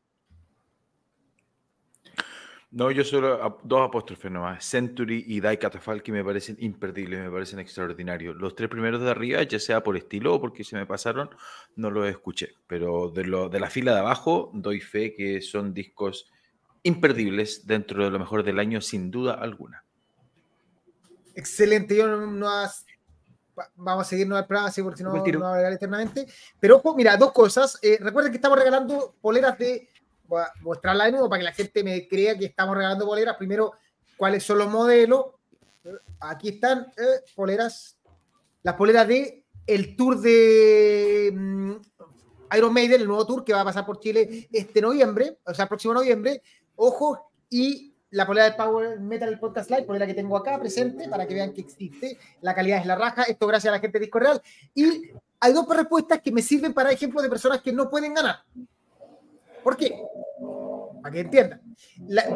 No, 2.73 2.89
yo 2.89 3.03
solo 3.03 3.59
dos 3.63 3.87
apóstrofes 3.87 4.31
nomás, 4.31 4.65
Century 4.65 5.23
y 5.27 5.39
Die 5.39 5.59
Catafalque 5.59 6.11
me 6.11 6.23
parecen 6.23 6.57
imperdibles, 6.59 7.19
me 7.19 7.29
parecen 7.29 7.59
extraordinarios. 7.59 8.35
Los 8.35 8.55
tres 8.55 8.67
primeros 8.67 8.99
de 8.99 9.11
arriba, 9.11 9.43
ya 9.43 9.59
sea 9.59 9.83
por 9.83 9.95
estilo 9.95 10.33
o 10.33 10.41
porque 10.41 10.63
se 10.63 10.75
me 10.75 10.87
pasaron, 10.87 11.29
no 11.75 11.91
los 11.91 12.09
escuché, 12.09 12.55
pero 12.65 13.11
de, 13.11 13.25
lo, 13.25 13.47
de 13.47 13.59
la 13.59 13.69
fila 13.69 13.93
de 13.93 13.99
abajo 13.99 14.49
doy 14.55 14.79
fe 14.79 15.13
que 15.13 15.39
son 15.41 15.71
discos 15.71 16.31
imperdibles 16.81 17.67
dentro 17.67 18.05
de 18.05 18.09
lo 18.09 18.17
mejor 18.17 18.41
del 18.41 18.57
año, 18.57 18.81
sin 18.81 19.11
duda 19.11 19.35
alguna. 19.35 19.85
Excelente, 21.35 21.95
yo 21.95 22.07
no, 22.07 22.63
vamos 23.75 24.05
a 24.05 24.09
seguir 24.09 24.27
no 24.27 24.35
al 24.35 24.47
programa, 24.47 24.71
porque 24.83 24.97
si 24.97 25.03
no, 25.03 25.13
no 25.13 25.39
va 25.39 25.51
a 25.51 25.55
regalar 25.55 25.73
eternamente. 25.73 26.27
Pero 26.59 26.77
ojo, 26.77 26.95
mira, 26.95 27.17
dos 27.17 27.31
cosas. 27.31 27.77
Eh, 27.81 27.97
recuerden 27.99 28.31
que 28.31 28.37
estamos 28.37 28.57
regalando 28.57 29.15
poleras 29.21 29.57
de 29.57 29.89
voy 30.25 30.41
a 30.41 30.51
mostrarla 30.61 31.05
de 31.05 31.11
nuevo 31.11 31.29
para 31.29 31.39
que 31.39 31.45
la 31.45 31.53
gente 31.53 31.83
me 31.83 32.07
crea 32.07 32.37
que 32.37 32.45
estamos 32.45 32.75
regalando 32.75 33.05
poleras. 33.05 33.35
Primero, 33.37 33.73
cuáles 34.17 34.43
son 34.43 34.57
los 34.59 34.69
modelos. 34.69 35.25
Aquí 36.19 36.49
están 36.49 36.91
eh, 36.97 37.21
poleras, 37.35 37.97
las 38.63 38.75
poleras 38.75 39.07
de 39.07 39.45
el 39.65 39.95
tour 39.95 40.19
de 40.19 41.31
mm, 41.33 41.73
Iron 42.57 42.73
Maiden, 42.73 43.01
el 43.01 43.07
nuevo 43.07 43.25
tour 43.25 43.43
que 43.43 43.53
va 43.53 43.61
a 43.61 43.65
pasar 43.65 43.85
por 43.85 43.99
Chile 43.99 44.47
este 44.51 44.81
noviembre, 44.81 45.39
o 45.45 45.53
sea, 45.53 45.67
próximo 45.67 45.93
noviembre. 45.93 46.41
Ojo, 46.75 47.31
y 47.49 47.92
la 48.13 48.27
polera 48.27 48.45
del 48.45 48.55
Power 48.55 48.99
Metal 48.99 49.39
Podcast 49.39 49.71
Live, 49.71 49.83
polera 49.83 50.05
que 50.05 50.13
tengo 50.13 50.37
acá 50.37 50.59
presente 50.59 51.09
para 51.09 51.27
que 51.27 51.33
vean 51.33 51.51
que 51.51 51.61
existe. 51.61 52.19
La 52.41 52.53
calidad 52.53 52.79
es 52.79 52.85
la 52.85 52.95
raja. 52.95 53.23
Esto 53.23 53.47
gracias 53.47 53.71
a 53.71 53.75
la 53.75 53.79
gente 53.79 53.97
de 53.97 54.05
Disco 54.05 54.19
Real. 54.19 54.39
Y 54.75 55.09
hay 55.39 55.53
dos 55.53 55.67
respuestas 55.67 56.21
que 56.21 56.31
me 56.31 56.43
sirven 56.43 56.73
para 56.73 56.91
ejemplos 56.91 57.23
de 57.23 57.29
personas 57.29 57.61
que 57.61 57.73
no 57.73 57.89
pueden 57.89 58.13
ganar. 58.13 58.43
¿Por 59.63 59.75
qué? 59.75 59.99
Para 61.01 61.11
que 61.11 61.21
entiendan. 61.21 61.61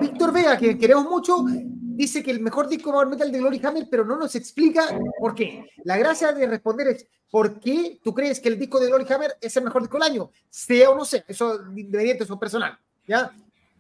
Víctor 0.02 0.34
Vega, 0.34 0.58
que 0.58 0.80
queremos 0.80 1.06
mucho, 1.06 1.46
dice 1.46 2.24
que 2.24 2.32
el 2.32 2.40
mejor 2.40 2.68
disco 2.68 2.92
Power 2.92 3.08
Metal 3.08 3.32
de 3.32 3.38
Glory 3.38 3.62
Hammer, 3.64 3.88
pero 3.90 4.04
no 4.04 4.18
nos 4.18 4.34
explica 4.34 5.00
por 5.20 5.36
qué. 5.36 5.64
La 5.84 5.96
gracia 5.96 6.32
de 6.32 6.48
responder 6.48 6.88
es, 6.88 7.08
¿por 7.30 7.60
qué 7.60 8.00
tú 8.04 8.16
crees 8.16 8.40
que 8.40 8.50
el 8.50 8.58
disco 8.58 8.80
de 8.80 8.88
Glory 8.88 9.06
Hammer 9.14 9.38
es 9.40 9.56
el 9.56 9.64
mejor 9.64 9.84
disco 9.84 10.00
del 10.00 10.12
año? 10.12 10.32
Sea 10.50 10.90
o 10.90 10.96
no 10.96 11.06
sea, 11.06 11.24
eso 11.28 11.62
independiente, 11.76 12.24
eso 12.24 12.40
personal, 12.40 12.80
¿ya? 13.08 13.32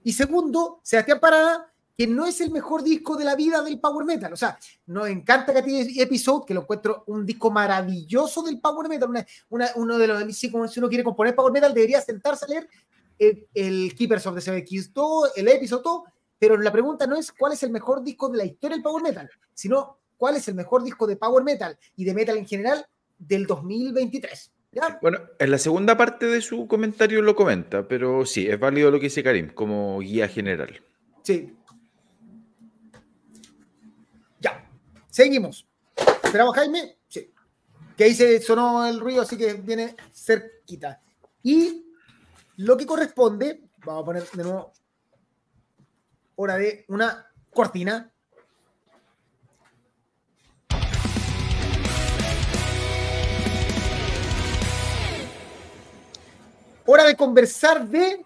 Y 0.03 0.13
segundo, 0.13 0.79
Sebastián 0.83 1.19
Parada, 1.19 1.73
que 1.97 2.05
no 2.05 2.27
es 2.27 2.39
el 2.41 2.51
mejor 2.51 2.83
disco 2.83 3.17
de 3.17 3.25
la 3.25 3.35
vida 3.35 3.63
del 3.63 3.79
Power 3.79 4.05
Metal. 4.05 4.31
O 4.31 4.37
sea, 4.37 4.59
nos 4.85 5.07
encanta 5.07 5.51
que 5.51 5.63
tiene 5.63 5.91
Episode, 5.99 6.45
que 6.45 6.53
lo 6.53 6.61
encuentro 6.61 7.03
un 7.07 7.25
disco 7.25 7.49
maravilloso 7.49 8.43
del 8.43 8.59
Power 8.59 8.87
Metal, 8.87 9.09
uno 9.49 9.97
de 9.97 10.07
los, 10.07 10.37
si, 10.37 10.51
como 10.51 10.67
si 10.67 10.79
uno 10.79 10.89
quiere 10.89 11.03
componer 11.03 11.35
Power 11.35 11.51
Metal, 11.51 11.73
debería 11.73 11.99
sentarse 11.99 12.45
a 12.45 12.49
leer 12.49 12.69
el, 13.17 13.47
el 13.55 13.95
Keepers 13.95 14.27
of 14.27 14.35
the 14.35 14.41
Seven 14.41 14.63
Keys, 14.63 14.93
todo, 14.93 15.33
el 15.35 15.47
Episode, 15.47 15.81
todo, 15.81 16.03
pero 16.37 16.55
la 16.55 16.71
pregunta 16.71 17.07
no 17.07 17.15
es 17.15 17.31
cuál 17.31 17.53
es 17.53 17.63
el 17.63 17.71
mejor 17.71 18.03
disco 18.03 18.29
de 18.29 18.37
la 18.37 18.45
historia 18.45 18.75
del 18.75 18.83
Power 18.83 19.01
Metal, 19.01 19.27
sino 19.55 19.97
cuál 20.17 20.35
es 20.35 20.47
el 20.47 20.53
mejor 20.53 20.83
disco 20.83 21.07
de 21.07 21.15
Power 21.15 21.43
Metal 21.43 21.75
y 21.95 22.05
de 22.05 22.13
Metal 22.13 22.37
en 22.37 22.45
general 22.45 22.85
del 23.17 23.47
2023. 23.47 24.51
Bueno, 25.01 25.19
en 25.39 25.49
la 25.49 25.57
segunda 25.57 25.97
parte 25.97 26.27
de 26.27 26.41
su 26.41 26.67
comentario 26.67 27.23
lo 27.23 27.35
comenta, 27.35 27.87
pero 27.87 28.23
sí, 28.27 28.47
es 28.47 28.59
válido 28.59 28.91
lo 28.91 28.99
que 28.99 29.05
dice 29.05 29.23
Karim 29.23 29.49
como 29.49 29.97
guía 29.99 30.27
general. 30.27 30.79
Sí. 31.23 31.56
Seguimos. 35.17 35.67
¿Esperamos 36.23 36.55
Jaime? 36.55 36.99
Sí. 37.07 37.33
Que 37.97 38.03
ahí 38.03 38.13
se 38.13 38.39
sonó 38.39 38.85
el 38.85 38.99
ruido, 38.99 39.23
así 39.23 39.35
que 39.35 39.53
viene 39.53 39.95
cerquita. 40.13 41.01
Y 41.41 41.87
lo 42.57 42.77
que 42.77 42.85
corresponde, 42.85 43.63
vamos 43.83 44.03
a 44.03 44.05
poner 44.05 44.29
de 44.29 44.43
nuevo 44.43 44.73
hora 46.35 46.57
de 46.57 46.85
una 46.89 47.31
cortina. 47.51 48.13
Hora 56.85 57.05
de 57.05 57.15
conversar 57.15 57.87
de 57.87 58.23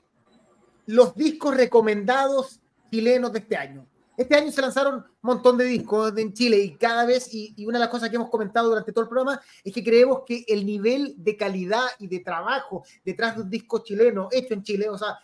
los 0.88 1.16
discos 1.16 1.56
recomendados 1.56 2.60
chilenos 2.92 3.32
de 3.32 3.40
este 3.40 3.56
año. 3.56 3.91
Este 4.22 4.36
año 4.36 4.52
se 4.52 4.62
lanzaron 4.62 4.96
un 4.96 5.04
montón 5.22 5.58
de 5.58 5.66
discos 5.66 6.16
en 6.16 6.34
Chile 6.34 6.58
y 6.58 6.76
cada 6.76 7.06
vez, 7.06 7.34
y, 7.34 7.54
y, 7.58 7.66
una 7.66 7.80
de 7.80 7.86
las 7.86 7.90
cosas 7.90 8.10
que 8.10 8.16
hemos 8.16 8.30
comentado 8.30 8.70
durante 8.70 8.92
todo 8.92 9.04
el 9.04 9.10
programa, 9.10 9.42
es 9.64 9.74
que 9.74 9.84
creemos 9.84 10.22
que 10.26 10.46
el 10.48 10.66
nivel 10.66 11.16
de 11.18 11.36
calidad 11.36 11.86
y 12.00 12.08
de 12.08 12.20
trabajo 12.20 12.84
detrás 13.04 13.36
de 13.36 13.42
un 13.42 13.50
disco 13.50 13.80
chileno 13.84 14.28
hecho 14.32 14.54
en 14.54 14.64
Chile, 14.64 14.90
o 14.90 14.98
sea, 14.98 15.18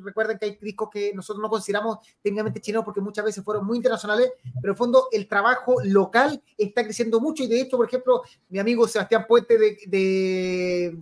recuerden 0.00 0.38
que 0.38 0.46
hay 0.46 0.58
discos 0.60 0.88
que 0.90 1.12
nosotros 1.14 1.42
no 1.42 1.50
consideramos 1.50 1.98
técnicamente 2.22 2.60
chilenos 2.60 2.84
porque 2.84 3.00
muchas 3.00 3.24
veces 3.24 3.44
fueron 3.44 3.66
muy 3.66 3.76
internacionales, 3.76 4.32
pero 4.60 4.72
en 4.72 4.76
fondo 4.76 5.08
el 5.12 5.28
trabajo 5.28 5.76
local 5.84 6.42
está 6.56 6.84
creciendo 6.84 7.20
mucho 7.20 7.42
y 7.42 7.48
de 7.48 7.60
hecho, 7.60 7.76
por 7.76 7.86
ejemplo, 7.86 8.22
mi 8.48 8.58
amigo 8.58 8.88
Sebastián 8.88 9.26
Puente 9.28 9.58
de, 9.58 9.76
de, 9.86 10.98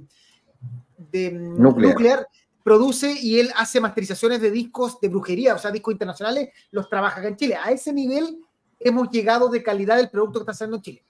de 1.13 1.31
Nuclear. 1.31 2.27
Produce 2.63 3.13
y 3.13 3.41
él 3.41 3.51
hace 3.57 3.81
masterizaciones 3.81 4.41
de 4.41 4.51
discos 4.51 5.01
de 5.01 5.09
brujería, 5.09 5.55
o 5.55 5.59
sea, 5.59 5.71
discos 5.71 5.93
internacionales, 5.93 6.51
los 6.71 6.89
trabaja 6.89 7.21
acá 7.21 7.29
en 7.29 7.37
Chile. 7.37 7.57
A 7.57 7.71
ese 7.71 7.93
nivel 7.93 8.39
hemos 8.79 9.11
llegado 9.11 9.49
de 9.49 9.63
calidad 9.63 9.97
del 9.97 10.11
producto 10.11 10.39
que 10.39 10.43
está 10.43 10.53
haciendo 10.53 10.77
en 10.77 10.83
Chile. 10.83 11.05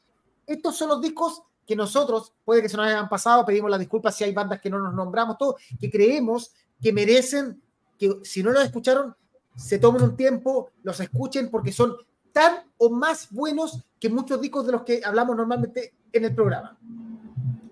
Estos 0.47 0.77
son 0.77 0.89
los 0.89 1.01
discos 1.01 1.43
que 1.67 1.77
nosotros, 1.77 2.33
puede 2.45 2.63
que 2.63 2.69
se 2.69 2.77
nos 2.77 2.87
hayan 2.87 3.09
pasado, 3.09 3.47
pedimos 3.47 3.71
las 3.71 3.79
disculpas 3.79 4.17
si 4.17 4.25
hay 4.25 4.33
bandas 4.33 4.61
que 4.61 4.71
no 4.71 4.81
nos 4.81 4.93
nombramos, 4.93 5.39
todo, 5.39 5.57
que 5.81 5.91
creemos 5.91 6.53
que 6.83 6.93
merecen 6.93 7.61
que 7.99 8.19
si 8.25 8.43
no 8.43 8.51
los 8.51 8.65
escucharon, 8.65 9.15
se 9.55 9.79
tomen 9.79 10.03
un 10.03 10.17
tiempo, 10.17 10.71
los 10.83 10.99
escuchen 11.01 11.51
porque 11.51 11.71
son 11.71 11.95
tan 12.33 12.65
o 12.79 12.91
más 12.91 13.31
buenos 13.31 13.85
que 13.99 14.09
muchos 14.09 14.41
discos 14.41 14.67
de 14.67 14.73
los 14.73 14.83
que 14.83 15.03
hablamos 15.05 15.37
normalmente 15.37 15.95
en 16.13 16.25
el 16.25 16.35
programa. 16.35 16.77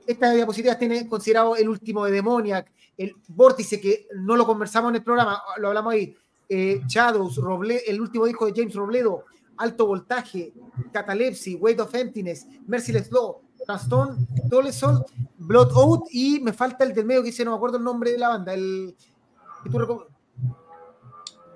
Esta 0.06 0.30
diapositiva 0.30 0.78
tiene 0.78 1.08
considerado 1.08 1.56
el 1.56 1.68
último 1.68 2.04
de 2.04 2.12
Demoniac, 2.12 2.70
el 2.98 3.14
Vórtice, 3.28 3.80
que 3.80 4.08
no 4.16 4.36
lo 4.36 4.44
conversamos 4.44 4.90
en 4.90 4.96
el 4.96 5.04
programa, 5.04 5.40
lo 5.58 5.68
hablamos 5.68 5.94
ahí, 5.94 6.14
eh, 6.48 6.82
Shadows, 6.86 7.36
Roble, 7.36 7.82
el 7.86 8.00
último 8.00 8.26
disco 8.26 8.46
de 8.46 8.52
James 8.54 8.74
Robledo, 8.74 9.24
Alto 9.56 9.86
Voltaje, 9.86 10.52
Catalepsy, 10.92 11.54
Weight 11.54 11.80
of 11.80 11.94
Emptiness, 11.94 12.46
Merciless 12.66 13.10
Law, 13.12 13.40
Gastón, 13.66 14.26
Dole 14.46 14.72
Sol, 14.72 15.04
Blood 15.36 15.72
Out 15.72 16.08
y 16.10 16.40
me 16.40 16.52
falta 16.52 16.84
el 16.84 16.92
del 16.92 17.06
medio 17.06 17.22
que 17.22 17.28
dice, 17.28 17.44
no 17.44 17.52
me 17.52 17.56
acuerdo 17.56 17.78
el 17.78 17.84
nombre 17.84 18.12
de 18.12 18.18
la 18.18 18.28
banda, 18.30 18.54
el... 18.54 18.96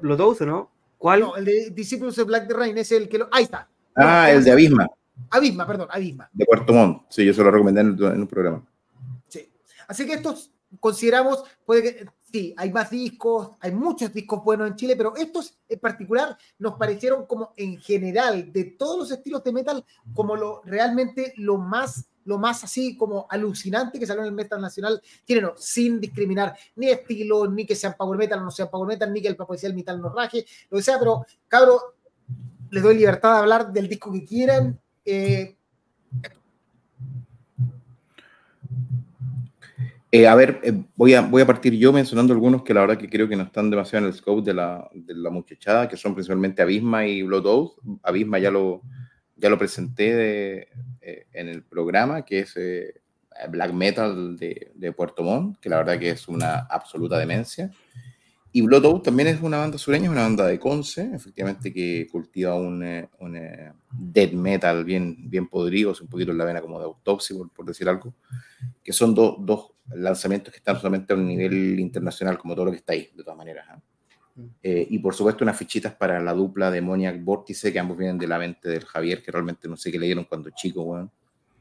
Blood 0.01 0.21
Out, 0.21 0.41
¿no? 0.43 0.71
¿Cuál? 0.99 1.21
No, 1.21 1.37
el 1.37 1.45
de 1.45 1.71
Disciples 1.71 2.19
of 2.19 2.27
Black 2.27 2.47
the 2.47 2.55
Rain, 2.55 2.79
es 2.79 2.93
el 2.93 3.09
que 3.09 3.19
lo... 3.19 3.29
Ahí 3.33 3.45
está. 3.45 3.69
Ah, 3.97 4.31
el 4.31 4.45
de 4.45 4.53
Abisma. 4.53 4.87
Abisma, 5.31 5.67
perdón, 5.67 5.89
Abisma. 5.91 6.29
De 6.33 6.45
Puerto 6.45 6.73
Montt, 6.73 7.05
sí, 7.09 7.25
yo 7.25 7.35
se 7.35 7.43
lo 7.43 7.51
recomendé 7.51 7.81
en, 7.81 7.97
en 8.01 8.21
un 8.21 8.27
programa. 8.29 8.65
Sí, 9.29 9.51
así 9.89 10.07
que 10.07 10.15
estos 10.15 10.53
consideramos, 10.81 11.45
puede 11.65 11.83
que, 11.83 12.07
sí, 12.31 12.55
hay 12.57 12.73
más 12.73 12.91
discos, 12.91 13.53
hay 13.61 13.73
muchos 13.73 14.13
discos 14.13 14.43
buenos 14.45 14.69
en 14.69 14.77
Chile, 14.77 14.97
pero 14.97 15.15
estos 15.17 15.59
en 15.69 15.79
particular 15.79 16.37
nos 16.59 16.75
parecieron 16.75 17.27
como 17.27 17.53
en 17.57 17.79
general, 17.79 18.53
de 18.53 18.65
todos 18.65 18.99
los 18.99 19.11
estilos 19.11 19.45
de 19.45 19.53
metal, 19.53 19.85
como 20.15 20.37
lo 20.37 20.63
realmente 20.65 21.35
lo 21.37 21.59
más 21.59 22.07
lo 22.25 22.39
más 22.39 22.63
así 22.63 22.97
como 22.97 23.27
alucinante 23.29 23.99
que 23.99 24.07
salió 24.07 24.23
en 24.23 24.29
el 24.29 24.35
metal 24.35 24.61
nacional 24.61 25.03
chileno, 25.27 25.55
sin 25.57 26.01
discriminar 26.01 26.57
ni 26.77 26.89
estilo, 26.89 27.49
ni 27.49 27.67
que 27.67 27.75
sean 27.75 27.97
power 27.99 28.17
metal 28.17 28.39
o 28.39 28.45
no 28.45 28.51
sean 28.53 28.71
power 28.71 28.87
metal, 28.87 29.13
ni 29.13 29.21
que 29.21 29.27
el 29.27 29.37
el 29.63 29.75
metal 29.75 30.01
no 30.01 30.09
raje, 30.09 30.47
lo 30.71 30.79
que 30.79 30.85
sea, 30.85 31.01
pero 31.01 31.27
cabrón, 31.49 31.79
les 32.71 32.83
doy 32.83 32.97
libertad 32.97 33.33
de 33.33 33.39
hablar 33.39 33.73
del 33.73 33.89
disco 33.89 34.13
que 34.13 34.25
quieran. 34.25 34.81
Eh, 35.05 35.57
Eh, 40.15 40.27
a 40.27 40.35
ver, 40.35 40.61
eh, 40.63 40.75
voy, 40.95 41.15
a, 41.15 41.23
voy 41.23 41.41
a 41.41 41.47
partir 41.47 41.73
yo 41.73 41.91
mencionando 41.91 42.35
algunos 42.35 42.63
que 42.63 42.75
la 42.75 42.83
verdad 42.83 42.99
que 42.99 43.09
creo 43.09 43.27
que 43.27 43.35
no 43.35 43.45
están 43.45 43.71
demasiado 43.71 44.05
en 44.05 44.13
el 44.13 44.19
scope 44.19 44.43
de 44.43 44.53
la, 44.53 44.87
de 44.93 45.15
la 45.15 45.31
muchachada, 45.31 45.89
que 45.89 45.97
son 45.97 46.13
principalmente 46.13 46.61
Abisma 46.61 47.07
y 47.07 47.23
Blood 47.23 47.47
Oath. 47.47 47.73
Abisma 48.03 48.39
ya 48.39 48.51
lo, 48.51 48.83
ya 49.37 49.49
lo 49.49 49.57
presenté 49.57 50.15
de, 50.15 50.69
eh, 51.01 51.27
en 51.33 51.49
el 51.49 51.63
programa, 51.63 52.27
que 52.27 52.41
es 52.41 52.55
Black 53.49 53.73
Metal 53.73 54.37
de, 54.37 54.73
de, 54.75 54.93
Puerto 54.93 55.23
Montt, 55.23 55.59
que 55.61 55.71
la 55.71 55.79
verdad 55.79 55.99
que 55.99 56.11
es 56.11 56.29
una 56.29 56.59
absoluta 56.59 57.17
demencia. 57.17 57.71
Y 58.55 58.61
Blood 58.61 59.01
también 59.01 59.29
es 59.29 59.41
una 59.41 59.59
banda 59.59 59.79
sureña, 59.79 60.05
es 60.05 60.11
una 60.11 60.23
banda 60.23 60.47
de 60.47 60.59
Conce, 60.59 61.11
efectivamente 61.15 61.73
que 61.73 62.07
cultiva 62.13 62.55
un, 62.55 62.83
un 63.19 63.39
death 63.91 64.33
metal 64.33 64.85
bien, 64.85 65.31
bien 65.31 65.49
podrido, 65.49 65.95
un 65.99 66.09
poquito 66.09 66.33
en 66.33 66.39
la 66.39 66.45
vena 66.45 66.61
como 66.61 66.79
de 66.79 66.85
autopsia, 66.85 67.35
por, 67.37 67.51
por 67.51 67.65
decir 67.65 67.89
algo, 67.89 68.15
que 68.85 68.93
son 68.93 69.15
dos 69.15 69.73
lanzamientos 69.95 70.53
que 70.53 70.59
están 70.59 70.77
solamente 70.77 71.13
a 71.13 71.17
un 71.17 71.27
nivel 71.27 71.81
internacional, 71.81 72.39
como 72.39 72.55
todo 72.55 72.67
lo 72.67 72.71
que 72.71 72.79
está 72.79 72.93
ahí, 72.93 73.11
de 73.15 73.23
todas 73.23 73.39
maneras. 73.39 73.67
¿eh? 73.71 73.81
Eh, 74.63 74.87
y 74.91 74.99
por 74.99 75.15
supuesto 75.15 75.45
unas 75.45 75.57
fichitas 75.57 75.95
para 75.95 76.21
la 76.21 76.33
dupla 76.33 76.71
Demoniac 76.71 77.23
Vórtice, 77.23 77.73
que 77.73 77.79
ambos 77.79 77.99
vienen 77.99 78.19
de 78.19 78.27
la 78.27 78.39
mente 78.39 78.69
del 78.69 78.85
Javier, 78.85 79.23
que 79.23 79.31
realmente 79.31 79.69
no 79.69 79.77
sé 79.77 79.91
qué 79.91 79.99
le 79.99 80.07
dieron 80.07 80.25
cuando 80.25 80.51
chico, 80.51 80.85
bueno. 80.85 81.11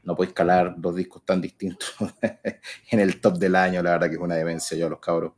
No 0.04 0.16
puedes 0.16 0.32
calar 0.32 0.74
dos 0.78 0.96
discos 0.96 1.24
tan 1.24 1.40
distintos 1.40 1.94
en 2.90 3.00
el 3.00 3.20
top 3.20 3.38
del 3.38 3.54
año, 3.54 3.82
la 3.82 3.92
verdad 3.92 4.08
que 4.08 4.16
es 4.16 4.20
una 4.20 4.34
demencia 4.34 4.76
yo 4.76 4.88
a 4.88 4.90
los 4.90 4.98
cabros. 4.98 5.32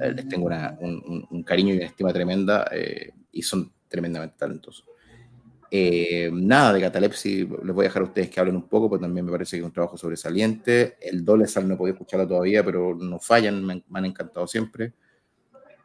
Eh, 0.00 0.12
les 0.12 0.28
tengo 0.28 0.46
una, 0.46 0.76
un, 0.80 1.26
un, 1.30 1.42
cariño 1.42 1.74
y 1.74 1.78
una 1.78 1.86
estima 1.86 2.12
tremenda 2.12 2.70
y 3.30 3.42
son 3.42 3.72
tremendamente 3.88 4.36
talentosos. 4.38 4.86
Eh, 5.74 6.30
nada 6.30 6.74
de 6.74 6.82
catalepsia, 6.82 7.46
les 7.64 7.74
voy 7.74 7.86
a 7.86 7.88
dejar 7.88 8.02
a 8.02 8.04
ustedes 8.04 8.28
que 8.28 8.38
hablen 8.38 8.56
un 8.56 8.68
poco, 8.68 8.90
porque 8.90 9.04
también 9.04 9.24
me 9.24 9.32
parece 9.32 9.56
que 9.56 9.60
es 9.60 9.64
un 9.66 9.72
trabajo 9.72 9.96
sobresaliente. 9.96 10.98
El 11.00 11.24
Dolezal 11.24 11.66
no 11.66 11.74
he 11.74 11.76
podido 11.78 11.94
escucharlo 11.94 12.28
todavía, 12.28 12.62
pero 12.62 12.94
no 12.94 13.18
fallan, 13.18 13.64
me, 13.64 13.82
me 13.88 13.98
han 13.98 14.04
encantado 14.04 14.46
siempre. 14.46 14.92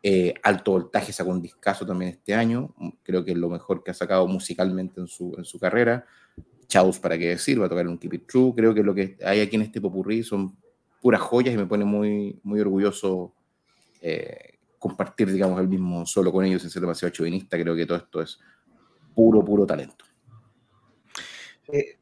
Eh, 0.03 0.33
alto 0.43 0.71
voltaje 0.71 1.13
sacó 1.13 1.31
un 1.31 1.41
discazo 1.41 1.85
también 1.85 2.11
este 2.11 2.35
año, 2.35 2.75
creo 3.01 3.23
que 3.23 3.31
es 3.31 3.38
lo 3.38 3.49
mejor 3.49 3.81
que 3.81 3.91
ha 3.91 3.93
sacado 3.93 4.27
musicalmente 4.27 4.99
en 4.99 5.07
su, 5.07 5.33
en 5.38 5.45
su 5.45 5.57
carrera. 5.57 6.05
Chaos, 6.67 6.99
para 6.99 7.17
qué 7.17 7.29
decir, 7.29 7.61
va 7.61 7.67
a 7.67 7.69
tocar 7.69 7.88
un 7.88 7.97
Keep 7.97 8.13
It 8.13 8.27
True. 8.27 8.53
Creo 8.57 8.73
que 8.73 8.83
lo 8.83 8.93
que 8.93 9.17
hay 9.25 9.39
aquí 9.39 9.55
en 9.55 9.61
este 9.61 9.79
popurrí 9.79 10.21
son 10.21 10.53
puras 11.01 11.21
joyas 11.21 11.55
y 11.55 11.57
me 11.57 11.65
pone 11.65 11.85
muy, 11.85 12.41
muy 12.43 12.59
orgulloso 12.59 13.33
eh, 14.01 14.59
compartir, 14.79 15.31
digamos, 15.31 15.59
el 15.59 15.67
mismo 15.67 16.05
solo 16.05 16.31
con 16.31 16.45
ellos 16.45 16.61
sin 16.61 16.71
ser 16.71 16.81
demasiado 16.81 17.13
chauvinista. 17.13 17.57
Creo 17.57 17.75
que 17.75 17.85
todo 17.85 17.97
esto 17.97 18.21
es 18.21 18.39
puro, 19.15 19.43
puro 19.43 19.65
talento. 19.65 20.05
Eh, 21.71 21.97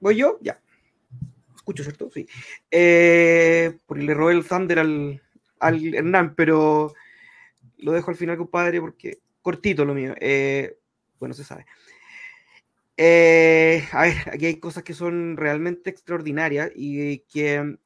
¿Voy 0.00 0.16
yo? 0.16 0.38
Ya. 0.40 0.60
Escucho, 1.54 1.82
¿cierto? 1.82 2.10
Sí. 2.12 2.26
Eh, 2.70 3.78
porque 3.86 4.04
le 4.04 4.14
robé 4.14 4.34
el 4.34 4.46
Thunder 4.46 4.78
al, 4.78 5.22
al, 5.58 5.94
Hernán, 5.94 6.34
pero 6.34 6.94
lo 7.78 7.92
dejo 7.92 8.10
al 8.10 8.16
final, 8.16 8.36
compadre, 8.36 8.80
porque 8.80 9.20
cortito 9.42 9.84
lo 9.84 9.94
mío. 9.94 10.14
Eh, 10.20 10.78
bueno, 11.18 11.34
se 11.34 11.44
sabe. 11.44 11.66
Eh, 12.96 13.86
a 13.92 14.02
ver, 14.02 14.16
aquí 14.32 14.46
hay 14.46 14.56
cosas 14.56 14.82
que 14.82 14.94
son 14.94 15.36
realmente 15.36 15.90
extraordinarias 15.90 16.70
y 16.74 17.18
que, 17.20 17.76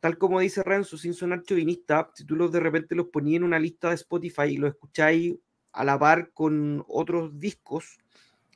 tal 0.00 0.18
como 0.18 0.40
dice 0.40 0.62
Renzo, 0.62 0.96
sin 0.96 1.14
sonar 1.14 1.42
chauvinista, 1.42 2.10
si 2.14 2.24
tú 2.24 2.36
los 2.36 2.52
de 2.52 2.60
repente 2.60 2.94
los 2.94 3.08
ponías 3.08 3.38
en 3.38 3.44
una 3.44 3.58
lista 3.58 3.88
de 3.88 3.96
Spotify 3.96 4.44
y 4.50 4.56
los 4.56 4.70
escucháis 4.70 5.34
a 5.72 5.84
la 5.84 5.98
par 5.98 6.30
con 6.32 6.84
otros 6.88 7.38
discos, 7.38 7.98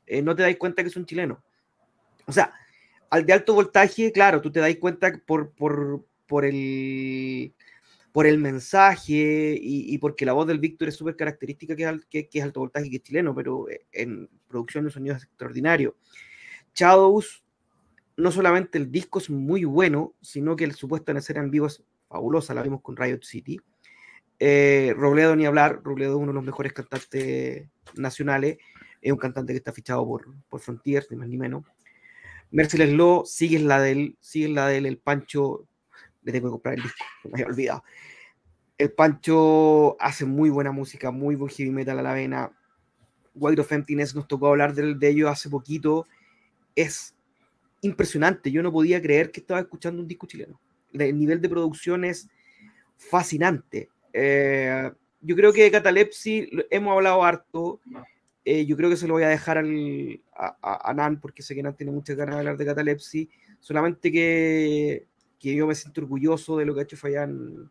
eh, 0.07 0.22
no 0.22 0.34
te 0.34 0.43
das 0.43 0.57
cuenta 0.57 0.82
que 0.82 0.90
son 0.90 1.07
chilenos. 1.07 1.38
O 2.26 2.32
sea, 2.32 2.53
al 3.11 3.26
de 3.26 3.32
alto 3.32 3.55
voltaje, 3.55 4.12
claro, 4.12 4.40
tú 4.40 4.51
te 4.51 4.61
das 4.61 4.74
cuenta 4.76 5.12
por, 5.26 5.53
por, 5.53 6.05
por, 6.26 6.45
el, 6.45 7.53
por 8.12 8.26
el 8.26 8.38
mensaje 8.38 9.59
y, 9.61 9.99
porque 9.99 10.24
la 10.24 10.32
voz 10.32 10.47
del 10.47 10.61
Víctor 10.61 10.88
es 10.88 10.97
súper 10.97 11.16
característica 11.16 11.76
que, 11.76 12.01
que, 12.09 12.28
que, 12.28 12.38
es 12.38 12.45
alto 12.45 12.61
voltaje, 12.61 12.88
que 12.88 12.97
es 12.97 13.03
chileno, 13.03 13.34
pero 13.34 13.66
en 13.93 14.28
producción 14.49 14.84
de 14.84 14.90
sonidos 14.90 15.18
es 15.18 15.24
extraordinario. 15.24 15.97
Shadows, 16.74 17.41
no 18.22 18.30
solamente 18.30 18.78
el 18.78 18.92
disco 18.92 19.18
es 19.18 19.30
muy 19.30 19.64
bueno, 19.64 20.14
sino 20.20 20.54
que 20.54 20.62
el 20.62 20.76
supuesto 20.76 21.10
en 21.10 21.18
en 21.18 21.50
vivo 21.50 21.66
es 21.66 21.82
fabulosa, 22.08 22.54
la 22.54 22.62
vimos 22.62 22.80
con 22.80 22.96
Riot 22.96 23.22
City. 23.22 23.60
Eh, 24.38 24.94
Robledo 24.96 25.34
ni 25.34 25.44
hablar, 25.44 25.80
Robledo 25.82 26.12
es 26.12 26.18
uno 26.18 26.28
de 26.28 26.34
los 26.34 26.44
mejores 26.44 26.72
cantantes 26.72 27.68
nacionales, 27.96 28.58
es 29.00 29.10
un 29.10 29.18
cantante 29.18 29.52
que 29.52 29.56
está 29.56 29.72
fichado 29.72 30.06
por, 30.06 30.32
por 30.48 30.60
Frontier, 30.60 31.04
ni 31.10 31.16
más 31.16 31.28
ni 31.28 31.36
menos. 31.36 31.64
Mercedes 32.52 32.92
Law, 32.92 33.24
sigue 33.26 33.58
la 33.58 33.80
de 33.80 33.90
él, 33.90 34.16
sigue 34.20 34.50
la 34.50 34.68
de 34.68 34.78
el 34.78 34.98
Pancho, 34.98 35.66
le 36.22 36.30
tengo 36.30 36.46
que 36.46 36.52
comprar 36.52 36.74
el 36.74 36.82
disco, 36.84 37.04
me 37.24 37.30
había 37.32 37.46
olvidado. 37.46 37.82
El 38.78 38.92
Pancho 38.92 40.00
hace 40.00 40.26
muy 40.26 40.48
buena 40.48 40.70
música, 40.70 41.10
muy 41.10 41.34
buen 41.34 41.50
heavy 41.50 41.70
metal 41.70 41.98
a 41.98 42.02
la 42.02 42.12
vena. 42.12 42.52
White 43.34 43.60
of 43.60 43.72
Emptiness 43.72 44.14
nos 44.14 44.28
tocó 44.28 44.46
hablar 44.46 44.74
de, 44.74 44.94
de 44.94 45.08
ellos 45.08 45.28
hace 45.28 45.50
poquito. 45.50 46.06
Es 46.76 47.16
impresionante, 47.82 48.50
yo 48.50 48.62
no 48.62 48.72
podía 48.72 49.02
creer 49.02 49.30
que 49.30 49.40
estaba 49.40 49.60
escuchando 49.60 50.00
un 50.00 50.08
disco 50.08 50.26
chileno. 50.26 50.58
El 50.92 51.18
nivel 51.18 51.40
de 51.40 51.48
producción 51.48 52.04
es 52.04 52.28
fascinante. 52.96 53.88
Eh, 54.12 54.90
yo 55.20 55.36
creo 55.36 55.52
que 55.52 55.64
de 55.64 55.70
Catalepsi 55.70 56.48
hemos 56.70 56.92
hablado 56.92 57.22
harto. 57.22 57.80
Eh, 58.44 58.66
yo 58.66 58.76
creo 58.76 58.90
que 58.90 58.96
se 58.96 59.06
lo 59.06 59.14
voy 59.14 59.22
a 59.22 59.28
dejar 59.28 59.58
al, 59.58 60.20
a, 60.34 60.92
Nan, 60.94 61.20
porque 61.20 61.42
sé 61.42 61.54
que 61.54 61.62
Nan 61.62 61.76
tiene 61.76 61.92
muchas 61.92 62.16
ganas 62.16 62.34
de 62.34 62.38
hablar 62.40 62.56
de 62.56 62.66
catalepsia, 62.66 63.26
solamente 63.60 64.10
que, 64.10 65.06
que, 65.38 65.54
yo 65.54 65.66
me 65.68 65.76
siento 65.76 66.00
orgulloso 66.00 66.56
de 66.58 66.64
lo 66.64 66.74
que 66.74 66.80
ha 66.80 66.82
hecho 66.82 66.96
Fayán, 66.96 67.70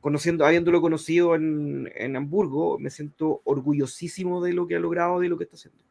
conociendo, 0.00 0.46
habiéndolo 0.46 0.80
conocido 0.80 1.34
en, 1.34 1.92
en, 1.94 2.16
Hamburgo, 2.16 2.78
me 2.78 2.88
siento 2.88 3.42
orgullosísimo 3.44 4.42
de 4.42 4.54
lo 4.54 4.66
que 4.66 4.76
ha 4.76 4.80
logrado, 4.80 5.20
de 5.20 5.28
lo 5.28 5.36
que 5.36 5.44
está 5.44 5.56
haciendo. 5.56 5.84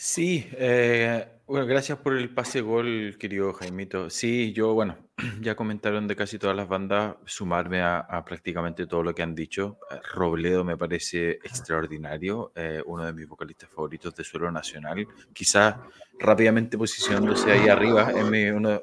Sí, 0.00 0.48
eh, 0.52 1.26
bueno, 1.48 1.66
gracias 1.66 1.98
por 1.98 2.16
el 2.16 2.30
pase 2.30 2.60
gol, 2.60 3.16
querido 3.18 3.52
Jaimito. 3.52 4.10
Sí, 4.10 4.52
yo, 4.52 4.72
bueno, 4.72 4.96
ya 5.40 5.56
comentaron 5.56 6.06
de 6.06 6.14
casi 6.14 6.38
todas 6.38 6.54
las 6.54 6.68
bandas, 6.68 7.16
sumarme 7.24 7.82
a, 7.82 8.06
prácticamente 8.24 8.86
todo 8.86 9.02
lo 9.02 9.12
que 9.12 9.24
han 9.24 9.34
dicho. 9.34 9.80
Eh, 9.90 9.96
Robledo 10.14 10.62
me 10.62 10.76
parece 10.76 11.40
extraordinario, 11.42 12.52
eh, 12.54 12.80
uno 12.86 13.06
de 13.06 13.12
mis 13.12 13.26
vocalistas 13.26 13.70
favoritos 13.70 14.14
de 14.14 14.22
suelo 14.22 14.52
nacional. 14.52 15.04
Quizás 15.32 15.74
rápidamente 16.20 16.78
posicionándose 16.78 17.50
ahí 17.50 17.68
arriba, 17.68 18.12
en 18.12 18.30
mi, 18.30 18.44
uno, 18.50 18.80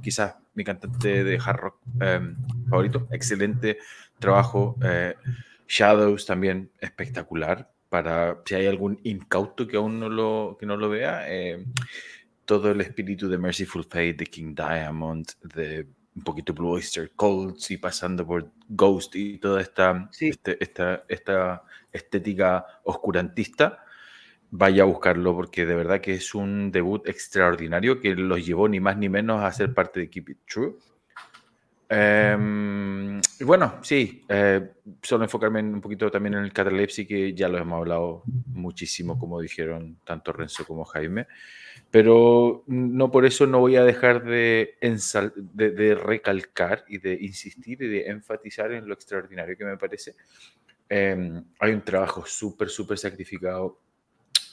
quizás 0.00 0.36
mi 0.54 0.62
cantante 0.62 1.24
de 1.24 1.40
hard 1.44 1.58
rock 1.58 1.80
em, 2.00 2.36
favorito. 2.70 3.08
Excelente 3.10 3.78
trabajo. 4.20 4.78
Shadows 5.66 6.24
también 6.24 6.70
espectacular 6.78 7.71
para 7.92 8.40
si 8.46 8.54
hay 8.54 8.66
algún 8.66 8.98
incauto 9.02 9.68
que 9.68 9.76
aún 9.76 10.00
no 10.00 10.08
lo, 10.08 10.56
que 10.58 10.64
no 10.64 10.78
lo 10.78 10.88
vea, 10.88 11.30
eh, 11.30 11.62
todo 12.46 12.70
el 12.70 12.80
espíritu 12.80 13.28
de 13.28 13.36
Merciful 13.36 13.84
Fate, 13.84 14.14
de 14.14 14.24
King 14.24 14.54
Diamond, 14.54 15.26
de 15.54 15.86
un 16.16 16.22
poquito 16.22 16.54
Blue 16.54 16.70
Oyster 16.70 17.10
Colts 17.14 17.70
y 17.70 17.76
pasando 17.76 18.26
por 18.26 18.50
Ghost 18.66 19.14
y 19.14 19.36
toda 19.36 19.60
esta, 19.60 20.08
este, 20.18 20.56
esta, 20.64 21.04
esta 21.06 21.64
estética 21.92 22.64
oscurantista, 22.84 23.84
vaya 24.50 24.84
a 24.84 24.86
buscarlo 24.86 25.34
porque 25.34 25.66
de 25.66 25.74
verdad 25.74 26.00
que 26.00 26.14
es 26.14 26.34
un 26.34 26.70
debut 26.72 27.06
extraordinario 27.06 28.00
que 28.00 28.14
los 28.14 28.46
llevó 28.46 28.68
ni 28.68 28.80
más 28.80 28.96
ni 28.96 29.10
menos 29.10 29.44
a 29.44 29.52
ser 29.52 29.74
parte 29.74 30.00
de 30.00 30.08
Keep 30.08 30.30
It 30.30 30.38
True 30.46 30.76
Em, 31.94 33.20
bueno, 33.40 33.80
sí, 33.82 34.24
eh, 34.26 34.76
solo 35.02 35.24
enfocarme 35.24 35.60
un 35.60 35.82
poquito 35.82 36.10
también 36.10 36.32
en 36.32 36.44
el 36.44 36.52
catalepsia, 36.52 37.06
que 37.06 37.34
ya 37.34 37.48
lo 37.48 37.58
hemos 37.58 37.80
hablado 37.80 38.22
muchísimo, 38.46 39.18
como 39.18 39.38
dijeron 39.42 39.98
tanto 40.02 40.32
Renzo 40.32 40.64
como 40.64 40.86
Jaime, 40.86 41.26
pero 41.90 42.64
no 42.66 43.10
por 43.10 43.26
eso 43.26 43.46
no 43.46 43.60
voy 43.60 43.76
a 43.76 43.84
dejar 43.84 44.24
de, 44.24 44.78
de, 44.80 45.94
recalcar 45.94 46.82
y 46.88 46.96
de 46.96 47.12
insistir 47.20 47.82
y 47.82 47.88
de 47.88 48.06
enfatizar 48.08 48.72
en 48.72 48.88
lo 48.88 48.94
extraordinario 48.94 49.58
que 49.58 49.66
me 49.66 49.76
parece. 49.76 50.14
Em, 50.88 51.44
hay 51.58 51.72
un 51.72 51.82
trabajo 51.82 52.24
súper, 52.24 52.70
súper 52.70 52.96
sacrificado 52.96 53.78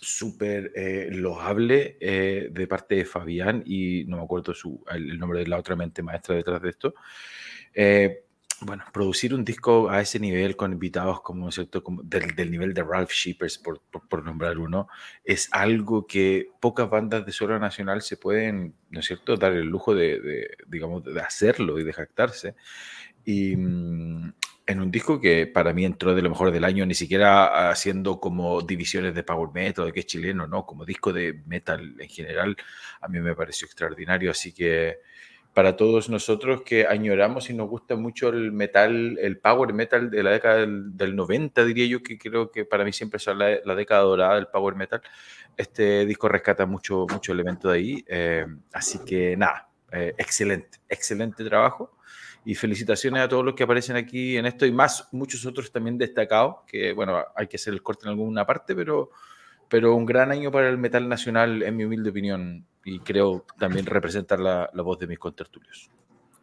súper 0.01 0.71
eh, 0.75 1.09
loable 1.11 1.97
eh, 1.99 2.49
de 2.51 2.67
parte 2.67 2.95
de 2.95 3.05
Fabián 3.05 3.63
y 3.65 4.05
no 4.05 4.17
me 4.17 4.23
acuerdo 4.23 4.53
su, 4.53 4.83
el, 4.91 5.19
nombre 5.19 5.39
de 5.39 5.47
la 5.47 5.57
otra 5.57 5.75
mente 5.75 6.03
maestra 6.03 6.35
detrás 6.35 6.61
de 6.61 6.69
esto. 6.69 6.93
Eh, 7.73 8.23
bueno, 8.61 8.83
producir 8.91 9.33
un 9.33 9.45
disco 9.45 9.89
a 9.89 10.01
ese 10.01 10.19
nivel 10.19 10.57
con 10.57 10.73
invitados 10.73 11.21
como, 11.21 11.49
¿cierto? 11.51 11.81
como 11.81 12.03
del, 12.03 12.35
del, 12.35 12.51
nivel 12.51 12.73
de 12.73 12.83
Ralph 12.83 13.11
Shippers, 13.11 13.57
por, 13.57 13.81
por, 13.81 14.23
nombrar 14.23 14.57
uno, 14.57 14.89
es 15.23 15.47
algo 15.51 16.05
que 16.05 16.49
pocas 16.59 16.89
bandas 16.89 17.25
de 17.25 17.31
suelo 17.31 17.57
nacional 17.57 18.01
se 18.01 18.17
pueden, 18.17 18.75
¿no 18.89 18.99
es 18.99 19.05
cierto?, 19.05 19.37
dar 19.37 19.53
el 19.53 19.67
lujo 19.67 19.95
de, 19.95 20.49
digamos, 20.67 21.05
de 21.05 21.21
hacerlo 21.21 21.79
y 21.79 21.85
de 21.85 21.93
jactarse. 21.93 22.55
Y, 23.23 23.55
mm, 23.55 24.33
en 24.69 24.81
un 24.81 24.91
disco 24.91 25.19
que 25.19 25.47
para 25.47 25.73
mí 25.73 25.83
entró 25.83 26.13
de 26.13 26.21
lo 26.21 26.29
mejor 26.29 26.51
del 26.51 26.63
año, 26.63 26.85
ni 26.85 26.93
siquiera 26.93 27.71
haciendo 27.71 28.19
como 28.19 28.61
divisiones 28.61 29.15
de 29.15 29.23
power 29.23 29.49
metal, 29.51 29.87
de 29.87 29.91
que 29.91 30.01
es 30.01 30.05
chileno, 30.05 30.45
no, 30.45 30.63
como 30.67 30.85
disco 30.85 31.11
de 31.11 31.41
metal 31.47 31.95
en 31.97 32.07
general, 32.07 32.55
a 33.01 33.07
mí 33.07 33.19
me 33.19 33.33
pareció 33.33 33.65
extraordinario. 33.65 34.29
Así 34.29 34.53
que 34.53 34.99
para 35.55 35.75
todos 35.75 36.07
nosotros 36.09 36.61
que 36.61 36.85
añoramos 36.85 37.49
y 37.49 37.55
nos 37.55 37.67
gusta 37.67 37.95
mucho 37.95 38.29
el 38.29 38.51
metal, 38.51 39.17
el 39.19 39.39
power 39.39 39.73
metal 39.73 40.11
de 40.11 40.21
la 40.21 40.29
década 40.29 40.57
del, 40.57 41.15
90, 41.15 41.65
diría 41.65 41.87
yo, 41.87 42.03
que 42.03 42.19
creo 42.19 42.51
que 42.51 42.63
para 42.63 42.85
mí 42.85 42.93
siempre 42.93 43.17
es 43.17 43.25
la, 43.25 43.73
década 43.73 44.01
dorada 44.01 44.35
del 44.35 44.49
power 44.49 44.75
metal, 44.75 45.01
este 45.57 46.05
disco 46.05 46.29
rescata 46.29 46.67
mucho, 46.67 47.07
mucho 47.11 47.31
elemento 47.31 47.69
de 47.71 47.75
ahí. 47.75 48.05
Eh, 48.07 48.45
así 48.71 48.99
que 49.03 49.35
nada, 49.35 49.67
eh, 49.91 50.13
excelente, 50.15 50.77
excelente 50.87 51.43
trabajo 51.43 51.97
y 52.45 52.55
felicitaciones 52.55 53.21
a 53.21 53.29
todos 53.29 53.43
los 53.43 53.53
que 53.53 53.63
aparecen 53.63 53.95
aquí 53.95 54.37
en 54.37 54.45
esto 54.45 54.65
y 54.65 54.71
más, 54.71 55.07
muchos 55.11 55.45
otros 55.45 55.71
también 55.71 55.97
destacados, 55.97 56.57
que 56.67 56.93
bueno, 56.93 57.23
hay 57.35 57.47
que 57.47 57.57
hacer 57.57 57.73
el 57.73 57.83
corte 57.83 58.05
en 58.05 58.09
alguna 58.09 58.45
parte, 58.45 58.75
pero, 58.75 59.11
pero 59.67 59.95
un 59.95 60.05
gran 60.05 60.31
año 60.31 60.51
para 60.51 60.69
el 60.69 60.77
metal 60.77 61.07
nacional, 61.09 61.63
en 61.63 61.75
mi 61.75 61.85
humilde 61.85 62.09
opinión, 62.09 62.65
y 62.83 62.99
creo 62.99 63.45
también 63.57 63.85
representar 63.85 64.39
la, 64.39 64.69
la 64.73 64.83
voz 64.83 64.99
de 64.99 65.07
mis 65.07 65.19
contertulios. 65.19 65.89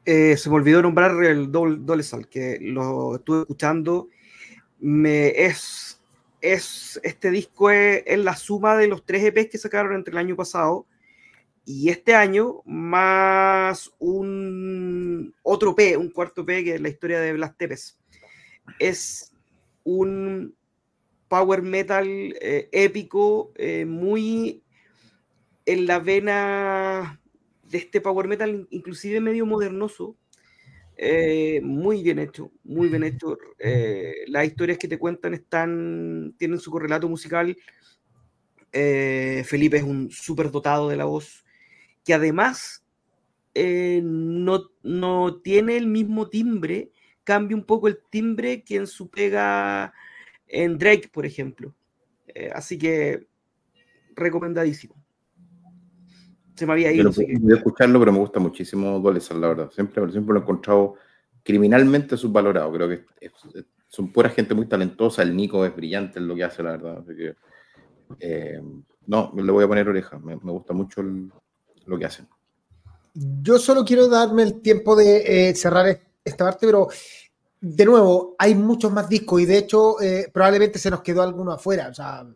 Eh, 0.05 0.37
se 0.37 0.49
me 0.49 0.57
olvidó 0.57 0.83
nombrar 0.83 1.23
el 1.25 1.51
doble, 1.51 2.03
sal, 2.05 2.29
que 2.29 2.59
lo 2.61 3.17
estuve 3.17 3.41
escuchando. 3.41 4.09
Me 4.79 5.29
es, 5.31 6.01
es 6.41 7.01
este 7.03 7.33
disco 7.33 7.71
es, 7.71 8.05
es, 8.07 8.19
la 8.19 8.37
suma 8.37 8.77
de 8.77 8.87
los 8.87 9.05
tres 9.05 9.25
EPs 9.25 9.51
que 9.51 9.59
sacaron 9.59 9.95
entre 9.95 10.13
el 10.13 10.19
año 10.19 10.37
pasado 10.37 10.87
y 11.67 11.91
este 11.91 12.15
año 12.15 12.63
más 12.65 13.93
un 13.99 15.35
otro 15.43 15.75
P, 15.75 15.97
un 15.97 16.11
cuarto 16.11 16.47
P, 16.47 16.63
que 16.63 16.77
es 16.77 16.81
la 16.81 16.89
historia 16.89 17.21
de 17.21 17.33
Blas 17.33 17.57
Tepes. 17.59 17.99
Es 18.79 19.33
un 19.83 20.55
power 21.27 21.63
metal 21.63 22.07
eh, 22.09 22.69
épico, 22.71 23.53
eh, 23.57 23.85
muy 23.85 24.63
en 25.67 25.87
la 25.87 25.99
vena 25.99 27.21
de 27.65 27.79
este 27.79 28.01
power 28.01 28.29
metal, 28.29 28.69
inclusive 28.71 29.21
medio 29.21 29.45
modernoso, 29.45 30.17
eh, 30.97 31.61
muy 31.65 32.01
bien 32.05 32.21
hecho, 32.21 32.53
muy 32.63 32.89
bien 32.89 33.03
hecho. 33.03 33.37
las 34.29 34.47
historias 34.47 34.79
que 34.79 34.87
te 34.87 35.01
cuentan 35.01 35.35
están, 35.35 36.37
tienen 36.39 36.61
su 36.61 36.71
correlato 36.71 37.09
musical. 37.09 37.57
Felipe 38.71 39.79
es 39.79 39.83
un 39.83 40.11
súper 40.13 40.53
dotado 40.53 40.89
de 40.89 40.97
la 40.97 41.07
voz 41.07 41.46
que 42.07 42.15
además 42.15 42.85
eh, 43.53 44.01
no, 44.03 44.71
no, 44.85 45.41
tiene 45.43 45.77
el 45.77 45.89
mismo 45.89 46.29
timbre, 46.29 46.93
cambia 47.25 47.57
un 47.57 47.65
poco 47.65 47.89
el 47.89 47.99
timbre 48.09 48.63
que 48.63 48.77
en 48.77 48.87
su 48.87 49.11
pega 49.11 49.93
en 50.47 50.79
Drake, 50.79 51.11
por 51.13 51.27
ejemplo. 51.27 51.75
Eh, 52.29 52.49
así 52.55 52.79
que 52.79 53.27
recomendadísimo. 54.15 54.95
Se 56.55 56.65
me 56.65 56.75
había 56.75 56.93
ido. 56.93 57.11
Yo 57.11 57.57
escucharlo, 57.57 57.99
pero 57.99 58.13
me 58.13 58.21
gusta 58.21 58.39
muchísimo 58.39 59.01
Dolezal, 59.01 59.41
la 59.41 59.49
verdad. 59.49 59.71
Siempre, 59.73 60.09
siempre 60.13 60.33
lo 60.33 60.39
he 60.39 60.43
encontrado 60.43 60.95
criminalmente 61.43 62.17
subvalorado. 62.17 62.73
Creo 62.73 62.89
que 62.89 63.05
son 63.89 64.13
pura 64.13 64.31
gente 64.31 64.55
muy 64.55 64.67
talentosa. 64.67 65.23
El 65.23 65.35
Nico 65.35 65.67
es 65.67 65.75
brillante 65.75 66.21
en 66.21 66.29
lo 66.29 66.37
que 66.37 66.45
hace, 66.45 66.63
la 66.63 66.71
verdad. 66.71 66.99
Así 66.99 67.17
que, 67.17 67.35
eh, 68.21 68.63
no, 69.09 69.33
le 69.35 69.51
voy 69.51 69.65
a 69.65 69.69
poner 69.69 69.89
oreja. 69.89 70.21
Me, 70.21 70.37
me 70.37 70.53
gusta 70.53 70.73
mucho 70.73 71.01
el, 71.01 71.33
lo 71.87 71.99
que 71.99 72.07
hacen. 72.07 72.29
Yo 73.15 73.59
solo 73.59 73.85
quiero 73.85 74.09
darme 74.09 74.43
el 74.43 74.61
tiempo 74.61 74.95
de 74.95 75.49
eh, 75.49 75.55
cerrar 75.55 76.01
esta 76.25 76.45
parte, 76.45 76.67
pero 76.67 76.89
de 77.61 77.85
nuevo, 77.85 78.35
hay 78.39 78.55
muchos 78.55 78.93
más 78.93 79.09
discos 79.09 79.41
y 79.41 79.47
de 79.47 79.59
hecho 79.59 80.01
eh, 80.01 80.29
probablemente 80.33 80.79
se 80.79 80.91
nos 80.91 81.01
quedó 81.01 81.23
alguno 81.23 81.53
afuera, 81.53 81.89
o 81.89 81.95
sea, 81.95 82.27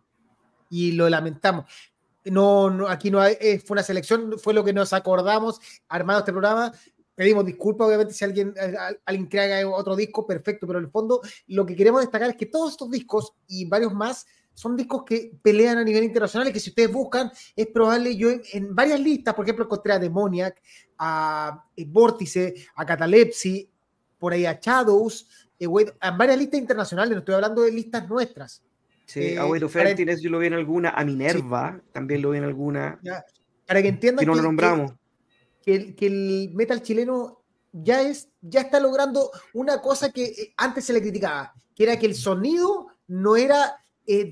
y 0.70 0.92
lo 0.92 1.08
lamentamos. 1.08 1.66
No, 2.24 2.70
no 2.70 2.88
aquí 2.88 3.10
no 3.10 3.24
eh, 3.24 3.62
fue 3.64 3.74
una 3.74 3.82
selección, 3.82 4.38
fue 4.38 4.54
lo 4.54 4.64
que 4.64 4.72
nos 4.72 4.92
acordamos 4.92 5.60
armado 5.88 6.20
este 6.20 6.32
programa. 6.32 6.72
Pedimos 7.14 7.44
disculpas, 7.44 7.86
obviamente, 7.86 8.14
si 8.14 8.24
alguien, 8.24 8.54
alguien 9.04 9.28
haga 9.38 9.68
otro 9.68 9.94
disco, 9.94 10.26
perfecto, 10.26 10.66
pero 10.66 10.78
en 10.78 10.86
el 10.86 10.90
fondo 10.90 11.20
lo 11.48 11.66
que 11.66 11.76
queremos 11.76 12.00
destacar 12.00 12.30
es 12.30 12.36
que 12.36 12.46
todos 12.46 12.72
estos 12.72 12.90
discos 12.90 13.34
y 13.46 13.66
varios 13.66 13.92
más 13.92 14.26
son 14.60 14.76
discos 14.76 15.04
que 15.04 15.32
pelean 15.40 15.78
a 15.78 15.84
nivel 15.84 16.04
internacional 16.04 16.48
y 16.48 16.52
que 16.52 16.60
si 16.60 16.68
ustedes 16.68 16.92
buscan, 16.92 17.32
es 17.56 17.66
probable, 17.68 18.14
yo 18.14 18.28
en, 18.52 18.74
varias 18.74 19.00
listas, 19.00 19.32
por 19.32 19.46
ejemplo, 19.46 19.64
encontré 19.64 19.94
a 19.94 19.98
Demoniac, 19.98 20.60
a 20.98 21.64
Vórtice, 21.86 22.54
a 22.74 22.84
Catalepsy, 22.84 23.70
por 24.18 24.34
ahí 24.34 24.44
a 24.44 24.60
Shadows, 24.60 25.26
eh, 25.58 25.64
en 25.66 26.18
varias 26.18 26.36
listas 26.36 26.60
internacionales, 26.60 27.12
no 27.12 27.20
estoy 27.20 27.36
hablando 27.36 27.62
de 27.62 27.72
listas 27.72 28.06
nuestras. 28.06 28.62
Sí, 29.06 29.20
eh, 29.20 29.38
a 29.38 29.46
Way 29.46 29.60
Fértiles 29.62 30.20
yo 30.20 30.28
lo 30.28 30.38
vi 30.38 30.48
en 30.48 30.52
alguna, 30.52 30.90
a 30.90 31.06
Minerva 31.06 31.80
también 31.92 32.20
lo 32.20 32.32
vi 32.32 32.38
en 32.38 32.44
alguna. 32.44 33.00
para 33.66 33.80
que 33.80 33.88
entiendan 33.88 34.24
que, 34.24 34.26
no 34.26 34.34
lo 34.34 34.42
nombramos. 34.42 34.92
Que, 35.62 35.94
el, 36.00 36.50
metal 36.52 36.82
chileno 36.82 37.42
ya, 37.72 38.02
es, 38.02 38.28
ya 38.42 38.60
está 38.60 38.78
logrando 38.78 39.30
una 39.54 39.80
cosa 39.80 40.12
que 40.12 40.24
eh, 40.24 40.54
antes 40.58 40.84
se 40.84 40.92
le 40.92 41.00
criticaba, 41.00 41.54
que 41.74 41.84
era 41.84 41.98
que 41.98 42.04
el 42.04 42.14
sonido 42.14 42.88
no 43.06 43.36
era 43.36 43.79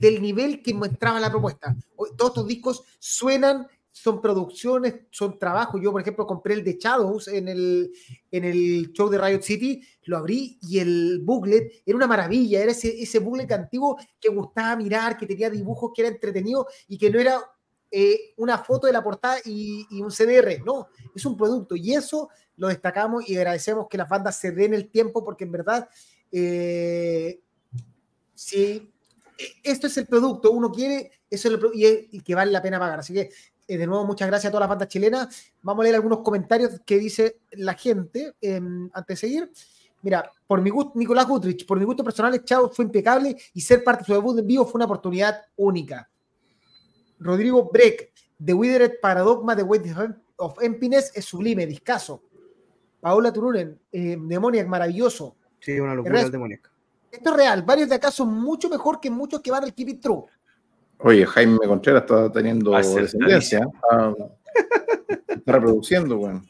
del 0.01 0.21
nivel 0.21 0.63
que 0.63 0.75
mostraba 0.75 1.21
la 1.21 1.31
propuesta. 1.31 1.77
Todos 2.17 2.31
estos 2.31 2.47
discos 2.47 2.83
suenan 2.99 3.67
son 4.03 4.21
producciones, 4.21 4.95
son 5.11 5.39
trabajos. 5.39 5.81
Yo, 5.83 5.91
por 5.91 6.01
ejemplo, 6.01 6.27
compré 6.27 6.55
el 6.55 6.65
de 6.65 6.79
Shadows 6.79 7.29
en 7.29 7.49
el, 7.49 7.91
en 8.31 8.45
el 8.45 8.93
show 8.93 9.09
de 9.09 9.19
Riot 9.19 9.43
City, 9.43 9.83
lo 10.05 10.19
abrí 10.19 10.59
y 10.63 10.79
el 10.79 11.21
booklet 11.25 11.83
era 11.85 11.97
una 11.97 12.07
maravilla, 12.07 12.63
era 12.63 12.73
ese, 12.73 13.03
ese 13.03 13.19
booklet 13.19 13.51
antiguo 13.51 13.99
que 14.21 14.29
gustaba 14.29 14.77
mirar, 14.77 15.17
que 15.17 15.27
tenía 15.27 15.51
dibujos, 15.51 15.91
que 15.95 16.03
era 16.03 16.11
entretenido 16.11 16.69
y 16.87 16.97
que 16.97 17.11
no 17.11 17.19
era 17.19 17.41
eh, 17.91 18.35
una 18.37 18.59
foto 18.59 18.87
de 18.87 18.93
la 18.93 19.03
portada 19.03 19.39
y, 19.45 19.87
un 20.01 20.11
CDR, 20.11 20.63
no, 20.65 20.89
es 21.15 21.25
un 21.27 21.37
producto 21.37 21.75
y 21.75 21.95
eso 21.95 22.29
lo 22.57 22.69
destacamos 22.69 23.29
y 23.29 23.37
agradecemos 23.37 23.89
que 23.89 23.99
las 23.99 24.09
bandas 24.09 24.39
se 24.39 24.53
den 24.53 24.75
el 24.75 24.91
tiempo 24.91 25.25
porque 25.25 25.45
en 25.45 25.53
verdad, 25.53 25.89
eh, 26.31 27.41
e, 28.53 28.93
esto 29.63 29.87
es 29.87 29.97
el 29.97 30.07
producto, 30.07 30.51
uno 30.51 30.71
quiere, 30.71 31.13
eso 31.31 31.49
es 31.55 31.61
y, 31.75 32.17
y 32.19 32.21
que 32.21 32.35
vale 32.35 32.51
la 32.51 32.63
pena 32.63 32.79
pagar. 32.79 33.01
Así 33.01 33.15
que 33.15 33.31
eh, 33.69 33.77
de 33.77 33.87
nuevo, 33.87 34.07
muchas 34.07 34.27
gracias 34.27 34.49
a 34.49 34.51
todas 34.51 34.63
las 34.63 34.71
bandas 34.71 34.89
chilenas. 34.89 35.53
Vamos 35.61 35.83
a 35.83 35.85
leer 35.85 35.97
algunos 35.97 36.21
comentarios 36.21 36.81
que 36.87 36.99
dice 36.99 37.41
la 37.53 37.75
gente 37.75 38.35
em, 38.41 38.89
antes 38.95 39.21
de 39.21 39.29
seguir. 39.29 39.53
Mira, 40.01 40.31
por 40.47 40.63
mi 40.63 40.71
gusto, 40.71 40.93
Nicolás 40.95 41.29
Gutrich, 41.29 41.67
por 41.67 41.79
mi 41.79 41.85
gusto 41.85 42.03
personal, 42.03 42.43
Chao 42.45 42.71
fue 42.71 42.87
impecable 42.87 43.37
y 43.53 43.61
ser 43.61 43.85
parte 43.85 44.03
de 44.03 44.07
su 44.07 44.13
debut 44.15 44.39
en 44.39 44.47
vivo 44.47 44.65
fue 44.65 44.79
una 44.79 44.87
oportunidad 44.87 45.43
única. 45.57 46.09
Rodrigo 47.19 47.69
Breck, 47.71 48.13
The 48.43 48.55
Withered 48.55 49.01
Paradigma 49.01 49.55
de 49.55 49.63
Weight 49.65 49.87
of 50.37 50.63
Emptiness 50.63 51.13
es 51.15 51.25
sublime, 51.25 51.67
discaso. 51.67 52.23
Paola 53.01 53.33
Turunen, 53.33 53.79
eh, 53.93 54.17
Demoniac, 54.19 54.67
maravilloso. 54.67 55.37
Sí, 55.61 55.79
una 55.79 55.95
locura 55.95 56.23
el 56.23 56.31
Demoniac. 56.31 56.71
Esto 57.11 57.31
es 57.31 57.37
real, 57.37 57.63
varios 57.63 57.89
de 57.89 57.95
acá 57.95 58.11
son 58.11 58.33
mucho 58.33 58.69
mejor 58.69 59.01
que 59.01 59.11
muchos 59.11 59.41
que 59.41 59.51
van 59.51 59.65
al 59.65 59.75
Keep 59.75 59.89
It 59.89 60.01
True. 60.01 60.25
Oye, 60.99 61.25
Jaime 61.25 61.59
Contreras 61.67 62.03
está 62.03 62.31
teniendo 62.31 62.73
descendencia. 62.73 63.61
Está, 63.61 64.15
está, 65.29 65.53
reproduciendo, 65.53 66.19
weón. 66.19 66.49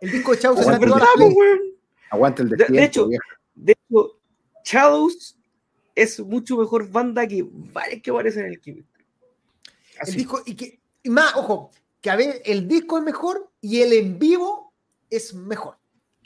El 0.00 0.10
disco 0.10 0.32
de 0.32 0.38
Chaos 0.38 0.58
Aguante, 0.60 0.86
el, 0.86 1.76
Aguante 2.10 2.42
el 2.42 2.48
de, 2.50 2.56
de, 2.68 2.84
hecho, 2.84 3.08
de 3.54 3.72
hecho, 3.72 4.18
Chaos 4.62 5.36
es 5.94 6.20
mucho 6.20 6.58
mejor 6.58 6.88
banda 6.90 7.26
que 7.26 7.46
varios 7.48 8.02
que 8.02 8.10
aparecen 8.10 8.46
en 8.46 8.52
el 8.52 8.60
Kimi. 8.60 8.84
El 10.06 10.14
disco, 10.14 10.42
y 10.44 10.54
que, 10.54 10.78
y 11.02 11.08
más, 11.08 11.34
ojo, 11.36 11.70
que 12.00 12.10
a 12.10 12.16
ver, 12.16 12.42
el 12.44 12.68
disco 12.68 12.98
es 12.98 13.04
mejor 13.04 13.50
y 13.60 13.80
el 13.80 13.92
en 13.94 14.18
vivo 14.18 14.74
es 15.08 15.32
mejor. 15.32 15.78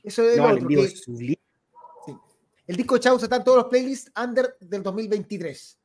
Eso 0.02 0.22
es 0.22 0.36
no, 0.36 0.48
lo 0.48 0.54
otro, 0.54 0.68
que, 0.68 0.80
es 0.80 1.02
sí. 1.02 1.38
El 2.70 2.76
disco 2.76 2.94
de 2.94 3.00
Chaos 3.00 3.20
está 3.20 3.34
en 3.34 3.42
todos 3.42 3.58
los 3.58 3.66
playlists 3.66 4.12
under 4.16 4.56
del 4.60 4.84
2023. 4.84 5.76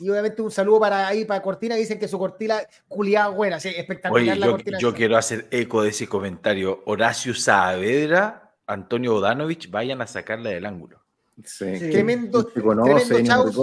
Y 0.00 0.10
obviamente 0.10 0.42
un 0.42 0.50
saludo 0.50 0.80
para 0.80 1.08
ahí, 1.08 1.24
para 1.24 1.40
Cortina, 1.40 1.76
dicen 1.76 1.98
que 1.98 2.06
su 2.06 2.18
cortina 2.18 2.60
culiada 2.86 3.28
buena, 3.28 3.58
sí, 3.58 3.70
espectacular 3.74 4.36
la 4.36 4.46
yo, 4.46 4.52
cortina. 4.52 4.78
Yo 4.78 4.92
quiero 4.92 5.16
hacer 5.16 5.48
eco 5.50 5.82
de 5.82 5.88
ese 5.88 6.06
comentario. 6.06 6.82
Horacio 6.84 7.32
Saavedra, 7.32 8.54
Antonio 8.66 9.14
Odanovich, 9.14 9.70
vayan 9.70 10.02
a 10.02 10.06
sacarla 10.06 10.50
del 10.50 10.66
ángulo. 10.66 11.02
Sí, 11.42 11.64
tremendo, 11.64 12.44
tremendo 12.44 13.22
chaos, 13.24 13.56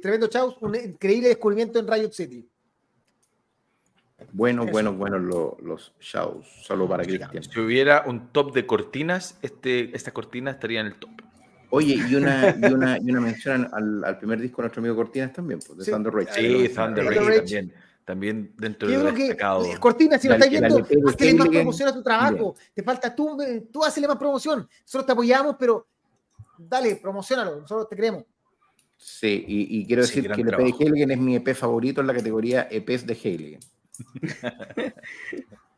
tremendo 0.00 0.28
chaos, 0.30 0.56
un 0.62 0.74
increíble 0.74 1.28
descubrimiento 1.28 1.78
en 1.80 1.86
Riot 1.86 2.12
City. 2.12 2.48
Bueno, 4.32 4.66
bueno, 4.66 4.92
bueno 4.92 5.18
los, 5.18 5.60
los 5.62 5.92
shows, 6.00 6.46
solo 6.62 6.88
para 6.88 7.04
Cristian. 7.04 7.42
Si 7.42 7.60
hubiera 7.60 8.02
un 8.06 8.28
top 8.28 8.52
de 8.52 8.66
cortinas, 8.66 9.38
este, 9.42 9.94
esta 9.96 10.10
cortina 10.10 10.50
estaría 10.50 10.80
en 10.80 10.86
el 10.86 10.94
top. 10.94 11.10
Oye, 11.70 11.94
y 12.08 12.14
una, 12.14 12.56
y 12.62 12.72
una, 12.72 12.98
y 12.98 13.10
una 13.10 13.20
mención 13.20 13.68
al, 13.72 14.04
al, 14.04 14.18
primer 14.18 14.40
disco 14.40 14.56
de 14.56 14.64
nuestro 14.64 14.80
amigo 14.80 14.96
Cortinas 14.96 15.32
también, 15.32 15.60
pues, 15.64 15.78
de 15.78 15.84
sí. 15.84 15.90
Thunder 15.90 16.12
Rage. 16.12 16.32
Sí, 16.34 16.74
Thunder 16.74 17.04
Rage 17.04 17.38
también. 17.38 17.72
También 18.04 18.54
dentro 18.56 18.88
de 18.88 18.96
lo 18.96 19.12
destacado. 19.12 19.64
Que, 19.64 19.76
Cortina, 19.76 20.18
si 20.18 20.28
lo 20.28 20.34
estás 20.34 20.48
viendo, 20.48 20.78
hazle 20.78 21.34
más 21.34 21.48
promoción 21.48 21.88
a 21.90 21.92
tu 21.92 22.02
trabajo. 22.02 22.54
Te 22.72 22.82
falta 22.82 23.14
tú, 23.14 23.38
eh, 23.42 23.66
tú 23.70 23.84
hazle 23.84 24.08
más 24.08 24.16
promoción. 24.16 24.66
Nosotros 24.80 25.04
te 25.04 25.12
apoyamos, 25.12 25.56
pero 25.58 25.86
dale, 26.56 26.96
promocionalo. 26.96 27.60
Nosotros 27.60 27.86
te 27.86 27.96
creemos. 27.96 28.24
Sí, 28.96 29.44
y, 29.46 29.80
y 29.80 29.86
quiero 29.86 30.00
decir 30.00 30.22
sí, 30.22 30.30
que 30.30 30.40
el 30.40 30.48
EP 30.48 30.56
de 30.56 30.74
Heiligen 30.78 31.10
es 31.10 31.18
mi 31.18 31.36
EP 31.36 31.54
favorito 31.54 32.00
en 32.00 32.06
la 32.06 32.14
categoría 32.14 32.66
EPs 32.70 33.06
de 33.06 33.12
Heiligen. 33.12 33.60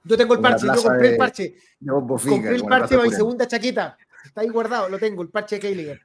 Yo 0.04 0.16
tengo 0.16 0.34
el 0.34 0.40
parche, 0.40 0.66
yo 0.66 0.82
compré 0.82 1.10
el 1.10 1.16
parche. 1.16 1.54
compré 1.86 2.56
el 2.56 2.62
parche 2.64 2.96
para 2.96 3.08
mi 3.08 3.14
segunda 3.14 3.46
chaqueta. 3.46 3.96
Está 4.24 4.42
ahí 4.42 4.48
guardado, 4.48 4.88
lo 4.88 4.98
tengo, 4.98 5.22
el 5.22 5.28
parche 5.28 5.56
de 5.56 5.60
Keiliger. 5.60 6.00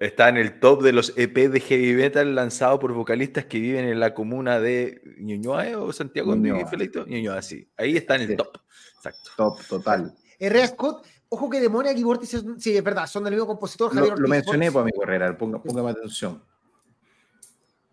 Está 0.00 0.30
en 0.30 0.38
el 0.38 0.58
top 0.58 0.82
de 0.82 0.92
los 0.92 1.12
EP 1.16 1.50
de 1.50 1.60
heavy 1.60 1.94
metal 1.94 2.34
lanzados 2.34 2.80
por 2.80 2.92
vocalistas 2.92 3.44
que 3.44 3.60
viven 3.60 3.84
en 3.84 4.00
la 4.00 4.14
comuna 4.14 4.58
de 4.58 5.02
Ñuñoa 5.18 5.78
o 5.78 5.92
Santiago 5.92 6.34
Ñuñoa. 6.34 6.70
Ñuñoa, 7.06 7.42
sí. 7.42 7.68
Ahí 7.76 7.96
está 7.96 8.16
en 8.16 8.22
el 8.22 8.28
sí. 8.28 8.36
top. 8.36 8.56
Exacto. 8.96 9.30
Top, 9.36 9.66
total. 9.68 10.14
R.A. 10.38 10.66
Scott, 10.68 11.06
ojo 11.28 11.50
que 11.50 11.60
Demoniac 11.60 11.96
y 11.98 12.02
Vortice, 12.02 12.40
sí, 12.58 12.76
es 12.76 12.82
verdad, 12.82 13.06
son 13.06 13.24
del 13.24 13.34
mismo 13.34 13.46
compositor. 13.46 13.92
Javier 13.92 14.14
lo, 14.14 14.22
lo 14.22 14.28
mencioné, 14.28 14.72
pues, 14.72 14.82
amigo 14.82 15.02
Herrera, 15.02 15.36
ponga, 15.36 15.62
póngame 15.62 15.90
atención. 15.90 16.42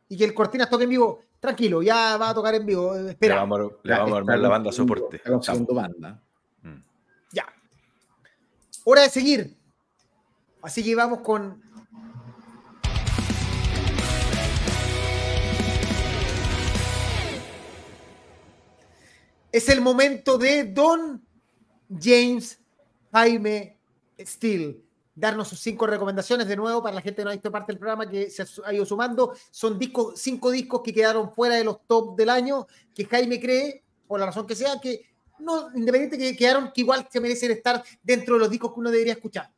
Y 0.07 0.18
que 0.18 0.26
el 0.26 0.34
Cortinas 0.34 0.69
toque 0.69 0.84
en 0.84 0.91
vivo, 0.91 1.22
tranquilo, 1.40 1.82
ya 1.82 2.18
va 2.18 2.30
a 2.30 2.34
tocar 2.34 2.53
en 2.56 2.65
vivo. 2.65 2.95
Espera. 2.95 3.36
Le 3.36 3.41
vamos, 3.41 3.60
a, 3.60 3.88
le 3.88 3.94
vamos 3.94 4.14
a 4.14 4.18
armar 4.18 4.40
la 4.40 4.49
banda 4.49 4.72
soporte. 4.72 5.18
Está 5.18 5.53
banda. 5.73 6.22
Mm. 6.61 6.82
Ya. 7.32 7.45
Hora 8.84 9.02
de 9.02 9.10
seguir. 9.10 9.57
Así 10.61 10.84
que 10.84 10.95
vamos 10.95 11.22
con. 11.22 11.64
Es 19.52 19.69
el 19.69 19.80
momento 19.80 20.38
de 20.38 20.65
Don 20.65 21.26
James 21.90 22.60
Jaime 23.11 23.77
Steele 24.19 24.84
darnos 25.15 25.47
sus 25.47 25.59
cinco 25.59 25.87
recomendaciones 25.87 26.47
de 26.47 26.57
nuevo 26.57 26.83
para 26.83 26.95
la 26.95 27.01
gente 27.01 27.17
que 27.17 27.23
no 27.23 27.29
ha 27.29 27.33
visto 27.33 27.51
parte 27.51 27.71
del 27.71 27.79
programa 27.79 28.07
que 28.07 28.29
se 28.29 28.45
ha 28.65 28.73
ido 28.73 28.85
sumando. 28.85 29.33
Son 29.49 29.79
discos, 29.79 30.19
cinco 30.19 30.51
discos 30.51 30.81
que 30.83 30.93
quedaron 30.93 31.31
fuera 31.33 31.55
de 31.55 31.63
los 31.63 31.87
top 31.87 32.17
del 32.17 32.29
año, 32.29 32.67
que 32.93 33.05
Jaime 33.05 33.39
cree, 33.39 33.83
por 34.05 34.19
la 34.19 34.27
razón 34.27 34.45
que 34.45 34.55
sea, 34.55 34.79
que 34.81 35.05
no, 35.39 35.69
independiente 35.75 36.17
que 36.17 36.35
quedaron, 36.35 36.71
que 36.73 36.81
igual 36.81 37.07
se 37.09 37.19
merecen 37.19 37.51
estar 37.51 37.83
dentro 38.03 38.35
de 38.35 38.41
los 38.41 38.49
discos 38.49 38.73
que 38.73 38.79
uno 38.79 38.91
debería 38.91 39.13
escuchar. 39.13 39.51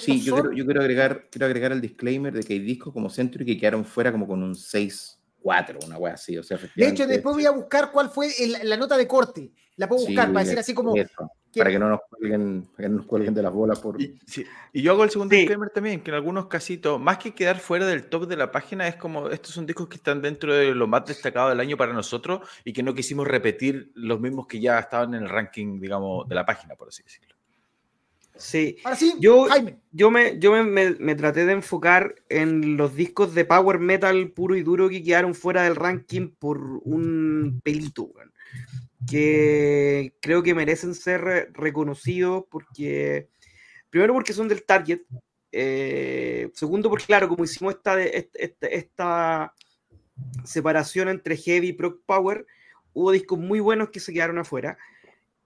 Sí, 0.00 0.20
yo, 0.20 0.34
quiero, 0.34 0.52
yo 0.52 0.64
quiero, 0.64 0.80
agregar, 0.80 1.28
quiero 1.28 1.46
agregar 1.46 1.72
el 1.72 1.80
disclaimer 1.80 2.32
de 2.32 2.44
que 2.44 2.52
hay 2.52 2.60
discos 2.60 2.92
como 2.92 3.10
Century 3.10 3.44
que 3.44 3.58
quedaron 3.58 3.84
fuera 3.84 4.12
como 4.12 4.28
con 4.28 4.40
un 4.40 4.54
6-4, 4.54 5.84
una 5.84 5.98
wea 5.98 6.14
así. 6.14 6.38
O 6.38 6.42
sea, 6.44 6.56
de 6.76 6.88
hecho, 6.88 7.04
después 7.06 7.34
voy 7.34 7.46
a 7.46 7.50
buscar 7.50 7.90
cuál 7.90 8.08
fue 8.08 8.30
el, 8.38 8.68
la 8.68 8.76
nota 8.76 8.96
de 8.96 9.08
corte. 9.08 9.50
La 9.76 9.88
puedo 9.88 10.06
buscar 10.06 10.28
sí, 10.28 10.32
para 10.32 10.44
decir 10.44 10.58
así 10.58 10.72
como. 10.72 10.94
Eso, 10.94 11.28
para, 11.56 11.70
que 11.70 11.78
no 11.78 11.88
nos 11.88 12.00
cuelguen, 12.08 12.68
para 12.74 12.88
que 12.88 12.88
no 12.88 12.96
nos 12.98 13.06
cuelguen 13.06 13.34
de 13.34 13.42
las 13.42 13.52
bolas. 13.52 13.78
Por... 13.80 14.00
Y, 14.00 14.18
sí. 14.26 14.44
y 14.72 14.82
yo 14.82 14.92
hago 14.92 15.04
el 15.04 15.10
segundo 15.10 15.34
disclaimer 15.34 15.70
también, 15.70 16.00
que 16.00 16.10
en 16.10 16.14
algunos 16.14 16.46
casitos, 16.46 17.00
más 17.00 17.18
que 17.18 17.34
quedar 17.34 17.58
fuera 17.58 17.86
del 17.86 18.04
top 18.04 18.26
de 18.26 18.36
la 18.36 18.50
página, 18.50 18.88
es 18.88 18.96
como 18.96 19.28
estos 19.28 19.52
son 19.52 19.66
discos 19.66 19.88
que 19.88 19.96
están 19.96 20.22
dentro 20.22 20.54
de 20.54 20.74
lo 20.74 20.86
más 20.86 21.04
destacado 21.04 21.50
del 21.50 21.60
año 21.60 21.76
para 21.76 21.92
nosotros 21.92 22.48
y 22.64 22.72
que 22.72 22.82
no 22.82 22.94
quisimos 22.94 23.26
repetir 23.26 23.92
los 23.94 24.20
mismos 24.20 24.46
que 24.46 24.60
ya 24.60 24.78
estaban 24.78 25.14
en 25.14 25.24
el 25.24 25.28
ranking, 25.28 25.80
digamos, 25.80 26.28
de 26.28 26.34
la 26.34 26.46
página, 26.46 26.74
por 26.74 26.88
así 26.88 27.02
decirlo. 27.02 27.34
Sí, 28.34 28.76
Ahora 28.82 28.96
sí 28.96 29.14
yo, 29.20 29.44
Jaime. 29.44 29.78
yo, 29.92 30.10
me, 30.10 30.38
yo 30.38 30.52
me, 30.52 30.64
me, 30.64 30.90
me, 30.98 31.14
traté 31.14 31.44
de 31.44 31.52
enfocar 31.52 32.14
en 32.30 32.78
los 32.78 32.94
discos 32.94 33.34
de 33.34 33.44
power 33.44 33.78
metal 33.78 34.30
puro 34.30 34.56
y 34.56 34.62
duro 34.62 34.88
que 34.88 35.02
quedaron 35.02 35.34
fuera 35.34 35.62
del 35.62 35.76
ranking 35.76 36.30
por 36.38 36.58
un 36.82 37.60
pelito, 37.62 38.10
man, 38.16 38.32
que 39.08 40.14
creo 40.20 40.42
que 40.42 40.54
merecen 40.54 40.94
ser 40.94 41.50
reconocidos 41.52 42.44
porque 42.50 43.28
Primero 43.92 44.14
porque 44.14 44.32
son 44.32 44.48
del 44.48 44.64
Target. 44.64 45.02
Eh, 45.52 46.50
segundo 46.54 46.88
porque, 46.88 47.04
claro, 47.04 47.28
como 47.28 47.44
hicimos 47.44 47.74
esta, 47.74 48.02
esta, 48.02 48.66
esta, 48.68 49.54
separación 50.44 51.10
entre 51.10 51.36
Heavy 51.36 51.68
y 51.68 51.72
Proc 51.74 52.00
Power, 52.06 52.46
hubo 52.94 53.12
discos 53.12 53.38
muy 53.38 53.60
buenos 53.60 53.90
que 53.90 54.00
se 54.00 54.14
quedaron 54.14 54.38
afuera. 54.38 54.78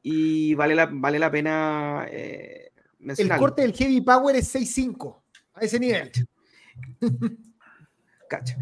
Y 0.01 0.55
vale 0.55 0.77
la, 0.77 0.87
vale 0.87 1.19
la 1.19 1.29
pena 1.29 2.07
eh, 2.09 2.71
El 3.01 3.29
corte 3.37 3.63
del 3.63 3.73
Heavy 3.73 4.01
Power 4.01 4.37
es 4.37 4.55
6.5, 4.55 5.23
a 5.55 5.61
ese 5.63 5.81
nivel. 5.81 6.13
Cacha. 8.31 8.57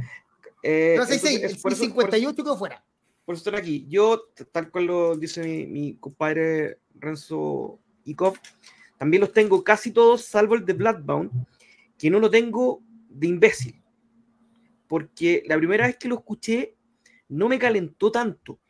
Eh, 0.63 0.95
no, 0.97 1.05
6.6, 1.05 1.43
el 1.43 1.77
58 1.77 2.43
quedó 2.43 2.57
fuera 2.57 2.83
por 3.25 3.35
estar 3.35 3.55
aquí. 3.55 3.87
Yo, 3.89 4.29
tal 4.53 4.71
cual 4.71 4.87
lo 4.87 5.17
dice 5.17 5.43
mi, 5.43 5.67
mi 5.67 5.97
compadre 5.97 6.79
Renzo 6.95 7.79
Ikov, 8.05 8.39
también 8.99 9.21
los 9.23 9.33
tengo 9.33 9.65
casi 9.65 9.91
todos, 9.91 10.25
salvo 10.25 10.55
el 10.55 10.65
de 10.65 10.73
Bloodbound, 10.75 11.31
que 11.99 12.11
no 12.11 12.21
lo 12.21 12.31
tengo 12.31 12.83
de 13.09 13.27
imbécil. 13.27 13.83
Porque 14.89 15.43
la 15.47 15.57
primera 15.57 15.87
vez 15.87 15.97
que 15.97 16.09
lo 16.09 16.17
escuché 16.17 16.77
no 17.29 17.49
me 17.49 17.59
calentó 17.59 18.13
tanto. 18.13 18.61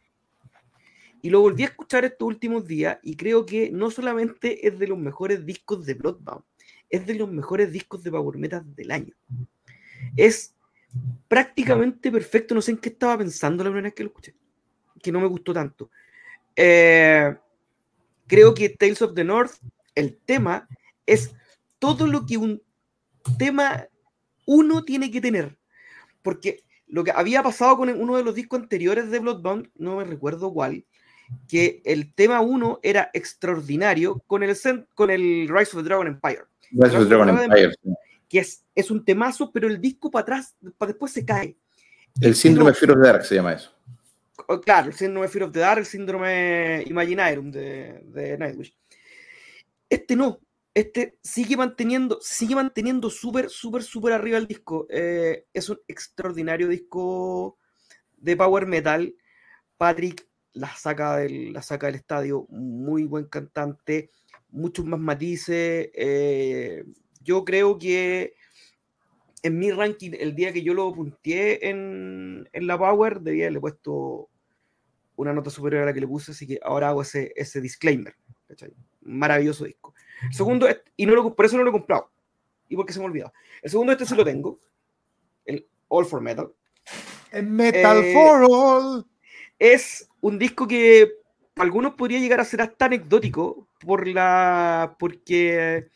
Y 1.20 1.30
lo 1.30 1.40
volví 1.40 1.62
a 1.62 1.66
escuchar 1.66 2.04
estos 2.04 2.28
últimos 2.28 2.66
días 2.66 2.98
y 3.02 3.16
creo 3.16 3.46
que 3.46 3.70
no 3.70 3.90
solamente 3.90 4.66
es 4.66 4.78
de 4.78 4.86
los 4.86 4.98
mejores 4.98 5.44
discos 5.44 5.86
de 5.86 5.94
Bloodbound, 5.94 6.44
es 6.90 7.06
de 7.06 7.14
los 7.14 7.30
mejores 7.30 7.72
discos 7.72 8.02
de 8.02 8.10
Power 8.10 8.36
Metal 8.36 8.62
del 8.74 8.90
año. 8.90 9.14
Es 10.16 10.54
prácticamente 11.26 12.12
perfecto, 12.12 12.54
no 12.54 12.60
sé 12.60 12.72
en 12.72 12.78
qué 12.78 12.90
estaba 12.90 13.18
pensando 13.18 13.64
la 13.64 13.70
primera 13.70 13.86
vez 13.86 13.94
que 13.94 14.04
lo 14.04 14.10
escuché 14.10 14.34
que 15.02 15.12
no 15.12 15.20
me 15.20 15.26
gustó 15.26 15.52
tanto. 15.52 15.90
Eh, 16.56 17.34
creo 18.26 18.54
que 18.54 18.70
Tales 18.70 19.02
of 19.02 19.14
the 19.14 19.24
North, 19.24 19.52
el 19.94 20.16
tema, 20.16 20.68
es 21.06 21.34
todo 21.78 22.06
lo 22.06 22.26
que 22.26 22.36
un 22.36 22.62
tema 23.38 23.86
uno 24.46 24.84
tiene 24.84 25.10
que 25.10 25.20
tener. 25.20 25.56
Porque 26.22 26.64
lo 26.86 27.04
que 27.04 27.10
había 27.10 27.42
pasado 27.42 27.76
con 27.76 27.88
uno 27.88 28.16
de 28.16 28.24
los 28.24 28.34
discos 28.34 28.60
anteriores 28.60 29.10
de 29.10 29.18
Bloodbound, 29.18 29.70
no 29.76 29.96
me 29.96 30.04
recuerdo 30.04 30.52
cuál, 30.52 30.84
que 31.48 31.82
el 31.84 32.12
tema 32.14 32.40
uno 32.40 32.80
era 32.82 33.10
extraordinario 33.12 34.22
con 34.26 34.42
el, 34.42 34.56
con 34.94 35.10
el 35.10 35.48
Rise 35.48 35.76
of 35.76 35.82
the 35.82 35.88
Dragon 35.88 36.06
Empire. 36.06 36.44
Rise 36.70 36.96
of 36.96 37.02
the 37.04 37.14
Dragon 37.14 37.38
Empire. 37.38 37.74
Que 38.28 38.38
es, 38.38 38.64
es 38.74 38.90
un 38.90 39.04
temazo, 39.04 39.50
pero 39.52 39.68
el 39.68 39.80
disco 39.80 40.10
para 40.10 40.22
atrás, 40.22 40.56
para 40.78 40.92
después 40.92 41.12
se 41.12 41.24
cae. 41.24 41.56
El 42.20 42.34
síndrome 42.34 42.72
Fear 42.72 42.92
of 42.92 43.02
the 43.02 43.08
Dark 43.08 43.24
se 43.24 43.34
llama 43.34 43.54
eso. 43.54 43.72
Claro, 44.64 44.88
el 44.88 44.94
síndrome 44.94 45.28
Fear 45.28 45.44
of 45.44 45.52
the 45.52 45.60
Dark, 45.60 45.78
el 45.78 45.86
síndrome 45.86 46.82
Imaginarium 46.86 47.50
de, 47.50 48.00
de 48.04 48.36
Nightwish. 48.36 48.76
Este 49.88 50.16
no, 50.16 50.40
este 50.74 51.18
sigue 51.22 51.56
manteniendo, 51.56 52.18
sigue 52.20 52.56
manteniendo 52.56 53.10
súper, 53.10 53.48
súper, 53.48 53.84
súper 53.84 54.12
arriba 54.12 54.38
el 54.38 54.48
disco. 54.48 54.86
Eh, 54.90 55.46
es 55.52 55.68
un 55.68 55.80
extraordinario 55.86 56.68
disco 56.68 57.58
de 58.16 58.36
power 58.36 58.66
metal. 58.66 59.14
Patrick 59.76 60.26
la 60.52 60.74
saca 60.74 61.16
del, 61.16 61.52
la 61.52 61.62
saca 61.62 61.86
del 61.86 61.96
estadio, 61.96 62.46
muy 62.48 63.04
buen 63.04 63.26
cantante, 63.26 64.10
muchos 64.50 64.84
más 64.84 65.00
matices. 65.00 65.90
Eh, 65.94 66.84
yo 67.20 67.44
creo 67.44 67.78
que 67.78 68.34
en 69.44 69.58
mi 69.58 69.70
ranking, 69.70 70.12
el 70.18 70.34
día 70.34 70.54
que 70.54 70.62
yo 70.62 70.72
lo 70.72 70.90
punteé 70.94 71.68
en, 71.68 72.48
en 72.50 72.66
la 72.66 72.78
Power, 72.78 73.20
debía 73.20 73.44
haberle 73.44 73.60
puesto 73.60 74.30
una 75.16 75.34
nota 75.34 75.50
superior 75.50 75.82
a 75.82 75.86
la 75.86 75.92
que 75.92 76.00
le 76.00 76.08
puse, 76.08 76.32
así 76.32 76.46
que 76.46 76.58
ahora 76.62 76.88
hago 76.88 77.02
ese, 77.02 77.30
ese 77.36 77.60
disclaimer. 77.60 78.16
Maravilloso 79.02 79.66
disco. 79.66 79.94
segundo, 80.30 80.66
y 80.96 81.04
no 81.04 81.14
lo, 81.14 81.36
por 81.36 81.44
eso 81.44 81.58
no 81.58 81.62
lo 81.62 81.68
he 81.68 81.72
comprado. 81.72 82.10
Y 82.70 82.76
porque 82.76 82.94
se 82.94 83.00
me 83.00 83.04
olvidó. 83.04 83.34
El 83.60 83.70
segundo, 83.70 83.92
este 83.92 84.06
sí 84.06 84.14
lo 84.16 84.24
tengo. 84.24 84.58
El 85.44 85.68
All 85.88 86.06
for 86.06 86.22
Metal. 86.22 86.50
El 87.30 87.46
Metal 87.46 88.02
eh, 88.02 88.14
for 88.14 88.46
All. 88.50 89.06
Es 89.58 90.08
un 90.22 90.38
disco 90.38 90.66
que 90.66 91.12
algunos 91.56 91.94
podría 91.96 92.18
llegar 92.18 92.40
a 92.40 92.44
ser 92.46 92.62
hasta 92.62 92.86
anecdótico 92.86 93.68
por 93.80 94.08
la. 94.08 94.96
porque 94.98 95.88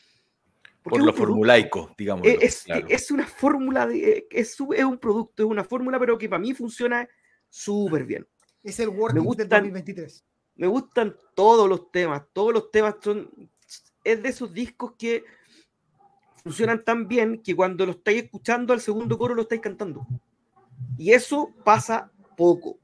por 0.89 1.03
lo 1.03 1.13
formulaico, 1.13 1.95
digamos. 1.97 2.27
Es, 2.27 2.65
es, 2.89 3.11
una 3.11 3.27
fórmula, 3.27 3.87
de, 3.87 4.27
es, 4.31 4.57
es, 4.75 4.85
un 4.85 4.99
producto, 4.99 5.43
es 5.43 5.49
una 5.49 5.65
fórmula, 5.65 5.99
pero 5.99 6.19
que 6.19 6.29
para 6.29 6.41
mí 6.41 6.55
funciona 6.55 7.09
súper 7.49 8.05
bien. 8.05 8.27
Es 8.63 8.81
el 8.81 8.89
Working 8.89 9.37
del 9.37 9.49
2023. 9.49 10.25
Me 10.57 10.67
gustan 10.67 11.17
todos 11.35 11.69
los 11.69 11.91
temas, 11.91 12.23
todos 12.33 12.53
los 12.53 12.71
temas 12.71 12.97
son. 13.01 13.31
Es 14.03 14.23
de 14.23 14.29
esos 14.29 14.53
discos 14.53 14.95
que 14.99 15.25
funcionan 16.43 16.83
tan 16.85 17.07
bien 17.07 17.43
que 17.43 17.55
cuando 17.55 17.85
lo 17.85 17.93
estáis 17.93 18.25
escuchando 18.25 18.73
al 18.73 18.81
segundo 18.81 19.19
coro 19.19 19.35
lo 19.35 19.43
estáis 19.43 19.61
cantando. 19.61 20.07
Y 20.97 21.13
eso 21.13 21.53
pasa 21.65 22.11
poco. 22.37 22.79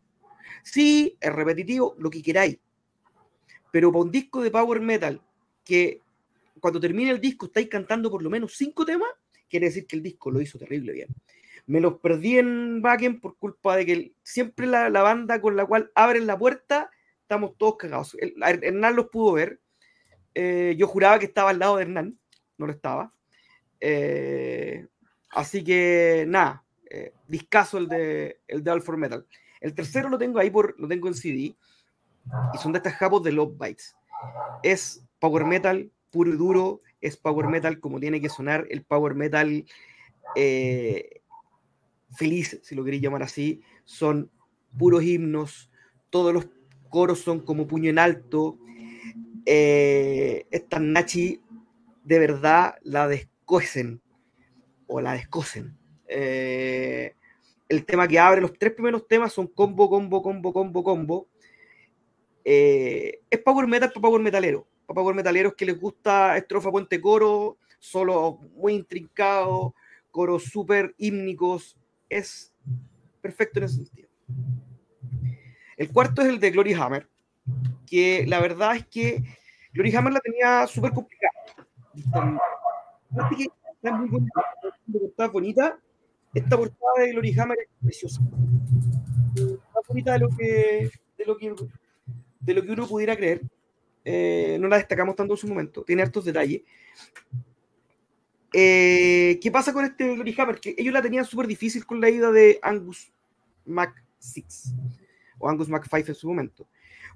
Sí, 0.62 1.16
es 1.20 1.32
repetitivo, 1.32 1.94
lo 1.98 2.10
que 2.10 2.22
queráis. 2.22 2.58
Pero 3.72 3.90
para 3.90 4.04
un 4.04 4.10
disco 4.10 4.42
de 4.42 4.50
power 4.50 4.80
metal 4.80 5.20
que 5.64 6.00
cuando 6.64 6.80
termine 6.80 7.10
el 7.10 7.20
disco 7.20 7.44
estáis 7.44 7.68
cantando 7.68 8.10
por 8.10 8.22
lo 8.22 8.30
menos 8.30 8.56
cinco 8.56 8.86
temas, 8.86 9.10
quiere 9.50 9.66
decir 9.66 9.86
que 9.86 9.96
el 9.96 10.02
disco 10.02 10.30
lo 10.30 10.40
hizo 10.40 10.58
terrible 10.58 10.94
bien. 10.94 11.08
Me 11.66 11.78
los 11.78 11.98
perdí 11.98 12.38
en 12.38 12.80
Backen 12.80 13.20
por 13.20 13.36
culpa 13.36 13.76
de 13.76 13.84
que 13.84 14.12
siempre 14.22 14.66
la, 14.66 14.88
banda 14.88 15.42
con 15.42 15.56
la 15.56 15.66
cual 15.66 15.92
abren 15.94 16.26
la 16.26 16.38
puerta, 16.38 16.88
estamos 17.20 17.58
todos 17.58 17.76
cagados. 17.76 18.16
Hernán 18.18 18.96
los 18.96 19.10
pudo 19.10 19.34
ver. 19.34 19.60
Eh, 20.32 20.74
yo 20.78 20.86
juraba 20.86 21.18
que 21.18 21.26
estaba 21.26 21.50
al 21.50 21.58
lado 21.58 21.76
de 21.76 21.82
Hernán, 21.82 22.18
no 22.56 22.64
lo 22.64 22.72
estaba. 22.72 23.12
Eh, 23.78 24.86
así 25.32 25.62
que 25.62 26.24
nada, 26.26 26.64
eh, 26.88 27.12
discaso 27.28 27.76
el 27.76 27.88
de, 27.88 28.40
el 28.48 28.64
de 28.64 28.70
All 28.70 28.80
for 28.80 28.96
Metal. 28.96 29.26
El 29.60 29.74
tercero 29.74 30.08
lo 30.08 30.16
tengo 30.16 30.38
ahí, 30.38 30.48
por, 30.48 30.80
lo 30.80 30.88
tengo 30.88 31.08
en 31.08 31.14
CD, 31.14 31.40
y 32.54 32.58
son 32.58 32.72
de 32.72 32.78
estas 32.78 32.94
japos 32.94 33.22
de 33.22 33.32
Love 33.32 33.52
Bites. 33.58 33.94
Es 34.62 35.04
Power 35.18 35.44
Metal, 35.44 35.90
puro 36.14 36.32
y 36.32 36.36
duro, 36.36 36.80
es 37.00 37.16
power 37.16 37.48
metal 37.48 37.80
como 37.80 37.98
tiene 37.98 38.20
que 38.20 38.28
sonar, 38.28 38.68
el 38.70 38.84
power 38.84 39.16
metal 39.16 39.64
eh, 40.36 41.22
feliz, 42.16 42.60
si 42.62 42.76
lo 42.76 42.84
queréis 42.84 43.02
llamar 43.02 43.24
así, 43.24 43.62
son 43.84 44.30
puros 44.78 45.02
himnos, 45.02 45.72
todos 46.10 46.32
los 46.32 46.46
coros 46.88 47.18
son 47.18 47.40
como 47.40 47.66
puño 47.66 47.90
en 47.90 47.98
alto. 47.98 48.60
Eh, 49.44 50.46
estas 50.52 50.80
Nachi 50.80 51.40
de 52.04 52.18
verdad 52.20 52.76
la 52.82 53.08
descocen 53.08 54.00
o 54.86 55.00
la 55.00 55.14
descosen. 55.14 55.76
Eh, 56.06 57.16
el 57.68 57.84
tema 57.84 58.06
que 58.06 58.20
abre, 58.20 58.40
los 58.40 58.56
tres 58.56 58.72
primeros 58.72 59.08
temas 59.08 59.32
son 59.32 59.48
combo, 59.48 59.90
combo, 59.90 60.22
combo, 60.22 60.52
combo, 60.52 60.84
combo. 60.84 61.28
es 62.44 63.40
power 63.44 63.66
metal 63.66 63.88
para 63.88 64.00
power 64.00 64.22
metalero 64.22 64.68
power 64.86 65.14
metaleros 65.14 65.54
que 65.54 65.66
les 65.66 65.78
gusta 65.78 66.36
estrofa, 66.36 66.70
puente, 66.70 67.00
coro, 67.00 67.58
solo 67.78 68.38
muy 68.56 68.74
intrincado, 68.74 69.74
coros 70.10 70.44
súper 70.44 70.94
hímnicos, 70.96 71.76
es 72.08 72.52
perfecto 73.20 73.58
en 73.58 73.64
ese 73.64 73.76
sentido. 73.76 74.08
El 75.76 75.90
cuarto 75.92 76.22
es 76.22 76.28
el 76.28 76.38
de 76.38 76.50
Glory 76.50 76.72
Hammer, 76.74 77.08
que 77.86 78.24
la 78.26 78.40
verdad 78.40 78.76
es 78.76 78.86
que 78.86 79.22
Glory 79.72 79.94
Hammer 79.94 80.12
la 80.12 80.20
tenía 80.20 80.66
súper 80.66 80.92
complicada. 80.92 81.32
Está 83.82 83.92
muy 83.92 84.08
bonita, 84.08 85.28
bonita. 85.28 85.78
Esta 86.32 86.56
portada 86.56 86.92
de 86.98 87.12
Glory 87.12 87.38
Hammer 87.38 87.58
es 87.60 87.68
preciosa. 87.82 88.20
Más 88.22 89.86
bonita 89.88 90.12
de 90.12 90.18
lo 90.20 90.28
que, 90.28 90.90
de 91.18 91.24
lo 91.26 91.36
que, 91.36 91.54
de 92.40 92.54
lo 92.54 92.62
que 92.62 92.72
uno 92.72 92.86
pudiera 92.86 93.16
creer. 93.16 93.42
Eh, 94.04 94.58
no 94.60 94.68
la 94.68 94.76
destacamos 94.76 95.16
tanto 95.16 95.34
en 95.34 95.38
su 95.38 95.48
momento, 95.48 95.82
tiene 95.82 96.02
hartos 96.02 96.24
detalles. 96.24 96.62
Eh, 98.52 99.40
¿Qué 99.42 99.50
pasa 99.50 99.72
con 99.72 99.84
este 99.84 100.14
Glory 100.14 100.34
Hammer? 100.38 100.60
Que 100.60 100.74
ellos 100.78 100.94
la 100.94 101.02
tenían 101.02 101.24
súper 101.24 101.46
difícil 101.46 101.84
con 101.84 102.00
la 102.00 102.08
ida 102.08 102.30
de 102.30 102.60
Angus 102.62 103.12
Mac 103.64 104.04
6 104.18 104.74
o 105.38 105.48
Angus 105.48 105.68
Mac 105.68 105.88
5 105.90 106.08
en 106.08 106.14
su 106.14 106.28
momento, 106.28 106.68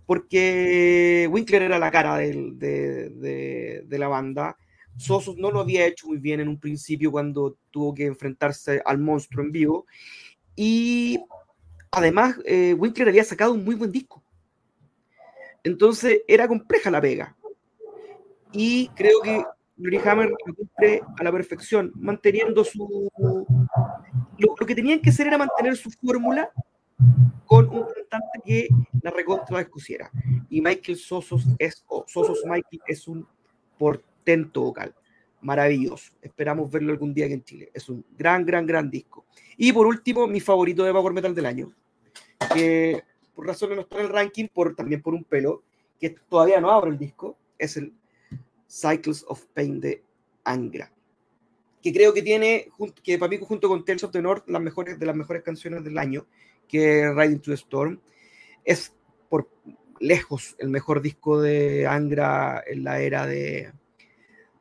porque 0.05 1.29
Winkler 1.31 1.63
era 1.63 1.79
la 1.79 1.91
cara 1.91 2.17
de, 2.17 2.51
de, 2.55 3.83
de, 3.87 3.99
la 3.99 4.09
banda. 4.09 4.57
Sosos 4.97 5.37
no 5.37 5.53
lo 5.53 5.61
había 5.61 5.87
hecho 5.87 6.09
muy 6.09 6.19
bien 6.19 6.41
en 6.41 6.49
un 6.49 6.59
principio 6.59 7.13
cuando 7.13 7.57
tuvo 7.71 7.95
que 7.95 8.07
enfrentarse 8.07 8.83
al 8.85 8.99
monstruo 8.99 9.45
en 9.45 9.53
vivo. 9.53 9.87
Y 10.57 11.21
además, 11.93 12.35
eh, 12.45 12.75
Winkler 12.75 13.11
había 13.11 13.23
sacado 13.23 13.53
un 13.53 13.65
muy 13.65 13.77
buen 13.77 13.93
disco. 13.93 14.25
Entonces 15.65 16.23
era 16.27 16.49
compleja 16.49 16.91
la 16.91 17.01
pega. 17.01 17.37
Y 18.53 18.89
creo 18.95 19.21
que 19.23 19.45
Glory 19.79 19.99
Hammer 19.99 20.31
lo 20.31 20.55
cumple 20.55 21.03
a 21.19 21.23
la 21.23 21.33
perfección, 21.33 21.93
manteniendo 21.95 22.65
su. 22.65 23.11
Lo, 24.39 24.55
que 24.55 24.75
tenían 24.75 25.01
que 25.01 25.11
hacer 25.11 25.29
era 25.29 25.39
mantener 25.39 25.77
su 25.77 25.91
fórmula 25.91 26.51
con 27.47 27.69
un 27.69 27.85
cantante 27.85 28.41
que 28.45 28.69
la 29.03 29.11
recontra 29.11 29.61
excusiera. 29.61 30.11
Y 30.51 30.61
Michael 30.61 30.99
Sosos 30.99 31.47
es, 31.59 31.85
Sosos 32.07 32.43
Michael 32.45 32.83
es 32.87 33.07
un 33.07 33.27
portento 33.79 34.63
vocal. 34.63 34.95
maravilloso. 35.41 36.13
Esperamos 36.21 36.69
verlo 36.71 36.91
algún 36.93 37.15
día 37.15 37.27
aquí 37.27 37.35
en 37.35 37.45
Chile. 37.45 37.71
Es 37.73 37.89
un 37.89 38.05
gran, 38.17 38.45
gran, 38.45 38.67
gran 38.67 38.91
disco. 38.91 39.27
Y 39.57 39.73
por 39.73 39.87
último, 39.87 40.27
mi 40.27 40.41
favorito 40.41 40.83
de 40.83 40.93
Power 40.93 41.13
Metal 41.13 41.35
del 41.35 41.47
año, 41.47 41.73
que 42.53 43.05
por 43.39 43.47
razones 43.47 43.77
no 43.77 43.83
está 43.83 44.01
en 44.01 44.07
el 44.07 44.09
ranking, 44.09 44.49
por, 44.53 44.75
también 44.75 45.01
por 45.01 45.15
un 45.15 45.23
pelo, 45.23 45.63
que 46.01 46.11
todavía 46.11 46.61
no 46.61 46.73
abro 46.73 46.91
el 46.91 46.99
disco, 46.99 47.39
es 47.57 47.77
el 47.77 47.93
Cycles 48.69 49.25
of 49.29 49.47
Pain 49.55 49.79
de 49.79 50.03
Angra. 50.43 50.93
Que 51.81 51.93
creo 51.93 52.13
que 52.13 52.23
tiene, 52.23 52.69
que 53.01 53.17
para 53.17 53.31
mí 53.31 53.39
junto 53.41 53.69
con 53.69 53.85
Tales 53.85 54.03
of 54.03 54.11
the 54.11 54.21
North, 54.21 54.49
las 54.49 54.61
mejores, 54.61 54.99
de 54.99 55.07
las 55.07 55.15
mejores 55.15 55.45
canciones 55.45 55.85
del 55.85 55.99
año, 55.99 56.27
que 56.67 57.09
Riding 57.15 57.39
to 57.39 57.53
the 57.53 57.55
Storm. 57.55 58.01
Es 58.65 58.93
por 59.29 59.49
lejos 60.01 60.57
el 60.59 60.71
mejor 60.71 61.01
disco 61.01 61.41
de 61.41 61.87
Angra 61.87 62.65
en 62.67 62.83
la 62.83 63.01
era 63.01 63.25
de, 63.25 63.73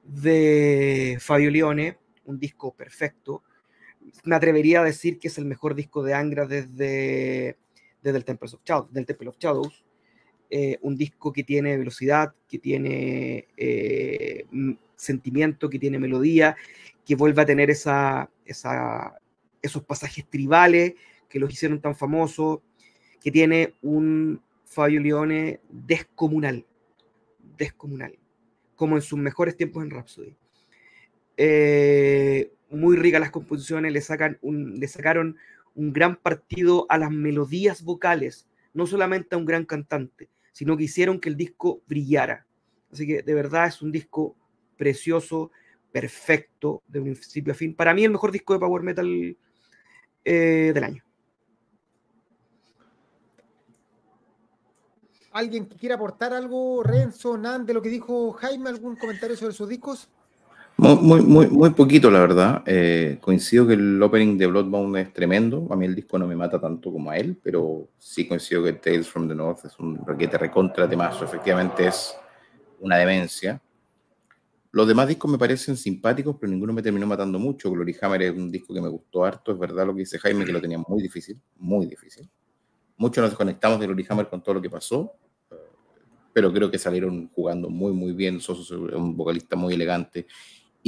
de 0.04 1.18
Fabio 1.20 1.50
Leone, 1.50 1.98
un 2.26 2.38
disco 2.38 2.76
perfecto. 2.76 3.42
Me 4.24 4.36
atrevería 4.36 4.82
a 4.82 4.86
decir 4.86 5.18
que 5.18 5.30
es 5.30 5.40
el 5.40 5.46
mejor 5.46 5.74
disco 5.74 6.04
de 6.04 6.14
Angra 6.14 6.46
desde, 6.46 7.58
desde 8.08 8.20
el 8.20 8.26
Temple 8.26 8.50
of 8.54 8.62
Shadows, 8.64 8.92
del 8.92 9.06
Temple 9.06 9.30
of 9.30 9.38
Shadows. 9.38 9.86
Eh, 10.50 10.78
un 10.82 10.96
disco 10.96 11.34
que 11.34 11.44
tiene 11.44 11.78
velocidad, 11.78 12.34
que 12.48 12.58
tiene 12.58 13.48
eh, 13.58 14.46
sentimiento, 14.96 15.70
que 15.70 15.78
tiene 15.78 16.00
melodía, 16.00 16.56
que 17.06 17.16
vuelve 17.16 17.42
a 17.42 17.46
tener 17.46 17.70
esa, 17.70 18.30
esa, 18.46 19.20
esos 19.62 19.84
pasajes 19.84 20.26
tribales 20.30 20.94
que 21.28 21.40
los 21.40 21.52
hicieron 21.52 21.82
tan 21.82 21.96
famosos, 21.96 22.60
que 23.22 23.30
tiene 23.30 23.74
un 23.82 24.42
Fabio 24.64 25.02
Leone 25.02 25.60
descomunal, 25.70 26.66
descomunal 27.58 28.18
como 28.78 28.96
en 28.96 29.02
sus 29.02 29.20
mejores 29.20 29.58
tiempos 29.58 29.84
en 29.84 29.90
Rhapsody. 29.90 30.36
Eh, 31.36 32.54
muy 32.70 32.96
ricas 32.96 33.20
las 33.20 33.32
composiciones, 33.32 33.92
le, 33.92 34.02
sacan 34.02 34.40
le 34.42 34.88
sacaron 34.88 35.36
un 35.78 35.94
gran 35.94 36.16
partido 36.16 36.88
a 36.90 36.98
las 36.98 37.12
melodías 37.12 37.84
vocales, 37.84 38.48
no 38.74 38.88
solamente 38.88 39.36
a 39.36 39.38
un 39.38 39.46
gran 39.46 39.64
cantante, 39.64 40.30
sino 40.52 40.76
que 40.76 40.86
hicieron 40.86 41.20
que 41.20 41.30
el 41.30 41.38
disco 41.38 41.82
brillara. 41.88 42.48
Así 42.92 43.06
que 43.06 43.22
de 43.22 43.34
verdad 43.36 43.68
es 43.68 43.82
un 43.84 43.92
disco 43.92 44.36
precioso, 44.76 45.52
perfecto, 45.92 46.82
de 46.88 47.02
principio 47.02 47.54
a 47.54 47.56
fin. 47.56 47.76
Para 47.76 47.94
mí 47.94 48.04
el 48.04 48.12
mejor 48.12 48.32
disco 48.32 48.54
de 48.54 48.60
Power 48.60 48.82
Metal 48.82 49.38
eh, 50.26 50.72
del 50.74 50.84
año. 50.84 51.04
¿Alguien 55.32 55.68
que 55.68 55.78
quiera 55.78 55.94
aportar 55.94 56.34
algo, 56.34 56.82
Renzo, 56.82 57.38
Nan, 57.38 57.68
de 57.68 57.76
lo 57.76 57.84
que 57.84 57.90
dijo 57.90 58.32
Jaime? 58.34 58.70
¿Algún 58.70 58.96
comentario 58.96 59.38
sobre 59.38 59.54
sus 59.54 59.70
discos? 59.70 60.10
Muy, 60.80 61.24
muy, 61.24 61.48
muy 61.48 61.72
poquito, 61.72 62.12
la 62.12 62.20
verdad. 62.20 62.62
Eh, 62.68 63.18
coincido 63.20 63.66
que 63.66 63.74
el 63.74 64.02
opening 64.02 64.38
de 64.38 64.46
Bloodbound 64.46 64.96
es 64.98 65.12
tremendo. 65.12 65.68
A 65.72 65.76
mí 65.76 65.88
el 65.88 65.96
disco 65.96 66.20
no 66.20 66.28
me 66.28 66.36
mata 66.36 66.62
tanto 66.62 66.92
como 66.92 67.10
a 67.10 67.18
él, 67.18 67.36
pero 67.42 67.90
sí 67.98 68.28
coincido 68.28 68.64
que 68.64 68.74
Tales 68.74 69.08
from 69.08 69.28
the 69.28 69.34
North 69.34 69.66
es 69.66 69.80
un 69.80 70.06
requete 70.06 70.38
recontra 70.38 70.88
temazo. 70.88 71.26
Efectivamente 71.26 71.88
es 71.88 72.16
una 72.80 72.98
demencia. 72.98 73.60
Los 74.72 74.88
demás 74.88 75.08
discos 75.08 75.32
me 75.32 75.40
parecen 75.40 75.76
simpáticos, 75.76 76.36
pero 76.40 76.52
ninguno 76.52 76.74
me 76.74 76.84
terminó 76.84 77.08
matando 77.08 77.40
mucho. 77.40 77.72
Glory 77.72 77.96
Hammer 78.00 78.22
es 78.22 78.38
un 78.38 78.52
disco 78.52 78.72
que 78.72 78.82
me 78.82 78.90
gustó 78.90 79.26
harto. 79.26 79.54
Es 79.54 79.58
verdad 79.58 79.88
lo 79.88 79.94
que 79.94 80.02
dice 80.02 80.20
Jaime, 80.20 80.46
que 80.46 80.54
lo 80.54 80.62
tenía 80.62 80.78
muy 80.78 81.02
difícil, 81.02 81.42
muy 81.56 81.88
difícil. 81.88 82.30
Muchos 82.98 83.24
nos 83.24 83.32
desconectamos 83.32 83.80
de 83.80 83.88
Glory 83.88 84.06
Hammer 84.10 84.30
con 84.30 84.44
todo 84.44 84.54
lo 84.54 84.62
que 84.62 84.70
pasó 84.70 85.12
pero 86.38 86.54
creo 86.54 86.70
que 86.70 86.78
salieron 86.78 87.32
jugando 87.34 87.68
muy, 87.68 87.94
muy 87.94 88.12
bien. 88.12 88.40
Soso 88.40 88.62
es 88.62 88.94
un 88.94 89.18
vocalista 89.18 89.56
muy 89.56 89.74
elegante 89.74 90.28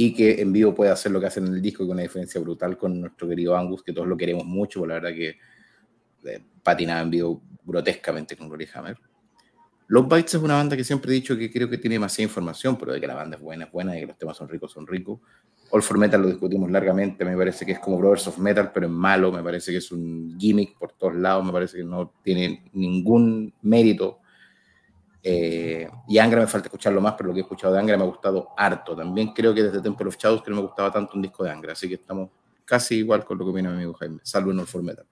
y 0.02 0.14
que 0.14 0.40
en 0.40 0.50
vivo 0.50 0.74
puede 0.74 0.90
hacer 0.90 1.12
lo 1.12 1.20
que 1.20 1.26
hacen 1.26 1.46
en 1.46 1.52
el 1.52 1.60
disco 1.60 1.84
con 1.84 1.92
una 1.92 2.00
diferencia 2.00 2.40
brutal 2.40 2.78
con 2.78 3.02
nuestro 3.02 3.28
querido 3.28 3.54
Angus, 3.54 3.82
que 3.82 3.92
todos 3.92 4.08
lo 4.08 4.16
queremos 4.16 4.46
mucho, 4.46 4.80
por 4.80 4.88
la 4.88 4.94
verdad 4.94 5.10
que 5.10 5.36
eh, 6.24 6.42
patinaba 6.62 7.02
en 7.02 7.10
vivo 7.10 7.42
grotescamente 7.62 8.34
con 8.34 8.48
Glory 8.48 8.66
Hammer. 8.72 8.96
Los 9.88 10.08
Bites 10.08 10.36
es 10.36 10.40
una 10.40 10.54
banda 10.54 10.74
que 10.74 10.84
siempre 10.84 11.12
he 11.12 11.14
dicho 11.16 11.36
que 11.36 11.52
creo 11.52 11.68
que 11.68 11.76
tiene 11.76 11.96
demasiada 11.96 12.26
información, 12.26 12.78
pero 12.78 12.94
de 12.94 13.00
que 13.02 13.06
la 13.06 13.14
banda 13.14 13.36
es 13.36 13.42
buena, 13.42 13.66
es 13.66 13.72
buena, 13.72 13.94
y 13.94 14.00
que 14.00 14.06
los 14.06 14.16
temas 14.16 14.38
son 14.38 14.48
ricos, 14.48 14.72
son 14.72 14.86
ricos. 14.86 15.20
All 15.70 15.82
for 15.82 15.98
Metal 15.98 16.22
lo 16.22 16.28
discutimos 16.28 16.70
largamente, 16.70 17.22
me 17.22 17.36
parece 17.36 17.66
que 17.66 17.72
es 17.72 17.78
como 17.78 17.98
Brothers 17.98 18.26
of 18.28 18.38
Metal, 18.38 18.70
pero 18.72 18.86
es 18.86 18.92
malo, 18.92 19.30
me 19.30 19.42
parece 19.42 19.70
que 19.70 19.78
es 19.78 19.92
un 19.92 20.34
gimmick 20.38 20.78
por 20.78 20.92
todos 20.92 21.14
lados, 21.14 21.44
me 21.44 21.52
parece 21.52 21.76
que 21.76 21.84
no 21.84 22.14
tiene 22.24 22.64
ningún 22.72 23.52
mérito 23.60 24.19
eh, 25.22 25.88
y 26.08 26.18
Angra 26.18 26.40
me 26.40 26.46
falta 26.46 26.68
escucharlo 26.68 27.00
más, 27.00 27.14
pero 27.14 27.28
lo 27.28 27.34
que 27.34 27.40
he 27.40 27.42
escuchado 27.42 27.74
de 27.74 27.80
Angra 27.80 27.96
me 27.96 28.04
ha 28.04 28.06
gustado 28.06 28.48
harto. 28.56 28.96
También 28.96 29.32
creo 29.32 29.54
que 29.54 29.62
desde 29.62 29.80
Temple 29.80 30.08
of 30.08 30.16
Shadows 30.16 30.42
que 30.42 30.50
no 30.50 30.56
me 30.56 30.62
gustaba 30.62 30.90
tanto 30.90 31.16
un 31.16 31.22
disco 31.22 31.44
de 31.44 31.50
Angra, 31.50 31.72
así 31.72 31.88
que 31.88 31.94
estamos 31.94 32.30
casi 32.64 32.96
igual 32.96 33.24
con 33.24 33.36
lo 33.38 33.44
que 33.44 33.50
opina 33.50 33.70
mi 33.70 33.76
amigo 33.76 33.94
Jaime, 33.94 34.20
salvo 34.22 34.52
en 34.52 34.66
for 34.66 34.82
Metal. 34.82 35.06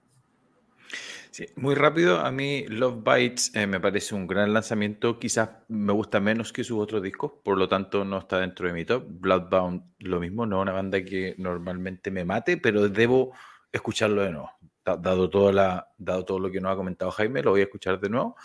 Sí, 1.31 1.45
muy 1.55 1.75
rápido, 1.75 2.19
a 2.19 2.31
mí 2.31 2.65
Love 2.67 3.03
Bites 3.03 3.55
eh, 3.55 3.67
me 3.67 3.79
parece 3.79 4.15
un 4.15 4.25
gran 4.25 4.51
lanzamiento, 4.51 5.19
quizás 5.19 5.49
me 5.67 5.93
gusta 5.93 6.19
menos 6.19 6.51
que 6.51 6.63
sus 6.63 6.79
otros 6.79 7.03
discos, 7.03 7.33
por 7.43 7.57
lo 7.57 7.69
tanto 7.69 8.03
no 8.03 8.17
está 8.17 8.39
dentro 8.39 8.67
de 8.67 8.73
mi 8.73 8.83
top. 8.83 9.05
Bloodbound 9.07 9.83
lo 9.99 10.19
mismo, 10.19 10.45
no 10.45 10.57
es 10.57 10.61
una 10.63 10.71
banda 10.71 11.03
que 11.03 11.35
normalmente 11.37 12.09
me 12.09 12.25
mate, 12.25 12.57
pero 12.57 12.89
debo 12.89 13.33
escucharlo 13.71 14.23
de 14.23 14.31
nuevo. 14.31 14.51
Dado 14.83 15.29
todo, 15.29 15.51
la, 15.51 15.87
dado 15.97 16.25
todo 16.25 16.39
lo 16.39 16.49
que 16.49 16.59
nos 16.59 16.73
ha 16.73 16.75
comentado 16.75 17.11
Jaime, 17.11 17.43
lo 17.43 17.51
voy 17.51 17.61
a 17.61 17.65
escuchar 17.65 17.99
de 17.99 18.09
nuevo. 18.09 18.35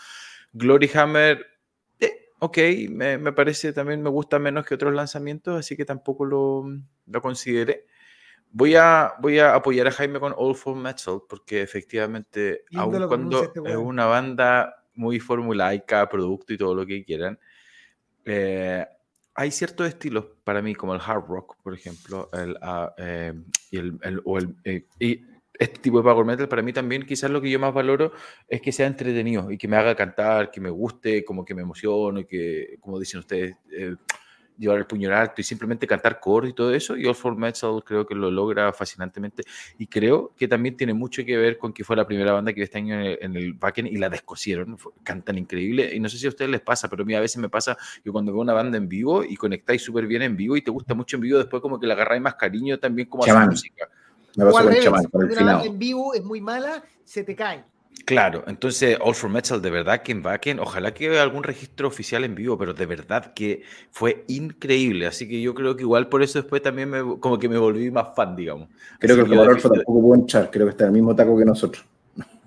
Glory 0.52 0.90
Hammer 0.94 1.53
ok, 2.44 2.58
me, 2.90 3.16
me, 3.16 3.32
parece 3.32 3.72
también, 3.72 4.02
me 4.02 4.10
gusta 4.10 4.38
menos 4.38 4.66
que 4.66 4.74
otros 4.74 4.92
lanzamientos, 4.94 5.58
así 5.58 5.76
que 5.76 5.84
tampoco 5.84 6.24
lo, 6.24 6.64
lo 7.06 7.22
consideré. 7.22 7.86
Voy 8.50 8.74
a, 8.76 9.14
voy 9.20 9.38
a 9.38 9.54
apoyar 9.54 9.86
a 9.86 9.90
Jaime 9.90 10.20
con 10.20 10.34
All 10.36 10.54
for 10.54 10.76
Metal, 10.76 11.22
porque 11.28 11.62
efectivamente, 11.62 12.64
aun 12.76 13.08
cuando 13.08 13.42
este 13.42 13.60
es 13.66 13.76
una 13.76 14.06
banda 14.06 14.84
muy 14.94 15.18
formulaica, 15.20 16.08
producto 16.08 16.52
y 16.52 16.58
todo 16.58 16.74
lo 16.74 16.86
que 16.86 17.04
quieran, 17.04 17.38
eh, 18.24 18.86
hay 19.34 19.50
ciertos 19.50 19.88
estilos 19.88 20.26
para 20.44 20.62
mí, 20.62 20.74
como 20.74 20.94
el 20.94 21.00
hard 21.00 21.24
rock, 21.26 21.56
por 21.62 21.74
ejemplo, 21.74 22.30
el, 22.32 22.52
uh, 22.52 22.90
eh, 22.98 23.32
y 23.70 23.78
el, 23.78 23.98
el, 24.02 24.20
o 24.24 24.38
el 24.38 24.54
eh, 24.64 24.86
y 25.00 25.24
este 25.58 25.80
tipo 25.80 25.98
de 25.98 26.04
power 26.04 26.26
metal 26.26 26.48
para 26.48 26.62
mí 26.62 26.72
también 26.72 27.06
quizás 27.06 27.30
lo 27.30 27.40
que 27.40 27.50
yo 27.50 27.58
más 27.58 27.72
valoro 27.72 28.12
es 28.48 28.60
que 28.60 28.72
sea 28.72 28.86
entretenido 28.86 29.50
y 29.50 29.58
que 29.58 29.68
me 29.68 29.76
haga 29.76 29.94
cantar, 29.94 30.50
que 30.50 30.60
me 30.60 30.70
guste, 30.70 31.24
como 31.24 31.44
que 31.44 31.54
me 31.54 31.62
emocione, 31.62 32.26
que, 32.26 32.76
como 32.80 32.98
dicen 32.98 33.20
ustedes, 33.20 33.56
eh, 33.70 33.94
llevar 34.58 34.78
el 34.78 34.86
puño 34.86 35.14
alto 35.14 35.40
y 35.40 35.44
simplemente 35.44 35.86
cantar 35.86 36.20
coro 36.20 36.46
y 36.46 36.52
todo 36.52 36.72
eso. 36.72 36.96
Y 36.96 37.06
All 37.06 37.14
for 37.14 37.36
Metal 37.36 37.82
creo 37.84 38.06
que 38.06 38.14
lo 38.14 38.30
logra 38.30 38.72
fascinantemente. 38.72 39.42
Y 39.78 39.86
creo 39.86 40.32
que 40.36 40.48
también 40.48 40.76
tiene 40.76 40.94
mucho 40.94 41.24
que 41.24 41.36
ver 41.36 41.58
con 41.58 41.72
que 41.72 41.84
fue 41.84 41.96
la 41.96 42.06
primera 42.06 42.32
banda 42.32 42.52
que 42.52 42.62
este 42.62 42.78
año 42.78 43.00
en 43.00 43.36
el, 43.36 43.54
backend 43.54 43.88
y 43.88 43.96
la 43.96 44.08
descosieron. 44.08 44.76
Cantan 45.02 45.38
increíble. 45.38 45.94
Y 45.94 46.00
no 46.00 46.08
sé 46.08 46.18
si 46.18 46.26
a 46.26 46.28
ustedes 46.28 46.50
les 46.50 46.60
pasa, 46.60 46.88
pero 46.88 47.02
a 47.02 47.06
mí 47.06 47.14
a 47.14 47.20
veces 47.20 47.38
me 47.38 47.48
pasa 47.48 47.76
que 48.02 48.10
cuando 48.10 48.32
veo 48.32 48.40
una 48.40 48.52
banda 48.52 48.76
en 48.78 48.88
vivo 48.88 49.24
y 49.24 49.36
conectáis 49.36 49.82
súper 49.82 50.06
bien 50.06 50.22
en 50.22 50.36
vivo 50.36 50.56
y 50.56 50.62
te 50.62 50.70
gusta 50.70 50.94
mucho 50.94 51.16
en 51.16 51.22
vivo, 51.22 51.38
después 51.38 51.60
como 51.60 51.78
que 51.80 51.86
le 51.86 51.92
agarráis 51.92 52.22
más 52.22 52.34
cariño 52.34 52.78
también 52.78 53.08
como 53.08 53.24
a 53.24 53.28
su 53.28 53.50
música. 53.50 53.88
Me 54.36 54.44
pasó 54.44 54.64
con 54.64 54.74
Chamán, 54.74 55.04
con 55.04 55.22
el 55.30 55.36
final. 55.36 55.66
en 55.66 55.78
vivo 55.78 56.14
es 56.14 56.24
muy 56.24 56.40
mala, 56.40 56.82
se 57.04 57.24
te 57.24 57.34
cae. 57.34 57.64
Claro, 58.04 58.44
entonces 58.46 58.98
All 59.00 59.14
for 59.14 59.30
Metal, 59.30 59.62
de 59.62 59.70
verdad 59.70 60.02
que 60.02 60.12
en 60.12 60.22
Backen, 60.22 60.60
ojalá 60.60 60.92
que 60.92 61.08
haya 61.08 61.22
algún 61.22 61.42
registro 61.42 61.88
oficial 61.88 62.24
en 62.24 62.34
vivo, 62.34 62.58
pero 62.58 62.74
de 62.74 62.84
verdad 62.84 63.32
que 63.32 63.62
fue 63.90 64.24
increíble. 64.28 65.06
Así 65.06 65.26
que 65.26 65.40
yo 65.40 65.54
creo 65.54 65.74
que 65.74 65.82
igual 65.82 66.08
por 66.08 66.22
eso 66.22 66.40
después 66.40 66.60
también 66.60 66.90
me, 66.90 67.18
como 67.18 67.38
que 67.38 67.48
me 67.48 67.56
volví 67.56 67.90
más 67.90 68.08
fan, 68.14 68.36
digamos. 68.36 68.68
Creo 68.98 69.16
que 69.16 69.22
el 69.22 69.28
camarógrafo 69.30 69.70
tampoco 69.70 70.00
pudo 70.02 70.14
entrar, 70.16 70.50
creo 70.50 70.66
que 70.66 70.70
está 70.72 70.84
en 70.84 70.88
el 70.88 70.94
mismo 70.94 71.14
taco 71.14 71.38
que 71.38 71.44
nosotros. 71.46 71.84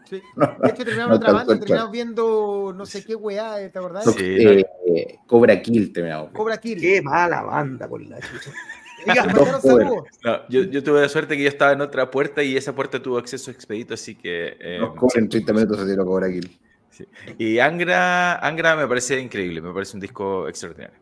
Sí. 0.07 0.21
De 0.35 0.69
hecho, 0.69 0.85
terminamos 0.85 1.09
no 1.09 1.15
otra 1.15 1.33
banda, 1.33 1.59
terminamos 1.59 1.91
viendo 1.91 2.73
no 2.75 2.85
sé 2.85 3.03
qué 3.03 3.15
weá, 3.15 3.55
¿te 3.71 3.79
acordás? 3.79 4.05
Sí, 4.05 4.23
eh, 4.23 5.19
Cobra 5.25 5.59
Kill 5.59 5.91
terminamos. 5.91 6.31
Cobra 6.33 6.57
Kill. 6.57 6.79
Qué 6.79 7.01
mala 7.01 7.41
banda 7.41 7.87
por 7.87 8.01
la 8.01 8.19
chucha 8.19 8.51
yo, 10.49 10.83
tuve 10.83 11.01
la 11.01 11.09
suerte 11.09 11.37
que 11.37 11.43
yo 11.43 11.49
estaba 11.49 11.71
en 11.71 11.81
otra 11.81 12.09
puerta 12.09 12.43
y 12.43 12.57
esa 12.57 12.73
puerta 12.73 13.01
tuvo 13.01 13.17
acceso 13.17 13.51
expedito, 13.51 13.93
así 13.93 14.15
que. 14.15 14.57
Eh, 14.59 14.79
en 15.15 15.29
30 15.29 15.53
minutos 15.53 15.79
se 15.79 15.85
tiró 15.85 16.05
cobra 16.05 16.27
aquí. 16.27 16.41
Y 17.37 17.59
Angra, 17.59 18.37
Angra 18.39 18.75
me 18.75 18.87
parece 18.87 19.19
increíble, 19.19 19.61
me 19.61 19.71
parece 19.71 19.95
un 19.95 20.01
disco 20.01 20.47
extraordinario. 20.47 20.97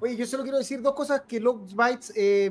Oye, 0.00 0.16
yo 0.16 0.26
solo 0.26 0.42
quiero 0.42 0.58
decir 0.58 0.80
dos 0.80 0.94
cosas: 0.94 1.22
que 1.28 1.40
Lost 1.40 1.72
Bites, 1.74 2.12
eh, 2.16 2.50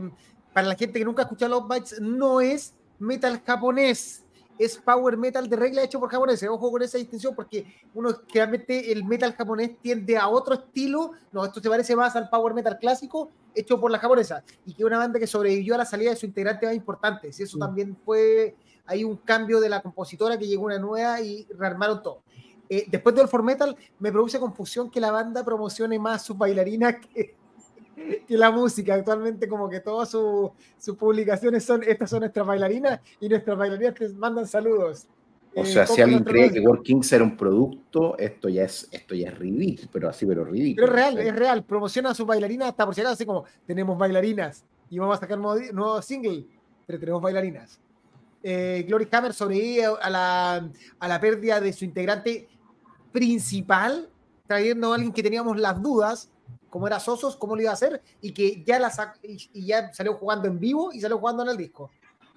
para 0.54 0.68
la 0.68 0.76
gente 0.76 1.00
que 1.00 1.06
nunca 1.06 1.24
ha 1.24 1.26
escuchado 1.26 1.60
Lost 1.60 1.74
Bites, 1.74 2.02
no 2.02 2.42
es 2.42 2.74
metal 3.00 3.42
japonés 3.46 4.24
es 4.58 4.78
power 4.78 5.18
metal 5.18 5.50
de 5.50 5.56
regla 5.56 5.84
hecho 5.84 6.00
por 6.00 6.10
japoneses. 6.10 6.50
Ojo 6.50 6.72
con 6.72 6.82
esa 6.82 6.98
distinción 6.98 7.36
porque 7.36 7.66
uno 7.94 8.16
realmente 8.34 8.92
el 8.92 9.04
metal 9.04 9.34
japonés 9.34 9.72
tiende 9.82 10.18
a 10.18 10.28
otro 10.28 10.56
estilo. 10.56 11.12
No, 11.32 11.46
esto 11.46 11.62
se 11.62 11.70
parece 11.70 11.96
más 11.96 12.16
al 12.16 12.30
power 12.30 12.54
metal 12.54 12.78
clásico 12.80 13.32
hecho 13.56 13.80
por 13.80 13.92
la 13.92 14.00
japonesa 14.00 14.44
y 14.66 14.74
que 14.74 14.86
una 14.86 14.98
banda 14.98 15.20
que 15.20 15.28
sobrevivió 15.28 15.76
a 15.76 15.80
la 15.80 15.86
salida 15.86 16.12
de 16.12 16.16
su 16.16 16.26
integrante 16.26 16.66
más 16.66 16.76
importante. 16.76 17.32
Si 17.32 17.44
eso 17.44 17.58
mm. 17.58 17.60
también 17.60 17.98
fue, 18.06 18.56
hay 18.86 19.04
un 19.04 19.18
cambio 19.18 19.60
de 19.60 19.70
la 19.70 19.82
compositora 19.82 20.38
que 20.38 20.48
llegó 20.48 20.66
una 20.66 20.80
nueva 20.80 21.22
y 21.22 21.48
rearmaron 21.58 22.02
todo. 22.02 22.24
Eh, 22.70 22.86
después 22.90 23.16
del 23.16 23.28
For 23.28 23.44
Metal 23.44 23.76
me 24.00 24.12
produce 24.12 24.40
confusión 24.40 24.90
que 24.90 25.00
la 25.00 25.12
banda 25.12 25.44
promocione 25.44 26.00
más 26.00 26.24
sus 26.24 26.38
bailarinas 26.38 26.96
que, 27.14 27.36
que 28.28 28.38
la 28.38 28.52
música. 28.52 28.96
Actualmente 28.96 29.48
como 29.48 29.70
que 29.70 29.80
todas 29.80 30.10
sus 30.10 30.52
sus 30.78 30.98
publicaciones 30.98 31.64
son, 31.64 31.84
estas 31.84 32.10
son 32.10 32.22
nuestras 32.22 32.46
bailarinas 32.46 33.00
y 33.20 33.30
nuestras 33.30 33.58
bailarinas 33.58 33.94
te 33.96 34.10
mandan 34.10 34.48
saludos. 34.48 35.08
O 35.56 35.64
Eh, 35.64 35.66
sea, 35.66 35.86
si 35.86 36.02
alguien 36.02 36.24
cree 36.24 36.52
que 36.52 36.60
World 36.60 36.84
Kings 36.84 37.12
era 37.14 37.24
un 37.24 37.38
producto, 37.38 38.18
esto 38.18 38.50
ya 38.50 38.64
es, 38.64 38.88
esto 38.92 39.14
ya 39.14 39.30
es 39.30 39.38
ridículo, 39.38 39.90
pero 39.92 40.10
así, 40.10 40.26
pero 40.26 40.44
ridículo. 40.44 40.88
Pero 40.88 40.98
es 40.98 41.14
real, 41.14 41.28
es 41.28 41.36
real. 41.36 41.64
Promociona 41.64 42.10
a 42.12 42.16
sus 42.16 42.26
bailarinas 42.26 42.70
hasta 42.70 42.86
por 42.86 42.96
si 42.96 43.02
acaso, 43.02 43.14
así 43.14 43.26
como 43.26 43.46
tenemos 43.68 43.98
bailarinas 43.98 44.66
y 44.90 45.00
vamos 45.00 45.18
a 45.18 45.20
sacar 45.20 45.38
un 45.38 45.44
nuevo, 45.44 45.74
nuevo 45.74 46.02
single, 46.02 46.46
pero 46.86 47.00
tenemos 47.00 47.22
bailarinas. 47.22 47.80
Eh, 48.42 48.84
Glory 48.88 49.08
Hammer 49.12 49.34
sobrevive 49.34 49.86
a 50.02 50.10
la, 50.10 50.70
a 51.00 51.08
la 51.08 51.20
pérdida 51.22 51.62
de 51.62 51.72
su 51.72 51.86
integrante 51.86 52.48
principal, 53.12 54.10
trayendo 54.48 54.92
a 54.92 54.96
alguien 54.96 55.14
que 55.14 55.24
teníamos 55.24 55.58
las 55.58 55.82
dudas, 55.82 56.30
como 56.70 56.88
era 56.88 57.00
Sosos, 57.00 57.36
cómo 57.38 57.56
lo 57.56 57.62
iba 57.62 57.72
a 57.72 57.76
hacer, 57.76 58.02
y 58.22 58.32
que 58.34 58.64
ya, 58.66 58.80
la 58.80 58.92
y 59.24 59.66
ya 59.66 59.94
salió 59.94 60.16
jugando 60.16 60.48
en 60.48 60.60
vivo 60.60 60.92
y 60.92 61.00
salió 61.00 61.20
jugando 61.20 61.44
en 61.44 61.50
el 61.50 61.58
disco. 61.58 61.92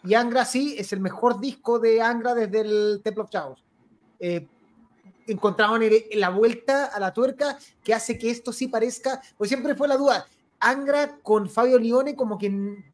Y 0.04 0.14
Angra 0.14 0.44
sí 0.44 0.76
es 0.78 0.92
el 0.92 1.00
mejor 1.00 1.40
disco 1.40 1.78
de 1.78 2.00
Angra 2.00 2.34
desde 2.34 2.60
el 2.60 3.00
Temple 3.02 3.24
of 3.24 3.30
Chaos. 3.30 3.64
Eh, 4.20 4.46
encontraron 5.26 5.80
la 6.14 6.28
vuelta 6.30 6.86
a 6.86 7.00
la 7.00 7.12
tuerca 7.12 7.58
que 7.82 7.92
hace 7.92 8.16
que 8.16 8.30
esto 8.30 8.52
sí 8.52 8.68
parezca, 8.68 9.20
pues 9.36 9.48
siempre 9.50 9.74
fue 9.74 9.88
la 9.88 9.96
duda, 9.96 10.26
Angra 10.60 11.18
con 11.22 11.50
Fabio 11.50 11.78
Lione 11.78 12.14
como 12.14 12.38
que 12.38 12.48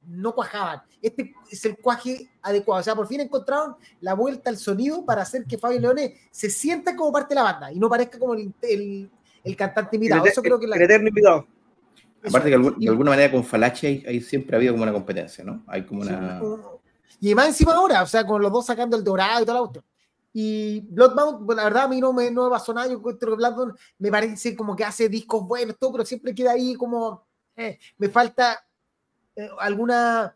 no 0.06 0.34
cuajaban. 0.34 0.82
Este 1.00 1.32
es 1.50 1.64
el 1.64 1.76
cuaje 1.76 2.28
adecuado. 2.42 2.80
O 2.80 2.84
sea, 2.84 2.94
por 2.96 3.06
fin 3.06 3.20
encontraron 3.20 3.76
la 4.00 4.14
vuelta 4.14 4.50
al 4.50 4.56
sonido 4.56 5.04
para 5.04 5.22
hacer 5.22 5.44
que 5.44 5.58
Fabio 5.58 5.78
Leone 5.78 6.14
se 6.30 6.50
sienta 6.50 6.96
como 6.96 7.12
parte 7.12 7.34
de 7.34 7.36
la 7.36 7.42
banda 7.44 7.70
y 7.72 7.78
no 7.78 7.88
parezca 7.88 8.18
como 8.18 8.34
el, 8.34 8.52
el- 8.62 9.10
el 9.44 9.56
cantante 9.56 9.96
invitado. 9.96 10.24
el, 10.24 10.30
Eso 10.30 10.42
creo 10.42 10.58
que 10.58 10.66
la, 10.66 10.76
el 10.76 10.82
eterno 10.82 11.08
invitado. 11.08 11.46
Aparte 12.24 12.50
que 12.50 12.58
de 12.58 12.88
alguna 12.88 13.10
manera 13.10 13.30
con 13.32 13.44
Falache 13.44 13.86
hay, 13.88 14.04
hay 14.06 14.20
siempre 14.20 14.54
ha 14.54 14.58
habido 14.58 14.72
como 14.74 14.84
una 14.84 14.92
competencia, 14.92 15.42
¿no? 15.44 15.62
Hay 15.66 15.84
como 15.84 16.02
una... 16.02 16.40
Y 17.20 17.34
más 17.34 17.48
encima 17.48 17.74
ahora, 17.74 18.02
o 18.02 18.06
sea, 18.06 18.26
con 18.26 18.40
los 18.42 18.50
dos 18.52 18.66
sacando 18.66 18.96
el 18.96 19.04
dorado 19.04 19.42
y 19.42 19.46
todo 19.46 19.54
la 19.54 19.60
cuestión. 19.60 19.84
Y 20.34 20.80
Bloodbound, 20.80 21.44
pues, 21.46 21.56
la 21.56 21.64
verdad 21.64 21.82
a 21.84 21.88
mí 21.88 22.00
no 22.00 22.12
me, 22.12 22.30
no 22.30 22.44
me 22.44 22.50
pasó 22.50 22.72
nada. 22.72 22.86
Yo 22.88 22.94
encuentro 22.94 23.30
que 23.30 23.36
Bloodbound 23.36 23.74
me 23.98 24.10
parece 24.10 24.56
como 24.56 24.74
que 24.74 24.84
hace 24.84 25.08
discos 25.08 25.46
buenos, 25.46 25.76
todo, 25.78 25.92
pero 25.92 26.04
siempre 26.04 26.34
queda 26.34 26.52
ahí 26.52 26.74
como. 26.74 27.24
eh, 27.56 27.78
me 27.98 28.08
falta 28.08 28.64
eh, 29.36 29.48
alguna, 29.58 30.34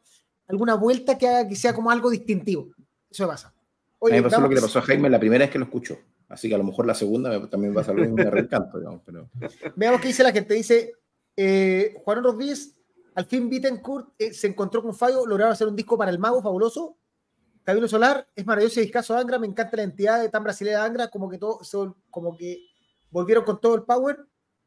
alguna 0.49 0.75
vuelta 0.75 1.17
que 1.17 1.27
haga 1.29 1.49
que 1.49 1.57
sea 1.57 1.75
como 1.75 1.91
algo 1.91 2.11
distintivo. 2.11 2.69
Eso 3.11 3.23
me 3.25 3.29
pasa. 3.31 3.49
A 3.49 3.53
Oye, 4.01 4.15
mí 4.17 4.21
me 4.23 4.29
pasó 4.29 4.41
lo 4.43 4.49
que 4.51 4.55
le 4.57 4.61
pasó 4.61 4.79
a 4.79 4.83
Jaime 4.83 5.09
la 5.09 5.19
primera 5.19 5.45
vez 5.45 5.51
que 5.51 5.59
lo 5.59 5.65
escuchó. 5.65 5.97
Así 6.29 6.49
que 6.49 6.55
a 6.55 6.59
lo 6.59 6.65
mejor 6.65 6.87
la 6.87 6.95
segunda 6.95 7.31
me- 7.31 7.47
también 7.47 7.75
va 7.75 7.81
a 7.81 7.85
salir 7.85 8.07
un 8.09 8.17
reencanto, 8.19 8.79
digamos. 8.79 9.01
Pero... 9.07 9.31
Veamos 9.77 10.01
qué 10.03 10.09
dice 10.09 10.23
la 10.23 10.33
gente. 10.33 10.53
Dice 10.55 10.93
eh, 11.37 11.95
Juan 12.05 12.23
Rodríguez, 12.23 12.76
al 13.17 13.25
fin 13.27 13.49
Bittencourt 13.51 14.11
eh, 14.19 14.33
se 14.33 14.47
encontró 14.47 14.83
con 14.83 14.95
Fabio, 14.95 15.27
lograron 15.27 15.53
hacer 15.53 15.67
un 15.67 15.75
disco 15.75 15.99
para 15.99 16.11
el 16.13 16.19
mago 16.19 16.41
fabuloso. 16.41 16.97
Camilo 17.65 17.89
Solar, 17.89 18.29
es 18.37 18.47
maravilloso 18.47 18.79
y 18.79 18.85
discazo 18.85 19.15
de 19.15 19.21
Angra, 19.21 19.41
me 19.41 19.49
encanta 19.49 19.77
la 19.77 19.83
entidad 19.83 20.21
de 20.23 20.29
tan 20.29 20.45
brasileña 20.45 20.79
de 20.81 20.87
Angra, 20.87 21.09
como 21.09 21.29
que 21.29 21.39
todo, 21.39 21.65
son, 21.65 21.97
como 22.11 22.37
que 22.37 22.61
volvieron 23.11 23.45
con 23.45 23.61
todo 23.61 23.75
el 23.75 23.83
power. 23.83 24.19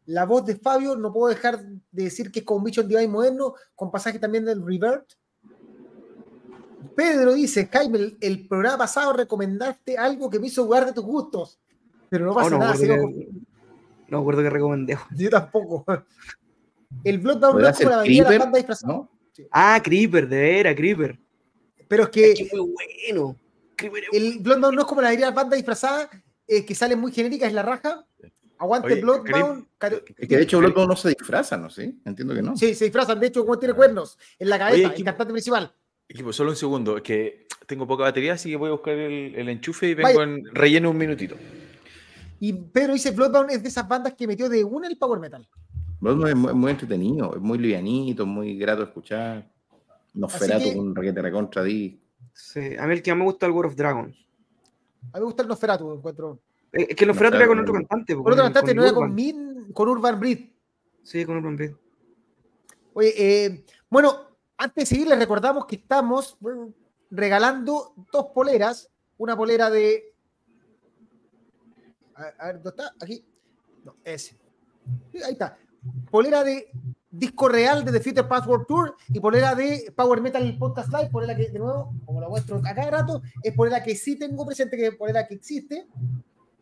La 0.05 0.25
voz 0.25 0.45
de 0.45 0.55
Fabio, 0.57 0.95
no 0.97 1.13
puedo 1.13 1.33
dejar 1.33 1.61
de 1.63 2.03
decir 2.03 2.31
que 2.31 2.39
es 2.39 2.45
como 2.45 2.57
un 2.57 2.63
bicho 2.65 2.81
en 2.81 2.89
Divine 2.89 3.07
moderno, 3.07 3.53
con 3.75 3.89
pasaje 3.91 4.19
también 4.19 4.43
del 4.43 4.65
Revert. 4.65 5.13
Pedro 6.95 7.33
dice, 7.33 7.69
Jaime, 7.71 7.97
el, 7.99 8.17
el 8.19 8.47
programa 8.47 8.79
pasado 8.79 9.13
recomendaste 9.13 9.97
algo 9.97 10.29
que 10.29 10.39
me 10.39 10.47
hizo 10.47 10.65
dudar 10.65 10.85
de 10.85 10.93
tus 10.93 11.05
gustos. 11.05 11.59
Pero 12.09 12.25
no 12.25 12.31
Oh, 12.31 12.35
pasa 12.35 12.49
no, 12.49 12.57
me 12.57 12.63
nada, 12.65 12.75
sigo 12.75 12.95
que, 12.95 13.01
con- 13.01 13.13
no 14.07 14.17
me 14.17 14.21
acuerdo 14.21 14.41
que 14.41 14.49
recomendé. 14.49 14.97
yo 15.15 15.29
tampoco. 15.29 15.85
El 17.03 17.17
Bloodbound 17.19 17.43
no 17.43 17.51
¿Podrá 17.53 17.69
es 17.71 17.77
como 17.77 17.89
la 17.89 17.97
mayoría 17.97 18.23
de 18.23 18.29
las 18.29 18.39
bandas 18.39 18.59
disfrazadas. 18.59 18.95
¿no? 18.95 19.11
Ah, 19.51 19.81
Creeper, 19.83 20.27
de 20.27 20.39
veras, 20.39 20.75
Creeper. 20.75 21.19
Pero 21.87 22.03
es 22.03 22.09
que 22.09 22.31
Es 22.31 22.39
que 22.39 22.49
muy 22.57 22.71
bueno. 22.73 23.35
Creeper 23.75 24.03
es 24.11 24.21
el 24.21 24.39
Bloodbound 24.39 24.75
no 24.75 24.81
es 24.81 24.87
como 24.87 25.01
la 25.01 25.07
mayoría 25.09 25.25
de 25.27 25.31
las 25.31 25.35
bandas 25.35 25.57
disfrazadas 25.57 26.09
eh, 26.47 26.65
que 26.65 26.75
salen 26.75 26.99
muy 26.99 27.11
genéricas, 27.11 27.47
es 27.49 27.53
la 27.53 27.63
raja. 27.63 28.05
Aguante 28.57 28.91
Oye, 28.93 29.01
Bloodbound. 29.01 29.67
Es 30.17 30.27
que 30.27 30.35
de 30.35 30.43
hecho 30.43 30.59
Bloodborne 30.59 30.87
no 30.89 30.95
se 30.97 31.09
disfraza, 31.09 31.55
¿no? 31.55 31.69
¿Sí? 31.69 31.97
Entiendo 32.05 32.33
que 32.35 32.41
no. 32.41 32.57
Sí, 32.57 32.75
se 32.75 32.85
disfrazan. 32.85 33.17
De 33.19 33.27
hecho, 33.27 33.43
como 33.45 33.57
tiene 33.57 33.73
cuernos 33.73 34.17
en 34.37 34.49
la 34.49 34.57
cabeza, 34.59 34.75
Oye, 34.75 34.85
el 34.85 34.93
¿quién- 34.93 35.05
cantante 35.05 35.31
principal. 35.31 35.73
Equipo, 36.09 36.33
solo 36.33 36.49
un 36.49 36.55
segundo, 36.57 36.97
es 36.97 37.03
que 37.03 37.45
tengo 37.67 37.85
poca 37.87 38.03
batería, 38.03 38.33
así 38.33 38.49
que 38.49 38.55
voy 38.55 38.69
a 38.69 38.71
buscar 38.71 38.95
el, 38.95 39.35
el 39.35 39.47
enchufe 39.47 39.89
y 39.89 39.93
Vaya. 39.93 40.07
vengo 40.09 40.23
en 40.23 40.43
relleno 40.55 40.89
un 40.89 40.97
minutito. 40.97 41.35
Y 42.39 42.51
Pedro 42.51 42.93
dice: 42.93 43.11
Bloodbound 43.11 43.51
es 43.51 43.61
de 43.63 43.69
esas 43.69 43.87
bandas 43.87 44.13
que 44.15 44.25
metió 44.27 44.49
de 44.49 44.63
una 44.63 44.87
el 44.87 44.97
power 44.97 45.19
metal. 45.19 45.47
Bloodborne 45.99 46.31
es 46.31 46.55
muy, 46.55 46.71
entretenido, 46.71 47.35
es 47.35 47.41
muy 47.41 47.57
livianito, 47.57 48.25
muy 48.25 48.57
grato 48.57 48.81
de 48.81 48.87
escuchar. 48.87 49.51
Nosferatu 50.13 50.63
que- 50.63 50.75
con 50.75 50.87
un 50.87 50.95
raquete 50.95 51.21
recontra 51.21 51.63
di. 51.63 51.99
Sí, 52.33 52.75
a 52.77 52.87
mí 52.87 52.93
el 52.93 53.01
que 53.03 53.11
más 53.11 53.19
me 53.19 53.25
gusta 53.25 53.45
es 53.45 53.49
el 53.49 53.55
World 53.55 53.71
of 53.71 53.77
Dragons. 53.77 54.15
A 55.11 55.17
mí 55.17 55.19
me 55.19 55.25
gusta 55.25 55.41
el 55.43 55.47
Nosferatu, 55.49 55.93
encuentro. 55.93 56.39
Eh, 56.71 56.87
Es 56.89 56.95
que 56.95 57.03
el 57.03 57.07
Nosferatu 57.09 57.35
Nosferatu 57.35 57.37
era 57.37 57.47
con 57.47 57.59
otro 57.59 57.73
cantante. 57.73 58.15
Por 58.15 58.31
otro 58.31 58.43
cantante, 58.43 58.73
no 58.73 58.83
era 58.83 58.93
con 58.93 59.03
Urban. 59.03 59.15
Min, 59.15 59.71
con 59.73 59.89
Urban 59.89 60.19
Breed. 60.19 60.49
Sí, 61.03 61.25
con 61.25 61.37
Urban 61.37 61.55
Breed. 61.57 61.71
Oye, 62.93 63.13
eh, 63.45 63.65
bueno, 63.89 64.13
antes 64.57 64.75
de 64.89 64.95
seguir, 64.95 65.07
les 65.07 65.19
recordamos 65.19 65.65
que 65.65 65.75
estamos 65.75 66.37
regalando 67.11 67.93
dos 68.11 68.27
poleras. 68.33 68.89
Una 69.17 69.35
polera 69.35 69.69
de. 69.69 70.13
A, 72.15 72.23
a 72.39 72.45
ver, 72.47 72.55
¿dónde 72.61 72.69
está? 72.69 72.93
Aquí. 73.01 73.23
No, 73.83 73.95
ese. 74.03 74.37
Ahí 75.25 75.33
está. 75.33 75.57
Polera 76.09 76.43
de 76.43 76.69
disco 77.11 77.49
real 77.49 77.83
de 77.83 77.91
The 77.91 77.99
Future 77.99 78.27
Password 78.27 78.65
Tour 78.67 78.95
y 79.09 79.19
polera 79.19 79.55
de 79.55 79.91
Power 79.95 80.21
Metal 80.21 80.57
Podcast 80.57 80.91
Live. 80.93 81.09
Polera 81.09 81.35
que, 81.35 81.49
de 81.49 81.59
nuevo, 81.59 81.93
como 82.05 82.21
la 82.21 82.29
muestro 82.29 82.57
a 82.57 82.61
cada 82.61 82.91
rato, 82.91 83.21
es 83.43 83.53
polera 83.53 83.83
que 83.83 83.95
sí 83.95 84.17
tengo 84.17 84.45
presente, 84.45 84.77
que 84.77 84.87
es 84.87 84.95
polera 84.95 85.27
que 85.27 85.35
existe. 85.35 85.87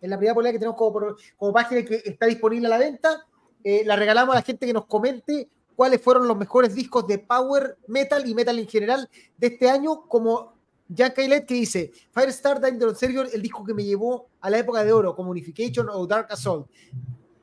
Es 0.02 0.10
la 0.10 0.18
primera 0.18 0.36
polera 0.36 0.54
que 0.54 0.60
tenemos 0.60 0.78
como, 0.78 1.16
como 1.36 1.54
página 1.54 1.84
que 1.84 2.02
está 2.06 2.26
disponible 2.26 2.68
a 2.68 2.70
la 2.70 2.78
venta. 2.78 3.26
Eh, 3.64 3.84
la 3.86 3.96
regalamos 3.96 4.34
a 4.34 4.40
la 4.40 4.44
gente 4.44 4.66
que 4.66 4.74
nos 4.74 4.86
comente 4.86 5.50
cuáles 5.76 6.02
fueron 6.02 6.28
los 6.28 6.38
mejores 6.38 6.74
discos 6.74 7.06
de 7.08 7.20
Power 7.20 7.78
Metal 7.88 8.28
y 8.28 8.34
Metal 8.34 8.58
en 8.58 8.68
general 8.68 9.10
de 9.38 9.48
este 9.48 9.70
año, 9.70 10.08
como 10.08 10.54
Jack 10.90 11.16
Kailet 11.16 11.46
que 11.46 11.54
dice 11.54 11.92
Firestar 12.12 12.60
Danger 12.60 12.96
Serio, 12.96 13.22
el 13.22 13.42
disco 13.42 13.64
que 13.64 13.74
me 13.74 13.84
llevó 13.84 14.30
a 14.42 14.50
la 14.50 14.60
época 14.60 14.84
de 14.84 14.92
oro, 14.92 15.16
como 15.16 15.32
Unification 15.32 15.88
o 15.92 16.08
Dark 16.08 16.28
Assault. 16.32 16.68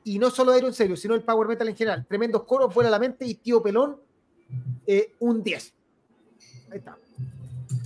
Y 0.05 0.17
no 0.19 0.29
solo 0.29 0.55
Iron 0.57 0.73
Serio, 0.73 0.95
sino 0.95 1.13
el 1.15 1.21
Power 1.23 1.47
Metal 1.47 1.67
en 1.67 1.75
general. 1.75 2.05
Tremendos 2.07 2.43
coros, 2.43 2.73
fuera 2.73 2.89
la 2.89 2.99
mente 2.99 3.25
y 3.25 3.35
Tío 3.35 3.61
Pelón, 3.61 3.97
eh, 4.87 5.13
un 5.19 5.43
10. 5.43 5.73
Ahí 6.71 6.77
está. 6.77 6.97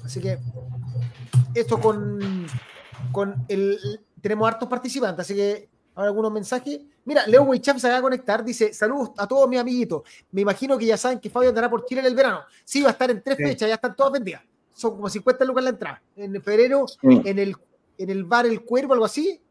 Así 0.06 0.20
que 0.20 0.38
esto 1.56 1.80
con, 1.80 2.46
con 3.12 3.36
el... 3.48 4.02
Tenemos 4.22 4.48
hartos 4.48 4.68
participantes, 4.68 5.22
así 5.26 5.34
que 5.34 5.70
ahora 5.96 6.10
algunos 6.10 6.32
mensajes. 6.32 6.82
Mira, 7.06 7.26
Leo 7.26 7.44
Weicham 7.44 7.80
se 7.80 7.88
acaba 7.88 8.00
de 8.00 8.04
conectar, 8.04 8.44
dice, 8.44 8.74
saludos 8.74 9.12
a 9.18 9.26
todos 9.26 9.48
mis 9.48 9.60
amiguitos. 9.60 10.02
Me 10.32 10.42
imagino 10.42 10.78
que 10.78 10.86
ya 10.86 10.98
saben 10.98 11.20
que 11.20 11.30
Fabio 11.30 11.50
andará 11.50 11.70
por 11.70 11.86
Chile 11.86 12.02
en 12.02 12.08
el 12.08 12.16
verano. 12.16 12.42
Sí, 12.66 12.82
va 12.82 12.90
a 12.90 12.92
estar 12.92 13.10
en 13.10 13.24
tres 13.24 13.38
Sí. 13.38 13.44
fechas, 13.44 13.70
ya 13.70 13.76
están 13.76 13.96
todas 13.96 14.12
vendidas. 14.14 14.42
Son 14.74 14.92
como 14.96 15.10
50 15.10 15.46
lucas 15.46 15.64
la 15.64 15.70
entrada. 15.70 16.02
En 16.18 16.42
febrero, 16.44 16.86
Sí. 16.88 16.98
en 17.24 17.40
el, 17.40 17.56
en 17.98 18.10
el 18.10 18.26
bar 18.26 18.46
El 18.46 18.62
Cuervo, 18.66 18.92
algo 18.94 19.06
así, 19.06 19.42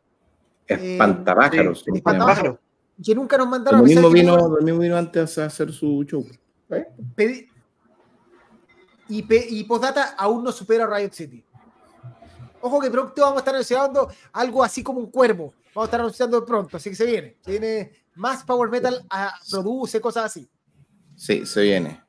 Espantapájaros. 0.75 1.79
sí, 1.79 1.85
se 1.85 1.91
llama. 1.91 1.99
Espantapájaros. 1.99 2.59
que 3.05 3.15
nunca 3.15 3.39
nos 3.39 3.49
mandaron 3.49 3.81
Lo 3.81 3.87
mismo, 3.87 4.11
vino, 4.11 4.37
no- 4.37 4.49
lo 4.57 4.63
mismo 4.63 4.81
vino 4.81 4.97
antes 4.97 5.39
a 5.39 5.45
hacer 5.47 5.73
su 5.73 6.05
show. 6.05 6.27
¿Eh? 6.71 6.87
pedi- 7.17 7.49
y, 9.09 9.23
pe- 9.23 9.47
y 9.49 9.65
postdata 9.65 10.15
aún 10.19 10.43
no 10.45 10.53
supera 10.53 10.85
a 10.85 10.99
Riot 10.99 11.13
City. 11.13 11.45
Ojo 12.61 12.81
que 12.81 12.91
pronto 12.91 13.23
vamos 13.23 13.37
a 13.37 13.39
estar 13.39 13.55
anunciando 13.55 14.11
algo 14.33 14.63
así 14.65 14.83
como 14.83 14.99
un 14.99 15.11
cuervo. 15.11 15.55
Vamos 15.75 15.87
a 15.87 15.89
estar 15.89 16.01
anunciando 16.01 16.45
pronto, 16.45 16.77
así 16.77 16.91
que 16.91 16.97
se 16.97 17.07
viene. 17.07 17.37
Se 17.41 17.53
viene 17.53 17.93
más 18.17 18.43
Power 18.45 18.69
Metal, 18.69 19.01
a- 19.11 19.33
produce 19.51 20.01
cosas 20.01 20.25
así. 20.27 20.49
Sí, 21.15 21.47
se 21.47 21.63
viene. 21.63 22.03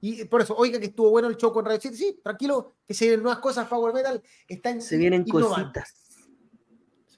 Y 0.00 0.24
por 0.26 0.42
eso, 0.42 0.54
oiga 0.56 0.78
que 0.78 0.86
estuvo 0.86 1.10
bueno 1.10 1.28
el 1.28 1.36
show 1.36 1.52
con 1.52 1.64
Riot 1.64 1.80
City. 1.80 1.96
Sí, 1.96 2.20
tranquilo, 2.22 2.74
que 2.86 2.94
se 2.94 3.06
vienen 3.06 3.22
nuevas 3.22 3.40
cosas. 3.40 3.66
Power 3.66 3.92
Metal 3.92 4.22
están 4.46 4.80
Se 4.80 4.96
vienen 4.96 5.24
innovando. 5.26 5.56
cositas. 5.72 5.94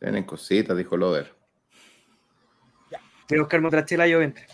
Se 0.07 0.13
vienen 0.13 0.25
cositas, 0.25 0.77
dijo 0.77 0.97
Lover. 0.97 1.35
Quiero 3.27 3.43
buscarme 3.43 3.67
otra 3.67 3.85
chela 3.85 4.07
yo 4.07 4.23
entre. 4.23 4.47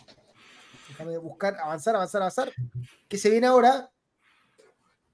Déjame 0.89 1.19
buscar, 1.19 1.57
avanzar, 1.63 1.95
avanzar, 1.95 2.23
avanzar. 2.23 2.53
Que 3.07 3.19
se 3.19 3.29
viene 3.29 3.47
ahora. 3.49 3.91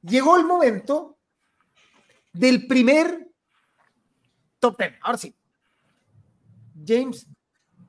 Llegó 0.00 0.36
el 0.36 0.44
momento 0.44 1.18
del 2.32 2.68
primer 2.68 3.26
top 4.60 4.78
10. 4.78 4.92
Ahora 5.02 5.18
sí. 5.18 5.36
James, 6.86 7.26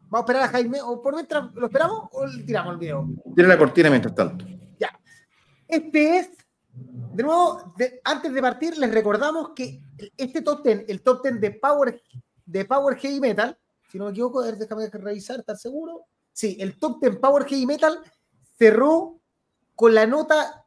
¿vamos 0.07 0.21
a 0.27 0.31
esperar 0.31 0.43
a 0.45 0.47
Jaime? 0.51 0.81
¿O 0.81 0.99
por 1.03 1.13
mientras 1.13 1.53
lo 1.53 1.67
esperamos 1.67 2.09
o 2.13 2.26
le 2.26 2.41
tiramos 2.45 2.73
el 2.73 2.80
video? 2.80 3.07
Tiene 3.35 3.47
la 3.49 3.59
cortina 3.59 3.91
mientras 3.91 4.15
tanto. 4.15 4.43
Este 5.67 6.17
es, 6.17 6.31
de 6.73 7.21
nuevo, 7.21 7.76
de- 7.77 8.01
antes 8.03 8.34
de 8.34 8.41
partir, 8.41 8.76
les 8.76 8.91
recordamos 8.91 9.51
que 9.55 9.84
este 10.17 10.41
top 10.41 10.63
10, 10.65 10.85
el 10.88 11.03
top 11.03 11.21
10 11.21 11.39
de 11.39 11.51
Power, 11.51 12.01
de 12.49 12.65
Power 12.65 12.97
Heavy 12.97 13.19
Metal, 13.19 13.55
si 13.91 13.99
no 13.99 14.05
me 14.05 14.11
equivoco, 14.11 14.41
déjame 14.41 14.88
revisar, 14.88 15.39
estar 15.39 15.55
seguro. 15.55 16.05
Sí, 16.34 16.57
el 16.59 16.80
top 16.80 16.99
10 16.99 17.17
Power 17.17 17.45
Heavy 17.45 17.65
Metal 17.65 17.99
cerró 18.57 19.19
con 19.76 19.93
la 19.93 20.07
nota, 20.07 20.65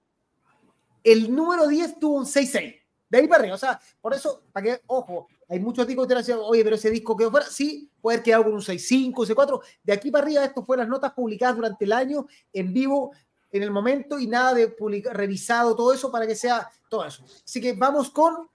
el 1.03 1.35
número 1.35 1.67
10 1.67 1.99
tuvo 1.99 2.19
un 2.19 2.25
6-6. 2.25 2.81
De 3.09 3.19
ahí 3.19 3.27
para 3.27 3.41
arriba, 3.41 3.57
o 3.57 3.59
sea, 3.59 3.81
por 4.01 4.15
eso, 4.15 4.45
para 4.53 4.65
que, 4.65 4.83
ojo, 4.87 5.27
hay 5.49 5.59
muchos 5.61 5.87
discos 5.87 6.07
que 6.07 6.15
dicen, 6.15 6.39
oye, 6.41 6.63
pero 6.63 6.77
ese 6.77 6.89
disco 6.89 7.17
quedó 7.17 7.31
fuera. 7.31 7.47
Sí, 7.47 7.91
puede 8.01 8.17
haber 8.17 8.25
quedado 8.25 8.45
con 8.45 8.55
un 8.55 8.61
6-5, 8.61 9.13
6-4. 9.13 9.61
De 9.83 9.93
aquí 9.93 10.11
para 10.11 10.25
arriba, 10.25 10.45
esto 10.45 10.65
fue 10.65 10.77
las 10.77 10.89
notas 10.89 11.13
publicadas 11.13 11.57
durante 11.57 11.85
el 11.85 11.93
año, 11.93 12.27
en 12.53 12.73
vivo, 12.73 13.13
en 13.51 13.63
el 13.63 13.71
momento, 13.71 14.19
y 14.19 14.29
nada 14.29 14.55
de 14.55 14.69
publicar, 14.69 15.17
revisado, 15.17 15.75
todo 15.77 15.93
eso, 15.93 16.11
para 16.13 16.27
que 16.27 16.37
sea 16.37 16.71
todo 16.89 17.05
eso. 17.05 17.25
Así 17.45 17.61
que 17.61 17.73
vamos 17.75 18.09
con. 18.11 18.49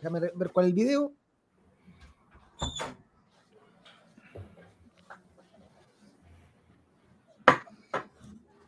Déjame 0.00 0.20
ver 0.20 0.50
cuál 0.52 0.66
es 0.66 0.70
el 0.70 0.74
video. 0.74 1.12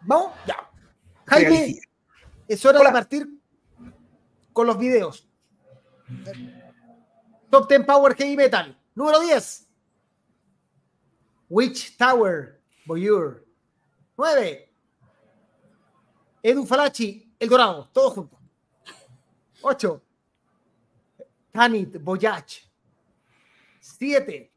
¿Vamos? 0.03 0.33
Ya. 0.47 0.71
Jaime, 1.27 1.81
es 2.47 2.65
hora 2.65 2.79
de 2.79 2.93
partir 2.93 3.29
con 4.53 4.67
los 4.67 4.79
videos. 4.79 5.27
Top 7.51 7.69
10 7.69 7.85
Power 7.85 8.15
Heavy 8.15 8.37
Metal. 8.37 8.79
Número 8.95 9.21
10. 9.21 9.69
Witch 11.49 11.97
Tower, 11.97 12.61
Boyur. 12.87 13.45
9. 14.17 14.73
Edu 16.43 16.67
Falachi, 16.67 17.35
El 17.39 17.49
Dorado, 17.49 17.89
todo 17.93 18.11
junto. 18.11 18.39
8. 19.63 20.03
Tanit, 21.53 22.03
Boyach. 22.03 22.64
7. 23.85 24.49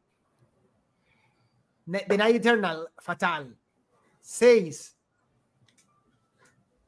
The 1.86 2.16
Night 2.16 2.36
Eternal, 2.36 2.86
Fatal. 2.98 3.48
6. 4.22 4.94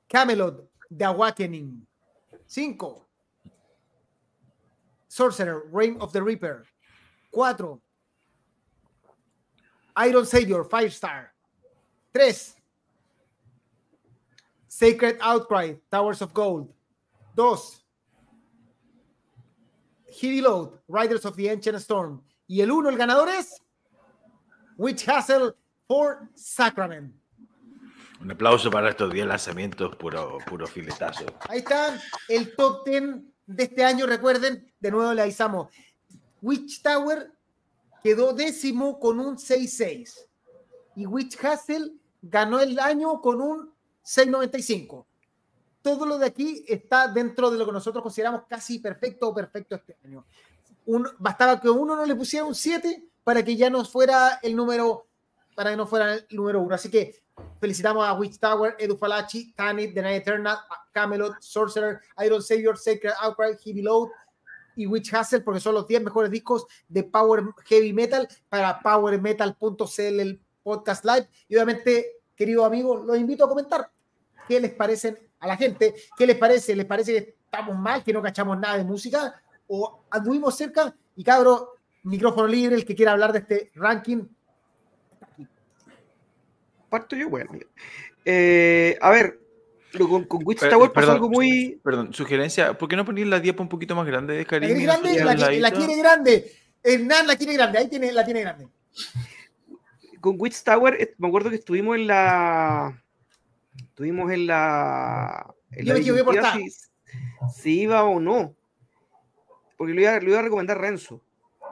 Camelot, 0.09 0.55
The 0.91 1.09
Awakening. 1.11 1.83
5. 2.49 2.77
Sorcerer, 5.09 5.69
Reign 5.71 5.99
of 6.01 6.15
the 6.15 6.23
Reaper. 6.23 6.65
4. 7.35 7.79
Iron 9.97 10.25
Savior, 10.25 10.65
Firestar. 10.65 11.27
3. 12.15 12.33
Sacred 14.67 15.19
Outcry, 15.21 15.75
Towers 15.91 16.23
of 16.23 16.33
Gold. 16.33 16.73
2. 17.37 17.57
Heavy 20.09 20.41
Load, 20.41 20.79
Riders 20.89 21.27
of 21.27 21.37
the 21.37 21.49
Ancient 21.51 21.79
Storm. 21.83 22.23
Y 22.51 22.63
el 22.63 22.73
1, 22.73 22.89
el 22.89 22.97
ganador 22.97 23.29
es 23.29 23.63
Witch 24.77 25.09
Hassel 25.09 25.55
for 25.87 26.29
Sacrament. 26.35 27.15
Un 28.21 28.33
aplauso 28.33 28.73
para 28.73 28.91
estos 28.91 29.13
10 29.13 29.29
lanzamientos, 29.29 29.95
puro, 29.95 30.39
puro 30.49 30.67
filetazo. 30.67 31.27
Ahí 31.49 31.61
están 31.61 32.01
el 32.29 32.57
top 32.57 32.85
10 32.85 33.05
de 33.47 33.63
este 33.63 33.85
año. 33.85 34.05
Recuerden, 34.05 34.69
de 34.81 34.91
nuevo 34.91 35.15
le 35.15 35.23
avisamos. 35.23 35.69
Witch 36.43 36.83
Tower 36.83 37.31
quedó 38.03 38.33
décimo 38.33 38.99
con 38.99 39.21
un 39.21 39.37
6-6. 39.37 40.27
Y 40.97 41.07
Witch 41.07 41.39
Hassel 41.45 42.01
ganó 42.21 42.59
el 42.59 42.81
año 42.81 43.21
con 43.21 43.41
un 43.41 43.73
6.95. 44.05 45.07
Todo 45.83 46.05
lo 46.05 46.19
de 46.19 46.27
aquí 46.27 46.65
está 46.67 47.07
dentro 47.07 47.49
de 47.49 47.59
lo 47.59 47.65
que 47.65 47.73
nosotros 47.73 48.03
consideramos 48.03 48.43
casi 48.49 48.81
perfecto 48.81 49.29
o 49.29 49.35
perfecto 49.35 49.77
este 49.77 49.97
año. 50.05 50.25
Un, 50.87 51.09
bastaba 51.19 51.61
que 51.61 51.69
uno 51.69 51.97
no 51.97 52.05
le 52.05 52.15
pusiera 52.15 52.45
un 52.45 52.55
7 52.55 53.05
para 53.25 53.45
que 53.45 53.57
ya 53.57 53.71
no 53.71 53.85
fuera 53.85 54.39
el 54.43 54.57
número, 54.57 55.07
para 55.55 55.71
que 55.71 55.77
no 55.77 55.87
fuera 55.87 56.15
el 56.15 56.27
número 56.31 56.61
1. 56.61 56.75
Así 56.75 56.91
que 56.91 57.23
felicitamos 57.61 58.07
a 58.07 58.13
Witch 58.15 58.39
Tower, 58.39 58.77
Edu 58.79 58.97
Falachi, 58.97 59.53
Tanit, 59.53 59.95
The 59.95 60.03
Night 60.03 60.23
Eternal, 60.23 60.59
Camelot, 60.93 61.37
Sorcerer, 61.41 62.01
Iron 62.25 62.43
Savior, 62.43 62.77
Sacred 62.77 63.13
Outcry, 63.21 63.57
Heavy 63.65 63.83
Load 63.83 64.09
y 64.77 64.87
Witch 64.87 65.13
Hassel, 65.13 65.43
porque 65.43 65.61
son 65.61 65.75
los 65.75 65.87
10 65.87 66.05
mejores 66.05 66.31
discos 66.31 66.67
de 66.89 67.05
Power 67.05 67.45
Heavy 67.67 67.93
Metal 67.93 68.29
para 68.49 68.81
powermetal.cl, 68.81 70.21
el 70.21 70.41
podcast 70.63 71.05
live. 71.05 71.29
Y 71.49 71.57
obviamente, 71.57 72.23
queridos 72.35 72.67
amigos, 72.67 73.05
los 73.05 73.19
invito 73.19 73.45
a 73.45 73.49
comentar 73.49 73.91
qué 74.49 74.61
les 74.61 74.73
parecen 74.73 75.19
a 75.39 75.47
la 75.47 75.57
gente, 75.57 75.95
qué 76.17 76.27
les 76.27 76.37
parece, 76.37 76.75
les 76.75 76.87
parece 76.87 77.13
que 77.13 77.37
estamos 77.45 77.77
mal, 77.77 78.03
que 78.03 78.13
no 78.13 78.23
cachamos 78.23 78.59
nada 78.59 78.77
de 78.77 78.85
música, 78.85 79.41
o 79.73 80.03
anduvimos 80.11 80.57
cerca, 80.57 80.95
y 81.15 81.23
cabro, 81.23 81.77
micrófono 82.03 82.49
libre, 82.49 82.75
el 82.75 82.85
que 82.85 82.97
quiera 82.97 83.13
hablar 83.13 83.33
de 83.33 83.39
este 83.39 83.71
ranking, 83.77 84.25
parto 86.89 87.15
yo, 87.15 87.31
bueno. 87.31 87.53
Eh, 88.25 88.99
a 89.01 89.11
ver, 89.11 89.39
con, 89.97 90.25
con 90.25 90.43
Witch 90.45 90.69
Tower 90.69 90.93
pasó 90.93 91.13
algo 91.13 91.31
muy. 91.31 91.81
Perdón, 91.85 92.13
sugerencia, 92.13 92.77
¿por 92.77 92.89
qué 92.89 92.97
no 92.97 93.05
poner 93.05 93.29
la 93.29 93.39
diapo 93.39 93.63
un 93.63 93.69
poquito 93.69 93.95
más 93.95 94.07
grande, 94.07 94.45
Karim? 94.45 94.85
La, 94.85 94.99
grande, 94.99 95.25
la, 95.25 95.35
la, 95.53 95.71
quiere 95.71 95.97
grande. 95.97 96.53
Hernán 96.83 97.27
la 97.29 97.37
quiere 97.37 97.55
grande, 97.55 97.79
ahí 97.79 97.89
tiene, 97.89 98.11
la 98.11 98.25
tiene 98.25 98.41
grande. 98.41 98.69
Con 100.21 100.35
Witch 100.39 100.65
Tower, 100.65 101.15
me 101.17 101.29
acuerdo 101.29 101.49
que 101.49 101.57
estuvimos 101.57 101.97
en 101.97 102.09
la. 102.09 103.01
Estuvimos 103.77 104.33
en 104.33 104.49
la. 104.49 105.55
En 105.71 105.87
yo 105.87 105.95
me 105.95 106.01
equivoqué 106.01 106.25
por 106.25 106.35
si, 106.53 106.71
si, 107.55 107.81
iba 107.83 108.03
o 108.03 108.19
no. 108.19 108.57
Porque 109.81 109.95
lo 109.95 110.03
iba, 110.03 110.21
lo 110.21 110.29
iba 110.29 110.41
a 110.41 110.43
recomendar 110.43 110.79
Renzo. 110.79 111.23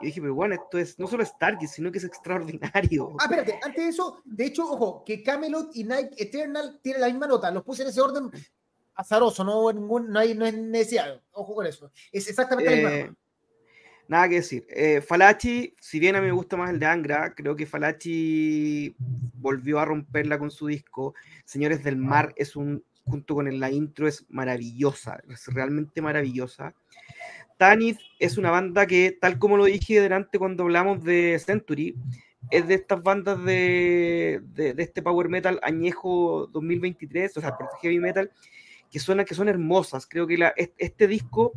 Y 0.01 0.07
dije, 0.07 0.19
pero 0.19 0.33
bueno, 0.33 0.55
esto 0.55 0.79
es 0.79 0.97
no 0.97 1.05
solo 1.05 1.23
Stargate, 1.23 1.67
sino 1.67 1.91
que 1.91 1.99
es 1.99 2.05
extraordinario. 2.05 3.15
Ah, 3.19 3.25
espérate, 3.25 3.59
antes 3.63 3.83
de 3.83 3.89
eso, 3.91 4.23
de 4.25 4.45
hecho, 4.45 4.63
ojo, 4.63 5.03
que 5.05 5.21
Camelot 5.21 5.75
y 5.75 5.83
Night 5.83 6.13
Eternal 6.17 6.79
tienen 6.81 7.01
la 7.01 7.07
misma 7.07 7.27
nota. 7.27 7.51
Los 7.51 7.61
puse 7.61 7.83
en 7.83 7.89
ese 7.89 8.01
orden 8.01 8.31
azaroso, 8.95 9.43
no, 9.43 9.71
ningún, 9.71 10.09
no, 10.09 10.17
hay, 10.17 10.33
no 10.33 10.47
es 10.47 10.55
necesario. 10.55 11.21
Ojo 11.33 11.53
con 11.53 11.67
eso. 11.67 11.91
Es 12.11 12.27
exactamente 12.27 12.71
la 12.71 12.77
misma 12.77 12.95
eh, 12.95 13.13
Nada 14.07 14.27
que 14.27 14.35
decir. 14.37 14.65
Eh, 14.71 15.01
Falachi, 15.01 15.75
si 15.79 15.99
bien 15.99 16.15
a 16.15 16.19
mí 16.19 16.25
me 16.25 16.33
gusta 16.33 16.57
más 16.57 16.71
el 16.71 16.79
de 16.79 16.87
Angra, 16.87 17.35
creo 17.35 17.55
que 17.55 17.67
Falachi 17.67 18.95
volvió 18.97 19.77
a 19.77 19.85
romperla 19.85 20.39
con 20.39 20.49
su 20.49 20.65
disco. 20.65 21.13
Señores 21.45 21.83
del 21.83 21.97
Mar 21.97 22.33
es 22.37 22.55
un, 22.55 22.83
junto 23.05 23.35
con 23.35 23.59
la 23.59 23.69
intro, 23.69 24.07
es 24.07 24.25
maravillosa, 24.29 25.19
es 25.29 25.45
realmente 25.53 26.01
maravillosa. 26.01 26.73
Tanith 27.59 27.99
es 28.19 28.37
una 28.37 28.51
banda 28.51 28.87
que, 28.87 29.17
tal 29.19 29.37
como 29.37 29.57
lo 29.57 29.65
dije 29.65 29.99
delante 29.99 30.39
cuando 30.39 30.63
hablamos 30.63 31.03
de 31.03 31.37
Century, 31.45 31.93
es 32.49 32.65
de 32.69 32.75
estas 32.75 33.03
bandas 33.03 33.43
de, 33.43 34.41
de, 34.53 34.73
este 34.77 35.01
power 35.01 35.27
metal 35.27 35.59
añejo 35.61 36.47
2023, 36.53 37.35
o 37.35 37.41
sea, 37.41 37.57
heavy 37.81 37.99
metal, 37.99 38.31
que 38.89 38.99
son, 38.99 39.25
que 39.25 39.35
son 39.35 39.49
hermosas. 39.49 40.07
Creo 40.07 40.25
que 40.25 40.37
la, 40.37 40.53
este 40.55 41.05
disco, 41.05 41.51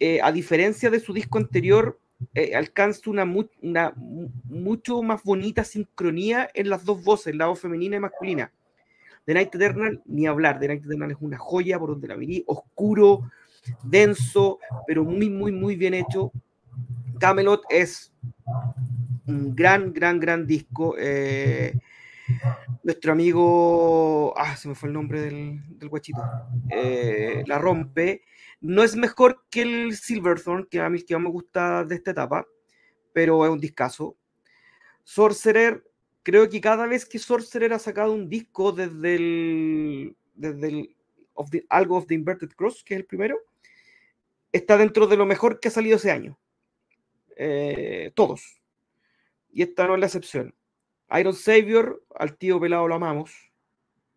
eh, 0.00 0.18
a 0.20 0.32
diferencia 0.32 0.90
de 0.90 0.98
su 0.98 1.12
disco 1.12 1.38
anterior, 1.38 2.00
eh, 2.34 2.56
alcanza 2.56 3.08
una, 3.08 3.22
una, 3.62 3.92
mucho 3.94 5.00
más 5.00 5.22
bonita 5.22 5.62
sincronía 5.62 6.50
en 6.54 6.68
las 6.68 6.84
dos 6.84 7.04
voces, 7.04 7.36
la 7.36 7.46
voz 7.46 7.60
femenina 7.60 7.94
y 7.94 8.00
masculina. 8.00 8.52
The 9.26 9.34
Night 9.34 9.54
Eternal, 9.54 10.02
ni 10.06 10.26
hablar, 10.26 10.58
The 10.58 10.66
Night 10.66 10.84
Eternal 10.84 11.12
es 11.12 11.18
una 11.20 11.38
joya 11.38 11.78
por 11.78 11.90
donde 11.90 12.08
la 12.08 12.16
vi, 12.16 12.42
oscuro, 12.48 13.30
denso, 13.82 14.58
pero 14.86 15.04
muy, 15.04 15.30
muy, 15.30 15.52
muy 15.52 15.76
bien 15.76 15.94
hecho. 15.94 16.32
Camelot 17.18 17.62
es 17.68 18.12
un 19.26 19.54
gran, 19.54 19.92
gran, 19.92 20.18
gran 20.18 20.46
disco. 20.46 20.94
Eh, 20.98 21.74
nuestro 22.82 23.12
amigo, 23.12 24.34
ah, 24.36 24.56
se 24.56 24.68
me 24.68 24.74
fue 24.74 24.88
el 24.88 24.94
nombre 24.94 25.20
del, 25.20 25.60
del 25.78 25.88
guachito, 25.88 26.22
eh, 26.70 27.42
la 27.46 27.58
rompe. 27.58 28.22
No 28.60 28.82
es 28.82 28.96
mejor 28.96 29.44
que 29.50 29.62
el 29.62 29.96
Silverthorn, 29.96 30.66
que 30.70 30.80
a 30.80 30.90
mí 30.90 31.02
que 31.02 31.18
me 31.18 31.30
gusta 31.30 31.84
de 31.84 31.94
esta 31.96 32.10
etapa, 32.10 32.46
pero 33.12 33.44
es 33.44 33.50
un 33.50 33.60
discazo. 33.60 34.16
Sorcerer, 35.02 35.84
creo 36.22 36.48
que 36.48 36.60
cada 36.60 36.86
vez 36.86 37.06
que 37.06 37.18
Sorcerer 37.18 37.72
ha 37.72 37.78
sacado 37.78 38.12
un 38.12 38.28
disco 38.28 38.72
desde 38.72 39.14
el, 39.14 40.16
desde 40.34 40.68
el 40.68 40.96
of 41.34 41.50
the, 41.50 41.64
algo 41.70 41.96
of 41.96 42.06
the 42.06 42.14
Inverted 42.14 42.50
Cross, 42.50 42.84
que 42.84 42.94
es 42.94 43.00
el 43.00 43.06
primero, 43.06 43.38
está 44.52 44.76
dentro 44.76 45.06
de 45.06 45.16
lo 45.16 45.26
mejor 45.26 45.60
que 45.60 45.68
ha 45.68 45.70
salido 45.70 45.96
ese 45.96 46.10
año. 46.10 46.38
Eh, 47.36 48.12
todos. 48.14 48.60
Y 49.52 49.62
esta 49.62 49.86
no 49.86 49.94
es 49.94 50.00
la 50.00 50.06
excepción. 50.06 50.54
Iron 51.18 51.34
Savior, 51.34 52.04
al 52.14 52.36
tío 52.36 52.60
pelado 52.60 52.86
lo 52.86 52.94
amamos. 52.94 53.32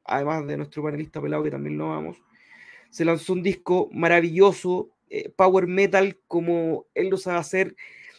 Además 0.04 0.46
de 0.46 0.58
nuestro 0.58 0.84
panelista 0.84 1.22
pelado 1.22 1.44
que 1.44 1.52
también 1.52 1.78
lo 1.78 1.92
amamos. 1.92 2.18
Se 2.90 3.06
lanzó 3.06 3.34
un 3.34 3.42
disco 3.42 3.90
maravilloso, 3.92 4.90
eh, 5.10 5.30
power 5.30 5.68
metal, 5.68 6.20
como 6.28 6.86
él 6.94 7.10
lo 7.10 7.18
sabe 7.18 7.40
hacer. 7.40 7.76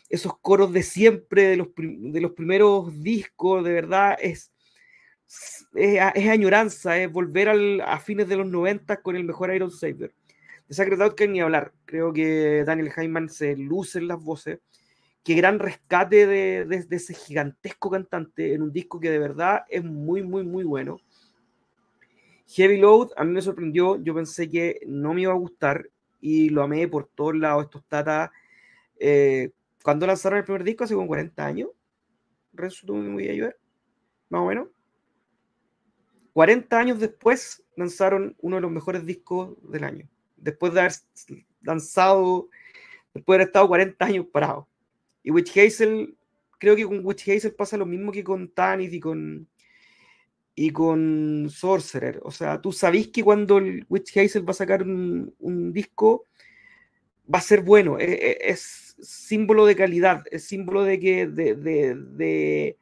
Esos 0.09 0.39
coros 0.39 0.73
de 0.73 0.83
siempre, 0.83 1.43
de 1.43 1.57
los, 1.57 1.69
de 1.77 2.21
los 2.21 2.33
primeros 2.33 3.03
discos, 3.03 3.65
de 3.65 3.73
verdad, 3.73 4.17
es, 4.21 4.53
es, 5.75 6.29
añoranza, 6.29 6.99
es 6.99 7.11
volver 7.11 7.49
a 7.85 7.99
fines 8.01 8.29
de 8.29 8.37
los 8.37 8.47
90 8.47 9.03
con 9.03 9.17
el 9.17 9.25
mejor 9.25 9.55
Iron 9.55 9.71
Savior. 9.71 10.13
De 10.69 10.75
Sacred 10.75 11.01
Outcry 11.01 11.29
ni 11.29 11.41
hablar. 11.41 11.73
Creo 11.85 12.13
que 12.13 12.65
Daniel 12.65 12.93
Hyman 12.97 13.29
se 13.29 13.57
luce 13.57 13.99
en 13.99 14.09
las 14.09 14.23
voces. 14.23 14.61
qué 15.23 15.35
gran 15.35 15.59
rescate 15.59 16.27
de, 16.27 16.87
ese 16.91 17.15
gigantesco 17.15 17.91
cantante 17.91 18.53
en 18.55 18.63
un 18.63 18.73
disco 18.73 19.01
que 19.01 19.11
de 19.11 19.19
verdad 19.19 19.65
es 19.69 19.83
muy, 19.83 20.23
muy, 20.23 20.45
muy 20.45 20.65
bueno. 20.65 20.99
Heavy 22.49 22.79
Load 22.79 23.11
a 23.17 23.25
mí 23.25 23.33
me 23.33 23.43
sorprendió, 23.43 24.03
yo 24.03 24.15
pensé 24.15 24.51
que 24.51 24.81
no 24.87 25.15
me 25.15 25.23
iba 25.23 25.33
a 25.33 25.37
gustar 25.37 25.89
y 26.21 26.51
lo 26.51 26.63
amé 26.63 26.87
por 26.89 27.09
todos 27.15 27.37
lados. 27.37 27.65
Estos 27.65 27.85
Tata, 27.87 28.31
eh, 28.99 29.51
cuando 29.83 30.07
lanzaron 30.07 30.39
el 30.39 30.45
primer 30.45 30.63
disco, 30.63 30.85
hace 30.85 30.95
como 30.95 31.07
40 31.07 31.45
años, 31.45 31.71
voy 32.53 33.29
a 33.29 33.33
ayudar, 33.33 33.57
más 34.29 34.41
o 34.43 34.47
menos. 34.47 34.69
40 36.33 36.79
años 36.79 37.01
después 37.01 37.65
lanzaron 37.77 38.37
uno 38.41 38.57
de 38.57 38.63
los 38.63 38.71
mejores 38.71 39.07
discos 39.07 39.57
del 39.71 39.85
año. 39.85 40.09
Después 40.45 40.75
de 40.75 40.81
haber 40.81 40.93
lanzado, 41.63 42.49
después 43.15 43.35
de 43.35 43.43
haber 43.43 43.49
estado 43.49 43.69
40 43.69 44.05
años 44.05 44.27
parado. 44.31 44.69
Y 45.23 45.31
Witch 45.31 45.57
Hazel, 45.59 46.15
creo 46.59 46.77
que 46.77 46.85
con 46.85 47.05
Witch 47.05 47.29
Hazel 47.29 47.55
pasa 47.55 47.79
lo 47.79 47.87
mismo 47.87 48.13
que 48.13 48.23
con 48.23 48.49
Tanith 48.49 48.93
y 48.93 49.01
con, 49.01 49.49
y 50.55 50.71
con 50.71 51.49
Sorcerer. 51.51 52.21
O 52.23 52.31
sea, 52.31 52.61
tú 52.61 52.73
sabés 52.73 53.09
que 53.09 53.25
cuando 53.25 53.59
el 53.59 53.87
Witch 53.89 54.17
Hazel 54.19 54.47
va 54.47 54.51
a 54.51 54.55
sacar 54.55 54.83
un, 54.83 55.73
disco, 55.73 56.27
va 57.33 57.39
a 57.39 57.43
ser 57.43 57.63
bueno. 57.63 57.99
E, 57.99 58.05
e, 58.05 58.51
es, 58.51 58.97
símbolo 59.01 59.67
de 59.67 59.77
calidad, 59.77 60.23
es 60.31 60.45
símbolo 60.45 60.85
de 60.85 61.01
que. 61.01 61.27
de, 61.27 61.55
de, 61.55 62.77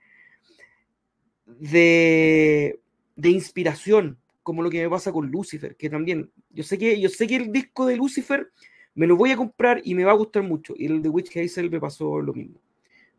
de, 1.47 2.81
de, 3.17 3.31
inspiración, 3.31 4.19
como 4.43 4.63
lo 4.63 4.71
que 4.71 4.83
me 4.83 4.91
pasa 4.91 5.13
con 5.13 5.31
Lucifer, 5.31 5.77
que 5.77 5.91
también. 5.91 6.31
Yo 6.51 6.65
sé 6.65 6.79
que, 6.79 7.01
yo 7.01 7.09
sé 7.09 7.27
que 7.27 7.37
el 7.37 7.53
disco 7.53 7.87
de 7.87 7.97
Lucifer 7.97 8.51
me 8.95 9.07
lo 9.07 9.17
voy 9.17 9.31
a 9.31 9.37
comprar 9.37 9.81
y 9.85 9.95
me 9.95 10.05
va 10.05 10.13
a 10.13 10.17
gustar 10.17 10.43
mucho. 10.43 10.75
Y 10.77 10.87
el 10.87 11.03
de 11.03 11.09
Witch 11.09 11.37
Hazel 11.37 11.71
me 11.71 11.81
pasó 11.81 12.21
lo 12.21 12.35
mismo. 12.35 12.61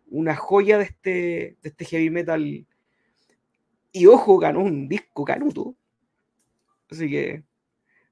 Una 0.08 0.36
joya 0.36 0.78
de 0.78 0.86
este, 0.86 1.10
de 1.62 1.70
este 1.70 1.86
heavy 1.86 2.10
metal 2.10 2.66
y 3.96 4.08
ojo, 4.08 4.40
ganó 4.40 4.62
un 4.62 4.90
disco 4.90 5.24
canuto. 5.24 5.76
Así 6.90 7.10
que, 7.10 7.44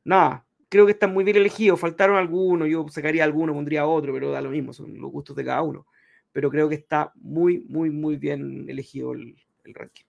nada, 0.04 0.46
creo 0.70 0.86
que 0.86 0.92
están 0.94 1.12
muy 1.12 1.24
bien 1.24 1.38
elegidos. 1.38 1.80
Faltaron 1.80 2.18
algunos, 2.18 2.70
yo 2.70 2.88
sacaría 2.88 3.24
alguno, 3.24 3.54
pondría 3.54 3.88
otro, 3.88 4.14
pero 4.14 4.32
da 4.32 4.42
lo 4.42 4.52
mismo, 4.52 4.74
son 4.74 5.00
los 5.02 5.12
gustos 5.12 5.36
de 5.36 5.44
cada 5.44 5.64
uno. 5.64 5.88
Pero 6.32 6.52
creo 6.52 6.70
que 6.70 6.76
está 6.76 7.12
muy, 7.16 7.66
muy, 7.68 7.90
muy 7.90 8.16
bien 8.16 8.70
elegido 8.70 9.14
el, 9.14 9.36
ranking. 9.66 10.06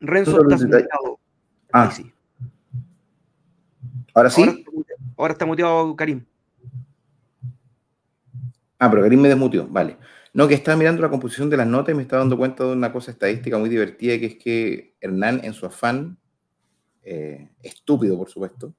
Renzo, 0.00 0.42
estás 0.42 0.62
muteado. 0.62 1.20
Ah. 1.72 1.90
Sí. 1.90 2.12
¿Ahora 4.14 4.30
sí? 4.30 4.64
Ahora 5.16 5.32
está, 5.32 5.46
muteado 5.46 5.94
Karim. 5.94 6.24
Ah, 8.78 8.90
pero 8.90 9.02
Karim 9.02 9.20
me 9.20 9.28
desmutió, 9.28 9.68
vale. 9.68 9.98
No, 10.32 10.48
que 10.48 10.54
estaba 10.54 10.76
mirando 10.76 11.02
la 11.02 11.10
composición 11.10 11.50
de 11.50 11.56
las 11.56 11.66
notas 11.66 11.92
y 11.92 11.96
me 11.96 12.02
estaba 12.02 12.22
dando 12.22 12.38
cuenta 12.38 12.64
de 12.64 12.72
una 12.72 12.92
cosa 12.92 13.10
estadística 13.10 13.58
muy 13.58 13.68
divertida, 13.68 14.18
que 14.18 14.26
es 14.26 14.36
que 14.36 14.96
Hernán, 15.00 15.40
en 15.44 15.52
su 15.52 15.66
afán, 15.66 16.18
eh, 17.02 17.50
estúpido 17.62 18.16
por 18.16 18.28
supuesto, 18.28 18.74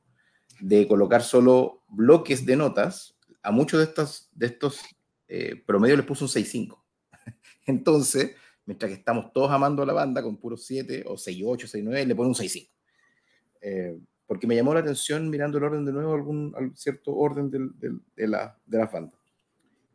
de 0.60 0.88
colocar 0.88 1.22
solo 1.22 1.84
bloques 1.90 2.46
de 2.46 2.56
notas, 2.56 3.16
a 3.44 3.52
muchos 3.52 3.80
de 3.80 3.86
estos, 3.86 4.30
de 4.34 4.46
estos 4.48 4.82
eh, 5.28 5.62
promedios 5.66 5.98
les 5.98 6.08
puso 6.08 6.26
un 6.26 6.30
6.5. 6.30 6.82
Entonces, 7.66 8.36
mientras 8.72 8.90
que 8.90 9.00
estamos 9.00 9.34
todos 9.34 9.52
amando 9.52 9.84
a 9.84 9.86
la 9.86 9.92
banda 9.92 10.24
con 10.24 10.38
puros 10.38 10.66
7 10.66 11.04
o 11.06 11.16
6.8, 11.16 11.68
6.9, 11.68 12.08
le 12.08 12.16
pone 12.16 12.30
un 12.30 12.36
6.5. 12.36 12.70
Eh, 13.60 14.00
porque 14.26 14.48
me 14.48 14.56
llamó 14.56 14.74
la 14.74 14.80
atención 14.80 15.30
mirando 15.30 15.58
el 15.58 15.66
orden 15.66 15.84
de 15.84 15.92
nuevo, 15.92 16.14
algún, 16.14 16.56
cierto 16.74 17.14
orden 17.14 17.52
de, 17.52 18.28
la, 18.28 18.58
de 18.66 18.78
las 18.78 18.90
bandas. 18.90 19.20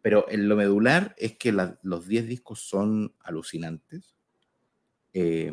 Pero 0.03 0.27
en 0.29 0.47
lo 0.47 0.57
medular 0.57 1.15
es 1.17 1.39
que 1.39 1.53
los 1.53 2.07
10 2.07 2.29
discos 2.29 2.61
son 2.69 3.15
alucinantes. 3.21 4.15
Eh, 5.15 5.51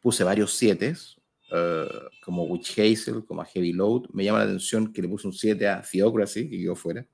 puse 0.00 0.24
varios 0.24 0.52
7, 0.54 0.92
eh, 1.52 1.88
como 2.24 2.46
Witch 2.46 2.80
Hazel, 2.80 3.24
como 3.24 3.44
Heavy 3.44 3.74
Load. 3.74 4.08
Me 4.12 4.24
llama 4.24 4.40
la 4.40 4.46
atención 4.46 4.92
que 4.92 5.02
le 5.02 5.08
puse 5.08 5.28
un 5.28 5.32
7 5.32 5.68
a 5.68 5.82
Theocracy, 5.82 6.50
que 6.50 6.58
quedó 6.58 6.74
fuera. 6.74 7.06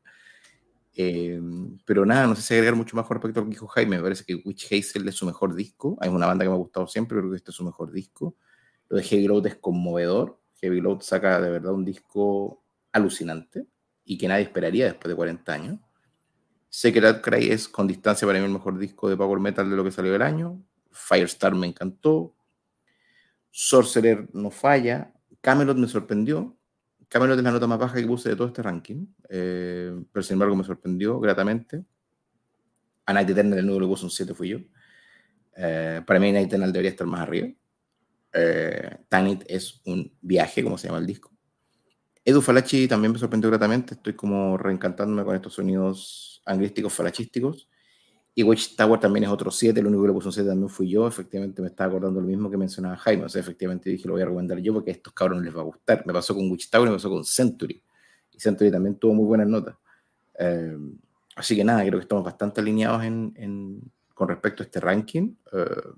Eh, 0.95 1.41
pero 1.85 2.05
nada, 2.05 2.27
no 2.27 2.37
sé 2.37 2.43
si 2.43 2.55
agregar 2.55 2.77
mucho 2.77 2.97
más 2.97 3.07
con 3.07 3.17
respecto 3.17 3.41
a 3.41 3.43
lo 3.43 3.49
que 3.49 3.55
dijo 3.55 3.67
Jaime. 3.69 3.97
Me 3.97 4.03
parece 4.03 4.25
que 4.25 4.35
Witch 4.35 4.67
Hazel 4.73 5.09
es 5.09 5.15
su 5.15 5.27
mejor 5.27 5.55
disco. 5.55 5.99
Es 6.01 6.09
una 6.09 6.27
banda 6.27 6.45
que 6.45 6.49
me 6.49 6.55
ha 6.55 6.59
gustado 6.59 6.87
siempre, 6.87 7.19
creo 7.19 7.31
que 7.31 7.37
este 7.37 7.51
es 7.51 7.57
su 7.57 7.65
mejor 7.65 7.93
disco. 7.93 8.37
Lo 8.89 8.99
de 8.99 9.03
Heavy 9.03 9.27
Load 9.27 9.47
es 9.47 9.57
conmovedor. 9.57 10.39
Heavy 10.61 10.81
Load 10.81 11.01
saca 11.01 11.41
de 11.41 11.51
verdad 11.51 11.73
un 11.73 11.85
disco 11.85 12.63
alucinante 12.93 13.67
y 14.05 14.19
que 14.19 14.29
nadie 14.29 14.45
esperaría 14.45 14.87
después 14.87 15.09
de 15.09 15.17
40 15.17 15.53
años. 15.53 15.81
Secret 16.69 17.21
Cry 17.21 17.51
es 17.51 17.69
con 17.69 17.87
distancia 17.87 18.27
para 18.27 18.39
mí 18.39 18.47
el 18.47 18.53
mejor 18.53 18.79
disco 18.79 19.09
de 19.09 19.17
Power 19.17 19.41
Metal 19.41 19.69
de 19.69 19.77
lo 19.77 19.85
que 19.85 19.91
salió 19.91 20.13
del 20.13 20.23
año. 20.23 20.63
Firestar 20.91 21.55
me 21.55 21.67
encantó. 21.67 22.35
Sorcerer 23.51 24.29
no 24.33 24.51
falla. 24.51 25.13
Camelot 25.41 25.77
me 25.77 25.89
sorprendió. 25.89 26.57
Camelot 27.13 27.37
es 27.37 27.45
la 27.45 27.51
nota 27.51 27.67
más 27.67 27.79
baja 27.79 28.01
que 28.01 28.07
puse 28.07 28.31
de 28.31 28.37
todo 28.37 28.47
este 28.47 28.63
ranking, 28.63 29.05
eh, 29.29 29.95
pero 30.11 30.23
sin 30.23 30.37
embargo 30.37 30.57
me 30.57 30.65
sorprendió 30.65 31.21
gratamente. 31.21 31.85
A 33.05 33.13
Night 33.13 33.29
Eternal 33.29 33.59
el 33.59 33.67
nudo 33.67 33.81
le 33.81 33.87
puse 33.87 34.05
un 34.05 34.11
7, 34.11 34.33
fui 34.33 34.49
yo. 34.49 34.61
Eh, 35.55 36.01
para 36.07 36.19
mí 36.19 36.33
Night 36.33 36.47
Eternal 36.47 36.73
debería 36.73 36.93
estar 36.93 37.07
más 37.07 37.21
arriba. 37.21 37.49
Eh, 38.33 38.97
Tanit 39.11 39.45
es 39.47 39.83
un 39.85 40.11
viaje, 40.23 40.65
como 40.65 40.79
se 40.79 40.89
llama 40.89 41.01
el 41.01 41.07
disco. 41.07 41.31
Edu 42.25 42.41
Falachi 42.41 42.89
también 42.89 43.13
me 43.13 43.19
sorprendió 43.19 43.51
gratamente. 43.51 43.93
Estoy 43.93 44.15
como 44.15 44.57
reencantándome 44.57 45.23
con 45.23 45.37
estos 45.37 45.53
sonidos 45.53 46.41
angrísticos 46.47 46.95
falachísticos. 46.95 47.69
Y 48.35 48.43
Watchtower 48.43 48.99
también 48.99 49.25
es 49.25 49.31
otro 49.31 49.51
7, 49.51 49.79
el 49.79 49.87
único 49.87 50.03
que 50.03 50.09
le 50.09 50.15
puso 50.15 50.29
un 50.29 50.33
7 50.33 50.49
también 50.49 50.69
fui 50.71 50.89
yo. 50.89 51.07
Efectivamente, 51.07 51.61
me 51.61 51.69
estaba 51.69 51.91
acordando 51.91 52.21
lo 52.21 52.27
mismo 52.27 52.51
que 52.51 52.57
mencionaba 52.57 52.97
Jaime. 52.97 53.25
O 53.25 53.29
sea, 53.29 53.41
efectivamente 53.41 53.91
dije, 53.91 54.09
lo 54.09 54.15
voy 54.15 54.23
a 54.23 54.25
recomendar 54.25 54.59
yo 54.59 54.73
porque 54.73 54.91
a 54.91 54.95
estos 54.95 55.13
cabrones 55.13 55.45
les 55.45 55.55
va 55.55 55.61
a 55.61 55.65
gustar. 55.65 56.03
Me 56.07 56.15
pasó 56.15 56.35
con 56.35 56.51
Watchtower 56.51 56.89
me 56.89 56.97
pasó 56.97 57.11
con 57.11 57.25
Century. 57.25 57.83
Y 58.33 58.41
Century 58.41 58.71
también 58.71 58.97
tuvo 58.97 59.13
muy 59.15 59.27
buenas 59.27 59.49
notas. 59.49 59.77
Eh, 60.39 60.79
así 61.37 61.55
que 61.55 61.63
nada, 61.63 61.83
creo 61.83 61.99
que 61.99 62.05
estamos 62.05 62.25
bastante 62.25 62.63
alineados 62.63 63.03
con 64.15 64.29
respecto 64.29 64.63
a 64.63 64.65
este 64.65 64.81
ranking. 64.81 65.35
Eh, 65.53 65.93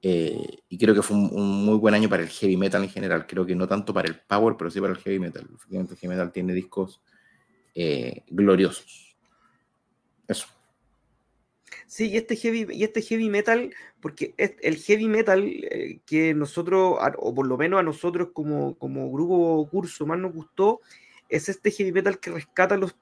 eh, 0.00 0.58
y 0.70 0.78
creo 0.78 0.94
que 0.94 1.02
fue 1.02 1.14
un, 1.14 1.64
muy 1.64 1.76
buen 1.76 1.94
año 1.94 2.08
para 2.08 2.22
el 2.22 2.30
heavy 2.30 2.56
metal 2.56 2.82
en 2.82 2.88
general. 2.88 3.26
Creo 3.26 3.44
que 3.44 3.54
no 3.54 3.68
tanto 3.68 3.92
para 3.92 4.08
el 4.08 4.18
power, 4.18 4.54
pero 4.56 4.70
sí 4.70 4.80
para 4.80 4.94
el 4.94 4.98
heavy 4.98 5.18
metal. 5.18 5.46
Efectivamente, 5.54 5.92
el 5.92 6.00
heavy 6.00 6.14
metal 6.14 6.32
tiene 6.32 6.54
discos 6.54 7.02
gloriosos. 8.30 9.18
Eso. 10.26 10.53
Sí, 11.94 12.08
y 12.08 12.16
este 12.16 12.34
heavy, 12.34 12.66
y 12.72 12.82
este 12.82 13.02
heavy 13.02 13.30
metal, 13.30 13.72
porque 14.00 14.34
el 14.36 14.76
heavy 14.78 15.06
metal 15.06 15.44
eh, 15.46 16.00
que 16.04 16.34
nosotros, 16.34 16.98
o 17.18 17.32
por 17.32 17.46
lo 17.46 17.56
menos 17.56 17.78
a 17.78 17.84
nosotros 17.84 18.30
como, 18.32 18.76
como 18.78 19.12
grupo 19.12 19.68
curso 19.70 20.04
más 20.04 20.18
nos 20.18 20.32
gustó, 20.34 20.80
es 21.28 21.48
este 21.48 21.70
heavy 21.70 21.92
metal 21.92 22.18
que 22.18 22.32
rescata 22.32 22.76
los 22.76 22.96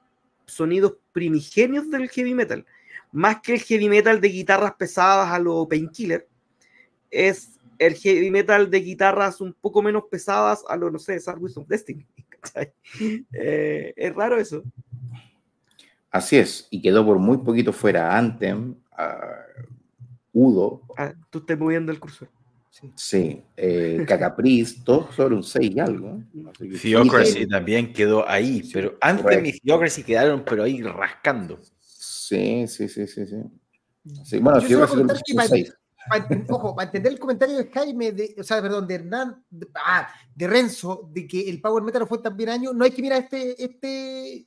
sonidos 0.45 0.97
primigenios 1.13 1.91
del 1.91 2.11
heavy 2.11 2.35
metal. 2.35 2.67
Más 3.13 3.41
que 3.41 3.55
el 3.55 3.63
heavy 3.63 3.89
metal 3.89 4.21
de 4.21 4.29
guitarras 4.29 4.75
pesadas 4.75 5.31
a 5.31 5.39
lo 5.39 5.67
painkiller, 5.67 6.29
es 7.11 7.59
el 7.79 7.95
heavy 7.95 8.31
metal 8.31 8.71
de 8.71 8.81
guitarras 8.81 9.41
un 9.41 9.55
poco 9.55 9.81
menos 9.81 10.03
pesadas 10.11 10.65
a 10.69 10.77
lo, 10.77 10.91
no 10.91 10.99
sé, 10.99 11.19
Sarwis 11.19 11.57
of 11.57 11.67
Destiny. 11.67 12.07
Eh, 13.33 13.95
es 13.97 14.15
raro 14.15 14.37
eso. 14.37 14.63
Así 16.13 16.37
es, 16.37 16.69
y 16.69 16.83
quedó 16.83 17.07
por 17.07 17.19
muy 17.19 17.39
poquito 17.39 17.73
fuera 17.73 18.19
Anthem, 18.19 18.82
Udo. 20.33 20.83
Ah, 20.97 21.13
tú 21.31 21.39
estás 21.39 21.59
moviendo 21.59 21.93
el 21.93 22.01
cursor. 22.01 22.29
Sí, 22.71 22.91
sí 22.97 23.45
eh, 23.57 24.05
Cacapriz, 24.09 24.83
todo 24.83 25.13
sobre 25.13 25.35
un 25.35 25.43
6 25.43 25.71
y 25.75 25.81
algo. 25.81 26.21
Theocracy 26.81 27.47
también 27.47 27.93
quedó 27.93 28.27
ahí, 28.27 28.69
pero 28.73 28.97
Anthem 29.01 29.45
y 29.47 29.61
Theocracy 29.61 30.03
quedaron 30.03 30.43
pero 30.45 30.65
ahí 30.65 30.81
rascando. 30.83 31.61
Sí, 31.81 32.67
sí, 32.67 32.89
sí, 32.89 33.07
sí. 33.07 33.27
sí. 34.25 34.39
bueno, 34.39 34.61
Theocracy 34.61 35.33
un 35.33 35.47
6. 35.47 35.75
ojo, 36.49 36.75
para 36.75 36.87
entender 36.87 37.13
el 37.13 37.19
comentario 37.19 37.59
de 37.59 37.71
Jaime, 37.71 38.13
de, 38.13 38.35
o 38.39 38.43
sea, 38.43 38.63
perdón, 38.63 38.87
de 38.87 38.95
Hernán, 38.95 39.45
de, 39.51 39.69
ah, 39.75 40.09
de 40.35 40.47
Renzo, 40.47 41.11
de 41.13 41.27
que 41.27 41.51
el 41.51 41.61
Power 41.61 41.83
Metal 41.83 42.01
no 42.01 42.07
fue 42.07 42.23
tan 42.23 42.35
bien 42.35 42.49
año, 42.49 42.73
no 42.73 42.85
hay 42.85 42.91
que 42.91 43.03
mirar 43.03 43.21
este, 43.21 43.63
este, 43.63 44.47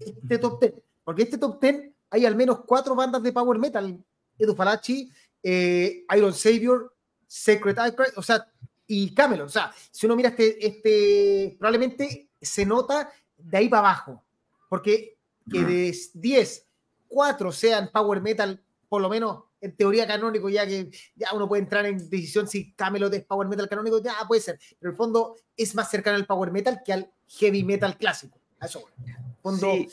este 0.00 0.38
top 0.38 0.60
10. 0.60 0.74
Porque 1.04 1.22
este 1.22 1.38
top 1.38 1.60
10 1.60 1.89
hay 2.10 2.26
al 2.26 2.36
menos 2.36 2.60
cuatro 2.66 2.94
bandas 2.94 3.22
de 3.22 3.32
power 3.32 3.58
metal: 3.58 4.04
Edu 4.38 4.54
Falachi, 4.54 5.10
eh, 5.42 6.04
Iron 6.16 6.34
Savior, 6.34 6.94
Secret 7.26 7.78
Icon, 7.88 8.06
o 8.16 8.22
sea, 8.22 8.46
y 8.86 9.14
Camelot. 9.14 9.46
O 9.46 9.50
sea, 9.50 9.72
si 9.90 10.06
uno 10.06 10.16
mira 10.16 10.30
este, 10.30 10.66
este, 10.66 11.56
probablemente 11.58 12.28
se 12.40 12.66
nota 12.66 13.10
de 13.36 13.56
ahí 13.56 13.68
para 13.68 13.80
abajo. 13.80 14.24
Porque 14.68 15.16
que 15.50 15.64
de 15.64 15.96
10, 16.14 16.66
4 17.08 17.52
sean 17.52 17.90
power 17.92 18.20
metal, 18.20 18.62
por 18.88 19.00
lo 19.00 19.08
menos 19.08 19.44
en 19.60 19.76
teoría 19.76 20.06
canónico, 20.06 20.48
ya 20.48 20.66
que 20.66 20.90
ya 21.14 21.28
uno 21.34 21.48
puede 21.48 21.62
entrar 21.62 21.86
en 21.86 21.98
decisión 21.98 22.48
si 22.48 22.72
Camelot 22.72 23.12
es 23.14 23.24
power 23.24 23.46
metal 23.46 23.68
canónico, 23.68 24.02
ya 24.02 24.14
puede 24.26 24.40
ser. 24.40 24.58
Pero 24.78 24.90
en 24.90 24.92
el 24.92 24.96
fondo 24.96 25.36
es 25.56 25.74
más 25.74 25.90
cercano 25.90 26.16
al 26.16 26.26
power 26.26 26.50
metal 26.50 26.82
que 26.84 26.92
al 26.92 27.12
heavy 27.28 27.62
metal 27.62 27.96
clásico. 27.96 28.39
A 28.60 28.66
eso. 28.66 28.80
voy. 28.80 29.14
Fondo, 29.42 29.72
Sí, 29.72 29.88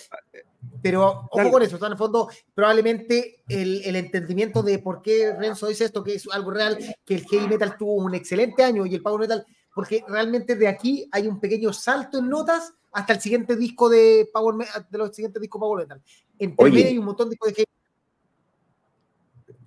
Pero 0.81 1.03
ojo 1.07 1.38
Dale. 1.38 1.52
con 1.52 1.61
eso, 1.64 1.76
o 1.77 1.80
sea, 1.80 1.88
en 1.88 1.94
el 1.94 1.98
fondo, 1.98 2.30
probablemente 2.53 3.44
el, 3.48 3.81
el 3.85 3.95
entendimiento 3.95 4.61
de 4.61 4.80
por 4.80 5.02
qué 5.02 5.34
Renzo 5.34 5.68
dice 5.68 5.85
esto, 5.85 6.03
que 6.03 6.15
es 6.15 6.27
algo 6.31 6.52
real, 6.52 6.77
que 7.06 7.15
el 7.15 7.26
heavy 7.26 7.48
metal 7.48 7.77
tuvo 7.77 7.94
un 7.94 8.14
excelente 8.14 8.64
año 8.64 8.85
y 8.85 8.94
el 8.95 9.02
power 9.02 9.22
metal, 9.22 9.45
porque 9.73 10.03
realmente 10.07 10.56
de 10.56 10.68
aquí 10.68 11.07
hay 11.11 11.27
un 11.27 11.39
pequeño 11.39 11.72
salto 11.73 12.19
en 12.19 12.30
notas 12.30 12.73
hasta 12.91 13.14
el 13.14 13.22
siguiente 13.22 13.56
disco 13.56 13.89
de 13.89 14.30
power 14.34 14.56
metal, 14.56 14.85
de 14.89 14.98
los 14.98 15.15
siguientes 15.15 15.41
discos 15.41 15.60
power 15.60 15.84
metal. 15.85 16.02
Entre 16.38 16.65
Oye. 16.65 16.73
medio 16.76 16.88
hay 16.89 16.98
un 16.98 17.06
montón 17.06 17.27
de 17.27 17.31
discos 17.31 17.49
de 17.49 17.56
heavy 17.56 17.68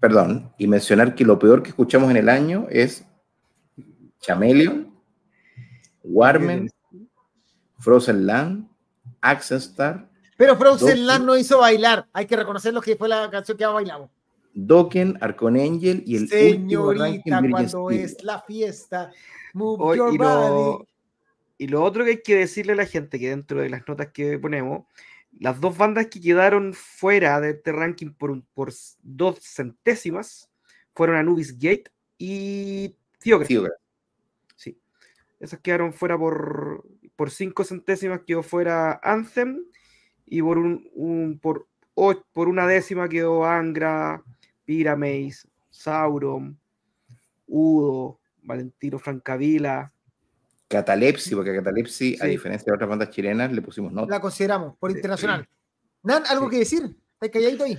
Perdón, 0.00 0.52
y 0.56 0.66
mencionar 0.66 1.14
que 1.14 1.24
lo 1.24 1.38
peor 1.38 1.62
que 1.62 1.68
escuchamos 1.70 2.10
en 2.10 2.16
el 2.16 2.28
año 2.30 2.66
es 2.70 3.04
Chameleon, 4.20 4.94
Warmen, 6.02 6.70
Frozen 7.78 8.26
Land, 8.26 8.69
Accent 9.20 9.62
Star, 9.62 10.08
Pero 10.36 10.56
Frozen 10.56 11.06
Land 11.06 11.24
no 11.26 11.36
hizo 11.36 11.58
bailar, 11.58 12.06
hay 12.12 12.26
que 12.26 12.36
reconocer 12.36 12.72
lo 12.72 12.80
que 12.80 12.96
fue 12.96 13.08
la 13.08 13.30
canción 13.30 13.56
que 13.58 13.66
bailamos. 13.66 14.10
Dokken, 14.54 15.18
Arconangel 15.20 16.02
y 16.06 16.16
el 16.16 16.28
Señorita, 16.28 17.22
cuando 17.50 17.90
es 17.90 18.22
la 18.24 18.40
fiesta, 18.40 19.12
move 19.52 19.76
Hoy- 19.80 19.96
your 19.98 20.14
y, 20.14 20.18
body. 20.18 20.28
lo, 20.28 20.86
y 21.58 21.68
lo 21.68 21.82
otro 21.84 22.04
que 22.04 22.10
hay 22.10 22.22
que 22.22 22.36
decirle 22.36 22.72
a 22.72 22.76
la 22.76 22.86
gente 22.86 23.18
que 23.18 23.28
dentro 23.30 23.60
de 23.60 23.68
las 23.70 23.86
notas 23.86 24.08
que 24.12 24.38
ponemos, 24.38 24.86
las 25.38 25.60
dos 25.60 25.76
bandas 25.78 26.06
que 26.08 26.20
quedaron 26.20 26.74
fuera 26.74 27.40
de 27.40 27.50
este 27.50 27.70
ranking 27.70 28.10
por, 28.12 28.42
por 28.54 28.72
dos 29.02 29.38
centésimas 29.40 30.50
fueron 30.94 31.16
Anubis 31.16 31.54
Gate 31.56 31.84
y. 32.18 32.96
Theocracy. 33.20 33.62
Sí. 34.56 34.76
Esas 35.38 35.60
quedaron 35.60 35.92
fuera 35.92 36.18
por, 36.18 36.84
por 37.20 37.30
cinco 37.30 37.64
centésimas, 37.64 38.22
quedó 38.26 38.42
fuera 38.42 38.98
Anthem 39.02 39.58
y 40.24 40.40
por, 40.40 40.56
un, 40.56 40.88
un- 40.94 41.38
por, 41.38 41.68
o- 41.92 42.14
por 42.32 42.48
una 42.48 42.66
décima 42.66 43.10
quedó 43.10 43.44
Angra, 43.44 44.22
Pyramaze, 44.64 45.46
Sauron, 45.68 46.58
Udo, 47.46 48.20
Valentino 48.42 48.98
Francavila. 48.98 49.92
Catalepsi, 50.66 51.34
porque 51.34 51.50
a 51.50 51.56
Catalepsi, 51.56 52.16
a 52.22 52.24
Sí. 52.24 52.30
diferencia 52.30 52.70
de 52.70 52.74
otras 52.76 52.88
bandas 52.88 53.10
chilenas, 53.10 53.52
le 53.52 53.60
pusimos 53.60 53.92
nota. 53.92 54.08
la 54.14 54.18
consideramos 54.22 54.78
por 54.78 54.90
internacional. 54.90 55.46
Nan, 56.02 56.22
¿algo 56.26 56.48
que 56.48 56.60
decir? 56.60 56.84
¿Estás 57.12 57.28
calladito 57.30 57.64
ahí? 57.64 57.76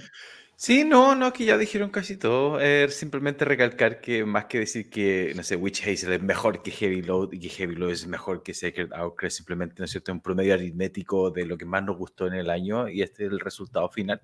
Sí, 0.63 0.83
no, 0.83 1.15
no, 1.15 1.33
que 1.33 1.43
ya 1.43 1.57
dijeron 1.57 1.89
casi 1.89 2.17
todo. 2.17 2.59
Eh, 2.61 2.87
simplemente 2.89 3.45
recalcar 3.45 3.99
que 3.99 4.23
más 4.25 4.45
que 4.45 4.59
decir 4.59 4.91
que, 4.91 5.33
no 5.35 5.41
sé, 5.41 5.55
Witch 5.55 5.81
Hazel 5.81 6.13
es 6.13 6.21
mejor 6.21 6.61
que 6.61 6.69
Heavy 6.69 7.01
Load 7.01 7.29
y 7.31 7.39
que 7.39 7.49
Heavy 7.49 7.73
Load 7.73 7.93
es 7.93 8.05
mejor 8.05 8.43
que 8.43 8.53
Sacred 8.53 8.93
Outcry, 8.93 9.31
simplemente, 9.31 9.77
¿no 9.79 9.85
es 9.85 9.91
cierto?, 9.91 10.11
un 10.11 10.21
promedio 10.21 10.53
aritmético 10.53 11.31
de 11.31 11.47
lo 11.47 11.57
que 11.57 11.65
más 11.65 11.83
nos 11.83 11.97
gustó 11.97 12.27
en 12.27 12.35
el 12.35 12.51
año 12.51 12.87
y 12.87 13.01
este 13.01 13.25
es 13.25 13.31
el 13.31 13.39
resultado 13.39 13.89
final 13.89 14.21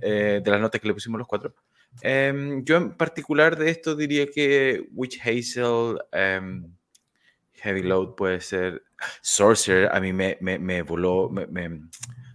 eh, 0.00 0.40
de 0.42 0.50
las 0.50 0.62
notas 0.62 0.80
que 0.80 0.88
le 0.88 0.94
pusimos 0.94 1.18
los 1.18 1.28
cuatro. 1.28 1.54
Em, 2.00 2.64
yo 2.64 2.78
en 2.78 2.96
particular 2.96 3.58
de 3.58 3.68
esto 3.68 3.94
diría 3.94 4.28
que 4.28 4.88
Witch 4.94 5.20
Hazel, 5.20 5.98
em, 6.10 6.72
Heavy 7.52 7.82
Load 7.82 8.14
puede 8.14 8.40
ser. 8.40 8.82
Sorcerer 9.20 9.90
a 9.92 10.00
mí 10.00 10.14
me, 10.14 10.38
me, 10.40 10.58
me 10.58 10.80
voló. 10.80 11.28
Me, 11.28 11.46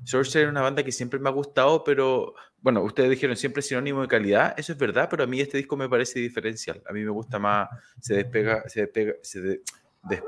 Sorcerer 0.04 0.48
es 0.48 0.52
una 0.52 0.62
banda 0.62 0.84
que 0.84 0.92
siempre 0.92 1.20
me 1.20 1.30
ha 1.30 1.32
gustado, 1.32 1.84
pero 1.84 2.34
bueno, 2.62 2.82
ustedes 2.84 3.10
dijeron 3.10 3.36
siempre 3.36 3.62
sinónimo 3.62 4.02
de 4.02 4.08
calidad. 4.08 4.54
Eso 4.58 4.72
es 4.72 4.78
verdad, 4.78 5.08
pero 5.10 5.24
a 5.24 5.28
mí 5.28 5.40
este 5.42 5.58
disco 5.58 5.76
me 5.76 5.90
parece 5.90 6.20
diferencial. 6.20 6.82
A 6.88 6.94
mí 6.94 7.02
me 7.04 7.10
gusta 7.10 7.40
más. 7.40 7.70
Se 8.00 8.16
despega. 8.16 8.64
Se 8.70 8.82
despega. 8.82 9.14
Se 9.24 9.42
de- 9.42 9.62
des- 10.04 10.24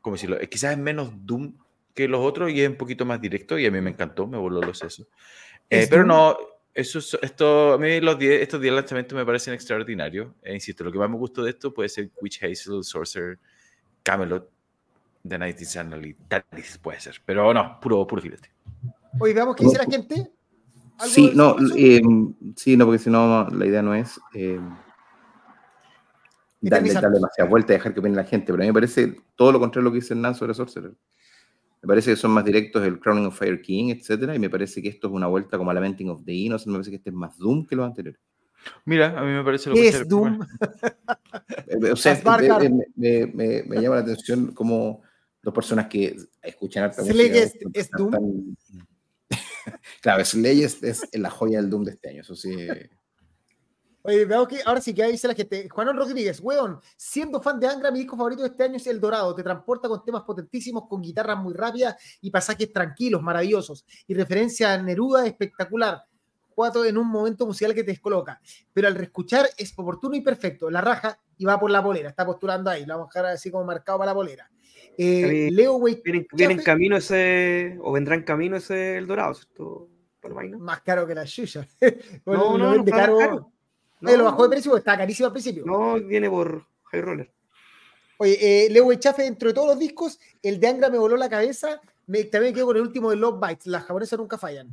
¿Cómo 0.00 0.14
decirlo? 0.16 0.38
Eh, 0.40 0.48
Quizás 0.48 0.72
es 0.72 0.78
menos 0.78 1.10
Doom 1.24 1.54
que 1.94 2.06
los 2.06 2.20
otros 2.24 2.50
y 2.50 2.60
es 2.62 2.68
un 2.68 2.76
poquito 2.76 3.04
más 3.04 3.20
directo 3.20 3.58
y 3.58 3.66
a 3.66 3.70
mí 3.70 3.80
me 3.80 3.90
encantó, 3.90 4.26
me 4.26 4.38
voló 4.38 4.60
los 4.60 4.78
sesos. 4.78 5.06
Eh, 5.68 5.80
¿Es 5.80 5.88
pero 5.88 6.02
Doom? 6.02 6.08
no, 6.08 6.36
eso, 6.74 6.98
es- 7.00 7.18
esto, 7.22 7.72
a 7.72 7.78
mí 7.78 8.00
los 8.00 8.18
10, 8.18 8.40
estos 8.42 8.60
10 8.60 8.72
lanzamientos 8.74 9.16
me 9.16 9.24
parecen 9.26 9.54
extraordinarios. 9.54 10.28
E 10.42 10.54
insisto, 10.54 10.84
lo 10.84 10.92
que 10.92 10.98
más 10.98 11.10
me 11.10 11.16
gustó 11.16 11.42
de 11.42 11.50
esto 11.50 11.74
puede 11.74 11.88
ser 11.88 12.10
Witch 12.22 12.42
Hazel, 12.44 12.84
Sorcerer, 12.84 13.38
Camelot, 14.02 14.48
The 15.26 15.38
Night 15.38 15.58
y 15.60 16.14
Tatis 16.28 16.78
puede 16.78 17.00
ser. 17.00 17.16
Pero 17.26 17.52
no, 17.52 17.80
puro, 17.80 18.06
puro 18.06 18.22
filete. 18.22 18.50
Veamos 19.14 19.56
qué 19.56 19.64
dice 19.64 19.78
la 19.78 19.84
gente. 19.84 20.30
¿Algo 20.98 21.14
Sí, 21.14 21.32
no, 21.34 21.56
eh, 21.76 22.00
sí, 22.56 22.76
no, 22.76 22.84
porque 22.86 22.98
si 22.98 23.10
no, 23.10 23.48
la 23.50 23.66
idea 23.66 23.82
no 23.82 23.94
es 23.94 24.20
eh, 24.34 24.60
darle, 26.60 26.92
darle 26.92 27.10
demasiada 27.16 27.48
vuelta 27.48 27.72
y 27.72 27.76
dejar 27.76 27.94
que 27.94 28.00
opine 28.00 28.16
la 28.16 28.24
gente, 28.24 28.46
pero 28.46 28.56
a 28.56 28.60
mí 28.62 28.66
me 28.66 28.74
parece 28.74 29.16
todo 29.36 29.52
lo 29.52 29.60
contrario 29.60 29.86
a 29.86 29.90
lo 29.90 29.92
que 29.92 30.00
dice 30.00 30.14
Hernán 30.14 30.34
sobre 30.34 30.54
Sorcerer. 30.54 30.92
Me 31.80 31.86
parece 31.86 32.10
que 32.10 32.16
son 32.16 32.32
más 32.32 32.44
directos 32.44 32.84
el 32.84 32.98
Crowning 32.98 33.26
of 33.26 33.38
Fire 33.38 33.62
King, 33.62 33.90
etcétera, 33.90 34.34
y 34.34 34.38
me 34.40 34.50
parece 34.50 34.82
que 34.82 34.88
esto 34.88 35.06
es 35.06 35.12
una 35.12 35.28
vuelta 35.28 35.56
como 35.56 35.70
a 35.70 35.74
Lamenting 35.74 36.10
of 36.10 36.24
the 36.24 36.32
Innocent, 36.32 36.68
me 36.68 36.74
parece 36.74 36.90
que 36.90 36.96
este 36.96 37.10
es 37.10 37.16
más 37.16 37.38
Doom 37.38 37.66
que 37.66 37.76
los 37.76 37.86
anteriores. 37.86 38.20
Mira, 38.84 39.16
a 39.18 39.22
mí 39.22 39.30
me 39.30 39.44
parece 39.44 39.70
lo 39.70 39.76
¿Qué 39.76 39.82
contrario, 39.92 40.02
es 40.02 40.08
Doom? 40.08 40.38
Eh, 41.68 41.92
O 41.92 41.96
sea, 41.96 42.12
Asbarkar. 42.12 42.62
me, 42.70 42.86
me- 42.96 43.26
me- 43.26 43.62
me 43.62 43.80
llama 43.80 43.96
la 43.96 44.02
atención 44.02 44.52
como 44.52 45.02
dos 45.42 45.54
personas 45.54 45.86
que 45.86 46.16
escuchan 46.42 46.84
harta 46.84 47.02
Slay 47.02 47.28
música, 47.30 47.38
es- 47.38 47.56
es 47.72 47.90
Doom. 47.90 48.10
tan- 48.10 48.56
claro, 50.00 50.24
Slay 50.24 50.62
es, 50.62 50.82
es 50.82 51.08
la 51.12 51.30
joya 51.30 51.60
del 51.60 51.70
Doom 51.70 51.84
de 51.84 51.92
este 51.92 52.10
año, 52.10 52.22
eso 52.22 52.34
sí. 52.34 52.68
Oye, 54.08 54.24
veo 54.24 54.48
que 54.48 54.60
ahora 54.64 54.80
sí 54.80 54.94
que 54.94 55.04
dice 55.06 55.28
la 55.28 55.34
gente. 55.34 55.68
Juan 55.68 55.94
Rodríguez, 55.94 56.40
weón, 56.40 56.80
siendo 56.96 57.42
fan 57.42 57.60
de 57.60 57.66
Angra, 57.66 57.90
mi 57.90 57.98
disco 57.98 58.16
favorito 58.16 58.40
de 58.40 58.48
este 58.48 58.62
año 58.64 58.76
es 58.76 58.86
El 58.86 59.00
Dorado. 59.00 59.34
Te 59.34 59.42
transporta 59.42 59.86
con 59.86 60.02
temas 60.02 60.22
potentísimos, 60.22 60.88
con 60.88 61.02
guitarras 61.02 61.36
muy 61.38 61.52
rápidas 61.52 61.96
y 62.22 62.30
pasajes 62.30 62.72
tranquilos, 62.72 63.20
maravillosos. 63.20 63.84
Y 64.06 64.14
referencia 64.14 64.72
a 64.72 64.80
Neruda 64.80 65.26
espectacular. 65.26 66.04
Cuatro 66.54 66.86
en 66.86 66.96
un 66.96 67.06
momento 67.06 67.44
musical 67.44 67.74
que 67.74 67.84
te 67.84 67.90
descoloca. 67.90 68.40
Pero 68.72 68.88
al 68.88 68.94
reescuchar 68.94 69.50
es 69.58 69.74
oportuno 69.76 70.14
y 70.14 70.22
perfecto. 70.22 70.70
La 70.70 70.80
raja 70.80 71.20
y 71.36 71.44
va 71.44 71.58
por 71.60 71.70
la 71.70 71.82
polera. 71.82 72.08
Está 72.08 72.24
posturando 72.24 72.70
ahí. 72.70 72.86
Lo 72.86 72.94
vamos 72.94 73.14
a 73.14 73.18
dejar 73.18 73.34
así 73.34 73.50
como 73.50 73.64
marcado 73.64 73.98
para 73.98 74.12
la 74.12 74.14
polera. 74.14 74.50
Eh, 75.00 75.48
Leo 75.52 75.76
Wait, 75.76 76.02
Viene, 76.02 76.26
viene 76.32 76.54
en 76.54 76.62
camino 76.62 76.96
ese, 76.96 77.78
o 77.80 77.92
vendrá 77.92 78.16
en 78.16 78.24
camino 78.24 78.56
ese 78.56 78.96
El 78.98 79.06
Dorado, 79.06 79.32
¿cierto? 79.34 79.88
¿no? 80.24 80.58
más 80.58 80.80
caro 80.82 81.06
que 81.06 81.14
la 81.14 81.24
Yuya. 81.24 81.66
No, 82.26 82.58
no, 82.58 82.74
no 82.74 82.84
está 82.84 82.96
caro. 82.96 83.16
caro. 83.18 83.52
Oye, 84.02 84.16
lo 84.16 84.24
No, 84.24 84.24
bajó 84.24 84.42
de 84.42 84.48
precio 84.50 84.70
porque 84.72 84.80
estaba 84.80 84.98
carísimo 84.98 85.26
al 85.26 85.32
principio. 85.32 85.64
No, 85.64 85.94
viene 86.00 86.28
por 86.28 86.64
High 86.90 87.00
Roller. 87.00 87.30
Oye, 88.18 88.66
eh, 88.66 88.70
Leo 88.70 88.90
Echafe, 88.90 89.22
dentro 89.22 89.48
de 89.48 89.54
todos 89.54 89.68
los 89.68 89.78
discos, 89.78 90.18
el 90.42 90.58
de 90.58 90.66
Angra 90.66 90.90
me 90.90 90.98
voló 90.98 91.16
la 91.16 91.28
cabeza. 91.28 91.80
Me, 92.08 92.24
también 92.24 92.52
quedo 92.52 92.66
con 92.66 92.76
el 92.76 92.82
último 92.82 93.10
de 93.10 93.16
Love 93.16 93.40
Bites. 93.40 93.66
Las 93.68 93.84
japonesas 93.84 94.18
nunca 94.18 94.36
fallan. 94.36 94.68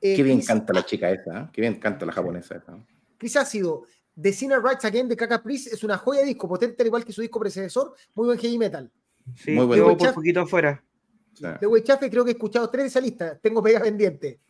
Eh, 0.00 0.16
Qué 0.16 0.22
bien 0.24 0.38
Chris- 0.38 0.48
canta 0.48 0.72
la 0.72 0.84
chica 0.84 1.10
esa, 1.10 1.40
¿eh? 1.42 1.48
qué 1.52 1.60
bien 1.60 1.78
canta 1.78 2.04
la 2.04 2.12
japonesa 2.12 2.56
esa. 2.56 2.76
Chris 3.16 3.36
Ácido, 3.36 3.84
The 4.20 4.32
Sinner 4.32 4.60
Rights 4.60 4.84
Again 4.84 5.08
de 5.08 5.16
Kaka 5.16 5.42
Priest 5.42 5.72
es 5.72 5.82
una 5.84 5.96
joya 5.96 6.20
de 6.20 6.26
disco, 6.26 6.48
potente 6.48 6.82
al 6.82 6.88
igual 6.88 7.04
que 7.04 7.12
su 7.12 7.22
disco 7.22 7.38
predecesor, 7.38 7.94
muy 8.14 8.26
buen 8.26 8.38
heavy 8.38 8.58
metal. 8.58 8.90
Sí, 9.36 9.52
Muy 9.52 9.74
quedó 9.74 9.96
por 9.96 10.14
poquito 10.14 10.40
afuera. 10.40 10.84
O 11.32 11.36
sea, 11.36 11.58
Leo 11.60 11.76
Echafe, 11.76 12.10
creo 12.10 12.24
que 12.24 12.30
he 12.30 12.34
escuchado 12.34 12.68
tres 12.70 12.84
de 12.84 12.88
esa 12.88 13.00
lista. 13.00 13.38
Tengo 13.38 13.62
pega 13.62 13.80
pendiente. 13.80 14.40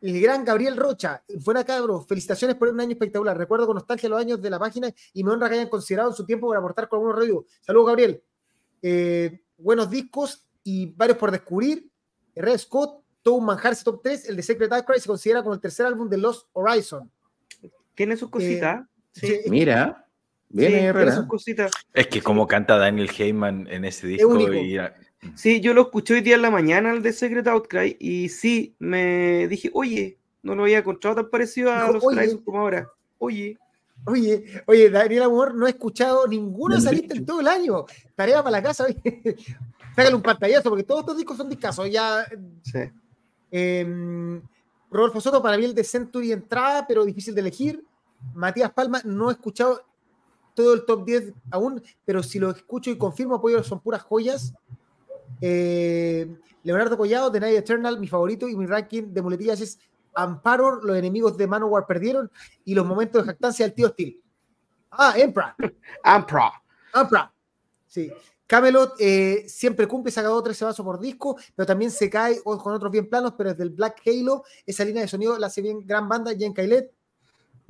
El 0.00 0.18
gran 0.20 0.44
Gabriel 0.44 0.76
Rocha, 0.76 1.22
buena 1.44 1.62
cabros, 1.62 2.06
felicitaciones 2.06 2.56
por 2.56 2.68
un 2.68 2.80
año 2.80 2.92
espectacular. 2.92 3.36
Recuerdo 3.36 3.66
con 3.66 3.74
nostalgia 3.74 4.08
los 4.08 4.18
años 4.18 4.40
de 4.40 4.48
la 4.48 4.58
página 4.58 4.90
y 5.12 5.22
me 5.22 5.30
honra 5.32 5.48
que 5.48 5.56
hayan 5.56 5.68
considerado 5.68 6.08
en 6.08 6.16
su 6.16 6.24
tiempo 6.24 6.48
para 6.48 6.60
aportar 6.60 6.88
con 6.88 6.98
algunos 6.98 7.18
reviews. 7.18 7.44
Saludos, 7.60 7.88
Gabriel. 7.88 8.22
Eh, 8.80 9.42
buenos 9.58 9.90
discos 9.90 10.46
y 10.64 10.86
varios 10.86 11.18
por 11.18 11.30
descubrir. 11.30 11.90
Red 12.34 12.58
Scott, 12.58 13.04
todo 13.22 13.34
un 13.34 13.44
manjarse 13.44 13.84
top 13.84 14.00
3. 14.02 14.30
El 14.30 14.36
de 14.36 14.42
Secret 14.42 14.72
Outcry 14.72 15.00
se 15.00 15.06
considera 15.06 15.42
como 15.42 15.54
el 15.54 15.60
tercer 15.60 15.84
álbum 15.84 16.08
de 16.08 16.16
Lost 16.16 16.48
Horizon. 16.54 17.10
Tiene 17.94 18.16
sus 18.16 18.30
cositas. 18.30 18.86
sí, 19.12 19.26
Sí, 19.26 19.50
Mira, 19.50 20.08
bien 20.50 20.84
Herrera. 20.84 21.14
sus 21.16 21.26
cositas. 21.26 21.70
Es 21.94 22.06
que 22.08 22.20
como 22.22 22.46
canta 22.46 22.76
Daniel 22.76 23.10
Heyman 23.16 23.66
en 23.70 23.84
ese 23.84 24.06
disco 24.06 24.28
único. 24.28 24.52
y 24.54 24.78
Sí, 25.34 25.60
yo 25.60 25.74
lo 25.74 25.82
escuché 25.82 26.14
hoy 26.14 26.20
día 26.22 26.36
en 26.36 26.42
la 26.42 26.50
mañana, 26.50 26.92
el 26.92 27.02
de 27.02 27.12
Secret 27.12 27.46
Outcry, 27.46 27.96
y 28.00 28.28
sí, 28.30 28.74
me 28.78 29.46
dije, 29.48 29.70
oye, 29.74 30.16
no 30.42 30.54
lo 30.54 30.62
había 30.62 30.78
encontrado 30.78 31.16
tan 31.16 31.28
parecido 31.30 31.70
a 31.70 31.82
Dijo, 31.82 31.92
los 31.92 32.04
"Oye". 32.04 32.18
Horizon 32.18 32.38
como 32.44 32.58
ahora. 32.60 32.88
Oye, 33.18 33.58
Oye, 34.06 34.62
oye, 34.66 34.88
Daniel 34.88 35.24
Amor, 35.24 35.54
no 35.54 35.66
he 35.66 35.70
escuchado 35.70 36.26
ninguna 36.26 36.76
de 36.76 36.80
esas 36.80 36.92
Del 36.92 37.00
listas 37.02 37.18
en 37.18 37.26
todo 37.26 37.40
el 37.42 37.48
año. 37.48 37.84
Tarea 38.16 38.38
para 38.42 38.52
la 38.52 38.62
casa, 38.62 38.84
oye. 38.86 38.96
Sácale 39.94 40.14
un 40.16 40.22
pantallazo, 40.22 40.70
porque 40.70 40.84
todos 40.84 41.00
estos 41.00 41.16
discos 41.18 41.36
son 41.36 41.50
discazos. 41.50 41.90
Ya, 41.90 42.24
sí. 42.62 42.78
eh, 43.50 44.40
Rodolfo 44.90 45.20
Soto, 45.20 45.42
para 45.42 45.58
mí 45.58 45.66
el 45.66 45.74
de 45.74 45.84
Century 45.84 46.32
entrada, 46.32 46.86
pero 46.86 47.04
difícil 47.04 47.34
de 47.34 47.42
elegir. 47.42 47.84
Matías 48.34 48.72
Palma, 48.72 49.02
no 49.04 49.28
he 49.28 49.32
escuchado 49.34 49.82
todo 50.54 50.74
el 50.74 50.84
top 50.84 51.04
10 51.04 51.32
aún, 51.50 51.82
pero 52.04 52.22
si 52.22 52.38
lo 52.38 52.50
escucho 52.50 52.90
y 52.90 52.98
confirmo, 52.98 53.36
apoyo, 53.36 53.62
son 53.62 53.80
puras 53.80 54.02
joyas. 54.02 54.54
Eh, 55.40 56.34
Leonardo 56.62 56.96
Collado, 56.96 57.30
de 57.30 57.40
Night 57.40 57.58
Eternal, 57.58 57.98
mi 57.98 58.06
favorito, 58.06 58.48
y 58.48 58.56
mi 58.56 58.66
ranking 58.66 59.12
de 59.12 59.22
muletillas 59.22 59.60
es 59.60 59.78
Amparo, 60.14 60.82
los 60.82 60.96
enemigos 60.96 61.36
de 61.36 61.46
Manowar 61.46 61.86
perdieron, 61.86 62.30
y 62.64 62.74
los 62.74 62.84
momentos 62.84 63.22
de 63.22 63.28
jactancia 63.28 63.64
del 63.64 63.74
tío 63.74 63.88
Steel. 63.88 64.20
Ah, 64.90 65.14
Emperor. 65.16 65.54
Ampra. 66.02 66.52
Ampra. 66.92 67.32
Sí. 67.86 68.10
Camelot 68.46 68.94
eh, 68.98 69.44
siempre 69.46 69.86
cumple, 69.86 70.10
saca 70.10 70.26
dos 70.26 70.42
13 70.42 70.64
vasos 70.64 70.84
por 70.84 70.98
disco, 70.98 71.38
pero 71.54 71.66
también 71.66 71.92
se 71.92 72.10
cae 72.10 72.42
con 72.42 72.74
otros 72.74 72.90
bien 72.90 73.08
planos, 73.08 73.34
pero 73.38 73.50
desde 73.50 73.62
el 73.62 73.70
Black 73.70 74.02
Halo, 74.04 74.42
esa 74.66 74.84
línea 74.84 75.02
de 75.02 75.08
sonido 75.08 75.38
la 75.38 75.46
hace 75.46 75.62
bien 75.62 75.86
gran 75.86 76.08
banda, 76.08 76.34
Jen 76.36 76.52
Kailet. 76.52 76.92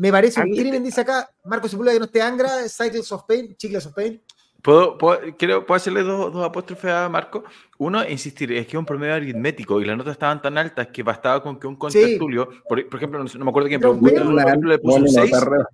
Me 0.00 0.10
parece 0.10 0.40
un 0.40 0.50
crimen, 0.50 0.82
dice 0.82 1.02
acá, 1.02 1.28
Marco 1.44 1.68
Sepúlveda 1.68 1.92
que 1.92 1.98
no 1.98 2.04
esté 2.06 2.22
Angra, 2.22 2.48
Cycles 2.68 3.12
of 3.12 3.24
Pain, 3.28 3.54
Chicles 3.54 3.84
of 3.84 3.92
Pain. 3.94 4.18
¿Puedo, 4.62 4.96
puedo- 4.96 5.20
quiero, 5.38 5.66
¿puedo 5.66 5.76
hacerle 5.76 6.02
dos, 6.02 6.32
dos 6.32 6.42
apóstrofes 6.42 6.90
a 6.90 7.08
Marco? 7.10 7.44
Uno, 7.76 8.06
insistir, 8.08 8.50
es 8.52 8.66
que 8.66 8.72
es 8.76 8.78
un 8.78 8.86
promedio 8.86 9.14
aritmético 9.14 9.78
y 9.78 9.84
las 9.84 9.98
notas 9.98 10.12
estaban 10.12 10.40
tan 10.40 10.56
altas 10.56 10.86
que 10.88 11.02
bastaba 11.02 11.42
con 11.42 11.60
que 11.60 11.66
un 11.66 11.76
contertulio, 11.76 12.48
por, 12.66 12.86
por 12.88 12.96
ejemplo, 12.98 13.22
no, 13.22 13.30
no 13.38 13.44
me 13.44 13.50
acuerdo 13.50 13.68
quién, 13.68 13.80
pero 13.80 13.92
un 13.92 14.00
Pero 14.00 14.14
contertulio, 14.24 14.40
por 14.42 14.48
ejemplo, 14.48 14.70
le 14.70 14.78
puso 14.78 14.96
un 14.96 15.02
Bueno, 15.04 15.20
6 15.20 15.30
nota 15.32 15.44
re- 15.44 15.64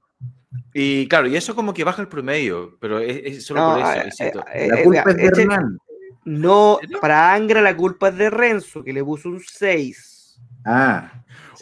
y 0.75 1.07
claro, 1.09 1.29
y 1.29 1.37
eso 1.37 1.55
como 1.55 1.73
que 1.73 1.85
baja 1.85 2.03
el 2.03 2.09
promedio, 2.09 2.77
pero 2.81 2.99
es, 2.99 3.21
es 3.25 3.47
solo 3.47 3.61
No, 3.61 3.71
por 3.75 3.81
eso, 3.81 4.25
eh, 4.25 4.33
eh, 4.55 4.69
La 4.69 4.81
eh, 4.81 4.83
culpa 4.83 5.03
mira, 5.05 5.11
es 5.11 5.17
de 5.17 5.25
este- 5.27 5.43
Hernán. 5.43 5.79
No, 6.25 6.79
para 7.01 7.33
Angra 7.33 7.61
la 7.61 7.77
culpa 7.77 8.09
es 8.09 8.17
de 8.17 8.31
Renzo, 8.31 8.83
que 8.83 8.93
le 8.93 9.05
puso 9.05 9.29
un 9.29 9.41
6. 9.41 10.16
Ah. 10.65 11.13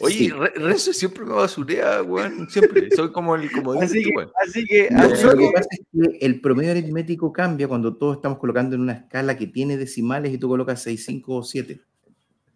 Oye, 0.01 0.15
sí. 0.15 0.29
Re- 0.29 0.51
Renzo 0.55 0.91
siempre 0.91 1.23
me 1.23 1.33
basurea, 1.33 2.01
weón, 2.03 2.49
siempre. 2.49 2.89
Soy 2.91 3.11
como 3.11 3.35
el 3.35 3.49
como 3.51 3.73
Así 3.81 4.03
que, 4.03 4.09
weón. 4.15 4.31
así 4.45 4.65
que, 4.65 4.89
Lo, 4.91 4.99
así 4.99 5.23
lo 5.23 5.37
que 5.37 5.51
pasa 5.53 5.67
es 5.71 5.79
que 6.19 6.25
el 6.25 6.41
promedio 6.41 6.71
aritmético 6.71 7.31
cambia 7.31 7.67
cuando 7.67 7.95
todos 7.95 8.17
estamos 8.17 8.37
colocando 8.39 8.75
en 8.75 8.81
una 8.81 8.93
escala 8.93 9.37
que 9.37 9.47
tiene 9.47 9.77
decimales 9.77 10.33
y 10.33 10.37
tú 10.37 10.49
colocas 10.49 10.81
6, 10.81 11.05
5 11.05 11.35
o 11.35 11.43
7. 11.43 11.79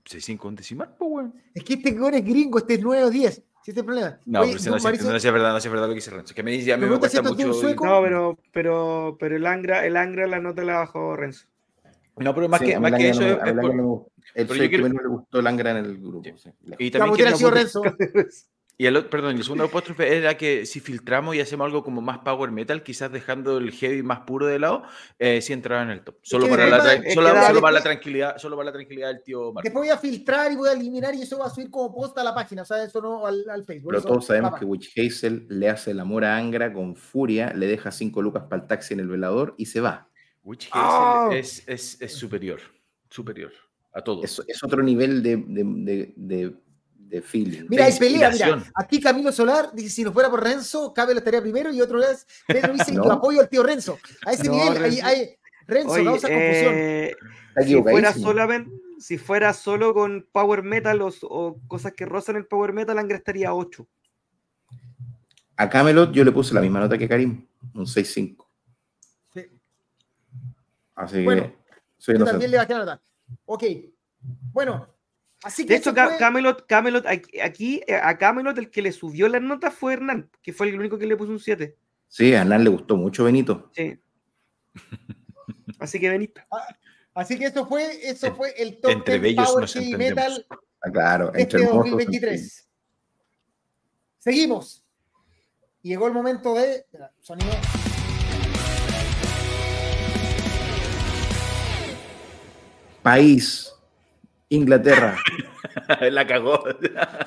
6-5 0.06 0.48
un 0.48 0.56
decimal, 0.56 0.96
pues, 0.98 1.10
weón. 1.12 1.34
Es 1.54 1.64
que 1.64 1.74
este 1.76 1.92
weón 1.94 2.16
es 2.16 2.26
gringo, 2.26 2.58
este 2.58 2.74
es 2.74 2.82
9 2.82 3.04
o 3.06 3.10
10. 3.10 3.34
Si 3.36 3.42
este 3.42 3.72
es 3.72 3.78
el 3.78 3.86
problema. 3.86 4.20
No, 4.26 4.42
Oye, 4.42 4.52
pero 4.54 4.64
tú, 4.64 4.70
no, 4.72 4.78
sé- 4.80 4.84
Mauricio, 4.84 5.12
no 5.14 5.20
sé 5.20 5.28
es 5.28 5.34
verdad, 5.34 5.52
no 5.52 5.58
es 5.58 5.66
verdad 5.70 5.82
lo 5.84 5.90
que 5.90 5.96
dice 5.96 6.12
Renzo. 6.12 6.34
Que 6.36 6.44
me 6.44 6.52
dice, 6.52 6.74
a 6.74 6.78
mí 6.78 6.82
Me 6.84 6.90
me 6.90 6.98
gusta 6.98 7.22
cuesta 7.22 7.46
mucho. 7.46 7.54
sueco. 7.54 7.86
no, 7.86 8.02
pero, 8.02 8.40
pero, 8.52 9.18
pero 9.20 9.36
el 9.38 9.46
Angra, 9.46 9.86
el 9.86 9.96
Angra 9.98 10.28
la 10.28 10.40
nota 10.40 10.64
la 10.64 10.78
bajó 10.78 11.16
Renzo. 11.16 11.46
No, 12.20 12.36
pero 12.36 12.50
más 12.50 12.60
Sí, 12.60 12.68
que, 12.68 12.80
más 12.80 12.92
que 12.94 13.10
eso 13.10 13.22
no 13.22 13.28
me- 13.28 13.34
es- 13.34 13.40
a 13.40 13.44
mí 13.46 13.50
es 13.50 13.56
el 13.56 13.62
por- 13.62 13.76
no 13.76 14.08
pero 14.36 14.48
yo 14.48 14.54
el 14.54 14.60
que 14.60 14.70
quiero- 14.70 14.84
menos 14.84 15.02
le 15.04 15.10
gustó 15.10 15.40
el 15.40 15.48
Angra 15.48 15.72
en 15.72 15.78
el 15.78 15.98
grupo. 15.98 16.24
Sí. 16.24 16.34
sí. 16.38 16.50
Y 16.78 16.92
también 16.92 17.16
quiero- 17.16 17.38
sido 17.38 17.52
Renzo. 17.52 17.82
Y 18.82 18.86
el 18.86 18.96
otro, 18.96 19.10
perdón, 19.10 19.36
y 19.36 19.40
el 19.40 19.44
segundo 19.44 19.66
apóstrofe 19.66 20.16
era 20.16 20.38
que 20.38 20.66
si 20.66 20.80
filtramos 20.80 21.36
y 21.36 21.42
hacemos 21.42 21.66
algo 21.66 21.84
como 21.84 22.00
más 22.00 22.20
power 22.20 22.50
metal, 22.50 22.82
quizás 22.82 23.12
dejando 23.12 23.58
el 23.58 23.72
heavy 23.74 24.04
más 24.04 24.22
puro 24.22 24.46
de 24.46 24.58
lado, 24.58 24.84
eh, 25.18 25.42
sí 25.42 25.52
entraba 25.52 25.82
en 25.84 25.90
el 25.90 26.02
top. 26.02 26.16
Solo, 26.22 26.48
para 26.48 26.66
la, 26.66 26.80
solo, 27.14 27.34
solo 27.46 27.60
para 27.60 27.84
tranquilidad, 27.84 28.38
solo 28.38 28.56
para 28.56 28.68
la 28.68 28.72
tranquilidad 28.72 29.10
del 29.10 29.22
tío 29.22 29.52
Marco. 29.52 29.64
Después 29.66 29.82
voy 29.84 29.90
a 29.90 29.98
filtrar 29.98 30.50
y 30.54 30.56
voy 30.56 30.70
a 30.70 30.72
eliminar 30.72 31.14
y 31.14 31.24
eso 31.24 31.38
va 31.38 31.48
a 31.48 31.50
subir 31.50 31.70
como 31.70 31.94
post 31.94 32.18
a 32.20 32.24
la 32.24 32.34
página, 32.34 32.62
o 32.62 32.66
sea, 32.66 32.82
eso 32.82 33.02
no 33.02 33.28
al, 33.28 33.44
al 33.50 33.66
Facebook. 33.66 33.92
Pero 33.92 34.02
todos 34.02 34.26
sabemos 34.28 34.58
que 34.58 34.64
Witch 34.64 34.98
Hazel 34.98 35.46
le 35.50 35.68
hace 35.70 35.92
el 35.92 36.00
amor 36.00 36.24
a 36.24 36.38
Angra 36.38 36.72
con 36.72 36.96
furia, 36.96 37.52
le 37.54 37.68
deja 37.68 37.92
5 37.92 38.22
lucas 38.22 38.44
para 38.50 38.62
el 38.62 38.68
taxi 38.70 38.94
en 38.94 39.02
el 39.02 39.10
velador 39.10 39.56
y 39.58 39.66
se 39.66 39.82
va. 39.82 40.08
Witch 40.50 40.70
Ah. 40.74 41.30
Es, 41.32 41.64
es, 41.68 42.02
es 42.02 42.14
superior, 42.14 42.60
superior 43.10 43.52
a 43.94 44.02
todos. 44.04 44.24
Es, 44.26 44.42
es 44.48 44.64
otro 44.64 44.82
nivel 44.82 45.22
de, 45.22 45.38
de, 45.38 45.64
de, 45.64 46.14
de- 46.16 46.56
de 47.10 47.22
feeling. 47.24 47.66
Mira, 47.70 47.86
de 47.88 47.92
hay 47.94 47.98
pelea, 48.00 48.30
mira. 48.30 48.64
Aquí 48.76 49.00
Camilo 49.02 49.32
Solar 49.32 49.72
dice: 49.74 49.90
si 49.90 50.04
no 50.04 50.12
fuera 50.14 50.30
por 50.30 50.44
Renzo, 50.44 50.94
Cabe 50.94 51.14
lo 51.14 51.20
estaría 51.20 51.42
primero. 51.42 51.72
Y 51.74 51.82
otro 51.82 51.98
vez, 52.00 52.28
Pedro 52.48 52.74
dice: 52.74 52.92
No. 52.94 53.04
yo 53.06 53.12
apoyo 53.14 53.40
al 53.42 53.50
tío 53.50 53.64
Renzo. 53.64 53.98
A 54.26 54.34
ese 54.34 54.44
No, 54.44 54.54
nivel, 54.54 54.70
hay, 54.70 54.80
Renzo. 54.92 55.06
hay- 55.06 55.30
Renzo, 55.68 55.92
Oye, 55.94 56.04
no 56.04 56.12
causa 56.12 56.28
confusión. 56.28 56.74
eh, 56.76 57.16
si 57.66 57.82
fuera 57.82 58.14
solamente, 58.14 58.72
si 59.00 59.18
fuera 59.20 59.54
solo 59.54 59.94
con 59.94 60.28
power 60.32 60.62
metal 60.64 61.02
o, 61.02 61.12
o 61.24 61.60
cosas 61.68 61.94
que 61.94 62.06
rozan 62.06 62.36
el 62.38 62.46
power 62.48 62.74
metal, 62.74 62.98
Angra 62.98 63.18
estaría 63.18 63.54
8. 63.54 63.88
A 65.58 65.70
Camelot 65.70 66.12
yo 66.12 66.24
le 66.24 66.32
puse 66.32 66.54
la 66.54 66.62
misma 66.62 66.80
nota 66.80 66.98
que 66.98 67.08
Karim, 67.08 67.46
un 67.74 67.86
6-5. 67.86 68.46
Así 71.00 71.24
Bueno, 71.24 71.44
que 71.44 71.56
soy 71.98 72.18
Yo 72.20 72.26
también 72.26 72.52
le 72.52 72.58
bajé 72.58 72.74
la 72.74 72.80
nota. 72.80 73.02
Ok. 73.46 73.64
Bueno, 74.52 74.94
así 75.44 75.66
que. 75.66 75.74
De 75.74 75.80
hecho, 75.80 75.94
fue- 75.94 76.18
Camelot, 76.18 76.66
Camelot, 76.68 77.06
aquí, 77.08 77.82
eh, 77.88 77.96
a 77.96 78.18
Camelot 78.18 78.58
el 78.58 78.70
que 78.70 78.82
le 78.82 78.92
subió 78.92 79.30
las 79.30 79.42
notas 79.42 79.74
fue 79.74 79.94
Hernán, 79.94 80.30
que 80.42 80.52
fue 80.52 80.68
el 80.68 80.78
único 80.78 80.98
que 80.98 81.06
le 81.06 81.16
puso 81.16 81.32
un 81.32 81.40
7. 81.40 81.78
Sí, 82.10 82.34
a 82.34 82.42
Hernán 82.42 82.66
le 82.66 82.70
gustó 82.70 82.98
mucho 82.98 83.24
Benito. 83.24 83.72
Sí. 83.74 83.98
Así 85.80 86.00
que 86.02 86.10
veniste. 86.10 86.44
Así 87.14 87.40
que 87.40 87.46
eso 87.46 87.66
fue, 87.66 88.08
eso 88.10 88.36
fue 88.36 88.54
el 88.62 88.80
top 88.82 88.92
entre 88.92 89.20
10 89.20 89.22
bellos 89.38 89.48
Power 89.48 89.62
nos. 89.62 89.76
Metal 89.98 90.46
Ah, 90.82 90.92
claro, 90.92 91.32
de 91.32 91.42
este 91.42 91.58
entre 91.58 91.62
hermosos. 91.64 91.92
2023. 91.92 92.70
Seguimos. 94.18 94.84
Llegó 95.82 96.08
el 96.08 96.14
momento 96.14 96.54
de. 96.56 96.86
Sonido. 97.22 97.52
País, 103.10 103.74
Inglaterra. 104.50 105.18
la 106.12 106.28
cagó. 106.28 106.64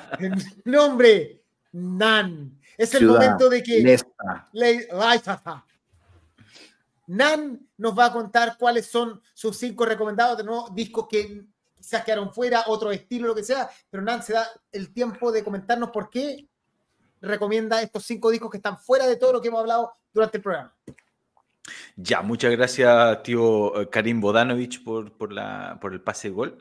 Nombre: 0.63 1.43
Nan. 1.73 2.57
Es 2.77 2.93
el 2.93 2.99
Ciudad, 2.99 3.19
momento 3.19 3.49
de 3.49 3.61
que. 3.61 3.81
Lesta. 3.81 4.47
Le-. 4.53 4.87
Nan 7.07 7.67
nos 7.75 7.99
va 7.99 8.05
a 8.05 8.13
contar 8.13 8.57
cuáles 8.57 8.85
son 8.85 9.21
sus 9.33 9.57
cinco 9.57 9.85
recomendados 9.85 10.37
de 10.37 10.45
nuevo 10.45 10.69
discos 10.73 11.05
que 11.09 11.43
quizás 11.75 12.05
quedaron 12.05 12.33
fuera, 12.33 12.63
otro 12.67 12.89
estilo, 12.89 13.27
lo 13.27 13.35
que 13.35 13.43
sea, 13.43 13.69
pero 13.89 14.01
Nan 14.01 14.23
se 14.23 14.31
da 14.31 14.47
el 14.71 14.93
tiempo 14.93 15.33
de 15.33 15.43
comentarnos 15.43 15.89
por 15.89 16.09
qué 16.09 16.47
recomienda 17.19 17.81
estos 17.81 18.05
cinco 18.05 18.31
discos 18.31 18.49
que 18.49 18.57
están 18.57 18.77
fuera 18.77 19.05
de 19.05 19.17
todo 19.17 19.33
lo 19.33 19.41
que 19.41 19.49
hemos 19.49 19.59
hablado 19.59 19.91
durante 20.13 20.37
el 20.37 20.43
programa. 20.43 20.73
Ya, 21.95 22.21
muchas 22.21 22.51
gracias, 22.51 23.23
tío 23.23 23.81
eh, 23.81 23.89
Karim 23.89 24.19
Bodanovich, 24.19 24.83
por, 24.83 25.15
por, 25.17 25.31
la, 25.31 25.77
por 25.81 25.93
el 25.93 26.01
pase 26.01 26.29
de 26.29 26.33
gol. 26.33 26.57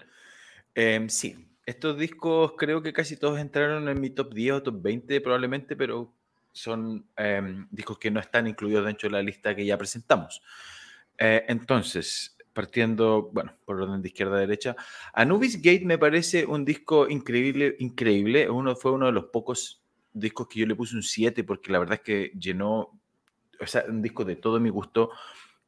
Em, 0.74 1.08
sí, 1.08 1.36
estos 1.66 1.98
discos 1.98 2.52
creo 2.56 2.82
que 2.82 2.92
casi 2.92 3.16
todos 3.16 3.38
entraron 3.38 3.88
en 3.88 4.00
mi 4.00 4.10
top 4.10 4.32
10 4.34 4.52
o 4.54 4.62
top 4.62 4.82
20 4.82 5.20
probablemente, 5.20 5.76
pero 5.76 6.14
son 6.52 7.06
em, 7.16 7.66
discos 7.70 7.98
que 7.98 8.10
no 8.10 8.20
están 8.20 8.46
incluidos 8.46 8.84
dentro 8.86 9.08
de 9.08 9.12
la 9.14 9.22
lista 9.22 9.54
que 9.54 9.64
ya 9.66 9.76
presentamos. 9.78 10.42
Eh, 11.18 11.44
entonces, 11.48 12.36
partiendo, 12.52 13.30
bueno, 13.32 13.56
por 13.64 13.80
orden 13.80 14.02
de 14.02 14.08
izquierda 14.08 14.36
a 14.36 14.40
derecha, 14.40 14.76
Anubis 15.14 15.56
Gate 15.62 15.84
me 15.84 15.98
parece 15.98 16.46
un 16.46 16.64
disco 16.64 17.08
increíble, 17.08 17.76
increíble. 17.78 18.50
Uno, 18.50 18.76
fue 18.76 18.92
uno 18.92 19.06
de 19.06 19.12
los 19.12 19.26
pocos 19.26 19.82
discos 20.12 20.48
que 20.48 20.60
yo 20.60 20.66
le 20.66 20.74
puse 20.76 20.94
un 20.96 21.02
7 21.02 21.44
porque 21.44 21.72
la 21.72 21.78
verdad 21.78 21.94
es 21.94 22.02
que 22.02 22.32
llenó 22.38 23.01
o 23.60 23.66
sea, 23.66 23.84
un 23.88 24.02
disco 24.02 24.24
de 24.24 24.36
todo 24.36 24.60
mi 24.60 24.70
gusto, 24.70 25.10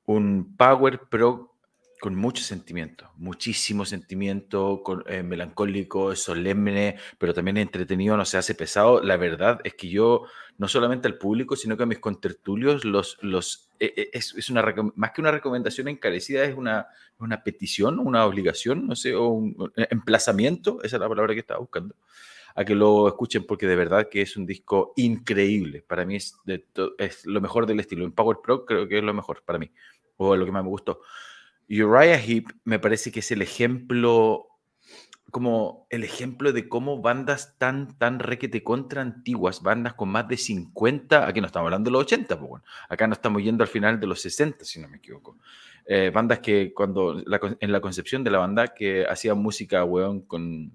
un 0.06 0.56
power 0.56 1.00
pro 1.10 1.54
con 2.00 2.16
mucho 2.16 2.42
sentimiento, 2.42 3.10
muchísimo 3.16 3.86
sentimiento, 3.86 4.82
con, 4.82 5.04
eh, 5.06 5.22
melancólico, 5.22 6.14
solemne, 6.14 6.98
pero 7.16 7.32
también 7.32 7.56
entretenido, 7.56 8.14
no 8.16 8.26
se 8.26 8.36
hace 8.36 8.54
pesado. 8.54 9.02
La 9.02 9.16
verdad 9.16 9.60
es 9.64 9.72
que 9.72 9.88
yo, 9.88 10.26
no 10.58 10.68
solamente 10.68 11.08
al 11.08 11.16
público, 11.16 11.56
sino 11.56 11.78
que 11.78 11.84
a 11.84 11.86
mis 11.86 12.00
contertulios, 12.00 12.84
los, 12.84 13.16
los, 13.22 13.70
eh, 13.80 14.10
es, 14.12 14.34
es 14.36 14.50
una, 14.50 14.62
más 14.96 15.12
que 15.12 15.22
una 15.22 15.30
recomendación 15.30 15.88
encarecida, 15.88 16.44
es 16.44 16.54
una, 16.54 16.88
una 17.18 17.42
petición, 17.42 17.98
una 17.98 18.26
obligación, 18.26 18.86
no 18.86 18.96
sé, 18.96 19.14
o 19.14 19.28
un 19.28 19.72
emplazamiento, 19.76 20.82
esa 20.82 20.96
es 20.96 21.00
la 21.00 21.08
palabra 21.08 21.32
que 21.32 21.40
estaba 21.40 21.60
buscando 21.60 21.94
a 22.54 22.64
que 22.64 22.74
lo 22.74 23.08
escuchen 23.08 23.44
porque 23.44 23.66
de 23.66 23.76
verdad 23.76 24.08
que 24.08 24.22
es 24.22 24.36
un 24.36 24.46
disco 24.46 24.92
increíble. 24.96 25.82
Para 25.82 26.04
mí 26.04 26.16
es, 26.16 26.36
lo 27.24 27.40
mejor 27.40 27.66
del 27.66 27.80
estilo. 27.80 28.04
En 28.04 28.12
Power 28.12 28.38
Pro 28.42 28.64
creo 28.64 28.86
que 28.86 28.98
es 28.98 29.04
lo 29.04 29.12
mejor 29.12 29.42
para 29.44 29.58
mí, 29.58 29.70
o 30.16 30.36
lo 30.36 30.44
que 30.44 30.52
más 30.52 30.62
me 30.62 30.70
gustó. 30.70 31.00
Uriah 31.68 32.18
Heep 32.18 32.46
me 32.64 32.78
parece 32.78 33.10
que 33.10 33.20
es 33.20 33.30
el 33.32 33.42
ejemplo, 33.42 34.46
como 35.30 35.86
el 35.90 36.04
ejemplo 36.04 36.52
de 36.52 36.68
cómo 36.68 37.00
bandas 37.00 37.58
tan, 37.58 37.98
tan 37.98 38.20
requete 38.20 38.62
contra 38.62 39.02
antiguas, 39.02 39.62
bandas 39.62 39.94
con 39.94 40.10
más 40.10 40.28
de 40.28 40.36
50, 40.36 41.26
aquí 41.26 41.40
no 41.40 41.46
estamos 41.46 41.66
hablando 41.66 41.88
de 41.88 41.92
los 41.92 42.02
80, 42.02 42.38
pues 42.38 42.48
bueno, 42.48 42.64
acá 42.88 43.06
no 43.06 43.14
estamos 43.14 43.42
yendo 43.42 43.64
al 43.64 43.68
final 43.68 43.98
de 43.98 44.06
los 44.06 44.20
60, 44.20 44.64
si 44.64 44.80
no 44.80 44.88
me 44.88 44.98
equivoco. 44.98 45.38
Eh, 45.86 46.10
bandas 46.14 46.38
que 46.38 46.72
cuando, 46.72 47.18
en 47.18 47.72
la 47.72 47.80
concepción 47.80 48.22
de 48.22 48.30
la 48.30 48.38
banda, 48.38 48.68
que 48.68 49.06
hacían 49.06 49.38
música, 49.38 49.84
weón, 49.84 50.20
con, 50.20 50.72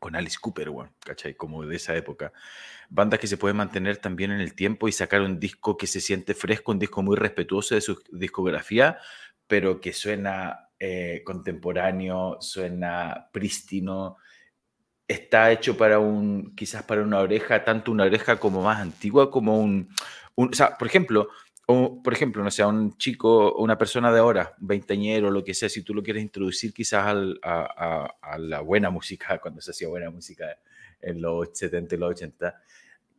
con 0.00 0.16
Alice 0.16 0.38
Cooper, 0.40 0.70
weón, 0.70 0.92
¿cachai? 1.04 1.34
Como 1.36 1.64
de 1.64 1.76
esa 1.76 1.94
época. 1.96 2.32
Bandas 2.88 3.20
que 3.20 3.28
se 3.28 3.36
pueden 3.36 3.56
mantener 3.58 3.98
también 3.98 4.32
en 4.32 4.40
el 4.40 4.54
tiempo 4.54 4.88
y 4.88 4.92
sacar 4.92 5.22
un 5.22 5.38
disco 5.38 5.76
que 5.76 5.86
se 5.86 6.00
siente 6.00 6.34
fresco, 6.34 6.72
un 6.72 6.80
disco 6.80 7.02
muy 7.02 7.16
respetuoso 7.16 7.76
de 7.76 7.82
su 7.82 8.02
discografía, 8.10 8.98
pero 9.46 9.80
que 9.80 9.92
suena 9.92 10.70
eh, 10.80 11.22
contemporáneo, 11.24 12.38
suena 12.40 13.28
prístino, 13.32 14.16
está 15.08 15.50
hecho 15.52 15.76
para 15.76 15.98
un, 15.98 16.54
quizás 16.56 16.82
para 16.84 17.02
una 17.02 17.18
oreja, 17.18 17.64
tanto 17.64 17.90
una 17.92 18.04
oreja 18.04 18.38
como 18.38 18.62
más 18.62 18.78
antigua, 18.80 19.30
como 19.30 19.58
un, 19.60 19.88
un- 20.36 20.50
o 20.50 20.52
sea, 20.52 20.76
por 20.78 20.86
ejemplo, 20.88 21.28
por 22.02 22.12
ejemplo, 22.12 22.42
no 22.42 22.50
sé, 22.50 22.62
a 22.62 22.68
un 22.68 22.96
chico, 22.96 23.54
una 23.54 23.76
persona 23.76 24.12
de 24.12 24.20
ahora, 24.20 24.54
un 24.60 24.68
veinteañero, 24.68 25.30
lo 25.30 25.44
que 25.44 25.54
sea, 25.54 25.68
si 25.68 25.82
tú 25.82 25.94
lo 25.94 26.02
quieres 26.02 26.22
introducir 26.22 26.72
quizás 26.72 27.04
a, 27.42 28.38
la 28.38 28.60
buena 28.60 28.90
música, 28.90 29.38
cuando 29.42 29.60
se 29.60 29.72
hacía 29.72 29.88
buena 29.88 30.10
música 30.10 30.46
en 31.00 31.20
los 31.20 31.48
70 31.52 31.94
y 31.94 31.98
los 31.98 32.10
80, 32.10 32.54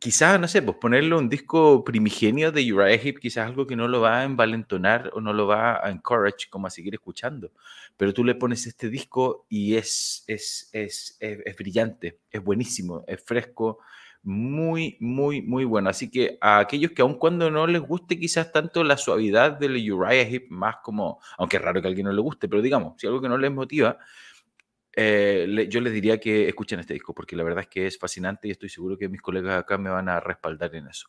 quizás, 0.02 0.40
no 0.40 0.48
sé, 0.48 0.62
pues 0.62 0.76
ponerle 0.78 1.14
un 1.14 1.28
disco 1.28 1.84
primigenio 1.84 2.50
de 2.50 2.72
Uriah 2.72 2.96
Heep, 2.96 3.20
quizás 3.20 3.46
algo 3.46 3.68
que 3.68 3.76
no 3.76 3.86
lo 3.86 4.00
va 4.00 4.20
a 4.20 4.24
envalentonar 4.24 5.12
o 5.14 5.20
no 5.20 5.32
lo 5.32 5.46
va 5.46 5.84
a 5.86 5.90
encourage 5.90 6.48
como 6.50 6.66
a 6.66 6.70
seguir 6.70 6.94
escuchando. 6.94 7.52
Pero 7.96 8.12
tú 8.12 8.24
le 8.24 8.34
pones 8.34 8.66
este 8.66 8.88
disco 8.88 9.46
y 9.48 9.76
es, 9.76 10.24
es, 10.26 10.68
es, 10.72 11.16
es, 11.20 11.56
brillante, 11.56 12.18
es 12.30 12.42
buenísimo, 12.42 13.04
es 13.06 13.22
fresco, 13.22 13.78
muy, 14.22 14.96
muy, 15.00 15.42
muy 15.42 15.64
bueno. 15.64 15.90
Así 15.90 16.10
que 16.10 16.38
a 16.40 16.58
aquellos 16.58 16.92
que 16.92 17.02
aun 17.02 17.14
cuando 17.14 17.50
no 17.50 17.66
les 17.66 17.82
guste 17.82 18.18
quizás 18.18 18.52
tanto 18.52 18.84
la 18.84 18.96
suavidad 18.96 19.58
del 19.58 19.92
Uriah 19.92 20.22
Heep, 20.22 20.50
más 20.50 20.76
como, 20.82 21.20
aunque 21.38 21.56
es 21.56 21.62
raro 21.62 21.80
que 21.80 21.88
a 21.88 21.90
alguien 21.90 22.06
no 22.06 22.12
le 22.12 22.20
guste, 22.20 22.48
pero 22.48 22.62
digamos, 22.62 22.94
si 23.00 23.06
algo 23.06 23.20
que 23.20 23.28
no 23.28 23.36
les 23.36 23.50
motiva, 23.50 23.98
eh, 24.94 25.66
yo 25.70 25.80
les 25.80 25.92
diría 25.92 26.18
que 26.18 26.48
escuchen 26.48 26.80
este 26.80 26.94
disco, 26.94 27.14
porque 27.14 27.34
la 27.34 27.44
verdad 27.44 27.62
es 27.62 27.68
que 27.68 27.86
es 27.86 27.98
fascinante 27.98 28.48
y 28.48 28.50
estoy 28.50 28.68
seguro 28.68 28.98
que 28.98 29.08
mis 29.08 29.22
colegas 29.22 29.58
acá 29.58 29.78
me 29.78 29.90
van 29.90 30.08
a 30.08 30.20
respaldar 30.20 30.74
en 30.74 30.88
eso. 30.88 31.08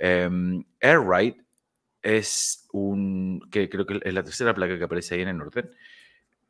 Um, 0.00 0.64
Air 0.80 1.00
Ride 1.00 1.36
es 2.02 2.68
un, 2.72 3.40
que 3.50 3.68
creo 3.68 3.86
que 3.86 4.00
es 4.02 4.14
la 4.14 4.22
tercera 4.22 4.54
placa 4.54 4.76
que 4.76 4.84
aparece 4.84 5.14
ahí 5.14 5.22
en 5.22 5.28
el 5.28 5.40
orden. 5.40 5.70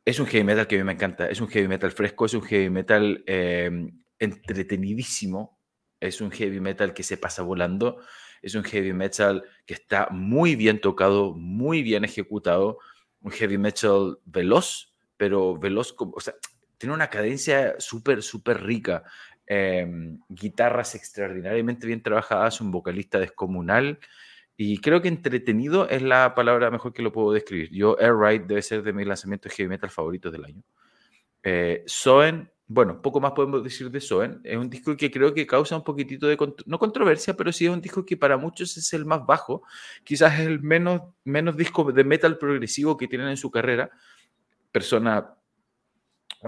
Es 0.05 0.19
un 0.19 0.25
heavy 0.25 0.43
metal 0.43 0.67
que 0.67 0.75
a 0.75 0.79
mí 0.79 0.83
me 0.83 0.93
encanta, 0.93 1.29
es 1.29 1.39
un 1.39 1.47
heavy 1.47 1.67
metal 1.67 1.91
fresco, 1.91 2.25
es 2.25 2.33
un 2.33 2.41
heavy 2.41 2.69
metal 2.69 3.23
em, 3.25 4.03
entretenidísimo, 4.19 5.57
es 6.07 6.21
un 6.21 6.31
heavy 6.31 6.59
metal 6.59 6.93
que 6.93 7.03
se 7.03 7.17
pasa 7.17 7.43
volando, 7.43 7.99
es 8.41 8.55
un 8.55 8.63
heavy 8.63 8.93
metal 8.93 9.43
que 9.65 9.73
está 9.73 10.09
muy 10.11 10.55
bien 10.55 10.81
tocado, 10.81 11.33
muy 11.33 11.81
bien 11.81 12.03
ejecutado, 12.03 12.79
un 13.21 13.31
heavy 13.31 13.57
metal 13.57 14.19
veloz, 14.25 14.93
pero 15.17 15.57
veloz 15.57 15.95
o 15.97 16.19
sea, 16.19 16.35
tiene 16.77 16.93
una 16.93 17.09
cadencia 17.09 17.75
súper, 17.79 18.21
súper 18.21 18.61
rica. 18.61 19.03
Em, 19.45 20.19
guitarras 20.29 20.95
extraordinariamente 20.95 21.85
bien 21.85 22.01
trabajadas, 22.01 22.61
un 22.61 22.71
vocalista 22.71 23.19
descomunal. 23.19 23.99
Y 24.55 24.79
creo 24.79 25.01
que 25.01 25.07
entretenido 25.07 25.89
es 25.89 26.01
la 26.01 26.35
palabra 26.35 26.69
mejor 26.71 26.93
que 26.93 27.01
lo 27.01 27.11
puedo 27.11 27.33
describir. 27.33 27.69
Yo, 27.71 27.97
Air 27.99 28.15
Ride 28.15 28.45
debe 28.47 28.61
ser 28.61 28.83
de 28.83 28.93
mis 28.93 29.07
lanzamientos 29.07 29.53
heavy 29.53 29.69
metal 29.69 29.89
favoritos 29.89 30.31
del 30.31 30.45
año. 30.45 30.63
Eh, 31.41 31.83
Soen, 31.85 32.51
bueno, 32.67 33.01
poco 33.01 33.19
más 33.19 33.33
podemos 33.33 33.63
decir 33.63 33.91
de 33.91 34.01
Soen. 34.01 34.39
Es 34.43 34.57
un 34.57 34.69
disco 34.69 34.95
que 34.95 35.11
creo 35.11 35.33
que 35.33 35.45
causa 35.45 35.75
un 35.75 35.83
poquitito 35.83 36.27
de, 36.27 36.37
no 36.65 36.79
controversia, 36.79 37.35
pero 37.35 37.51
sí 37.51 37.65
es 37.65 37.71
un 37.71 37.81
disco 37.81 38.05
que 38.05 38.17
para 38.17 38.37
muchos 38.37 38.75
es 38.77 38.93
el 38.93 39.05
más 39.05 39.25
bajo. 39.25 39.63
Quizás 40.03 40.39
es 40.39 40.47
el 40.47 40.61
menos, 40.61 41.01
menos 41.23 41.57
disco 41.57 41.91
de 41.91 42.03
metal 42.03 42.37
progresivo 42.37 42.97
que 42.97 43.07
tienen 43.07 43.27
en 43.27 43.37
su 43.37 43.51
carrera. 43.51 43.91
Persona 44.71 45.35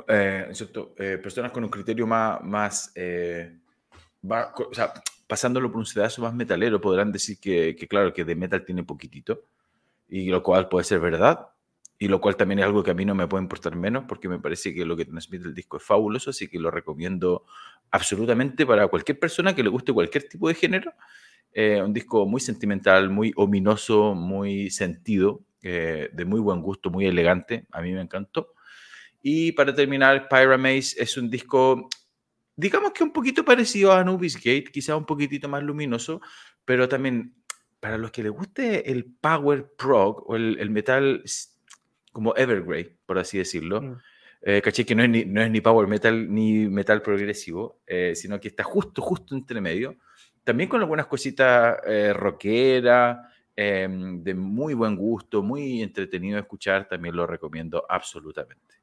eh, 0.08 0.52
eh, 0.98 1.20
personas 1.22 1.52
con 1.52 1.64
un 1.64 1.70
criterio 1.70 2.06
más, 2.06 2.42
más 2.44 2.92
eh, 2.96 3.58
o 4.24 4.74
sea, 4.74 4.94
pasándolo 5.28 5.72
por 5.72 5.80
un 5.80 5.86
sedazo 5.86 6.22
más 6.22 6.34
metalero, 6.34 6.82
podrán 6.82 7.12
decir 7.12 7.40
que, 7.40 7.76
claro, 7.88 8.14
que 8.14 8.26
de 8.26 8.36
metal 8.36 8.66
tiene 8.66 8.84
poquitito, 8.84 9.44
y 10.10 10.30
lo 10.30 10.44
cual 10.44 10.68
puede 10.68 10.84
ser 10.84 11.00
verdad, 11.00 11.48
y 11.98 12.08
lo 12.08 12.20
cual 12.20 12.36
también 12.36 12.60
es 12.60 12.66
algo 12.66 12.84
que 12.84 12.92
a 12.92 12.94
mí 12.94 13.06
no 13.06 13.16
me 13.16 13.28
puede 13.28 13.44
importar 13.44 13.76
menos, 13.76 14.06
porque 14.08 14.28
me 14.28 14.40
parece 14.40 14.74
que 14.74 14.86
lo 14.86 14.98
que 14.98 15.06
transmite 15.06 15.46
el 15.46 15.54
disco 15.54 15.78
es 15.78 15.84
fabuloso, 15.84 16.30
así 16.30 16.48
que 16.48 16.60
lo 16.60 16.72
recomiendo 16.72 17.46
absolutamente 17.92 18.66
para 18.66 18.88
cualquier 18.88 19.20
persona 19.20 19.56
que 19.56 19.64
le 19.64 19.70
guste 19.70 19.94
cualquier 19.94 20.28
tipo 20.28 20.48
de 20.48 20.56
género. 20.56 20.94
un 21.84 21.94
disco 21.94 22.26
muy 22.26 22.42
sentimental, 22.42 23.10
muy 23.10 23.32
ominoso, 23.38 24.14
muy 24.14 24.70
sentido, 24.72 25.42
de 25.62 26.26
muy 26.26 26.40
buen 26.42 26.62
gusto, 26.62 26.90
muy 26.90 27.06
elegante, 27.06 27.66
a 27.72 27.82
mí 27.82 27.92
me 27.92 28.02
encantó. 28.02 28.56
Y 29.28 29.54
para 29.54 29.74
terminar, 29.74 30.28
Pyramaze 30.30 31.02
es 31.02 31.18
un 31.18 31.32
disco, 31.32 31.90
digamos 32.56 32.92
que 32.92 33.04
un 33.04 33.12
poquito 33.12 33.44
parecido 33.44 33.92
a 33.92 34.02
Anubis 34.02 34.36
Gate, 34.36 34.66
quizá 34.72 34.96
un 34.96 35.08
poquitito 35.08 35.50
más 35.50 35.64
luminoso, 35.64 36.22
pero 36.64 36.88
también 36.88 37.34
para 37.80 37.98
los 37.98 38.12
que 38.12 38.22
les 38.22 38.32
guste 38.32 38.92
el 38.92 39.06
power 39.06 39.72
prog 39.76 40.30
o 40.30 40.36
el, 40.36 40.70
metal 40.70 41.24
como 42.16 42.34
Evergrey, 42.34 42.96
por 43.06 43.20
así 43.20 43.38
decirlo, 43.38 43.82
mm. 43.82 43.98
eh, 44.44 44.62
caché 44.62 44.86
que 44.86 44.96
no 44.96 45.04
es, 45.04 45.10
ni, 45.10 45.26
no 45.26 45.42
es, 45.42 45.52
ni, 45.52 45.60
power 45.60 45.86
metal 45.86 46.34
ni 46.34 46.70
metal 46.70 47.02
progresivo, 47.02 47.82
eh, 47.86 48.14
sino 48.16 48.40
que 48.40 48.48
está 48.48 48.64
justo, 48.64 49.02
justo 49.02 49.36
entre 49.36 49.60
medio. 49.60 49.98
También 50.46 50.70
con 50.70 50.80
algunas 50.80 51.08
cositas 51.08 51.78
eh, 51.86 52.14
rockeras, 52.14 53.18
em, 53.54 54.24
de 54.24 54.34
muy 54.34 54.74
buen 54.74 54.96
gusto, 54.96 55.44
muy 55.44 55.82
entretenido 55.82 56.36
de 56.36 56.44
escuchar, 56.44 56.88
también 56.88 57.18
lo 57.18 57.28
recomiendo 57.28 57.86
absolutamente. 57.90 58.75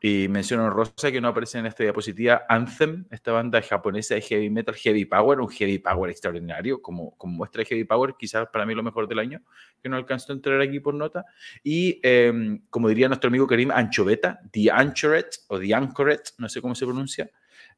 Y 0.00 0.28
menciono 0.28 0.68
Rosa 0.68 1.10
que 1.10 1.20
no 1.20 1.28
aparece 1.28 1.58
en 1.58 1.66
esta 1.66 1.82
diapositiva 1.82 2.44
Anthem, 2.48 3.06
esta 3.10 3.32
banda 3.32 3.62
japonesa 3.62 4.14
de 4.14 4.20
heavy 4.20 4.50
metal, 4.50 4.74
heavy 4.74 5.06
power, 5.06 5.40
un 5.40 5.48
heavy 5.48 5.78
power 5.78 6.10
extraordinario, 6.10 6.82
como, 6.82 7.16
como 7.16 7.34
muestra 7.34 7.64
heavy 7.64 7.84
power, 7.84 8.14
quizás 8.18 8.48
para 8.52 8.66
mí 8.66 8.74
lo 8.74 8.82
mejor 8.82 9.08
del 9.08 9.18
año, 9.18 9.42
que 9.82 9.88
no 9.88 9.96
alcanzó 9.96 10.32
a 10.32 10.36
entrar 10.36 10.60
aquí 10.60 10.78
por 10.78 10.94
nota. 10.94 11.24
Y 11.62 12.00
em, 12.02 12.60
como 12.68 12.88
diría 12.88 13.08
nuestro 13.08 13.28
amigo 13.28 13.46
Karim, 13.46 13.70
Anchoveta, 13.70 14.40
The 14.52 14.70
Anchoret 14.70 15.36
o 15.48 15.58
The 15.58 15.74
Anchoret, 15.74 16.34
no 16.36 16.48
sé 16.48 16.60
cómo 16.60 16.74
se 16.74 16.84
pronuncia. 16.84 17.30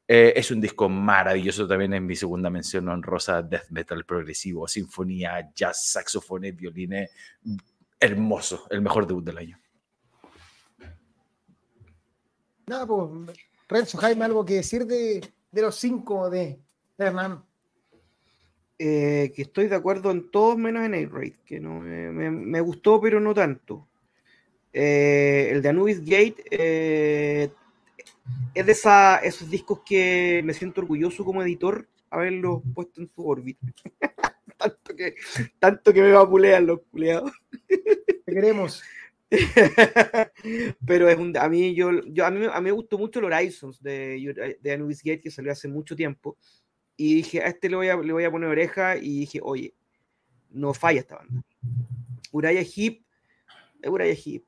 Eh, 0.09 0.33
es 0.37 0.51
un 0.51 0.61
disco 0.61 0.87
maravilloso 0.87 1.67
también 1.67 1.93
en 1.93 2.05
mi 2.05 2.15
segunda 2.15 2.49
mención 2.49 2.87
honrosa, 2.87 3.41
death 3.41 3.69
metal 3.69 4.05
progresivo, 4.05 4.67
sinfonía, 4.67 5.51
jazz, 5.53 5.91
saxofones, 5.91 6.55
violines, 6.55 7.11
hermoso, 7.99 8.67
el 8.69 8.81
mejor 8.81 9.05
debut 9.05 9.25
del 9.25 9.37
año. 9.37 9.59
Nada, 12.67 12.85
pues, 12.85 13.37
Renzo, 13.69 13.97
Jaime, 13.97 14.25
algo 14.25 14.45
que 14.45 14.55
decir 14.55 14.85
de, 14.85 15.21
los 15.53 15.75
cinco 15.75 16.29
de, 16.29 16.59
Hernán. 16.97 17.43
Eh, 18.77 19.31
que 19.33 19.43
estoy 19.43 19.67
de 19.67 19.75
acuerdo 19.75 20.11
en 20.11 20.29
todos 20.29 20.57
menos 20.57 20.85
en 20.85 20.93
A-Raid, 20.93 21.35
que 21.45 21.61
no 21.61 21.79
me, 21.79 22.61
gustó, 22.61 22.99
pero 22.99 23.21
no 23.21 23.33
tanto. 23.33 23.87
Eh, 24.73 25.47
el 25.51 25.61
de 25.61 25.69
Anubis 25.69 26.01
Gate 26.01 26.43
eh, 26.51 27.49
es 28.53 28.65
de 28.65 28.71
esa, 28.73 29.17
esos 29.19 29.49
discos 29.49 29.79
que 29.85 30.41
me 30.43 30.53
siento 30.53 30.81
orgulloso 30.81 31.23
como 31.23 31.41
editor 31.41 31.87
haberlos 32.09 32.61
puesto 32.75 33.01
en 33.01 33.09
su 33.15 33.25
órbita. 33.25 33.65
tanto, 34.57 34.95
que, 34.95 35.15
tanto 35.57 35.93
que 35.93 36.01
me 36.01 36.11
vapulean 36.11 36.67
los 36.67 36.81
culeados. 36.91 37.31
Te 37.67 38.33
queremos. 38.33 38.83
Pero 40.85 41.09
es 41.09 41.17
un, 41.17 41.35
a 41.35 41.49
mí 41.49 41.75
yo, 41.75 41.91
yo 42.05 42.25
a 42.25 42.31
mí, 42.31 42.45
a 42.45 42.61
mí 42.61 42.65
me 42.65 42.71
gustó 42.71 42.97
mucho 42.97 43.19
el 43.19 43.25
Horizons 43.25 43.81
de, 43.83 44.57
de 44.61 44.71
Anubis 44.71 45.03
Gate 45.03 45.21
que 45.21 45.31
salió 45.31 45.51
hace 45.51 45.67
mucho 45.67 45.95
tiempo. 45.95 46.37
Y 46.95 47.15
dije 47.15 47.41
a 47.41 47.47
este 47.47 47.69
le 47.69 47.75
voy 47.75 47.89
a, 47.89 47.97
le 47.97 48.13
voy 48.13 48.23
a 48.23 48.31
poner 48.31 48.49
oreja 48.49 48.97
y 48.97 49.19
dije 49.19 49.39
oye 49.43 49.73
no 50.49 50.73
falla 50.73 51.01
esta 51.01 51.17
banda 51.17 51.43
Uraya 52.31 52.61
Heep 52.61 53.03
Uraya 53.85 54.13
Heep. 54.13 54.45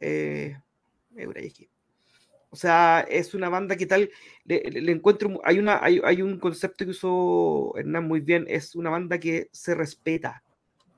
Eh, 0.00 0.58
Uraya 1.26 1.50
o 2.50 2.56
sea 2.56 3.06
es 3.08 3.32
una 3.32 3.48
banda 3.48 3.76
que 3.76 3.86
tal 3.86 4.10
le, 4.44 4.92
encuentro 4.92 5.40
hay 5.44 5.58
una 5.58 5.82
hay, 5.82 6.00
hay, 6.04 6.20
un 6.20 6.38
concepto 6.38 6.84
que 6.84 6.90
usó 6.90 7.72
Hernán 7.76 8.08
muy 8.08 8.20
bien 8.20 8.44
es 8.48 8.74
una 8.74 8.90
banda 8.90 9.18
que 9.18 9.48
se 9.52 9.74
respeta. 9.74 10.42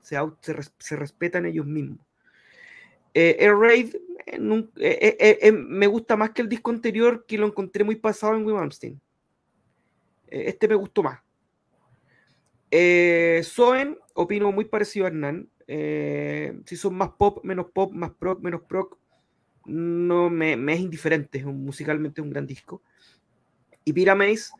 Se, 0.01 0.17
se, 0.41 0.55
se 0.79 0.95
respetan 0.97 1.45
ellos 1.45 1.65
mismos 1.65 1.99
eh, 3.13 3.37
Air 3.39 3.55
Raid 3.55 3.95
eh, 4.25 5.37
eh, 5.41 5.51
me 5.51 5.87
gusta 5.87 6.15
más 6.15 6.31
que 6.31 6.41
el 6.41 6.49
disco 6.49 6.71
anterior 6.71 7.25
que 7.27 7.37
lo 7.37 7.45
encontré 7.45 7.83
muy 7.83 7.95
pasado 7.95 8.35
en 8.35 8.45
Wim 8.45 8.57
Amstein. 8.57 8.99
este 10.27 10.67
me 10.67 10.75
gustó 10.75 11.03
más. 11.03 11.19
Soen, 13.45 13.97
opino 14.15 14.51
muy 14.51 14.65
parecido 14.65 15.05
a 15.05 15.09
Hernán. 15.09 15.49
si 16.65 16.75
son 16.75 16.95
más 16.95 17.09
pop, 17.11 17.43
menos 17.43 17.67
pop, 17.71 17.91
más 17.91 18.11
proc, 18.11 18.41
menos 18.41 18.61
proc, 18.61 18.97
no 19.65 20.29
me, 20.29 20.53
es 20.73 20.79
indiferente. 20.79 21.39
Es 21.39 21.45
musicalmente 21.45 22.21
un 22.21 22.31
gran 22.31 22.47
disco. 22.47 22.81
Y 23.85 23.93
Pyramaze, 23.93 24.51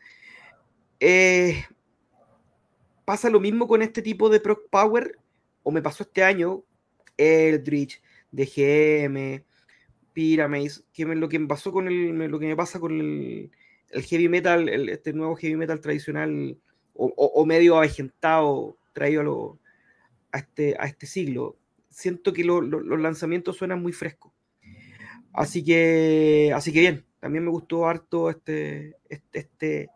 pasa 3.04 3.30
lo 3.30 3.40
mismo 3.40 3.66
con 3.66 3.82
este 3.82 4.02
tipo 4.02 4.28
de 4.28 4.38
proc 4.38 4.68
power, 4.70 5.18
o 5.64 5.72
me 5.72 5.82
pasó 5.82 6.04
este 6.04 6.22
año, 6.22 6.62
Eldritch, 7.16 8.00
DGM, 8.34 9.44
Pyramids, 10.12 10.84
que 10.92 11.02
es 11.02 11.08
lo 11.08 11.28
que 11.28 11.38
me 11.38 11.46
pasó 11.46 11.72
con 11.72 11.88
el, 11.88 12.16
lo 12.16 12.38
que 12.38 12.46
me 12.46 12.56
pasa 12.56 12.80
con 12.80 12.92
el, 12.92 13.50
heavy 13.90 14.28
metal, 14.28 14.68
este 14.88 15.12
nuevo 15.12 15.36
heavy 15.36 15.56
metal 15.56 15.80
tradicional 15.80 16.58
o, 16.94 17.46
medio 17.46 17.76
avejentado 17.76 18.76
traído 18.92 19.58
a, 20.32 20.38
este, 20.38 20.76
a 20.78 20.86
este 20.86 21.06
siglo. 21.06 21.56
Siento 21.90 22.32
que 22.32 22.44
los 22.44 23.00
lanzamientos 23.00 23.56
suenan 23.56 23.82
muy 23.82 23.92
frescos. 23.92 24.32
Así 25.32 25.64
que, 25.64 26.52
así 26.54 26.72
que 26.72 26.80
bien, 26.80 27.04
también 27.18 27.44
me 27.44 27.50
gustó 27.50 27.88
harto 27.88 28.30
este, 28.30 28.96
este, 29.08 29.40
este 29.40 29.90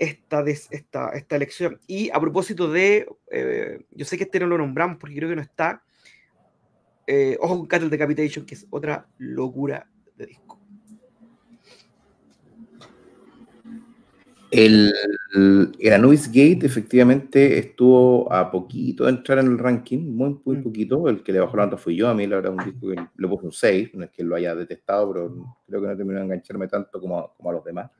esta, 0.00 0.42
esta, 0.48 1.10
esta 1.10 1.36
elección. 1.36 1.78
Y 1.86 2.10
a 2.10 2.18
propósito 2.18 2.72
de, 2.72 3.06
eh, 3.30 3.84
yo 3.90 4.06
sé 4.06 4.16
que 4.16 4.24
este 4.24 4.40
no 4.40 4.46
lo 4.46 4.56
nombramos 4.56 4.96
porque 4.98 5.14
creo 5.14 5.28
que 5.28 5.36
no 5.36 5.42
está, 5.42 5.84
eh, 7.06 7.36
ojo 7.40 7.58
con 7.58 7.66
Cattle 7.66 7.88
Decapitation, 7.88 8.44
que 8.46 8.54
es 8.54 8.66
otra 8.70 9.06
locura 9.18 9.86
de 10.16 10.26
disco. 10.26 10.58
El, 14.50 14.92
El, 15.32 15.92
Anubis 15.92 16.26
Gate 16.26 16.66
efectivamente 16.66 17.56
estuvo 17.58 18.32
a 18.32 18.50
poquito 18.50 19.04
de 19.04 19.10
entrar 19.10 19.38
en 19.38 19.46
el 19.46 19.58
ranking, 19.58 19.98
muy, 20.12 20.40
muy 20.44 20.56
Mm. 20.56 20.62
poquito. 20.64 21.08
El 21.08 21.22
que 21.22 21.32
le 21.32 21.38
bajó 21.38 21.56
la 21.56 21.66
nota 21.66 21.76
fui 21.76 21.94
yo. 21.94 22.08
A 22.08 22.14
mí, 22.14 22.26
la 22.26 22.36
verdad, 22.36 22.52
un 22.52 22.64
disco 22.64 22.88
que 22.88 22.96
le 23.16 23.28
puse 23.28 23.46
un 23.46 23.52
6. 23.52 23.90
No 23.94 24.04
es 24.04 24.10
que 24.10 24.24
lo 24.24 24.34
haya 24.34 24.54
detestado, 24.56 25.12
pero 25.12 25.56
creo 25.68 25.80
que 25.80 25.86
no 25.86 25.96
terminó 25.96 26.18
de 26.18 26.24
engancharme 26.24 26.66
tanto 26.66 27.00
como, 27.00 27.18
a- 27.20 27.32
como 27.32 27.50
a 27.50 27.52
los 27.52 27.64
demás. 27.64 27.90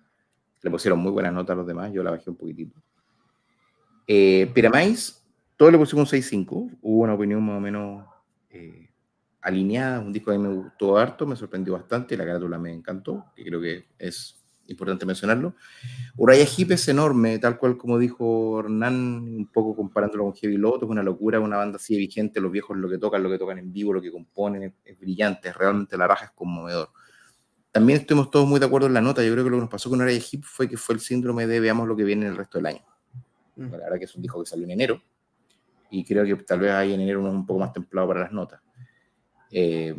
Le 0.62 0.70
pusieron 0.70 0.98
muy 0.98 1.12
buenas 1.12 1.32
notas 1.32 1.55
a 1.55 1.56
los 1.59 1.66
demás. 1.68 1.93
Yo 1.93 2.02
la 2.02 2.10
bajé 2.10 2.28
un 2.31 2.36
poquitito. 2.36 2.77
Eh, 4.09 4.51
Pyramids, 4.52 5.24
todos 5.56 5.70
le 5.70 5.78
pusimos 5.78 6.12
un 6.12 6.18
6.5. 6.18 6.68
Hubo 6.82 7.02
una 7.05 7.14
opinión 7.14 7.44
más 7.44 7.59
o 7.59 7.60
menos 7.60 8.05
eh, 8.51 8.90
alineada. 9.43 10.01
Un 10.01 10.12
disco 10.12 10.31
que 10.31 10.37
a 10.37 10.39
mí 10.39 10.47
me 10.47 10.55
gustó 10.55 10.97
harto, 10.97 11.27
me 11.27 11.37
sorprendió 11.37 11.75
bastante. 11.75 12.17
La 12.17 12.25
carátula 12.25 12.59
me 12.59 12.73
encantó, 12.73 13.27
que 13.35 13.45
creo 13.45 13.61
que 13.61 13.87
es 13.99 14.41
importante 14.71 15.05
mencionarlo. 15.05 15.55
Uriah 16.17 16.45
Heep 16.45 16.73
es 16.73 16.89
enorme, 16.89 17.39
tal 17.39 17.59
cual 17.59 17.77
como 17.77 17.99
dijo 17.99 18.61
Hernán, 18.61 18.95
un 18.95 19.51
poco 19.53 19.75
comparándolo 19.75 20.25
con 20.25 20.35
Heavy 20.35 20.57
Lotus, 20.57 20.85
es 20.85 20.91
una 20.91 21.03
locura, 21.03 21.41
una 21.41 21.57
banda 21.57 21.77
así 21.77 21.95
de 21.95 22.01
vigente, 22.01 22.41
los 22.41 22.53
viejos 22.53 22.77
lo 22.77 22.89
que 22.89 22.99
tocan, 22.99 23.23
lo 23.23 23.31
que 23.31 23.39
tocan 23.39 23.59
en 23.59 23.73
vivo, 23.73 23.93
lo 23.93 24.01
que 24.01 24.12
componen, 24.12 24.62
es, 24.62 24.73
es 24.85 24.99
brillante, 24.99 25.53
realmente 25.53 25.97
la 25.97 26.07
raja 26.07 26.27
es 26.27 26.31
conmovedor. 26.33 26.91
También 27.73 28.01
estuvimos 28.01 28.31
todos 28.31 28.49
muy 28.49 28.59
de 28.59 28.67
acuerdo 28.67 28.87
en 28.87 28.95
la 28.95 29.01
nota, 29.01 29.23
yo 29.23 29.33
creo 29.33 29.45
que 29.45 29.51
lo 29.51 29.57
que 29.57 29.62
nos 29.62 29.71
pasó 29.71 29.91
con 29.91 30.01
Uriah 30.01 30.19
Heep 30.19 30.45
fue 30.45 30.69
que 30.69 30.77
fue 30.77 30.95
el 30.95 31.01
síndrome 31.01 31.47
de 31.47 31.61
veamos 31.61 31.87
lo 31.87 31.97
que 31.97 32.05
viene 32.05 32.27
en 32.27 32.33
el 32.33 32.37
resto 32.37 32.59
del 32.59 32.67
año. 32.67 32.85
Mm. 33.57 33.71
La 33.73 33.79
verdad 33.79 33.99
que 33.99 34.05
es 34.05 34.15
un 34.15 34.23
disco 34.23 34.41
que 34.43 34.49
salió 34.49 34.65
en 34.65 34.71
enero, 34.71 35.03
y 35.91 36.05
creo 36.05 36.25
que 36.25 36.37
tal 36.45 36.61
vez 36.61 36.71
ahí 36.71 36.93
en 36.93 37.01
enero 37.01 37.21
uno 37.21 37.31
es 37.31 37.35
un 37.35 37.47
poco 37.47 37.61
más 37.61 37.73
templado 37.73 38.07
para 38.09 38.21
las 38.21 38.33
notas. 38.33 38.61
Eh, 39.51 39.94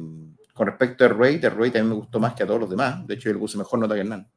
con 0.53 0.67
respecto 0.67 1.05
a 1.05 1.07
Ray, 1.07 1.39
The 1.39 1.49
Ray 1.49 1.71
también 1.71 1.89
me 1.89 1.95
gustó 1.95 2.19
más 2.19 2.33
que 2.33 2.43
a 2.43 2.47
todos 2.47 2.61
los 2.61 2.69
demás. 2.69 3.05
De 3.07 3.15
hecho, 3.15 3.29
yo 3.29 3.33
le 3.33 3.39
puse 3.39 3.57
mejor 3.57 3.79
nota 3.79 3.95
que 3.95 4.01
Hernán. 4.01 4.29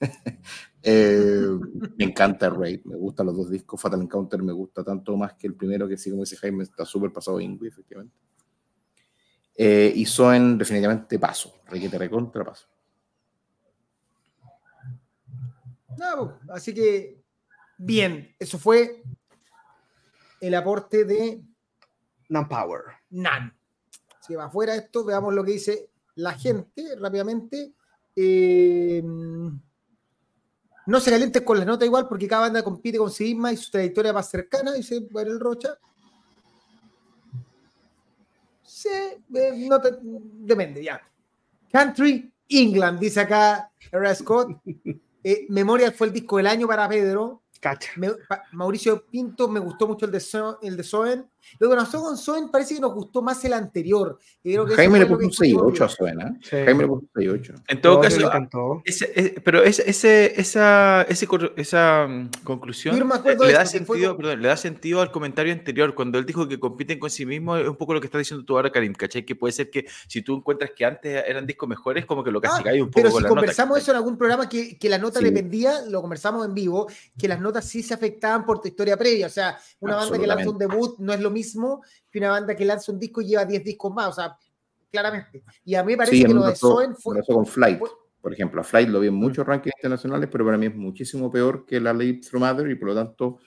Eh, 0.82 1.46
me 1.98 2.06
encanta 2.06 2.48
Ray, 2.48 2.80
me 2.86 2.96
gustan 2.96 3.26
los 3.26 3.36
dos 3.36 3.50
discos. 3.50 3.78
Fatal 3.78 4.00
Encounter 4.00 4.42
me 4.42 4.54
gusta 4.54 4.82
tanto 4.82 5.14
más 5.14 5.34
que 5.34 5.46
el 5.46 5.54
primero, 5.54 5.86
que 5.86 5.98
sí, 5.98 6.08
como 6.08 6.22
dice 6.22 6.38
Jaime, 6.38 6.64
está 6.64 6.86
súper 6.86 7.12
pasado 7.12 7.38
Ingui, 7.38 7.68
efectivamente. 7.68 8.16
Eh, 9.54 9.92
y 9.94 10.06
Soen, 10.06 10.56
definitivamente 10.56 11.18
paso. 11.18 11.60
Requete 11.66 11.98
recontra 11.98 12.42
paso. 12.42 12.66
No, 15.98 16.38
así 16.48 16.72
que, 16.72 17.22
bien, 17.76 18.34
eso 18.38 18.58
fue 18.58 19.02
el 20.40 20.54
aporte 20.54 21.04
de 21.04 21.42
Non-Power. 22.30 22.84
Nan. 23.10 23.54
Si 24.20 24.34
va 24.34 24.44
afuera 24.44 24.74
esto, 24.74 25.04
veamos 25.04 25.34
lo 25.34 25.44
que 25.44 25.52
dice 25.52 25.90
la 26.16 26.32
gente 26.34 26.94
rápidamente. 26.98 27.72
Eh, 28.16 29.02
no 30.86 31.00
se 31.00 31.10
calientes 31.10 31.42
con 31.42 31.56
las 31.58 31.66
notas 31.66 31.86
igual 31.86 32.08
porque 32.08 32.26
cada 32.28 32.42
banda 32.42 32.62
compite 32.62 32.98
con 32.98 33.10
sí 33.10 33.24
misma 33.34 33.52
y 33.52 33.56
su 33.56 33.70
trayectoria 33.70 34.12
más 34.12 34.28
cercana, 34.28 34.72
dice 34.72 34.96
el 35.14 35.40
Rocha. 35.40 35.78
Sí, 38.62 38.88
eh, 39.34 39.66
no 39.68 39.80
te- 39.80 39.98
depende, 40.02 40.82
ya. 40.82 41.00
Country 41.72 42.32
England, 42.48 42.98
dice 42.98 43.20
acá 43.20 43.70
R. 43.92 44.14
Scott. 44.14 44.60
Eh, 45.22 45.46
Memorial 45.50 45.92
fue 45.92 46.06
el 46.08 46.12
disco 46.12 46.38
del 46.38 46.46
año 46.46 46.66
para 46.66 46.88
Pedro. 46.88 47.42
Cacha. 47.60 47.90
Me- 47.96 48.12
pa- 48.28 48.42
Mauricio 48.52 49.04
Pinto, 49.06 49.48
me 49.48 49.60
gustó 49.60 49.86
mucho 49.86 50.06
el 50.06 50.12
de, 50.12 50.20
So- 50.20 50.58
el 50.62 50.76
de 50.76 50.82
Soen. 50.82 51.29
Lo 51.58 51.68
que 51.70 51.76
nos 51.76 51.84
pasó 51.86 52.02
con 52.02 52.16
Soen 52.16 52.50
parece 52.50 52.74
que 52.74 52.80
nos 52.80 52.94
gustó 52.94 53.22
más 53.22 53.44
el 53.44 53.52
anterior. 53.52 54.18
Creo 54.42 54.66
que 54.66 54.74
Jaime 54.74 54.98
le 55.00 55.06
fue 55.06 55.16
puso 55.16 55.24
un 55.26 55.30
discutimos 55.30 55.72
6-8 55.78 55.84
a 55.84 55.88
Soen, 55.88 56.20
¿eh? 56.20 56.38
Sí. 56.42 56.56
Jaime 56.64 56.82
le 56.82 56.86
puso 56.88 57.00
un 57.02 57.22
6-8. 57.22 57.54
En 57.68 57.80
todo 57.80 57.94
No, 57.94 58.00
caso, 58.00 58.82
ese- 58.84 59.12
ese- 59.14 59.40
pero 59.44 59.62
ese, 59.62 59.88
ese- 59.90 60.40
esa, 60.40 61.02
ese 61.02 61.26
esa 61.56 62.06
mm, 62.08 62.30
conclusión 62.44 62.98
no 62.98 63.04
le, 63.46 63.52
da 63.52 63.62
eso, 63.62 63.84
fue 63.84 63.96
sentido, 63.96 64.10
con- 64.16 64.16
perdón, 64.24 64.42
le 64.42 64.48
da 64.48 64.56
sentido 64.56 65.00
al 65.00 65.10
comentario 65.10 65.52
anterior, 65.52 65.94
cuando 65.94 66.18
él 66.18 66.26
dijo 66.26 66.46
que 66.48 66.58
compiten 66.60 66.98
con 66.98 67.10
sí 67.10 67.26
mismo, 67.26 67.56
es 67.56 67.68
un 67.68 67.76
poco 67.76 67.94
lo 67.94 68.00
que 68.00 68.06
estás 68.06 68.18
diciendo 68.20 68.44
tú 68.44 68.56
ahora, 68.56 68.70
Karim, 68.70 68.92
¿cachai? 68.94 69.24
Que 69.24 69.34
puede 69.34 69.52
ser 69.52 69.70
que 69.70 69.86
si 70.08 70.22
tú 70.22 70.36
encuentras 70.36 70.70
que 70.76 70.84
antes 70.84 71.24
eran 71.26 71.46
discos 71.46 71.68
mejores, 71.68 72.06
como 72.06 72.22
que 72.24 72.30
lo 72.30 72.38
Ah, 72.38 72.42
castigáis 72.42 72.80
un 72.82 72.88
poco 72.88 72.94
pero 73.02 73.10
con 73.12 73.22
si 73.22 73.28
conversamos 73.28 73.78
eso 73.78 73.90
en 73.90 73.96
algún 73.96 74.16
programa 74.16 74.48
que, 74.48 74.78
que 74.78 74.88
la 74.88 74.98
nota 74.98 75.18
Sí. 75.20 75.24
dependía, 75.24 75.82
lo 75.88 76.00
conversamos 76.00 76.44
en 76.46 76.54
vivo, 76.54 76.88
que 77.18 77.28
las 77.28 77.40
notas 77.40 77.64
sí 77.64 77.82
se 77.82 77.94
afectaban 77.94 78.44
por 78.44 78.60
tu 78.60 78.68
historia 78.68 78.96
previa. 78.96 79.26
O 79.26 79.30
sea, 79.30 79.58
una 79.80 79.96
banda 79.96 80.18
que 80.18 80.26
lanza 80.26 80.50
un 80.50 80.58
debut 80.58 80.96
no 80.98 81.12
es 81.12 81.20
lo 81.20 81.29
mismo 81.30 81.82
que 82.10 82.18
una 82.18 82.30
banda 82.30 82.54
que 82.54 82.64
lanza 82.64 82.92
un 82.92 82.98
disco 82.98 83.20
y 83.22 83.26
lleva 83.28 83.44
10 83.44 83.64
discos 83.64 83.92
más. 83.94 84.08
O 84.08 84.12
sea, 84.12 84.36
claramente. 84.90 85.42
Y 85.64 85.74
a 85.74 85.82
mí 85.84 85.92
me 85.92 85.96
parece 85.98 86.16
Sí, 86.16 86.22
que 86.24 86.28
lo 86.34 86.40
me 86.40 86.46
de 86.46 86.52
pasó, 86.52 86.72
Soen 86.74 86.94
fue. 86.96 87.16
pasó 87.18 87.34
con 87.34 87.46
Flight. 87.46 87.78
fue- 87.78 87.88
Por 88.20 88.32
ejemplo, 88.34 88.60
a 88.60 88.64
Flight 88.64 88.88
lo 88.90 89.00
vi 89.00 89.08
en 89.08 89.14
muchos 89.14 89.46
rankings 89.46 89.72
internacionales, 89.78 90.28
pero 90.30 90.44
para 90.44 90.58
mí 90.58 90.66
es 90.66 90.74
muchísimo 90.74 91.30
peor 91.30 91.64
que 91.64 91.80
la 91.80 91.92
Late 91.94 92.20
Through 92.28 92.40
Mother 92.44 92.70
y 92.70 92.74
por 92.74 92.88
lo 92.88 92.94
tanto 92.94 93.38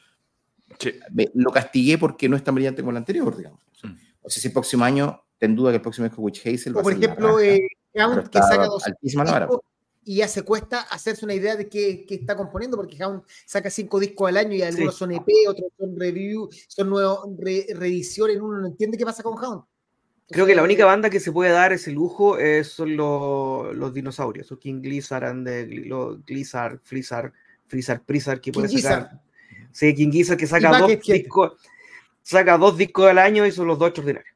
Sí. 0.79 0.91
me- 1.11 1.29
lo 1.35 1.51
castigué 1.51 1.99
porque 1.99 2.27
no 2.27 2.35
es 2.35 2.43
tan 2.43 2.55
brillante 2.55 2.81
como 2.81 2.89
el 2.91 2.97
anterior, 2.97 3.37
digamos. 3.37 3.61
Mm. 3.83 3.91
O 4.23 4.29
sea, 4.31 4.41
si 4.41 4.47
el 4.47 4.53
próximo 4.53 4.83
año, 4.83 5.21
ten 5.37 5.55
duda 5.55 5.69
que 5.69 5.75
el 5.75 5.81
próximo 5.81 6.07
disco 6.07 6.21
Witch 6.23 6.39
Hazel 6.47 6.73
va 6.75 6.77
O 6.77 6.79
a 6.79 6.83
por 6.83 6.93
la 6.97 7.05
ejemplo, 7.05 7.27
raja, 7.37 7.43
eh, 7.45 7.67
Hound, 7.95 8.29
que 8.29 8.39
saca 8.39 8.65
dos 8.65 8.87
altísima 8.87 9.23
la 9.25 9.31
vara. 9.31 9.45
discos 9.45 9.61
y 10.05 10.17
ya 10.17 10.27
se 10.27 10.43
cuesta 10.43 10.81
hacerse 10.81 11.25
una 11.25 11.33
idea 11.33 11.55
de 11.55 11.69
qué, 11.69 12.05
qué 12.05 12.15
está 12.15 12.35
componiendo, 12.35 12.77
porque 12.77 13.01
Hound 13.03 13.23
saca 13.45 13.69
cinco 13.69 13.99
discos 13.99 14.29
al 14.29 14.37
año 14.37 14.53
y 14.53 14.61
algunos 14.61 14.93
Sí. 14.95 14.99
son 14.99 15.11
EP, 15.11 15.27
otros 15.47 15.71
son 15.77 15.99
review, 15.99 16.49
son 16.67 16.89
nuevos 16.89 17.19
re- 17.39 17.67
reediciones, 17.73 18.37
uno 18.39 18.59
no 18.59 18.67
entiende 18.67 18.97
qué 18.97 19.05
pasa 19.05 19.23
con 19.23 19.37
Hound. 19.43 19.63
Creo 20.29 20.45
que 20.45 20.55
la 20.55 20.63
única 20.63 20.85
banda 20.85 21.09
que 21.09 21.19
se 21.19 21.31
puede 21.31 21.51
dar 21.51 21.73
ese 21.73 21.91
lujo 21.91 22.37
es- 22.37 22.67
son 22.69 22.95
los, 22.95 23.75
los 23.75 23.93
dinosaurios, 23.93 24.51
o 24.51 24.57
King 24.59 24.81
Gizzard, 24.81 25.25
and 25.25 25.45
the, 25.47 25.65
los 25.67 26.23
Blizzard, 26.25 26.79
Freezer, 26.81 27.31
Freezer, 27.67 28.01
Freezer, 28.05 28.41
que 28.41 28.51
puede 28.51 28.67
sacar. 28.69 29.09
Gizzard. 29.09 29.21
Sí, 29.71 29.93
King 29.95 30.11
Gizzard 30.11 30.37
que 30.37 30.47
saca 30.47 30.79
dos 30.79 30.91
discos, 31.05 31.53
saca 32.21 32.57
dos 32.57 32.77
discos 32.77 33.07
al 33.09 33.17
año 33.19 33.45
y 33.45 33.51
son 33.51 33.67
los 33.67 33.77
dos 33.79 33.87
extraordinarios. 33.89 34.32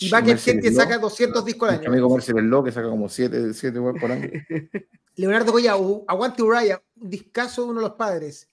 Y 0.00 0.10
que 0.10 0.70
Law, 0.70 0.72
saca 0.72 0.98
200 0.98 1.44
discos 1.44 1.68
al 1.68 1.74
Mi 1.76 1.80
año. 1.84 1.92
amigo 1.92 2.14
Mercedes 2.14 2.42
Law, 2.44 2.64
que 2.64 2.72
saca 2.72 2.88
como 2.88 3.08
7 3.08 3.52
siete, 3.54 3.78
por 3.80 4.10
año. 4.10 4.28
Leonardo 5.16 5.52
Goya, 5.52 5.76
u- 5.76 6.04
Aguante 6.08 6.42
Uriah, 6.42 6.82
un 7.00 7.10
discazo 7.10 7.64
de 7.64 7.70
uno 7.70 7.80
de 7.80 7.86
los 7.88 7.96
padres. 7.96 8.48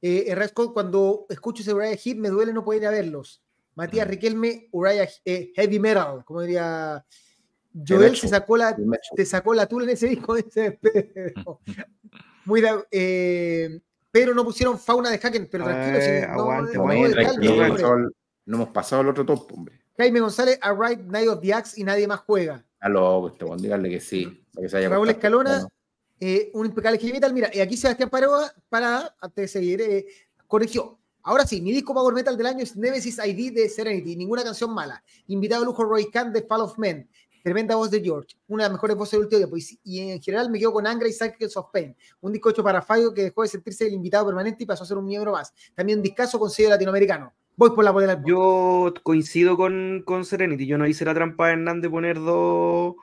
Eh, 0.00 0.24
R. 0.28 0.48
Scott, 0.48 0.72
cuando 0.72 1.26
escucho 1.28 1.62
ese 1.62 1.74
Uriah 1.74 1.96
Heep, 2.02 2.16
me 2.18 2.28
duele 2.30 2.52
no 2.52 2.64
poder 2.64 2.82
ir 2.82 2.88
a 2.88 2.90
verlos. 2.90 3.42
Matías 3.74 4.06
Mm. 4.06 4.10
Riquelme, 4.10 4.68
Uriah 4.72 5.08
eh, 5.24 5.52
Heavy 5.54 5.78
Metal, 5.78 6.24
como 6.24 6.40
diría. 6.42 7.04
Joel 7.86 8.16
se 8.16 8.28
sacó 8.28 8.56
la, 8.56 8.70
El 8.70 8.86
te 9.14 9.26
sacó 9.26 9.52
la 9.52 9.66
tula 9.66 9.84
en 9.84 9.90
ese 9.90 10.06
disco, 10.08 10.34
dice 10.34 10.78
Pedro. 10.80 11.60
Muy 12.46 12.62
da- 12.62 12.86
eh, 12.90 13.80
pero 14.10 14.32
no 14.32 14.44
pusieron 14.44 14.78
fauna 14.78 15.10
de 15.10 15.16
Hacken, 15.22 15.46
pero 15.50 15.64
tranquilo, 15.64 16.00
si 16.00 16.06
Eh, 16.08 16.26
no, 16.26 16.32
aguante, 16.40 16.78
no, 16.78 16.82
aguante, 16.88 17.08
no, 17.08 17.14
Tranquilo, 17.14 17.56
calma, 17.56 17.66
no, 17.66 17.66
hombre. 17.66 17.66
hemos 17.66 17.76
pasado 17.76 17.94
el- 17.98 18.12
no 18.46 18.56
hemos 18.56 18.68
pasado 18.70 19.02
al 19.02 19.08
otro 19.08 19.26
top, 19.26 19.52
hombre. 19.52 19.80
Jaime 19.96 20.20
González, 20.20 20.58
Alright, 20.62 21.00
Night 21.00 21.28
of 21.28 21.40
the 21.40 21.52
Axe 21.54 21.80
y 21.80 21.84
nadie 21.84 22.06
más 22.06 22.20
juega. 22.20 22.64
A 22.80 22.88
loco, 22.88 23.28
este 23.28 23.44
weón, 23.44 23.58
díganle 23.58 23.88
que 23.88 24.00
sí. 24.00 24.44
que 24.58 24.68
se 24.68 24.76
haya 24.76 24.88
Raúl. 24.88 25.08
Escalona, 25.08 25.50
Bueno, 25.50 25.68
eh, 26.20 26.50
un 26.54 26.66
impecable 26.66 26.98
heavy 26.98 27.12
metal. 27.12 27.32
Mira, 27.32 27.50
y 27.52 27.60
aquí 27.60 27.76
Sebastián 27.76 28.10
Paroa, 28.10 28.52
para, 28.68 29.14
antes 29.20 29.42
de 29.42 29.48
seguir, 29.48 29.80
eh, 29.80 30.06
corrigió. 30.46 30.98
Ahora 31.22 31.44
sí, 31.44 31.60
mi 31.60 31.72
disco 31.72 31.92
Power 31.92 32.14
Metal 32.14 32.36
del 32.36 32.46
año 32.46 32.62
es 32.62 32.76
Nemesis 32.76 33.18
ID 33.18 33.52
de 33.52 33.68
Serenity, 33.68 34.14
ninguna 34.14 34.44
canción 34.44 34.72
mala. 34.72 35.02
Invitado 35.26 35.62
a 35.62 35.66
lujo 35.66 35.82
Roy 35.82 36.08
Khan 36.08 36.32
de 36.32 36.42
Fall 36.42 36.60
of 36.60 36.78
Men, 36.78 37.08
tremenda 37.42 37.74
voz 37.74 37.90
de 37.90 38.00
George, 38.00 38.36
una 38.46 38.62
de 38.62 38.68
las 38.68 38.74
mejores 38.74 38.96
voces 38.96 39.12
del 39.12 39.22
último 39.22 39.38
tiempo. 39.38 39.56
Y, 39.56 39.80
y 39.82 40.10
en 40.12 40.22
general 40.22 40.50
me 40.50 40.58
quedo 40.60 40.72
con 40.72 40.86
Angra 40.86 41.08
y 41.08 41.12
Cycles 41.12 41.56
of 41.56 41.70
Pain, 41.72 41.96
un 42.20 42.32
disco 42.32 42.50
hecho 42.50 42.62
para 42.62 42.80
Fabio 42.80 43.12
que 43.12 43.24
dejó 43.24 43.42
de 43.42 43.48
sentirse 43.48 43.86
el 43.88 43.94
invitado 43.94 44.26
permanente 44.26 44.62
y 44.62 44.66
pasó 44.66 44.84
a 44.84 44.86
ser 44.86 44.98
un 44.98 45.04
miembro 45.04 45.32
más. 45.32 45.52
También 45.74 45.98
un 45.98 46.02
discazo 46.04 46.38
con 46.38 46.48
sello 46.48 46.68
latinoamericano. 46.68 47.32
Voy 47.56 47.70
por 47.70 47.84
la 47.84 47.92
polera 47.92 48.16
del 48.16 48.24
Yo 48.24 48.92
coincido 49.02 49.56
con, 49.56 50.02
con 50.04 50.24
Serenity. 50.24 50.66
Yo 50.66 50.76
no 50.78 50.86
hice 50.86 51.04
la 51.04 51.14
trampa 51.14 51.46
de 51.46 51.54
Hernán 51.54 51.80
de 51.80 51.90
poner 51.90 52.16
dos 52.16 52.94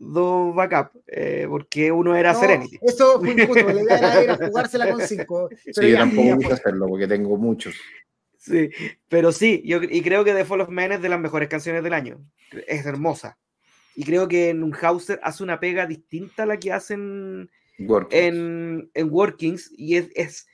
dos 0.00 0.54
backup, 0.54 0.92
eh, 1.08 1.46
porque 1.48 1.90
uno 1.90 2.14
era 2.16 2.32
No, 2.32 2.38
Serenity. 2.40 2.78
Eso 2.82 3.18
fue 3.18 3.32
injusto, 3.32 3.66
la 3.68 3.82
idea 3.82 3.98
era, 3.98 4.22
era 4.22 4.36
jugársela 4.48 4.88
con 4.90 5.00
cinco. 5.00 5.48
Sí, 5.72 5.72
Pero 5.74 5.88
yo 5.88 5.94
ya, 5.94 5.98
tampoco 5.98 6.28
ya 6.28 6.36
quise 6.36 6.46
fue. 6.46 6.54
hacerlo 6.54 6.86
porque 6.86 7.06
tengo 7.08 7.36
muchos. 7.36 7.74
Sí, 8.36 8.70
pero 9.08 9.32
sí, 9.32 9.62
yo, 9.66 9.80
y 9.82 10.00
creo 10.02 10.24
que 10.24 10.32
The 10.32 10.44
Fall 10.44 10.60
of 10.60 10.68
Man 10.68 10.92
es 10.92 11.02
de 11.02 11.08
las 11.08 11.20
mejores 11.20 11.48
canciones 11.48 11.82
del 11.82 11.92
año. 11.92 12.20
Es 12.68 12.86
hermosa. 12.86 13.36
Y 13.96 14.04
creo 14.04 14.28
que 14.28 14.50
en 14.50 14.62
Unhauser 14.62 15.18
hace 15.24 15.42
una 15.42 15.58
pega 15.58 15.86
distinta 15.86 16.44
a 16.44 16.46
la 16.46 16.58
que 16.58 16.72
hacen 16.72 17.50
Workings. 17.80 18.22
en, 18.22 18.90
en 18.94 19.10
Workings 19.10 19.72
y 19.76 19.96
es, 19.96 20.08
es, 20.14 20.46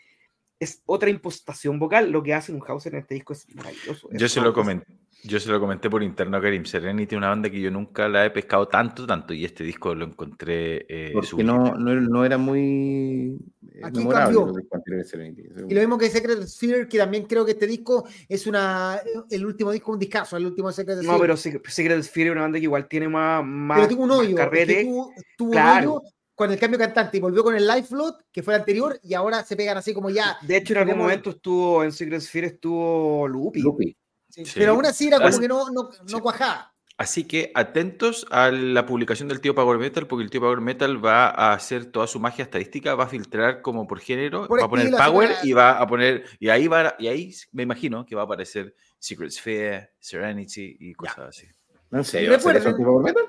es 0.65 0.83
otra 0.87 1.09
impostación 1.11 1.79
vocal. 1.79 2.11
Lo 2.11 2.23
que 2.23 2.35
hace 2.35 2.53
Unhauser 2.53 2.95
en 2.95 3.01
este 3.01 3.15
disco 3.15 3.33
es 3.33 3.47
maravilloso. 3.55 4.09
Yo 4.13 4.29
se 4.29 4.41
lo 4.41 4.53
comenté. 4.53 4.87
Yo 5.27 5.41
se 5.41 5.49
lo 5.49 5.59
comenté 5.59 5.89
por 5.89 6.03
interno 6.03 6.37
a 6.37 6.41
Karim. 6.43 6.67
Serenity 6.67 7.17
una 7.17 7.31
banda 7.31 7.49
que 7.49 7.59
yo 7.59 7.71
nunca 7.71 8.09
la 8.11 8.27
he 8.27 8.31
pescado 8.31 8.69
tanto, 8.69 9.07
tanto, 9.07 9.33
y 9.33 9.47
este 9.47 9.65
disco 9.65 9.95
lo 9.95 10.05
encontré 10.05 10.85
eh, 10.87 11.13
Porque 11.15 11.43
no, 11.43 11.75
no, 11.77 11.93
era- 11.93 12.01
no 12.03 12.25
era 12.27 12.37
muy 12.37 13.39
eh, 13.73 13.81
Aquí 13.83 14.01
memorable 14.01 14.37
cambió. 14.71 15.05
Serenity. 15.05 15.43
Y 15.69 15.73
lo 15.75 15.81
mismo 15.81 15.97
que 15.97 16.11
Secret 16.11 16.43
Sphere, 16.47 16.89
que 16.89 16.99
también 16.99 17.25
creo 17.25 17.45
que 17.47 17.53
este 17.53 17.67
disco 17.67 18.07
es 18.29 18.47
una 18.47 19.01
el 19.31 19.47
último 19.47 19.73
disco, 19.73 19.93
un 19.93 19.99
discazo, 19.99 20.37
el 20.37 20.45
último 20.45 20.71
Secret 20.73 20.97
No, 20.99 21.03
Sphere. 21.05 21.19
pero 21.21 21.37
Secret 21.39 22.03
Sphere 22.03 22.27
es 22.29 22.33
una 22.33 22.43
banda 22.43 22.59
que 22.59 22.65
igual 22.65 22.87
tiene 22.87 23.09
más, 23.09 23.43
más, 23.47 23.79
pero 23.79 23.89
tuvo 23.95 24.03
un 24.03 24.09
más 24.11 24.19
hoyo. 24.19 24.29
es 24.29 24.35
que 24.35 24.41
carrete. 24.43 24.85
tuvo, 24.85 25.13
tuvo 25.39 25.51
Claro. 25.53 25.93
un 25.95 25.99
hoyo 26.01 26.09
con 26.35 26.51
el 26.51 26.59
cambio 26.59 26.79
cantante 26.79 27.17
y 27.17 27.21
volvió 27.21 27.45
con 27.45 27.55
el 27.57 27.67
Live 27.67 27.85
Float, 27.85 28.23
que 28.33 28.43
fue 28.43 28.55
el 28.55 28.61
anterior, 28.61 28.99
y 29.03 29.15
ahora 29.15 29.45
se 29.45 29.57
pegan 29.57 29.77
así 29.77 29.95
como 29.95 30.11
ya. 30.11 30.37
De 30.43 30.57
hecho, 30.57 30.73
en 30.73 30.79
algún 30.81 30.91
tenemos- 30.95 31.05
momento 31.07 31.31
estuvo 31.31 31.85
en 31.85 31.93
Secret 31.93 32.21
Sphere, 32.21 32.47
estuvo 32.49 33.29
Lupi. 33.29 33.61
Lupi. 33.61 33.97
sí, 34.29 34.45
Sí. 34.45 34.53
Pero 34.57 34.73
aún 34.73 34.85
así 34.85 35.07
era 35.07 35.19
como 35.19 35.29
Así- 35.29 35.41
que 35.41 35.47
no, 35.49 35.71
no, 35.71 35.91
no 35.91 36.09
Sí. 36.09 36.21
cuajaba. 36.21 36.75
Así 36.97 37.25
que 37.25 37.51
atentos 37.55 38.25
a 38.31 38.51
la 38.51 38.85
publicación 38.87 39.29
del 39.29 39.41
tío 39.41 39.55
Power 39.55 39.79
Metal, 39.79 40.07
porque 40.09 40.25
el 40.25 40.31
tío 40.31 40.41
Power 40.41 40.61
Metal 40.61 41.05
va 41.05 41.27
a 41.29 41.53
hacer 41.53 41.87
toda 41.87 42.07
su 42.09 42.19
magia 42.21 42.45
estadística, 42.45 42.95
va 42.95 43.05
a 43.05 43.09
filtrar 43.09 43.63
como 43.63 43.87
por 43.87 43.99
género, 44.01 44.47
Por 44.49 44.61
va 44.61 44.65
a 44.67 44.69
poner 44.71 44.91
Power 44.93 45.31
y 45.45 45.53
va 45.53 45.79
a 45.79 45.87
poner, 45.87 46.25
y 46.41 46.49
ahí 46.51 46.67
va, 46.69 46.95
y 46.99 47.07
ahí 47.09 47.33
me 47.53 47.63
imagino 47.65 48.05
que 48.07 48.15
va 48.17 48.23
a 48.23 48.25
aparecer 48.25 48.75
Secret 48.99 49.31
Sphere, 49.31 49.91
Serenity 50.01 50.77
y 50.81 50.95
cosas 50.95 51.19
así. 51.31 51.47
¿No 51.91 52.03
serio? 52.05 52.27
Y 52.27 52.31
¿Va 52.31 52.35
a 52.35 52.39
hacer 52.39 52.57
eso 52.57 52.69
en 52.71 52.77
tipo 52.77 52.89
Power 52.91 53.05
Metal? 53.05 53.25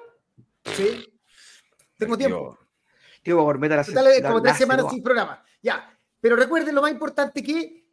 Sí. 0.76 1.06
Tengo 1.98 2.18
tiempo. 2.18 2.58
Tío 3.26 3.38
Power 3.38 3.58
Metal 3.58 3.80
hace- 3.80 3.92
Total, 3.92 4.08
es 4.08 4.22
la- 4.22 4.28
como 4.30 4.38
la 4.38 4.44
tres 4.44 4.58
semanas 4.58 4.86
sin 4.92 5.02
programa. 5.04 5.44
Ya. 5.62 5.92
Pero 6.22 6.36
recuerden 6.36 6.76
lo 6.76 6.82
más 6.84 6.92
importante 6.92 7.42
que 7.44 7.84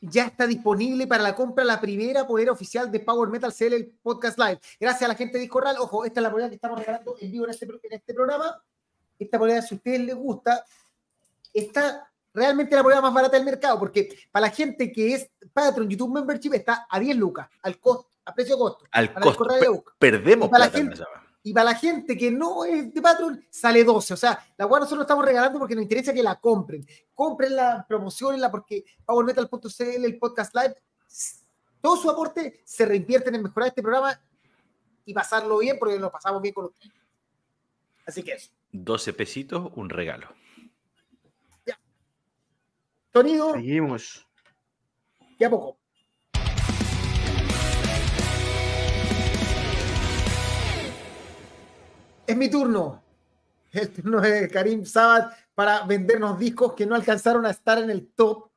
ya 0.00 0.24
está 0.24 0.46
disponible 0.46 1.06
para 1.06 1.22
la 1.22 1.34
compra 1.34 1.62
la 1.64 1.78
primera 1.80 2.26
polera 2.26 2.52
oficial 2.52 2.90
de 2.90 3.00
Power 3.00 3.28
Metal 3.28 3.52
CL, 3.52 3.74
el 3.76 3.86
podcast 4.02 4.38
live. 4.38 4.58
Gracias 4.80 5.02
a 5.02 5.08
la 5.08 5.14
gente 5.14 5.34
de 5.34 5.40
Discorral. 5.42 5.76
Ojo, 5.78 6.04
esta 6.06 6.20
es 6.20 6.22
la 6.22 6.30
polera 6.30 6.48
que 6.48 6.54
estamos 6.54 6.78
regalando 6.78 7.16
en 7.20 7.30
vivo 7.30 7.44
en 7.44 7.50
este, 7.50 7.66
en 7.66 7.92
este 7.92 8.14
programa. 8.14 8.62
Esta 9.18 9.38
polera, 9.38 9.60
si 9.60 9.74
a 9.74 9.76
ustedes 9.76 10.00
les 10.00 10.14
gusta, 10.14 10.64
está 11.52 12.08
realmente 12.32 12.74
la 12.76 12.82
polera 12.82 13.00
más 13.00 13.12
barata 13.12 13.36
del 13.36 13.44
mercado, 13.44 13.78
porque 13.78 14.08
para 14.30 14.46
la 14.46 14.52
gente 14.52 14.90
que 14.92 15.14
es 15.14 15.28
Patreon 15.52 15.88
YouTube 15.88 16.14
Membership 16.14 16.54
está 16.54 16.86
a 16.88 16.98
10 17.00 17.16
lucas, 17.16 17.48
al 17.62 17.78
costo, 17.78 18.08
a 18.24 18.32
precio 18.34 18.54
de 18.56 18.60
costo. 18.60 18.84
Al 18.92 19.12
Para 19.12 19.24
costo, 19.24 19.44
per- 19.44 19.82
perdemos 19.98 20.48
para 20.48 20.64
la 20.66 20.70
plata 20.70 20.78
en 20.78 20.88
gente- 20.88 21.02
esa- 21.02 21.27
Y 21.42 21.52
para 21.52 21.70
la 21.70 21.74
gente 21.74 22.16
que 22.16 22.30
no 22.30 22.64
es 22.64 22.92
de 22.92 23.00
Patreon, 23.00 23.44
sale 23.50 23.84
12. 23.84 24.14
O 24.14 24.16
sea, 24.16 24.38
la 24.56 24.66
cual 24.66 24.82
nosotros 24.82 25.04
estamos 25.04 25.24
regalando 25.24 25.58
porque 25.58 25.74
nos 25.74 25.82
interesa 25.82 26.12
que 26.12 26.22
la 26.22 26.38
compren. 26.40 26.86
Comprenla, 27.14 27.86
promocionenla, 27.88 28.50
porque 28.50 28.84
PowerMetal.cl, 29.06 30.04
el 30.04 30.18
podcast 30.18 30.54
live, 30.54 30.74
todo 31.80 31.96
su 31.96 32.10
aporte 32.10 32.60
se 32.64 32.84
reinvierte 32.84 33.34
en 33.34 33.42
mejorar 33.42 33.68
este 33.68 33.82
programa 33.82 34.20
y 35.04 35.14
pasarlo 35.14 35.58
bien, 35.58 35.78
porque 35.78 35.98
lo 35.98 36.10
pasamos 36.10 36.42
bien 36.42 36.54
con 36.54 36.66
ustedes. 36.66 36.92
Así 38.06 38.22
que 38.22 38.32
eso. 38.32 38.50
12 38.72 39.12
pesitos, 39.14 39.72
un 39.76 39.88
regalo. 39.88 40.28
Sonido, 43.12 43.54
Seguimos. 43.54 44.26
ya 45.38 45.48
poco. 45.48 45.77
Es 52.28 52.36
mi 52.36 52.50
turno. 52.50 53.02
El 53.72 53.90
turno 53.90 54.20
de 54.20 54.50
Karim 54.50 54.84
Sabat 54.84 55.32
para 55.54 55.86
vendernos 55.86 56.38
discos 56.38 56.74
que 56.74 56.84
no 56.84 56.94
alcanzaron 56.94 57.46
a 57.46 57.50
estar 57.50 57.78
en 57.78 57.88
el 57.88 58.08
top 58.08 58.50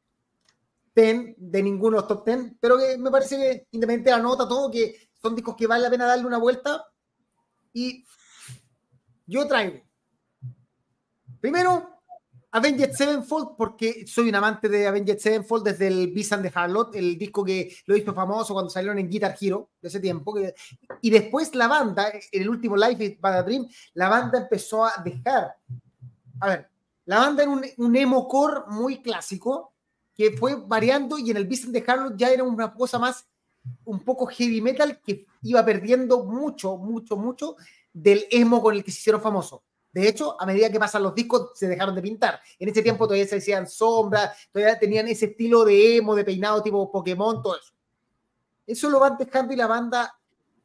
10 0.94 1.36
de 1.38 1.64
ninguno 1.64 1.96
de 1.96 2.02
los 2.02 2.08
top 2.10 2.26
10, 2.26 2.56
pero 2.60 2.78
que 2.78 2.98
me 2.98 3.10
parece 3.10 3.38
que, 3.38 3.68
independiente 3.72 4.10
de 4.10 4.18
la 4.18 4.22
nota, 4.22 4.46
todo, 4.46 4.70
que 4.70 5.10
son 5.22 5.38
discos 5.38 5.56
que 5.56 5.68
vale 5.68 5.84
la 5.84 5.90
pena 5.90 6.06
darle 6.06 6.26
una 6.26 6.38
vuelta. 6.38 6.86
Y 7.72 8.04
yo 9.26 9.48
traigo. 9.48 9.80
Primero, 11.40 12.01
Avenged 12.54 12.92
Sevenfold, 12.94 13.56
porque 13.58 14.06
soy 14.06 14.28
un 14.30 14.36
amante 14.36 14.68
de 14.68 14.86
Avenged 14.86 15.20
Sevenfold 15.20 15.64
desde 15.64 15.88
el 15.88 16.12
Beast 16.12 16.34
and 16.34 16.44
the 16.44 16.52
Harlot, 16.54 16.94
el 16.96 17.18
disco 17.18 17.46
que 17.46 17.74
lo 17.86 17.96
hizo 17.96 18.14
famoso 18.14 18.54
cuando 18.54 18.70
salieron 18.70 19.00
en 19.00 19.10
Guitar 19.10 19.36
Hero 19.40 19.70
de 19.82 19.88
ese 19.88 20.00
tiempo. 20.02 20.34
que- 20.34 20.54
y 21.02 21.10
después 21.10 21.56
la 21.56 21.68
banda, 21.68 22.10
en 22.10 22.42
el 22.42 22.50
último 22.50 22.76
Life 22.76 23.04
is 23.06 23.22
Bad 23.22 23.38
a 23.40 23.44
Dream, 23.44 23.68
la 23.94 24.10
banda 24.10 24.40
empezó 24.40 24.84
a 24.86 24.92
dejar. 25.04 25.56
A 26.42 26.48
ver, 26.48 26.70
la 27.06 27.20
banda 27.20 27.44
era 27.44 27.52
un, 27.52 27.64
un 27.78 27.96
emo 27.96 28.28
core 28.28 28.62
muy 28.68 29.02
clásico 29.02 29.74
que 30.14 30.32
fue 30.38 30.56
variando 30.56 31.18
y 31.18 31.32
en 31.32 31.38
el 31.38 31.48
Beast 31.48 31.66
and 31.66 31.74
the 31.74 31.84
Harlot 31.90 32.18
ya 32.18 32.30
era 32.32 32.44
una 32.44 32.74
cosa 32.74 33.00
más, 33.00 33.26
un 33.86 34.04
poco 34.04 34.26
heavy 34.26 34.60
metal 34.62 35.00
que 35.02 35.26
iba 35.44 35.64
perdiendo 35.64 36.26
mucho, 36.26 36.76
mucho, 36.76 37.16
mucho 37.16 37.56
del 37.94 38.26
emo 38.30 38.62
con 38.62 38.76
el 38.76 38.84
que 38.84 38.92
se 38.92 39.00
hicieron 39.00 39.22
famosos. 39.22 39.62
De 39.94 40.08
hecho, 40.08 40.40
a 40.40 40.46
medida 40.46 40.70
que 40.72 40.80
pasan 40.80 41.04
los 41.04 41.14
discos, 41.14 41.52
se 41.54 41.68
dejaron 41.68 41.94
de 41.96 42.02
pintar. 42.02 42.40
En 42.60 42.70
ese 42.70 42.82
tiempo 42.82 43.06
todavía 43.06 43.28
se 43.28 43.38
hacían 43.38 43.68
sombras, 43.68 44.50
todavía 44.52 44.80
tenían 44.80 45.08
ese 45.08 45.26
estilo 45.26 45.66
de 45.66 45.98
emo, 45.98 46.16
de 46.16 46.24
peinado 46.24 46.64
tipo 46.64 46.90
Pokémon, 46.92 47.42
todo 47.42 47.58
eso. 47.58 47.74
Eso 48.66 48.90
lo 48.90 49.00
van 49.00 49.18
dejando 49.18 49.54
y 49.54 49.58
la 49.58 49.68
banda 49.68 50.18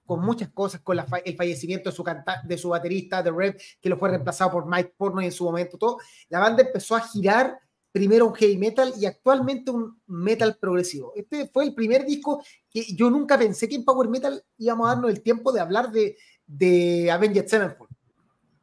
con 0.05 0.21
muchas 0.21 0.51
cosas, 0.51 0.81
con 0.83 0.95
la 0.95 1.05
fa- 1.05 1.19
el 1.19 1.35
fallecimiento 1.35 1.91
de 1.91 1.97
su, 1.97 2.05
canta- 2.05 2.41
de 2.45 2.57
su 2.57 2.69
baterista, 2.69 3.21
de 3.25 3.33
Rev, 3.33 3.57
que 3.81 3.89
lo 3.89 3.97
fue 3.97 4.11
reemplazado 4.11 4.53
por 4.53 4.67
Mike 4.67 4.95
Porno 4.97 5.21
en 5.21 5.33
su 5.33 5.43
momento, 5.45 5.77
todo. 5.77 5.99
La 6.29 6.39
banda 6.39 6.63
empezó 6.63 6.95
a 6.95 7.01
girar 7.01 7.59
primero 7.91 8.27
un 8.27 8.35
heavy 8.35 8.59
metal 8.59 8.93
y 8.97 9.07
actualmente 9.07 9.73
un 9.73 10.01
metal 10.07 10.57
progresivo. 10.61 11.13
Este 11.17 11.49
fue 11.49 11.65
el 11.65 11.75
primer 11.75 12.05
disco 12.05 12.45
que 12.71 12.85
yo 12.95 13.11
nunca 13.11 13.37
pensé 13.37 13.69
que 13.69 13.75
en 13.75 13.85
Power 13.85 14.09
Metal 14.09 14.41
íbamos 14.59 14.87
a 14.87 14.91
darnos 14.95 15.11
el 15.11 15.23
tiempo 15.23 15.51
de 15.51 15.61
hablar 15.61 15.91
de, 15.91 16.17
de 16.47 17.11
Avenged 17.11 17.49
Sevenfold. 17.49 17.86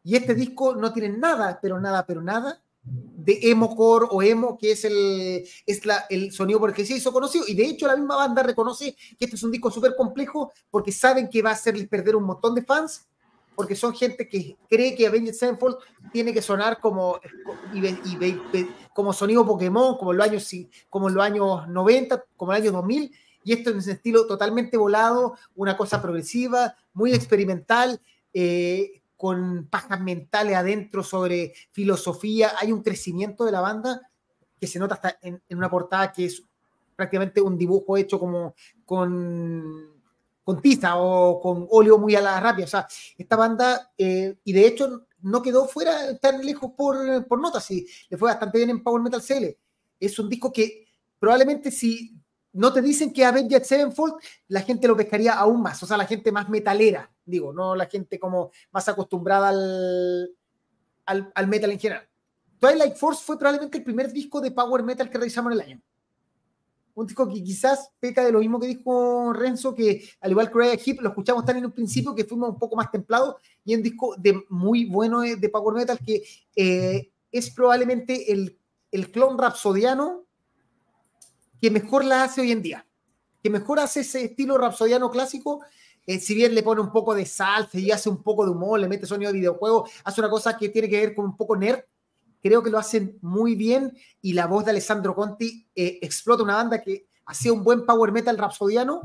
Y 0.03 0.15
este 0.15 0.35
disco 0.35 0.75
no 0.75 0.91
tiene 0.91 1.09
nada, 1.17 1.59
pero 1.61 1.79
nada, 1.79 2.05
pero 2.05 2.21
nada 2.21 2.61
de 2.85 3.39
emo 3.43 3.75
core 3.75 4.07
o 4.11 4.21
emo, 4.21 4.57
que 4.57 4.73
es 4.73 4.83
el, 4.83 5.47
es 5.65 5.85
la, 5.85 6.05
el 6.09 6.31
sonido 6.33 6.59
por 6.59 6.69
el 6.69 6.75
que 6.75 6.85
se 6.85 6.95
hizo 6.95 7.13
conocido. 7.13 7.45
Y 7.47 7.55
de 7.55 7.65
hecho 7.65 7.87
la 7.87 7.95
misma 7.95 8.17
banda 8.17 8.43
reconoce 8.43 8.93
que 9.17 9.25
este 9.25 9.37
es 9.37 9.43
un 9.43 9.51
disco 9.51 9.71
súper 9.71 9.95
complejo 9.95 10.51
porque 10.69 10.91
saben 10.91 11.29
que 11.29 11.41
va 11.41 11.51
a 11.51 11.53
hacerles 11.53 11.87
perder 11.87 12.15
un 12.15 12.25
montón 12.25 12.53
de 12.53 12.63
fans, 12.63 13.07
porque 13.55 13.75
son 13.75 13.93
gente 13.93 14.27
que 14.27 14.57
cree 14.69 14.95
que 14.95 15.07
Avenged 15.07 15.33
Sevenfold 15.33 15.77
tiene 16.11 16.33
que 16.33 16.41
sonar 16.41 16.79
como, 16.81 17.19
y 17.73 17.85
y 17.85 18.15
ve- 18.17 18.67
como 18.93 19.13
sonido 19.13 19.45
Pokémon, 19.45 19.97
como 19.97 20.11
en, 20.11 20.17
los 20.17 20.27
años, 20.27 20.51
como 20.89 21.07
en 21.07 21.15
los 21.15 21.23
años 21.23 21.67
90, 21.69 22.25
como 22.35 22.51
en 22.51 22.57
el 22.57 22.63
año 22.63 22.71
2000, 22.73 23.11
y 23.45 23.53
esto 23.53 23.69
en 23.69 23.77
ese 23.77 23.93
estilo 23.93 24.25
totalmente 24.25 24.75
volado, 24.75 25.37
una 25.55 25.77
cosa 25.77 26.01
progresiva, 26.01 26.75
muy 26.93 27.13
experimental, 27.13 28.01
eh, 28.33 29.02
con 29.23 29.67
pajas 29.69 30.01
mentales 30.01 30.53
adentro 30.53 31.01
sobre 31.01 31.53
filosofía. 31.71 32.55
Hay 32.59 32.73
un 32.73 32.83
crecimiento 32.83 33.45
de 33.45 33.53
la 33.53 33.61
banda 33.61 34.11
que 34.59 34.67
se 34.67 34.77
nota 34.77 34.95
hasta 34.95 35.17
en, 35.21 35.41
en 35.47 35.57
una 35.57 35.69
portada 35.69 36.11
que 36.11 36.25
es 36.25 36.43
prácticamente 36.93 37.39
un 37.39 37.57
dibujo 37.57 37.95
hecho 37.95 38.19
como 38.19 38.53
con, 38.83 39.93
con 40.43 40.61
tiza 40.61 40.97
o 40.97 41.39
con 41.39 41.65
óleo 41.71 41.97
muy 41.97 42.17
a 42.17 42.21
la 42.21 42.37
rápida. 42.41 42.65
O 42.65 42.67
sea, 42.67 42.85
esta 43.17 43.37
banda, 43.37 43.93
eh, 43.97 44.35
y 44.43 44.51
de 44.51 44.67
hecho 44.67 45.07
no 45.21 45.41
quedó 45.41 45.69
fuera 45.69 46.17
tan 46.17 46.45
lejos 46.45 46.73
por, 46.75 47.25
por 47.25 47.39
notas, 47.39 47.71
y 47.71 47.87
le 48.09 48.17
fue 48.17 48.29
bastante 48.29 48.57
bien 48.57 48.71
en 48.71 48.83
Power 48.83 49.01
Metal 49.01 49.21
CL. 49.21 49.57
Es 50.01 50.19
un 50.19 50.27
disco 50.27 50.51
que 50.51 50.85
probablemente 51.17 51.71
si 51.71 52.13
no 52.51 52.73
te 52.73 52.81
dicen 52.81 53.13
que 53.13 53.23
Avenged 53.23 53.63
Sevenfold, 53.63 54.15
la 54.49 54.59
gente 54.63 54.85
lo 54.85 54.97
pescaría 54.97 55.35
aún 55.35 55.61
más, 55.61 55.81
o 55.81 55.85
sea, 55.85 55.95
la 55.95 56.07
gente 56.07 56.29
más 56.29 56.49
metalera, 56.49 57.09
digo, 57.25 57.53
no 57.53 57.75
la 57.75 57.85
gente 57.85 58.19
como 58.19 58.51
más 58.71 58.87
acostumbrada 58.89 59.49
al, 59.49 60.29
al, 61.05 61.31
al 61.33 61.47
metal 61.47 61.71
en 61.71 61.79
general. 61.79 62.09
Twilight 62.59 62.95
Force 62.95 63.23
fue 63.23 63.37
probablemente 63.37 63.77
el 63.77 63.83
primer 63.83 64.11
disco 64.11 64.39
de 64.39 64.51
power 64.51 64.83
metal 64.83 65.09
que 65.09 65.17
realizamos 65.17 65.51
en 65.51 65.59
el 65.59 65.65
año. 65.65 65.81
Un 66.95 67.07
disco 67.07 67.27
que 67.27 67.43
quizás 67.43 67.89
peca 67.99 68.23
de 68.23 68.31
lo 68.31 68.39
mismo 68.39 68.59
que 68.59 68.67
dijo 68.67 69.33
Renzo, 69.33 69.73
que 69.73 70.07
al 70.21 70.31
igual 70.31 70.49
que 70.49 70.57
Uriah 70.57 70.73
Heep, 70.73 71.01
lo 71.01 71.09
escuchamos 71.09 71.43
tan 71.43 71.57
en 71.57 71.65
un 71.65 71.71
principio 71.71 72.13
que 72.13 72.23
fuimos 72.23 72.49
un 72.49 72.59
poco 72.59 72.75
más 72.75 72.91
templados, 72.91 73.35
y 73.65 73.73
un 73.73 73.81
disco 73.81 74.15
de 74.17 74.43
muy 74.49 74.85
bueno 74.85 75.21
de 75.21 75.49
power 75.49 75.73
metal 75.73 75.99
que 76.05 76.23
eh, 76.55 77.11
es 77.31 77.49
probablemente 77.49 78.31
el, 78.31 78.59
el 78.91 79.11
clon 79.11 79.37
rapsodiano 79.39 80.25
que 81.59 81.71
mejor 81.71 82.05
la 82.05 82.23
hace 82.23 82.41
hoy 82.41 82.51
en 82.51 82.61
día, 82.61 82.85
que 83.41 83.49
mejor 83.49 83.79
hace 83.79 84.01
ese 84.01 84.25
estilo 84.25 84.57
rapsodiano 84.57 85.09
clásico, 85.09 85.61
eh, 86.05 86.19
si 86.19 86.35
bien 86.35 86.53
le 86.53 86.63
pone 86.63 86.81
un 86.81 86.91
poco 86.91 87.15
de 87.15 87.25
salsa 87.25 87.79
y 87.79 87.91
hace 87.91 88.09
un 88.09 88.21
poco 88.21 88.45
de 88.45 88.51
humor, 88.51 88.79
le 88.79 88.87
mete 88.87 89.05
sonido 89.05 89.31
de 89.31 89.39
videojuego, 89.39 89.87
hace 90.03 90.21
una 90.21 90.29
cosa 90.29 90.57
que 90.57 90.69
tiene 90.69 90.89
que 90.89 90.99
ver 90.99 91.15
con 91.15 91.25
un 91.25 91.37
poco 91.37 91.55
nerd, 91.55 91.79
creo 92.41 92.61
que 92.61 92.69
lo 92.69 92.77
hacen 92.77 93.17
muy 93.21 93.55
bien 93.55 93.97
y 94.21 94.33
la 94.33 94.47
voz 94.47 94.65
de 94.65 94.71
Alessandro 94.71 95.15
Conti 95.15 95.65
eh, 95.75 95.99
explota 96.01 96.43
una 96.43 96.55
banda 96.55 96.81
que 96.81 97.07
hacía 97.25 97.53
un 97.53 97.63
buen 97.63 97.85
power 97.85 98.11
metal 98.11 98.37
rapsodiano, 98.37 99.01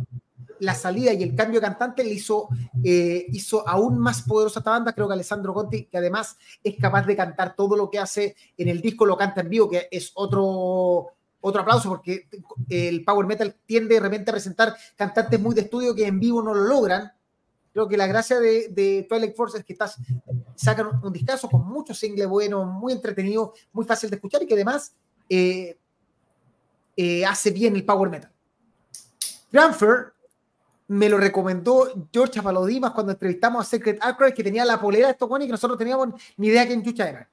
la 0.61 0.75
salida 0.75 1.13
y 1.13 1.23
el 1.23 1.37
cambio 1.37 1.61
de 1.61 1.67
cantante 1.67 2.03
le 2.03 2.11
hizo, 2.11 2.49
eh, 2.83 3.27
hizo 3.29 3.69
aún 3.69 3.99
más 3.99 4.23
poderosa 4.23 4.59
esta 4.59 4.73
banda, 4.73 4.93
creo 4.93 5.07
que 5.07 5.15
Alessandro 5.15 5.55
Conti, 5.55 5.85
que 5.85 5.99
además 5.99 6.37
es 6.65 6.77
capaz 6.81 7.07
de 7.07 7.17
cantar 7.17 7.55
todo 7.55 7.77
lo 7.77 7.89
que 7.89 8.01
hace 8.01 8.35
en 8.57 8.69
el 8.69 8.81
disco, 8.81 9.07
lo 9.07 9.17
canta 9.17 9.43
en 9.43 9.51
vivo, 9.51 9.71
que 9.71 9.89
es 9.91 10.11
otro 10.15 11.13
otro 11.41 11.63
aplauso 11.63 11.89
porque 11.89 12.29
el 12.69 13.05
power 13.05 13.27
metal 13.27 13.57
tiende 13.65 13.95
de 13.95 14.01
repente 14.01 14.31
a 14.31 14.35
presentar 14.35 14.75
cantantes 14.97 15.41
muy 15.41 15.55
de 15.55 15.63
estudio 15.63 15.95
que 15.95 16.07
en 16.07 16.19
vivo 16.19 16.43
no 16.43 16.55
lo 16.55 16.65
logran. 16.65 17.13
Creo 17.73 17.87
que 17.87 17.97
la 17.97 18.07
gracia 18.07 18.41
de, 18.41 18.69
de 18.71 19.07
Twilight 19.09 19.37
Force 19.37 19.59
es 19.59 19.65
que 19.65 19.73
estás, 19.73 19.97
sacan 20.57 20.87
un, 20.87 21.05
un 21.05 21.13
discazo 21.13 21.49
con 21.49 21.67
muchos 21.67 21.99
singles 21.99 22.27
buenos, 22.27 22.67
muy 22.67 22.93
entretenido, 22.93 23.55
muy 23.73 23.85
fácil 23.85 24.11
de 24.11 24.17
escuchar 24.17 24.43
y 24.43 24.47
que 24.47 24.55
además 24.55 24.95
eh, 25.29 25.79
eh, 26.97 27.25
hace 27.25 27.51
bien 27.53 27.77
el 27.77 27.85
power 27.85 28.11
metal. 28.11 28.33
Granfer 29.53 30.15
me 30.89 31.09
lo 31.09 31.19
recomendó 31.19 32.09
George 32.13 32.41
Apalodimas 32.41 32.93
cuando 32.93 33.13
entrevistamos 33.13 33.65
a 33.65 33.69
Secret 33.69 33.99
Archive 34.01 34.35
que 34.35 34.43
tenía 34.43 34.65
la 34.65 34.81
polera 34.81 35.07
de 35.07 35.13
estos 35.13 35.31
y 35.41 35.47
que 35.47 35.53
nosotros 35.53 35.79
teníamos 35.79 36.09
ni 36.37 36.49
idea 36.49 36.67
quién 36.67 36.83
chucha 36.83 37.09
era. 37.09 37.29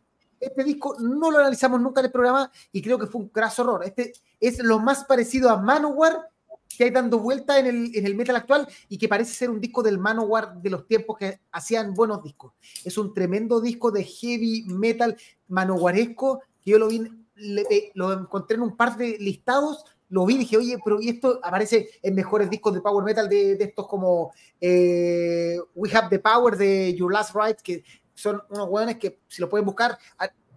Este 0.47 0.63
disco 0.63 0.95
no 0.99 1.31
lo 1.31 1.39
analizamos 1.39 1.81
nunca 1.81 2.01
en 2.01 2.07
el 2.07 2.11
programa 2.11 2.51
y 2.71 2.81
creo 2.81 2.97
que 2.99 3.07
fue 3.07 3.21
un 3.21 3.31
graso 3.33 3.61
error. 3.63 3.83
Este 3.85 4.13
es 4.39 4.59
lo 4.59 4.79
más 4.79 5.03
parecido 5.05 5.49
a 5.49 5.57
Manowar 5.57 6.29
que 6.77 6.83
hay 6.83 6.89
dando 6.89 7.19
vuelta 7.19 7.57
en 7.57 7.67
el, 7.67 8.15
metal 8.15 8.35
actual 8.35 8.67
y 8.89 8.97
que 8.97 9.07
parece 9.07 9.33
ser 9.33 9.49
un 9.49 9.61
disco 9.61 9.81
del 9.81 9.97
Manowar 9.97 10.61
de 10.61 10.69
los 10.69 10.85
tiempos 10.87 11.17
que 11.17 11.39
hacían 11.51 11.93
buenos 11.93 12.21
discos. 12.21 12.51
Es 12.83 12.97
un 12.97 13.13
tremendo 13.13 13.61
disco 13.61 13.91
de 13.91 14.03
heavy 14.03 14.63
metal 14.67 15.15
manowaresco 15.47 16.41
que 16.61 16.71
yo 16.71 16.79
lo 16.79 16.87
vi, 16.89 17.09
le- 17.35 17.91
lo 17.93 18.11
encontré 18.13 18.55
en 18.55 18.63
un 18.63 18.75
par 18.75 18.97
de 18.97 19.17
listados, 19.19 19.85
lo 20.09 20.25
vi 20.25 20.35
y 20.35 20.39
dije, 20.39 20.57
oye, 20.57 20.77
pero 20.83 21.01
y 21.01 21.09
esto 21.09 21.39
aparece 21.41 21.89
en 22.01 22.13
mejores 22.13 22.49
discos 22.49 22.73
de 22.73 22.81
power 22.81 23.03
metal 23.05 23.27
de, 23.29 23.55
de 23.55 23.63
estos 23.65 23.87
como 23.87 24.33
eh, 24.59 25.57
We 25.75 25.89
Have 25.93 26.09
the 26.09 26.19
Power 26.19 26.57
de 26.57 26.93
Your 26.93 27.11
Last 27.11 27.33
Ride, 27.35 27.57
que 27.63 27.83
son 28.15 28.41
unos 28.49 28.67
hueones 28.69 28.97
que 28.97 29.19
si 29.27 29.41
lo 29.41 29.49
pueden 29.49 29.65
buscar, 29.65 29.97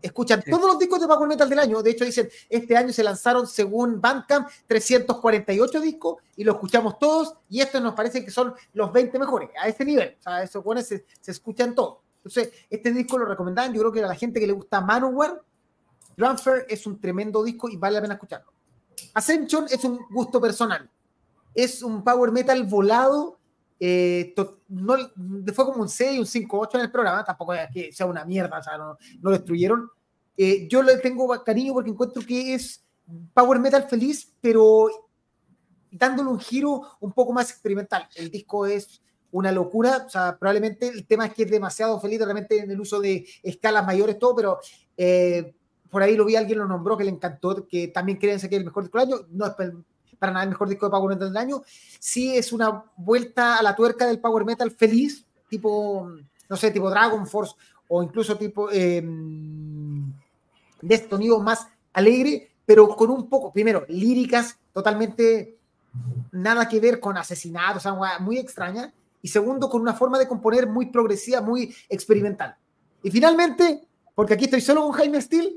escuchan 0.01 0.41
Sí. 0.45 0.51
todos 0.51 0.65
los 0.67 0.79
discos 0.79 1.01
de 1.01 1.07
power 1.07 1.29
metal 1.29 1.49
del 1.51 1.59
año. 1.59 1.83
De 1.83 1.91
hecho, 1.91 2.05
dicen, 2.05 2.29
este 2.49 2.77
año 2.77 2.93
se 2.93 3.03
lanzaron, 3.03 3.47
según 3.47 4.01
Bandcamp, 4.01 4.49
348 4.67 5.81
discos 5.81 6.23
y 6.37 6.45
lo 6.45 6.53
escuchamos 6.53 6.99
todos 6.99 7.35
y 7.51 7.61
estos 7.61 7.83
nos 7.83 7.95
parece 7.95 8.25
que 8.25 8.31
son 8.31 8.55
los 8.75 8.93
20 8.93 9.19
mejores, 9.19 9.51
a 9.61 9.69
ese 9.69 9.85
nivel. 9.85 10.17
O 10.19 10.23
sea, 10.23 10.43
esos 10.43 10.65
hueones 10.65 10.87
se, 10.87 11.05
se 11.21 11.33
escuchan 11.33 11.75
todos. 11.75 11.99
Entonces, 12.19 12.53
este 12.71 12.93
disco 12.93 13.19
lo 13.19 13.25
recomendaban, 13.25 13.73
yo 13.73 13.81
creo 13.81 13.93
que 13.93 14.03
a 14.05 14.07
la 14.09 14.15
gente 14.15 14.39
que 14.41 14.47
le 14.47 14.53
gusta 14.53 14.81
Manowar, 14.81 15.43
Drumfer 16.17 16.67
es 16.69 16.87
un 16.87 17.01
tremendo 17.01 17.43
disco 17.45 17.69
y 17.69 17.77
vale 17.77 17.95
la 17.97 18.03
pena 18.03 18.15
escucharlo. 18.15 18.53
Ascension 19.15 19.67
es 19.71 19.85
un 19.85 20.01
gusto 20.11 20.41
personal. 20.41 20.91
Es 21.55 21.83
un 21.83 22.03
power 22.03 22.33
metal 22.33 22.65
volado. 22.65 23.38
Eh, 23.81 24.33
to- 24.35 24.61
no, 24.69 24.95
fue 25.55 25.65
como 25.65 25.83
un 25.83 25.89
6, 25.89 26.19
un 26.21 26.27
5, 26.27 26.59
8 26.61 26.79
en 26.79 26.85
el 26.85 26.91
programa. 26.91 27.25
Tampoco 27.25 27.55
es 27.55 27.69
que 27.73 27.93
sea 27.93 28.07
una 28.07 28.25
mierda, 28.25 28.59
o 28.59 28.63
sea, 28.63 28.77
no, 28.79 28.93
no 29.21 29.31
lo 29.31 29.31
destruyeron. 29.33 29.89
Eh, 30.37 30.69
yo 30.69 30.83
le 30.83 30.99
tengo 30.99 31.29
cariño 31.45 31.73
porque 31.73 31.91
encuentro 31.91 32.23
que 32.27 32.55
es 32.55 32.85
power 33.35 33.59
metal 33.59 33.89
feliz, 33.89 34.33
pero 34.41 34.89
dándole 35.91 36.29
un 36.31 36.39
giro 36.41 36.83
un 37.01 37.13
poco 37.13 37.33
más 37.33 37.51
experimental. 37.51 38.07
El 38.15 38.31
disco 38.31 38.67
es 38.67 39.01
una 39.31 39.53
locura, 39.53 40.05
o 40.07 40.09
sea, 40.11 40.37
probablemente 40.39 40.89
el 40.89 41.07
tema 41.07 41.27
es 41.27 41.35
que 41.35 41.43
es 41.43 41.51
demasiado 41.51 42.01
feliz 42.01 42.19
realmente 42.21 42.59
en 42.59 42.71
el 42.71 42.81
uso 42.81 43.01
de 43.01 43.27
escalas 43.43 43.85
mayores, 43.85 44.19
todo, 44.19 44.35
pero 44.35 44.59
eh, 44.97 45.55
por 45.91 46.03
ahí 46.03 46.17
lo 46.17 46.25
vi, 46.25 46.37
alguien 46.37 46.59
lo 46.59 46.67
nombró 46.67 46.97
que 46.97 47.05
le 47.05 47.11
encantó, 47.11 47.67
que 47.67 47.89
también 47.89 48.19
creen 48.19 48.39
que 48.41 48.47
es 48.47 48.53
el 48.53 48.65
mejor 48.65 48.91
del 48.91 49.03
año, 49.03 49.17
no 49.31 49.47
es 49.47 49.53
para 50.19 50.33
nada 50.33 50.45
el 50.45 50.51
mejor 50.51 50.69
disco 50.69 50.87
de 50.87 50.91
Power 50.91 51.15
Metal 51.15 51.29
del 51.29 51.37
año, 51.37 51.63
sí 51.99 52.37
es 52.37 52.53
una 52.53 52.85
vuelta 52.97 53.59
a 53.59 53.63
la 53.63 53.75
tuerca 53.75 54.07
del 54.07 54.21
Power 54.21 54.45
Metal 54.45 54.71
feliz, 54.71 55.25
tipo, 55.49 56.11
no 56.49 56.57
sé, 56.57 56.71
tipo 56.71 56.91
Dragon 56.91 57.27
Force, 57.27 57.55
o 57.89 58.03
incluso 58.03 58.37
tipo 58.37 58.71
eh, 58.71 59.03
de 59.03 60.95
este 60.95 61.09
sonido 61.09 61.41
más 61.41 61.67
alegre, 61.93 62.51
pero 62.67 62.89
con 62.89 63.11
un 63.11 63.29
poco, 63.29 63.53
primero, 63.53 63.85
líricas 63.89 64.59
totalmente 64.73 65.59
nada 66.33 66.69
que 66.69 66.81
ver 66.81 67.01
con 67.01 67.17
asesinatos, 67.17 67.87
o 67.87 67.97
sea, 67.97 68.19
muy 68.19 68.39
extraña, 68.39 68.93
y 69.21 69.29
segundo, 69.29 69.69
con 69.69 69.81
una 69.81 69.95
forma 69.95 70.19
de 70.19 70.29
componer 70.29 70.69
muy 70.69 70.87
progresiva, 70.87 71.41
muy 71.41 71.75
experimental. 71.89 72.57
Y 73.03 73.11
finalmente, 73.11 73.89
porque 74.15 74.35
aquí 74.35 74.45
estoy 74.45 74.61
solo 74.61 74.83
con 74.83 74.93
Jaime 74.93 75.21
Steele, 75.21 75.57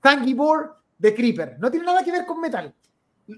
Thanky 0.00 0.34
Board 0.34 0.70
de 0.98 1.14
Creeper. 1.14 1.56
No 1.58 1.70
tiene 1.70 1.86
nada 1.86 2.02
que 2.02 2.12
ver 2.12 2.26
con 2.26 2.40
metal. 2.40 2.74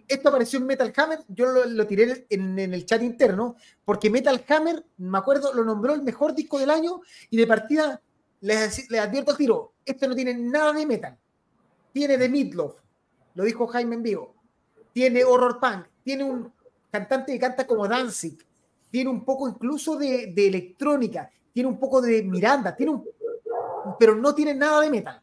Esto 0.09 0.29
apareció 0.29 0.59
en 0.59 0.67
Metal 0.67 0.93
Hammer, 0.97 1.21
yo 1.29 1.47
lo, 1.47 1.87
tiré 1.87 2.27
en, 2.29 2.59
el 2.59 2.87
chat 2.87 3.03
interno, 3.03 3.57
porque 3.85 4.11
Metal 4.11 4.45
Hammer, 4.49 4.85
me 4.99 5.19
acuerdo, 5.19 5.53
lo 5.55 5.65
nombró 5.65 5.95
el 5.95 6.03
mejor 6.03 6.35
disco 6.35 6.59
del 6.59 6.71
año 6.71 7.01
y 7.31 7.37
de 7.37 7.47
partida 7.47 8.01
les, 8.41 8.91
advierto 8.93 9.31
al 9.31 9.37
tiro, 9.37 9.73
esto 9.85 10.09
no 10.09 10.15
tiene 10.15 10.35
nada 10.35 10.73
de 10.73 10.87
metal. 10.87 11.17
Tiene 11.93 12.19
de 12.19 12.29
Meatloaf, 12.29 12.75
lo 13.35 13.45
dijo 13.45 13.67
Jaime 13.69 13.95
en 13.95 14.03
vivo. 14.03 14.35
Tiene 14.93 15.25
horror 15.25 15.61
punk, 15.61 15.87
tiene 16.03 16.25
un 16.25 16.53
cantante 16.91 17.33
que 17.33 17.39
canta 17.39 17.67
como 17.67 17.87
Danzig, 17.87 18.39
tiene 18.91 19.11
un 19.11 19.25
poco 19.25 19.49
incluso 19.49 19.97
de, 19.97 20.33
de 20.35 20.49
electrónica, 20.49 21.31
tiene 21.53 21.69
un 21.69 21.79
poco 21.79 22.01
de 22.01 22.23
Miranda, 22.23 22.75
tiene 22.75 22.93
un, 22.93 23.05
pero 23.99 24.15
no 24.15 24.35
tiene 24.35 24.55
nada 24.55 24.81
de 24.81 24.91
metal. 24.91 25.23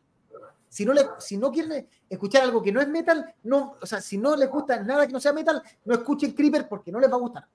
Si 0.73 0.87
no, 0.87 0.93
le, 0.93 1.03
si 1.19 1.37
no 1.37 1.51
quieren 1.51 1.87
escuchar 2.09 2.41
algo 2.41 2.59
que 2.59 2.71
no 2.71 2.81
es 2.81 2.87
metal, 2.87 3.31
no, 3.43 3.77
o 3.79 3.85
sea, 3.85 4.01
si 4.01 4.17
no 4.17 4.35
les 4.35 4.49
gusta 4.49 4.81
nada 4.81 5.05
que 5.05 5.13
no 5.13 5.19
sea 5.19 5.31
metal, 5.31 5.61
no 5.85 5.93
escuchen 5.93 6.31
Creeper 6.31 6.67
porque 6.67 6.91
no 6.91 6.99
les 6.99 7.11
va 7.11 7.15
a 7.15 7.19
gustar. 7.19 7.47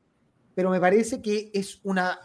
Pero 0.55 0.71
me 0.71 0.79
parece 0.79 1.21
que 1.21 1.51
es 1.53 1.81
una, 1.83 2.17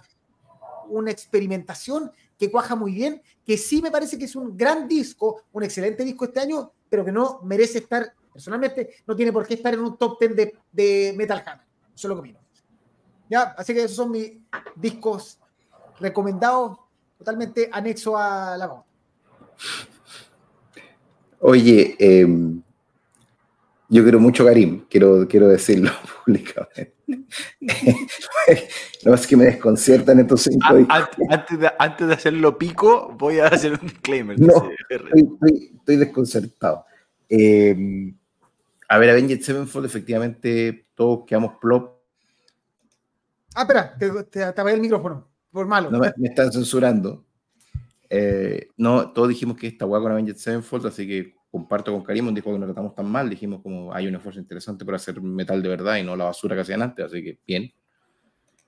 una 0.90 1.10
experimentación 1.10 2.11
que 2.38 2.52
cuaja 2.52 2.76
muy 2.76 2.94
bien, 2.94 3.24
que 3.44 3.57
sí 3.57 3.82
me 3.82 3.90
parece 3.90 4.20
que 4.20 4.26
es 4.26 4.36
un 4.36 4.56
gran 4.56 4.88
disco, 4.88 5.41
un 5.52 5.64
excelente 5.64 6.03
disco 6.03 6.26
este 6.26 6.41
año, 6.41 6.72
pero 6.88 7.03
que 7.03 7.11
no 7.11 7.40
merece 7.41 7.80
estar, 7.80 8.14
personalmente, 8.32 8.98
no 9.07 9.15
tiene 9.15 9.34
por 9.34 9.48
qué 9.48 9.56
estar 9.56 9.74
en 9.74 9.80
un 9.80 9.98
top 9.98 10.20
10 10.20 10.36
de, 10.36 10.56
de 10.72 11.15
Metal 11.18 11.44
Hammer. 11.44 11.65
Eso 11.95 12.06
es 12.07 12.10
lo 12.10 12.14
que 12.14 12.20
opino. 12.20 12.40
Ya, 13.32 13.56
así 13.57 13.74
que 13.74 13.86
esos 13.86 13.98
son 13.98 14.11
mis 14.11 14.32
discos 14.76 15.40
recomendados, 15.99 16.78
totalmente 17.18 17.68
anexo 17.74 18.15
a 18.15 18.56
la 18.56 18.68
pauta. 18.68 18.86
Oye, 21.45 21.95
eh, 21.99 22.26
yo 23.90 24.02
quiero 24.03 24.18
mucho 24.20 24.44
a 24.44 24.48
Karim, 24.48 24.86
quiero, 24.90 25.28
quiero 25.28 25.49
decirlo 25.49 25.91
públicamente. 26.26 26.94
no 29.06 29.14
es 29.14 29.28
que 29.28 29.36
me 29.36 29.45
desconciertan 29.45 30.20
estos 30.22 30.44
cinco 30.44 30.74
discos. 30.76 30.95
Antes, 30.98 31.28
antes 31.30 31.60
de, 31.60 31.72
antes 31.78 32.07
de 32.07 32.14
hacerlo 32.14 32.57
pico, 32.57 33.14
voy 33.20 33.40
a 33.40 33.48
hacer 33.48 33.74
un 33.74 33.80
disclaimer. 33.88 34.40
No. 34.40 34.70
Estoy, 34.90 35.22
estoy- 35.22 35.72
estoy 35.76 35.95
desconcertado. 35.98 36.86
Eh, 37.28 38.14
a 38.88 38.98
ver, 38.98 39.10
Avenged 39.10 39.41
Sevenfold, 39.41 39.86
efectivamente, 39.86 40.86
todos 40.95 41.26
quedamos 41.28 41.56
plop. 41.60 41.98
Ah, 43.53 43.64
espera, 43.64 43.98
te, 43.98 44.10
te, 44.10 44.24
te 44.30 44.44
apagué 44.44 44.76
el 44.76 44.82
micrófono, 44.82 45.28
por 45.52 45.68
malo. 45.68 45.91
No 45.91 45.99
me, 45.99 46.14
me 46.15 46.30
están 46.30 46.52
censurando. 46.53 47.26
Eh, 48.15 48.68
no, 48.77 49.11
todos 49.11 49.27
dijimos 49.27 49.57
que 49.57 49.65
esta 49.65 49.88
hueá 49.88 49.99
con 49.99 50.11
Avenged 50.11 50.35
Sevenfold, 50.35 50.85
así 50.85 51.07
que 51.07 51.34
comparto 51.49 51.91
con 51.91 52.03
Karim, 52.03 52.31
dijo 52.31 52.53
que 52.53 52.60
no 52.60 52.68
tratamos 52.68 52.94
tan 52.94 53.10
mal, 53.10 53.27
dijimos 53.27 53.64
como 53.64 53.91
hay 53.91 54.06
un 54.06 54.14
esfuerzo 54.14 54.40
interesante 54.40 54.85
por 54.85 54.94
hacer 54.94 55.19
metal 55.19 55.64
de 55.64 55.69
verdad 55.69 55.95
y 55.98 56.03
no 56.03 56.15
la 56.15 56.26
basura 56.26 56.53
que 56.53 56.61
hacían 56.61 56.84
antes, 56.84 57.06
así 57.07 57.23
que 57.23 57.40
bien. 57.48 57.73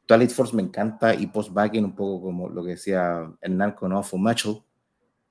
Twilight 0.07 0.31
Force 0.31 0.55
me 0.55 0.63
encanta 0.63 1.13
y 1.13 1.27
Post 1.27 1.53
Backing 1.53 1.85
un 1.85 1.95
poco 1.95 2.23
como 2.23 2.49
lo 2.49 2.63
que 2.63 2.71
decía 2.71 3.31
Hernán 3.39 3.73
con 3.73 3.91
Awful 3.91 4.19
Metal. 4.19 4.63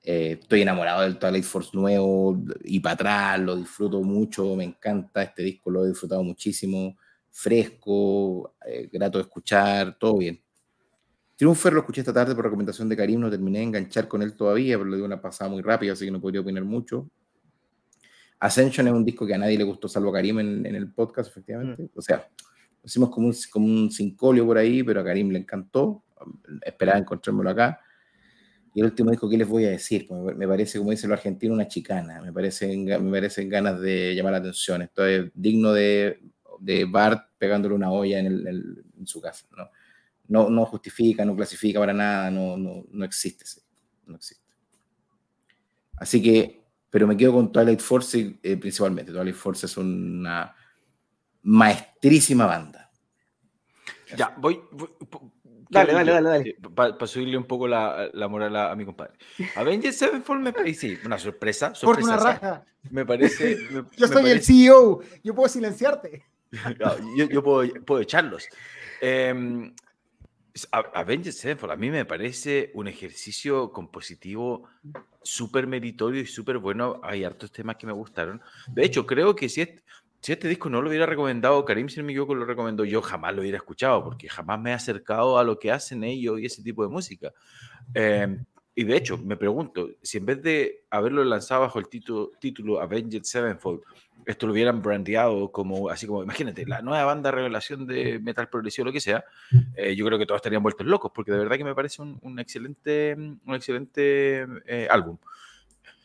Eh, 0.01 0.37
estoy 0.39 0.61
enamorado 0.61 1.01
del 1.01 1.19
Twilight 1.19 1.43
Force 1.43 1.71
nuevo 1.73 2.41
y 2.63 2.79
para 2.79 2.93
atrás, 2.93 3.39
lo 3.41 3.57
disfruto 3.57 4.01
mucho, 4.01 4.55
me 4.55 4.63
encanta 4.63 5.23
este 5.23 5.43
disco, 5.43 5.69
lo 5.71 5.83
he 5.83 5.89
disfrutado 5.89 6.23
muchísimo, 6.23 6.95
fresco, 7.31 8.55
eh, 8.65 8.87
grato 8.89 9.17
de 9.17 9.23
escuchar, 9.23 9.97
todo 9.99 10.19
bien. 10.19 10.44
Triunfer 11.35 11.73
lo 11.73 11.79
escuché 11.81 12.01
esta 12.01 12.13
tarde 12.13 12.33
por 12.33 12.45
recomendación 12.45 12.87
de 12.87 12.95
Karim, 12.95 13.19
no 13.19 13.29
terminé 13.29 13.59
de 13.59 13.65
enganchar 13.65 14.07
con 14.07 14.21
él 14.21 14.35
todavía, 14.35 14.77
pero 14.77 14.89
le 14.89 14.97
di 14.97 15.03
una 15.03 15.21
pasada 15.21 15.49
muy 15.49 15.61
rápida, 15.61 15.93
así 15.93 16.05
que 16.05 16.11
no 16.11 16.21
podría 16.21 16.41
opinar 16.41 16.63
mucho. 16.63 17.09
Ascension 18.39 18.87
es 18.87 18.93
un 18.93 19.05
disco 19.05 19.25
que 19.25 19.33
a 19.33 19.37
nadie 19.37 19.57
le 19.57 19.63
gustó, 19.63 19.87
salvo 19.87 20.09
a 20.09 20.13
Karim 20.13 20.39
en, 20.39 20.65
en 20.65 20.75
el 20.75 20.91
podcast, 20.91 21.29
efectivamente. 21.29 21.89
O 21.95 22.01
sea, 22.01 22.17
lo 22.81 22.85
hicimos 22.85 23.09
como 23.09 23.27
un, 23.27 23.35
como 23.51 23.65
un 23.65 23.91
cincolio 23.91 24.45
por 24.45 24.57
ahí, 24.57 24.83
pero 24.83 25.01
a 25.01 25.03
Karim 25.03 25.29
le 25.31 25.39
encantó. 25.39 26.03
Esperaba 26.61 26.97
encontrármelo 26.99 27.49
acá. 27.49 27.79
Y 28.73 28.81
el 28.81 28.87
último 28.87 29.09
disco, 29.11 29.29
¿qué 29.29 29.37
les 29.37 29.47
voy 29.47 29.65
a 29.65 29.69
decir? 29.71 30.05
Pues 30.07 30.35
me- 30.35 30.47
parece, 30.47 30.77
como 30.79 30.91
dice 30.91 31.07
lo 31.07 31.13
argentino, 31.13 31.53
una 31.53 31.67
chicana. 31.67 32.21
Me 32.21 32.33
parecen, 32.33 32.83
me 32.85 33.11
parecen 33.11 33.49
ganas 33.49 33.79
de 33.79 34.13
llamar 34.15 34.33
la 34.33 34.39
atención. 34.39 34.81
Esto 34.81 35.05
es 35.05 35.31
digno 35.33 35.71
de, 35.71 36.19
de 36.59 36.85
Bart 36.85 37.29
pegándole 37.37 37.73
una 37.73 37.89
olla 37.91 38.19
en, 38.19 38.25
el- 38.27 38.83
en 38.99 39.07
su 39.07 39.21
casa. 39.21 39.47
¿no? 39.57 39.69
No, 40.27 40.49
no 40.49 40.65
justifica, 40.65 41.23
no 41.23 41.35
clasifica 41.35 41.79
para 41.79 41.93
nada, 41.93 42.31
no, 42.31 42.57
no, 42.57 42.83
no 42.89 43.05
existe. 43.05 43.45
No 44.05 44.15
existe. 44.15 44.43
Así 45.97 46.21
que, 46.21 46.63
pero 46.89 47.07
me 47.07 47.15
quedo 47.15 47.33
con 47.33 47.51
Twilight 47.51 47.79
Force 47.79 48.37
eh, 48.41 48.57
principalmente. 48.57 49.11
Twilight 49.11 49.35
Force 49.35 49.65
es 49.65 49.77
una 49.77 50.53
maestrísima 51.43 52.45
banda. 52.45 52.91
Ya, 54.17 54.33
voy. 54.37 54.59
voy- 54.71 54.89
Dale, 55.67 55.93
dale, 55.93 56.11
dale, 56.11 56.29
dale. 56.29 56.57
Para 56.75 57.07
subirle 57.07 57.37
un 57.37 57.45
poco 57.45 57.67
la, 57.67 58.09
la 58.13 58.27
moral 58.27 58.55
a, 58.55 58.71
a 58.71 58.75
mi 58.75 58.85
compadre. 58.85 59.13
Avenged 59.55 59.91
Sevenfold 59.93 60.41
me 60.41 60.53
parece. 60.53 60.95
Sí, 60.95 60.97
una 61.05 61.17
sorpresa. 61.17 61.73
Por 61.81 61.97
una 62.01 62.17
sorpresa 62.17 62.39
raja. 62.39 62.65
Me 62.91 63.05
parece. 63.05 63.57
me- 63.71 63.83
Yo 63.97 64.07
me 64.07 64.13
soy 64.13 64.23
el 64.25 64.37
parece- 64.37 64.41
CEO, 64.53 64.99
yo 65.23 65.33
puedo 65.35 65.49
silenciarte. 65.49 66.23
Yo, 67.17 67.25
yo 67.25 67.43
puedo, 67.43 67.67
puedo 67.83 67.99
echarlos. 68.01 68.47
Eh, 69.01 69.73
A- 70.71 70.91
Avenged 71.01 71.31
Sevenfold 71.33 71.73
a 71.73 71.75
mí 71.75 71.89
me 71.89 72.05
parece 72.05 72.71
un 72.75 72.87
ejercicio 72.87 73.71
compositivo 73.71 74.69
súper 75.21 75.67
meritorio 75.67 76.21
y 76.21 76.25
súper 76.25 76.59
bueno. 76.59 76.99
Hay 77.03 77.23
hartos 77.23 77.51
temas 77.51 77.75
que 77.75 77.87
me 77.87 77.93
gustaron. 77.93 78.41
De 78.67 78.85
hecho, 78.85 79.05
creo 79.05 79.35
que 79.35 79.49
si 79.49 79.61
este, 79.61 79.83
si 80.21 80.31
este 80.31 80.47
disco 80.47 80.69
no 80.69 80.81
lo 80.81 80.89
hubiera 80.89 81.05
recomendado 81.05 81.63
Karim, 81.65 81.89
si 81.89 81.99
no 81.99 82.05
me 82.05 82.13
equivoco, 82.13 82.33
lo 82.35 82.45
recomendó 82.45 82.85
yo, 82.85 83.01
jamás 83.01 83.35
lo 83.35 83.41
hubiera 83.41 83.57
escuchado 83.57 84.03
porque 84.03 84.29
jamás 84.29 84.59
me 84.59 84.71
he 84.71 84.73
acercado 84.73 85.37
a 85.37 85.43
lo 85.43 85.59
que 85.59 85.71
hacen 85.71 86.03
ellos 86.03 86.39
y 86.39 86.45
ese 86.45 86.63
tipo 86.63 86.83
de 86.83 86.89
música. 86.89 87.33
Eh, 87.93 88.37
y 88.77 88.83
de 88.83 88.97
hecho, 88.97 89.17
me 89.17 89.37
pregunto, 89.37 89.89
si 90.01 90.17
en 90.17 90.25
vez 90.25 90.41
de 90.41 90.85
haberlo 90.89 91.23
lanzado 91.23 91.61
bajo 91.61 91.79
el 91.79 91.87
título, 91.87 92.31
título 92.39 92.81
Avenged 92.81 93.23
Sevenfold, 93.23 93.81
esto 94.25 94.47
lo 94.47 94.53
hubieran 94.53 94.81
brandeado 94.81 95.51
como, 95.51 95.89
así 95.89 96.07
como, 96.07 96.23
imagínate, 96.23 96.65
la 96.65 96.81
nueva 96.81 97.05
banda 97.05 97.31
revelación 97.31 97.85
de 97.87 98.19
metal 98.19 98.49
progresivo, 98.49 98.85
lo 98.85 98.91
que 98.91 99.01
sea, 99.01 99.25
eh, 99.75 99.95
yo 99.95 100.05
creo 100.05 100.17
que 100.17 100.25
todos 100.25 100.39
estarían 100.39 100.63
vueltos 100.63 100.87
locos, 100.87 101.11
porque 101.13 101.31
de 101.31 101.39
verdad 101.39 101.57
que 101.57 101.63
me 101.63 101.75
parece 101.75 102.01
un, 102.01 102.17
un 102.21 102.39
excelente, 102.39 103.15
un 103.15 103.55
excelente 103.55 104.45
eh, 104.65 104.87
álbum. 104.89 105.17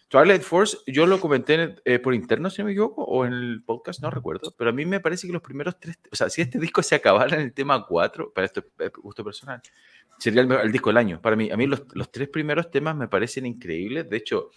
Twilight 0.08 0.42
Force, 0.42 0.78
yo 0.88 1.06
lo 1.06 1.20
comenté 1.20 1.76
eh, 1.84 2.00
por 2.00 2.14
interno, 2.14 2.50
si 2.50 2.60
no 2.60 2.66
me 2.66 2.72
equivoco, 2.72 3.04
o 3.04 3.24
en 3.24 3.32
el 3.32 3.62
podcast, 3.62 4.02
no 4.02 4.10
recuerdo, 4.10 4.52
pero 4.58 4.70
a 4.70 4.72
mí 4.72 4.84
me 4.84 4.98
parece 4.98 5.28
que 5.28 5.32
los 5.32 5.40
primeros 5.40 5.78
tres, 5.78 6.00
o 6.10 6.16
sea, 6.16 6.28
si 6.28 6.42
este 6.42 6.58
disco 6.58 6.82
se 6.82 6.96
acabara 6.96 7.36
en 7.36 7.42
el 7.42 7.52
tema 7.52 7.86
4, 7.86 8.32
para 8.32 8.44
esto 8.44 8.64
es 8.80 8.90
gusto 8.92 9.22
personal, 9.22 9.62
sería 10.18 10.42
el, 10.42 10.50
el, 10.50 10.72
disco 10.72 10.90
del 10.90 10.96
año. 10.96 11.20
Para 11.22 11.36
mí, 11.36 11.48
a 11.52 11.56
mí 11.56 11.66
los, 11.68 11.84
los 11.94 12.10
tres 12.10 12.28
primeros 12.28 12.72
temas 12.72 12.96
me 12.96 13.06
parecen 13.06 13.46
increíbles, 13.46 14.10
de 14.10 14.16
hecho, 14.16 14.50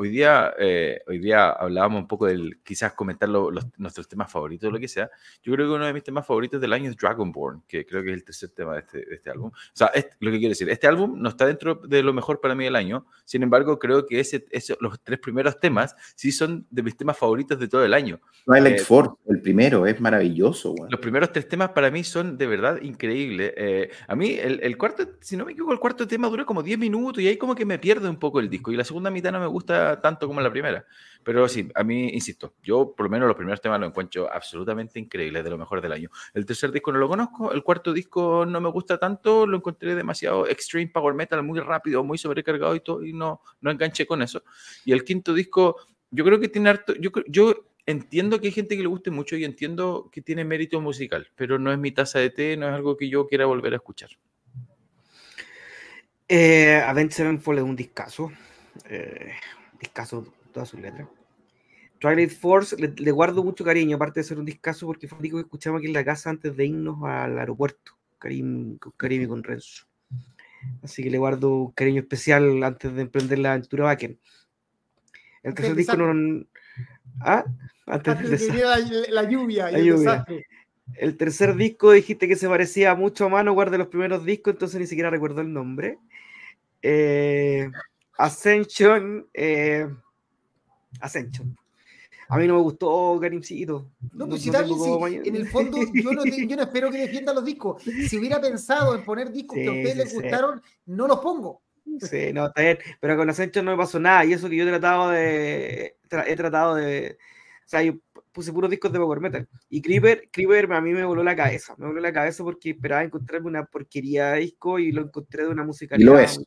Hoy 0.00 0.10
día, 0.10 0.54
eh, 0.60 1.02
hoy 1.08 1.18
día 1.18 1.50
hablábamos 1.50 2.02
un 2.02 2.06
poco 2.06 2.26
del, 2.26 2.60
quizás 2.62 2.92
comentar 2.92 3.28
lo, 3.28 3.50
los, 3.50 3.66
nuestros 3.78 4.06
temas 4.06 4.30
favoritos, 4.30 4.72
lo 4.72 4.78
que 4.78 4.86
sea. 4.86 5.10
Yo 5.42 5.52
creo 5.52 5.66
que 5.66 5.74
uno 5.74 5.86
de 5.86 5.92
mis 5.92 6.04
temas 6.04 6.24
favoritos 6.24 6.60
del 6.60 6.72
año 6.72 6.88
es 6.88 6.96
Dragonborn, 6.96 7.64
que 7.66 7.84
creo 7.84 8.04
que 8.04 8.10
es 8.10 8.14
el 8.14 8.22
tercer 8.22 8.50
tema 8.50 8.74
de 8.74 8.78
este, 8.78 8.98
de 8.98 9.14
este 9.16 9.30
álbum. 9.30 9.50
O 9.50 9.70
sea, 9.72 9.88
es, 9.88 10.06
lo 10.20 10.30
que 10.30 10.38
quiero 10.38 10.50
decir, 10.50 10.70
este 10.70 10.86
álbum 10.86 11.20
no 11.20 11.28
está 11.28 11.46
dentro 11.46 11.74
de 11.74 12.04
lo 12.04 12.12
mejor 12.12 12.40
para 12.40 12.54
mí 12.54 12.62
del 12.62 12.76
año, 12.76 13.06
sin 13.24 13.42
embargo, 13.42 13.76
creo 13.80 14.06
que 14.06 14.20
ese, 14.20 14.46
ese 14.52 14.76
los 14.78 15.00
tres 15.02 15.18
primeros 15.18 15.58
temas 15.58 15.96
sí 16.14 16.30
son 16.30 16.64
de 16.70 16.84
mis 16.84 16.96
temas 16.96 17.18
favoritos 17.18 17.58
de 17.58 17.66
todo 17.66 17.84
el 17.84 17.92
año. 17.92 18.20
Twilight 18.44 18.78
eh, 18.78 18.84
Force, 18.84 19.16
el 19.26 19.42
primero, 19.42 19.84
es 19.84 20.00
maravilloso. 20.00 20.76
Los 20.88 21.00
primeros 21.00 21.32
tres 21.32 21.48
temas 21.48 21.70
para 21.70 21.90
mí 21.90 22.04
son 22.04 22.38
de 22.38 22.46
verdad 22.46 22.80
increíbles. 22.82 23.52
Eh, 23.56 23.90
a 24.06 24.14
mí, 24.14 24.30
el, 24.30 24.60
el, 24.62 24.78
cuarto, 24.78 25.16
si 25.18 25.36
no 25.36 25.44
me 25.44 25.50
equivoco, 25.50 25.72
el 25.72 25.80
cuarto 25.80 26.06
tema 26.06 26.28
dura 26.28 26.44
como 26.44 26.62
10 26.62 26.78
minutos 26.78 27.20
y 27.20 27.26
ahí 27.26 27.36
como 27.36 27.56
que 27.56 27.66
me 27.66 27.80
pierde 27.80 28.08
un 28.08 28.20
poco 28.20 28.38
el 28.38 28.48
disco. 28.48 28.70
Y 28.70 28.76
la 28.76 28.84
segunda 28.84 29.10
mitad 29.10 29.32
no 29.32 29.40
me 29.40 29.48
gusta 29.48 29.87
tanto 29.96 30.26
como 30.26 30.40
la 30.40 30.50
primera. 30.50 30.84
Pero 31.22 31.48
sí, 31.48 31.68
a 31.74 31.84
mí, 31.84 32.08
insisto, 32.10 32.54
yo 32.62 32.94
por 32.96 33.06
lo 33.06 33.10
menos 33.10 33.28
los 33.28 33.36
primeros 33.36 33.60
temas 33.60 33.80
los 33.80 33.90
encuentro 33.90 34.32
absolutamente 34.32 34.98
increíbles, 34.98 35.44
de 35.44 35.50
lo 35.50 35.58
mejor 35.58 35.80
del 35.80 35.92
año. 35.92 36.08
El 36.32 36.46
tercer 36.46 36.70
disco 36.72 36.92
no 36.92 36.98
lo 36.98 37.08
conozco, 37.08 37.52
el 37.52 37.62
cuarto 37.62 37.92
disco 37.92 38.46
no 38.46 38.60
me 38.60 38.70
gusta 38.70 38.98
tanto, 38.98 39.46
lo 39.46 39.56
encontré 39.56 39.94
demasiado 39.94 40.46
extreme 40.46 40.90
power 40.90 41.14
metal, 41.14 41.42
muy 41.42 41.60
rápido, 41.60 42.02
muy 42.04 42.18
sobrecargado 42.18 42.74
y 42.74 42.80
todo, 42.80 43.04
y 43.04 43.12
no, 43.12 43.42
no 43.60 43.70
enganché 43.70 44.06
con 44.06 44.22
eso. 44.22 44.42
Y 44.84 44.92
el 44.92 45.04
quinto 45.04 45.34
disco, 45.34 45.76
yo 46.10 46.24
creo 46.24 46.40
que 46.40 46.48
tiene 46.48 46.70
harto, 46.70 46.94
yo, 46.94 47.10
yo 47.26 47.68
entiendo 47.84 48.40
que 48.40 48.48
hay 48.48 48.52
gente 48.52 48.76
que 48.76 48.82
le 48.82 48.88
guste 48.88 49.10
mucho 49.10 49.36
y 49.36 49.44
entiendo 49.44 50.10
que 50.12 50.22
tiene 50.22 50.44
mérito 50.44 50.80
musical, 50.80 51.30
pero 51.34 51.58
no 51.58 51.72
es 51.72 51.78
mi 51.78 51.90
taza 51.90 52.18
de 52.18 52.30
té, 52.30 52.56
no 52.56 52.68
es 52.68 52.74
algo 52.74 52.96
que 52.96 53.08
yo 53.08 53.26
quiera 53.26 53.46
volver 53.46 53.72
a 53.72 53.76
escuchar. 53.76 54.10
Eh, 56.28 56.82
Avenged 56.86 57.16
Sevenfold 57.16 57.60
un 57.60 57.74
discazo. 57.74 58.30
Eh, 58.90 59.32
discazo 59.80 60.26
todas 60.52 60.68
sus 60.68 60.80
letras. 60.80 61.08
Twilight 61.98 62.30
Force 62.30 62.76
le, 62.76 62.94
le, 62.96 63.10
guardo 63.10 63.42
mucho 63.42 63.64
cariño, 63.64 63.96
aparte 63.96 64.20
de 64.20 64.24
ser 64.24 64.38
un 64.38 64.44
discazo, 64.44 64.86
porque 64.86 65.08
fue 65.08 65.18
un 65.18 65.22
disco 65.22 65.38
que 65.38 65.42
escuchamos 65.42 65.78
aquí 65.78 65.88
en 65.88 65.94
la 65.94 66.04
casa 66.04 66.30
antes 66.30 66.56
de 66.56 66.66
irnos 66.66 66.98
al 67.04 67.38
aeropuerto, 67.38 67.92
Karim, 68.18 68.78
con 68.78 68.92
Karim 68.96 69.22
y 69.22 69.26
con 69.26 69.42
Renzo. 69.42 69.86
Así 70.82 71.02
que 71.02 71.10
le 71.10 71.18
guardo 71.18 71.54
un 71.56 71.72
cariño 71.72 72.00
especial 72.00 72.62
antes 72.62 72.94
de 72.94 73.02
emprender 73.02 73.38
la 73.38 73.52
aventura 73.52 73.84
Backen. 73.84 74.18
El 75.42 75.54
tercer 75.54 75.74
disco 75.74 75.96
no. 75.96 76.44
¿Ah? 77.20 77.44
Antes, 77.86 78.14
antes 78.14 78.30
de 78.30 78.52
que 78.52 78.64
la, 78.64 78.78
la, 79.10 79.28
lluvia. 79.28 79.70
La 79.70 79.80
lluvia. 79.80 80.26
El 80.94 81.16
tercer 81.16 81.54
disco 81.54 81.92
dijiste 81.92 82.28
que 82.28 82.36
se 82.36 82.48
parecía 82.48 82.94
mucho 82.94 83.26
a 83.26 83.28
mano, 83.28 83.52
guardé 83.52 83.78
los 83.78 83.88
primeros 83.88 84.24
discos, 84.24 84.54
entonces 84.54 84.80
ni 84.80 84.86
siquiera 84.86 85.10
recuerdo 85.10 85.40
el 85.40 85.52
nombre. 85.52 85.98
Eh, 86.82 87.70
Ascension. 88.18 89.26
Eh, 89.32 89.88
Ascension. 91.00 91.56
A 92.28 92.36
mí 92.36 92.46
no 92.46 92.56
me 92.56 92.60
gustó 92.60 93.18
Karimcito. 93.20 93.90
No, 94.12 94.28
pues 94.28 94.28
no, 94.28 94.36
si 94.36 94.46
no 94.50 94.52
también, 94.52 95.24
si, 95.24 95.28
en 95.30 95.36
el 95.36 95.48
fondo 95.48 95.78
yo 95.94 96.12
no, 96.12 96.24
yo 96.26 96.56
no, 96.56 96.62
espero 96.62 96.90
que 96.90 96.98
defienda 96.98 97.32
los 97.32 97.44
discos. 97.44 97.82
Si 97.82 98.18
hubiera 98.18 98.38
pensado 98.38 98.94
en 98.94 99.02
poner 99.02 99.32
discos 99.32 99.56
sí, 99.56 99.62
que 99.62 99.68
a 99.68 99.72
ustedes 99.72 99.92
sí, 99.92 99.98
les 99.98 100.14
gustaron, 100.14 100.62
no 100.84 101.08
los 101.08 101.20
pongo. 101.20 101.62
Sí, 102.00 102.32
no, 102.34 102.46
está 102.46 102.60
bien. 102.60 102.78
Pero 103.00 103.16
con 103.16 103.30
Ascension 103.30 103.64
no 103.64 103.70
me 103.70 103.78
pasó 103.78 103.98
nada. 103.98 104.26
Y 104.26 104.34
eso 104.34 104.48
que 104.50 104.56
yo 104.56 104.64
he 104.64 104.68
tratado 104.68 105.10
de. 105.10 105.96
He 106.26 106.36
tratado 106.36 106.74
de. 106.74 107.16
O 107.64 107.68
sea, 107.68 107.82
yo 107.82 107.94
puse 108.32 108.52
puros 108.52 108.70
discos 108.70 108.92
de 108.92 108.98
Power 108.98 109.20
Metal. 109.20 109.48
Y 109.70 109.80
Creeper, 109.80 110.28
Creeper 110.30 110.70
a 110.72 110.80
mí 110.82 110.92
me 110.92 111.04
voló 111.04 111.22
la 111.24 111.34
cabeza. 111.34 111.74
Me 111.78 111.86
voló 111.86 112.00
la 112.00 112.12
cabeza 112.12 112.44
porque 112.44 112.70
esperaba 112.70 113.02
encontrarme 113.02 113.48
una 113.48 113.64
porquería 113.64 114.32
de 114.32 114.40
disco 114.40 114.78
y 114.78 114.92
lo 114.92 115.02
encontré 115.02 115.44
de 115.44 115.48
una 115.48 115.64
musicalidad. 115.64 116.10
Y 116.10 116.14
lo 116.14 116.18
es. 116.18 116.40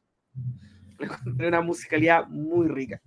De 1.25 1.47
una 1.47 1.61
musicalidad 1.61 2.27
muy 2.27 2.67
rica. 2.67 3.01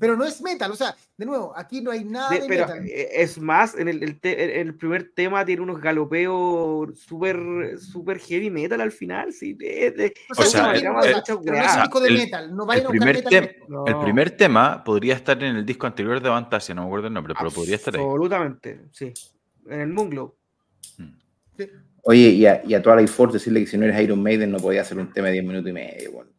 Pero 0.00 0.16
no 0.16 0.24
es 0.24 0.40
metal, 0.40 0.72
o 0.72 0.76
sea, 0.76 0.96
de 1.18 1.26
nuevo, 1.26 1.52
aquí 1.54 1.82
no 1.82 1.90
hay 1.90 2.04
nada 2.04 2.30
de, 2.30 2.40
de 2.40 2.48
pero 2.48 2.66
metal. 2.66 2.88
Es 2.88 3.38
más, 3.38 3.76
en 3.76 3.86
el, 3.86 4.02
el, 4.02 4.18
te, 4.18 4.58
el, 4.58 4.74
primer 4.74 5.12
tema 5.14 5.44
tiene 5.44 5.60
unos 5.60 5.78
galopeos 5.78 6.98
súper 6.98 7.78
super 7.78 8.18
heavy 8.18 8.48
metal 8.48 8.80
al 8.80 8.92
final. 8.92 9.30
Sí, 9.34 9.52
de, 9.52 9.90
de, 9.90 10.14
o, 10.34 10.42
sea, 10.42 10.72
el, 10.72 10.80
primer 10.80 10.96
no. 13.68 13.86
el 13.86 13.98
primer 13.98 14.30
tema 14.30 14.82
podría 14.82 15.16
estar 15.16 15.44
en 15.44 15.56
el 15.56 15.66
disco 15.66 15.86
anterior 15.86 16.18
de 16.18 16.30
Fantasia, 16.30 16.74
no 16.74 16.80
me 16.80 16.86
acuerdo 16.86 17.08
el 17.08 17.12
nombre, 17.12 17.34
pero 17.38 17.50
podría 17.50 17.76
estar 17.76 17.94
ahí. 17.94 18.02
Absolutamente, 18.02 18.86
sí. 18.92 19.12
En 19.66 19.80
el 19.80 19.88
Moonglow. 19.88 20.34
Hmm. 20.96 21.18
Sí. 21.58 21.70
Oye, 22.04 22.30
y 22.30 22.46
a, 22.46 22.62
y 22.64 22.72
a 22.72 22.80
Twilight 22.80 23.08
Force 23.08 23.34
decirle 23.34 23.60
que 23.60 23.66
si 23.66 23.76
no 23.76 23.84
eres 23.84 24.00
Iron 24.00 24.22
Maiden 24.22 24.50
no 24.50 24.58
podía 24.58 24.80
hacer 24.80 24.98
un 24.98 25.12
tema 25.12 25.26
de 25.26 25.34
10 25.34 25.44
minutos 25.44 25.68
y 25.68 25.74
medio. 25.74 26.12
Bueno, 26.12 26.29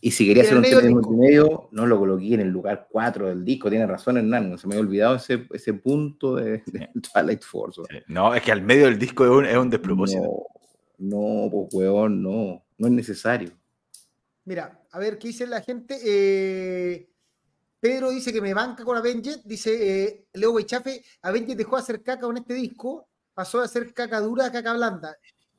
y, 0.00 0.10
si 0.10 0.26
quería 0.26 0.42
hacer 0.42 0.56
un 0.58 0.62
tema 0.62 0.82
de 0.82 0.90
multimedia, 0.90 1.44
no 1.70 1.86
lo 1.86 1.98
coloqué 1.98 2.34
en 2.34 2.40
el 2.40 2.48
lugar 2.48 2.86
4 2.90 3.28
del 3.28 3.44
disco. 3.44 3.70
Tiene 3.70 3.86
razón, 3.86 4.18
Hernán. 4.18 4.56
Se 4.58 4.66
me 4.66 4.74
había 4.74 4.86
olvidado 4.86 5.16
ese, 5.16 5.46
ese 5.52 5.74
punto 5.74 6.36
de, 6.36 6.62
de 6.66 6.90
Twilight 7.12 7.42
Force. 7.42 7.82
Sí. 7.88 7.98
No, 8.08 8.34
es 8.34 8.42
que 8.42 8.52
al 8.52 8.62
medio 8.62 8.84
del 8.84 8.98
disco 8.98 9.24
es 9.24 9.30
un, 9.30 9.46
es 9.46 9.56
un 9.56 9.70
despropósito. 9.70 10.46
No, 10.98 11.44
no, 11.44 11.50
pues, 11.50 11.68
weón, 11.72 12.22
no. 12.22 12.62
No 12.78 12.86
es 12.86 12.92
necesario. 12.92 13.50
Mira, 14.44 14.80
a 14.92 14.98
ver 14.98 15.18
qué 15.18 15.28
dice 15.28 15.46
la 15.46 15.60
gente. 15.60 15.98
Eh, 16.04 17.10
Pedro 17.80 18.10
dice 18.10 18.32
que 18.32 18.40
me 18.40 18.54
banca 18.54 18.84
con 18.84 18.96
Avenged. 18.96 19.40
Dice 19.44 20.04
eh, 20.04 20.26
Leo 20.34 20.52
Weichafe: 20.52 21.02
Avenged 21.22 21.56
dejó 21.56 21.76
de 21.76 21.82
hacer 21.82 22.02
caca 22.02 22.22
con 22.22 22.36
este 22.36 22.54
disco. 22.54 23.08
Pasó 23.34 23.58
de 23.58 23.64
hacer 23.64 23.92
caca 23.92 24.20
dura 24.20 24.46
a 24.46 24.52
caca 24.52 24.72
blanda. 24.74 25.16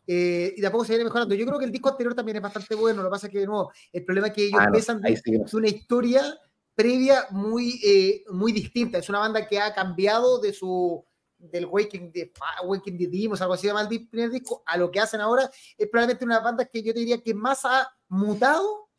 Eh, 0.07 0.53
y 0.55 0.61
de 0.61 0.67
a 0.67 0.71
poco 0.71 0.85
se 0.85 0.93
viene 0.93 1.03
mejorando. 1.03 1.35
Yo 1.35 1.45
creo 1.45 1.59
que 1.59 1.65
el 1.65 1.71
disco 1.71 1.89
anterior 1.89 2.15
también 2.15 2.37
es 2.37 2.41
bastante 2.41 2.73
bueno, 2.75 3.03
lo 3.03 3.09
que 3.09 3.11
pasa 3.11 3.27
es 3.27 3.33
que 3.33 3.39
de 3.39 3.45
nuevo, 3.45 3.71
el 3.91 4.05
problema 4.05 4.27
es 4.27 4.33
que 4.33 4.45
ellos 4.45 4.59
ah, 4.61 4.65
empiezan 4.65 5.01
no, 5.01 5.09
sí, 5.09 5.31
no. 5.31 5.45
una 5.53 5.67
historia 5.67 6.39
previa 6.73 7.27
muy, 7.31 7.79
eh, 7.83 8.23
muy 8.31 8.53
distinta. 8.53 8.99
Es 8.99 9.09
una 9.09 9.19
banda 9.19 9.45
que 9.47 9.59
ha 9.59 9.73
cambiado 9.73 10.39
de 10.39 10.53
su 10.53 11.03
del 11.39 11.65
Waking 11.65 12.11
the, 12.11 12.31
Waking 12.63 12.97
the 12.97 13.07
Demons, 13.07 13.41
algo 13.41 13.53
así 13.53 13.67
de 13.67 13.73
mal 13.73 13.87
primer 13.87 14.31
disco, 14.31 14.63
a 14.65 14.77
lo 14.77 14.89
que 14.89 14.99
hacen 14.99 15.21
ahora, 15.21 15.49
es 15.77 15.87
probablemente 15.87 16.25
una 16.25 16.39
banda 16.39 16.65
que 16.65 16.81
yo 16.81 16.93
te 16.93 16.99
diría 16.99 17.21
que 17.21 17.33
más 17.33 17.63
ha 17.65 17.87
mutado 18.07 18.89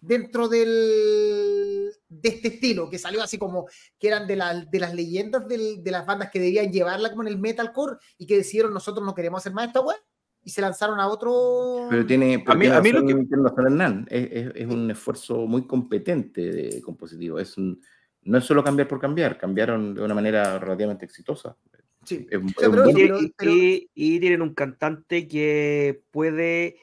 dentro 0.00 0.48
del, 0.48 1.92
de 2.08 2.28
este 2.28 2.48
estilo, 2.48 2.90
que 2.90 2.98
salió 2.98 3.22
así 3.22 3.38
como 3.38 3.66
que 3.98 4.08
eran 4.08 4.26
de, 4.26 4.36
la, 4.36 4.54
de 4.54 4.80
las 4.80 4.94
leyendas 4.94 5.46
del, 5.46 5.82
de 5.82 5.90
las 5.90 6.06
bandas 6.06 6.30
que 6.30 6.40
debían 6.40 6.72
llevarla 6.72 7.10
como 7.10 7.22
en 7.22 7.28
el 7.28 7.38
metalcore 7.38 7.98
y 8.18 8.26
que 8.26 8.36
decidieron 8.36 8.74
nosotros 8.74 9.04
no 9.04 9.14
queremos 9.14 9.40
hacer 9.40 9.52
más 9.52 9.68
esta 9.68 9.80
web 9.80 9.98
y 10.44 10.50
se 10.50 10.60
lanzaron 10.60 10.98
a 11.00 11.08
otro. 11.08 11.86
Pero 11.88 12.04
tiene. 12.04 12.40
Pero 12.40 12.52
a 12.52 12.54
mí, 12.54 12.60
tiene 12.62 12.76
a 12.76 12.80
mí 12.80 12.92
lo 12.92 13.54
que. 13.54 13.62
Hernán. 13.62 14.06
Es, 14.10 14.28
es, 14.30 14.52
es, 14.54 14.66
un 14.66 14.90
esfuerzo 14.90 15.46
muy 15.46 15.66
competente 15.66 16.40
de 16.50 16.82
compositivo. 16.82 17.38
Es 17.38 17.56
un, 17.56 17.80
no 18.22 18.38
es 18.38 18.44
solo 18.44 18.64
cambiar 18.64 18.88
por 18.88 19.00
cambiar, 19.00 19.38
cambiaron 19.38 19.94
de 19.94 20.02
una 20.02 20.14
manera 20.14 20.58
relativamente 20.58 21.04
exitosa. 21.04 21.56
Sí. 22.04 22.26
Es, 22.28 22.38
o 22.38 22.48
sea, 22.60 22.70
pero, 22.70 22.82
buen... 22.82 22.94
pero, 22.94 23.18
pero... 23.36 23.52
Y, 23.52 23.90
y, 23.94 24.20
tienen 24.20 24.42
un 24.42 24.54
cantante 24.54 25.28
que 25.28 26.02
puede 26.10 26.76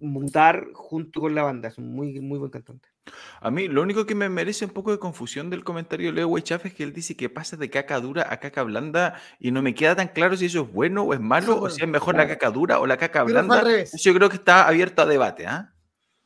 montar 0.00 0.68
junto 0.72 1.20
con 1.20 1.34
la 1.34 1.44
banda. 1.44 1.68
Es 1.68 1.78
un 1.78 1.92
muy, 1.92 2.20
muy 2.20 2.38
buen 2.38 2.50
cantante. 2.50 2.88
A 3.40 3.50
mí 3.50 3.68
lo 3.68 3.82
único 3.82 4.06
que 4.06 4.14
me 4.14 4.28
merece 4.28 4.64
un 4.64 4.70
poco 4.70 4.90
de 4.90 4.98
confusión 4.98 5.50
del 5.50 5.64
comentario 5.64 6.06
de 6.06 6.12
Leo 6.14 6.28
Weichaf 6.28 6.66
es 6.66 6.74
que 6.74 6.82
él 6.82 6.92
dice 6.92 7.16
que 7.16 7.28
pasa 7.28 7.56
de 7.56 7.68
caca 7.68 8.00
dura 8.00 8.26
a 8.30 8.40
caca 8.40 8.62
blanda 8.62 9.20
y 9.38 9.50
no 9.50 9.60
me 9.60 9.74
queda 9.74 9.94
tan 9.94 10.08
claro 10.08 10.36
si 10.36 10.46
eso 10.46 10.62
es 10.62 10.72
bueno 10.72 11.02
o 11.02 11.12
es 11.14 11.20
malo 11.20 11.60
o 11.60 11.68
si 11.68 11.82
es 11.82 11.88
mejor 11.88 12.16
la 12.16 12.26
caca 12.26 12.50
dura 12.50 12.80
o 12.80 12.86
la 12.86 12.96
caca 12.96 13.22
blanda. 13.22 13.62
Yo 13.96 14.14
creo 14.14 14.28
que 14.28 14.36
está 14.36 14.66
abierto 14.66 15.02
a 15.02 15.06
debate. 15.06 15.44
¿eh? 15.44 15.66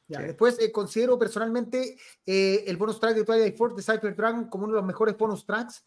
Ya, 0.06 0.20
sí. 0.20 0.24
Después 0.26 0.58
eh, 0.60 0.70
considero 0.72 1.18
personalmente 1.18 1.96
eh, 2.24 2.64
el 2.66 2.76
bonus 2.76 3.00
track 3.00 3.16
de 3.16 3.24
Twilight 3.24 3.56
Force 3.56 3.76
de 3.76 3.82
Cypher 3.82 4.14
Dragon 4.14 4.48
como 4.48 4.64
uno 4.64 4.74
de 4.74 4.80
los 4.80 4.86
mejores 4.86 5.16
bonus 5.16 5.44
tracks. 5.44 5.84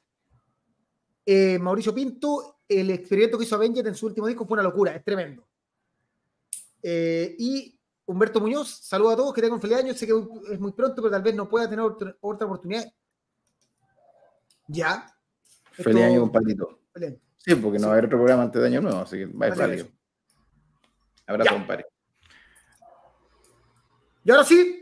Eh, 1.26 1.60
Mauricio 1.60 1.94
Pinto, 1.94 2.60
el 2.68 2.90
experimento 2.90 3.38
que 3.38 3.44
hizo 3.44 3.56
Avengers 3.56 3.88
en 3.88 3.96
su 3.96 4.08
último 4.08 4.28
disco 4.28 4.46
fue 4.46 4.56
una 4.56 4.64
locura, 4.64 4.96
es 4.96 5.04
tremendo. 5.04 5.48
Eh, 6.84 7.36
y 7.38 7.80
Humberto 8.12 8.42
Muñoz, 8.42 8.70
saludos 8.70 9.14
a 9.14 9.16
todos, 9.16 9.34
que 9.34 9.42
tengan 9.42 9.56
un 9.56 9.62
feliz 9.62 9.78
año. 9.78 9.94
Sé 9.94 10.06
que 10.06 10.14
es 10.52 10.60
muy 10.60 10.74
pronto, 10.74 10.96
pero 11.02 11.12
tal 11.12 11.22
vez 11.22 11.34
no 11.34 11.48
pueda 11.48 11.70
tener 11.70 11.86
otra, 11.86 12.16
otra 12.20 12.46
oportunidad. 12.46 12.86
Ya. 14.68 15.08
Feliz 15.72 15.96
Esto... 15.96 16.08
año, 16.08 16.20
compadrito. 16.22 16.80
Sí, 17.38 17.56
porque 17.56 17.80
no 17.80 17.88
va 17.88 17.94
a 17.94 17.96
haber 17.96 18.06
otro 18.06 18.18
programa 18.18 18.44
antes 18.44 18.62
de 18.62 18.68
año 18.68 18.82
nuevo, 18.82 19.00
así 19.00 19.18
que 19.18 19.26
va 19.26 19.48
a 19.48 19.56
válido. 19.56 19.88
Abrazo, 21.26 21.54
compadre. 21.54 21.86
Y 24.24 24.32
ahora 24.32 24.44
sí, 24.44 24.78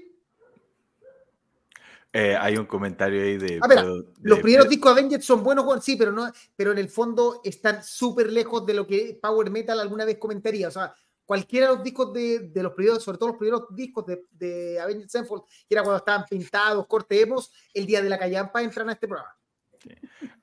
Eh, 2.11 2.35
hay 2.35 2.57
un 2.57 2.65
comentario 2.65 3.21
ahí 3.21 3.37
de. 3.37 3.59
Ah, 3.61 3.67
espera, 3.69 3.83
de- 3.83 4.05
los 4.23 4.39
primeros 4.39 4.67
discos 4.67 4.95
de 4.95 5.01
Avenged 5.01 5.21
son 5.21 5.43
buenos, 5.43 5.63
Juan, 5.63 5.79
sí, 5.79 5.95
pero, 5.95 6.11
no, 6.11 6.31
pero 6.55 6.71
en 6.71 6.79
el 6.79 6.89
fondo 6.89 7.39
están 7.43 7.83
súper 7.83 8.31
lejos 8.31 8.65
de 8.65 8.73
lo 8.73 8.87
que 8.87 9.19
Power 9.21 9.51
Metal 9.51 9.79
alguna 9.79 10.05
vez 10.05 10.17
comentaría. 10.17 10.69
O 10.69 10.71
sea, 10.71 10.91
cualquiera 11.29 11.67
de 11.69 11.75
los 11.75 11.83
discos 11.83 12.11
de, 12.11 12.39
de 12.49 12.63
los 12.63 12.73
primeros, 12.73 13.03
sobre 13.03 13.19
todo 13.19 13.29
los 13.29 13.37
primeros 13.37 13.65
discos 13.75 14.03
de, 14.07 14.23
de 14.31 14.79
Avenged 14.79 15.07
Sevenfold, 15.09 15.43
que 15.43 15.75
era 15.75 15.83
cuando 15.83 15.97
estaban 15.99 16.25
pintados, 16.27 16.87
corte 16.87 17.21
emos, 17.21 17.51
el 17.71 17.85
día 17.85 18.01
de 18.01 18.09
la 18.09 18.17
callampa 18.17 18.63
entran 18.63 18.89
a 18.89 18.93
este 18.93 19.07
programa. 19.07 19.29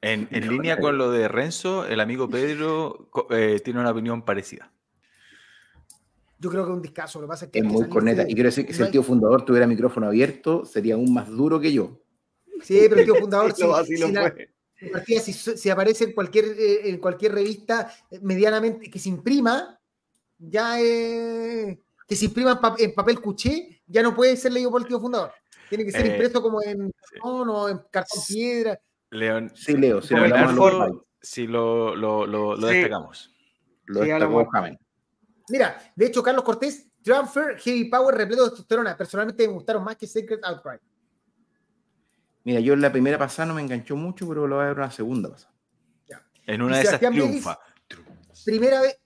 En, 0.01 0.29
en 0.31 0.49
línea 0.49 0.79
con 0.79 0.97
lo 0.97 1.11
de 1.11 1.27
Renzo, 1.27 1.85
el 1.87 1.99
amigo 1.99 2.29
Pedro 2.31 3.11
eh, 3.31 3.61
tiene 3.65 3.81
una 3.81 3.91
opinión 3.91 4.25
parecida. 4.25 4.73
Yo 6.39 6.51
creo 6.51 6.65
que 6.65 6.71
es 6.71 6.77
un 6.77 6.83
discazo. 6.83 7.21
Lo 7.21 7.27
que 7.27 7.31
pasa 7.31 7.45
es 7.47 7.51
que 7.51 7.59
Es 7.59 7.65
que 7.65 7.69
muy 7.69 7.89
corneta. 7.89 8.23
de- 8.23 8.31
Y 8.31 8.35
quiero 8.35 8.47
decir 8.49 8.65
que 8.65 8.73
si 8.73 8.83
el 8.83 8.91
tío 8.93 9.03
fundador 9.03 9.45
tuviera 9.45 9.67
micrófono 9.67 10.07
abierto, 10.07 10.65
sería 10.65 10.95
aún 10.95 11.13
más 11.13 11.29
duro 11.29 11.59
que 11.59 11.73
yo. 11.73 12.01
Sí, 12.63 12.79
pero 12.89 13.01
el 13.01 13.05
tío 13.05 13.17
fundador, 13.17 13.53
Sí, 13.57 13.65
así 13.75 13.97
la- 14.13 14.33
si 15.57 15.69
aparece 15.69 16.05
en 16.05 16.13
cualquier, 16.13 16.45
eh, 16.45 16.89
en 16.91 16.99
cualquier 16.99 17.33
revista 17.33 17.91
eh, 18.09 18.21
medianamente 18.23 18.89
que 18.89 19.01
se 19.01 19.09
imprima, 19.09 19.81
ya 20.39 20.81
eh, 20.81 21.81
que 22.07 22.17
se 22.17 22.27
imprima 22.27 22.53
en, 22.53 22.59
pa- 22.59 22.77
en 22.79 22.95
papel 22.95 23.21
cuché, 23.21 23.83
ya 23.87 24.03
no 24.03 24.15
puede 24.15 24.37
ser 24.37 24.53
leído 24.53 24.71
por 24.71 24.81
el 24.83 24.89
tío 24.89 25.01
fundador. 25.01 25.33
Tiene 25.69 25.85
que 25.85 25.91
ser 25.93 26.07
Eh, 26.07 26.11
impreso 26.11 26.41
como 26.43 26.63
en 26.63 26.91
cartón 26.93 27.49
o 27.51 27.69
en 27.69 27.79
cartón 27.91 28.21
piedra. 28.29 28.79
León, 29.11 29.51
Sí, 29.55 29.77
Leo, 29.77 30.01
si 30.03 30.15
lo 30.15 30.25
en 30.25 31.01
si 31.21 31.47
lo, 31.47 31.97
lo, 31.97 32.27
lo, 32.27 32.57
lo 32.57 32.69
Sí. 32.69 32.75
destacamos. 32.75 33.35
lo 33.87 34.03
Sí, 34.03 34.09
destacó 34.09 34.25
hablamos- 34.41 34.53
Jamen. 34.53 34.79
Mira, 35.49 35.93
de 35.95 36.07
hecho, 36.07 36.23
Carlos 36.23 36.45
Cortés, 36.45 36.89
Transfer, 37.03 37.57
Heavy 37.59 37.85
Power, 37.85 38.15
repleto 38.17 38.45
de 38.45 38.51
testosterona. 38.51 38.97
Personalmente 38.97 39.47
me 39.47 39.55
gustaron 39.55 39.83
más 39.85 39.97
que 39.97 40.07
Secret 40.07 40.41
Outcry. 40.45 40.79
Mira, 42.45 42.61
yo 42.61 42.75
en 42.75 42.81
la 42.81 42.93
primera 42.93 43.19
pasada 43.19 43.47
no 43.47 43.55
me 43.55 43.63
enganchó 43.63 43.97
mucho, 43.97 44.27
pero 44.29 44.47
lo 44.47 44.57
voy 44.57 44.65
a 44.65 44.69
ver 44.69 44.77
una 44.79 44.91
segunda 44.91 45.31
pasada. 45.31 45.53
En 46.47 46.63
una 46.63 46.75
Y 46.77 46.79
de 46.79 46.85
esas 46.85 47.01
triunfa. 47.01 47.59
Primera 48.45 48.81
vez, 48.81 48.97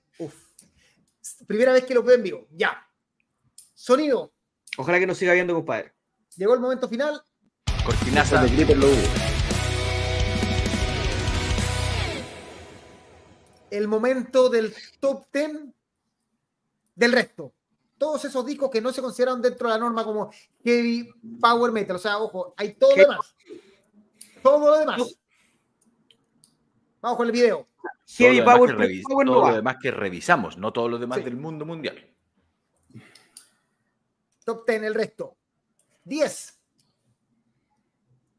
primera 1.46 1.72
vez 1.72 1.84
que 1.84 1.94
lo 1.94 2.02
veo 2.02 2.16
en 2.16 2.22
vivo. 2.22 2.46
Ya. 2.50 2.86
Sonido. 3.74 4.32
Ojalá 4.76 4.98
que 4.98 5.06
nos 5.06 5.18
siga 5.18 5.32
viendo, 5.32 5.54
compadre. 5.54 5.92
Llegó 6.36 6.54
el 6.54 6.60
momento 6.60 6.88
final. 6.88 7.22
Cortinaza. 7.84 8.42
de 8.42 8.50
Creeper 8.50 8.76
lo 8.76 8.86
hubo. 8.86 9.30
el 13.70 13.88
momento 13.88 14.48
del 14.48 14.74
top 14.98 15.26
10 15.32 15.50
del 16.94 17.12
resto. 17.12 17.54
Todos 17.96 18.24
esos 18.24 18.44
discos 18.44 18.70
que 18.70 18.80
no 18.80 18.92
se 18.92 19.02
consideran 19.02 19.42
dentro 19.42 19.68
de 19.68 19.74
la 19.74 19.78
norma 19.80 20.04
como 20.04 20.30
heavy 20.64 21.12
power 21.40 21.70
metal. 21.70 21.96
O 21.96 21.98
sea, 21.98 22.18
ojo, 22.18 22.54
hay 22.56 22.74
todo 22.74 22.90
lo 22.90 22.96
¿Qué? 22.96 23.02
demás. 23.02 23.34
Todo 24.42 24.70
lo 24.70 24.78
demás. 24.78 25.18
Vamos 27.00 27.16
con 27.16 27.26
el 27.26 27.32
video. 27.32 27.68
Todo 28.16 28.26
Heavy 28.28 28.36
lo 28.38 28.42
demás 28.42 28.56
Power, 28.58 28.76
que 28.88 29.02
Power 29.02 29.26
no 29.26 29.32
todo 29.32 29.42
va. 29.42 29.50
lo 29.50 29.56
demás 29.56 29.76
que 29.80 29.90
revisamos, 29.90 30.56
no 30.58 30.72
todo 30.72 30.88
lo 30.88 30.98
demás 30.98 31.18
Sí. 31.18 31.24
del 31.24 31.36
mundo 31.36 31.64
mundial. 31.64 32.06
Top 34.44 34.66
10, 34.66 34.82
el 34.82 34.94
resto. 34.94 35.36
10. 36.04 36.58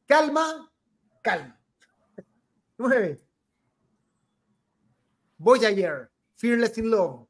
Calma, 0.05 0.71
calma. 1.21 1.59
9. 2.77 3.21
Voyager, 5.37 6.11
Fearless 6.35 6.77
in 6.77 6.89
Love. 6.91 7.27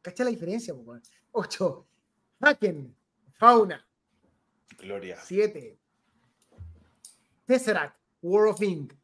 ¿Cacha 0.00 0.22
la 0.24 0.30
diferencia? 0.30 0.74
8. 1.32 1.88
Haken, 2.40 2.94
Fauna. 3.34 3.86
Gloria. 4.78 5.16
7. 5.20 5.78
Tesseract, 7.46 7.98
War 8.22 8.46
of 8.48 8.62
Ink. 8.62 8.94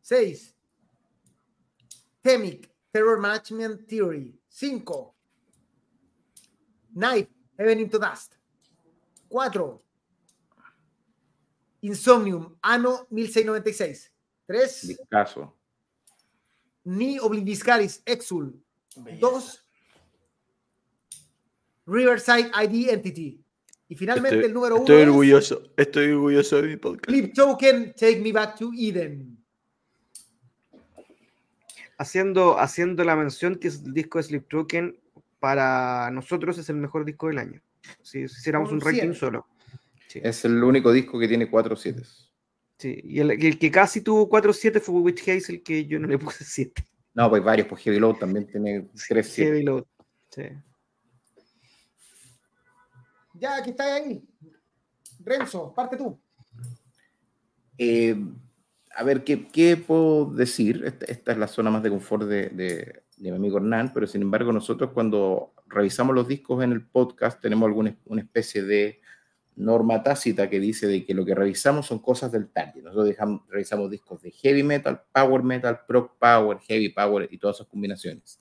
6. 0.00 0.54
Temic, 2.22 2.68
Terror 2.92 3.18
Management 3.18 3.86
Theory. 3.88 4.34
5. 4.48 4.82
Knife, 6.94 7.28
Heaven 7.58 7.80
into 7.80 7.98
Dust. 7.98 8.36
4. 9.28 9.78
Insomnium, 11.82 12.56
Ano 12.62 13.06
1696. 13.10 14.10
3. 14.46 14.88
Discaso. 14.88 15.52
Ni 16.84 17.18
Obliviscaris, 17.18 18.02
Exul. 18.06 18.52
2. 18.96 19.62
Riverside 21.86 22.50
ID 22.54 22.90
Entity. 22.90 23.40
Y 23.90 23.94
finalmente 23.94 24.36
Estoy, 24.36 24.48
el 24.48 24.54
número 24.54 24.74
1. 24.76 24.84
estoy 24.84 25.02
orgulloso, 25.02 25.62
estoy 25.76 26.10
orgulloso 26.12 26.56
de 26.60 26.68
mi 26.68 26.76
podcast. 26.76 27.06
Flip 27.08 27.32
Token, 27.32 27.94
Take 27.94 28.20
Me 28.20 28.32
Back 28.32 28.58
to 28.58 28.70
Eden. 28.76 29.37
Haciendo, 31.98 32.58
haciendo 32.58 33.04
la 33.04 33.16
mención 33.16 33.56
que 33.56 33.68
es 33.68 33.82
el 33.84 33.92
disco 33.92 34.18
de 34.18 34.24
Sleep 34.24 34.48
Token 34.48 34.98
para 35.40 36.10
nosotros 36.10 36.56
es 36.58 36.68
el 36.70 36.76
mejor 36.76 37.04
disco 37.04 37.26
del 37.26 37.38
año. 37.38 37.60
Si, 38.02 38.26
si 38.28 38.38
hiciéramos 38.38 38.72
un 38.72 38.80
ranking 38.80 39.00
siete. 39.00 39.14
solo. 39.14 39.46
Es 40.14 40.44
el 40.44 40.62
único 40.62 40.92
disco 40.92 41.18
que 41.18 41.28
tiene 41.28 41.50
4 41.50 41.76
7 41.76 42.02
Sí, 42.78 43.00
y 43.02 43.18
el, 43.18 43.32
el 43.32 43.58
que 43.58 43.70
casi 43.70 44.00
tuvo 44.02 44.28
4-7 44.30 44.80
fue 44.80 44.94
Witch 45.00 45.28
Hazel, 45.28 45.62
que 45.64 45.84
yo 45.84 45.98
no 45.98 46.06
le 46.06 46.16
puse 46.16 46.44
7. 46.44 46.84
No, 47.14 47.28
pues 47.28 47.42
varios, 47.42 47.66
pues 47.66 47.82
Heavy 47.82 47.98
Load 47.98 48.14
también 48.14 48.46
tiene 48.46 48.88
3 49.08 49.28
7 49.28 49.50
Heavy 49.50 49.62
Load. 49.64 49.84
Sí. 50.30 50.42
Ya 53.34 53.60
que 53.62 53.70
está 53.70 53.96
ahí. 53.96 54.22
Renzo, 55.24 55.74
parte 55.74 55.96
tú. 55.96 56.20
Eh, 57.76 58.16
a 58.94 59.04
ver, 59.04 59.24
¿qué, 59.24 59.76
puedo 59.76 60.26
decir? 60.26 60.84
Esta, 61.06 61.32
es 61.32 61.38
la 61.38 61.48
zona 61.48 61.70
más 61.70 61.82
de 61.82 61.90
confort 61.90 62.24
de, 62.24 63.02
mi 63.18 63.30
amigo 63.30 63.58
Hernán, 63.58 63.92
pero 63.92 64.06
sin 64.06 64.22
embargo 64.22 64.52
nosotros 64.52 64.90
cuando 64.92 65.52
revisamos 65.66 66.14
los 66.14 66.28
discos 66.28 66.62
en 66.62 66.72
el 66.72 66.86
podcast 66.86 67.40
tenemos 67.40 67.66
alguna 67.66 67.96
una 68.06 68.22
especie 68.22 68.62
de 68.62 69.00
norma 69.56 70.02
tácita 70.04 70.48
que 70.48 70.60
dice 70.60 70.86
de 70.86 71.04
que 71.04 71.14
lo 71.14 71.24
que 71.24 71.34
revisamos 71.34 71.86
son 71.86 71.98
cosas 71.98 72.30
del 72.30 72.48
target. 72.48 72.82
Nosotros 72.82 73.08
dejamos- 73.08 73.42
revisamos 73.48 73.90
discos 73.90 74.22
de 74.22 74.30
heavy 74.30 74.62
metal, 74.62 75.02
power 75.12 75.42
metal, 75.42 75.80
prog 75.86 76.16
power, 76.18 76.58
heavy 76.60 76.90
power 76.90 77.28
y 77.30 77.38
todas 77.38 77.56
esas 77.56 77.66
combinaciones. 77.66 78.40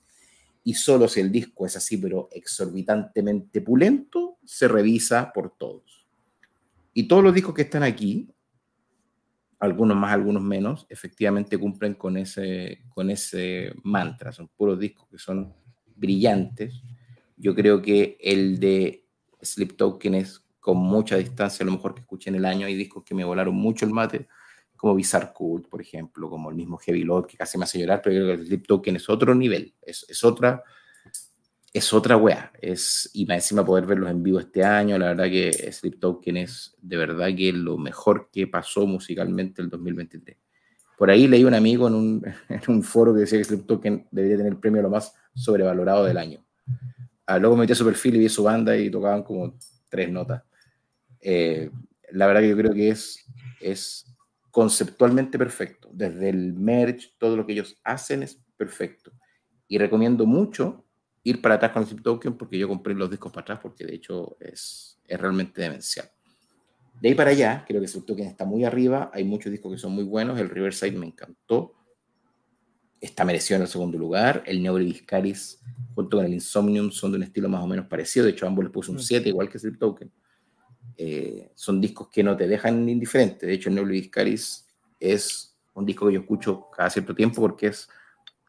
Y 0.64 0.76
solo 0.76 1.08
si 1.08 1.22
el 1.22 1.32
disco 1.32 1.66
es 1.66 1.76
así, 1.76 1.98
pero 1.98 2.30
exorbitantemente 2.32 3.62
pulento, 3.62 4.38
se 4.46 4.68
revisa 4.68 5.32
por 5.34 5.58
todos. 5.58 6.06
Y 6.94 7.08
todos 7.08 7.24
los 7.24 7.34
discos 7.34 7.56
que 7.56 7.64
están 7.64 7.84
aquí, 7.84 8.30
algunos 9.60 9.98
más, 9.98 10.14
algunos 10.14 10.44
menos, 10.44 10.86
efectivamente 10.90 11.58
cumplen 11.58 11.96
con 11.96 12.18
ese, 12.18 12.84
con 12.90 13.10
ese 13.10 13.74
mantra. 13.84 14.32
Son 14.32 14.48
puros 14.48 14.80
discos 14.80 15.08
que 15.10 15.18
son 15.18 15.54
brillantes. 15.96 16.82
Yo 17.36 17.56
creo 17.56 17.82
que 17.82 18.18
el 18.22 18.60
de 18.60 19.06
Sleep 19.42 19.76
Token 19.76 20.16
es 20.16 20.44
con 20.60 20.78
mucha 20.78 21.18
distancia 21.18 21.66
lo 21.66 21.72
mejor 21.72 21.96
que 21.96 22.02
escuché 22.02 22.30
en 22.30 22.36
el 22.36 22.46
año. 22.46 22.68
Hay 22.68 22.76
discos 22.76 23.04
que 23.04 23.16
me 23.16 23.24
volaron 23.24 23.56
mucho 23.56 23.86
el 23.86 23.92
mate, 23.92 24.28
como 24.76 24.94
Bizarre 24.94 25.32
Cult, 25.34 25.68
por 25.68 25.82
ejemplo, 25.82 26.30
como 26.30 26.50
el 26.50 26.56
mismo 26.56 26.78
Heavy 26.78 27.04
Load, 27.04 27.26
que 27.26 27.38
casi 27.38 27.58
me 27.58 27.64
hace 27.64 27.80
llorar, 27.80 28.02
pero 28.04 28.16
yo 28.16 28.22
creo 28.24 28.36
que 28.36 28.42
el 28.42 28.48
Sleep 28.48 28.68
Token 28.68 28.96
es 28.96 29.10
otro 29.10 29.34
nivel, 29.34 29.74
es, 29.82 30.06
es 30.08 30.24
otra 30.24 30.64
es 31.74 31.94
otra 31.94 32.18
wea. 32.18 32.52
Es, 32.62 33.10
y 33.14 33.26
más 33.26 33.38
encima 33.38 33.66
poder 33.66 33.86
verlos 33.86 34.10
en 34.10 34.24
vivo 34.24 34.40
este 34.40 34.64
año, 34.64 34.98
la 34.98 35.08
verdad 35.08 35.26
que 35.26 35.72
Sleep 35.72 36.00
Token 36.00 36.38
es 36.38 36.76
de 36.82 36.98
verdad 36.98 37.30
que 37.36 37.52
lo 37.54 37.78
mejor 37.78 38.30
que 38.32 38.48
pasó 38.48 38.86
musicalmente 38.86 39.62
el 39.62 39.70
2023. 39.70 40.38
Por 40.98 41.12
ahí 41.12 41.28
leí 41.28 41.44
un 41.44 41.54
amigo 41.54 41.88
en 41.88 41.94
un, 41.94 42.26
en 42.50 42.62
un 42.68 42.84
foro 42.84 43.14
que 43.14 43.22
decía 43.22 43.38
que 43.38 43.46
Sleep 43.46 43.66
Token 43.66 44.08
debería 44.12 44.38
tener 44.38 44.54
el 44.54 44.60
premio 44.60 44.82
lo 44.82 44.90
más 44.90 45.14
sobrevalorado 45.34 46.06
del 46.06 46.18
año. 46.18 46.44
Ah, 47.26 47.38
luego 47.38 47.56
me 47.56 47.62
metí 47.62 47.74
a 47.74 47.76
su 47.76 47.86
perfil 47.86 48.16
y 48.16 48.20
vi 48.20 48.30
su 48.30 48.44
banda 48.44 48.76
y 48.76 48.90
tocaban 48.90 49.24
como 49.24 49.58
tres 49.90 50.10
notas. 50.10 50.44
Eh, 51.20 51.70
la 52.12 52.28
verdad 52.28 52.42
que 52.42 52.50
yo 52.50 52.58
creo 52.58 52.74
que 52.74 52.90
es, 52.90 53.26
es 53.60 54.16
conceptualmente 54.50 55.38
perfecto. 55.38 55.90
Desde 55.94 56.30
el 56.30 56.54
merch, 56.54 57.16
todo 57.18 57.36
lo 57.36 57.46
que 57.46 57.54
ellos 57.54 57.78
hacen 57.84 58.24
es 58.24 58.42
perfecto. 58.56 59.12
Y 59.68 59.78
recomiendo 59.78 60.26
mucho 60.26 60.87
ir 61.28 61.42
para 61.42 61.56
atrás 61.56 61.74
con 61.74 61.82
el 61.82 61.90
Sleep 61.90 62.04
Token 62.04 62.38
porque 62.38 62.58
yo 62.58 62.70
compré 62.70 62.94
los 62.94 63.10
discos 63.10 63.34
para 63.34 63.42
atrás 63.42 63.60
porque 63.62 63.86
de 63.86 63.96
hecho 63.96 64.38
es, 64.40 64.98
es 65.06 65.20
realmente 65.20 65.62
demencial. 65.62 66.10
De 67.02 67.10
ahí 67.10 67.16
para 67.16 67.32
allá, 67.32 67.66
creo 67.68 67.82
que 67.82 67.88
Sleep 67.88 68.06
Token 68.06 68.28
está 68.28 68.46
muy 68.46 68.64
arriba, 68.64 69.12
hay 69.14 69.26
muchos 69.26 69.52
discos 69.52 69.74
que 69.74 69.78
son 69.78 69.92
muy 69.92 70.06
buenos, 70.06 70.40
el 70.40 70.50
Riverside 70.50 70.98
me 70.98 71.06
encantó, 71.06 71.76
está 73.02 73.26
merecido 73.26 73.58
en 73.58 73.64
el 73.64 73.68
segundo 73.68 73.98
lugar, 73.98 74.42
el 74.46 74.64
Neuriviscaris 74.64 75.60
junto 75.94 76.18
con 76.18 76.26
el 76.26 76.34
Insomnium 76.34 76.92
son 76.92 77.12
de 77.12 77.18
un 77.18 77.24
estilo 77.24 77.50
más 77.50 77.62
o 77.62 77.68
menos 77.68 77.88
parecido, 77.88 78.26
de 78.26 78.32
hecho 78.32 78.48
ambos 78.48 78.64
les 78.64 78.72
puse 78.72 78.92
un 78.92 79.00
7 79.00 79.28
igual 79.28 79.50
que 79.50 79.60
Sleep 79.60 79.78
Token. 79.78 80.12
Eh, 80.96 81.52
son 81.56 81.82
discos 81.82 82.08
que 82.10 82.24
no 82.24 82.38
te 82.38 82.48
dejan 82.48 82.88
indiferente, 82.88 83.46
de 83.46 83.54
hecho 83.54 83.68
el 83.68 83.76
Neuriviscaris 83.76 84.66
es 84.98 85.58
un 85.74 85.86
disco 85.86 86.08
que 86.08 86.14
yo 86.14 86.22
escucho 86.22 86.70
cada 86.72 86.90
cierto 86.90 87.14
tiempo 87.14 87.42
porque 87.42 87.68
es 87.68 87.90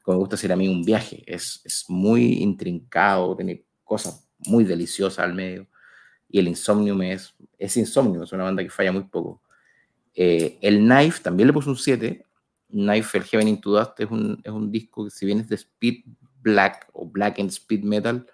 como 0.03 0.17
me 0.17 0.21
gusta 0.21 0.37
hacer 0.37 0.53
a 0.53 0.57
mí 0.57 0.69
un 0.69 0.85
viaje. 0.85 1.23
Es, 1.27 1.61
es 1.65 1.85
muy 1.89 2.43
intrincado, 2.43 3.37
tiene 3.37 3.65
cosas 3.85 4.29
muy 4.39 4.65
deliciosas 4.65 5.25
al 5.25 5.35
medio. 5.35 5.67
y 6.29 6.39
el 6.39 6.49
Insomnium 6.49 7.03
es, 7.03 7.35
es 7.59 7.77
Insomnium, 7.77 8.23
es 8.23 8.33
una 8.33 8.45
banda 8.45 8.63
que 8.63 8.71
falla 8.71 8.93
muy 8.93 9.05
poco. 9.05 9.43
Eh, 10.15 10.59
el 10.63 10.79
Knife 10.81 11.23
también 11.23 11.47
le 11.47 11.53
puso 11.53 11.71
un 11.71 11.77
7. 11.77 12.25
Knife, 12.71 13.19
el 13.19 13.25
Heaven 13.25 13.49
Into 13.49 13.71
Dust, 13.71 13.99
es 14.01 14.11
un, 14.11 14.41
es 14.45 14.53
un 14.53 14.71
disco 14.71 15.05
que 15.05 15.11
si 15.11 15.25
bien 15.25 15.41
es 15.41 15.49
de 15.49 15.55
Speed 15.55 16.05
Black 16.43 16.89
o 16.93 17.07
Black 17.07 17.39
and 17.41 17.51
Speed 17.51 17.83
Metal, 17.85 18.27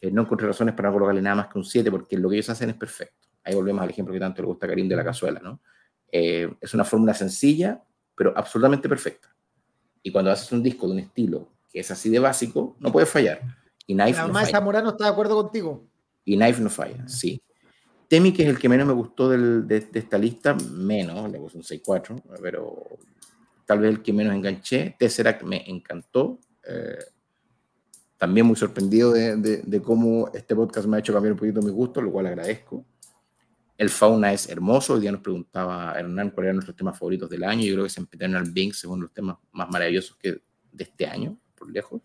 eh, 0.00 0.10
no 0.10 0.22
encontré 0.22 0.46
razones 0.46 0.74
para 0.74 0.92
colocarle 0.92 1.22
nada 1.22 1.36
más 1.36 1.46
que 1.48 1.58
un 1.58 1.64
7 1.64 1.90
porque 1.90 2.16
lo 2.16 2.28
que 2.28 2.36
ellos 2.36 2.50
hacen 2.50 2.70
es 2.70 2.76
perfecto. 2.76 3.28
Ahí 3.42 3.54
volvemos 3.54 3.82
al 3.82 3.90
ejemplo 3.90 4.12
que 4.12 4.20
tanto 4.20 4.42
le 4.42 4.46
gusta 4.48 4.66
a 4.66 4.68
Karim 4.68 4.88
de 4.88 4.96
la 4.96 5.04
cazuela, 5.04 5.40
¿no? 5.40 5.60
Eh, 6.12 6.54
es 6.60 6.74
una 6.74 6.84
fórmula 6.84 7.14
sencilla, 7.14 7.82
pero 8.14 8.32
absolutamente 8.36 8.88
perfecta. 8.88 9.33
Y 10.04 10.12
cuando 10.12 10.30
haces 10.30 10.52
un 10.52 10.62
disco 10.62 10.86
de 10.86 10.92
un 10.92 10.98
estilo 11.00 11.48
que 11.72 11.80
es 11.80 11.90
así 11.90 12.08
de 12.10 12.20
básico, 12.20 12.76
no 12.78 12.92
puedes 12.92 13.08
fallar. 13.08 13.40
Y 13.86 13.94
Knife 13.94 14.18
La 14.20 14.28
no 14.28 14.34
falla. 14.34 14.50
Zamorano 14.50 14.90
está 14.90 15.04
de 15.06 15.10
acuerdo 15.10 15.34
contigo. 15.42 15.84
Y 16.24 16.36
Knife 16.36 16.62
no 16.62 16.70
falla, 16.70 17.08
sí. 17.08 17.42
Temi, 18.06 18.32
que 18.32 18.44
es 18.44 18.48
el 18.50 18.58
que 18.58 18.68
menos 18.68 18.86
me 18.86 18.92
gustó 18.92 19.28
del- 19.30 19.66
de, 19.66 19.80
de 19.80 19.98
esta 19.98 20.16
lista, 20.18 20.54
menos, 20.70 21.28
le 21.32 21.38
puse 21.38 21.56
un 21.56 21.64
6-4, 21.64 22.22
pero 22.40 22.84
tal 23.66 23.80
vez 23.80 23.90
el 23.90 24.02
que 24.02 24.12
menos 24.12 24.34
enganché. 24.34 24.94
Tesseract 24.98 25.42
me 25.42 25.68
encantó. 25.68 26.38
eh, 26.68 26.98
también 28.16 28.46
muy 28.46 28.56
sorprendido 28.56 29.12
de, 29.12 29.36
de- 29.36 29.62
de 29.62 29.82
cómo 29.82 30.30
este 30.32 30.54
podcast 30.54 30.86
me 30.86 30.96
ha 30.96 31.00
hecho 31.00 31.12
cambiar 31.12 31.32
un 31.32 31.38
poquito 31.38 31.60
mi 31.60 31.70
gusto, 31.70 32.00
lo 32.00 32.12
cual 32.12 32.26
agradezco. 32.26 32.84
El 33.76 33.90
Fauna 33.90 34.32
es 34.32 34.48
hermoso. 34.48 34.94
Hoy 34.94 35.00
día 35.00 35.12
nos 35.12 35.20
preguntaba 35.20 35.92
Hernán 35.98 36.30
cuáles 36.30 36.48
eran 36.48 36.56
nuestros 36.56 36.76
temas 36.76 36.96
favoritos 36.96 37.28
del 37.28 37.42
año. 37.42 37.64
Yo 37.64 37.74
creo 37.74 37.84
que 37.84 37.90
Sempiternal 37.90 38.50
Binks 38.50 38.78
es 38.78 38.84
uno 38.84 38.96
de 38.96 39.02
los 39.02 39.12
temas 39.12 39.36
más 39.52 39.68
maravillosos 39.68 40.16
que 40.16 40.42
de 40.72 40.84
este 40.84 41.06
año, 41.06 41.36
por 41.56 41.70
lejos. 41.70 42.00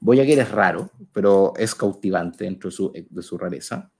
Voyager 0.00 0.40
es 0.40 0.50
raro, 0.50 0.90
pero 1.12 1.52
es 1.56 1.74
cautivante 1.74 2.44
dentro 2.44 2.70
de 2.70 2.76
su, 2.76 2.92
de 2.92 3.22
su 3.22 3.38
rareza. 3.38 3.90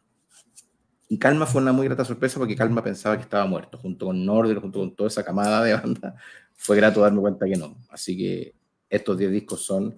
Y 1.09 1.19
Calma 1.19 1.47
fue 1.47 1.62
una 1.62 1.73
muy 1.73 1.87
grata 1.87 2.05
sorpresa 2.05 2.39
porque 2.39 2.55
Calma 2.55 2.83
pensaba 2.83 3.17
que 3.17 3.23
estaba 3.23 3.47
muerto, 3.47 3.78
junto 3.78 4.07
con 4.07 4.25
Norder, 4.25 4.59
junto 4.59 4.81
con 4.81 4.95
toda 4.95 5.09
esa 5.09 5.25
camada 5.25 5.62
de 5.65 5.75
banda. 5.75 6.15
Fue 6.61 6.77
grato 6.77 7.01
darme 7.01 7.20
cuenta 7.20 7.47
que 7.47 7.57
no. 7.57 7.78
Así 7.89 8.17
que 8.17 8.55
estos 8.91 9.17
10 9.17 9.31
discos 9.31 9.65
son 9.65 9.97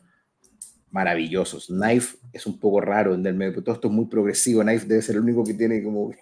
maravillosos. 0.90 1.66
Knife 1.68 2.18
es 2.32 2.46
un 2.46 2.60
poco 2.60 2.80
raro 2.82 3.14
en 3.14 3.26
el 3.26 3.34
medio, 3.34 3.52
pero 3.52 3.64
todo 3.64 3.74
esto 3.76 3.88
es 3.88 3.94
muy 3.94 4.06
progresivo. 4.06 4.62
Knife 4.62 4.86
debe 4.86 5.02
ser 5.02 5.16
el 5.16 5.22
único 5.22 5.42
que 5.42 5.54
tiene 5.54 5.82
como. 5.82 6.12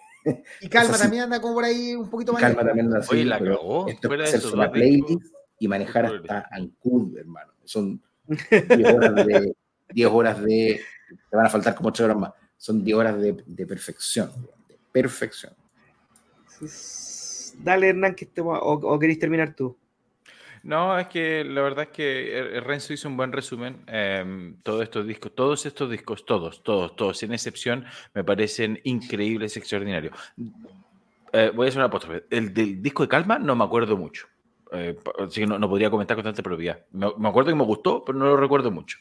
Y 0.61 0.69
Calma 0.69 0.97
también 0.97 1.23
anda 1.23 1.39
como 1.41 1.55
por 1.55 1.63
ahí 1.63 1.95
un 1.95 2.09
poquito 2.09 2.33
más. 2.33 2.41
Calma 2.41 2.63
también 2.63 2.87
anda 2.87 2.99
así, 2.99 3.15
Oye, 3.15 3.25
la 3.25 3.39
pero 3.39 3.57
cagó. 3.57 3.87
Esto 3.87 4.07
Fuera 4.07 4.23
es 4.25 4.33
eso, 4.33 4.47
discos. 4.51 4.67
playlist 4.69 5.33
y 5.59 5.67
manejar 5.67 6.05
hasta 6.05 6.47
Ancud, 6.51 7.17
hermano. 7.17 7.53
Son 7.63 8.01
10 8.27 8.93
horas 8.93 9.15
de. 9.25 9.55
10 9.93 10.09
horas 10.11 10.41
de. 10.43 10.81
Te 11.29 11.37
van 11.37 11.45
a 11.45 11.49
faltar 11.49 11.75
como 11.75 11.89
8 11.89 12.05
horas 12.05 12.17
más. 12.17 12.33
Son 12.57 12.83
10 12.83 12.97
horas 12.97 13.19
de, 13.19 13.43
de 13.45 13.65
perfección. 13.65 14.31
De 14.67 14.77
perfección. 14.91 15.53
Dale, 17.63 17.89
Hernán, 17.89 18.15
que 18.15 18.25
te, 18.25 18.41
o, 18.41 18.47
o 18.51 18.99
queréis 18.99 19.19
terminar 19.19 19.53
tú. 19.55 19.75
No, 20.63 20.97
es 20.99 21.07
que 21.07 21.43
la 21.43 21.61
verdad 21.61 21.85
es 21.85 21.91
que 21.91 22.37
eh, 22.37 22.59
Renzo 22.61 22.93
hizo 22.93 23.07
un 23.07 23.17
buen 23.17 23.31
resumen. 23.31 23.83
Eh, 23.87 24.53
todos 24.63 24.83
estos 24.83 25.05
discos, 25.05 25.33
todos 25.35 25.65
estos 25.65 25.89
discos, 25.89 26.25
todos, 26.25 26.63
todos, 26.63 26.95
todos, 26.95 27.17
sin 27.17 27.33
excepción, 27.33 27.85
me 28.13 28.23
parecen 28.23 28.79
increíbles, 28.83 29.57
extraordinarios. 29.57 30.13
Eh, 31.31 31.51
voy 31.55 31.67
a 31.67 31.69
hacer 31.69 31.79
una 31.79 31.87
apóstrofe. 31.87 32.23
El 32.29 32.53
del 32.53 32.81
disco 32.81 33.03
de 33.03 33.09
Calma 33.09 33.39
no 33.39 33.55
me 33.55 33.63
acuerdo 33.63 33.95
mucho. 33.97 34.27
Eh, 34.71 34.95
así 35.25 35.41
que 35.41 35.47
no, 35.47 35.57
no 35.57 35.67
podría 35.67 35.89
comentar 35.89 36.15
con 36.15 36.23
tanta 36.23 36.43
propiedad. 36.43 36.85
Me, 36.91 37.07
me 37.17 37.27
acuerdo 37.29 37.49
que 37.49 37.55
me 37.55 37.63
gustó, 37.65 38.03
pero 38.05 38.17
no 38.19 38.25
lo 38.25 38.37
recuerdo 38.37 38.69
mucho. 38.69 38.97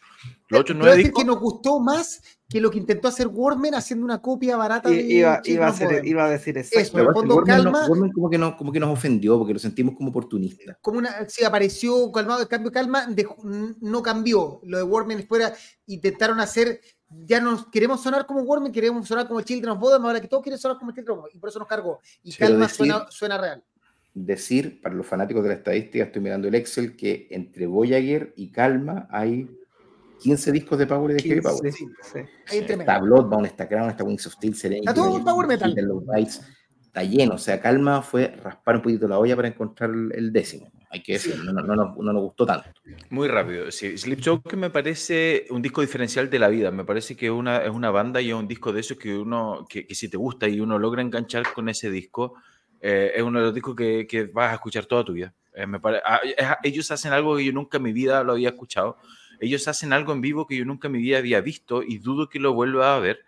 Los 0.49 0.61
otros 0.61 0.65
Quiero 0.65 0.79
nueve 0.79 0.97
decir 0.97 1.07
discos. 1.09 1.23
que 1.23 1.27
nos 1.27 1.39
gustó 1.41 1.79
más 1.81 2.23
que 2.49 2.61
lo 2.61 2.71
que 2.71 2.79
intentó 2.79 3.09
hacer 3.09 3.27
Warman 3.27 3.75
haciendo 3.75 4.05
una 4.07 4.23
copia 4.23 4.57
barata 4.57 4.89
de 4.89 4.97
I- 5.03 5.19
Iba, 5.19 5.43
iba, 5.45 5.67
a 5.67 5.69
hacer- 5.69 6.07
iba 6.07 6.25
a 6.25 6.31
decir 6.31 6.57
eso. 6.57 6.79
Eso. 6.79 6.99
El 6.99 7.13
fondo, 7.13 7.35
no- 7.37 7.45
Calma- 7.45 7.87
Gorman 7.87 8.11
como, 8.13 8.31
que 8.31 8.39
no, 8.39 8.57
como 8.57 8.73
que 8.73 8.81
nos 8.81 8.91
ofendió 8.91 9.37
porque 9.39 9.53
lo 9.53 9.59
sentimos 9.59 9.95
como 9.95 10.09
oportunista. 10.09 10.79
como 10.81 10.99
una 10.99 11.29
si 11.29 11.45
apareció 11.45 12.11
calmado 12.13 12.41
el 12.41 12.49
cambio 12.49 12.73
calma 12.73 13.07
dejó- 13.07 13.37
no 13.81 14.03
cambió 14.03 14.61
lo 14.65 14.79
de 14.79 14.83
Warman 14.85 15.23
fuera 15.29 15.53
intentaron 15.87 16.41
hacer 16.41 16.81
ya 17.11 17.41
no 17.41 17.71
queremos 17.71 18.03
sonar 18.03 18.25
como 18.27 18.41
Warman 18.43 18.73
queremos 18.73 19.07
sonar 19.07 19.29
como 19.29 19.41
Children 19.43 19.73
of 19.73 19.79
Bodom 19.81 20.05
ahora 20.07 20.21
que 20.21 20.29
todos 20.29 20.43
quieren 20.43 20.59
sonar 20.59 20.79
como 20.79 20.93
Children 20.93 21.13
of 21.13 21.19
Bodom 21.25 21.37
y 21.37 21.39
por 21.39 21.51
eso 21.51 21.59
nos 21.59 21.69
cargó 21.69 22.01
y 22.23 22.33
Quiero 22.35 22.53
calma 22.53 22.67
decir- 22.67 22.77
suena, 22.77 23.07
suena 23.11 23.39
real 23.39 23.65
Decir, 24.25 24.81
para 24.81 24.95
los 24.95 25.07
fanáticos 25.07 25.43
de 25.43 25.51
la 25.51 25.55
estadística, 25.55 26.05
estoy 26.05 26.23
mirando 26.23 26.49
el 26.49 26.55
Excel, 26.55 26.97
que 26.97 27.29
entre 27.31 27.67
Voyager 27.67 28.33
y 28.37 28.51
Calma 28.51 29.07
hay 29.11 29.49
15 30.21 30.53
discos 30.53 30.79
de 30.79 30.87
Power 30.87 31.13
y 31.13 31.15
de 31.15 31.23
Heavy 31.23 31.41
Power. 31.41 31.73
Sí, 31.73 31.87
sí. 32.03 32.19
ahí 32.49 32.59
Está. 32.59 32.99
Bloodbound, 32.99 33.47
está 33.47 33.69
Crown, 33.69 33.91
está 33.91 34.05
Wings 34.05 34.27
of 34.27 34.35
Steel, 34.35 34.55
Serenity. 34.55 34.89
Está 34.89 34.95
todo 34.95 35.25
power 35.25 35.47
metal. 35.47 35.75
Bites, 36.15 36.43
Está 36.89 37.05
lleno, 37.05 37.35
o 37.35 37.39
sea, 37.39 37.61
Calma 37.61 38.01
fue 38.01 38.29
raspar 38.43 38.77
un 38.77 38.83
poquito 38.83 39.07
la 39.07 39.19
olla 39.19 39.37
para 39.37 39.49
encontrar 39.49 39.91
el, 39.91 40.33
décimo. 40.33 40.73
Hay 40.91 41.03
que 41.03 41.13
decir, 41.13 41.37
no, 41.45 41.53
no, 41.53 41.61
no 41.61 41.77
nos- 41.77 41.99
no 41.99 42.13
nos 42.15 42.23
gustó 42.23 42.47
tanto. 42.47 42.71
Muy 43.11 43.29
rápido. 43.29 43.71
Sí, 43.71 43.99
Sleep 43.99 44.21
Joke 44.25 44.57
me 44.57 44.71
parece 44.71 45.45
un 45.51 45.61
disco 45.61 45.83
diferencial 45.83 46.31
de 46.31 46.39
la 46.39 46.49
vida. 46.49 46.71
Me 46.71 46.87
parece 46.87 47.15
que 47.15 47.31
una, 47.31 47.59
es 47.59 47.71
una 47.71 47.91
banda 47.91 48.23
y 48.23 48.31
es 48.31 48.35
un 48.35 48.49
disco 48.49 48.73
de 48.73 48.81
esos 48.81 48.97
que 48.97 49.17
uno, 49.17 49.67
que, 49.69 49.87
que 49.87 49.95
si 49.95 50.09
te 50.09 50.17
gusta 50.17 50.49
y 50.49 50.61
uno 50.61 50.79
logra 50.79 51.03
enganchar 51.03 51.53
con 51.53 51.69
ese 51.69 51.91
disco, 51.91 52.35
eh, 52.81 53.13
es 53.15 53.23
uno 53.23 53.39
de 53.41 53.47
los 53.47 53.55
discos 53.55 53.75
que, 53.77 54.07
que 54.07 54.25
vas 54.25 54.51
a 54.51 54.55
escuchar 54.55 54.87
toda 54.87 55.05
tu 55.05 55.13
vida. 55.13 55.35
Eh, 55.55 55.67
me 55.67 55.81
pare- 55.81 56.01
ah, 56.05 56.21
es- 56.25 56.47
ellos 56.63 56.91
hacen 56.91 57.13
algo 57.13 57.37
que 57.37 57.45
yo 57.45 57.53
nunca 57.53 57.79
en 57.79 57.83
mi 57.85 57.93
vida 57.93 58.23
lo 58.25 58.33
había 58.33 58.51
escuchado. 58.51 58.97
Ellos 59.41 59.67
hacen 59.69 59.93
algo 59.93 60.13
en 60.13 60.21
vivo 60.21 60.47
que 60.47 60.57
yo 60.57 60.65
nunca 60.65 60.89
en 60.89 60.93
mi 60.93 60.99
vida 61.01 61.19
había 61.19 61.41
visto 61.41 61.83
y 61.83 61.99
dudo 61.99 62.29
que 62.29 62.39
lo 62.41 62.53
vuelva 62.55 62.97
a 62.97 62.99
ver. 63.01 63.21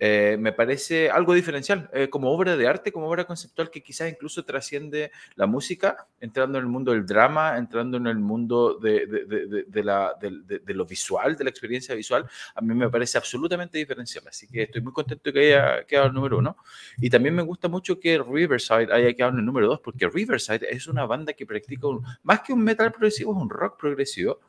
Eh, 0.00 0.36
me 0.40 0.52
parece 0.52 1.08
algo 1.08 1.34
diferencial, 1.34 1.88
eh, 1.92 2.08
como 2.10 2.30
obra 2.32 2.56
de 2.56 2.66
arte, 2.66 2.90
como 2.90 3.08
obra 3.08 3.24
conceptual 3.26 3.70
que 3.70 3.80
quizás 3.80 4.10
incluso 4.10 4.44
trasciende 4.44 5.12
la 5.36 5.46
música, 5.46 6.08
entrando 6.20 6.58
en 6.58 6.64
el 6.64 6.70
mundo 6.70 6.90
del 6.92 7.06
drama, 7.06 7.56
entrando 7.56 7.96
en 7.96 8.08
el 8.08 8.18
mundo 8.18 8.74
de, 8.74 9.06
de- 9.06 9.24
de- 9.26 10.58
de- 10.60 10.74
lo 10.74 10.84
visual, 10.84 11.36
de 11.36 11.44
la 11.44 11.50
experiencia 11.50 11.94
visual, 11.94 12.28
a 12.56 12.60
mí 12.60 12.74
me 12.74 12.90
parece 12.90 13.18
absolutamente 13.18 13.78
diferencial. 13.78 14.24
Así 14.28 14.48
que 14.48 14.62
estoy 14.64 14.82
muy 14.82 14.92
contento 14.92 15.32
que 15.32 15.54
haya 15.54 15.84
quedado 15.84 16.08
el 16.08 16.12
número 16.14 16.38
uno. 16.38 16.56
Y 16.98 17.08
también 17.08 17.34
me 17.34 17.42
gusta 17.42 17.68
mucho 17.68 18.00
que 18.00 18.18
Riverside 18.18 18.92
haya 18.92 19.12
quedado 19.14 19.32
en 19.34 19.38
el 19.38 19.44
número 19.46 19.68
dos, 19.68 19.80
porque 19.80 20.08
Riverside 20.08 20.66
es 20.70 20.86
una 20.88 21.06
banda 21.06 21.32
que 21.34 21.46
practica 21.46 21.86
más 22.22 22.40
que 22.40 22.52
un 22.52 22.62
metal 22.64 22.90
progresivo, 22.90 23.32
es 23.32 23.38
un 23.42 23.50
rock 23.50 23.78
progresivo. 23.78 24.40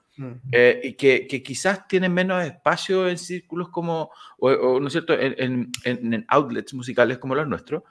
Eh, 0.51 0.79
y 0.83 0.93
que, 0.93 1.27
que 1.27 1.43
quizás 1.43 1.87
tienen 1.87 2.13
menos 2.13 2.43
espacio 2.45 3.09
en 3.09 3.17
círculos 3.17 3.67
como, 3.69 4.11
o, 4.37 4.49
o, 4.49 4.79
¿no 4.79 4.87
es 4.87 4.93
cierto?, 4.93 5.13
en, 5.13 5.35
en- 5.83 6.13
en- 6.13 6.25
outlets 6.29 6.73
musicales 6.73 7.17
como 7.17 7.35
los 7.35 7.47
nuestros. 7.47 7.83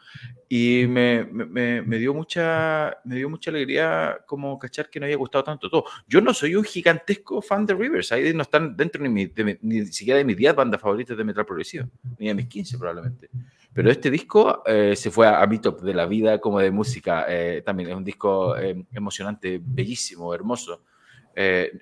Y 0.48 0.86
me, 0.88 1.24
me- 1.24 1.82
me- 1.82 1.98
dio 1.98 2.14
mucha, 2.14 2.96
me 3.04 3.16
dio 3.16 3.28
mucha 3.28 3.50
alegría 3.50 4.18
como 4.26 4.58
cachar 4.58 4.88
que 4.88 5.00
no 5.00 5.06
había 5.06 5.16
gustado 5.16 5.44
tanto 5.44 5.68
todo. 5.68 5.84
Yo 6.08 6.20
no 6.20 6.32
soy 6.32 6.54
un 6.54 6.64
gigantesco 6.64 7.42
fan 7.42 7.66
de 7.66 7.74
Riverside, 7.74 8.32
no 8.32 8.42
están 8.42 8.76
dentro 8.76 9.02
ni, 9.02 9.08
mi- 9.08 9.26
de 9.26 9.58
ni 9.62 9.84
siquiera 9.86 10.18
de 10.18 10.24
mis 10.24 10.36
10 10.36 10.54
bandas 10.54 10.80
favoritas 10.80 11.16
de 11.16 11.24
metal 11.24 11.44
progresivo, 11.44 11.86
ni 12.18 12.28
de 12.28 12.34
mis 12.34 12.46
15 12.46 12.78
probablemente. 12.78 13.28
Pero 13.72 13.90
este 13.90 14.10
disco 14.10 14.62
eh, 14.66 14.94
se 14.96 15.10
fue 15.10 15.26
a, 15.26 15.42
a 15.42 15.46
mi 15.46 15.58
top 15.58 15.80
de 15.82 15.92
la 15.94 16.06
vida 16.06 16.38
como 16.40 16.60
de 16.60 16.70
música. 16.70 17.26
eh, 17.28 17.62
también 17.66 17.90
es 17.90 17.96
un 17.96 18.04
disco 18.04 18.56
eh, 18.56 18.84
emocionante, 18.92 19.60
bellísimo, 19.62 20.32
hermoso. 20.32 20.84
Eh, 21.34 21.72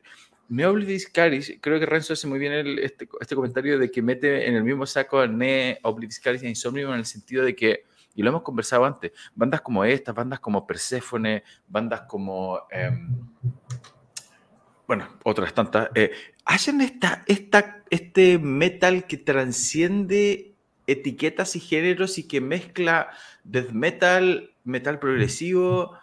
me 0.53 0.67
Oblivis 0.67 1.09
Caris, 1.09 1.57
creo 1.63 1.81
que 1.81 1.87
Renzo 1.87 2.13
hace 2.13 2.27
muy 2.27 2.39
bien 2.39 2.53
el- 2.53 2.79
este, 2.81 3.09
este 3.19 3.35
comentario 3.35 3.79
de 3.79 3.91
que 3.91 4.03
mete 4.03 4.47
en 4.47 4.55
el 4.55 4.63
mismo 4.63 4.85
saco 4.85 5.19
a 5.19 5.27
Ne, 5.27 5.79
Oblivis 5.83 6.21
Caris 6.21 6.43
a 6.43 6.47
Insomnium 6.47 6.93
en 6.93 6.99
el 6.99 7.07
sentido 7.07 7.43
de 7.43 7.57
que, 7.57 7.87
y 8.15 8.23
lo 8.23 8.29
hemos 8.29 8.43
conversado 8.43 8.85
antes, 8.85 9.13
bandas 9.35 9.63
como 9.63 9.83
estas, 9.83 10.15
bandas 10.15 10.41
como 10.41 10.67
Persephone, 10.67 11.43
bandas 11.67 12.03
como, 12.03 12.61
em, 12.71 13.09
bueno, 14.87 15.09
otras 15.25 15.55
tantas, 15.55 15.89
eh, 15.95 16.11
hacen 16.45 16.83
esta, 16.83 17.25
esta, 17.27 17.83
este 17.89 18.39
metal 18.39 19.07
que 19.07 19.17
transciende 19.17 20.53
etiquetas 20.87 21.57
y 21.57 21.61
géneros 21.61 22.19
y 22.19 22.29
que 22.29 22.43
mezcla 22.43 23.09
death 23.43 23.71
metal, 23.71 24.53
metal 24.65 24.99
progresivo, 24.99 25.97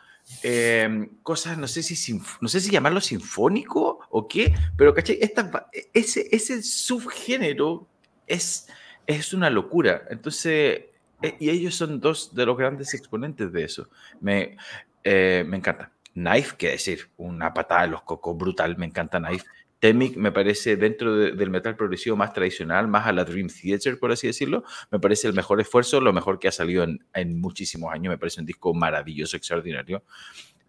eh, 0.43 1.09
cosas, 1.23 1.57
no 1.57 1.67
sé 1.67 1.83
si 1.83 2.19
no 2.41 2.47
sé 2.47 2.59
si 2.61 2.71
llamarlo 2.71 3.01
sinfónico 3.01 3.99
o 4.09 4.27
qué, 4.27 4.53
pero 4.77 4.93
¿cachai? 4.93 5.17
Esta 5.21 5.43
ba- 5.43 5.69
ese, 5.93 6.27
ese 6.31 6.61
subgénero 6.63 7.87
es, 8.27 8.67
es 9.07 9.33
una 9.33 9.49
locura. 9.49 10.03
Entonces, 10.09 10.85
eh, 11.21 11.35
y 11.39 11.49
ellos 11.49 11.75
son 11.75 11.99
dos 11.99 12.33
de 12.33 12.45
los 12.45 12.57
grandes 12.57 12.93
exponentes 12.93 13.51
de 13.51 13.63
eso. 13.63 13.89
Me, 14.21 14.57
eh, 15.03 15.43
me 15.47 15.57
encanta. 15.57 15.91
Knife, 16.13 16.55
qué 16.57 16.69
decir, 16.69 17.09
una 17.17 17.53
patada 17.53 17.83
de 17.83 17.87
los 17.89 18.01
cocos 18.03 18.37
brutal, 18.37 18.77
me 18.77 18.85
encanta 18.85 19.19
Knife. 19.19 19.45
Temic 19.79 20.17
me 20.17 20.31
parece 20.31 20.75
dentro 20.75 21.15
de- 21.15 21.31
del 21.31 21.49
metal 21.49 21.75
progresivo 21.75 22.15
más 22.17 22.33
tradicional, 22.33 22.87
más 22.87 23.07
a 23.07 23.13
la 23.13 23.23
Dream 23.25 23.47
Theater, 23.47 23.97
por 23.97 24.11
así 24.11 24.27
decirlo, 24.27 24.63
me 24.91 24.99
parece 24.99 25.27
el 25.27 25.33
mejor 25.33 25.61
esfuerzo, 25.61 26.01
lo 26.01 26.11
mejor 26.13 26.37
que 26.39 26.47
ha 26.49 26.51
salido 26.51 26.83
en, 26.83 26.99
en 27.13 27.39
muchísimos 27.39 27.93
años, 27.93 28.11
me 28.11 28.17
parece 28.17 28.41
un 28.41 28.45
disco 28.45 28.73
maravilloso, 28.73 29.37
extraordinario. 29.37 30.03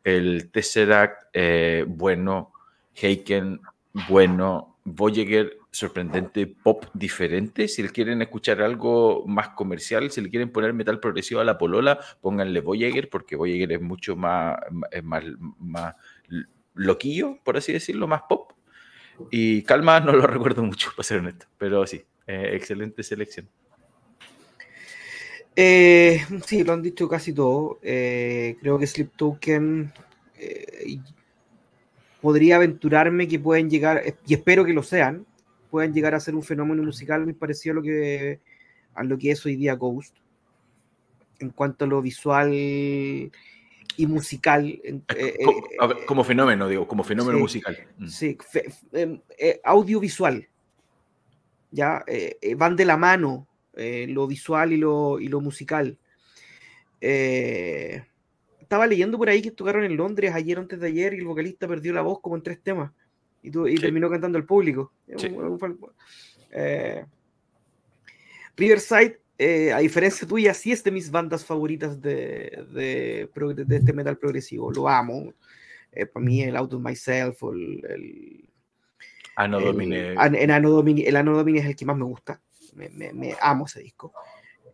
El 0.05 0.51
Tesseract, 0.51 1.25
eh, 1.33 1.85
bueno, 1.87 2.53
Heiken, 2.95 3.61
bueno, 4.09 4.79
Voyager, 4.85 5.59
sorprendente 5.73 6.47
pop 6.47 6.87
diferente. 6.95 7.69
Si 7.69 7.83
le 7.83 7.91
quieren 7.91 8.23
escuchar 8.23 8.63
algo 8.63 9.25
más 9.27 9.51
comercial, 9.51 10.11
si 10.11 10.21
le 10.21 10.31
quieren 10.31 10.51
poner 10.51 10.73
metal 10.73 10.99
progresivo 11.01 11.41
a 11.41 11.45
la 11.45 11.59
polola, 11.59 11.99
pónganle 12.21 12.61
Voyager, 12.61 13.09
porque 13.09 13.37
Voyager 13.37 13.73
es 13.73 13.81
mucho 13.81 14.17
más, 14.17 14.59
es 14.91 15.05
más, 15.05 15.23
más 15.59 15.95
loquillo, 16.75 17.39
por 17.45 17.57
así 17.57 17.73
decirlo, 17.73 18.07
más 18.09 18.23
pop. 18.29 18.53
Y 19.31 19.63
Calma 19.63 20.01
no 20.01 20.13
lo 20.13 20.27
recuerdo 20.27 20.63
mucho, 20.63 20.91
para 20.97 21.05
ser 21.05 21.19
honesto, 21.19 21.47
pero 21.59 21.87
sí, 21.87 22.03
eh, 22.27 22.51
excelente 22.55 23.03
selección. 23.03 23.49
Eh, 25.57 26.25
sí, 26.47 26.65
lo 26.65 26.73
han 26.73 26.83
dicho 26.83 27.09
casi 27.09 27.33
todo. 27.33 27.79
Eh, 27.83 28.57
creo 28.61 28.79
que 28.79 28.87
Sleep 28.87 29.11
Token 29.17 29.93
podría 32.21 32.57
aventurarme 32.57 33.29
que 33.29 33.39
pueden 33.39 33.69
llegar, 33.69 34.03
y 34.27 34.35
espero 34.35 34.65
que 34.65 34.73
lo 34.73 34.83
sean, 34.83 35.27
puedan 35.71 35.93
llegar 35.93 36.15
a 36.15 36.21
ser 36.21 36.35
un 36.35 36.43
fenómeno 36.43 36.83
musical 36.83 37.25
muy 37.25 37.35
parecido 37.35 37.73
a 37.73 37.77
lo 37.77 37.83
que, 37.83 38.41
a 38.95 39.05
lo 39.05 39.19
que 39.19 39.31
es 39.31 39.45
hoy 39.45 39.57
día 39.57 39.75
Ghost. 39.75 40.17
En 41.39 41.51
cuanto 41.51 41.87
a 41.87 41.89
lo 41.89 42.03
visual 42.03 42.53
y 44.01 44.07
musical. 44.07 44.67
Eh, 44.67 45.03
eh, 45.09 45.37
como, 46.07 46.25
fenómeno, 46.25 46.69
digo, 46.69 46.89
como 46.89 47.05
fenómeno 47.05 47.39
musical. 47.39 47.77
Mm. 47.99 48.07
Sí, 48.07 48.39
em, 48.93 49.21
eh, 49.37 49.61
audiovisual. 49.63 50.49
Ya 51.71 52.03
van 52.57 52.77
de 52.77 52.85
la 52.87 52.97
mano 52.97 53.47
lo 53.75 54.27
visual 54.27 54.73
y 54.73 54.79
lo, 54.79 55.21
y 55.21 55.29
lo 55.29 55.41
musical. 55.41 55.99
estaba 56.99 58.87
leyendo 58.87 59.19
por 59.19 59.29
ahí 59.29 59.43
que 59.43 59.51
tocaron 59.51 59.85
en 59.85 59.97
Londres 59.97 60.35
ayer 60.35 60.59
antes 60.59 60.81
de 60.81 60.89
ayer 60.89 61.13
y 61.15 61.19
el 61.19 61.27
vocalista 61.27 61.69
perdió 61.69 61.93
la 61.93 62.01
voz 62.01 62.21
como 62.21 62.37
en 62.37 62.43
tres 62.43 62.61
temas 62.63 62.91
y, 63.43 63.51
terminó 63.51 64.09
cantando 64.11 64.39
al 64.39 64.47
público. 64.47 64.93
Riverside 68.57 69.21
eh, 69.43 69.73
a 69.73 69.79
diferencia 69.79 70.29
tuya, 70.29 70.53
sí 70.53 70.71
es 70.71 70.85
de 70.85 70.91
mis 70.91 71.11
bandas 71.11 71.47
favoritas 71.47 71.99
de, 72.03 72.63
de, 72.75 73.31
este 73.71 73.95
metal 73.95 74.19
progresivo. 74.19 74.71
Lo 74.71 74.87
amo. 74.87 75.33
Eh, 75.93 76.05
para 76.05 76.23
mí, 76.23 76.43
el 76.43 76.55
Out 76.57 76.75
of 76.75 76.83
Myself 76.83 77.43
el. 77.45 77.83
el 77.89 78.49
Anno 79.37 79.59
Domine. 79.59 80.09
El, 80.09 80.51
Anno 80.51 80.69
Domine. 80.69 81.09
El 81.09 81.17
Anno 81.17 81.35
Domine 81.35 81.61
es 81.61 81.65
el 81.65 81.75
que 81.75 81.87
más 81.87 81.97
me 81.97 82.05
gusta. 82.05 82.39
Me, 82.75 82.91
me, 82.91 83.35
amo 83.41 83.65
ese 83.65 83.81
disco. 83.81 84.13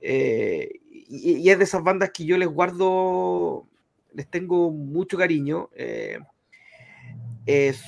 Eh, 0.00 0.80
y, 0.90 1.48
es 1.48 1.58
de 1.58 1.62
esas 1.64 1.84
bandas 1.84 2.10
que 2.10 2.24
yo 2.24 2.36
les 2.36 2.48
guardo, 2.48 3.68
les 4.14 4.28
tengo 4.28 4.72
mucho 4.72 5.16
cariño. 5.16 5.70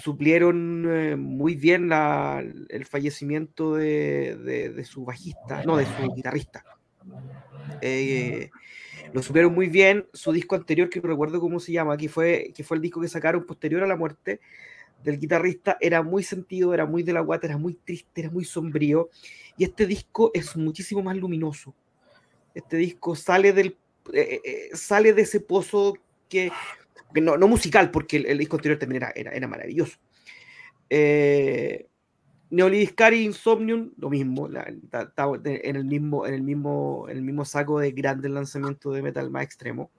Suplieron 0.03 1.20
muy 1.20 1.55
bien 1.55 1.89
la, 1.89 2.45
el 2.69 2.85
fallecimiento 2.85 3.75
de, 3.75 4.37
de, 4.37 4.70
de, 4.70 4.85
su 4.85 5.05
bajista, 5.05 5.62
no, 5.65 5.77
de 5.77 5.87
su 5.87 6.15
guitarrista. 6.15 6.65
Eh, 7.81 8.51
lo 9.12 9.23
supieron 9.23 9.55
muy 9.55 9.69
bien. 9.69 10.07
Su 10.12 10.33
disco 10.33 10.55
anterior, 10.55 10.89
que 10.89 11.01
no 11.01 11.09
recuerdo 11.09 11.41
cómo 11.41 11.61
se 11.61 11.73
llama, 11.73 11.97
que 11.97 12.09
fue, 12.09 12.53
que 12.55 12.65
fue 12.65 12.77
el 12.77 12.83
disco 12.83 13.01
que 13.01 13.09
sacaron 13.09 13.47
posterior 13.47 13.83
a 13.83 13.87
la 13.87 13.97
muerte 13.97 14.41
del 15.03 15.19
guitarrista, 15.19 15.78
era 15.81 16.03
muy 16.03 16.25
sentido, 16.25 16.75
era 16.75 16.85
muy 16.85 17.05
de 17.05 17.12
la 17.12 17.20
guata, 17.20 17.47
era 17.47 17.57
muy 17.57 17.75
triste, 17.75 18.20
era 18.20 18.31
muy 18.31 18.45
sombrío. 18.45 19.11
Y 19.57 19.65
este 19.65 19.87
disco 19.87 20.31
es 20.35 20.57
muchísimo 20.57 21.03
más 21.03 21.17
luminoso. 21.17 21.75
Este 22.55 22.77
disco 22.77 23.15
sale 23.15 23.53
del 23.53 23.77
eh, 24.12 24.41
eh, 24.43 24.70
sale 24.73 25.12
de 25.12 25.23
ese 25.23 25.41
pozo 25.41 25.95
que, 26.28 26.51
no, 27.15 27.37
no, 27.37 27.49
musical, 27.49 27.91
porque 27.91 28.19
el, 28.19 28.39
disco 28.39 28.57
anterior 28.57 28.78
también 28.78 29.03
era, 29.03 29.12
era, 29.15 29.33
era 29.33 29.49
maravilloso. 29.49 29.99
Eh, 30.91 31.89
Neolidiscari 32.51 33.25
Insomnium, 33.25 33.93
lo 33.99 34.09
mismo, 34.09 34.49
está 34.49 35.12
en 35.45 35.77
el 35.77 35.85
mismo, 35.85 36.27
en 36.27 36.35
el 36.35 36.43
mismo, 36.43 37.07
en 37.09 37.19
el 37.19 37.23
mismo 37.23 37.45
saco 37.45 37.78
de 37.78 37.93
grandes 37.93 38.31
lanzamientos 38.31 38.95
de 38.95 39.03
metal 39.03 39.31
más 39.31 39.43
extremo. 39.43 39.91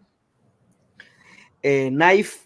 Eh, 1.61 1.89
Knife, 1.89 2.39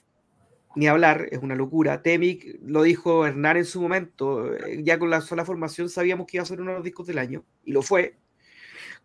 ni 0.75 0.87
hablar, 0.87 1.27
es 1.31 1.39
una 1.39 1.55
locura. 1.55 2.01
Temic, 2.01 2.59
lo 2.65 2.83
dijo 2.83 3.25
Hernán 3.25 3.57
en 3.57 3.65
su 3.65 3.81
momento, 3.81 4.53
eh, 4.53 4.81
ya 4.83 4.99
con 4.99 5.09
la 5.09 5.21
sola 5.21 5.45
formación 5.45 5.87
sabíamos 5.87 6.27
que 6.27 6.37
iba 6.37 6.43
a 6.43 6.47
ser 6.47 6.59
uno 6.59 6.71
de 6.71 6.77
los 6.77 6.83
discos 6.83 7.07
del 7.07 7.19
año, 7.19 7.45
y 7.63 7.71
lo 7.71 7.81
fue. 7.81 8.17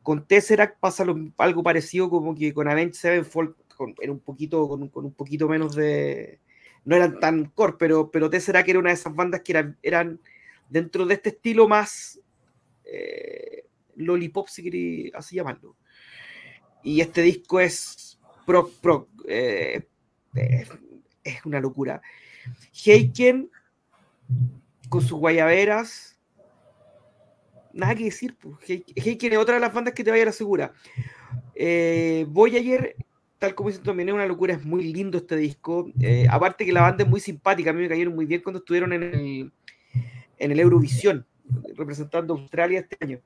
Con 0.03 0.27
Tesseract 0.27 0.81
pasa 0.81 1.05
algo 1.37 1.63
parecido 1.63 2.11
como 2.11 2.35
que 2.35 2.53
con 2.53 2.69
Avenged 2.69 2.95
Sevenfold, 2.95 3.55
con, 3.79 3.95
un 4.07 4.21
poquito, 4.21 4.69
con, 4.69 4.83
un 4.83 5.15
poquito 5.15 5.49
menos 5.49 5.75
de... 5.75 6.41
No 6.85 6.97
eran 6.97 7.21
tan 7.21 7.47
core, 7.47 7.77
pero, 7.79 8.11
pero 8.11 8.29
Tesseract 8.29 8.69
era 8.69 8.79
una 8.79 8.91
de 8.91 8.95
esas 8.95 9.15
bandas 9.15 9.43
que 9.43 9.53
eran, 9.53 9.79
eran 9.83 10.21
dentro 10.69 11.07
de 11.07 11.15
este 11.15 11.31
estilo 11.31 11.69
más 11.69 12.21
eh, 12.85 13.65
lollipop, 13.97 14.49
si 14.49 14.63
queréis 14.63 15.15
así 15.15 15.37
llamarlo. 15.37 15.77
Y 16.83 17.01
este 17.01 17.23
disco 17.23 17.61
es 17.61 18.19
pro, 18.47 18.71
pro, 18.81 19.09
eh, 19.27 19.87
es 20.35 21.45
una 21.45 21.61
locura. 21.61 22.01
Heiken 22.85 23.51
con 24.89 25.03
sus 25.03 25.19
guayaberas, 25.19 26.19
nada 27.73 27.95
que 27.95 28.05
decir. 28.05 28.37
Pues. 28.37 28.57
Heiken 28.69 29.33
es 29.33 29.39
otra 29.39 29.55
de 29.55 29.61
las 29.61 29.73
bandas 29.73 29.95
que 29.95 30.05
te 30.05 30.11
vaya 30.11 30.23
a 30.23 30.27
la 30.27 30.33
segura. 30.33 30.73
Eh, 31.55 32.27
ayer 32.47 32.97
tal 33.39 33.55
como 33.55 33.69
dicen 33.69 33.85
también, 33.85 34.09
es 34.09 34.15
una 34.15 34.27
locura, 34.27 34.55
es 34.55 34.65
muy 34.65 34.93
lindo 34.93 35.19
este 35.19 35.37
disco. 35.37 35.91
Eh, 36.01 36.27
aparte 36.31 36.65
que 36.65 36.73
la 36.73 36.83
banda 36.83 37.05
es 37.05 37.11
muy 37.11 37.21
simpática, 37.21 37.71
a 37.71 37.73
mí 37.73 37.83
me 37.83 37.89
cayeron 37.89 38.15
muy 38.15 38.27
bien 38.27 38.43
cuando 38.43 38.59
estuvieron 38.59 38.93
en 38.93 39.03
el, 39.03 39.53
en 40.39 40.53
el 40.53 40.61
Eurovisión, 40.61 41.27
representando 41.75 42.35
Australia 42.35 42.81
este 42.81 42.97
año. 43.01 43.21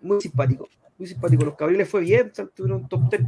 Muy 0.00 0.20
simpático, 0.20 0.68
muy 0.98 1.06
simpático. 1.06 1.44
Los 1.44 1.56
cabriles 1.56 1.88
fue 1.88 2.00
bien, 2.02 2.32
tuvieron 2.54 2.88
top 2.88 3.10
10. 3.10 3.22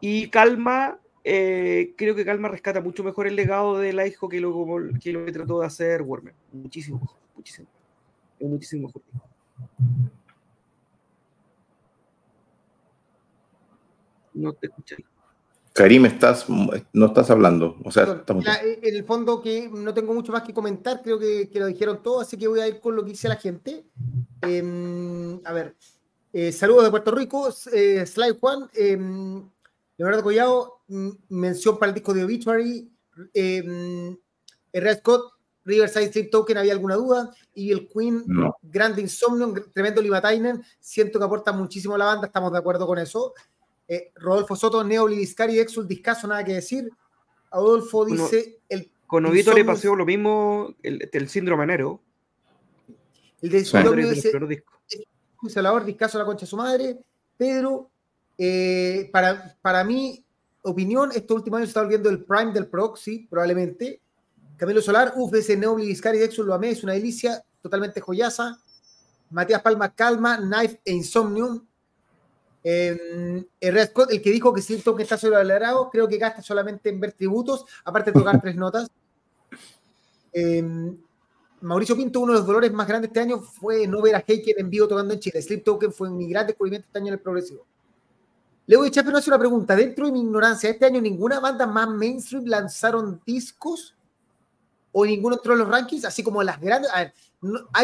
Y 0.00 0.28
Calma, 0.28 0.98
eh, 1.22 1.94
creo 1.96 2.14
que 2.14 2.24
Calma 2.24 2.48
rescata 2.48 2.80
mucho 2.80 3.04
mejor 3.04 3.26
el 3.26 3.36
legado 3.36 3.78
de 3.78 3.92
la 3.92 4.06
hijo 4.06 4.28
que 4.28 4.40
lo, 4.40 4.52
que 5.02 5.12
lo 5.12 5.32
trató 5.32 5.60
de 5.60 5.66
hacer 5.66 6.02
Warner. 6.02 6.34
Muchísimo 6.52 7.00
muchísimo. 7.44 7.68
Es 8.38 8.48
muchísimo 8.48 8.88
mejor. 8.88 9.02
No 14.34 14.52
te 14.52 14.66
escuché. 14.66 14.96
Karim, 15.72 16.06
estás, 16.06 16.46
no 16.48 17.06
estás 17.06 17.30
hablando. 17.30 17.76
O 17.84 17.90
sea, 17.90 18.22
eh, 18.62 18.78
en 18.80 18.94
el 18.94 19.04
fondo 19.04 19.42
que 19.42 19.68
no 19.68 19.92
tengo 19.92 20.14
mucho 20.14 20.30
más 20.30 20.42
que 20.42 20.54
comentar, 20.54 21.02
creo 21.02 21.18
que, 21.18 21.50
lo 21.54 21.66
dijeron 21.66 22.00
todo, 22.00 22.20
así 22.20 22.36
que 22.36 22.46
voy 22.46 22.60
a 22.60 22.68
ir 22.68 22.80
con 22.80 22.94
lo 22.94 23.04
que 23.04 23.10
dice 23.10 23.28
la 23.28 23.36
gente. 23.36 23.84
Em, 24.42 25.40
a 25.44 25.52
ver, 25.52 25.74
eh, 26.32 26.52
saludos 26.52 26.84
de 26.84 26.90
Puerto 26.90 27.10
Rico, 27.10 27.48
eh, 27.72 28.06
Slide 28.06 28.38
Juan, 28.38 28.68
eh, 28.74 28.96
Leonardo 29.96 30.22
Collado, 30.22 30.80
mención 31.28 31.78
para 31.78 31.90
el 31.90 31.94
disco 31.94 32.14
de 32.14 32.24
Obituary, 32.24 32.90
eh, 33.32 34.16
Red 34.72 34.98
Scott, 34.98 35.32
Riverside 35.64 36.06
Street 36.06 36.28
Token, 36.30 36.58
¿había 36.58 36.72
alguna 36.72 36.96
duda? 36.96 37.30
Y 37.54 37.72
el 37.72 37.88
Queen, 37.88 38.24
Grande 38.62 39.00
Insomnio, 39.00 39.54
tremendo 39.72 40.02
Tainen, 40.20 40.62
siento 40.78 41.18
que 41.18 41.24
aporta 41.24 41.52
muchísimo 41.52 41.94
a 41.94 41.98
la 41.98 42.04
banda, 42.06 42.26
estamos 42.26 42.52
de 42.52 42.58
acuerdo 42.58 42.86
con 42.86 42.98
eso. 42.98 43.32
Eh, 43.86 44.12
Rodolfo 44.16 44.56
Soto, 44.56 44.82
Neo 44.82 45.06
Lidiscari, 45.06 45.58
Exul, 45.58 45.86
Discaso, 45.86 46.26
nada 46.26 46.44
que 46.44 46.54
decir. 46.54 46.90
Adolfo 47.50 48.04
dice. 48.04 48.60
el 48.68 48.90
con 49.06 49.26
Ovito 49.26 49.52
le 49.52 49.64
pasó 49.64 49.94
lo 49.94 50.04
mismo 50.04 50.74
el, 50.82 51.08
el 51.12 51.28
síndrome 51.28 51.66
Nero. 51.66 52.00
El 53.40 53.50
de 53.50 53.64
su 53.64 53.76
dice. 53.76 54.32
Salador, 55.48 55.84
Discaso, 55.84 56.18
la 56.18 56.24
concha 56.24 56.46
de 56.46 56.50
su 56.50 56.56
madre. 56.56 56.98
Pedro, 57.36 57.90
eh, 58.38 59.08
para, 59.12 59.56
para 59.60 59.84
mi 59.84 60.24
opinión, 60.62 61.10
estos 61.14 61.36
últimos 61.36 61.58
años 61.58 61.68
se 61.68 61.70
está 61.70 61.82
volviendo 61.82 62.08
el 62.08 62.24
prime 62.24 62.52
del 62.52 62.66
proxy, 62.66 63.26
probablemente. 63.28 64.00
Camilo 64.56 64.80
Solar, 64.80 65.12
uff, 65.16 65.34
ese 65.34 65.56
Neo 65.56 65.76
Lidiscari, 65.76 66.22
Exul, 66.22 66.46
lo 66.46 66.54
amé, 66.54 66.70
es 66.70 66.82
una 66.82 66.94
delicia, 66.94 67.44
totalmente 67.60 68.00
joyaza. 68.00 68.58
Matías 69.30 69.62
Palma, 69.62 69.94
Calma, 69.94 70.38
Knife 70.38 70.80
e 70.84 70.92
Insomnium 70.92 71.64
el, 72.64 73.46
el 73.60 74.22
que 74.22 74.30
dijo 74.30 74.54
que 74.54 74.62
siento 74.62 74.96
que 74.96 75.02
está 75.02 75.18
sobrevalorado, 75.18 75.90
creo 75.90 76.08
que 76.08 76.16
gasta 76.16 76.40
solamente 76.40 76.88
en 76.88 76.98
ver 76.98 77.12
tributos, 77.12 77.66
aparte 77.84 78.10
de 78.10 78.18
tocar 78.18 78.40
tres 78.42 78.56
notas. 78.56 78.90
Em, 80.32 80.96
Mauricio 81.60 81.94
Pinto, 81.94 82.20
uno 82.20 82.32
de 82.32 82.38
los 82.38 82.46
dolores 82.46 82.72
más 82.72 82.88
grandes 82.88 83.08
este 83.08 83.20
año 83.20 83.40
fue 83.40 83.86
no 83.86 84.02
ver 84.02 84.16
a 84.16 84.24
Heiken 84.26 84.56
en 84.58 84.70
vivo 84.70 84.88
tocando 84.88 85.12
en 85.14 85.20
Chile. 85.20 85.40
Sleep 85.40 85.62
Token 85.62 85.92
fue 85.92 86.10
mi 86.10 86.28
gran 86.28 86.46
descubrimiento 86.46 86.86
este 86.86 86.98
año 86.98 87.08
en 87.08 87.14
el 87.14 87.20
progresivo. 87.20 87.66
Le 88.66 88.76
voy 88.76 88.86
a 88.86 88.88
echar 88.88 89.04
pero 89.04 89.18
hace 89.18 89.30
una 89.30 89.38
pregunta. 89.38 89.76
Dentro 89.76 90.06
de 90.06 90.12
mi 90.12 90.20
ignorancia, 90.20 90.70
¿este 90.70 90.86
año 90.86 91.00
ninguna 91.00 91.40
banda 91.40 91.66
más 91.66 91.88
mainstream 91.88 92.46
lanzaron 92.46 93.20
discos? 93.26 93.94
¿O 94.92 95.04
ninguno 95.04 95.36
entró 95.36 95.52
en 95.52 95.60
los 95.60 95.68
rankings? 95.68 96.06
Así 96.06 96.22
como 96.22 96.42
las 96.42 96.58
grandes. 96.60 96.90
A 96.92 97.00
ver, 97.00 97.14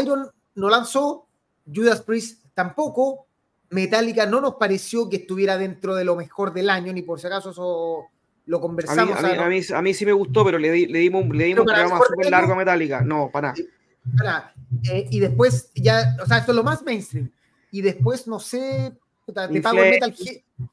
Iron 0.00 0.30
no 0.54 0.70
lanzó, 0.70 1.26
Judas 1.72 2.02
Priest 2.02 2.44
tampoco, 2.54 3.26
Metallica 3.70 4.26
no 4.26 4.40
nos 4.40 4.54
pareció 4.56 5.08
que 5.08 5.16
estuviera 5.16 5.56
dentro 5.56 5.94
de 5.94 6.04
lo 6.04 6.16
mejor 6.16 6.52
del 6.52 6.68
año, 6.70 6.92
ni 6.92 7.02
por 7.02 7.20
si 7.20 7.26
acaso 7.28 7.50
eso 7.50 8.06
lo 8.46 8.60
conversamos. 8.60 9.16
A 9.18 9.48
mí, 9.48 9.60
a 9.72 9.82
mí, 9.82 9.94
sí 9.94 10.04
me 10.04 10.12
gustó, 10.12 10.44
pero 10.44 10.58
le, 10.58 10.70
dimos, 10.72 11.26
le 11.28 11.44
dimos 11.44 11.60
un 11.60 11.66
programa 11.66 11.98
súper 12.08 12.30
largo 12.30 12.52
a 12.52 12.56
Metallica. 12.56 13.00
No, 13.02 13.30
para 13.32 13.54
nada. 14.22 14.54
Eh, 14.90 15.06
y 15.10 15.20
después 15.20 15.70
ya, 15.74 16.16
o 16.22 16.26
sea, 16.26 16.38
esto 16.38 16.52
es 16.52 16.56
lo 16.56 16.64
más 16.64 16.82
mainstream. 16.82 17.30
Y 17.70 17.82
después, 17.82 18.26
no 18.26 18.40
sé, 18.40 18.92
puta, 19.24 19.48
Infle- 19.48 19.90
Metal, 19.90 20.14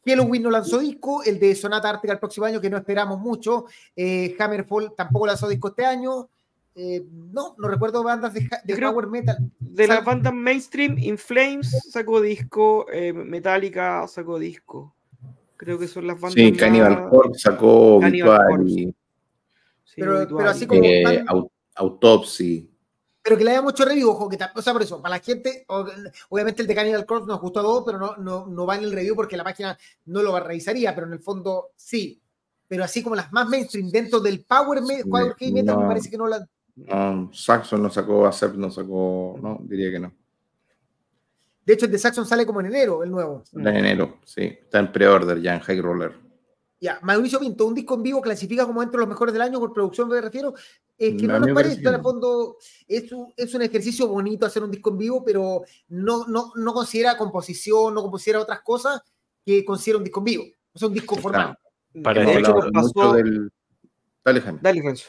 Halloween 0.06 0.44
no 0.44 0.50
lanzó 0.50 0.80
disco, 0.80 1.22
el 1.24 1.40
de 1.40 1.54
Sonata 1.54 1.90
Ártica 1.90 2.14
el 2.14 2.20
próximo 2.20 2.46
año, 2.48 2.60
que 2.60 2.70
no 2.70 2.78
esperamos 2.78 3.20
mucho. 3.20 3.66
eh, 3.96 4.36
Hammerfall 4.40 4.94
tampoco 4.96 5.28
lanzó 5.28 5.48
disco 5.48 5.68
este 5.68 5.86
año. 5.86 6.30
Eh, 6.78 7.04
no, 7.34 7.56
no 7.58 7.68
recuerdo 7.68 8.04
bandas 8.04 8.34
de, 8.34 8.48
creo- 8.66 8.92
Power 8.92 9.08
Metal. 9.08 9.38
De 9.60 9.88
las 9.88 10.06
bandas 10.06 10.34
mainstream, 10.34 10.98
In 11.00 11.18
Flames 11.18 11.72
sacó 11.92 12.22
disco, 12.22 12.86
eh, 12.92 13.12
Metallica 13.14 14.08
sacó 14.08 14.38
disco. 14.40 14.94
Creo 15.58 15.80
que 15.80 15.88
son 15.88 16.06
las 16.08 16.16
bandas 16.20 16.34
Sí, 16.36 16.52
más- 16.52 16.60
Cannibal 16.60 17.10
Corpse 17.10 17.40
sacó 17.40 18.00
Cannibal 18.00 18.40
Sí, 18.68 18.94
Pero- 19.96 20.18
Obituary. 20.20 20.36
pero 20.38 20.50
así 20.50 20.68
como- 20.68 20.84
eh, 20.84 21.26
Autopsy. 21.76 22.70
pero 23.24 23.38
que 23.38 23.44
le 23.44 23.52
haya 23.52 23.62
mucho 23.62 23.84
review, 23.84 24.10
ojo, 24.10 24.30
que 24.30 24.38
o 24.56 24.62
sea, 24.62 24.74
por 24.74 24.82
eso, 24.84 25.02
para 25.02 25.16
la 25.18 25.22
gente, 25.24 25.66
obviamente 26.30 26.62
el 26.62 26.68
de 26.68 26.76
Cannibal 26.76 27.06
Corpse 27.06 27.28
nos 27.28 27.42
gustó 27.42 27.60
a 27.60 27.64
todos, 27.64 27.84
pero 27.86 27.98
no, 28.00 28.16
no, 28.18 28.46
no 28.48 28.66
va 28.66 28.76
en 28.78 28.84
el 28.84 28.92
review 28.94 29.16
porque 29.16 29.36
la 29.36 29.44
página 29.44 29.78
no 30.06 30.22
lo 30.24 30.40
revisaría, 30.40 30.94
pero 30.96 31.08
en 31.08 31.14
el 31.14 31.20
fondo 31.20 31.70
sí. 31.76 32.22
Pero 32.70 32.84
así 32.84 33.02
como 33.02 33.16
las 33.16 33.32
más 33.32 33.48
mainstream 33.48 33.90
dentro 33.90 34.20
del 34.20 34.44
Power, 34.44 34.80
Power 35.10 35.36
Metal, 35.54 35.78
me 35.78 35.88
parece 35.88 36.10
que 36.10 36.18
no 36.18 36.28
la. 36.28 36.48
No, 36.78 37.32
Saxon 37.34 37.82
no 37.82 37.90
sacó, 37.90 38.28
Accept 38.28 38.56
no 38.56 38.70
sacó, 38.70 39.38
no, 39.42 39.60
diría 39.64 39.92
que 39.92 40.00
no. 40.00 40.14
De 41.66 41.74
hecho, 41.74 41.86
el 41.86 41.92
de 41.92 41.98
Saxon 41.98 42.26
sale 42.26 42.46
como 42.46 42.62
en 42.62 42.68
enero, 42.68 43.04
el 43.04 43.12
nuevo. 43.12 43.44
En 43.54 43.68
enero, 43.68 44.20
sí. 44.24 44.44
Está 44.44 44.80
en 44.80 44.92
pre-order 44.92 45.42
ya 45.42 45.56
en 45.56 45.60
High 45.60 45.82
Roller. 45.82 46.14
Ya, 46.80 47.00
Mauricio 47.02 47.40
Pinto, 47.40 47.66
un 47.66 47.74
disco 47.74 47.96
en 47.96 48.04
vivo 48.04 48.22
clasifica 48.22 48.66
como 48.66 48.84
entre 48.84 49.00
los 49.00 49.10
mejores 49.10 49.34
del 49.34 49.42
año 49.42 49.60
por 49.60 49.74
producción, 49.74 50.08
me 50.08 50.22
refiero. 50.22 50.54
Es 50.98 51.16
que 51.20 51.28
no 51.28 51.40
nos 51.40 51.48
me 51.48 51.54
parece, 51.56 51.82
en 51.82 51.94
el 51.96 52.02
fondo, 52.02 52.58
es 52.88 53.12
un, 53.12 53.34
es 53.36 53.54
un 53.56 53.64
ejercicio 53.64 54.08
bonito 54.08 54.46
hacer 54.46 54.64
un 54.64 54.72
disco 54.72 54.92
en 54.92 54.98
vivo, 55.00 55.24
pero 55.26 55.64
no, 55.90 56.28
no, 56.28 56.52
no 56.56 56.74
considera 56.74 57.18
composición, 57.18 57.96
no 57.96 58.10
considera 58.10 58.42
otras 58.42 58.62
cosas 58.62 59.02
que 59.44 59.66
considera 59.66 59.98
un 59.98 60.04
disco 60.04 60.20
en 60.20 60.26
vivo. 60.26 60.44
O 60.74 60.80
sea, 60.80 60.88
un 60.88 60.94
disco 60.94 61.16
formal. 61.16 61.58
Para 62.04 62.24
de 62.24 62.32
eso 62.32 62.40
hecho, 62.40 62.72
pasó, 62.72 63.14
del... 63.14 63.52
Dale, 64.24 64.42
Jaime. 64.42 64.60
Dale, 64.62 64.82
Renzo. 64.82 65.08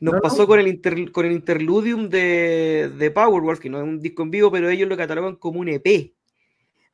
Nos 0.00 0.12
No, 0.12 0.16
no. 0.18 0.20
pasó 0.22 0.46
Con, 0.46 0.60
el 0.60 0.68
inter- 0.68 1.10
con 1.12 1.26
el 1.26 1.32
interludium 1.32 2.08
de, 2.08 2.90
de 2.98 3.10
Powerwolf, 3.10 3.58
que 3.60 3.70
no 3.70 3.78
es 3.78 3.84
un 3.84 4.00
disco 4.00 4.22
en 4.22 4.30
vivo, 4.30 4.50
pero 4.52 4.68
ellos 4.68 4.88
lo 4.88 4.96
catalogan 4.96 5.36
como 5.36 5.60
un 5.60 5.68
EP. 5.68 6.12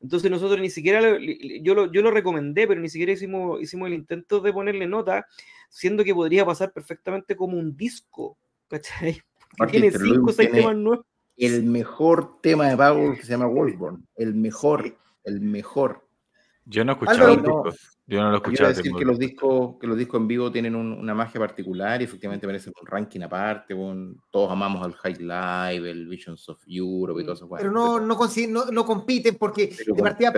Entonces 0.01 0.31
nosotros 0.31 0.59
ni 0.59 0.69
siquiera, 0.69 1.01
lo- 1.01 1.17
yo 1.19 1.75
lo, 1.75 1.91
yo 1.91 2.01
lo 2.01 2.11
recomendé, 2.11 2.67
pero 2.67 2.81
ni 2.81 2.89
siquiera 2.89 3.11
hicimos, 3.11 3.61
hicimos 3.61 3.87
el 3.87 3.93
intento 3.93 4.39
de 4.39 4.51
ponerle 4.53 4.87
nota, 4.87 5.27
siendo 5.69 6.03
que 6.03 6.13
podría 6.15 6.45
pasar 6.45 6.71
perfectamente 6.73 7.35
como 7.35 7.57
un 7.57 7.75
disco, 7.77 8.37
¿cachai? 8.67 9.21
Tiene 9.69 9.87
Interludium 9.87 10.17
cinco 10.19 10.29
o 10.29 10.33
seis 10.33 10.49
tiene- 10.49 10.61
temas 10.63 10.77
nuevos. 10.77 11.05
El 11.37 11.63
mejor 11.63 12.39
tema 12.41 12.69
de 12.69 12.77
Power 12.77 13.17
que 13.17 13.23
se 13.23 13.31
llama 13.31 13.47
Wolfborn. 13.47 14.07
El 14.15 14.33
mejor, 14.35 14.95
el 15.23 15.41
mejor. 15.41 16.05
Yo 16.65 16.85
no 16.85 16.91
he 16.91 16.93
escuchado 16.93 17.33
el 17.33 17.39
Álvaro, 17.39 17.63
disco. 17.65 17.77
Yo 18.07 18.21
no 18.21 18.29
lo 18.31 18.37
he 18.37 18.41
Quiero 18.41 18.67
escuchado. 18.67 18.73
decir 18.75 18.91
que 18.99 19.05
los 19.05 19.17
discos, 19.19 19.75
que 19.79 19.87
los 19.87 19.97
discos 19.97 20.19
en 20.21 20.27
vivo 20.27 20.51
tienen 20.51 20.75
un- 20.75 20.91
una 20.93 21.13
magia 21.15 21.39
particular 21.39 22.01
y 22.01 22.05
efectivamente 22.05 22.45
merecen 22.45 22.73
un 22.79 22.85
ranking 22.87 23.21
aparte. 23.21 23.75
con- 23.75 24.21
todos 24.29 24.51
amamos 24.51 24.85
al 24.85 24.93
High 24.93 25.17
Live, 25.19 25.89
el 25.89 26.07
Visions 26.07 26.47
of 26.49 26.61
Europe 26.67 27.21
y 27.21 27.23
todo 27.25 27.33
eso. 27.35 27.47
bueno, 27.47 27.61
Pero 27.61 27.71
no, 27.71 27.99
no, 27.99 28.17
no, 28.49 28.65
no 28.71 28.85
compiten 28.85 29.35
porque 29.37 29.73
pero 29.77 29.95
de 29.95 30.01
partida 30.03 30.33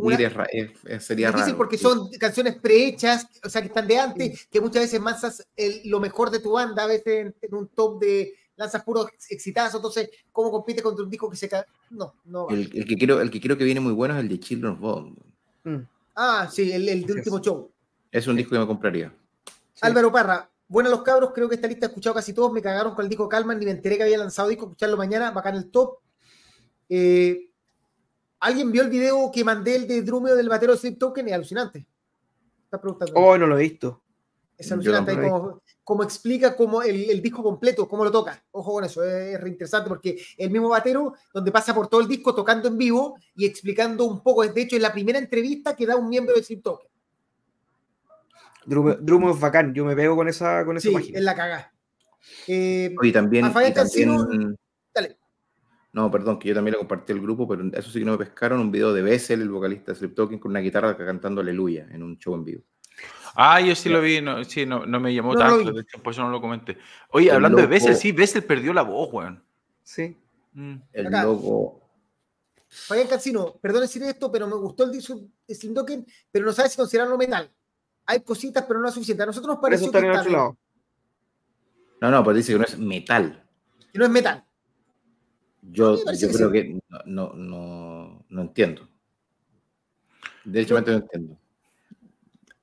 una- 0.00 0.16
es 0.16 0.32
ra- 0.34 0.46
es- 0.50 1.04
sería 1.04 1.28
difícil 1.28 1.46
raro. 1.52 1.58
porque 1.58 1.76
sí. 1.76 1.82
son 1.84 2.10
canciones 2.18 2.56
prehechas, 2.56 3.26
o 3.44 3.48
sea, 3.48 3.60
que 3.62 3.68
están 3.68 3.86
de 3.86 3.98
antes, 3.98 4.48
que 4.50 4.60
muchas 4.60 4.82
veces 4.82 5.00
lanzas 5.00 5.46
el- 5.56 5.82
lo 5.84 6.00
mejor 6.00 6.30
de 6.30 6.40
tu 6.40 6.52
banda, 6.52 6.84
a 6.84 6.86
veces 6.86 7.06
en, 7.26 7.34
en 7.40 7.54
un 7.54 7.68
top 7.68 8.00
de 8.00 8.32
lanzas 8.56 8.82
puros 8.84 9.06
exitazos, 9.30 9.76
entonces, 9.76 10.10
¿cómo 10.32 10.50
compite 10.50 10.82
contra 10.82 11.04
un 11.04 11.10
disco 11.10 11.28
que 11.30 11.36
se 11.36 11.48
cae? 11.48 11.64
No, 11.90 12.14
no. 12.24 12.48
El, 12.48 12.70
el 12.74 12.84
que 12.86 12.96
quiero, 12.96 13.20
el 13.20 13.30
que 13.30 13.40
creo 13.40 13.56
que 13.56 13.64
viene 13.64 13.80
muy 13.80 13.92
bueno 13.92 14.14
es 14.14 14.20
el 14.20 14.28
de 14.28 14.40
Children 14.40 14.72
of 14.74 14.80
Bodom. 14.80 15.16
Mm, 15.64 15.78
Ah, 16.14 16.48
sí, 16.50 16.70
el, 16.72 16.88
el 16.88 17.04
de 17.06 17.12
último 17.14 17.36
es. 17.38 17.42
show. 17.42 17.70
Es 18.10 18.26
un 18.26 18.36
disco 18.36 18.50
que 18.52 18.58
me 18.58 18.66
compraría. 18.66 19.14
sí. 19.46 19.80
Álvaro 19.80 20.12
Parra, 20.12 20.50
bueno 20.68 20.90
los 20.90 21.02
cabros, 21.02 21.32
creo 21.34 21.48
que 21.48 21.54
esta 21.54 21.66
lista 21.68 21.86
he 21.86 21.88
escuchado 21.88 22.14
casi 22.14 22.32
todos, 22.34 22.52
me 22.52 22.60
cagaron 22.62 22.94
con 22.94 23.04
el 23.04 23.08
disco 23.08 23.28
Calman, 23.28 23.58
ni 23.58 23.64
me 23.64 23.70
enteré 23.72 23.96
que 23.96 24.02
había 24.02 24.18
lanzado 24.18 24.48
disco, 24.48 24.64
escucharlo 24.66 24.96
mañana, 24.96 25.30
bacán 25.30 25.56
el 25.56 25.70
top. 25.70 25.98
Eh, 26.88 27.48
¿Alguien 28.40 28.70
vio 28.72 28.82
el 28.82 28.90
video 28.90 29.30
que 29.32 29.44
mandé 29.44 29.76
el 29.76 29.86
de 29.88 30.02
Drumeo 30.02 30.34
del 30.36 30.48
batero 30.48 30.72
de 30.72 30.78
Sleep 30.78 30.98
Token? 30.98 31.28
Es 31.28 31.34
alucinante. 31.34 31.86
Está 32.64 32.80
preguntando. 32.80 33.14
Oh, 33.16 33.38
no 33.38 33.46
lo 33.46 33.56
he 33.58 33.62
visto. 33.62 34.02
Es 34.58 34.68
Yo 34.68 34.74
alucinante, 34.74 35.12
ahí 35.12 35.16
tampoco. 35.16 35.40
como, 35.48 35.62
como 35.84 36.02
explica 36.04 36.54
cómo 36.56 36.82
el, 36.82 37.10
el 37.10 37.20
disco 37.20 37.42
completo, 37.42 37.88
cómo 37.88 38.04
lo 38.04 38.10
toca. 38.12 38.42
Ojo 38.52 38.72
con 38.72 38.84
eso, 38.84 39.02
es, 39.02 39.40
re 39.40 39.48
interesante 39.48 39.88
porque 39.88 40.16
el 40.38 40.50
mismo 40.50 40.68
batero, 40.68 41.14
donde 41.34 41.50
pasa 41.50 41.74
por 41.74 41.88
todo 41.88 42.00
el 42.00 42.08
disco 42.08 42.34
tocando 42.34 42.68
en 42.68 42.78
vivo 42.78 43.16
y 43.34 43.46
explicando 43.46 44.04
un 44.04 44.22
poco, 44.22 44.46
de 44.46 44.62
hecho 44.62 44.76
es 44.76 44.82
la 44.82 44.92
primera 44.92 45.18
entrevista 45.18 45.74
que 45.74 45.86
da 45.86 45.96
un 45.96 46.08
miembro 46.08 46.34
de 46.34 46.42
Sleep 46.42 46.62
Token. 46.62 46.88
Drumo, 48.64 48.94
Drumo 48.94 49.30
es 49.32 49.40
bacán, 49.40 49.74
yo 49.74 49.84
me 49.84 49.96
pego 49.96 50.14
con 50.14 50.28
esa, 50.28 50.64
con 50.64 50.76
esa 50.76 50.88
Sí, 50.88 50.94
página. 50.94 51.18
es 51.18 51.24
la 51.24 51.34
cagada. 51.34 51.72
Eh, 52.46 52.94
Y 53.02 53.12
también. 53.12 53.52
También- 53.52 53.72
Cancino, 53.72 54.24
dale. 54.94 55.18
No, 55.92 56.10
perdón, 56.10 56.38
que 56.38 56.48
yo 56.48 56.54
también 56.54 56.72
le 56.72 56.78
compartí 56.78 57.12
el 57.12 57.20
grupo, 57.20 57.46
pero 57.46 57.64
eso 57.72 57.90
sí 57.90 57.98
que 57.98 58.04
no 58.04 58.12
me 58.12 58.18
pescaron. 58.18 58.60
Un 58.60 58.70
video 58.70 58.94
de 58.94 59.02
Bessel, 59.02 59.42
el 59.42 59.50
vocalista 59.50 59.92
de 59.92 59.98
Sleep 59.98 60.14
Talking, 60.14 60.38
con 60.38 60.50
una 60.52 60.60
guitarra 60.60 60.96
cantando 60.96 61.40
Aleluya 61.40 61.88
en 61.90 62.02
un 62.02 62.16
show 62.18 62.34
en 62.34 62.44
vivo. 62.44 62.62
Ah, 63.34 63.60
yo 63.60 63.74
sí 63.74 63.88
lo 63.88 64.00
vi, 64.00 64.20
no, 64.20 64.44
sí, 64.44 64.66
no, 64.66 64.84
no 64.84 65.00
me 65.00 65.14
llamó 65.14 65.32
No, 65.32 65.38
tanto, 65.38 65.72
de 65.72 65.80
hecho, 65.80 66.02
por 66.02 66.12
eso 66.12 66.22
no 66.22 66.30
lo 66.30 66.40
comenté. 66.40 66.76
Oye, 67.10 67.28
El 67.28 67.36
hablando 67.36 67.58
de 67.58 67.66
Bessel, 67.66 67.96
sí, 67.96 68.12
Bessel 68.12 68.44
perdió 68.44 68.72
la 68.72 68.82
voz, 68.82 69.12
weón. 69.12 69.42
Sí. 69.82 70.16
Mm. 70.52 70.74
El 70.92 71.06
Acá. 71.06 71.24
loco. 71.24 71.80
Fabián 72.68 73.06
Cancino, 73.06 73.58
perdón 73.60 73.82
decir 73.82 74.02
esto, 74.02 74.32
pero 74.32 74.46
me 74.46 74.56
gustó 74.56 74.84
el 74.84 74.92
disco 74.92 75.20
de 75.46 75.54
Slim 75.54 75.74
pero 76.30 76.46
no 76.46 76.52
sabe 76.52 76.70
si 76.70 76.76
considerarlo 76.76 77.18
metal. 77.18 77.50
Hay 78.06 78.20
cositas, 78.20 78.64
pero 78.66 78.80
no 78.80 78.88
es 78.88 78.94
suficiente. 78.94 79.22
A 79.22 79.26
nosotros 79.26 79.54
nos 79.54 79.60
Por 79.60 79.72
eso 79.72 79.90
pareció 79.90 80.08
está 80.08 80.22
que, 80.22 80.28
está 80.28 80.38
lado. 80.38 80.58
No, 82.00 82.10
no, 82.10 82.24
pues 82.24 82.36
dice 82.38 82.52
que 82.52 82.58
no 82.58 82.64
es 82.64 82.78
metal. 82.78 83.44
que 83.92 83.98
no 83.98 84.04
es 84.06 84.10
metal. 84.10 84.44
Yo, 85.62 85.96
yo 85.96 86.04
que 86.04 86.34
creo 86.34 86.50
sí. 86.50 86.52
que 86.52 86.80
no, 86.88 86.98
no, 87.04 87.34
no, 87.34 88.24
no 88.28 88.42
entiendo. 88.42 88.88
Derechamente 90.44 90.90
no 90.90 90.96
entiendo. 90.96 91.38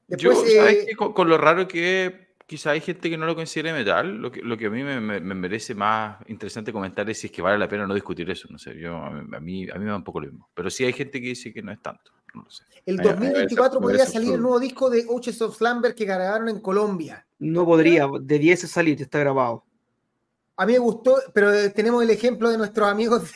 Después, 0.10 0.38
Yo, 0.40 0.50
¿sabes 0.62 0.76
eh, 0.76 0.86
qué? 0.90 0.96
con, 0.96 1.14
con 1.14 1.30
lo 1.30 1.38
raro 1.38 1.68
que 1.68 2.30
quizá 2.48 2.72
hay 2.72 2.82
gente 2.82 3.10
que 3.12 3.18
no 3.18 3.28
lo 3.28 3.36
considere 3.36 3.72
metal, 3.74 4.18
lo 4.18 4.32
que, 4.32 4.42
lo 4.42 4.58
que 4.58 4.66
a 4.66 4.70
mí 4.72 4.84
me, 4.84 5.00
me- 5.00 5.20
me 5.20 5.36
merece 5.36 5.76
más 5.76 6.18
interesante 6.28 6.74
comentar 6.74 7.08
es 7.10 7.20
si 7.20 7.28
es 7.28 7.32
que 7.34 7.44
vale 7.44 7.60
la 7.60 7.68
pena 7.70 7.86
no 7.86 7.94
discutir 7.94 8.28
eso, 8.30 8.48
no 8.50 8.58
sé, 8.58 8.76
yo, 8.80 8.96
a 8.98 9.12
mí, 9.12 9.70
a 9.70 9.76
mí, 9.76 9.86
me 9.86 9.86
da 9.86 9.96
un 9.98 10.04
poco 10.04 10.20
lo 10.20 10.28
mismo, 10.32 10.50
pero 10.56 10.70
sí 10.72 10.84
hay 10.84 10.94
gente 10.94 11.22
que 11.22 11.28
dice 11.28 11.54
que 11.54 11.62
no 11.62 11.72
es 11.72 11.80
tanto, 11.80 12.12
no 12.34 12.42
lo 12.42 12.50
sé. 12.50 12.64
el 12.88 13.00
Ay, 13.00 13.06
ay, 13.08 13.14
2024 13.14 13.80
me 13.80 13.84
podría 13.86 14.06
salir 14.08 14.34
el 14.34 14.42
nuevo 14.42 14.60
disco 14.60 14.90
de 14.90 15.06
Oches 15.08 15.40
of 15.44 15.56
Slumber 15.56 15.94
que 15.94 16.06
grabaron 16.06 16.50
en 16.50 16.60
Colombia. 16.60 17.24
No 17.38 17.66
podría, 17.66 18.08
de 18.20 18.40
10 18.40 18.64
es 18.64 18.72
salir, 18.72 19.00
está 19.00 19.20
grabado. 19.20 19.64
A 20.58 20.66
mí 20.66 20.74
me 20.74 20.80
gustó, 20.80 21.18
pero 21.34 21.54
eh, 21.54 21.70
tenemos 21.70 22.02
el 22.04 22.10
ejemplo 22.10 22.50
de 22.50 22.58
nuestros 22.58 22.88
amigos 22.90 23.32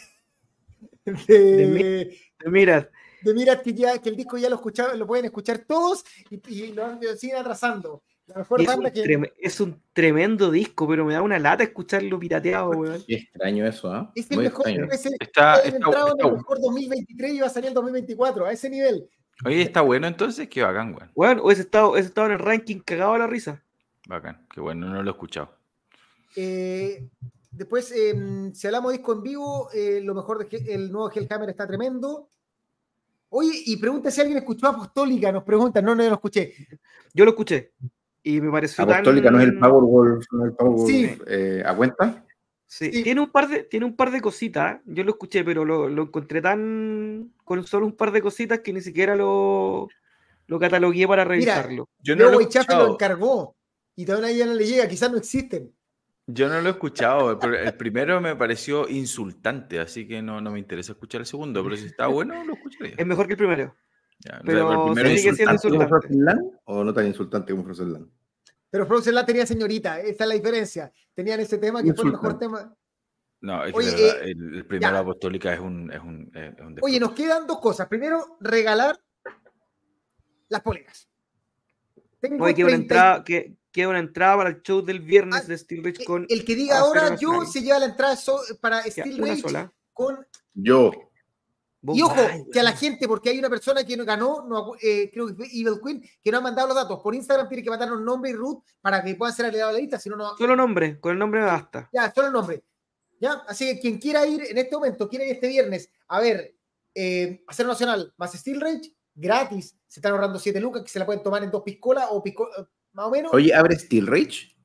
de, 1.06 1.14
De 1.28 1.68
de, 1.68 2.18
Mira, 2.50 2.90
de 3.24 3.34
Mirat, 3.34 3.62
que, 3.64 3.74
ya, 3.74 3.98
que 4.00 4.10
el 4.10 4.16
disco 4.16 4.38
ya 4.38 4.50
lo, 4.50 4.56
escucharon, 4.56 4.98
lo 5.00 5.08
pueden 5.08 5.26
escuchar 5.26 5.60
todos 5.60 6.04
y, 6.30 6.42
y 6.54 6.74
lo, 6.74 6.88
lo 7.02 7.16
siguen 7.16 7.38
atrasando. 7.38 8.04
La 8.28 8.36
mejor 8.38 8.62
es 8.62 8.68
un, 8.70 8.74
banda 8.76 8.92
que. 8.92 9.04
trem- 9.04 9.32
es 9.38 9.60
un 9.60 9.82
tremendo 9.92 10.50
disco, 10.50 10.88
pero 10.88 11.04
me 11.04 11.14
da 11.14 11.22
una 11.22 11.38
lata 11.40 11.64
escucharlo 11.64 12.18
pirateado, 12.20 12.70
weón. 12.70 13.04
Qué 13.06 13.16
extraño 13.16 13.68
eso, 13.68 13.92
¿ah? 13.92 14.12
Es 14.16 14.32
el 14.32 14.38
Muy 14.38 14.46
mejor, 14.46 14.68
ese, 14.92 15.10
Está, 15.20 15.56
está, 15.58 15.76
entrado 15.76 16.08
en 16.08 16.14
está- 16.18 16.28
el 16.30 16.34
mejor 16.36 16.62
2023 16.62 17.34
y 17.34 17.40
va 17.40 17.48
a 17.48 17.50
salir 17.50 17.68
el 17.70 17.74
2024, 17.74 18.46
a 18.46 18.52
ese 18.54 18.70
nivel. 18.70 19.10
oye, 19.46 19.62
está 19.62 19.82
bueno 19.82 20.08
entonces, 20.08 20.48
qué 20.48 20.62
bacán, 20.64 20.94
weón, 20.96 21.12
Weón, 21.16 21.40
hubiese 21.42 21.64
estado, 21.64 21.92
hubiese 21.92 22.08
estado 22.08 22.28
en 22.28 22.34
el 22.34 22.40
ranking 22.40 22.80
cagado 22.80 23.14
a 23.14 23.18
la 23.20 23.28
risa. 23.28 23.62
bacán, 24.08 24.46
qué 24.54 24.62
bueno, 24.62 24.88
no 24.88 25.04
lo 25.04 25.10
he 25.10 25.14
escuchado. 25.14 25.58
Eh, 26.36 27.10
después, 27.52 27.92
eh, 27.92 28.52
si 28.54 28.68
hablamos 28.68 28.92
de 28.94 28.98
disco 29.00 29.14
en 29.14 29.22
vivo, 29.24 29.70
eh, 29.74 30.00
lo 30.02 30.16
mejor 30.16 30.48
de 30.48 30.74
el 30.74 30.92
nuevo 30.92 31.12
Hellhammer 31.12 31.50
está 31.50 31.68
tremendo. 31.68 32.30
Oye, 33.36 33.64
y 33.66 33.78
pregunta 33.78 34.12
si 34.12 34.22
alguien 34.22 34.38
escuchó 34.38 34.68
Apostólica, 34.68 35.32
nos 35.32 35.44
preguntan, 35.44 35.84
no, 35.84 35.96
no, 35.96 36.04
no 36.04 36.10
lo 36.10 36.16
escuché. 36.16 36.54
Yo 37.16 37.26
lo 37.26 37.32
escuché 37.32 37.72
y 38.22 38.40
me 38.40 38.52
pareció 38.52 38.84
Apostólica 38.84 39.26
tan... 39.26 39.34
no 39.34 39.40
es 39.42 39.48
el 39.48 39.58
Powerwolf, 39.58 40.26
no 40.32 40.46
es 40.46 40.52
el 40.52 40.56
Powerwolf 40.56 40.88
Sí. 40.88 41.18
eh, 41.26 41.64
a 41.66 41.76
cuenta. 41.76 42.24
Sí, 42.68 42.92
Sí. 42.92 43.04
Tiene, 43.04 43.22
un 43.22 43.32
par 43.32 43.48
de, 43.50 43.64
tiene 43.64 43.88
un 43.88 43.96
par 43.96 44.12
de 44.12 44.22
cositas, 44.22 44.82
yo 44.86 45.04
lo 45.04 45.12
escuché, 45.12 45.44
pero 45.44 45.66
lo, 45.66 45.90
lo 45.90 46.04
encontré 46.04 46.44
tan... 46.44 47.34
con 47.44 47.66
solo 47.66 47.88
un 47.88 47.96
par 47.96 48.12
de 48.12 48.22
cositas 48.22 48.60
que 48.60 48.72
ni 48.72 48.82
siquiera 48.82 49.16
lo, 49.16 49.88
lo 50.46 50.60
catalogué 50.60 51.08
para 51.08 51.24
revisarlo. 51.24 51.90
Yo 52.04 52.16
no 52.16 52.26
Luego 52.26 52.40
lo 52.40 52.78
lo 52.78 52.92
encargó 52.94 53.56
y 53.96 54.06
todavía 54.06 54.32
ya 54.32 54.46
no 54.46 54.54
le 54.54 54.68
llega, 54.68 54.88
quizás 54.88 55.12
no 55.12 55.18
existen. 55.18 55.74
Yo 56.28 56.48
no 56.48 56.62
lo 56.62 56.70
he 56.70 56.72
escuchado, 56.72 57.38
pero 57.38 57.58
el 57.58 57.74
primero 57.76 58.22
me 58.22 58.36
pareció 58.36 58.88
insultante, 58.88 59.80
así 59.80 60.08
que 60.08 60.22
no, 60.22 60.40
no 60.42 60.52
me 60.52 60.60
interesa 60.60 60.94
escuchar 60.94 61.22
el 61.22 61.28
segundo, 61.28 61.64
pero 61.64 61.76
si 61.76 61.86
está 61.88 62.08
bueno, 62.08 62.44
lo 62.44 62.54
escucharía. 62.54 62.96
Es 62.98 63.06
mejor 63.06 63.28
que 63.28 63.34
el 63.34 63.38
primero. 63.38 63.76
Ya, 64.20 64.42
pero 64.46 64.88
el 64.88 64.94
primero 64.94 65.18
sigue 65.18 65.34
siendo 65.34 65.54
insultante. 65.54 65.90
¿Como 65.90 65.98
insultante. 65.98 66.16
Land 66.18 66.60
o 66.66 66.84
no 66.84 66.94
tan 66.94 67.08
insultante 67.08 67.52
como 67.52 67.66
Frozen 67.66 67.94
Land? 67.94 68.10
Pero 68.70 68.86
Frozen 68.88 69.16
la 69.16 69.26
tenía 69.26 69.46
señorita, 69.46 70.00
esa 70.00 70.24
es 70.24 70.28
la 70.28 70.36
diferencia. 70.36 70.92
Tenían 71.14 71.40
ese 71.40 71.58
tema 71.58 71.84
que 71.84 71.94
fue 71.94 72.06
el 72.06 72.12
mejor 72.12 72.32
Insultante. 72.32 72.64
tema. 72.64 72.78
No, 73.42 73.66
es 73.66 73.74
que 73.74 73.78
Oye, 73.78 73.92
verdad, 73.92 74.24
eh, 74.24 74.32
el, 74.32 74.56
el 74.56 74.66
primero 74.66 74.94
ya. 74.94 75.00
apostólica 75.00 75.54
es 75.54 75.60
un, 75.60 75.92
es 75.92 76.00
un, 76.00 76.32
es 76.34 76.60
un 76.62 76.78
Oye, 76.82 77.00
nos 77.00 77.12
quedan 77.12 77.46
dos 77.46 77.60
cosas. 77.60 77.88
Primero, 77.90 78.38
regalar 78.40 78.98
las 80.48 80.62
poleras. 80.62 81.10
Tengo 82.22 82.46
Oye, 82.46 82.56
queda 82.56 82.68
una 82.68 82.76
30 82.78 82.84
entrada, 82.84 83.24
que, 83.26 83.58
queda 83.74 83.90
una 83.90 84.00
entrada 84.00 84.38
para 84.38 84.50
el 84.52 84.62
show 84.62 84.82
del 84.82 85.00
viernes 85.02 85.42
Ah, 85.44 85.48
de 85.48 85.58
Steel 85.58 85.84
Rich 85.84 86.00
el- 86.02 86.06
con 86.06 86.26
El 86.30 86.46
que 86.46 86.56
diga 86.56 86.78
ahora, 86.80 87.10
yo 87.18 87.30
Nacional. 87.34 87.48
se 87.48 87.62
lleva 87.62 87.80
la 87.80 87.86
entrada 87.88 88.16
so- 88.16 88.40
para 88.62 88.82
Steel 88.84 89.18
Rage 89.18 89.42
sola. 89.42 89.74
con 89.92 90.26
Yo, 90.54 90.92
Y 91.86 92.02
ojo, 92.02 92.16
que 92.54 92.60
a 92.62 92.64
la 92.64 92.72
gente, 92.72 93.08
porque 93.10 93.30
hay 93.32 93.40
una 93.40 93.50
persona 93.50 93.84
que 93.84 93.98
no 93.98 94.06
ganó, 94.06 94.46
no, 94.48 94.72
eh, 94.82 95.10
creo 95.12 95.28
que 95.28 95.34
fue 95.34 95.48
Evil 95.48 95.82
Queen, 95.84 96.02
que 96.24 96.32
no 96.32 96.38
ha 96.38 96.42
mandado 96.42 96.68
los 96.70 96.78
datos. 96.78 97.02
Por 97.02 97.14
Instagram 97.14 97.50
tiene 97.50 97.62
que 97.64 97.70
mandarnos 97.70 98.00
nombre 98.00 98.30
y 98.32 98.34
root 98.36 98.64
para 98.80 99.04
que 99.04 99.16
puedan 99.16 99.36
ser 99.36 99.48
agregados 99.48 99.72
a 99.72 99.74
la 99.74 99.80
lista, 99.82 100.00
si 100.00 100.10
no, 100.10 100.16
no. 100.16 100.38
Solo 100.38 100.56
nombre, 100.56 100.98
con 101.02 101.12
el 101.12 101.20
nombre 101.20 101.42
me 101.42 101.48
basta. 101.48 101.90
Ya, 101.92 102.10
solo 102.14 102.28
el 102.28 102.34
nombre. 102.34 102.64
¿Ya? 103.20 103.34
Así 103.50 103.66
que 103.66 103.80
quien 103.82 103.98
quiera 103.98 104.26
ir 104.26 104.44
en 104.50 104.58
este 104.58 104.76
momento, 104.76 105.10
quiera 105.10 105.26
ir 105.26 105.32
este 105.32 105.48
viernes 105.50 105.90
a 106.08 106.22
ver 106.22 106.56
eh, 106.96 107.44
Acero 107.48 107.68
Nacional 107.70 108.14
más 108.18 108.32
Steel 108.34 108.62
Rage, 108.62 108.94
gratis. 109.16 109.76
Se 109.88 110.00
están 110.00 110.12
ahorrando 110.14 110.40
7 110.40 110.60
lucas 110.62 110.84
que 110.84 110.90
se 110.90 111.00
la 111.00 111.06
pueden 111.06 111.22
tomar 111.24 111.44
en 111.44 111.52
dos 111.52 111.64
piscolas 111.64 112.08
o 112.12 112.24
pisco- 112.24 112.48
eh, 112.58 112.66
más 112.94 113.06
o 113.06 113.10
menos. 113.12 113.34
oye, 113.34 113.54
¿abre 113.54 113.78
Steel 113.78 114.08
Rage? 114.08 114.56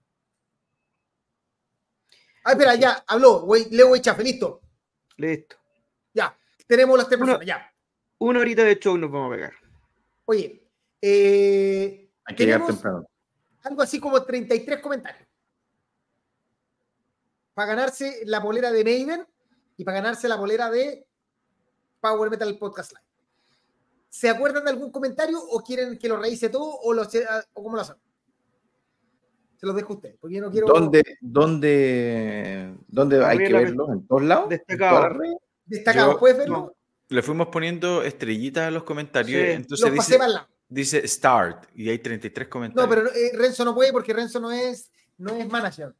Ah, 2.45 2.53
espera, 2.53 2.75
ya, 2.77 3.05
habló. 3.07 3.41
güey, 3.41 3.69
Leo 3.71 3.95
Echafe, 3.95 4.23
listo. 4.23 4.61
Listo. 5.17 5.57
Ya, 6.15 6.37
tenemos 6.67 6.97
las 6.97 7.09
tres 7.09 7.21
Una- 7.21 7.39
personas, 7.39 7.47
ya. 7.47 7.75
Una 8.19 8.41
horita 8.41 8.65
de 8.65 8.79
show 8.79 8.97
nos 8.97 9.11
vamos 9.11 9.33
a 9.33 9.37
pegar. 9.37 9.53
Oye, 10.25 10.67
eh, 11.01 12.11
Hay 12.25 12.35
que 12.37 12.45
llegar 12.45 12.67
temprano. 12.67 13.07
algo 13.63 13.83
así 13.83 14.01
como 14.01 14.23
33 14.23 14.81
comentarios. 14.81 15.29
Para 17.55 17.69
ganarse 17.75 18.23
la 18.25 18.41
bolera 18.41 18.71
de 18.71 18.85
Maiden 18.85 19.27
y 19.77 19.85
para 19.85 19.99
ganarse 20.01 20.29
la 20.29 20.37
bolera 20.37 20.71
de 20.71 21.07
Power 22.01 22.31
Metal 22.31 22.57
Podcast 22.59 22.93
Live. 22.93 23.05
¿Se 24.09 24.29
acuerdan 24.31 24.65
de 24.65 24.71
algún 24.71 24.91
comentario 24.91 25.39
o 25.41 25.63
quieren 25.63 25.99
que 25.99 26.09
lo 26.09 26.17
reíse 26.17 26.49
todo 26.49 26.79
o, 26.81 26.93
lo, 26.95 27.03
o 27.03 27.63
cómo 27.63 27.77
lo 27.77 27.83
hacen? 27.83 27.97
Se 29.59 29.67
los 29.67 29.75
dejo 29.75 29.93
a 29.93 29.97
ustedes, 29.97 30.17
porque 30.21 30.37
yo 30.37 30.41
no 30.43 30.51
quiero 30.51 30.69
¿Dónde, 30.69 31.03
dónde, 31.21 32.75
dónde 32.87 33.17
hay 33.25 33.39
que 33.39 33.45
Gabriela, 33.45 33.59
verlo? 33.61 33.93
¿En 33.93 34.07
todos 34.07 34.23
lados? 34.23 34.45
¿En 34.45 34.49
destacado. 34.51 35.19
destacado. 35.67 36.19
¿Puedes 36.19 36.39
verlo? 36.39 36.75
Le 37.09 37.23
fuimos 37.23 37.49
poniendo 37.49 38.03
estrellitas 38.03 38.69
a 38.69 38.71
los 38.71 38.85
comentarios. 38.85 39.41
Sí. 39.43 39.51
Entonces 39.51 39.87
Los 39.95 40.07
dice, 40.07 40.19
dice 40.69 41.09
start 41.09 41.65
y 41.75 41.89
hay 41.91 41.99
33 41.99 42.49
comentarios. 42.49 42.89
No, 42.89 42.95
pero 42.95 43.09
eh, 43.15 43.33
Renzo 43.37 43.65
no 43.65 43.75
puede 43.75 43.93
porque 43.93 44.13
Renzo 44.13 44.39
no 44.41 44.53
es, 44.53 44.93
no 45.17 45.35
es 45.35 45.49
manager. 45.49 45.95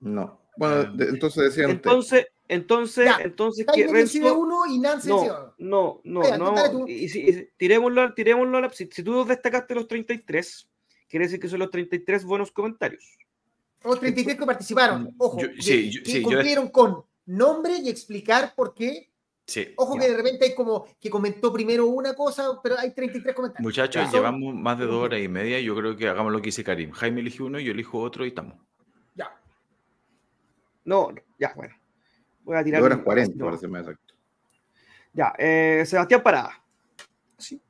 No. 0.00 0.42
Bueno, 0.58 0.84
de- 0.92 1.08
entonces 1.08 1.44
decían. 1.44 1.70
Entonces, 1.70 2.26
entonces, 2.48 3.04
Ya, 3.06 3.18
entonces 3.22 3.66
que 3.74 3.86
Renzo. 3.86 4.38
uno 4.38 4.66
y 4.66 4.78
Nancy 4.78 5.08
decide 5.08 5.28
No, 5.28 5.32
otro. 5.32 5.54
no, 5.58 6.00
no, 6.04 6.22
dale 6.22 6.38
no. 6.74 6.88
Y 6.88 7.08
si, 7.08 7.20
y 7.20 7.32
si- 7.32 7.48
tirémoslo, 7.56 8.12
tirémoslo 8.14 8.58
a 8.58 8.60
la. 8.62 8.70
Si, 8.70 8.86
si 8.92 9.02
tú 9.02 9.24
destacaste 9.24 9.74
los 9.74 9.88
33, 9.88 10.68
quiere 11.08 11.26
decir 11.26 11.40
que 11.40 11.48
son 11.48 11.58
los 11.60 11.70
33 11.70 12.24
buenos 12.24 12.50
comentarios. 12.52 13.04
Los 13.84 14.00
33 14.00 14.36
que 14.36 14.46
participaron. 14.46 15.14
Ojo, 15.18 15.40
Yo- 15.40 15.52
que- 15.52 15.62
sí, 15.62 15.90
yo- 15.90 16.02
que 16.02 16.10
sí, 16.10 16.18
yo- 16.22 16.28
cumplieron 16.28 16.68
con 16.68 17.04
nombre 17.26 17.76
y 17.78 17.88
explicar 17.88 18.54
por 18.54 18.74
qué 18.74 19.10
Sí. 19.48 19.72
Ojo 19.76 19.94
Ya. 19.94 20.00
que 20.00 20.08
de 20.10 20.16
repente 20.16 20.44
hay 20.44 20.54
como 20.56 20.88
que 20.98 21.08
comentó 21.08 21.52
primero 21.52 21.86
una 21.86 22.14
cosa, 22.16 22.60
pero 22.60 22.76
hay 22.80 22.92
33 22.92 23.32
comentarios. 23.32 23.62
Muchachos, 23.64 24.02
Ya. 24.06 24.10
llevamos 24.10 24.52
más 24.56 24.76
de 24.76 24.86
dos 24.86 25.04
horas 25.04 25.20
y 25.20 25.28
media. 25.28 25.60
Yo 25.60 25.76
creo 25.76 25.96
que 25.96 26.08
hagamos 26.08 26.32
lo 26.32 26.40
que 26.40 26.46
dice 26.46 26.64
Karim. 26.64 26.90
Jaime 26.90 27.20
elige 27.20 27.44
uno, 27.44 27.60
yo 27.60 27.70
elijo 27.70 28.00
otro 28.00 28.24
y 28.24 28.28
estamos. 28.30 28.56
Ya. 29.14 29.30
No, 30.84 31.10
ya, 31.38 31.52
bueno. 31.54 31.76
Voy 32.42 32.56
a 32.56 32.64
tirar. 32.64 32.80
Dos 32.80 32.86
horas 32.86 32.98
un- 32.98 33.04
40, 33.04 33.34
no. 33.36 33.44
para 33.44 33.56
ser 33.56 33.68
más 33.68 33.82
exacto. 33.82 34.14
Ya, 35.12 35.32
eh, 35.38 35.84
Sebastián 35.86 36.22
Parada. 36.24 36.64
Sí. 37.38 37.62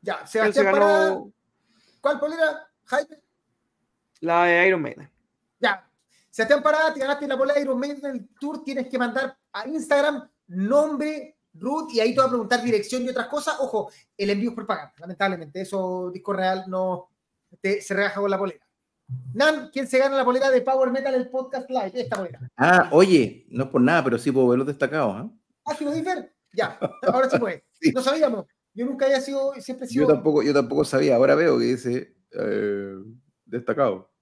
Ya, 0.00 0.26
se 0.26 0.38
Sebastián 0.38 0.64
ganó 0.64 0.76
Parada, 0.78 1.22
¿cuál 2.06 2.20
polera? 2.20 2.68
Jaime. 2.84 3.18
la 4.20 4.44
de 4.44 4.68
Iron 4.68 4.80
Maiden. 4.82 5.10
Ya. 5.58 5.84
Sebastián 6.30 6.62
Parada, 6.62 6.94
te 6.94 7.00
ganaste 7.00 7.26
la 7.26 7.36
polera 7.36 7.54
de 7.56 7.62
Iron 7.62 7.78
Maiden 7.80 8.00
del 8.00 8.28
Tour, 8.38 8.62
tienes 8.62 8.86
que 8.88 8.96
mandar 8.98 9.36
a 9.52 9.66
Instagram 9.66 10.28
nombre, 10.48 11.36
root, 11.54 11.90
y 11.94 11.98
ahí 12.00 12.14
te 12.14 12.20
va 12.20 12.26
a 12.26 12.30
preguntar 12.30 12.62
dirección 12.62 13.02
y 13.02 13.08
otras 13.08 13.26
cosas. 13.26 13.56
Ojo, 13.58 13.90
el 14.16 14.30
envío 14.30 14.50
es 14.50 14.54
por 14.54 14.66
pagar, 14.66 14.92
lamentablemente. 14.98 15.60
Eso, 15.62 16.10
Disco 16.12 16.32
Real, 16.32 16.64
no 16.68 17.08
te- 17.60 17.80
se 17.80 17.92
rebaja 17.94 18.20
con 18.20 18.30
la 18.30 18.38
polera. 18.38 18.64
Nan, 19.34 19.70
¿quién 19.72 19.86
se 19.88 19.98
gana 19.98 20.16
la 20.16 20.24
polera 20.24 20.48
de 20.50 20.60
Power 20.62 20.90
Metal, 20.90 21.14
el 21.14 21.28
podcast 21.28 21.68
live? 21.70 21.92
Esta 21.94 22.16
polera. 22.16 22.40
Ah, 22.56 22.88
oye, 22.92 23.46
no 23.50 23.64
es 23.64 23.70
por 23.70 23.80
nada, 23.80 24.04
pero 24.04 24.18
sí 24.18 24.30
puedo 24.30 24.48
ver 24.48 24.58
los 24.58 24.66
destacados. 24.68 25.14
¿ah? 25.16 25.28
Ah, 25.64 25.74
¿sí 25.76 25.84
podéis 25.84 26.04
ver? 26.04 26.32
Ya, 26.52 26.78
ahora 27.02 27.28
sí 27.28 27.38
puede. 27.38 27.64
Sí. 27.80 27.92
No 27.92 28.00
sabíamos. 28.00 28.46
Yo 28.76 28.84
nunca 28.84 29.06
había 29.06 29.20
sido, 29.22 29.54
siempre 29.58 29.86
he 29.86 29.88
Yo 29.88 30.02
sido. 30.02 30.06
tampoco, 30.08 30.42
yo 30.42 30.52
tampoco 30.52 30.84
sabía, 30.84 31.16
ahora 31.16 31.34
veo 31.34 31.58
que 31.58 31.64
dice 31.64 32.14
eh, 32.32 32.94
destacado. 33.46 34.12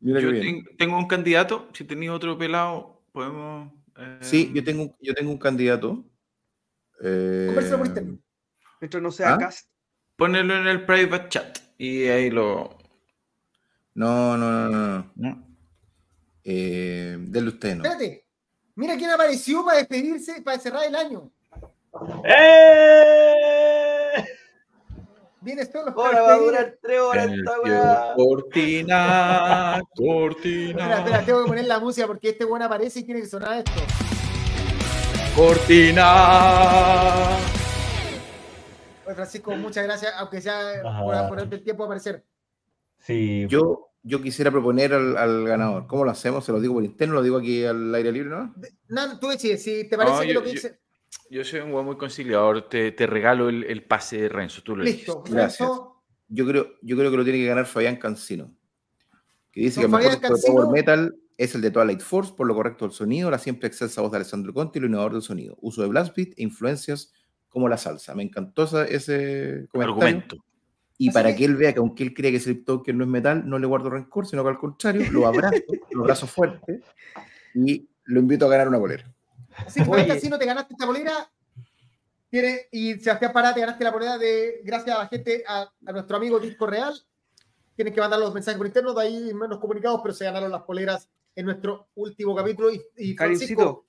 Mira 0.00 0.20
Yo 0.20 0.28
qué 0.32 0.40
bien. 0.40 0.64
ten- 0.64 0.76
tengo 0.76 0.98
un 0.98 1.06
candidato. 1.06 1.68
Si 1.72 1.84
tenéis 1.84 2.10
otro 2.10 2.36
pelado, 2.36 3.02
podemos. 3.12 3.72
eh, 3.96 4.18
Sí, 4.20 4.50
yo 4.52 4.64
tengo, 4.64 4.82
un- 4.82 4.96
yo 5.00 5.14
tengo 5.14 5.30
un 5.30 5.38
candidato. 5.38 6.04
Eh, 7.00 7.52
por 7.54 7.86
interno. 7.86 8.18
Mientras 8.80 9.02
no 9.02 9.10
sea 9.12 9.34
¿Ah? 9.34 9.38
cast. 9.38 9.70
Ponerlo 10.16 10.56
en 10.56 10.66
el 10.66 10.84
private 10.84 11.28
chat. 11.28 11.58
Y 11.78 12.04
ahí 12.08 12.30
lo. 12.30 12.76
no, 13.94 14.36
no, 14.36 14.68
no, 14.68 14.68
no, 14.68 15.12
no. 15.14 15.46
Eh, 16.42 17.16
denle 17.20 17.50
usted, 17.50 17.76
¿no? 17.76 17.84
Espérate. 17.84 18.26
Mira 18.74 18.96
quién 18.96 19.10
apareció 19.10 19.64
para 19.64 19.78
despedirse, 19.78 20.42
para 20.42 20.58
cerrar 20.58 20.84
el 20.86 20.94
año. 20.96 21.32
¡Eh! 22.96 24.24
Vienes 25.40 25.70
todos 25.70 25.86
los 25.86 25.94
Ahora 25.96 26.22
va 26.22 26.34
a 26.34 26.38
durar 26.38 26.78
tres 26.82 27.00
horas 27.00 27.30
esta 27.30 27.60
weá. 27.60 28.12
Cortina, 28.16 29.76
Espera, 29.76 29.82
cortina, 29.94 30.98
espera, 30.98 31.24
tengo 31.24 31.42
que 31.44 31.48
poner 31.48 31.66
la 31.66 31.78
música 31.78 32.06
porque 32.06 32.30
este 32.30 32.44
buen 32.44 32.62
aparece 32.62 33.00
y 33.00 33.04
tiene 33.04 33.20
que 33.20 33.28
sonar 33.28 33.58
esto. 33.58 33.70
cortina. 35.36 37.36
Oye, 39.06 39.14
Francisco, 39.14 39.54
muchas 39.56 39.84
gracias, 39.84 40.12
aunque 40.18 40.40
sea 40.40 40.82
por, 41.04 41.28
por 41.28 41.40
el 41.40 41.62
tiempo 41.62 41.84
de 41.84 41.86
aparecer. 41.86 42.24
Sí, 42.98 43.46
Yo, 43.48 43.90
yo 44.02 44.20
quisiera 44.20 44.50
proponer 44.50 44.92
al, 44.94 45.16
al 45.16 45.46
ganador. 45.46 45.86
¿Cómo 45.86 46.04
lo 46.04 46.10
hacemos? 46.10 46.44
¿Se 46.44 46.50
lo 46.50 46.58
digo 46.60 46.74
por 46.74 46.82
interno? 46.82 47.14
¿Lo 47.14 47.22
digo 47.22 47.38
aquí 47.38 47.64
al 47.64 47.94
aire 47.94 48.10
libre? 48.10 48.30
¿no? 48.30 48.52
Nan, 48.88 49.20
tú 49.20 49.28
decides, 49.28 49.62
si 49.62 49.88
te 49.88 49.96
parece 49.96 50.14
No, 50.16 50.20
que 50.22 50.28
yo- 50.28 50.34
lo 50.34 50.42
que 50.42 50.46
yo- 50.48 50.52
dice. 50.54 50.80
Yo 51.30 51.44
soy 51.44 51.60
un 51.60 51.72
weón 51.72 51.86
muy 51.86 51.96
conciliador. 51.96 52.68
Te, 52.68 52.92
te 52.92 53.06
regalo 53.06 53.48
el, 53.48 53.64
el 53.64 53.84
pase 53.84 54.20
de 54.22 54.28
Renzo. 54.28 54.62
Tú 54.62 54.76
lo 54.76 54.84
Listo. 54.84 55.22
Gracias. 55.28 55.68
Renzo, 55.68 56.02
Yo 56.28 56.46
creo, 56.46 56.66
yo 56.82 56.96
creo 56.96 57.10
que 57.10 57.16
lo 57.16 57.24
tiene 57.24 57.38
que 57.40 57.46
ganar 57.46 57.66
Fabián 57.66 57.96
Cancino. 57.96 58.52
Que 59.52 59.60
dice 59.62 59.80
que 59.80 59.86
el 59.86 59.92
mejor 59.92 60.20
de. 60.20 60.28
Power 60.46 60.68
Metal 60.70 61.16
es 61.36 61.54
el 61.54 61.60
de 61.62 61.70
Twilight 61.70 62.00
Force 62.00 62.32
por 62.36 62.46
lo 62.46 62.54
correcto 62.54 62.84
del 62.86 62.92
sonido, 62.94 63.30
la 63.30 63.38
siempre 63.38 63.68
excelsa 63.68 64.00
voz 64.00 64.10
de 64.10 64.16
Alessandro 64.18 64.52
Conti 64.54 64.78
y 64.78 64.82
lo 64.82 64.86
innovador 64.88 65.12
del 65.14 65.22
sonido. 65.22 65.56
Uso 65.60 65.82
de 65.82 65.88
blast 65.88 66.16
beat 66.16 66.28
e 66.36 66.42
influencias 66.42 67.12
como 67.48 67.68
la 67.68 67.76
salsa. 67.78 68.14
Me 68.14 68.22
encantó 68.22 68.64
ese 68.84 69.66
comentario. 69.70 69.82
Argumento. 69.94 70.36
Y 70.98 71.08
Así 71.08 71.14
para 71.14 71.30
que- 71.30 71.36
que 71.36 71.44
él 71.44 71.56
vea 71.56 71.72
que 71.72 71.78
aunque 71.80 72.02
él 72.04 72.14
crea 72.14 72.30
que 72.30 72.40
Slip 72.40 72.64
Token 72.64 72.96
no 72.96 73.04
es 73.04 73.10
metal, 73.10 73.46
no 73.48 73.58
le 73.58 73.66
guardo 73.66 73.90
rencor, 73.90 74.26
sino 74.26 74.42
que 74.42 74.48
al 74.50 74.58
contrario, 74.58 75.10
lo 75.10 75.26
abrazo, 75.26 75.54
lo 75.90 76.02
abrazo 76.02 76.26
fuerte 76.26 76.80
y 77.54 77.88
lo 78.04 78.20
invito 78.20 78.46
a 78.46 78.50
ganar 78.50 78.68
una 78.68 78.78
bolera. 78.78 79.12
Así 79.56 79.82
que 79.82 79.90
Oye. 79.90 80.20
si 80.20 80.28
no 80.28 80.38
te 80.38 80.46
ganaste 80.46 80.74
esta 80.74 80.86
bolera. 80.86 81.30
Tiene, 82.28 82.66
y 82.72 82.94
Sebastián 82.94 83.32
Pará, 83.32 83.54
te 83.54 83.60
ganaste 83.60 83.84
la 83.84 83.92
bolera 83.92 84.18
de, 84.18 84.60
gracias 84.64 84.96
a 84.96 84.98
la 85.00 85.08
gente, 85.08 85.44
a, 85.46 85.70
a 85.86 85.92
nuestro 85.92 86.16
amigo 86.16 86.40
Disco 86.40 86.66
Real. 86.66 86.92
Tienes 87.76 87.94
que 87.94 88.00
mandar 88.00 88.18
los 88.18 88.34
mensajes 88.34 88.58
por 88.58 88.66
interno, 88.66 88.94
de 88.94 89.02
ahí 89.02 89.34
menos 89.34 89.58
comunicados, 89.58 90.00
pero 90.02 90.14
se 90.14 90.24
ganaron 90.24 90.50
las 90.50 90.62
poleras 90.62 91.08
en 91.34 91.46
nuestro 91.46 91.88
último 91.94 92.34
capítulo. 92.34 92.72
Y, 92.72 92.82
y 92.96 93.14
Francisco, 93.14 93.86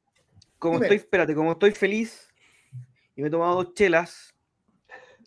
como 0.59 0.75
dime. 0.75 0.85
estoy, 0.85 0.97
espérate, 0.97 1.33
como 1.33 1.53
estoy 1.53 1.71
feliz 1.71 2.27
y 3.15 3.21
me 3.21 3.29
he 3.29 3.31
tomado 3.31 3.63
dos 3.63 3.73
chelas, 3.73 4.35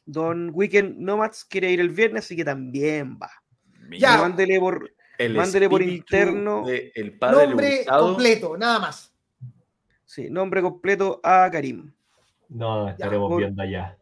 Don 0.06 0.50
Weekend 0.52 0.98
Nomads 0.98 1.44
quiere 1.44 1.70
ir 1.70 1.80
el 1.80 1.90
viernes, 1.90 2.24
así 2.24 2.36
que 2.36 2.44
también 2.44 3.18
va. 3.20 3.30
Ya. 3.98 4.18
Mándele 4.18 4.60
por, 4.60 4.92
El 5.18 5.34
Mándele 5.34 5.68
por 5.68 5.82
espíritu 5.82 6.02
interno. 6.04 6.64
de 6.66 6.92
el 6.94 7.18
padre 7.18 7.48
nombre 7.48 7.84
completo, 7.86 8.56
nada 8.56 8.78
más. 8.78 9.12
Sí, 10.10 10.28
nombre 10.28 10.60
completo 10.60 11.20
a 11.22 11.48
Karim. 11.50 11.92
no, 12.48 12.88
estaremos 12.88 13.28
por- 13.28 13.38
viendo 13.38 13.62
allá. 13.62 13.96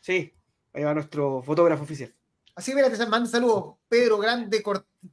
Sí, 0.00 0.32
ahí 0.74 0.84
va 0.84 0.92
nuestro 0.92 1.42
fotógrafo 1.42 1.82
oficial. 1.84 2.12
Así 2.54 2.70
que 2.70 2.76
mira, 2.76 2.90
te 2.90 3.06
mando 3.06 3.28
saludos. 3.28 3.76
Pedro 3.88 4.18
Grande, 4.18 4.62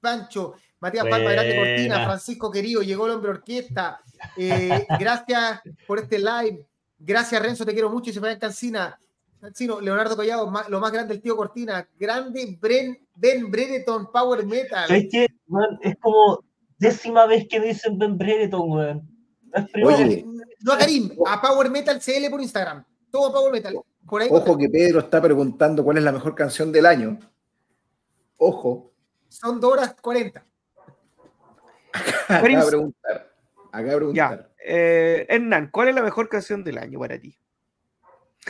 Pancho, 0.02 0.54
Matías 0.82 1.08
Palma, 1.08 1.32
Grande 1.32 1.56
Cortina. 1.56 2.06
Francisco 2.06 2.52
Querido, 2.52 2.82
llegó 2.82 3.06
el 3.06 3.14
hombre 3.14 3.32
orquesta. 3.32 4.02
Eh, 4.36 4.86
gracias 5.00 5.62
por 5.88 6.00
este 6.00 6.20
live. 6.20 6.68
Gracias, 7.00 7.42
Renzo, 7.42 7.66
te 7.66 7.74
quiero 7.74 7.90
mucho. 7.90 8.10
Y 8.10 8.14
se 8.14 8.20
en 8.32 8.38
Cancina. 8.38 9.00
Cancino, 9.40 9.82
Leonardo 9.82 10.16
Collado, 10.16 10.52
lo 10.70 10.80
más 10.80 10.92
grande 10.92 11.14
del 11.14 11.24
tío 11.24 11.36
Cortina. 11.36 11.88
Grande 11.98 12.58
Bren, 12.62 13.08
Ben 13.16 13.50
Brereton, 13.50 14.12
Power 14.12 14.46
Metal. 14.46 14.88
¿Sabes 14.88 15.08
qué? 15.10 15.28
Man, 15.48 15.80
es 15.82 15.96
como 16.00 16.44
décima 16.78 17.26
vez 17.26 17.48
que 17.48 17.60
dicen 17.60 17.98
Ben 17.98 18.18
Brereton, 18.18 18.70
weón. 18.70 19.11
Oye. 19.84 20.26
No 20.62 20.74
a 20.74 20.78
Karim, 20.78 21.10
a 21.26 21.42
Power 21.42 21.70
Metal 21.70 22.00
CL 22.00 22.30
por 22.30 22.42
Instagram. 22.42 22.84
Todo 23.10 23.32
Power 23.34 23.52
Metal. 23.52 23.76
Por 24.08 24.22
ahí. 24.22 24.30
Ojo 24.32 24.58
que 24.58 24.70
Pedro 24.70 25.00
está 25.00 25.22
preguntando 25.22 25.84
cuál 25.84 25.98
es 25.98 26.04
la 26.04 26.12
mejor 26.12 26.36
canción 26.36 26.72
del 26.72 26.86
año. 26.86 27.20
Ojo. 28.38 28.94
Son 29.30 29.60
2 29.60 29.72
horas 29.72 29.96
40. 30.02 30.46
Acá 31.94 32.42
Karim- 32.42 32.60
a 32.60 32.66
preguntar. 32.66 33.34
Acá 33.72 33.92
a 33.94 33.96
preguntar. 33.96 34.16
Ya. 34.16 34.50
Eh, 34.64 35.26
Hernán, 35.30 35.70
¿cuál 35.72 35.90
es 35.90 35.96
la 35.96 36.02
mejor 36.04 36.30
canción 36.30 36.64
del 36.64 36.78
año 36.78 37.00
para 37.00 37.20
ti? 37.20 37.38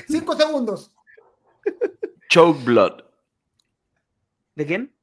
5 0.08 0.36
segundos. 0.36 0.92
Choke 2.30 2.64
Blood 2.64 3.02
¿De 4.56 4.66
quién? 4.66 4.96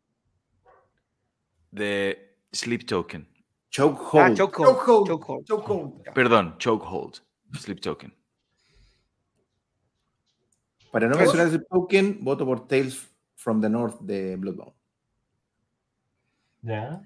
de 1.71 2.37
Sleep 2.53 2.87
Token. 2.87 3.29
Chokehold. 3.71 4.25
Ah, 4.25 4.35
Chokehold. 4.35 4.77
Chokehold. 4.77 5.07
Chokehold. 5.07 5.47
Chokehold. 5.47 6.15
Perdón, 6.15 6.57
Chokehold. 6.59 7.21
Sleep 7.55 7.81
Token. 7.81 8.15
Para 10.91 11.09
no 11.09 11.17
mencionar 11.17 11.49
ese 11.49 11.59
token, 11.59 12.25
voto 12.25 12.47
por 12.47 12.67
Tales 12.67 13.09
from 13.37 13.61
the 13.61 13.69
North 13.69 14.01
de 14.01 14.37
Bloodbound. 14.37 14.73
Ya. 16.63 17.03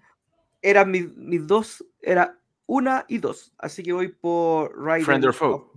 Eran 0.62 0.91
mis, 0.91 1.15
mis 1.16 1.47
dos, 1.47 1.84
era 2.00 2.39
una 2.66 3.05
y 3.08 3.18
dos. 3.18 3.52
Así 3.58 3.82
que 3.82 3.92
voy 3.92 4.08
por 4.08 4.81
Ride. 4.81 5.05
Friend 5.05 5.24
or 5.26 5.34
foe. 5.34 5.73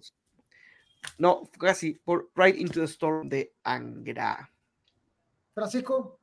No, 1.17 1.49
casi, 1.59 1.93
por 1.93 2.29
Ride 2.35 2.59
into 2.59 2.79
the 2.79 2.85
Storm 2.85 3.27
de 3.27 3.53
Angra. 3.63 4.51
Francisco. 5.53 6.19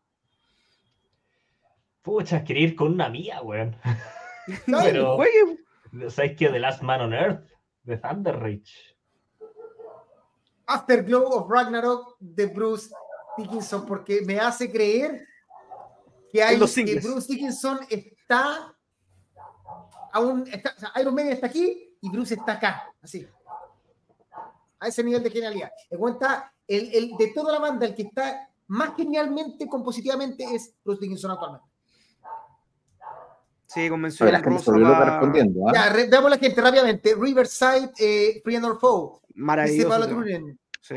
Pucha, 2.02 2.44
quería 2.44 2.64
ir 2.64 2.76
con 2.76 2.92
una 2.92 3.08
mía, 3.08 3.42
weón. 3.42 3.76
Dale. 4.66 4.90
Pero- 4.92 5.16
Juegue. 5.16 5.58
¿Sabes 6.10 6.36
qué? 6.38 6.48
The 6.48 6.58
Last 6.58 6.82
Man 6.82 7.00
on 7.02 7.12
Earth, 7.14 7.46
de 7.84 7.96
Thunder 7.98 8.34
Rage. 8.38 8.96
Afterglow 10.66 11.24
of 11.32 11.50
Ragnarok 11.50 12.16
de 12.18 12.46
Bruce 12.46 12.90
Dickinson, 13.36 13.84
porque 13.86 14.22
me 14.22 14.38
hace 14.40 14.70
creer 14.70 15.26
que, 16.32 16.42
hay, 16.42 16.58
que. 16.58 17.00
Bruce 17.00 17.26
Dickinson 17.32 17.80
está 17.90 18.74
aún, 20.12 20.46
está, 20.50 20.72
o 20.76 20.80
sea, 20.80 20.92
Iron 21.00 21.14
Man 21.14 21.28
está 21.28 21.46
aquí 21.48 21.96
y 22.00 22.10
Bruce 22.10 22.34
está 22.34 22.52
acá, 22.54 22.90
así. 23.02 23.26
A 24.80 24.88
ese 24.88 25.04
nivel 25.04 25.22
de 25.22 25.30
genialidad. 25.30 25.70
En 25.90 25.98
cuenta, 25.98 26.52
el, 26.66 26.94
el- 26.94 27.16
de 27.16 27.28
toda 27.34 27.52
la 27.52 27.58
banda, 27.58 27.86
el 27.86 27.94
que 27.94 28.02
está 28.02 28.48
más 28.68 28.96
genialmente, 28.96 29.66
compositivamente, 29.68 30.44
es 30.54 30.74
Bruce 30.84 31.00
Dickinson 31.02 31.30
actualmente. 31.32 31.66
Sí, 33.74 33.88
convención 33.88 34.30
la 34.32 34.40
gente 34.40 34.70
va- 34.82 35.04
respondiendo. 35.04 35.68
¿ah? 35.68 35.72
Ya, 35.74 35.88
re- 35.90 36.06
veamos 36.08 36.30
la 36.30 36.38
gente 36.38 36.60
rápidamente. 36.60 37.14
Riverside, 37.14 37.90
eh, 37.98 38.40
Friend 38.44 38.64
or 38.64 38.78
Foe. 38.78 39.20
Maravilloso. 39.34 39.88
Pablo. 39.88 40.24
Sí. 40.80 40.94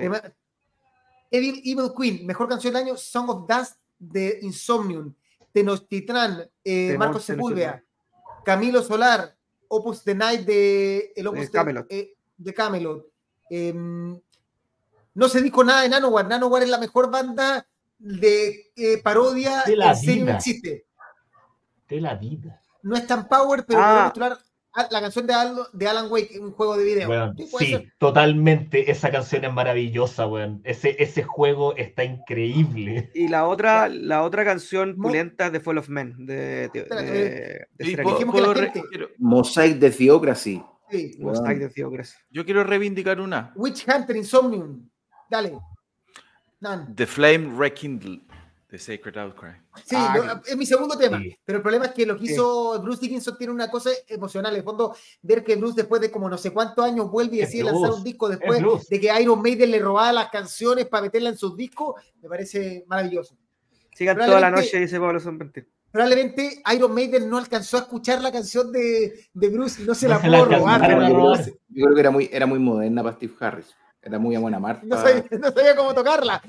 Evil, 1.31 1.61
Evil 1.65 1.91
Queen, 1.97 2.25
mejor 2.25 2.47
canción 2.49 2.73
del 2.73 2.83
año, 2.83 2.97
Song 2.97 3.29
of 3.29 3.47
Dust 3.47 3.77
de 3.97 4.39
Insomnium, 4.41 5.13
Tenochtitlan, 5.51 6.49
eh, 6.63 6.97
Marcos 6.97 7.23
Sepúlveda, 7.23 7.83
Camilo 8.43 8.81
Solar, 8.83 9.35
Opus 9.67 10.03
the 10.03 10.13
Night 10.15 10.41
de 10.45 11.13
el 11.15 11.27
Opus 11.27 11.39
De 11.41 11.45
de- 11.47 11.51
Camelot. 11.51 11.85
eh, 11.89 12.13
de 12.37 12.53
Camelot. 12.53 13.07
Em, 13.49 14.19
no 15.13 15.29
se 15.29 15.41
dijo 15.41 15.63
nada 15.63 15.81
de 15.81 15.89
Nanowar. 15.89 16.27
Nanowar 16.27 16.63
es 16.63 16.69
la 16.69 16.77
mejor 16.77 17.09
banda 17.09 17.65
de 17.97 18.71
eh, 18.75 19.01
parodia 19.01 19.63
De 19.65 19.75
la 19.75 19.93
vida. 19.93 20.35
existe. 20.35 20.85
De 21.87 22.01
la 22.01 22.15
vida. 22.15 22.61
No 22.85 22.95
es 22.95 23.05
tan 23.07 23.27
power, 23.27 23.65
pero 23.67 23.79
Ah. 23.81 23.85
podemos 24.13 24.13
titular 24.13 24.37
a- 24.77 24.87
la 24.91 25.01
canción 25.01 25.25
de, 25.25 25.33
Al- 25.33 25.67
de 25.73 25.87
Alan 25.87 26.07
Wake, 26.11 26.37
un 26.39 26.51
juego 26.51 26.75
de 26.77 26.83
video. 26.83 27.33
Sí, 27.37 27.47
sí, 27.59 27.65
ser. 27.71 27.93
totalmente. 27.97 28.91
Esa 28.91 29.09
canción 29.09 29.43
es 29.45 29.53
maravillosa, 29.53 30.27
weón. 30.27 30.61
Ese, 30.65 30.95
ese 31.01 31.23
juego 31.23 31.75
está 31.77 32.03
increíble. 32.03 33.09
Y 33.15 33.27
la 33.29 33.47
otra, 33.47 33.87
la 33.87 34.21
otra 34.23 34.43
canción 34.43 34.95
pulenta 34.97 35.49
de 35.49 35.59
Fall 35.61 35.77
of 35.77 35.89
Men 35.89 36.25
de, 36.25 36.35
de, 36.73 36.79
Espérate, 36.81 37.11
de, 37.11 37.67
de 37.95 38.03
puedo- 38.03 38.31
puedo 38.31 38.53
gente- 38.53 38.83
quiero- 38.89 39.07
Mosaic 39.17 39.77
de 39.79 39.91
Theocracy. 39.91 40.61
Sí. 40.91 41.15
Dios 41.17 41.41
mío, 41.75 41.89
gracias. 41.89 42.21
yo 42.29 42.45
quiero 42.45 42.63
reivindicar 42.63 43.19
una. 43.19 43.51
Witch 43.55 43.85
Hunter 43.87 44.15
Insomnium. 44.15 44.87
Dale. 45.29 45.57
Nan. 46.59 46.95
The 46.95 47.05
Flame 47.07 47.53
Rekindle 47.57 48.21
de 48.75 48.79
Sacred 48.79 49.17
Outcry. 49.17 49.51
Sí, 49.85 49.95
Ah, 49.97 50.15
lo- 50.17 50.41
es 50.45 50.57
mi 50.57 50.65
segundo 50.65 50.97
tema. 50.97 51.17
Sí. 51.19 51.35
Pero 51.45 51.57
el 51.57 51.61
problema 51.61 51.85
es 51.85 51.91
que 51.93 52.05
lo 52.05 52.17
que 52.17 52.25
hizo 52.25 52.81
Bruce 52.81 52.99
Dickinson 53.01 53.37
tiene 53.37 53.53
una 53.53 53.69
cosa 53.71 53.89
emocional. 54.07 54.53
En 54.53 54.59
el 54.59 54.63
fondo, 54.63 54.95
ver 55.21 55.43
que 55.43 55.55
Bruce 55.55 55.75
después 55.77 56.01
de 56.01 56.11
como 56.11 56.29
no 56.29 56.37
sé 56.37 56.51
cuántos 56.51 56.83
años 56.83 57.09
vuelve 57.09 57.37
y 57.37 57.39
Es 57.41 57.47
decide 57.47 57.63
Bruce, 57.63 57.79
lanzar 57.81 57.97
un 57.97 58.03
disco 58.03 58.29
después 58.29 58.61
de 58.89 58.99
que 58.99 59.21
Iron 59.21 59.41
Maiden 59.41 59.71
le 59.71 59.79
robaba 59.79 60.11
las 60.11 60.29
canciones 60.29 60.87
para 60.87 61.03
meterla 61.03 61.29
en 61.29 61.37
sus 61.37 61.55
discos, 61.55 61.95
me 62.21 62.27
parece 62.29 62.83
maravilloso. 62.87 63.37
Sigan 63.93 64.17
toda 64.17 64.39
la 64.41 64.51
noche, 64.51 64.77
dice 64.79 64.99
Pablo 64.99 65.19
Sanventir. 65.19 65.69
Probablemente 65.89 66.61
Iron 66.75 66.93
Maiden 66.93 67.29
no 67.29 67.37
alcanzó 67.37 67.77
a 67.77 67.81
escuchar 67.81 68.21
la 68.21 68.29
canción 68.29 68.69
de, 68.73 69.27
de 69.33 69.49
Bruce 69.49 69.81
y 69.81 69.85
no 69.85 69.95
se 69.95 70.09
No 70.09 70.15
la 70.15 70.21
pudo 70.21 70.45
robar. 70.45 71.45
Yo 71.69 71.85
creo 71.85 71.93
que 71.93 71.99
era 72.01 72.11
muy, 72.11 72.29
era 72.33 72.45
muy 72.45 72.59
moderna 72.59 73.01
para 73.01 73.15
Steve 73.15 73.33
Harris. 73.39 73.73
Era 74.05 74.19
muy 74.19 74.35
a 74.35 74.39
buena 74.39 74.59
marca. 74.59 74.81
No 74.85 74.97
sabía, 74.97 75.25
no 75.31 75.51
sabía 75.51 75.75
cómo 75.75 75.93
tocarla. 75.95 76.39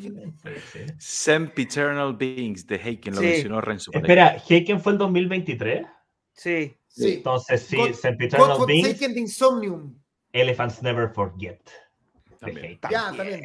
Sempiternal 0.99 2.15
Beings 2.15 2.67
de 2.67 2.77
Heiken, 2.77 3.15
lo 3.15 3.21
Sí. 3.23 3.27
mencionó 3.29 3.61
Renzo. 3.63 3.91
Espera, 3.95 4.37
¿Heiken 4.49 4.81
fue 4.81 4.93
el 4.93 4.99
2023? 4.99 5.87
Sí. 6.33 6.77
Sí. 6.87 7.15
Entonces 7.15 7.63
sí, 7.63 7.77
God- 7.77 7.93
Sempiternal 7.95 8.59
God 8.59 8.67
Beings, 8.67 8.89
Forsaken 8.89 9.15
de 9.15 9.21
Insomnium. 9.21 9.99
Elephants 10.33 10.83
Never 10.83 11.09
Forget. 11.09 11.61
También. 12.39 12.67
Heiken. 12.67 12.91
Ya, 12.91 13.13
también. 13.17 13.43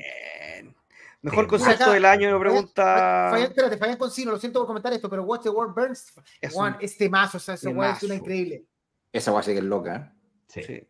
Mejor 1.22 1.48
Acá, 1.67 1.91
del 1.91 2.06
año, 2.06 2.31
me 2.33 2.40
pregunta. 2.40 3.31
Espérate, 3.38 3.77
Fabián 3.77 3.98
Concino, 3.98 4.31
lo 4.31 4.40
siento 4.40 4.59
por 4.59 4.67
comentar 4.67 4.91
esto, 4.91 5.07
pero 5.09 5.23
Watch 5.23 5.43
the 5.43 5.49
World 5.49 5.75
Burns, 5.75 6.14
Es 6.41 6.51
Juan, 6.51 6.73
un- 6.75 6.83
este 6.83 7.07
mazo, 7.09 7.38
o 7.38 7.40
sea, 7.40 7.53
ese 7.53 7.69
weón 7.69 7.95
es 7.95 8.03
una 8.03 8.15
increíble. 8.15 8.65
Esa 9.14 9.31
guay 9.31 9.43
sí 9.43 9.51
que 9.51 9.59
es 9.59 9.64
loca. 9.64 9.95
¿eh? 9.95 10.19
Sí. 10.48 10.64
Sí. 10.64 10.88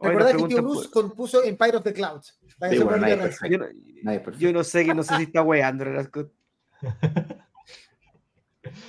¿Recordás 0.00 0.32
que 0.36 0.44
Tío 0.48 0.62
Bruce 0.62 0.88
por- 0.88 1.02
compuso 1.02 1.42
Empire 1.44 1.76
of 1.76 1.84
the 1.84 1.92
Clouds? 1.92 2.38
Sí, 2.70 2.78
bueno, 2.78 2.96
nadie 2.98 3.16
perfecto. 3.16 3.46
Yo 3.48 3.58
no, 3.58 3.64
Nadie 4.02 4.16
es 4.18 4.22
perfecto. 4.24 4.38
yo 4.38 4.52
no 4.52 4.64
sé, 4.64 4.84
que 4.84 4.94
no 4.94 5.02
sé 5.02 5.16
si 5.16 5.22
está 5.24 5.42
weando. 5.42 5.84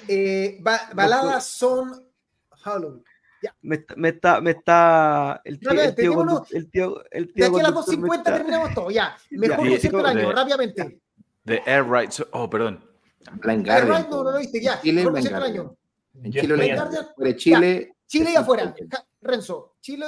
Eh, 0.08 0.58
ba- 0.62 0.90
baladas 0.94 1.46
son 1.48 1.92
Hollow. 2.66 3.04
Me 3.62 3.78
está, 3.78 3.96
me 3.96 4.10
está, 4.10 4.42
me 4.42 4.52
está 4.52 5.42
el 5.44 5.60
tío, 5.60 5.72
el 5.72 5.96
tío, 5.96 6.14
condu- 6.14 6.46
el 6.52 6.70
tío, 6.70 7.04
el 7.10 7.34
De 7.34 7.46
aquí 7.46 7.60
a 7.60 7.64
las 7.64 7.72
conductor 7.72 7.98
me 8.00 8.08
2.50 8.10 8.18
está- 8.18 8.34
terminamos 8.38 8.74
todo, 8.76 8.92
ya. 8.92 9.18
Mejor 9.32 9.64
Ya. 9.66 9.70
concierto 9.72 9.98
del 9.98 10.06
año, 10.06 10.28
de- 10.30 10.36
rápidamente. 10.36 11.00
The 11.46 11.64
Air 11.66 11.86
Right. 11.90 12.12
So- 12.12 12.28
oh, 12.34 12.50
perdón. 12.50 12.86
Blind 13.42 13.68
Air. 13.68 13.86
Ride 13.86 14.08
no, 14.10 14.24
no 14.24 14.32
lo 14.32 14.38
viste, 14.38 14.62
ya. 14.62 14.74
En 14.76 14.82
Chile, 14.82 14.94
Mejor 14.94 15.12
Blind 15.14 15.26
concierto 15.32 15.44
del 15.46 15.54
Guardian. 15.54 15.66
año. 15.66 15.78
En 16.26 16.32
Yo 16.32 16.42
Chile, 18.08 18.32
y 18.32 18.36
afuera. 18.36 18.76
Renzo, 19.22 19.76
Chile, 19.80 20.06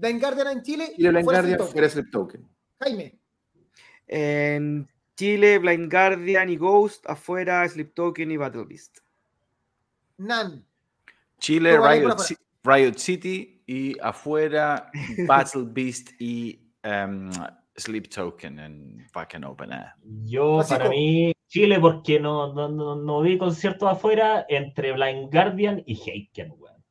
Blind 0.00 0.20
Guardian 0.20 0.48
en 0.48 0.62
Chile. 0.62 0.92
Chile, 0.96 1.10
Blind 1.10 1.24
Guardian, 1.24 1.58
fuera 1.58 1.88
Token. 2.10 2.48
Jaime, 2.80 3.18
En 4.06 4.88
Chile, 5.16 5.58
Blind 5.58 5.92
Guardian 5.92 6.48
y 6.48 6.56
Ghost, 6.56 7.04
afuera, 7.06 7.68
Sleep 7.68 7.94
Token 7.94 8.30
y 8.30 8.36
Battle 8.38 8.64
Beast. 8.64 8.98
Nan, 10.16 10.66
Chile, 11.38 11.78
Riot, 11.78 12.16
Riot 12.64 12.94
City 12.96 13.62
y 13.66 13.98
afuera 14.00 14.90
Battle 15.26 15.64
Beast 15.66 16.10
y 16.18 16.58
em, 16.82 17.30
Sleep 17.76 18.08
Token 18.08 18.58
en 18.58 19.06
Fucking 19.12 19.44
Open 19.44 19.72
Air. 19.72 19.92
Yo, 20.24 20.56
Francisco. 20.56 20.78
para 20.78 20.90
mí, 20.90 21.32
Chile, 21.46 21.78
porque 21.80 22.18
no, 22.18 22.52
no, 22.54 22.68
no, 22.68 22.96
no 22.96 23.20
vi 23.22 23.38
conciertos 23.38 23.90
afuera 23.90 24.46
entre 24.48 24.92
Blind 24.92 25.32
Guardian 25.32 25.82
y 25.86 25.94
Heiken, 25.94 26.52
weón. 26.58 26.82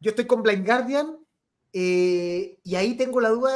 yo 0.00 0.10
estoy 0.10 0.26
con 0.26 0.42
Blind 0.42 0.66
Guardian 0.66 1.25
eh, 1.78 2.58
y 2.62 2.74
ahí 2.74 2.96
tengo 2.96 3.20
la 3.20 3.28
duda 3.28 3.52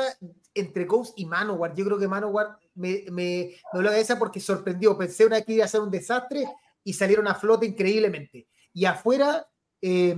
entre 0.53 0.85
Ghost 0.85 1.19
y 1.19 1.25
Manowar. 1.25 1.75
Yo 1.75 1.87
creo 1.87 1.99
que 1.99 2.07
Manowar 2.07 2.59
me, 2.75 3.05
me, 3.11 3.55
me 3.73 3.83
la 3.83 3.91
cabeza 3.91 4.19
porque 4.19 4.41
sorprendió. 4.41 4.99
Pensé 4.99 5.25
una 5.25 5.41
que 5.41 5.55
iba 5.55 5.65
a 5.65 5.69
ser 5.69 5.81
un 5.81 5.91
desastre 5.91 6.45
y 6.85 6.93
salieron 6.93 7.27
a 7.29 7.35
flote 7.35 7.65
increíblemente. 7.65 8.47
Y 8.75 8.85
afuera, 8.85 9.47
eh, 9.81 10.15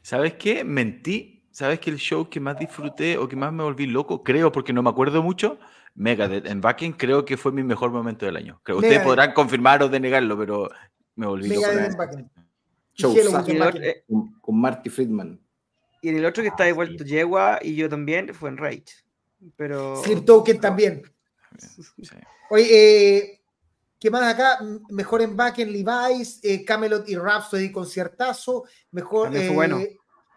¿Sabes 0.00 0.34
qué? 0.34 0.64
Mentí. 0.64 1.46
¿Sabes 1.50 1.78
que 1.78 1.90
el 1.90 1.98
show 1.98 2.30
que 2.30 2.40
más 2.40 2.58
disfruté 2.58 3.18
o 3.18 3.28
que 3.28 3.36
más 3.36 3.52
me 3.52 3.62
volví 3.62 3.86
loco, 3.86 4.22
creo, 4.22 4.50
porque 4.50 4.72
no 4.72 4.82
me 4.82 4.88
acuerdo 4.88 5.22
mucho, 5.22 5.58
Megadeth 5.94 6.46
en 6.46 6.62
Backen, 6.62 6.94
creo 6.94 7.26
que 7.26 7.36
fue 7.36 7.52
mi 7.52 7.62
mejor 7.62 7.90
momento 7.90 8.24
del 8.24 8.36
año. 8.36 8.58
Creo, 8.62 8.78
ustedes 8.78 9.02
podrán 9.02 9.34
confirmar 9.34 9.82
o 9.82 9.90
denegarlo, 9.90 10.38
pero 10.38 10.70
me 11.14 11.26
volví 11.26 11.50
loco. 11.50 11.60
Megadeth 11.60 11.96
con 11.96 12.18
en 12.18 12.41
el, 12.98 13.82
eh, 13.82 14.04
con, 14.08 14.40
con 14.40 14.60
Marty 14.60 14.90
Friedman. 14.90 15.40
y 16.02 16.08
en 16.08 16.16
el 16.18 16.26
otro 16.26 16.42
que 16.42 16.48
está 16.48 16.64
de 16.64 16.72
vuelto 16.72 17.04
Yegua 17.04 17.58
y 17.62 17.74
yo 17.74 17.88
también 17.88 18.34
fue 18.34 18.50
en 18.50 18.56
Rage. 18.58 18.84
Pero. 19.56 20.02
Sleep 20.02 20.24
Token 20.24 20.60
también. 20.60 21.02
Sí. 21.58 21.82
Oye, 22.50 23.16
eh, 23.16 23.42
¿Qué 24.02 24.10
más 24.10 24.34
acá? 24.34 24.58
Mejor 24.90 25.22
en 25.22 25.36
back 25.36 25.60
en 25.60 25.70
Levi's, 25.70 26.40
eh, 26.42 26.64
Camelot 26.64 27.08
y 27.08 27.14
Rhapsody 27.14 27.70
conciertazo. 27.70 28.64
Mejor, 28.90 29.34
eh, 29.36 29.48
bueno. 29.50 29.78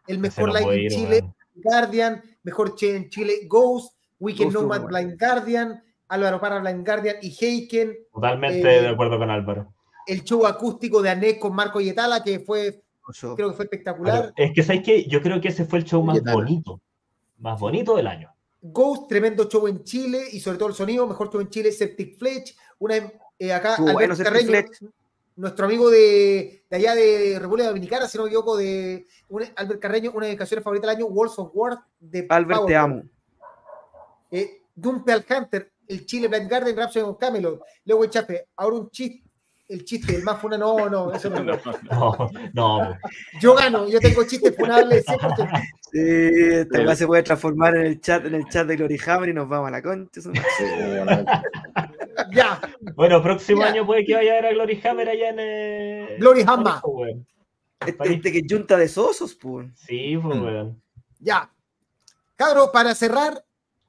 el 0.05 0.19
mejor 0.19 0.53
no 0.53 0.59
live 0.59 0.83
en 0.83 0.89
Chile. 0.89 1.33
Guardian. 1.55 2.21
Mejor 2.43 2.75
che 2.75 2.95
en 2.95 3.09
Chile, 3.09 3.33
Ghost. 3.47 3.95
Weekend 4.19 4.53
Ghost 4.53 4.61
Nomad, 4.61 4.81
bueno. 4.83 4.95
Blind 4.95 5.19
Guardian. 5.19 5.83
Álvaro 6.09 6.39
Parra, 6.39 6.59
Blind 6.59 6.85
Guardian 6.85 7.15
y 7.23 7.35
Heiken. 7.43 7.97
Totalmente 8.13 8.59
Eh, 8.59 8.81
de 8.83 8.87
acuerdo 8.87 9.17
con 9.17 9.31
Álvaro. 9.31 9.73
El 10.07 10.23
show 10.23 10.45
acústico 10.45 11.01
de 11.01 11.09
Anés 11.09 11.37
con 11.39 11.53
Marco 11.55 11.79
Yetala, 11.81 12.23
que 12.23 12.39
fue, 12.39 12.83
creo 13.35 13.49
que 13.49 13.55
fue 13.55 13.65
espectacular. 13.65 14.33
Es 14.35 14.53
que, 14.53 14.63
¿sabes 14.63 14.81
qué? 14.83 15.05
Yo 15.07 15.21
creo 15.21 15.39
que 15.41 15.47
ese 15.49 15.65
fue 15.65 15.79
el 15.79 15.85
show 15.85 16.03
más 16.03 16.21
bonito. 16.21 16.79
Más 17.39 17.59
bonito 17.59 17.95
del 17.95 18.07
año. 18.07 18.31
Ghost, 18.61 19.07
tremendo 19.09 19.45
show 19.49 19.67
en 19.67 19.83
Chile 19.83 20.23
y 20.31 20.39
sobre 20.39 20.57
todo 20.57 20.69
el 20.69 20.75
sonido, 20.75 21.05
mejor 21.05 21.31
show 21.31 21.39
en 21.41 21.49
Chile, 21.49 21.71
Septic 21.71 22.17
Fletch, 22.17 22.55
una 22.79 22.95
eh, 23.37 23.53
acá 23.53 23.75
bueno 23.93 24.15
Carreño, 24.17 24.63
nuestro 25.35 25.65
amigo 25.65 25.89
de, 25.91 26.63
de 26.69 26.75
allá 26.77 26.95
de 26.95 27.37
República 27.39 27.67
Dominicana, 27.67 28.07
si 28.07 28.17
no 28.17 28.23
me 28.23 28.29
equivoco, 28.29 28.57
de 28.57 29.05
un- 29.29 29.43
Albert 29.55 29.79
Carreño, 29.81 30.11
una 30.15 30.25
de 30.25 30.31
mis 30.31 30.37
canciones 30.39 30.63
favoritas 30.63 30.89
del 30.89 30.97
año, 30.97 31.05
Walls 31.07 31.37
of 31.37 31.51
War 31.53 31.77
de 31.99 32.25
Albert, 32.29 32.65
te 32.65 32.75
amo. 32.75 33.03
Eh, 34.31 34.61
Dumpel 34.73 35.23
Hunter, 35.29 35.71
el 35.87 36.05
Chile 36.05 36.27
Blind 36.27 36.49
Garden, 36.49 36.75
Rhapsody 36.75 37.05
con 37.05 37.15
Camelot, 37.15 37.61
luego 37.85 38.05
Chape, 38.07 38.47
ahora 38.55 38.77
un 38.77 38.89
chiste, 38.89 39.23
el 39.67 39.83
chiste, 39.83 40.15
el 40.15 40.23
más 40.23 40.39
funa, 40.39 40.57
no, 40.57 40.89
no, 40.89 41.11
eso 41.13 41.29
no. 41.29 41.43
No, 41.91 42.29
no. 42.53 42.97
Yo 43.41 43.55
gano, 43.55 43.87
yo 43.87 43.99
tengo 43.99 44.23
chistes 44.25 44.55
funables 44.55 45.05
100%. 45.05 45.67
Sí, 45.91 45.99
esta 46.01 46.95
se 46.95 47.07
puede 47.07 47.23
transformar 47.23 47.75
en 47.77 47.85
el 47.85 48.01
chat, 48.01 48.25
en 48.25 48.35
el 48.35 48.47
chat 48.49 48.67
de 48.67 48.75
Glory 48.75 48.99
Hammer 49.07 49.29
y 49.29 49.33
nos 49.33 49.47
vamos 49.47 49.69
a 49.69 49.71
la 49.71 49.81
concha. 49.81 50.19
eso 50.19 50.29
no- 50.31 50.41
Sí, 50.57 50.65
Ya, 52.31 52.59
Bueno, 52.95 53.21
próximo 53.21 53.63
año 53.63 53.85
puede 53.85 54.05
que 54.05 54.15
vaya 54.15 54.33
a 54.33 54.35
ver 54.35 54.45
a 54.47 54.53
Glory 54.53 54.81
Hammer 54.83 55.09
allá 55.09 55.29
en. 55.29 55.35
Eh, 55.39 56.15
Glory 56.19 56.43
Hammer. 56.47 56.73
Este, 57.85 58.13
este 58.13 58.31
que 58.31 58.39
es 58.39 58.45
junta 58.49 58.77
de 58.77 58.87
sosos, 58.87 59.35
pues. 59.35 59.67
Sí, 59.75 60.17
pues, 60.21 60.39
weón. 60.39 60.81
ya. 61.19 61.49
Cabro, 62.35 62.71
para 62.71 62.93
cerrar, 62.95 63.45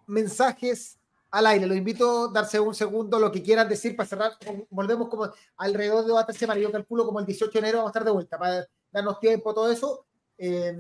mensajes 0.07 0.99
al 1.31 1.47
aire. 1.47 1.67
Los 1.67 1.77
invito 1.77 2.27
a 2.29 2.33
darse 2.33 2.59
un 2.61 2.75
segundo, 2.75 3.19
lo 3.19 3.31
que 3.33 3.43
quieran 3.43 3.69
decir 3.69 3.95
para 3.97 4.09
cerrar. 4.09 4.33
Volvemos 4.71 5.09
como 5.09 5.29
alrededor 5.57 6.05
de 6.05 6.13
otra 6.13 6.33
semana. 6.35 6.61
Yo 6.61 6.71
calculo 6.73 7.05
como 7.05 7.21
el 7.21 7.27
18 7.27 7.53
de 7.53 7.59
enero 7.59 7.79
vamos 7.79 7.89
a 7.89 7.93
estar 7.93 8.05
de 8.05 8.11
vuelta 8.13 8.39
para 8.39 8.67
darnos 8.91 9.19
tiempo, 9.21 9.53
todo 9.55 9.71
eso. 9.71 10.07
Eh, 10.39 10.77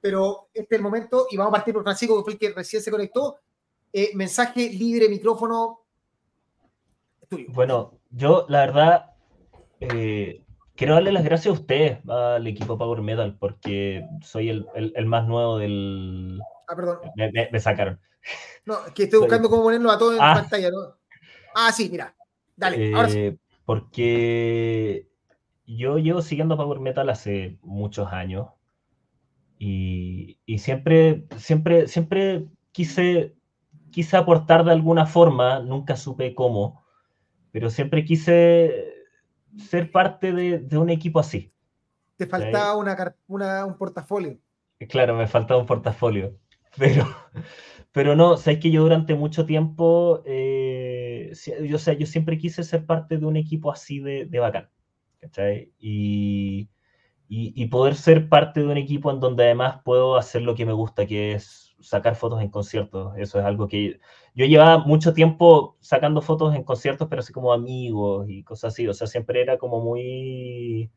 pero 0.00 0.48
este 0.54 0.74
es 0.76 0.78
el 0.78 0.82
momento 0.84 1.26
y 1.30 1.36
vamos 1.36 1.50
a 1.52 1.56
partir 1.56 1.74
por 1.74 1.82
Francisco, 1.82 2.16
que 2.18 2.22
fue 2.24 2.32
el 2.34 2.38
que 2.38 2.50
recién 2.52 2.82
se 2.82 2.90
conectó. 2.90 3.38
Eh, 3.92 4.10
mensaje 4.14 4.68
libre, 4.70 5.08
micrófono. 5.08 5.80
tuyo. 7.28 7.46
Bueno, 7.50 7.98
yo 8.10 8.46
la 8.48 8.60
verdad 8.60 9.06
eh, 9.80 10.44
quiero 10.76 10.94
darle 10.94 11.12
las 11.12 11.24
gracias 11.24 11.54
a 11.54 11.58
ustedes, 11.60 11.98
al 12.08 12.46
equipo 12.46 12.78
Power 12.78 13.02
Metal, 13.02 13.36
porque 13.38 14.06
soy 14.22 14.48
el, 14.50 14.66
el- 14.74 14.92
el 14.94 15.06
más 15.06 15.26
nuevo 15.26 15.58
del... 15.58 16.40
Ah, 16.68 16.76
perdón. 16.76 16.98
Me, 17.16 17.30
me- 17.32 17.48
me 17.50 17.60
sacaron. 17.60 18.00
No, 18.66 18.76
que 18.94 19.04
estoy 19.04 19.20
buscando 19.20 19.48
cómo 19.48 19.62
ponerlo 19.62 19.90
a 19.90 19.98
todo 19.98 20.12
en 20.12 20.18
Ah. 20.20 20.34
pantalla. 20.34 20.70
¿no? 20.70 20.96
Ah, 21.54 21.72
sí, 21.72 21.88
mira. 21.90 22.14
Dale, 22.56 22.94
ahora 22.94 23.08
sí. 23.08 23.18
Eh, 23.18 23.36
Porque 23.64 25.06
yo 25.66 25.98
llevo 25.98 26.22
siguiendo 26.22 26.56
Power 26.56 26.80
Metal 26.80 27.08
hace 27.08 27.58
muchos 27.62 28.12
años 28.12 28.48
y, 29.58 30.38
y 30.46 30.58
siempre, 30.58 31.26
siempre, 31.36 31.86
siempre 31.86 32.46
quise, 32.72 33.34
quise 33.90 34.16
aportar 34.16 34.64
de 34.64 34.72
alguna 34.72 35.06
forma, 35.06 35.60
nunca 35.60 35.96
supe 35.96 36.34
cómo, 36.34 36.84
pero 37.52 37.70
siempre 37.70 38.04
quise 38.04 38.94
ser 39.56 39.90
parte 39.92 40.32
de, 40.32 40.58
de 40.58 40.78
un 40.78 40.90
equipo 40.90 41.20
así. 41.20 41.52
Te 42.16 42.26
faltaba 42.26 42.74
una- 42.76 43.64
un 43.66 43.76
portafolio. 43.76 44.38
Claro, 44.88 45.14
me 45.14 45.26
faltaba 45.26 45.60
un 45.60 45.66
portafolio, 45.66 46.38
pero, 46.78 47.06
pero 47.92 48.16
no, 48.16 48.36
sabes 48.36 48.60
que 48.60 48.70
yo 48.70 48.82
durante 48.82 49.14
mucho 49.14 49.46
tiempo, 49.46 50.22
eh, 50.26 51.32
yo, 51.68 51.76
o 51.76 51.92
yo 51.92 52.06
siempre 52.06 52.38
quise 52.38 52.62
ser 52.64 52.86
parte 52.86 53.18
de 53.18 53.26
un 53.26 53.36
equipo 53.36 53.72
así 53.72 54.00
de, 54.00 54.26
de 54.26 54.38
bacán, 54.38 54.70
¿cachai? 55.20 55.72
Y, 55.78 56.68
y, 57.28 57.52
y 57.62 57.66
poder 57.68 57.94
ser 57.96 58.28
parte 58.28 58.60
de 58.60 58.66
un 58.66 58.76
equipo 58.76 59.10
en 59.10 59.20
donde 59.20 59.44
además 59.44 59.80
puedo 59.84 60.16
hacer 60.16 60.42
lo 60.42 60.54
que 60.54 60.66
me 60.66 60.72
gusta, 60.72 61.06
que 61.06 61.32
es 61.34 61.76
sacar 61.80 62.16
fotos 62.16 62.42
en 62.42 62.50
conciertos. 62.50 63.14
Eso 63.16 63.38
es 63.38 63.44
algo 63.44 63.68
que 63.68 64.00
yo 64.34 64.46
llevaba 64.46 64.78
mucho 64.78 65.14
tiempo 65.14 65.76
sacando 65.80 66.22
fotos 66.22 66.54
en 66.54 66.64
conciertos, 66.64 67.08
pero 67.08 67.20
así 67.20 67.32
como 67.32 67.52
amigos 67.52 68.26
y 68.28 68.42
cosas 68.44 68.74
así, 68.74 68.86
o 68.88 68.94
sea, 68.94 69.06
siempre 69.06 69.40
era 69.42 69.58
como 69.58 69.80
muy 69.80 70.90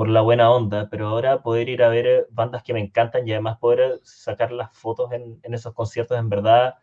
por 0.00 0.08
la 0.08 0.22
buena 0.22 0.50
onda, 0.50 0.88
pero 0.88 1.08
ahora 1.08 1.42
poder 1.42 1.68
ir 1.68 1.82
a 1.82 1.90
ver 1.90 2.06
eh, 2.06 2.24
bandas 2.30 2.62
que 2.62 2.72
me 2.72 2.80
encantan 2.80 3.28
y 3.28 3.32
además 3.32 3.58
poder 3.58 4.00
sacar 4.02 4.50
las 4.50 4.74
fotos 4.74 5.12
en, 5.12 5.38
en 5.42 5.52
esos 5.52 5.74
conciertos, 5.74 6.18
en 6.18 6.30
verdad, 6.30 6.76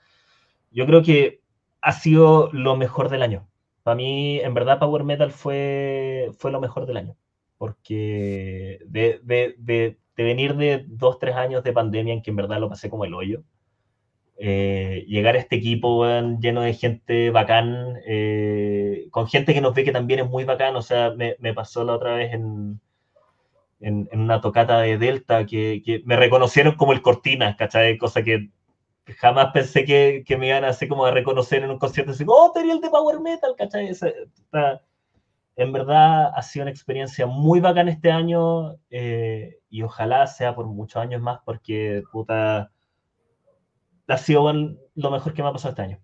yo 0.70 0.86
creo 0.86 1.02
que 1.02 1.42
ha 1.82 1.94
sido 1.94 2.52
lo 2.54 2.76
mejor 2.76 3.10
del 3.10 3.24
año. 3.24 3.48
Para 3.82 3.96
mí, 3.96 4.40
en 4.40 4.54
verdad, 4.54 4.78
Power 4.78 5.04
Metal 5.04 5.32
fue, 5.32 6.30
fue 6.38 6.52
lo 6.52 6.62
mejor 6.62 6.86
del 6.86 6.98
año, 6.98 7.16
porque 7.58 8.82
de, 8.86 9.20
de, 9.24 9.56
de, 9.58 9.98
de 10.16 10.24
venir 10.24 10.56
de 10.56 10.86
dos, 10.88 11.18
tres 11.18 11.36
años 11.36 11.64
de 11.64 11.74
pandemia 11.74 12.14
en 12.14 12.22
que 12.22 12.30
en 12.30 12.36
verdad 12.36 12.60
lo 12.60 12.70
pasé 12.70 12.88
como 12.88 13.06
el 13.06 13.16
hoyo, 13.16 13.42
eh, 14.38 15.06
llegar 15.08 15.34
a 15.34 15.40
este 15.40 15.56
equipo 15.56 16.06
lleno 16.40 16.62
de 16.62 16.74
gente 16.76 17.32
bacán, 17.32 17.96
eh, 18.06 19.08
con 19.10 19.28
gente 19.28 19.56
que 19.56 19.62
nos 19.62 19.74
ve 19.74 19.84
que 19.84 19.92
también 19.92 20.20
es 20.20 20.30
muy 20.30 20.44
bacán, 20.44 20.76
o 20.76 20.84
sea, 20.84 21.10
me, 21.16 21.36
me 21.40 21.56
pasó 21.56 21.84
la 21.84 21.96
otra 21.96 22.14
vez 22.14 22.32
en, 22.32 22.80
en, 23.80 24.08
en 24.12 24.20
una 24.22 24.42
tocata 24.42 24.80
de 24.80 24.98
Delta 24.98 25.46
que, 25.46 25.82
que 25.86 26.02
me 26.06 26.16
reconocieron 26.16 26.76
como 26.76 26.94
el 26.94 27.02
Cortina, 27.02 27.56
¿cachai? 27.56 27.98
Cosa 27.98 28.24
que 28.24 28.50
jamás 29.18 29.52
pensé 29.54 29.86
que, 29.86 30.24
que 30.26 30.38
me 30.38 30.48
iban 30.48 30.66
a 30.66 30.70
hacer 30.70 30.88
como 30.88 31.06
a 31.06 31.12
reconocer 31.12 31.64
en 31.64 31.72
un 31.72 31.80
concierto, 31.80 32.12
así, 32.12 32.26
oh, 32.28 32.52
tenía 32.54 32.74
el 32.74 32.82
de 32.82 32.90
Power 32.90 33.20
Metal, 33.20 33.54
¿cachai? 33.58 33.92
En 35.56 35.72
verdad 35.74 36.32
ha 36.36 36.42
sido 36.44 36.64
una 36.64 36.72
experiencia 36.72 37.26
muy 37.26 37.60
bacán 37.60 37.88
este 37.88 38.12
año 38.12 38.76
eh, 38.92 39.58
y 39.70 39.82
ojalá 39.82 40.28
sea 40.28 40.54
por 40.54 40.68
muchos 40.68 41.02
años 41.02 41.20
más 41.22 41.40
porque, 41.44 42.04
puta, 42.12 42.72
ha 44.08 44.18
sido 44.18 44.54
lo 44.54 45.12
mejor 45.12 45.34
que 45.34 45.42
me 45.42 45.50
ha 45.50 45.54
pasado 45.54 45.72
este 45.72 45.82
año. 45.82 46.00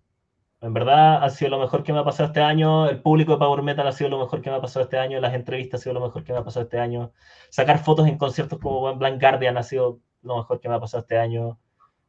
En 0.64 0.74
verdad 0.74 1.22
ha 1.22 1.30
sido 1.30 1.52
lo 1.52 1.60
mejor 1.60 1.84
que 1.84 1.92
me 1.92 2.00
ha 2.00 2.06
pasado 2.06 2.28
este 2.28 2.40
año, 2.40 2.88
el 2.88 3.02
público 3.02 3.34
de 3.34 3.38
Power 3.38 3.62
Metal 3.64 3.86
ha 3.86 3.92
sido 3.92 4.10
lo 4.10 4.20
mejor 4.20 4.42
que 4.42 4.50
me 4.50 4.56
ha 4.56 4.62
pasado 4.62 4.86
este 4.86 4.98
año, 4.98 5.20
las 5.20 5.34
entrevistas 5.34 5.82
ha 5.82 5.84
sido 5.84 5.94
lo 5.96 6.00
mejor 6.00 6.24
que 6.24 6.32
me 6.32 6.40
ha 6.40 6.44
pasado 6.46 6.64
este 6.64 6.80
año, 6.80 7.12
sacar 7.50 7.80
fotos 7.80 8.08
en 8.08 8.18
conciertos 8.18 8.60
como 8.60 8.90
en 8.90 8.98
Blind 8.98 9.20
Guardian 9.20 9.58
ha 9.58 9.64
sido 9.64 10.00
lo 10.22 10.38
mejor 10.38 10.62
que 10.62 10.70
me 10.70 10.76
ha 10.76 10.80
pasado 10.80 11.02
este 11.02 11.20
año. 11.20 11.60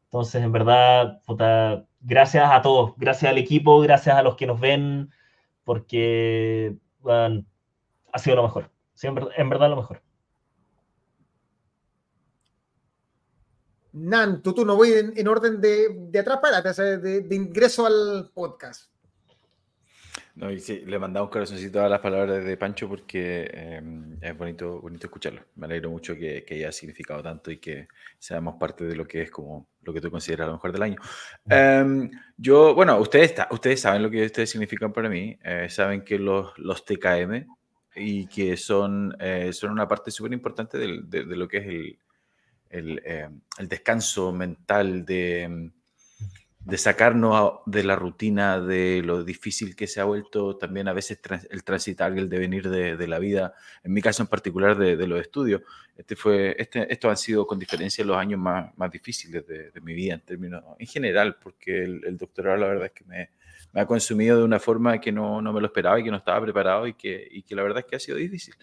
Entonces, 0.04 0.40
en 0.44 0.52
verdad, 0.52 1.20
gracias 2.00 2.48
a 2.48 2.62
todos, 2.62 2.94
gracias 2.96 3.32
al 3.32 3.38
equipo, 3.38 3.80
gracias 3.80 4.14
a 4.14 4.22
los 4.22 4.36
que 4.36 4.46
nos 4.46 4.60
ven, 4.60 5.10
porque 5.64 6.76
bueno, 7.00 7.44
ha 8.12 8.18
sido 8.20 8.36
lo 8.36 8.44
mejor. 8.44 8.70
Sí, 8.92 9.08
en 9.08 9.50
verdad 9.50 9.68
lo 9.68 9.76
mejor. 9.76 10.00
Nan, 13.94 14.42
tú, 14.42 14.52
tú 14.52 14.66
no 14.66 14.74
voy 14.74 14.92
en, 14.92 15.12
en 15.16 15.28
orden 15.28 15.60
de, 15.60 15.86
de 16.10 16.18
atrás 16.18 16.40
para 16.42 16.58
atrás, 16.58 16.76
de, 16.76 17.24
ingreso 17.30 17.86
al 17.86 18.28
podcast. 18.34 18.90
No, 20.34 20.50
y 20.50 20.58
sí, 20.58 20.82
le 20.84 20.98
mandamos 20.98 21.30
corazoncito 21.30 21.80
a 21.80 21.88
las 21.88 22.00
palabras 22.00 22.44
de 22.44 22.56
Pancho 22.56 22.88
porque 22.88 23.48
eh, 23.52 23.82
es 24.20 24.36
bonito, 24.36 24.80
bonito 24.80 25.06
escucharlo. 25.06 25.42
Me 25.54 25.66
alegro 25.66 25.90
mucho 25.90 26.16
que, 26.16 26.44
que 26.44 26.54
haya 26.54 26.72
significado 26.72 27.22
tanto 27.22 27.52
y 27.52 27.58
que 27.58 27.86
seamos 28.18 28.56
parte 28.58 28.84
de 28.84 28.96
lo 28.96 29.06
que 29.06 29.22
es 29.22 29.30
como 29.30 29.68
lo 29.82 29.92
que 29.92 30.00
tú 30.00 30.10
consideras 30.10 30.48
lo 30.48 30.54
mejor 30.54 30.72
del 30.72 30.82
año. 30.82 30.96
Em, 31.48 32.10
yo, 32.36 32.74
bueno, 32.74 32.98
ustedes, 32.98 33.32
ustedes 33.52 33.80
saben 33.80 34.02
lo 34.02 34.10
que 34.10 34.24
ustedes 34.24 34.50
significan 34.50 34.92
para 34.92 35.08
mí, 35.08 35.38
eh, 35.44 35.68
saben 35.70 36.04
que 36.04 36.18
los, 36.18 36.58
los 36.58 36.84
TKM 36.84 37.46
y 37.94 38.26
que 38.26 38.56
son, 38.56 39.16
eh, 39.20 39.52
son 39.52 39.70
una 39.70 39.86
parte 39.86 40.10
súper 40.10 40.32
importante 40.32 40.78
de, 40.78 41.00
de 41.00 41.36
lo 41.36 41.46
que 41.46 41.58
es 41.58 41.66
el, 41.66 41.98
el, 42.78 43.00
eh, 43.04 43.28
el 43.58 43.68
descanso 43.68 44.32
mental 44.32 45.04
de, 45.04 45.70
de 46.60 46.78
sacarnos 46.78 47.60
de 47.66 47.84
la 47.84 47.94
rutina, 47.94 48.58
de 48.58 49.02
lo 49.04 49.22
difícil 49.22 49.76
que 49.76 49.86
se 49.86 50.00
ha 50.00 50.04
vuelto 50.04 50.56
también 50.56 50.88
a 50.88 50.92
veces 50.92 51.20
trans- 51.20 51.46
el 51.50 51.62
transitar 51.62 52.16
el 52.18 52.28
devenir 52.28 52.68
de, 52.68 52.96
de 52.96 53.06
la 53.06 53.18
vida, 53.18 53.54
en 53.82 53.92
mi 53.92 54.00
caso 54.00 54.22
en 54.22 54.28
particular 54.28 54.76
de, 54.76 54.96
de 54.96 55.06
los 55.06 55.20
estudios. 55.20 55.60
Este 55.96 56.16
fue, 56.16 56.56
este, 56.58 56.92
estos 56.92 57.10
han 57.10 57.16
sido 57.16 57.46
con 57.46 57.58
diferencia 57.58 58.04
los 58.04 58.16
años 58.16 58.40
más, 58.40 58.76
más 58.76 58.90
difíciles 58.90 59.46
de, 59.46 59.70
de 59.70 59.80
mi 59.80 59.94
vida 59.94 60.14
en 60.14 60.20
términos, 60.20 60.64
en 60.78 60.86
general, 60.86 61.36
porque 61.42 61.84
el, 61.84 62.00
el 62.04 62.16
doctorado 62.16 62.56
la 62.56 62.66
verdad 62.66 62.86
es 62.86 62.92
que 62.92 63.04
me, 63.04 63.30
me 63.72 63.80
ha 63.80 63.86
consumido 63.86 64.38
de 64.38 64.44
una 64.44 64.58
forma 64.58 65.00
que 65.00 65.12
no, 65.12 65.40
no 65.40 65.52
me 65.52 65.60
lo 65.60 65.66
esperaba 65.66 66.00
y 66.00 66.04
que 66.04 66.10
no 66.10 66.16
estaba 66.16 66.40
preparado 66.40 66.86
y 66.86 66.94
que, 66.94 67.28
y 67.30 67.42
que 67.42 67.54
la 67.54 67.62
verdad 67.62 67.80
es 67.80 67.84
que 67.84 67.96
ha 67.96 68.00
sido 68.00 68.16
difícil 68.16 68.54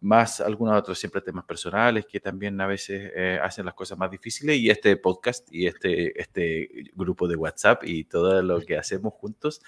más 0.00 0.40
algunos 0.40 0.78
otros 0.78 0.98
siempre 0.98 1.20
temas 1.20 1.44
personales 1.44 2.06
que 2.06 2.20
también 2.20 2.60
a 2.60 2.66
veces 2.66 3.10
eh, 3.14 3.38
hacen 3.42 3.64
las 3.64 3.74
cosas 3.74 3.98
más 3.98 4.10
difíciles 4.10 4.56
y 4.58 4.70
este 4.70 4.96
podcast 4.96 5.52
y 5.52 5.66
este, 5.66 6.20
este 6.20 6.68
grupo 6.94 7.26
de 7.26 7.36
WhatsApp 7.36 7.82
y 7.84 8.04
todo 8.04 8.40
lo 8.42 8.60
que 8.60 8.76
hacemos 8.76 9.14
juntos, 9.14 9.60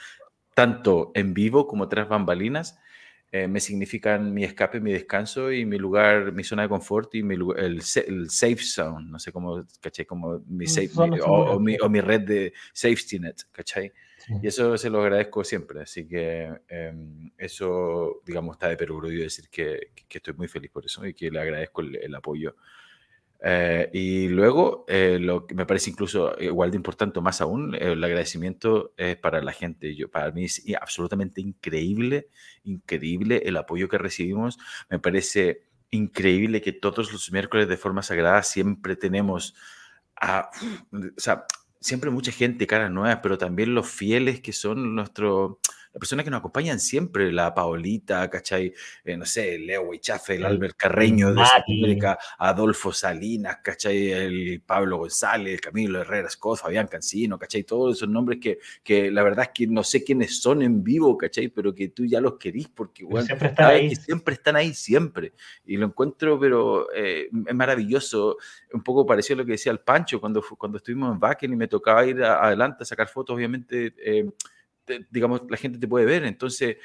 tanto 0.55 1.11
en 1.15 1.35
vivo 1.35 1.67
como 1.67 1.89
tras 1.89 2.09
bambalinas, 2.09 2.79
eh, 3.33 3.47
me 3.47 3.61
significan 3.61 4.35
mi 4.35 4.43
escape, 4.43 4.81
mi 4.81 4.93
descanso 4.93 5.53
y 5.53 5.65
mi 5.65 5.79
lugar, 5.79 6.33
mi 6.33 6.43
zona 6.43 6.63
de 6.63 6.69
confort 6.69 7.15
y 7.15 7.23
mi 7.23 7.37
lugar, 7.37 7.61
el, 7.61 7.81
el, 8.07 8.29
safe 8.29 8.57
zone, 8.57 9.07
no 9.09 9.21
sé 9.21 9.31
cómo, 9.31 9.65
¿cachai? 9.81 10.05
Como 10.05 10.41
mi, 10.49 10.67
safe, 10.67 10.91
o, 10.97 11.61
mi, 11.61 11.77
o, 11.81 11.89
mi, 11.89 12.01
red 12.01 12.23
de 12.23 12.53
safety 12.73 13.21
net, 13.21 13.37
¿cachai? 13.53 13.93
Y 14.43 14.47
eso 14.47 14.77
se 14.79 14.91
lo 14.91 15.03
agradezco 15.03 15.43
siempre, 15.45 15.83
así 15.83 16.07
que 16.07 16.49
em, 16.69 17.31
eso, 17.37 18.23
digamos, 18.25 18.55
está 18.55 18.69
de 18.69 18.77
perogrullo 18.77 19.23
decir 19.23 19.49
que, 19.51 19.91
que, 20.09 20.19
estoy 20.19 20.35
muy 20.35 20.47
feliz 20.47 20.71
por 20.71 20.85
eso 20.85 21.05
y 21.07 21.15
que 21.15 21.31
le 21.31 21.41
agradezco 21.41 21.81
el, 21.81 21.97
el 21.97 22.15
apoyo 22.15 22.55
eh, 23.43 23.89
y 23.93 24.29
luego, 24.29 24.85
eh, 24.87 25.19
lo 25.19 25.47
que 25.47 25.55
me 25.55 25.65
parece 25.65 25.91
incluso 25.91 26.37
igual 26.39 26.71
de 26.71 26.77
importante, 26.77 27.21
más 27.21 27.41
aún, 27.41 27.75
el 27.75 28.03
agradecimiento 28.05 28.93
es 28.97 29.17
para 29.17 29.43
la 29.43 29.53
gente. 29.53 29.95
Yo, 29.97 30.11
para 30.11 30.31
mí 30.31 30.45
es 30.45 30.63
absolutamente 30.81 31.41
increíble, 31.41 32.29
increíble 32.65 33.43
el 33.47 33.57
apoyo 33.57 33.89
que 33.89 33.99
recibimos. 33.99 34.59
Me 34.91 34.99
parece 34.99 35.63
increíble 35.91 36.61
que 36.61 36.73
todos 36.73 37.13
los 37.13 37.33
miércoles 37.33 37.69
de 37.69 37.77
forma 37.77 38.03
sagrada 38.03 38.43
siempre 38.43 38.97
tenemos 38.97 39.55
a, 40.21 40.51
o 40.93 41.21
sea, 41.21 41.47
siempre 41.81 42.11
mucha 42.11 42.33
gente, 42.33 42.67
caras 42.67 42.91
nuevas, 42.91 43.21
pero 43.23 43.39
también 43.39 43.75
los 43.75 43.89
fieles 43.89 44.41
que 44.41 44.53
son 44.53 44.95
nuestros 44.95 45.57
las 45.93 45.99
personas 45.99 46.25
que 46.25 46.31
nos 46.31 46.39
acompañan 46.39 46.79
siempre, 46.79 47.33
la 47.33 47.53
Paolita, 47.53 48.31
¿cachai? 48.31 48.73
Eh, 49.05 49.17
no 49.17 49.27
sé, 49.27 49.59
Leo 49.59 49.83
Huichafe, 49.83 50.37
el 50.37 50.45
Albert 50.45 50.77
Carreño 50.77 51.35
de 51.35 51.45
Sudamérica, 51.45 52.17
Adolfo 52.39 52.93
Salinas, 52.93 53.59
¿cachai? 53.63 54.13
El 54.13 54.63
Pablo 54.65 54.99
González, 54.99 55.55
el 55.55 55.61
Camilo 55.61 56.01
Herrera 56.01 56.31
Scott, 56.31 56.61
Fabián 56.61 56.87
Cancino, 56.87 57.39
¿cachai? 57.39 57.65
Todos 57.65 57.97
esos 57.97 58.09
nombres 58.09 58.39
que, 58.41 58.61
que 58.85 59.11
la 59.11 59.25
verdad 59.25 59.47
es 59.47 59.51
que 59.53 59.67
no 59.67 59.83
sé 59.83 60.05
quiénes 60.05 60.41
son 60.41 60.63
en 60.63 60.85
vivo, 60.85 61.19
¿cachai? 61.19 61.49
Pero 61.49 61.75
que 61.75 61.89
tú 61.89 62.05
ya 62.05 62.21
los 62.21 62.39
querís 62.39 62.69
porque, 62.69 63.05
bueno, 63.05 63.27
siempre 63.27 63.49
están 63.49 63.67
ahí. 63.67 63.97
siempre 63.97 64.35
están 64.35 64.57
ahí, 64.57 64.75
siempre. 64.75 65.33
Y 65.67 65.77
lo 65.77 65.87
encuentro, 65.87 66.39
pero 66.39 66.87
eh, 66.95 67.29
es 67.47 67.55
maravilloso. 67.55 68.37
Un 68.73 68.85
poco 68.85 69.05
parecido 69.05 69.35
a 69.35 69.39
lo 69.39 69.45
que 69.45 69.53
decía 69.53 69.73
el 69.73 69.81
Pancho 69.81 70.21
cuando, 70.21 70.41
cuando 70.57 70.79
estuvimos 70.79 71.13
en 71.13 71.21
Wacken 71.21 71.53
y 71.53 71.57
me 71.57 71.67
tocaba 71.67 72.07
ir 72.07 72.23
adelante 72.23 72.85
a 72.85 72.87
sacar 72.87 73.09
fotos, 73.09 73.35
obviamente. 73.35 73.93
Eh, 73.99 74.31
digamos, 75.11 75.43
la 75.49 75.57
gente 75.57 75.79
te 75.79 75.89
puede 75.89 76.07
ver. 76.07 76.25
Entonces, 76.25 76.77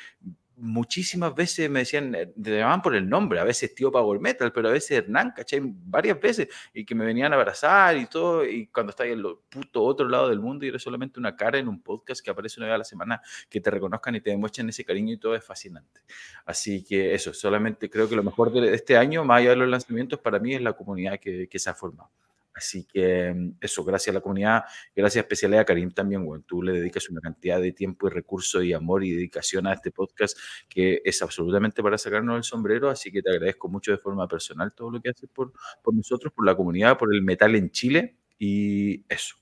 muchísimas 0.57 1.35
veces 1.35 1.69
me 1.69 1.79
decían, 1.79 2.15
eh, 2.15 2.27
te 2.27 2.57
llamaban 2.57 2.81
por 2.81 2.95
el 2.95 3.07
nombre, 3.07 3.39
a 3.39 3.43
veces 3.43 3.73
tío 3.75 3.91
Power 3.91 4.19
Metal, 4.19 4.51
pero 4.53 4.69
a 4.69 4.71
veces 4.71 4.91
Hernán, 4.91 5.33
¿cachai? 5.35 5.61
Varias 5.63 6.19
veces, 6.19 6.47
y 6.73 6.85
que 6.85 6.95
me 6.95 7.05
venían 7.05 7.33
a 7.33 7.35
abrazar 7.35 7.97
y 7.97 8.05
todo, 8.07 8.45
y 8.45 8.67
cuando 8.67 8.91
estás 8.91 9.07
en 9.07 9.19
el 9.19 9.25
puto 9.49 9.83
otro 9.83 10.07
lado 10.07 10.29
del 10.29 10.39
mundo 10.39 10.65
y 10.65 10.69
eres 10.69 10.81
solamente 10.81 11.19
una 11.19 11.35
cara 11.35 11.57
en 11.57 11.67
un 11.67 11.81
podcast 11.81 12.23
que 12.23 12.31
aparece 12.31 12.59
una 12.59 12.67
vez 12.67 12.75
a 12.75 12.77
la 12.79 12.83
semana, 12.83 13.21
que 13.49 13.59
te 13.59 13.69
reconozcan 13.69 14.15
y 14.15 14.21
te 14.21 14.29
demuestren 14.29 14.69
ese 14.69 14.85
cariño 14.85 15.13
y 15.13 15.17
todo 15.17 15.35
es 15.35 15.43
fascinante. 15.43 16.01
Así 16.45 16.83
que 16.83 17.13
eso, 17.13 17.33
solamente 17.33 17.89
creo 17.89 18.07
que 18.07 18.15
lo 18.15 18.23
mejor 18.23 18.51
de 18.51 18.73
este 18.73 18.97
año, 18.97 19.25
más 19.25 19.39
allá 19.39 19.51
de 19.51 19.55
los 19.57 19.69
lanzamientos, 19.69 20.19
para 20.19 20.39
mí 20.39 20.53
es 20.53 20.61
la 20.61 20.73
comunidad 20.73 21.19
que, 21.19 21.47
que 21.49 21.59
se 21.59 21.69
ha 21.69 21.73
formado. 21.73 22.09
Así 22.55 22.85
que 22.85 23.33
mm, 23.33 23.57
eso, 23.59 23.83
gracias 23.83 24.13
a 24.13 24.17
la 24.17 24.21
comunidad, 24.21 24.63
gracias 24.95 25.23
especialmente 25.23 25.61
a 25.61 25.65
Karim 25.65 25.91
también, 25.91 26.25
bueno, 26.25 26.43
tú 26.47 26.63
le 26.63 26.71
dedicas 26.71 27.09
una 27.09 27.19
cantidad 27.19 27.59
de 27.59 27.73
tiempo 27.73 28.07
y 28.07 28.11
recursos 28.11 28.63
y 28.63 28.71
amor 28.71 29.03
y 29.03 29.11
dedicación 29.11 29.67
a 29.67 29.73
este 29.73 29.91
podcast 29.91 30.37
que 30.69 31.01
es 31.03 31.21
absolutamente 31.21 31.83
para 31.83 31.97
sacarnos 31.97 32.37
el 32.37 32.43
sombrero, 32.43 32.89
así 32.89 33.11
que 33.11 33.21
te 33.21 33.29
agradezco 33.29 33.67
mucho 33.67 33.91
de 33.91 33.97
forma 33.97 34.25
personal 34.27 34.73
todo 34.73 34.89
lo 34.89 35.01
que 35.01 35.09
haces 35.09 35.29
por, 35.33 35.51
por 35.83 35.93
nosotros, 35.93 36.31
por 36.31 36.45
la 36.45 36.55
comunidad, 36.55 36.97
por 36.97 37.13
el 37.13 37.21
metal 37.21 37.55
en 37.55 37.69
Chile 37.71 38.15
y 38.39 39.03
eso. 39.09 39.35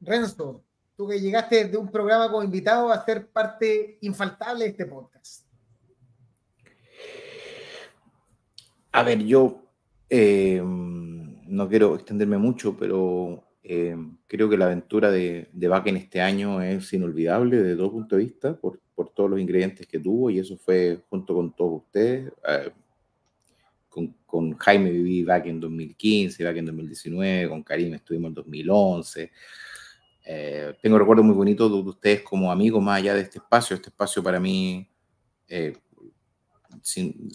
Renzo, 0.00 0.64
tú 0.96 1.06
que 1.06 1.20
llegaste 1.20 1.66
de 1.66 1.76
un 1.76 1.90
programa 1.90 2.30
como 2.30 2.42
invitado 2.42 2.90
a 2.90 3.04
ser 3.04 3.28
parte 3.28 3.98
infaltable 4.00 4.64
de 4.64 4.70
este 4.70 4.86
podcast. 4.86 5.46
A 8.92 9.02
ver, 9.02 9.18
yo 9.24 9.62
eh, 10.14 10.60
no 10.62 11.68
quiero 11.70 11.94
extenderme 11.94 12.36
mucho, 12.36 12.76
pero 12.76 13.44
eh, 13.62 13.96
creo 14.26 14.50
que 14.50 14.58
la 14.58 14.66
aventura 14.66 15.10
de, 15.10 15.48
de 15.54 15.82
en 15.86 15.96
este 15.96 16.20
año 16.20 16.60
es 16.60 16.92
inolvidable 16.92 17.62
desde 17.62 17.76
todo 17.76 17.92
punto 17.92 18.16
de 18.16 18.24
vista, 18.24 18.54
por, 18.54 18.78
todos 19.14 19.30
los 19.30 19.40
ingredientes 19.40 19.86
que 19.86 19.98
tuvo, 19.98 20.28
y 20.28 20.38
eso 20.38 20.58
fue 20.58 21.00
junto 21.08 21.34
con 21.34 21.56
todos 21.56 21.84
ustedes. 21.84 22.30
Eh, 22.46 22.70
con, 24.26 24.54
Jaime 24.58 24.90
viví 24.90 25.24
Back 25.24 25.46
en 25.46 25.60
2015, 25.60 26.44
Back 26.44 26.56
en 26.58 26.66
2019, 26.66 27.48
con 27.48 27.62
Karim 27.62 27.94
estuvimos 27.94 28.28
en 28.28 28.34
2011. 28.34 29.30
tengo 30.82 30.98
recuerdos 30.98 31.24
muy 31.24 31.34
bonitos 31.34 31.70
de, 31.70 31.88
ustedes 31.88 32.20
como 32.20 32.52
amigos 32.52 32.82
más 32.82 32.98
allá 32.98 33.14
de 33.14 33.22
este 33.22 33.38
espacio. 33.38 33.76
Este 33.76 33.88
espacio 33.88 34.22
para 34.22 34.38
mí, 34.38 34.86
sin, 36.82 37.30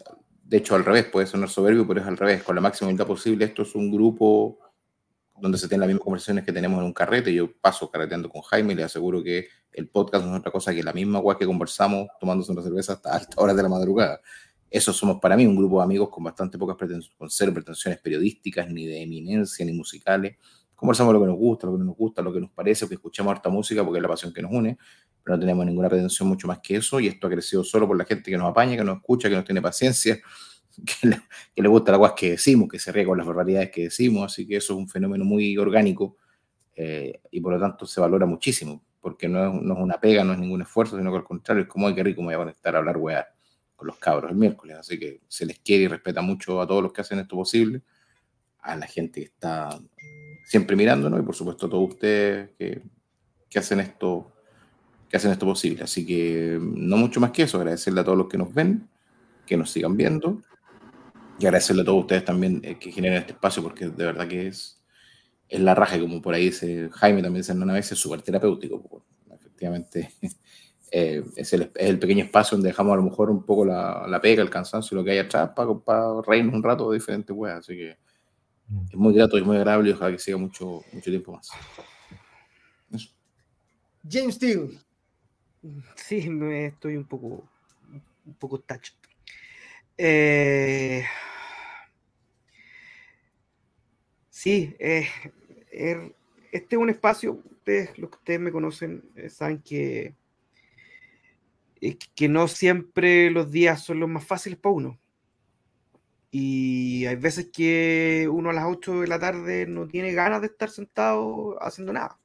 de 0.48 0.58
hecho 0.58 0.76
al 0.76 0.85
revés, 0.85 1.06
puede 1.06 1.27
sonar 1.27 1.50
soberbio, 1.50 1.85
pero 1.85 2.00
es 2.00 2.08
al 2.08 2.16
revés, 2.16 2.42
con 2.42 2.56
la 2.56 2.61
máxima 2.61 2.88
humildad 2.88 3.06
posible, 3.06 3.43
esto 3.43 3.64
es 3.64 3.76
un 3.76 3.92
grupo 3.92 4.59
donde 5.40 5.58
se 5.58 5.67
tienen 5.67 5.82
las 5.82 5.88
mismas 5.88 6.03
conversaciones 6.03 6.45
que 6.45 6.53
tenemos 6.53 6.80
en 6.80 6.85
un 6.85 6.93
carrete, 6.93 7.34
yo 7.34 7.51
paso 7.59 7.92
carreteando 7.92 8.30
con 8.30 8.42
Jaime 8.42 8.74
y 8.74 8.77
le 8.77 8.84
aseguro 8.84 9.22
que 9.22 9.50
el 9.74 9.90
podcast 9.90 10.26
no 10.26 10.34
es 10.34 10.40
otra 10.40 10.51
cosa 10.51 10.74
que 10.74 10.82
la 10.82 10.93
misma 10.93 11.19
guay 11.19 11.38
que 11.38 11.45
conversamos 11.45 12.08
tomándose 12.19 12.51
una 12.53 12.64
cerveza 12.64 12.93
hasta 12.93 13.14
altas 13.14 13.38
horas 13.38 13.56
de 13.58 13.64
la 13.64 13.69
madrugada. 13.69 14.22
Eso 14.69 14.93
somos 14.93 15.19
para 15.19 15.35
mí 15.35 15.45
un 15.45 15.56
grupo 15.56 15.80
de 15.80 15.84
amigos 15.84 16.09
con 16.09 16.24
bastante 16.24 16.58
pocas 16.58 16.77
pretensiones, 16.77 17.17
con 17.17 17.30
cero 17.30 17.53
pretensiones 17.53 18.00
periodísticas, 18.00 18.69
ni 18.69 18.85
de 18.85 19.01
eminencia, 19.01 19.66
ni 19.66 19.74
musicales. 19.74 20.38
Conversamos 20.77 21.11
lo 21.11 21.19
que 21.19 21.25
nos 21.25 21.38
gusta, 21.38 21.65
lo 21.65 21.73
que 21.73 21.80
no 21.80 21.85
nos 21.85 21.97
gusta, 21.97 22.22
lo 22.22 22.31
que 22.31 22.39
nos 22.39 22.51
parece, 22.51 22.88
que 22.88 22.93
escuchamos 22.93 23.31
harta 23.31 23.49
música 23.49 23.83
porque 23.83 23.97
es 23.97 24.01
la 24.03 24.09
pasión 24.09 24.31
que 24.31 24.43
nos 24.43 24.51
une, 24.51 24.77
pero 25.23 25.35
no 25.35 25.39
tenemos 25.39 25.65
ninguna 25.65 25.89
pretensión 25.89 26.30
mucho 26.30 26.47
más 26.47 26.59
que 26.59 26.75
eso 26.75 26.99
y 26.99 27.07
esto 27.07 27.25
ha 27.25 27.31
crecido 27.31 27.64
solo 27.64 27.88
por 27.88 27.97
la 27.97 28.06
gente 28.06 28.30
que 28.30 28.38
nos 28.38 28.47
apaña, 28.47 28.77
que 28.77 28.83
nos 28.83 28.97
escucha, 28.97 29.27
que 29.27 29.33
nos 29.33 29.43
tiene 29.43 29.59
paciencia, 29.59 30.19
que 31.01 31.17
le, 31.56 31.67
gusta 31.67 31.91
la 31.91 31.97
guas 31.97 32.14
que 32.15 32.30
decimos, 32.30 32.69
que 32.69 32.77
se 32.77 32.91
ríe 32.91 33.06
con 33.06 33.17
las 33.17 33.25
barbaridades 33.25 33.72
que 33.72 33.85
decimos, 33.85 34.31
así 34.31 34.45
que 34.45 34.57
eso 34.57 34.73
es 34.73 34.80
un 34.80 34.88
fenómeno 34.88 35.25
muy 35.25 35.57
orgánico 35.57 36.17
eh, 36.75 37.22
y 37.31 37.41
por 37.41 37.53
lo 37.53 37.59
tanto 37.59 37.88
se 37.88 37.99
valora 37.99 38.27
muchísimo, 38.27 38.83
porque 39.01 39.27
no 39.27 39.47
es, 39.47 39.64
no 39.64 39.73
es, 39.73 39.80
una 39.80 39.99
pega, 39.99 40.23
no 40.23 40.33
es 40.33 40.39
ningún 40.39 40.61
esfuerzo, 40.61 40.95
sino 40.95 41.09
que 41.09 41.17
al 41.17 41.23
contrario, 41.23 41.64
es 41.64 41.69
como, 41.69 41.88
hay 41.88 41.95
que 41.95 42.03
rico 42.03 42.22
me 42.22 42.27
voy 42.27 42.35
a 42.35 42.38
conectar 42.38 42.75
a 42.75 42.77
hablar 42.77 42.97
weá 42.97 43.27
con 43.75 43.88
los 43.88 43.97
cabros 43.97 44.30
el 44.30 44.38
miércoles, 44.38 44.77
así 44.77 44.99
que 44.99 45.22
se 45.27 45.47
les 45.47 45.57
quiere 45.57 45.85
y 45.85 45.88
respeta 45.88 46.22
mucho 46.22 46.61
a 46.61 46.67
todos 46.67 46.83
los 46.83 46.93
que 46.93 47.01
hacen 47.01 47.17
esto 47.17 47.35
posible, 47.35 47.81
a 48.59 48.75
la 48.75 48.85
gente 48.85 49.22
que 49.22 49.25
está 49.25 49.69
siempre 50.48 50.77
mirándonos 50.77 51.19
y 51.19 51.24
por 51.24 51.35
supuesto 51.35 51.66
a 51.66 51.69
todos 51.69 51.90
ustedes 51.90 52.51
que, 52.58 52.82
que 53.50 53.59
hacen 53.59 53.82
esto 53.82 54.32
que 55.09 55.17
hacen 55.17 55.32
esto 55.32 55.45
posible. 55.45 55.84
Así 55.84 56.06
que 56.06 56.58
no 56.61 56.98
mucho 56.98 57.19
más 57.19 57.32
que 57.32 57.43
eso, 57.43 57.58
agradecerle 57.58 58.01
a 58.01 58.03
todos 58.03 58.17
los 58.17 58.27
que 58.27 58.38
nos 58.38 58.53
ven, 58.53 58.88
que 59.45 59.58
nos 59.58 59.72
sigan 59.72 59.95
viendo 59.95 60.42
y 61.40 61.45
agradecerle 61.45 61.82
a 61.82 61.85
todos 61.85 62.01
ustedes 62.01 62.26
también 62.26 62.61
eh, 62.64 62.77
que 62.80 62.92
generen 62.92 63.19
este 63.19 63.34
espacio 63.34 63.61
porque 63.61 63.88
de 63.88 64.06
verdad 64.06 64.27
que 64.27 64.48
es, 64.48 64.82
es 65.50 65.59
la 65.59 65.76
raja, 65.76 66.00
como 66.00 66.22
por 66.22 66.34
ahí 66.34 66.45
dice 66.45 66.90
Jaime 66.93 67.22
también 67.22 67.42
dice 67.42 67.53
una 67.53 67.74
vez, 67.74 67.92
es 67.92 68.00
súper 68.00 68.22
terapéutico. 68.22 69.06
Efectivamente, 69.34 70.11
eh, 70.92 71.24
es, 71.35 71.53
el, 71.53 71.64
es, 71.64 71.90
el, 71.90 72.00
pequeño 72.00 72.24
espacio 72.24 72.58
donde 72.58 72.69
dejamos 72.69 72.93
a 72.93 72.98
lo 72.98 73.03
mejor 73.03 73.30
un 73.30 73.45
poco 73.45 73.66
la, 73.66 74.06
la 74.08 74.22
pega, 74.22 74.42
el 74.43 74.50
cansancio 74.50 74.95
y 74.95 74.98
lo 75.00 75.03
que 75.03 75.11
hay 75.11 75.19
atrás 75.19 75.51
para, 75.56 75.74
para 75.74 76.22
reírnos 76.22 76.56
un 76.56 76.64
rato 76.64 76.90
de 76.90 76.98
diferentes 76.98 77.35
weas. 77.35 77.59
Así 77.59 77.76
que. 77.76 78.07
Es 78.89 78.95
muy 78.95 79.13
grato 79.13 79.37
y 79.37 79.43
muy 79.43 79.57
agradable 79.57 79.89
y 79.89 79.93
ojalá 79.93 80.11
que 80.11 80.19
siga 80.19 80.37
mucho, 80.37 80.83
mucho 80.91 81.09
tiempo 81.09 81.33
más. 81.33 81.49
Eso. 82.91 83.09
James 84.09 84.35
Steele. 84.35 84.79
Sí, 85.95 86.29
me 86.29 86.67
estoy 86.67 86.95
un 86.97 87.05
poco, 87.05 87.47
un 88.25 88.33
poco 88.35 88.59
tacho. 88.59 88.93
Eh, 89.97 91.03
sí, 94.29 94.75
eh, 94.79 95.07
er, 95.71 96.15
este 96.51 96.75
es 96.75 96.81
un 96.81 96.89
espacio, 96.89 97.41
ustedes, 97.51 97.97
los 97.97 98.11
que 98.11 98.17
ustedes 98.17 98.39
me 98.39 98.51
conocen, 98.51 99.03
eh, 99.15 99.29
saben 99.29 99.61
que, 99.61 100.13
que 102.15 102.29
no 102.29 102.47
siempre 102.47 103.31
los 103.31 103.51
días 103.51 103.83
son 103.83 103.99
los 103.99 104.09
más 104.09 104.25
fáciles 104.25 104.59
para 104.59 104.75
uno. 104.75 104.99
Y 106.31 107.06
hay 107.06 107.15
veces 107.15 107.49
que 107.53 108.27
uno 108.31 108.49
a 108.49 108.53
las 108.53 108.65
8 108.65 109.01
de 109.01 109.07
la 109.07 109.19
tarde 109.19 109.65
no 109.65 109.88
tiene 109.88 110.14
ganas 110.14 110.41
de 110.41 110.47
estar 110.47 110.69
sentado 110.69 111.57
haciendo 111.61 111.93
nada 111.93 112.19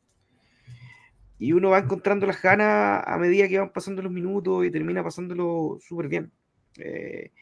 y 1.42 1.52
uno 1.52 1.70
va 1.70 1.80
encontrando 1.80 2.24
las 2.24 2.40
ganas 2.40 3.02
a 3.04 3.18
medida 3.18 3.48
que 3.48 3.58
van 3.58 3.72
pasando 3.72 4.00
los 4.00 4.12
minutos 4.12 4.64
y 4.64 4.70
termina 4.70 5.02
pasándolo 5.02 5.76
súper 5.80 6.06
bien. 6.06 6.30
Eh, 6.78 7.32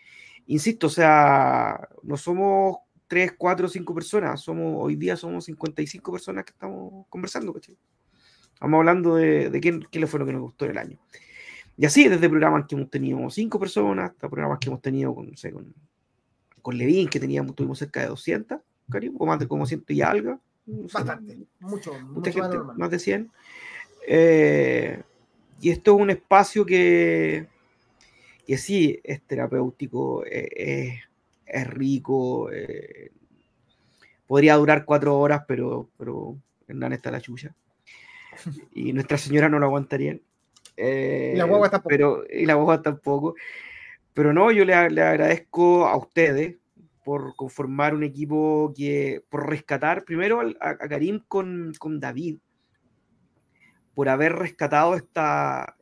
insisto, 0.46 0.86
o 0.86 0.90
sea, 0.90 1.86
no 2.02 2.16
somos 2.16 2.78
3, 3.08 3.34
4, 3.36 3.68
5 3.68 3.94
personas, 3.94 4.40
somos, 4.40 4.76
hoy 4.78 4.96
día 4.96 5.18
somos 5.18 5.44
55 5.44 6.12
personas 6.12 6.46
que 6.46 6.52
estamos 6.52 7.04
conversando, 7.10 7.52
¿cachai? 7.52 7.76
Estamos 8.54 8.78
hablando 8.78 9.16
de, 9.16 9.50
de 9.50 9.60
qué, 9.60 9.78
qué 9.90 10.06
fue 10.06 10.18
lo 10.18 10.24
que 10.24 10.32
nos 10.32 10.40
gustó 10.40 10.64
en 10.64 10.70
el 10.70 10.78
año. 10.78 10.98
Y 11.76 11.84
así, 11.84 12.08
desde 12.08 12.30
programas 12.30 12.64
que 12.66 12.76
hemos 12.76 12.88
tenido 12.88 13.28
5 13.28 13.60
personas, 13.60 14.12
hasta 14.12 14.30
programas 14.30 14.60
que 14.60 14.68
hemos 14.70 14.80
tenido 14.80 15.14
con, 15.14 15.30
no 15.30 15.36
sé, 15.36 15.52
con, 15.52 15.74
con 16.60 16.76
Levin, 16.78 17.08
que 17.08 17.20
teníamos, 17.20 17.54
tuvimos 17.54 17.78
cerca 17.78 18.00
de 18.00 18.06
200, 18.08 18.60
cariño, 18.90 19.14
o 19.18 19.26
más 19.26 19.38
de 19.38 19.48
como 19.48 19.66
100 19.66 19.84
y 19.88 20.00
algo. 20.02 20.40
Bastante, 20.66 21.38
mucho, 21.60 21.98
mucha 22.00 22.30
gente, 22.32 22.58
más 22.76 22.90
de 22.90 22.98
100. 22.98 23.30
Eh, 24.06 25.02
Y 25.60 25.70
esto 25.70 25.94
es 25.94 26.00
un 26.00 26.10
espacio 26.10 26.64
que, 26.64 27.46
que 28.46 28.56
sí 28.56 28.98
es 29.04 29.20
terapéutico, 29.22 30.24
eh, 30.26 31.00
es 31.46 31.66
rico, 31.66 32.50
eh, 32.52 33.10
podría 34.26 34.56
durar 34.56 34.84
cuatro 34.84 35.18
horas, 35.18 35.42
pero, 35.46 35.88
pero 35.98 36.36
Hernán 36.68 36.92
está 36.92 37.10
la 37.10 37.20
chucha. 37.20 37.54
Y 38.74 38.92
Nuestra 38.92 39.18
Señora 39.18 39.48
no 39.48 39.58
lo 39.58 39.66
aguantaría. 39.66 40.18
y 40.76 41.34
la 41.36 41.44
guagua 41.44 41.68
tampoco. 41.68 41.88
Pero, 41.88 42.24
y 42.30 42.46
la 42.46 42.54
guagua 42.54 42.80
tampoco. 42.80 43.34
Pero 44.14 44.32
no, 44.32 44.50
yo 44.50 44.64
le, 44.64 44.74
agradezco 44.74 45.86
a 45.86 45.96
ustedes 45.96 46.56
por 47.04 47.34
conformar 47.36 47.94
un 47.94 48.02
equipo 48.02 48.72
que, 48.76 49.22
por 49.28 49.48
rescatar 49.48 50.04
primero 50.04 50.40
a, 50.40 50.70
a 50.70 50.88
Karim 50.88 51.20
con, 51.26 51.72
con, 51.78 52.00
David, 52.00 52.38
por 53.94 54.08
haber 54.08 54.34
rescatado 54.34 54.94
esta, 54.94 55.76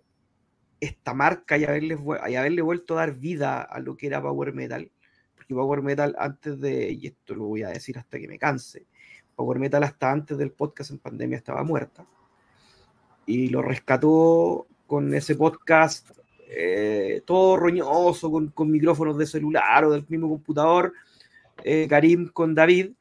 esta 0.81 1.15
marca 1.15 1.57
y 1.57 1.65
haberle, 1.65 1.99
y 2.29 2.35
haberle 2.35 2.63
vuelto 2.63 2.95
a 2.95 3.01
dar 3.01 3.15
vida 3.15 3.63
a 3.63 3.81
lo 3.81 3.97
que 3.97 4.07
era 4.07 4.23
Power 4.23 4.53
Metal. 4.53 4.91
Porque 5.35 5.55
Power 5.55 5.83
Metal 5.83 6.15
antes 6.19 6.61
de, 6.61 6.93
y 6.93 7.07
esto 7.07 7.35
lo 7.35 7.45
voy 7.45 7.63
a 7.63 7.69
decir 7.69 7.99
hasta 7.99 8.19
que 8.19 8.29
me 8.29 8.39
canse, 8.39 8.87
Power 9.35 9.59
Metal 9.59 9.83
hasta 9.83 10.11
antes 10.11 10.37
del 10.37 10.53
podcast 10.53 10.91
en 10.91 10.99
pandemia 10.99 11.39
estaba 11.39 11.63
muerta. 11.63 12.07
Y 13.27 13.49
lo 13.49 13.63
rescató 13.63 14.67
con 14.87 15.13
ese 15.15 15.35
podcast 15.35 16.18
eh, 16.51 17.23
todo 17.27 17.57
roñoso, 17.57 18.31
con, 18.31 18.49
con, 18.49 18.71
micrófonos 18.71 19.19
de 19.19 19.27
celular 19.27 19.85
o 19.85 19.91
del 19.91 20.07
mismo 20.09 20.29
computador, 20.31 20.95
eh, 21.63 21.87
Karim 21.89 22.29
con 22.29 22.55
David, 22.55 22.93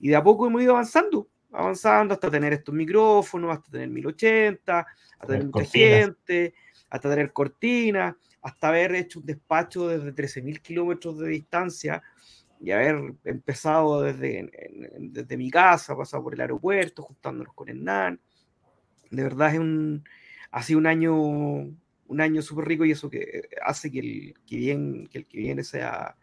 y 0.00 0.08
de 0.08 0.16
a 0.16 0.22
poco 0.22 0.46
hemos 0.46 0.62
ido 0.62 0.72
avanzando, 0.72 1.28
avanzando 1.52 2.14
hasta 2.14 2.30
tener 2.30 2.52
estos 2.52 2.74
micrófonos, 2.74 3.52
hasta 3.52 3.70
tener 3.70 3.88
1080, 3.88 4.80
hasta 4.80 5.26
tener 5.26 5.44
mucha 5.44 5.64
gente, 5.64 6.54
hasta 6.90 7.10
tener 7.10 7.32
cortinas, 7.32 8.16
hasta 8.42 8.68
haber 8.68 8.94
hecho 8.96 9.20
un 9.20 9.26
despacho 9.26 9.88
desde 9.88 10.12
13.000 10.14 10.60
kilómetros 10.60 11.18
de 11.18 11.28
distancia 11.28 12.02
y 12.60 12.72
haber 12.72 13.14
empezado 13.24 14.02
desde, 14.02 14.50
desde 14.98 15.36
mi 15.36 15.50
casa, 15.50 15.96
pasado 15.96 16.24
por 16.24 16.34
el 16.34 16.40
aeropuerto, 16.40 17.02
juntándonos 17.02 17.54
con 17.54 17.68
Hernán. 17.68 18.20
De 19.10 19.22
verdad 19.22 19.54
es 19.54 19.60
un, 19.60 20.04
ha 20.50 20.62
sido 20.62 20.80
un 20.80 20.86
año 20.86 21.14
un 22.08 22.20
año 22.20 22.42
súper 22.42 22.66
rico 22.66 22.84
y 22.84 22.92
eso 22.92 23.08
que 23.08 23.48
hace 23.62 23.90
que 23.90 24.00
el 24.00 24.34
que, 24.46 24.56
viene, 24.56 25.08
que 25.08 25.18
el 25.18 25.26
que 25.26 25.38
viene 25.38 25.62
sea, 25.62 26.16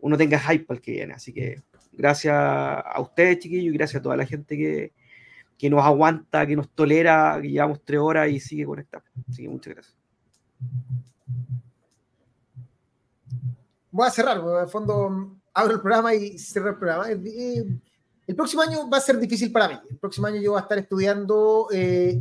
uno 0.00 0.16
tenga 0.16 0.38
hype 0.38 0.72
el 0.74 0.80
que 0.80 0.92
viene. 0.92 1.14
Así 1.14 1.32
que 1.32 1.62
gracias 1.92 2.34
a 2.36 3.00
ustedes, 3.00 3.38
chiquillos, 3.38 3.74
y 3.74 3.76
gracias 3.76 4.00
a 4.00 4.02
toda 4.02 4.16
la 4.16 4.26
gente 4.26 4.56
que, 4.56 4.92
que 5.56 5.70
nos 5.70 5.84
aguanta, 5.84 6.46
que 6.46 6.56
nos 6.56 6.68
tolera, 6.70 7.38
que 7.40 7.50
llevamos 7.50 7.80
tres 7.84 8.00
horas 8.00 8.30
y 8.30 8.40
sigue 8.40 8.64
conectado. 8.64 9.04
Así 9.28 9.42
que 9.42 9.48
muchas 9.48 9.74
gracias. 9.74 9.96
Voy 13.90 14.06
a 14.06 14.10
cerrar, 14.10 14.38
en 14.38 14.62
el 14.62 14.68
fondo 14.68 15.36
abro 15.52 15.74
el 15.74 15.80
programa 15.80 16.14
y 16.14 16.38
cierro 16.38 16.70
el 16.70 16.76
programa. 16.76 17.08
El 17.10 18.36
próximo 18.36 18.62
año 18.62 18.88
va 18.88 18.98
a 18.98 19.00
ser 19.00 19.18
difícil 19.18 19.50
para 19.50 19.68
mí. 19.68 19.74
El 19.90 19.98
próximo 19.98 20.26
año 20.26 20.40
yo 20.40 20.52
voy 20.52 20.58
a 20.60 20.62
estar 20.62 20.78
estudiando 20.78 21.68
eh, 21.72 22.20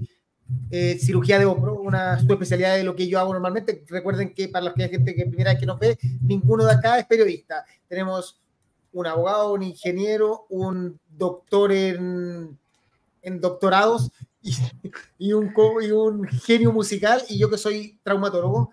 eh, 0.71 0.97
cirugía 0.99 1.39
de 1.39 1.45
hombro, 1.45 1.75
una 1.75 2.19
subespecialidad 2.19 2.75
de 2.75 2.83
lo 2.83 2.95
que 2.95 3.07
yo 3.07 3.19
hago 3.19 3.33
normalmente. 3.33 3.83
Recuerden 3.87 4.33
que 4.33 4.47
para 4.47 4.65
la 4.65 4.73
gente 4.73 5.15
que 5.15 5.25
primera 5.25 5.51
vez 5.51 5.59
que 5.59 5.65
nos 5.65 5.79
ve, 5.79 5.97
ninguno 6.21 6.65
de 6.65 6.73
acá 6.73 6.99
es 6.99 7.05
periodista. 7.05 7.65
Tenemos 7.87 8.39
un 8.91 9.07
abogado, 9.07 9.53
un 9.53 9.63
ingeniero, 9.63 10.45
un 10.49 10.99
doctor 11.07 11.71
en, 11.71 12.57
en 13.21 13.41
doctorados 13.41 14.11
y, 14.41 14.55
y, 15.17 15.33
un, 15.33 15.53
y 15.81 15.91
un 15.91 16.27
genio 16.27 16.71
musical 16.71 17.21
y 17.27 17.37
yo 17.37 17.49
que 17.49 17.57
soy 17.57 17.99
traumatólogo. 18.03 18.71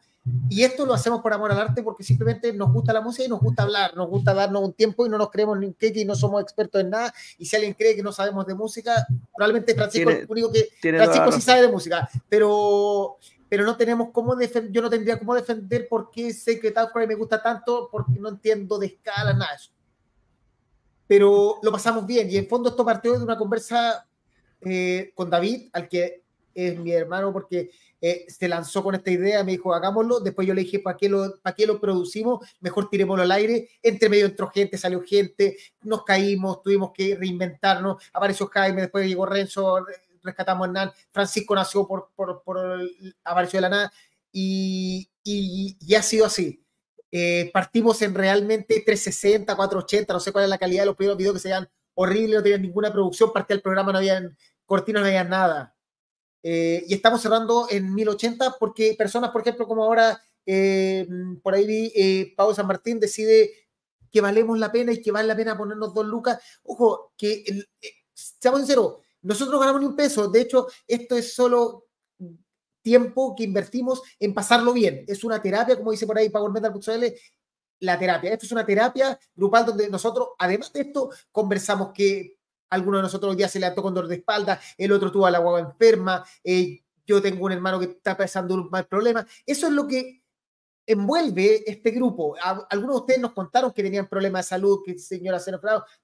Y 0.49 0.65
esto 0.65 0.85
lo 0.85 0.95
hacemos 0.95 1.21
por 1.21 1.33
amor 1.33 1.53
al 1.53 1.61
arte 1.61 1.83
porque 1.83 2.03
simplemente 2.03 2.53
nos 2.53 2.73
gusta 2.73 2.93
la 2.93 3.01
música 3.01 3.25
y 3.25 3.29
nos 3.29 3.41
gusta 3.41 3.63
hablar, 3.63 3.97
nos 3.97 4.09
gusta 4.09 4.35
darnos 4.35 4.63
un 4.63 4.73
tiempo 4.73 5.07
y 5.07 5.09
no 5.09 5.19
nos 5.19 5.31
creemos 5.31 5.59
ni 5.59 5.73
que 5.73 5.93
y 5.95 6.05
no 6.05 6.17
somos 6.17 6.43
expertos 6.43 6.81
en 6.81 6.91
nada. 6.91 7.15
Y 7.39 7.47
si 7.47 7.55
alguien 7.55 7.75
cree 7.75 7.95
que 7.95 8.03
no 8.03 8.11
sabemos 8.11 8.47
de 8.47 8.55
música, 8.55 9.07
probablemente 9.35 9.75
Francisco 9.75 10.11
es 10.11 10.19
el 10.21 10.27
único 10.29 10.51
que 10.51 10.69
Francisco 10.81 11.33
sí 11.33 11.41
sabe 11.41 11.63
de 11.63 11.69
música, 11.69 12.09
pero 12.29 13.19
pero 13.49 13.65
no 13.65 13.77
tenemos 13.77 14.09
cómo 14.13 14.35
defender, 14.35 14.73
yo 14.73 14.83
no 14.83 14.91
tendría 14.91 15.19
cómo 15.19 15.35
defender 15.35 15.87
por 15.89 16.11
qué 16.11 16.33
Secret 16.33 16.77
Outcry 16.77 17.07
me 17.07 17.15
gusta 17.15 17.41
tanto, 17.41 17.89
porque 17.91 18.19
no 18.19 18.31
entiendo 18.31 18.79
de 18.79 18.87
escala, 18.87 19.33
nada 19.33 19.51
de 19.53 19.57
eso. 19.57 19.71
Pero 21.07 21.61
lo 21.63 21.71
pasamos 21.71 22.05
bien 22.05 22.29
y 22.29 22.37
en 22.37 22.49
fondo 22.49 22.71
esto 22.71 22.85
partió 22.85 23.17
de 23.17 23.23
una 23.23 23.39
conversa 23.39 24.07
eh, 24.63 25.13
con 25.15 25.31
David, 25.31 25.69
al 25.73 25.89
que 25.89 26.25
es 26.57 26.79
mi 26.79 26.93
hermano, 26.93 27.33
porque 27.33 27.71
eh, 28.01 28.25
se 28.29 28.49
lanzó 28.49 28.83
con 28.83 28.95
esta 28.95 29.11
idea, 29.11 29.45
me 29.45 29.53
dijo, 29.53 29.75
hagámoslo, 29.75 30.21
después 30.21 30.49
yo 30.49 30.55
le 30.55 30.63
dije, 30.63 30.81
¿para 30.81 30.97
qué, 30.97 31.09
lo, 31.09 31.39
¿para 31.41 31.55
qué 31.55 31.67
lo 31.67 31.81
producimos? 31.81 32.47
Mejor 32.61 32.91
tirémoslo 32.91 33.23
al 33.23 33.33
aire, 33.33 33.69
entre 33.83 34.09
medio 34.09 34.27
entró 34.27 34.51
gente, 34.51 34.79
salió 34.79 35.03
gente, 35.03 35.57
nos 35.83 36.05
caímos, 36.05 36.63
tuvimos 36.63 36.93
que 36.93 37.15
reinventarnos, 37.17 38.03
apareció 38.13 38.47
Jaime, 38.49 38.83
después 38.83 39.07
llegó 39.07 39.27
Renzo, 39.27 39.87
rescatamos 40.23 40.65
a 40.65 40.69
Hernán, 40.69 40.93
Francisco 41.13 41.55
nació 41.55 41.87
por, 41.87 42.11
por, 42.17 42.43
por 42.43 42.59
apareció 43.25 43.59
de 43.59 43.63
la 43.63 43.69
nada, 43.69 43.93
y, 44.33 45.09
y, 45.23 45.77
y 45.81 45.95
ha 45.95 46.03
sido 46.03 46.27
así. 46.27 46.63
Eh, 47.13 47.51
partimos 47.53 48.03
en 48.03 48.15
realmente 48.15 48.83
360, 48.85 49.55
480, 49.55 50.13
no 50.13 50.21
sé 50.21 50.33
cuál 50.33 50.45
es 50.45 50.51
la 50.51 50.59
calidad 50.59 50.83
de 50.83 50.87
los 50.87 50.97
primeros 50.97 51.17
videos 51.17 51.35
que 51.35 51.41
se 51.41 51.49
veían 51.49 51.69
horribles, 51.95 52.37
no 52.37 52.43
tenían 52.43 52.63
ninguna 52.63 52.93
producción, 52.93 53.33
parte 53.33 53.55
del 53.55 53.63
programa 53.63 53.93
no 53.93 53.99
habían 53.99 54.37
cortinas, 54.67 55.03
no 55.03 55.07
había 55.09 55.25
nada. 55.25 55.76
Eh, 56.49 56.85
y 56.87 56.95
estamos 56.95 57.21
cerrando 57.21 57.67
en 57.69 57.93
1080 57.93 58.55
porque 58.61 58.95
personas, 58.97 59.31
por 59.31 59.41
ejemplo, 59.41 59.67
como 59.67 59.83
ahora, 59.83 60.23
eh, 60.47 61.05
por 61.43 61.55
ahí 61.55 61.67
vi, 61.67 61.93
eh, 61.93 62.35
Pablo 62.37 62.55
San 62.55 62.69
Martín 62.69 63.01
decide 63.01 63.51
que 64.13 64.21
valemos 64.21 64.57
la 64.57 64.71
pena 64.71 64.93
y 64.93 65.03
que 65.03 65.11
vale 65.11 65.27
la 65.27 65.35
pena 65.35 65.59
ponernos 65.59 65.93
dos 65.93 66.07
lucas. 66.07 66.39
Ojo, 66.63 67.13
que, 67.19 67.43
eh, 67.83 67.91
seamos 68.15 68.61
sinceros, 68.61 68.99
nosotros 69.23 69.59
ganamos 69.59 69.81
ni 69.81 69.89
un 69.89 69.97
peso. 69.97 70.29
De 70.29 70.43
hecho, 70.43 70.69
esto 70.87 71.17
es 71.17 71.35
solo 71.35 71.89
tiempo 72.81 73.35
que 73.35 73.43
invertimos 73.43 74.01
en 74.21 74.33
pasarlo 74.33 74.73
bien. 74.73 75.05
Es 75.09 75.25
una 75.25 75.43
terapia, 75.43 75.77
como 75.77 75.91
dice 75.91 76.07
por 76.07 76.17
ahí 76.17 76.29
PowerMetal.cl, 76.31 77.07
la 77.81 77.99
terapia. 77.99 78.33
Esto 78.33 78.47
es 78.47 78.53
una 78.53 78.65
terapia 78.65 79.19
grupal 79.35 79.67
donde 79.67 79.89
nosotros, 79.91 80.29
además 80.39 80.73
de 80.73 80.83
esto, 80.83 81.11
conversamos 81.33 81.91
que 81.93 82.36
alguno 82.71 82.99
de 82.99 83.05
nosotros 83.05 83.31
hoy 83.31 83.37
día 83.37 83.49
se 83.49 83.61
levantó 83.61 83.83
con 83.83 83.95
dolor 83.95 84.09
de 84.09 84.17
espalda, 84.17 84.61
el 84.77 84.93
otro 84.93 85.13
tuvo 85.13 85.27
a 85.27 85.31
la 85.31 85.39
guagua 85.39 85.61
enferma, 85.61 86.25
eh, 86.43 86.83
yo 87.07 87.23
tengo 87.23 87.45
un 87.45 87.53
hermano 87.53 87.79
que 87.79 87.87
está 87.87 88.17
pasando 88.17 88.55
un 88.55 88.69
mal 88.71 88.87
problema. 88.87 89.27
Eso 89.45 89.69
es 89.69 89.73
lo 89.73 89.87
que 89.87 90.23
envuelve 90.87 91.69
este 91.71 91.91
grupo. 91.93 92.37
Algunos 92.69 92.97
de 92.97 93.01
ustedes 93.01 93.21
nos 93.21 93.33
contaron 93.33 93.73
que 93.73 93.83
tenían 93.83 94.09
problemas 94.09 94.45
de 94.45 94.49
salud, 94.51 94.81
que 94.85 94.99
señora 94.99 95.39
se 95.39 95.53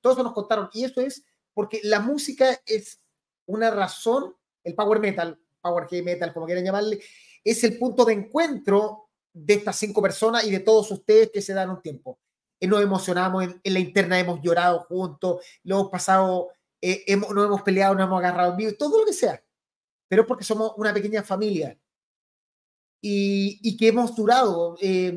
todos 0.01 0.19
nos 0.19 0.33
contaron. 0.33 0.69
Y 0.73 0.85
eso 0.85 1.01
es 1.01 1.25
porque 1.55 1.81
la 1.83 2.01
música 2.01 2.61
es 2.67 3.01
una 3.47 3.71
razón, 3.71 4.35
el 4.65 4.75
power 4.75 5.01
metal, 5.01 5.39
power 5.61 5.87
heavy 5.89 6.03
metal, 6.03 6.33
como 6.33 6.47
quieran 6.47 6.65
llamarle, 6.65 7.01
es 7.45 7.65
el 7.65 7.79
punto 7.79 8.05
de 8.05 8.15
encuentro 8.15 9.09
de 9.33 9.55
estas 9.55 9.77
cinco 9.77 10.03
personas 10.03 10.45
y 10.45 10.51
de 10.51 10.61
todos 10.61 10.91
ustedes 10.91 11.31
que 11.33 11.43
se 11.43 11.55
dan 11.55 11.71
un 11.71 11.83
tiempo 11.83 12.19
nos 12.71 12.83
emocionamos, 12.83 13.45
en, 13.45 13.61
en, 13.63 13.75
la 13.75 13.81
interna 13.81 14.19
hemos 14.19 14.41
llorado 14.43 14.81
juntos, 14.89 15.45
lo 15.65 15.81
hemos 15.81 15.91
pasado, 15.91 16.51
eh, 16.81 17.05
hemos, 17.07 17.31
nos 17.31 17.47
hemos 17.47 17.63
peleado, 17.63 17.95
nos 17.95 18.07
hemos 18.07 18.19
agarrado 18.19 18.53
en 18.53 18.57
vivo, 18.57 18.73
todo 18.79 19.01
lo 19.01 19.07
que 19.07 19.13
sea, 19.13 19.43
pero 20.09 20.27
porque 20.27 20.45
somos 20.45 20.73
una 20.77 20.93
pequeña 20.93 21.23
familia 21.23 21.79
y, 23.01 23.59
y 23.63 23.77
que 23.77 23.89
hemos 23.89 24.15
durado. 24.15 24.77
Eh, 24.81 25.13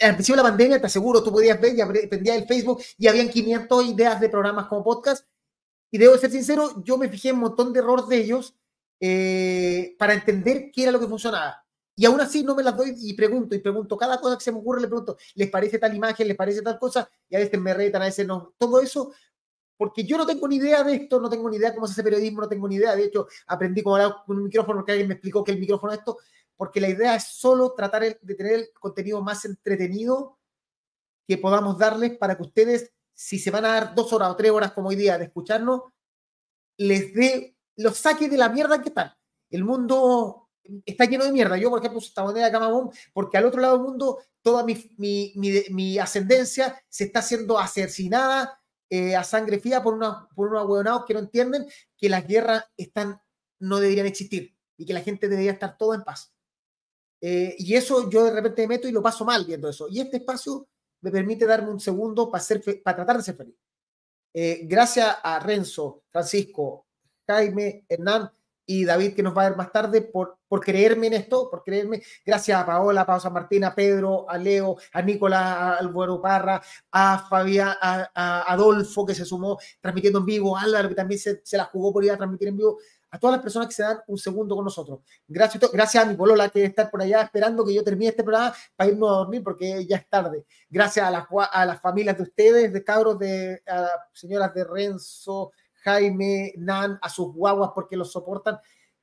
al 0.00 0.14
principio 0.14 0.36
de 0.36 0.42
la 0.42 0.48
pandemia, 0.48 0.80
te 0.80 0.86
aseguro, 0.86 1.22
tú 1.22 1.30
podías 1.30 1.60
ver, 1.60 1.76
ya 1.76 1.86
dependía 1.86 2.34
del 2.34 2.46
Facebook 2.46 2.82
y 2.96 3.06
habían 3.06 3.28
500 3.28 3.84
ideas 3.86 4.20
de 4.20 4.28
programas 4.28 4.66
como 4.66 4.82
podcast. 4.82 5.26
Y 5.90 5.98
debo 5.98 6.16
ser 6.16 6.30
sincero, 6.30 6.82
yo 6.84 6.96
me 6.96 7.08
fijé 7.08 7.30
en 7.30 7.34
un 7.36 7.42
montón 7.42 7.72
de 7.72 7.80
errores 7.80 8.08
de 8.08 8.16
ellos 8.16 8.54
eh, 9.00 9.96
para 9.98 10.14
entender 10.14 10.70
qué 10.72 10.84
era 10.84 10.92
lo 10.92 11.00
que 11.00 11.06
funcionaba. 11.06 11.64
Y 12.00 12.06
aún 12.06 12.18
así 12.18 12.42
no 12.42 12.54
me 12.54 12.62
las 12.62 12.74
doy 12.74 12.94
y 12.96 13.12
pregunto, 13.12 13.54
y 13.54 13.58
pregunto, 13.58 13.94
cada 13.98 14.18
cosa 14.18 14.38
que 14.38 14.42
se 14.42 14.50
me 14.50 14.56
ocurre 14.56 14.80
le 14.80 14.88
pregunto, 14.88 15.18
¿les 15.34 15.50
parece 15.50 15.78
tal 15.78 15.94
imagen? 15.94 16.26
¿Les 16.26 16.34
parece 16.34 16.62
tal 16.62 16.78
cosa? 16.78 17.06
Y 17.28 17.36
a 17.36 17.40
veces 17.40 17.60
me 17.60 17.74
retan, 17.74 18.00
a 18.00 18.06
veces 18.06 18.26
no. 18.26 18.54
Todo 18.56 18.80
eso, 18.80 19.12
porque 19.76 20.02
yo 20.04 20.16
no 20.16 20.26
tengo 20.26 20.48
ni 20.48 20.56
idea 20.56 20.82
de 20.82 20.94
esto, 20.94 21.20
no 21.20 21.28
tengo 21.28 21.50
ni 21.50 21.58
idea 21.58 21.74
cómo 21.74 21.86
se 21.86 21.92
hace 21.92 22.02
periodismo, 22.02 22.40
no 22.40 22.48
tengo 22.48 22.66
ni 22.66 22.76
idea. 22.76 22.96
De 22.96 23.04
hecho, 23.04 23.26
aprendí 23.48 23.82
con 23.82 24.00
un 24.28 24.44
micrófono 24.44 24.78
porque 24.78 24.92
alguien 24.92 25.08
me 25.08 25.14
explicó 25.16 25.44
que 25.44 25.52
el 25.52 25.58
micrófono 25.58 25.92
es 25.92 25.98
esto, 25.98 26.16
porque 26.56 26.80
la 26.80 26.88
idea 26.88 27.16
es 27.16 27.24
solo 27.24 27.74
tratar 27.74 28.00
de 28.18 28.34
tener 28.34 28.54
el 28.54 28.70
contenido 28.72 29.20
más 29.20 29.44
entretenido 29.44 30.38
que 31.28 31.36
podamos 31.36 31.76
darles 31.76 32.16
para 32.16 32.34
que 32.34 32.44
ustedes, 32.44 32.94
si 33.12 33.38
se 33.38 33.50
van 33.50 33.66
a 33.66 33.74
dar 33.74 33.94
dos 33.94 34.10
horas 34.14 34.30
o 34.30 34.36
tres 34.36 34.50
horas 34.50 34.72
como 34.72 34.88
hoy 34.88 34.96
día 34.96 35.18
de 35.18 35.26
escucharnos, 35.26 35.82
les 36.78 37.12
dé, 37.12 37.58
los 37.76 37.98
saque 37.98 38.30
de 38.30 38.38
la 38.38 38.48
mierda 38.48 38.80
que 38.80 38.88
están. 38.88 39.12
El 39.50 39.64
mundo 39.64 40.39
está 40.84 41.04
lleno 41.04 41.24
de 41.24 41.32
mierda. 41.32 41.56
Yo, 41.56 41.70
por 41.70 41.80
ejemplo, 41.80 42.00
esta 42.00 42.22
moneda 42.22 42.46
de 42.46 42.52
Camabón, 42.52 42.90
porque 43.12 43.36
al 43.36 43.46
otro 43.46 43.60
lado 43.60 43.76
del 43.76 43.86
mundo 43.86 44.18
toda 44.42 44.64
mi, 44.64 44.74
mi, 44.96 45.32
mi, 45.36 45.62
mi 45.70 45.98
ascendencia 45.98 46.82
se 46.88 47.04
está 47.04 47.20
haciendo 47.20 47.58
asesinada 47.58 48.60
eh, 48.88 49.14
a 49.14 49.22
sangre 49.22 49.60
fría 49.60 49.82
por, 49.82 49.94
una, 49.94 50.28
por 50.34 50.48
unos 50.48 50.66
hueonados 50.66 51.04
que 51.06 51.14
no 51.14 51.20
entienden 51.20 51.66
que 51.96 52.08
las 52.08 52.26
guerras 52.26 52.64
están, 52.76 53.20
no 53.60 53.78
deberían 53.78 54.06
existir. 54.06 54.56
y 54.76 54.86
que 54.86 54.94
la 54.94 55.02
gente 55.02 55.28
debería 55.28 55.52
estar 55.52 55.76
todo 55.76 55.94
en 55.94 56.02
paz. 56.02 56.32
Eh, 57.20 57.54
y 57.58 57.74
eso 57.74 58.08
yo 58.08 58.24
de 58.24 58.32
repente 58.32 58.62
me 58.62 58.68
meto 58.68 58.88
y 58.88 58.92
lo 58.92 59.02
paso 59.02 59.24
mal 59.24 59.44
viendo 59.44 59.68
eso. 59.68 59.86
Y 59.88 60.00
este 60.00 60.16
espacio 60.16 60.68
me 61.02 61.10
permite 61.10 61.46
darme 61.46 61.70
un 61.70 61.78
segundo 61.78 62.30
para, 62.30 62.42
ser 62.42 62.62
para 62.82 62.96
tratar 62.96 63.18
de 63.18 63.22
ser 63.22 63.36
feliz. 63.36 63.56
Eh, 64.32 64.60
gracias 64.64 65.18
a 65.22 65.38
Renzo, 65.38 66.04
Francisco, 66.10 66.86
Jaime, 67.26 67.84
Hernán 67.88 68.30
y 68.72 68.84
David, 68.84 69.14
que 69.14 69.22
nos 69.24 69.36
va 69.36 69.42
a 69.42 69.48
ver 69.48 69.58
más 69.58 69.72
tarde, 69.72 70.00
por, 70.00 70.38
por 70.46 70.60
creerme 70.60 71.08
en 71.08 71.14
esto, 71.14 71.50
por 71.50 71.64
creerme. 71.64 72.02
Gracias 72.24 72.56
a 72.56 72.64
Paola, 72.64 73.00
a 73.00 73.06
Pau 73.06 73.18
San 73.18 73.32
Martín, 73.32 73.64
a 73.64 73.74
Pedro, 73.74 74.30
a 74.30 74.38
Leo, 74.38 74.76
a 74.92 75.02
Nicolás 75.02 75.80
Albuero 75.80 76.22
Parra, 76.22 76.62
a 76.92 77.26
Fabián, 77.28 77.74
a, 77.80 78.52
Adolfo, 78.52 79.04
que 79.04 79.16
se 79.16 79.24
sumó 79.24 79.58
transmitiendo 79.80 80.20
en 80.20 80.26
vivo, 80.26 80.56
a 80.56 80.62
Álvaro, 80.62 80.88
que 80.88 80.94
también 80.94 81.18
se, 81.18 81.40
se 81.42 81.56
la 81.56 81.64
jugó 81.64 81.92
por 81.92 82.04
ir 82.04 82.12
a 82.12 82.16
transmitir 82.16 82.46
en 82.46 82.58
vivo 82.58 82.78
a 83.10 83.18
todas 83.18 83.34
las 83.34 83.42
personas 83.42 83.66
que 83.66 83.74
se 83.74 83.82
dan 83.82 83.98
un 84.06 84.18
segundo 84.18 84.54
con 84.54 84.64
nosotros. 84.64 85.00
Gracias, 85.26 85.68
gracias 85.72 86.04
a 86.04 86.06
mi 86.06 86.16
que 86.52 86.64
está 86.64 86.88
por 86.88 87.02
allá 87.02 87.22
esperando 87.22 87.64
que 87.64 87.74
yo 87.74 87.82
termine 87.82 88.10
este 88.10 88.22
programa 88.22 88.54
para 88.76 88.88
irnos 88.88 89.10
a 89.10 89.14
dormir 89.14 89.42
porque 89.42 89.84
ya 89.84 89.96
es 89.96 90.08
tarde. 90.08 90.44
Gracias 90.68 91.04
a 91.04 91.10
las, 91.10 91.26
a 91.50 91.66
las 91.66 91.80
familias 91.80 92.16
de 92.16 92.22
ustedes, 92.22 92.72
de 92.72 92.84
cabros, 92.84 93.18
de 93.18 93.64
señoras 94.12 94.54
de 94.54 94.62
Renzo, 94.62 95.50
Jaime, 95.82 96.52
Nan, 96.56 96.98
a 97.00 97.08
sus 97.08 97.32
guaguas 97.34 97.70
porque 97.74 97.96
los 97.96 98.12
soportan. 98.12 98.58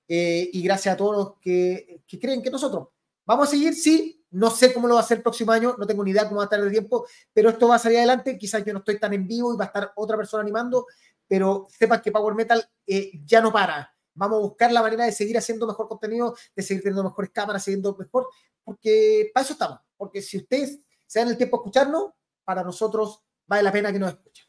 Eh, 0.07 0.49
y 0.53 0.61
gracias 0.63 0.93
a 0.93 0.97
todos 0.97 1.15
los 1.15 1.39
que, 1.41 2.01
que, 2.07 2.17
creen 2.17 2.41
que 2.41 2.49
nosotros 2.49 2.87
vamos 3.25 3.49
a 3.49 3.51
seguir, 3.51 3.73
sí, 3.75 4.25
no 4.31 4.49
sé 4.49 4.73
cómo 4.73 4.87
lo 4.87 4.93
va 4.93 5.01
a 5.01 5.03
hacer 5.03 5.17
el 5.17 5.23
próximo 5.23 5.51
año, 5.51 5.75
no 5.77 5.85
tengo 5.85 6.03
ni 6.03 6.11
idea 6.11 6.23
cómo 6.23 6.37
va 6.37 6.43
a 6.43 6.45
estar 6.45 6.59
el 6.59 6.71
tiempo, 6.71 7.05
pero 7.33 7.49
esto 7.49 7.67
va 7.67 7.75
a 7.75 7.79
salir 7.79 7.97
adelante, 7.97 8.37
quizás 8.37 8.63
yo 8.63 8.71
no 8.71 8.79
estoy 8.79 8.99
tan 8.99 9.13
en 9.13 9.27
vivo 9.27 9.53
y 9.53 9.57
va 9.57 9.65
a 9.65 9.67
estar 9.67 9.91
otra 9.97 10.15
persona 10.15 10.43
animando, 10.43 10.87
pero 11.27 11.67
sepan 11.69 12.01
que 12.01 12.11
Power 12.11 12.35
Metal 12.35 12.65
eh, 12.85 13.11
ya 13.25 13.41
no 13.41 13.51
para, 13.51 13.93
vamos 14.13 14.37
a 14.37 14.41
buscar 14.41 14.71
la 14.71 14.81
manera 14.81 15.03
de 15.03 15.11
seguir 15.11 15.37
haciendo 15.37 15.67
mejor 15.67 15.89
contenido, 15.89 16.35
de 16.55 16.63
seguir 16.63 16.83
teniendo 16.83 17.03
mejores 17.03 17.31
cámaras, 17.31 17.65
siguiendo 17.65 17.95
mejor, 17.97 18.27
porque 18.63 19.29
para 19.33 19.43
eso 19.43 19.53
estamos, 19.53 19.79
porque 19.97 20.21
si 20.21 20.37
ustedes 20.37 20.79
se 21.05 21.19
dan 21.19 21.27
el 21.27 21.37
tiempo 21.37 21.57
a 21.57 21.59
escucharnos, 21.59 22.11
para 22.45 22.63
nosotros 22.63 23.23
vale 23.45 23.63
la 23.63 23.73
pena 23.73 23.91
que 23.91 23.99
nos 23.99 24.11
escuchen. 24.11 24.46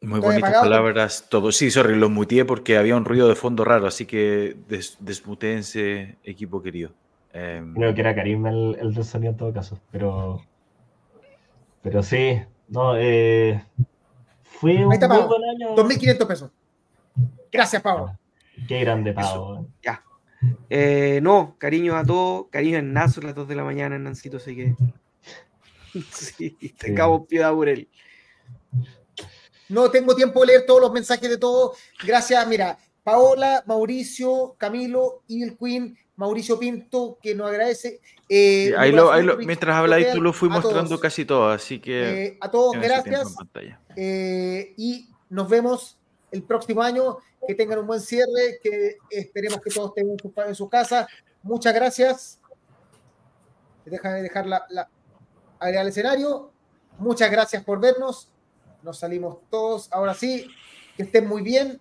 Muy 0.00 0.20
bonitas 0.20 0.52
palabras, 0.52 1.26
todo. 1.28 1.50
Sí, 1.50 1.70
sorry, 1.70 1.96
lo 1.96 2.08
muteé 2.08 2.44
porque 2.44 2.76
había 2.76 2.96
un 2.96 3.04
ruido 3.04 3.28
de 3.28 3.34
fondo 3.34 3.64
raro, 3.64 3.86
así 3.86 4.06
que 4.06 4.56
des 4.68 4.96
desmutéense, 5.00 6.16
equipo 6.22 6.62
querido. 6.62 6.92
Em, 7.32 7.74
Creo 7.74 7.94
que 7.94 8.00
era 8.00 8.14
Karim 8.14 8.46
el, 8.46 8.76
el 8.80 8.94
del 8.94 9.04
sonido 9.04 9.32
en 9.32 9.36
todo 9.36 9.52
caso, 9.52 9.80
pero, 9.90 10.40
pero 11.82 12.02
sí, 12.02 12.40
no, 12.68 12.96
eh, 12.96 13.64
fue 14.44 14.76
un 14.84 14.88
muy 14.88 14.98
buen 14.98 15.44
año. 15.44 15.74
2.500 15.74 16.26
pesos. 16.26 16.50
Gracias, 17.50 17.82
Pablo. 17.82 18.16
Qué 18.68 18.80
grande, 18.80 19.12
Pablo. 19.12 19.66
Ya. 19.82 20.02
Eh, 20.70 21.18
no, 21.22 21.56
cariño 21.58 21.96
a 21.96 22.04
todos, 22.04 22.46
cariño 22.50 22.78
en 22.78 22.92
Nazo 22.92 23.20
a 23.20 23.24
las 23.24 23.34
2 23.34 23.48
de 23.48 23.56
la 23.56 23.64
mañana, 23.64 23.98
Nancito, 23.98 24.36
así 24.36 24.54
que. 24.54 24.74
sí, 26.12 26.56
te 26.78 26.92
acabo 26.92 27.26
piedad 27.26 27.52
por 27.52 27.68
él. 27.68 27.88
No 29.68 29.90
tengo 29.90 30.14
tiempo 30.14 30.40
de 30.40 30.46
leer 30.48 30.66
todos 30.66 30.80
los 30.80 30.92
mensajes 30.92 31.28
de 31.28 31.38
todos. 31.38 31.76
Gracias, 32.04 32.46
mira, 32.46 32.78
Paola, 33.02 33.62
Mauricio, 33.66 34.54
Camilo, 34.58 35.22
Evil 35.28 35.56
Queen, 35.58 35.98
Mauricio 36.16 36.58
Pinto, 36.58 37.18
que 37.22 37.34
nos 37.34 37.48
agradece. 37.48 38.00
Eh, 38.28 38.74
ahí 38.76 38.92
lo, 38.92 39.12
ahí 39.12 39.22
lo, 39.22 39.36
mientras 39.38 39.76
habláis, 39.76 40.12
tú 40.12 40.20
lo 40.20 40.32
fui 40.32 40.48
mostrando 40.48 40.98
casi 40.98 41.24
todo, 41.24 41.48
así 41.48 41.80
que. 41.80 42.24
Eh, 42.24 42.38
a 42.40 42.50
todos, 42.50 42.74
gracias. 42.74 43.34
Eh, 43.96 44.74
y 44.76 45.08
nos 45.30 45.48
vemos 45.48 45.98
el 46.32 46.42
próximo 46.42 46.82
año. 46.82 47.18
Que 47.46 47.54
tengan 47.54 47.78
un 47.78 47.86
buen 47.86 48.00
cierre, 48.00 48.58
que 48.62 48.96
esperemos 49.10 49.60
que 49.62 49.70
todos 49.70 49.92
estén 49.96 50.10
en 50.48 50.54
su, 50.54 50.68
casa. 50.68 51.06
Muchas 51.42 51.72
gracias. 51.72 52.40
Déjame 53.86 54.22
dejar 54.22 54.44
la, 54.44 54.66
la, 54.68 54.90
al 55.60 55.88
escenario. 55.88 56.50
Muchas 56.98 57.30
gracias 57.30 57.62
por 57.64 57.80
vernos. 57.80 58.28
Nos 58.82 58.98
salimos 58.98 59.38
todos. 59.50 59.88
Ahora 59.92 60.14
sí, 60.14 60.48
que 60.96 61.04
estén 61.04 61.26
muy 61.26 61.42
bien. 61.42 61.80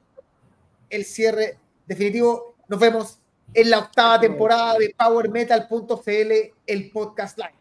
El 0.89 1.05
cierre 1.05 1.59
definitivo. 1.85 2.55
Nos 2.67 2.79
vemos 2.79 3.19
en 3.53 3.69
la 3.69 3.79
octava 3.79 4.19
temporada 4.19 4.77
de 4.77 4.93
Power 4.97 5.29
Metal.cl, 5.29 6.31
el 6.65 6.91
podcast 6.91 7.37
live. 7.37 7.56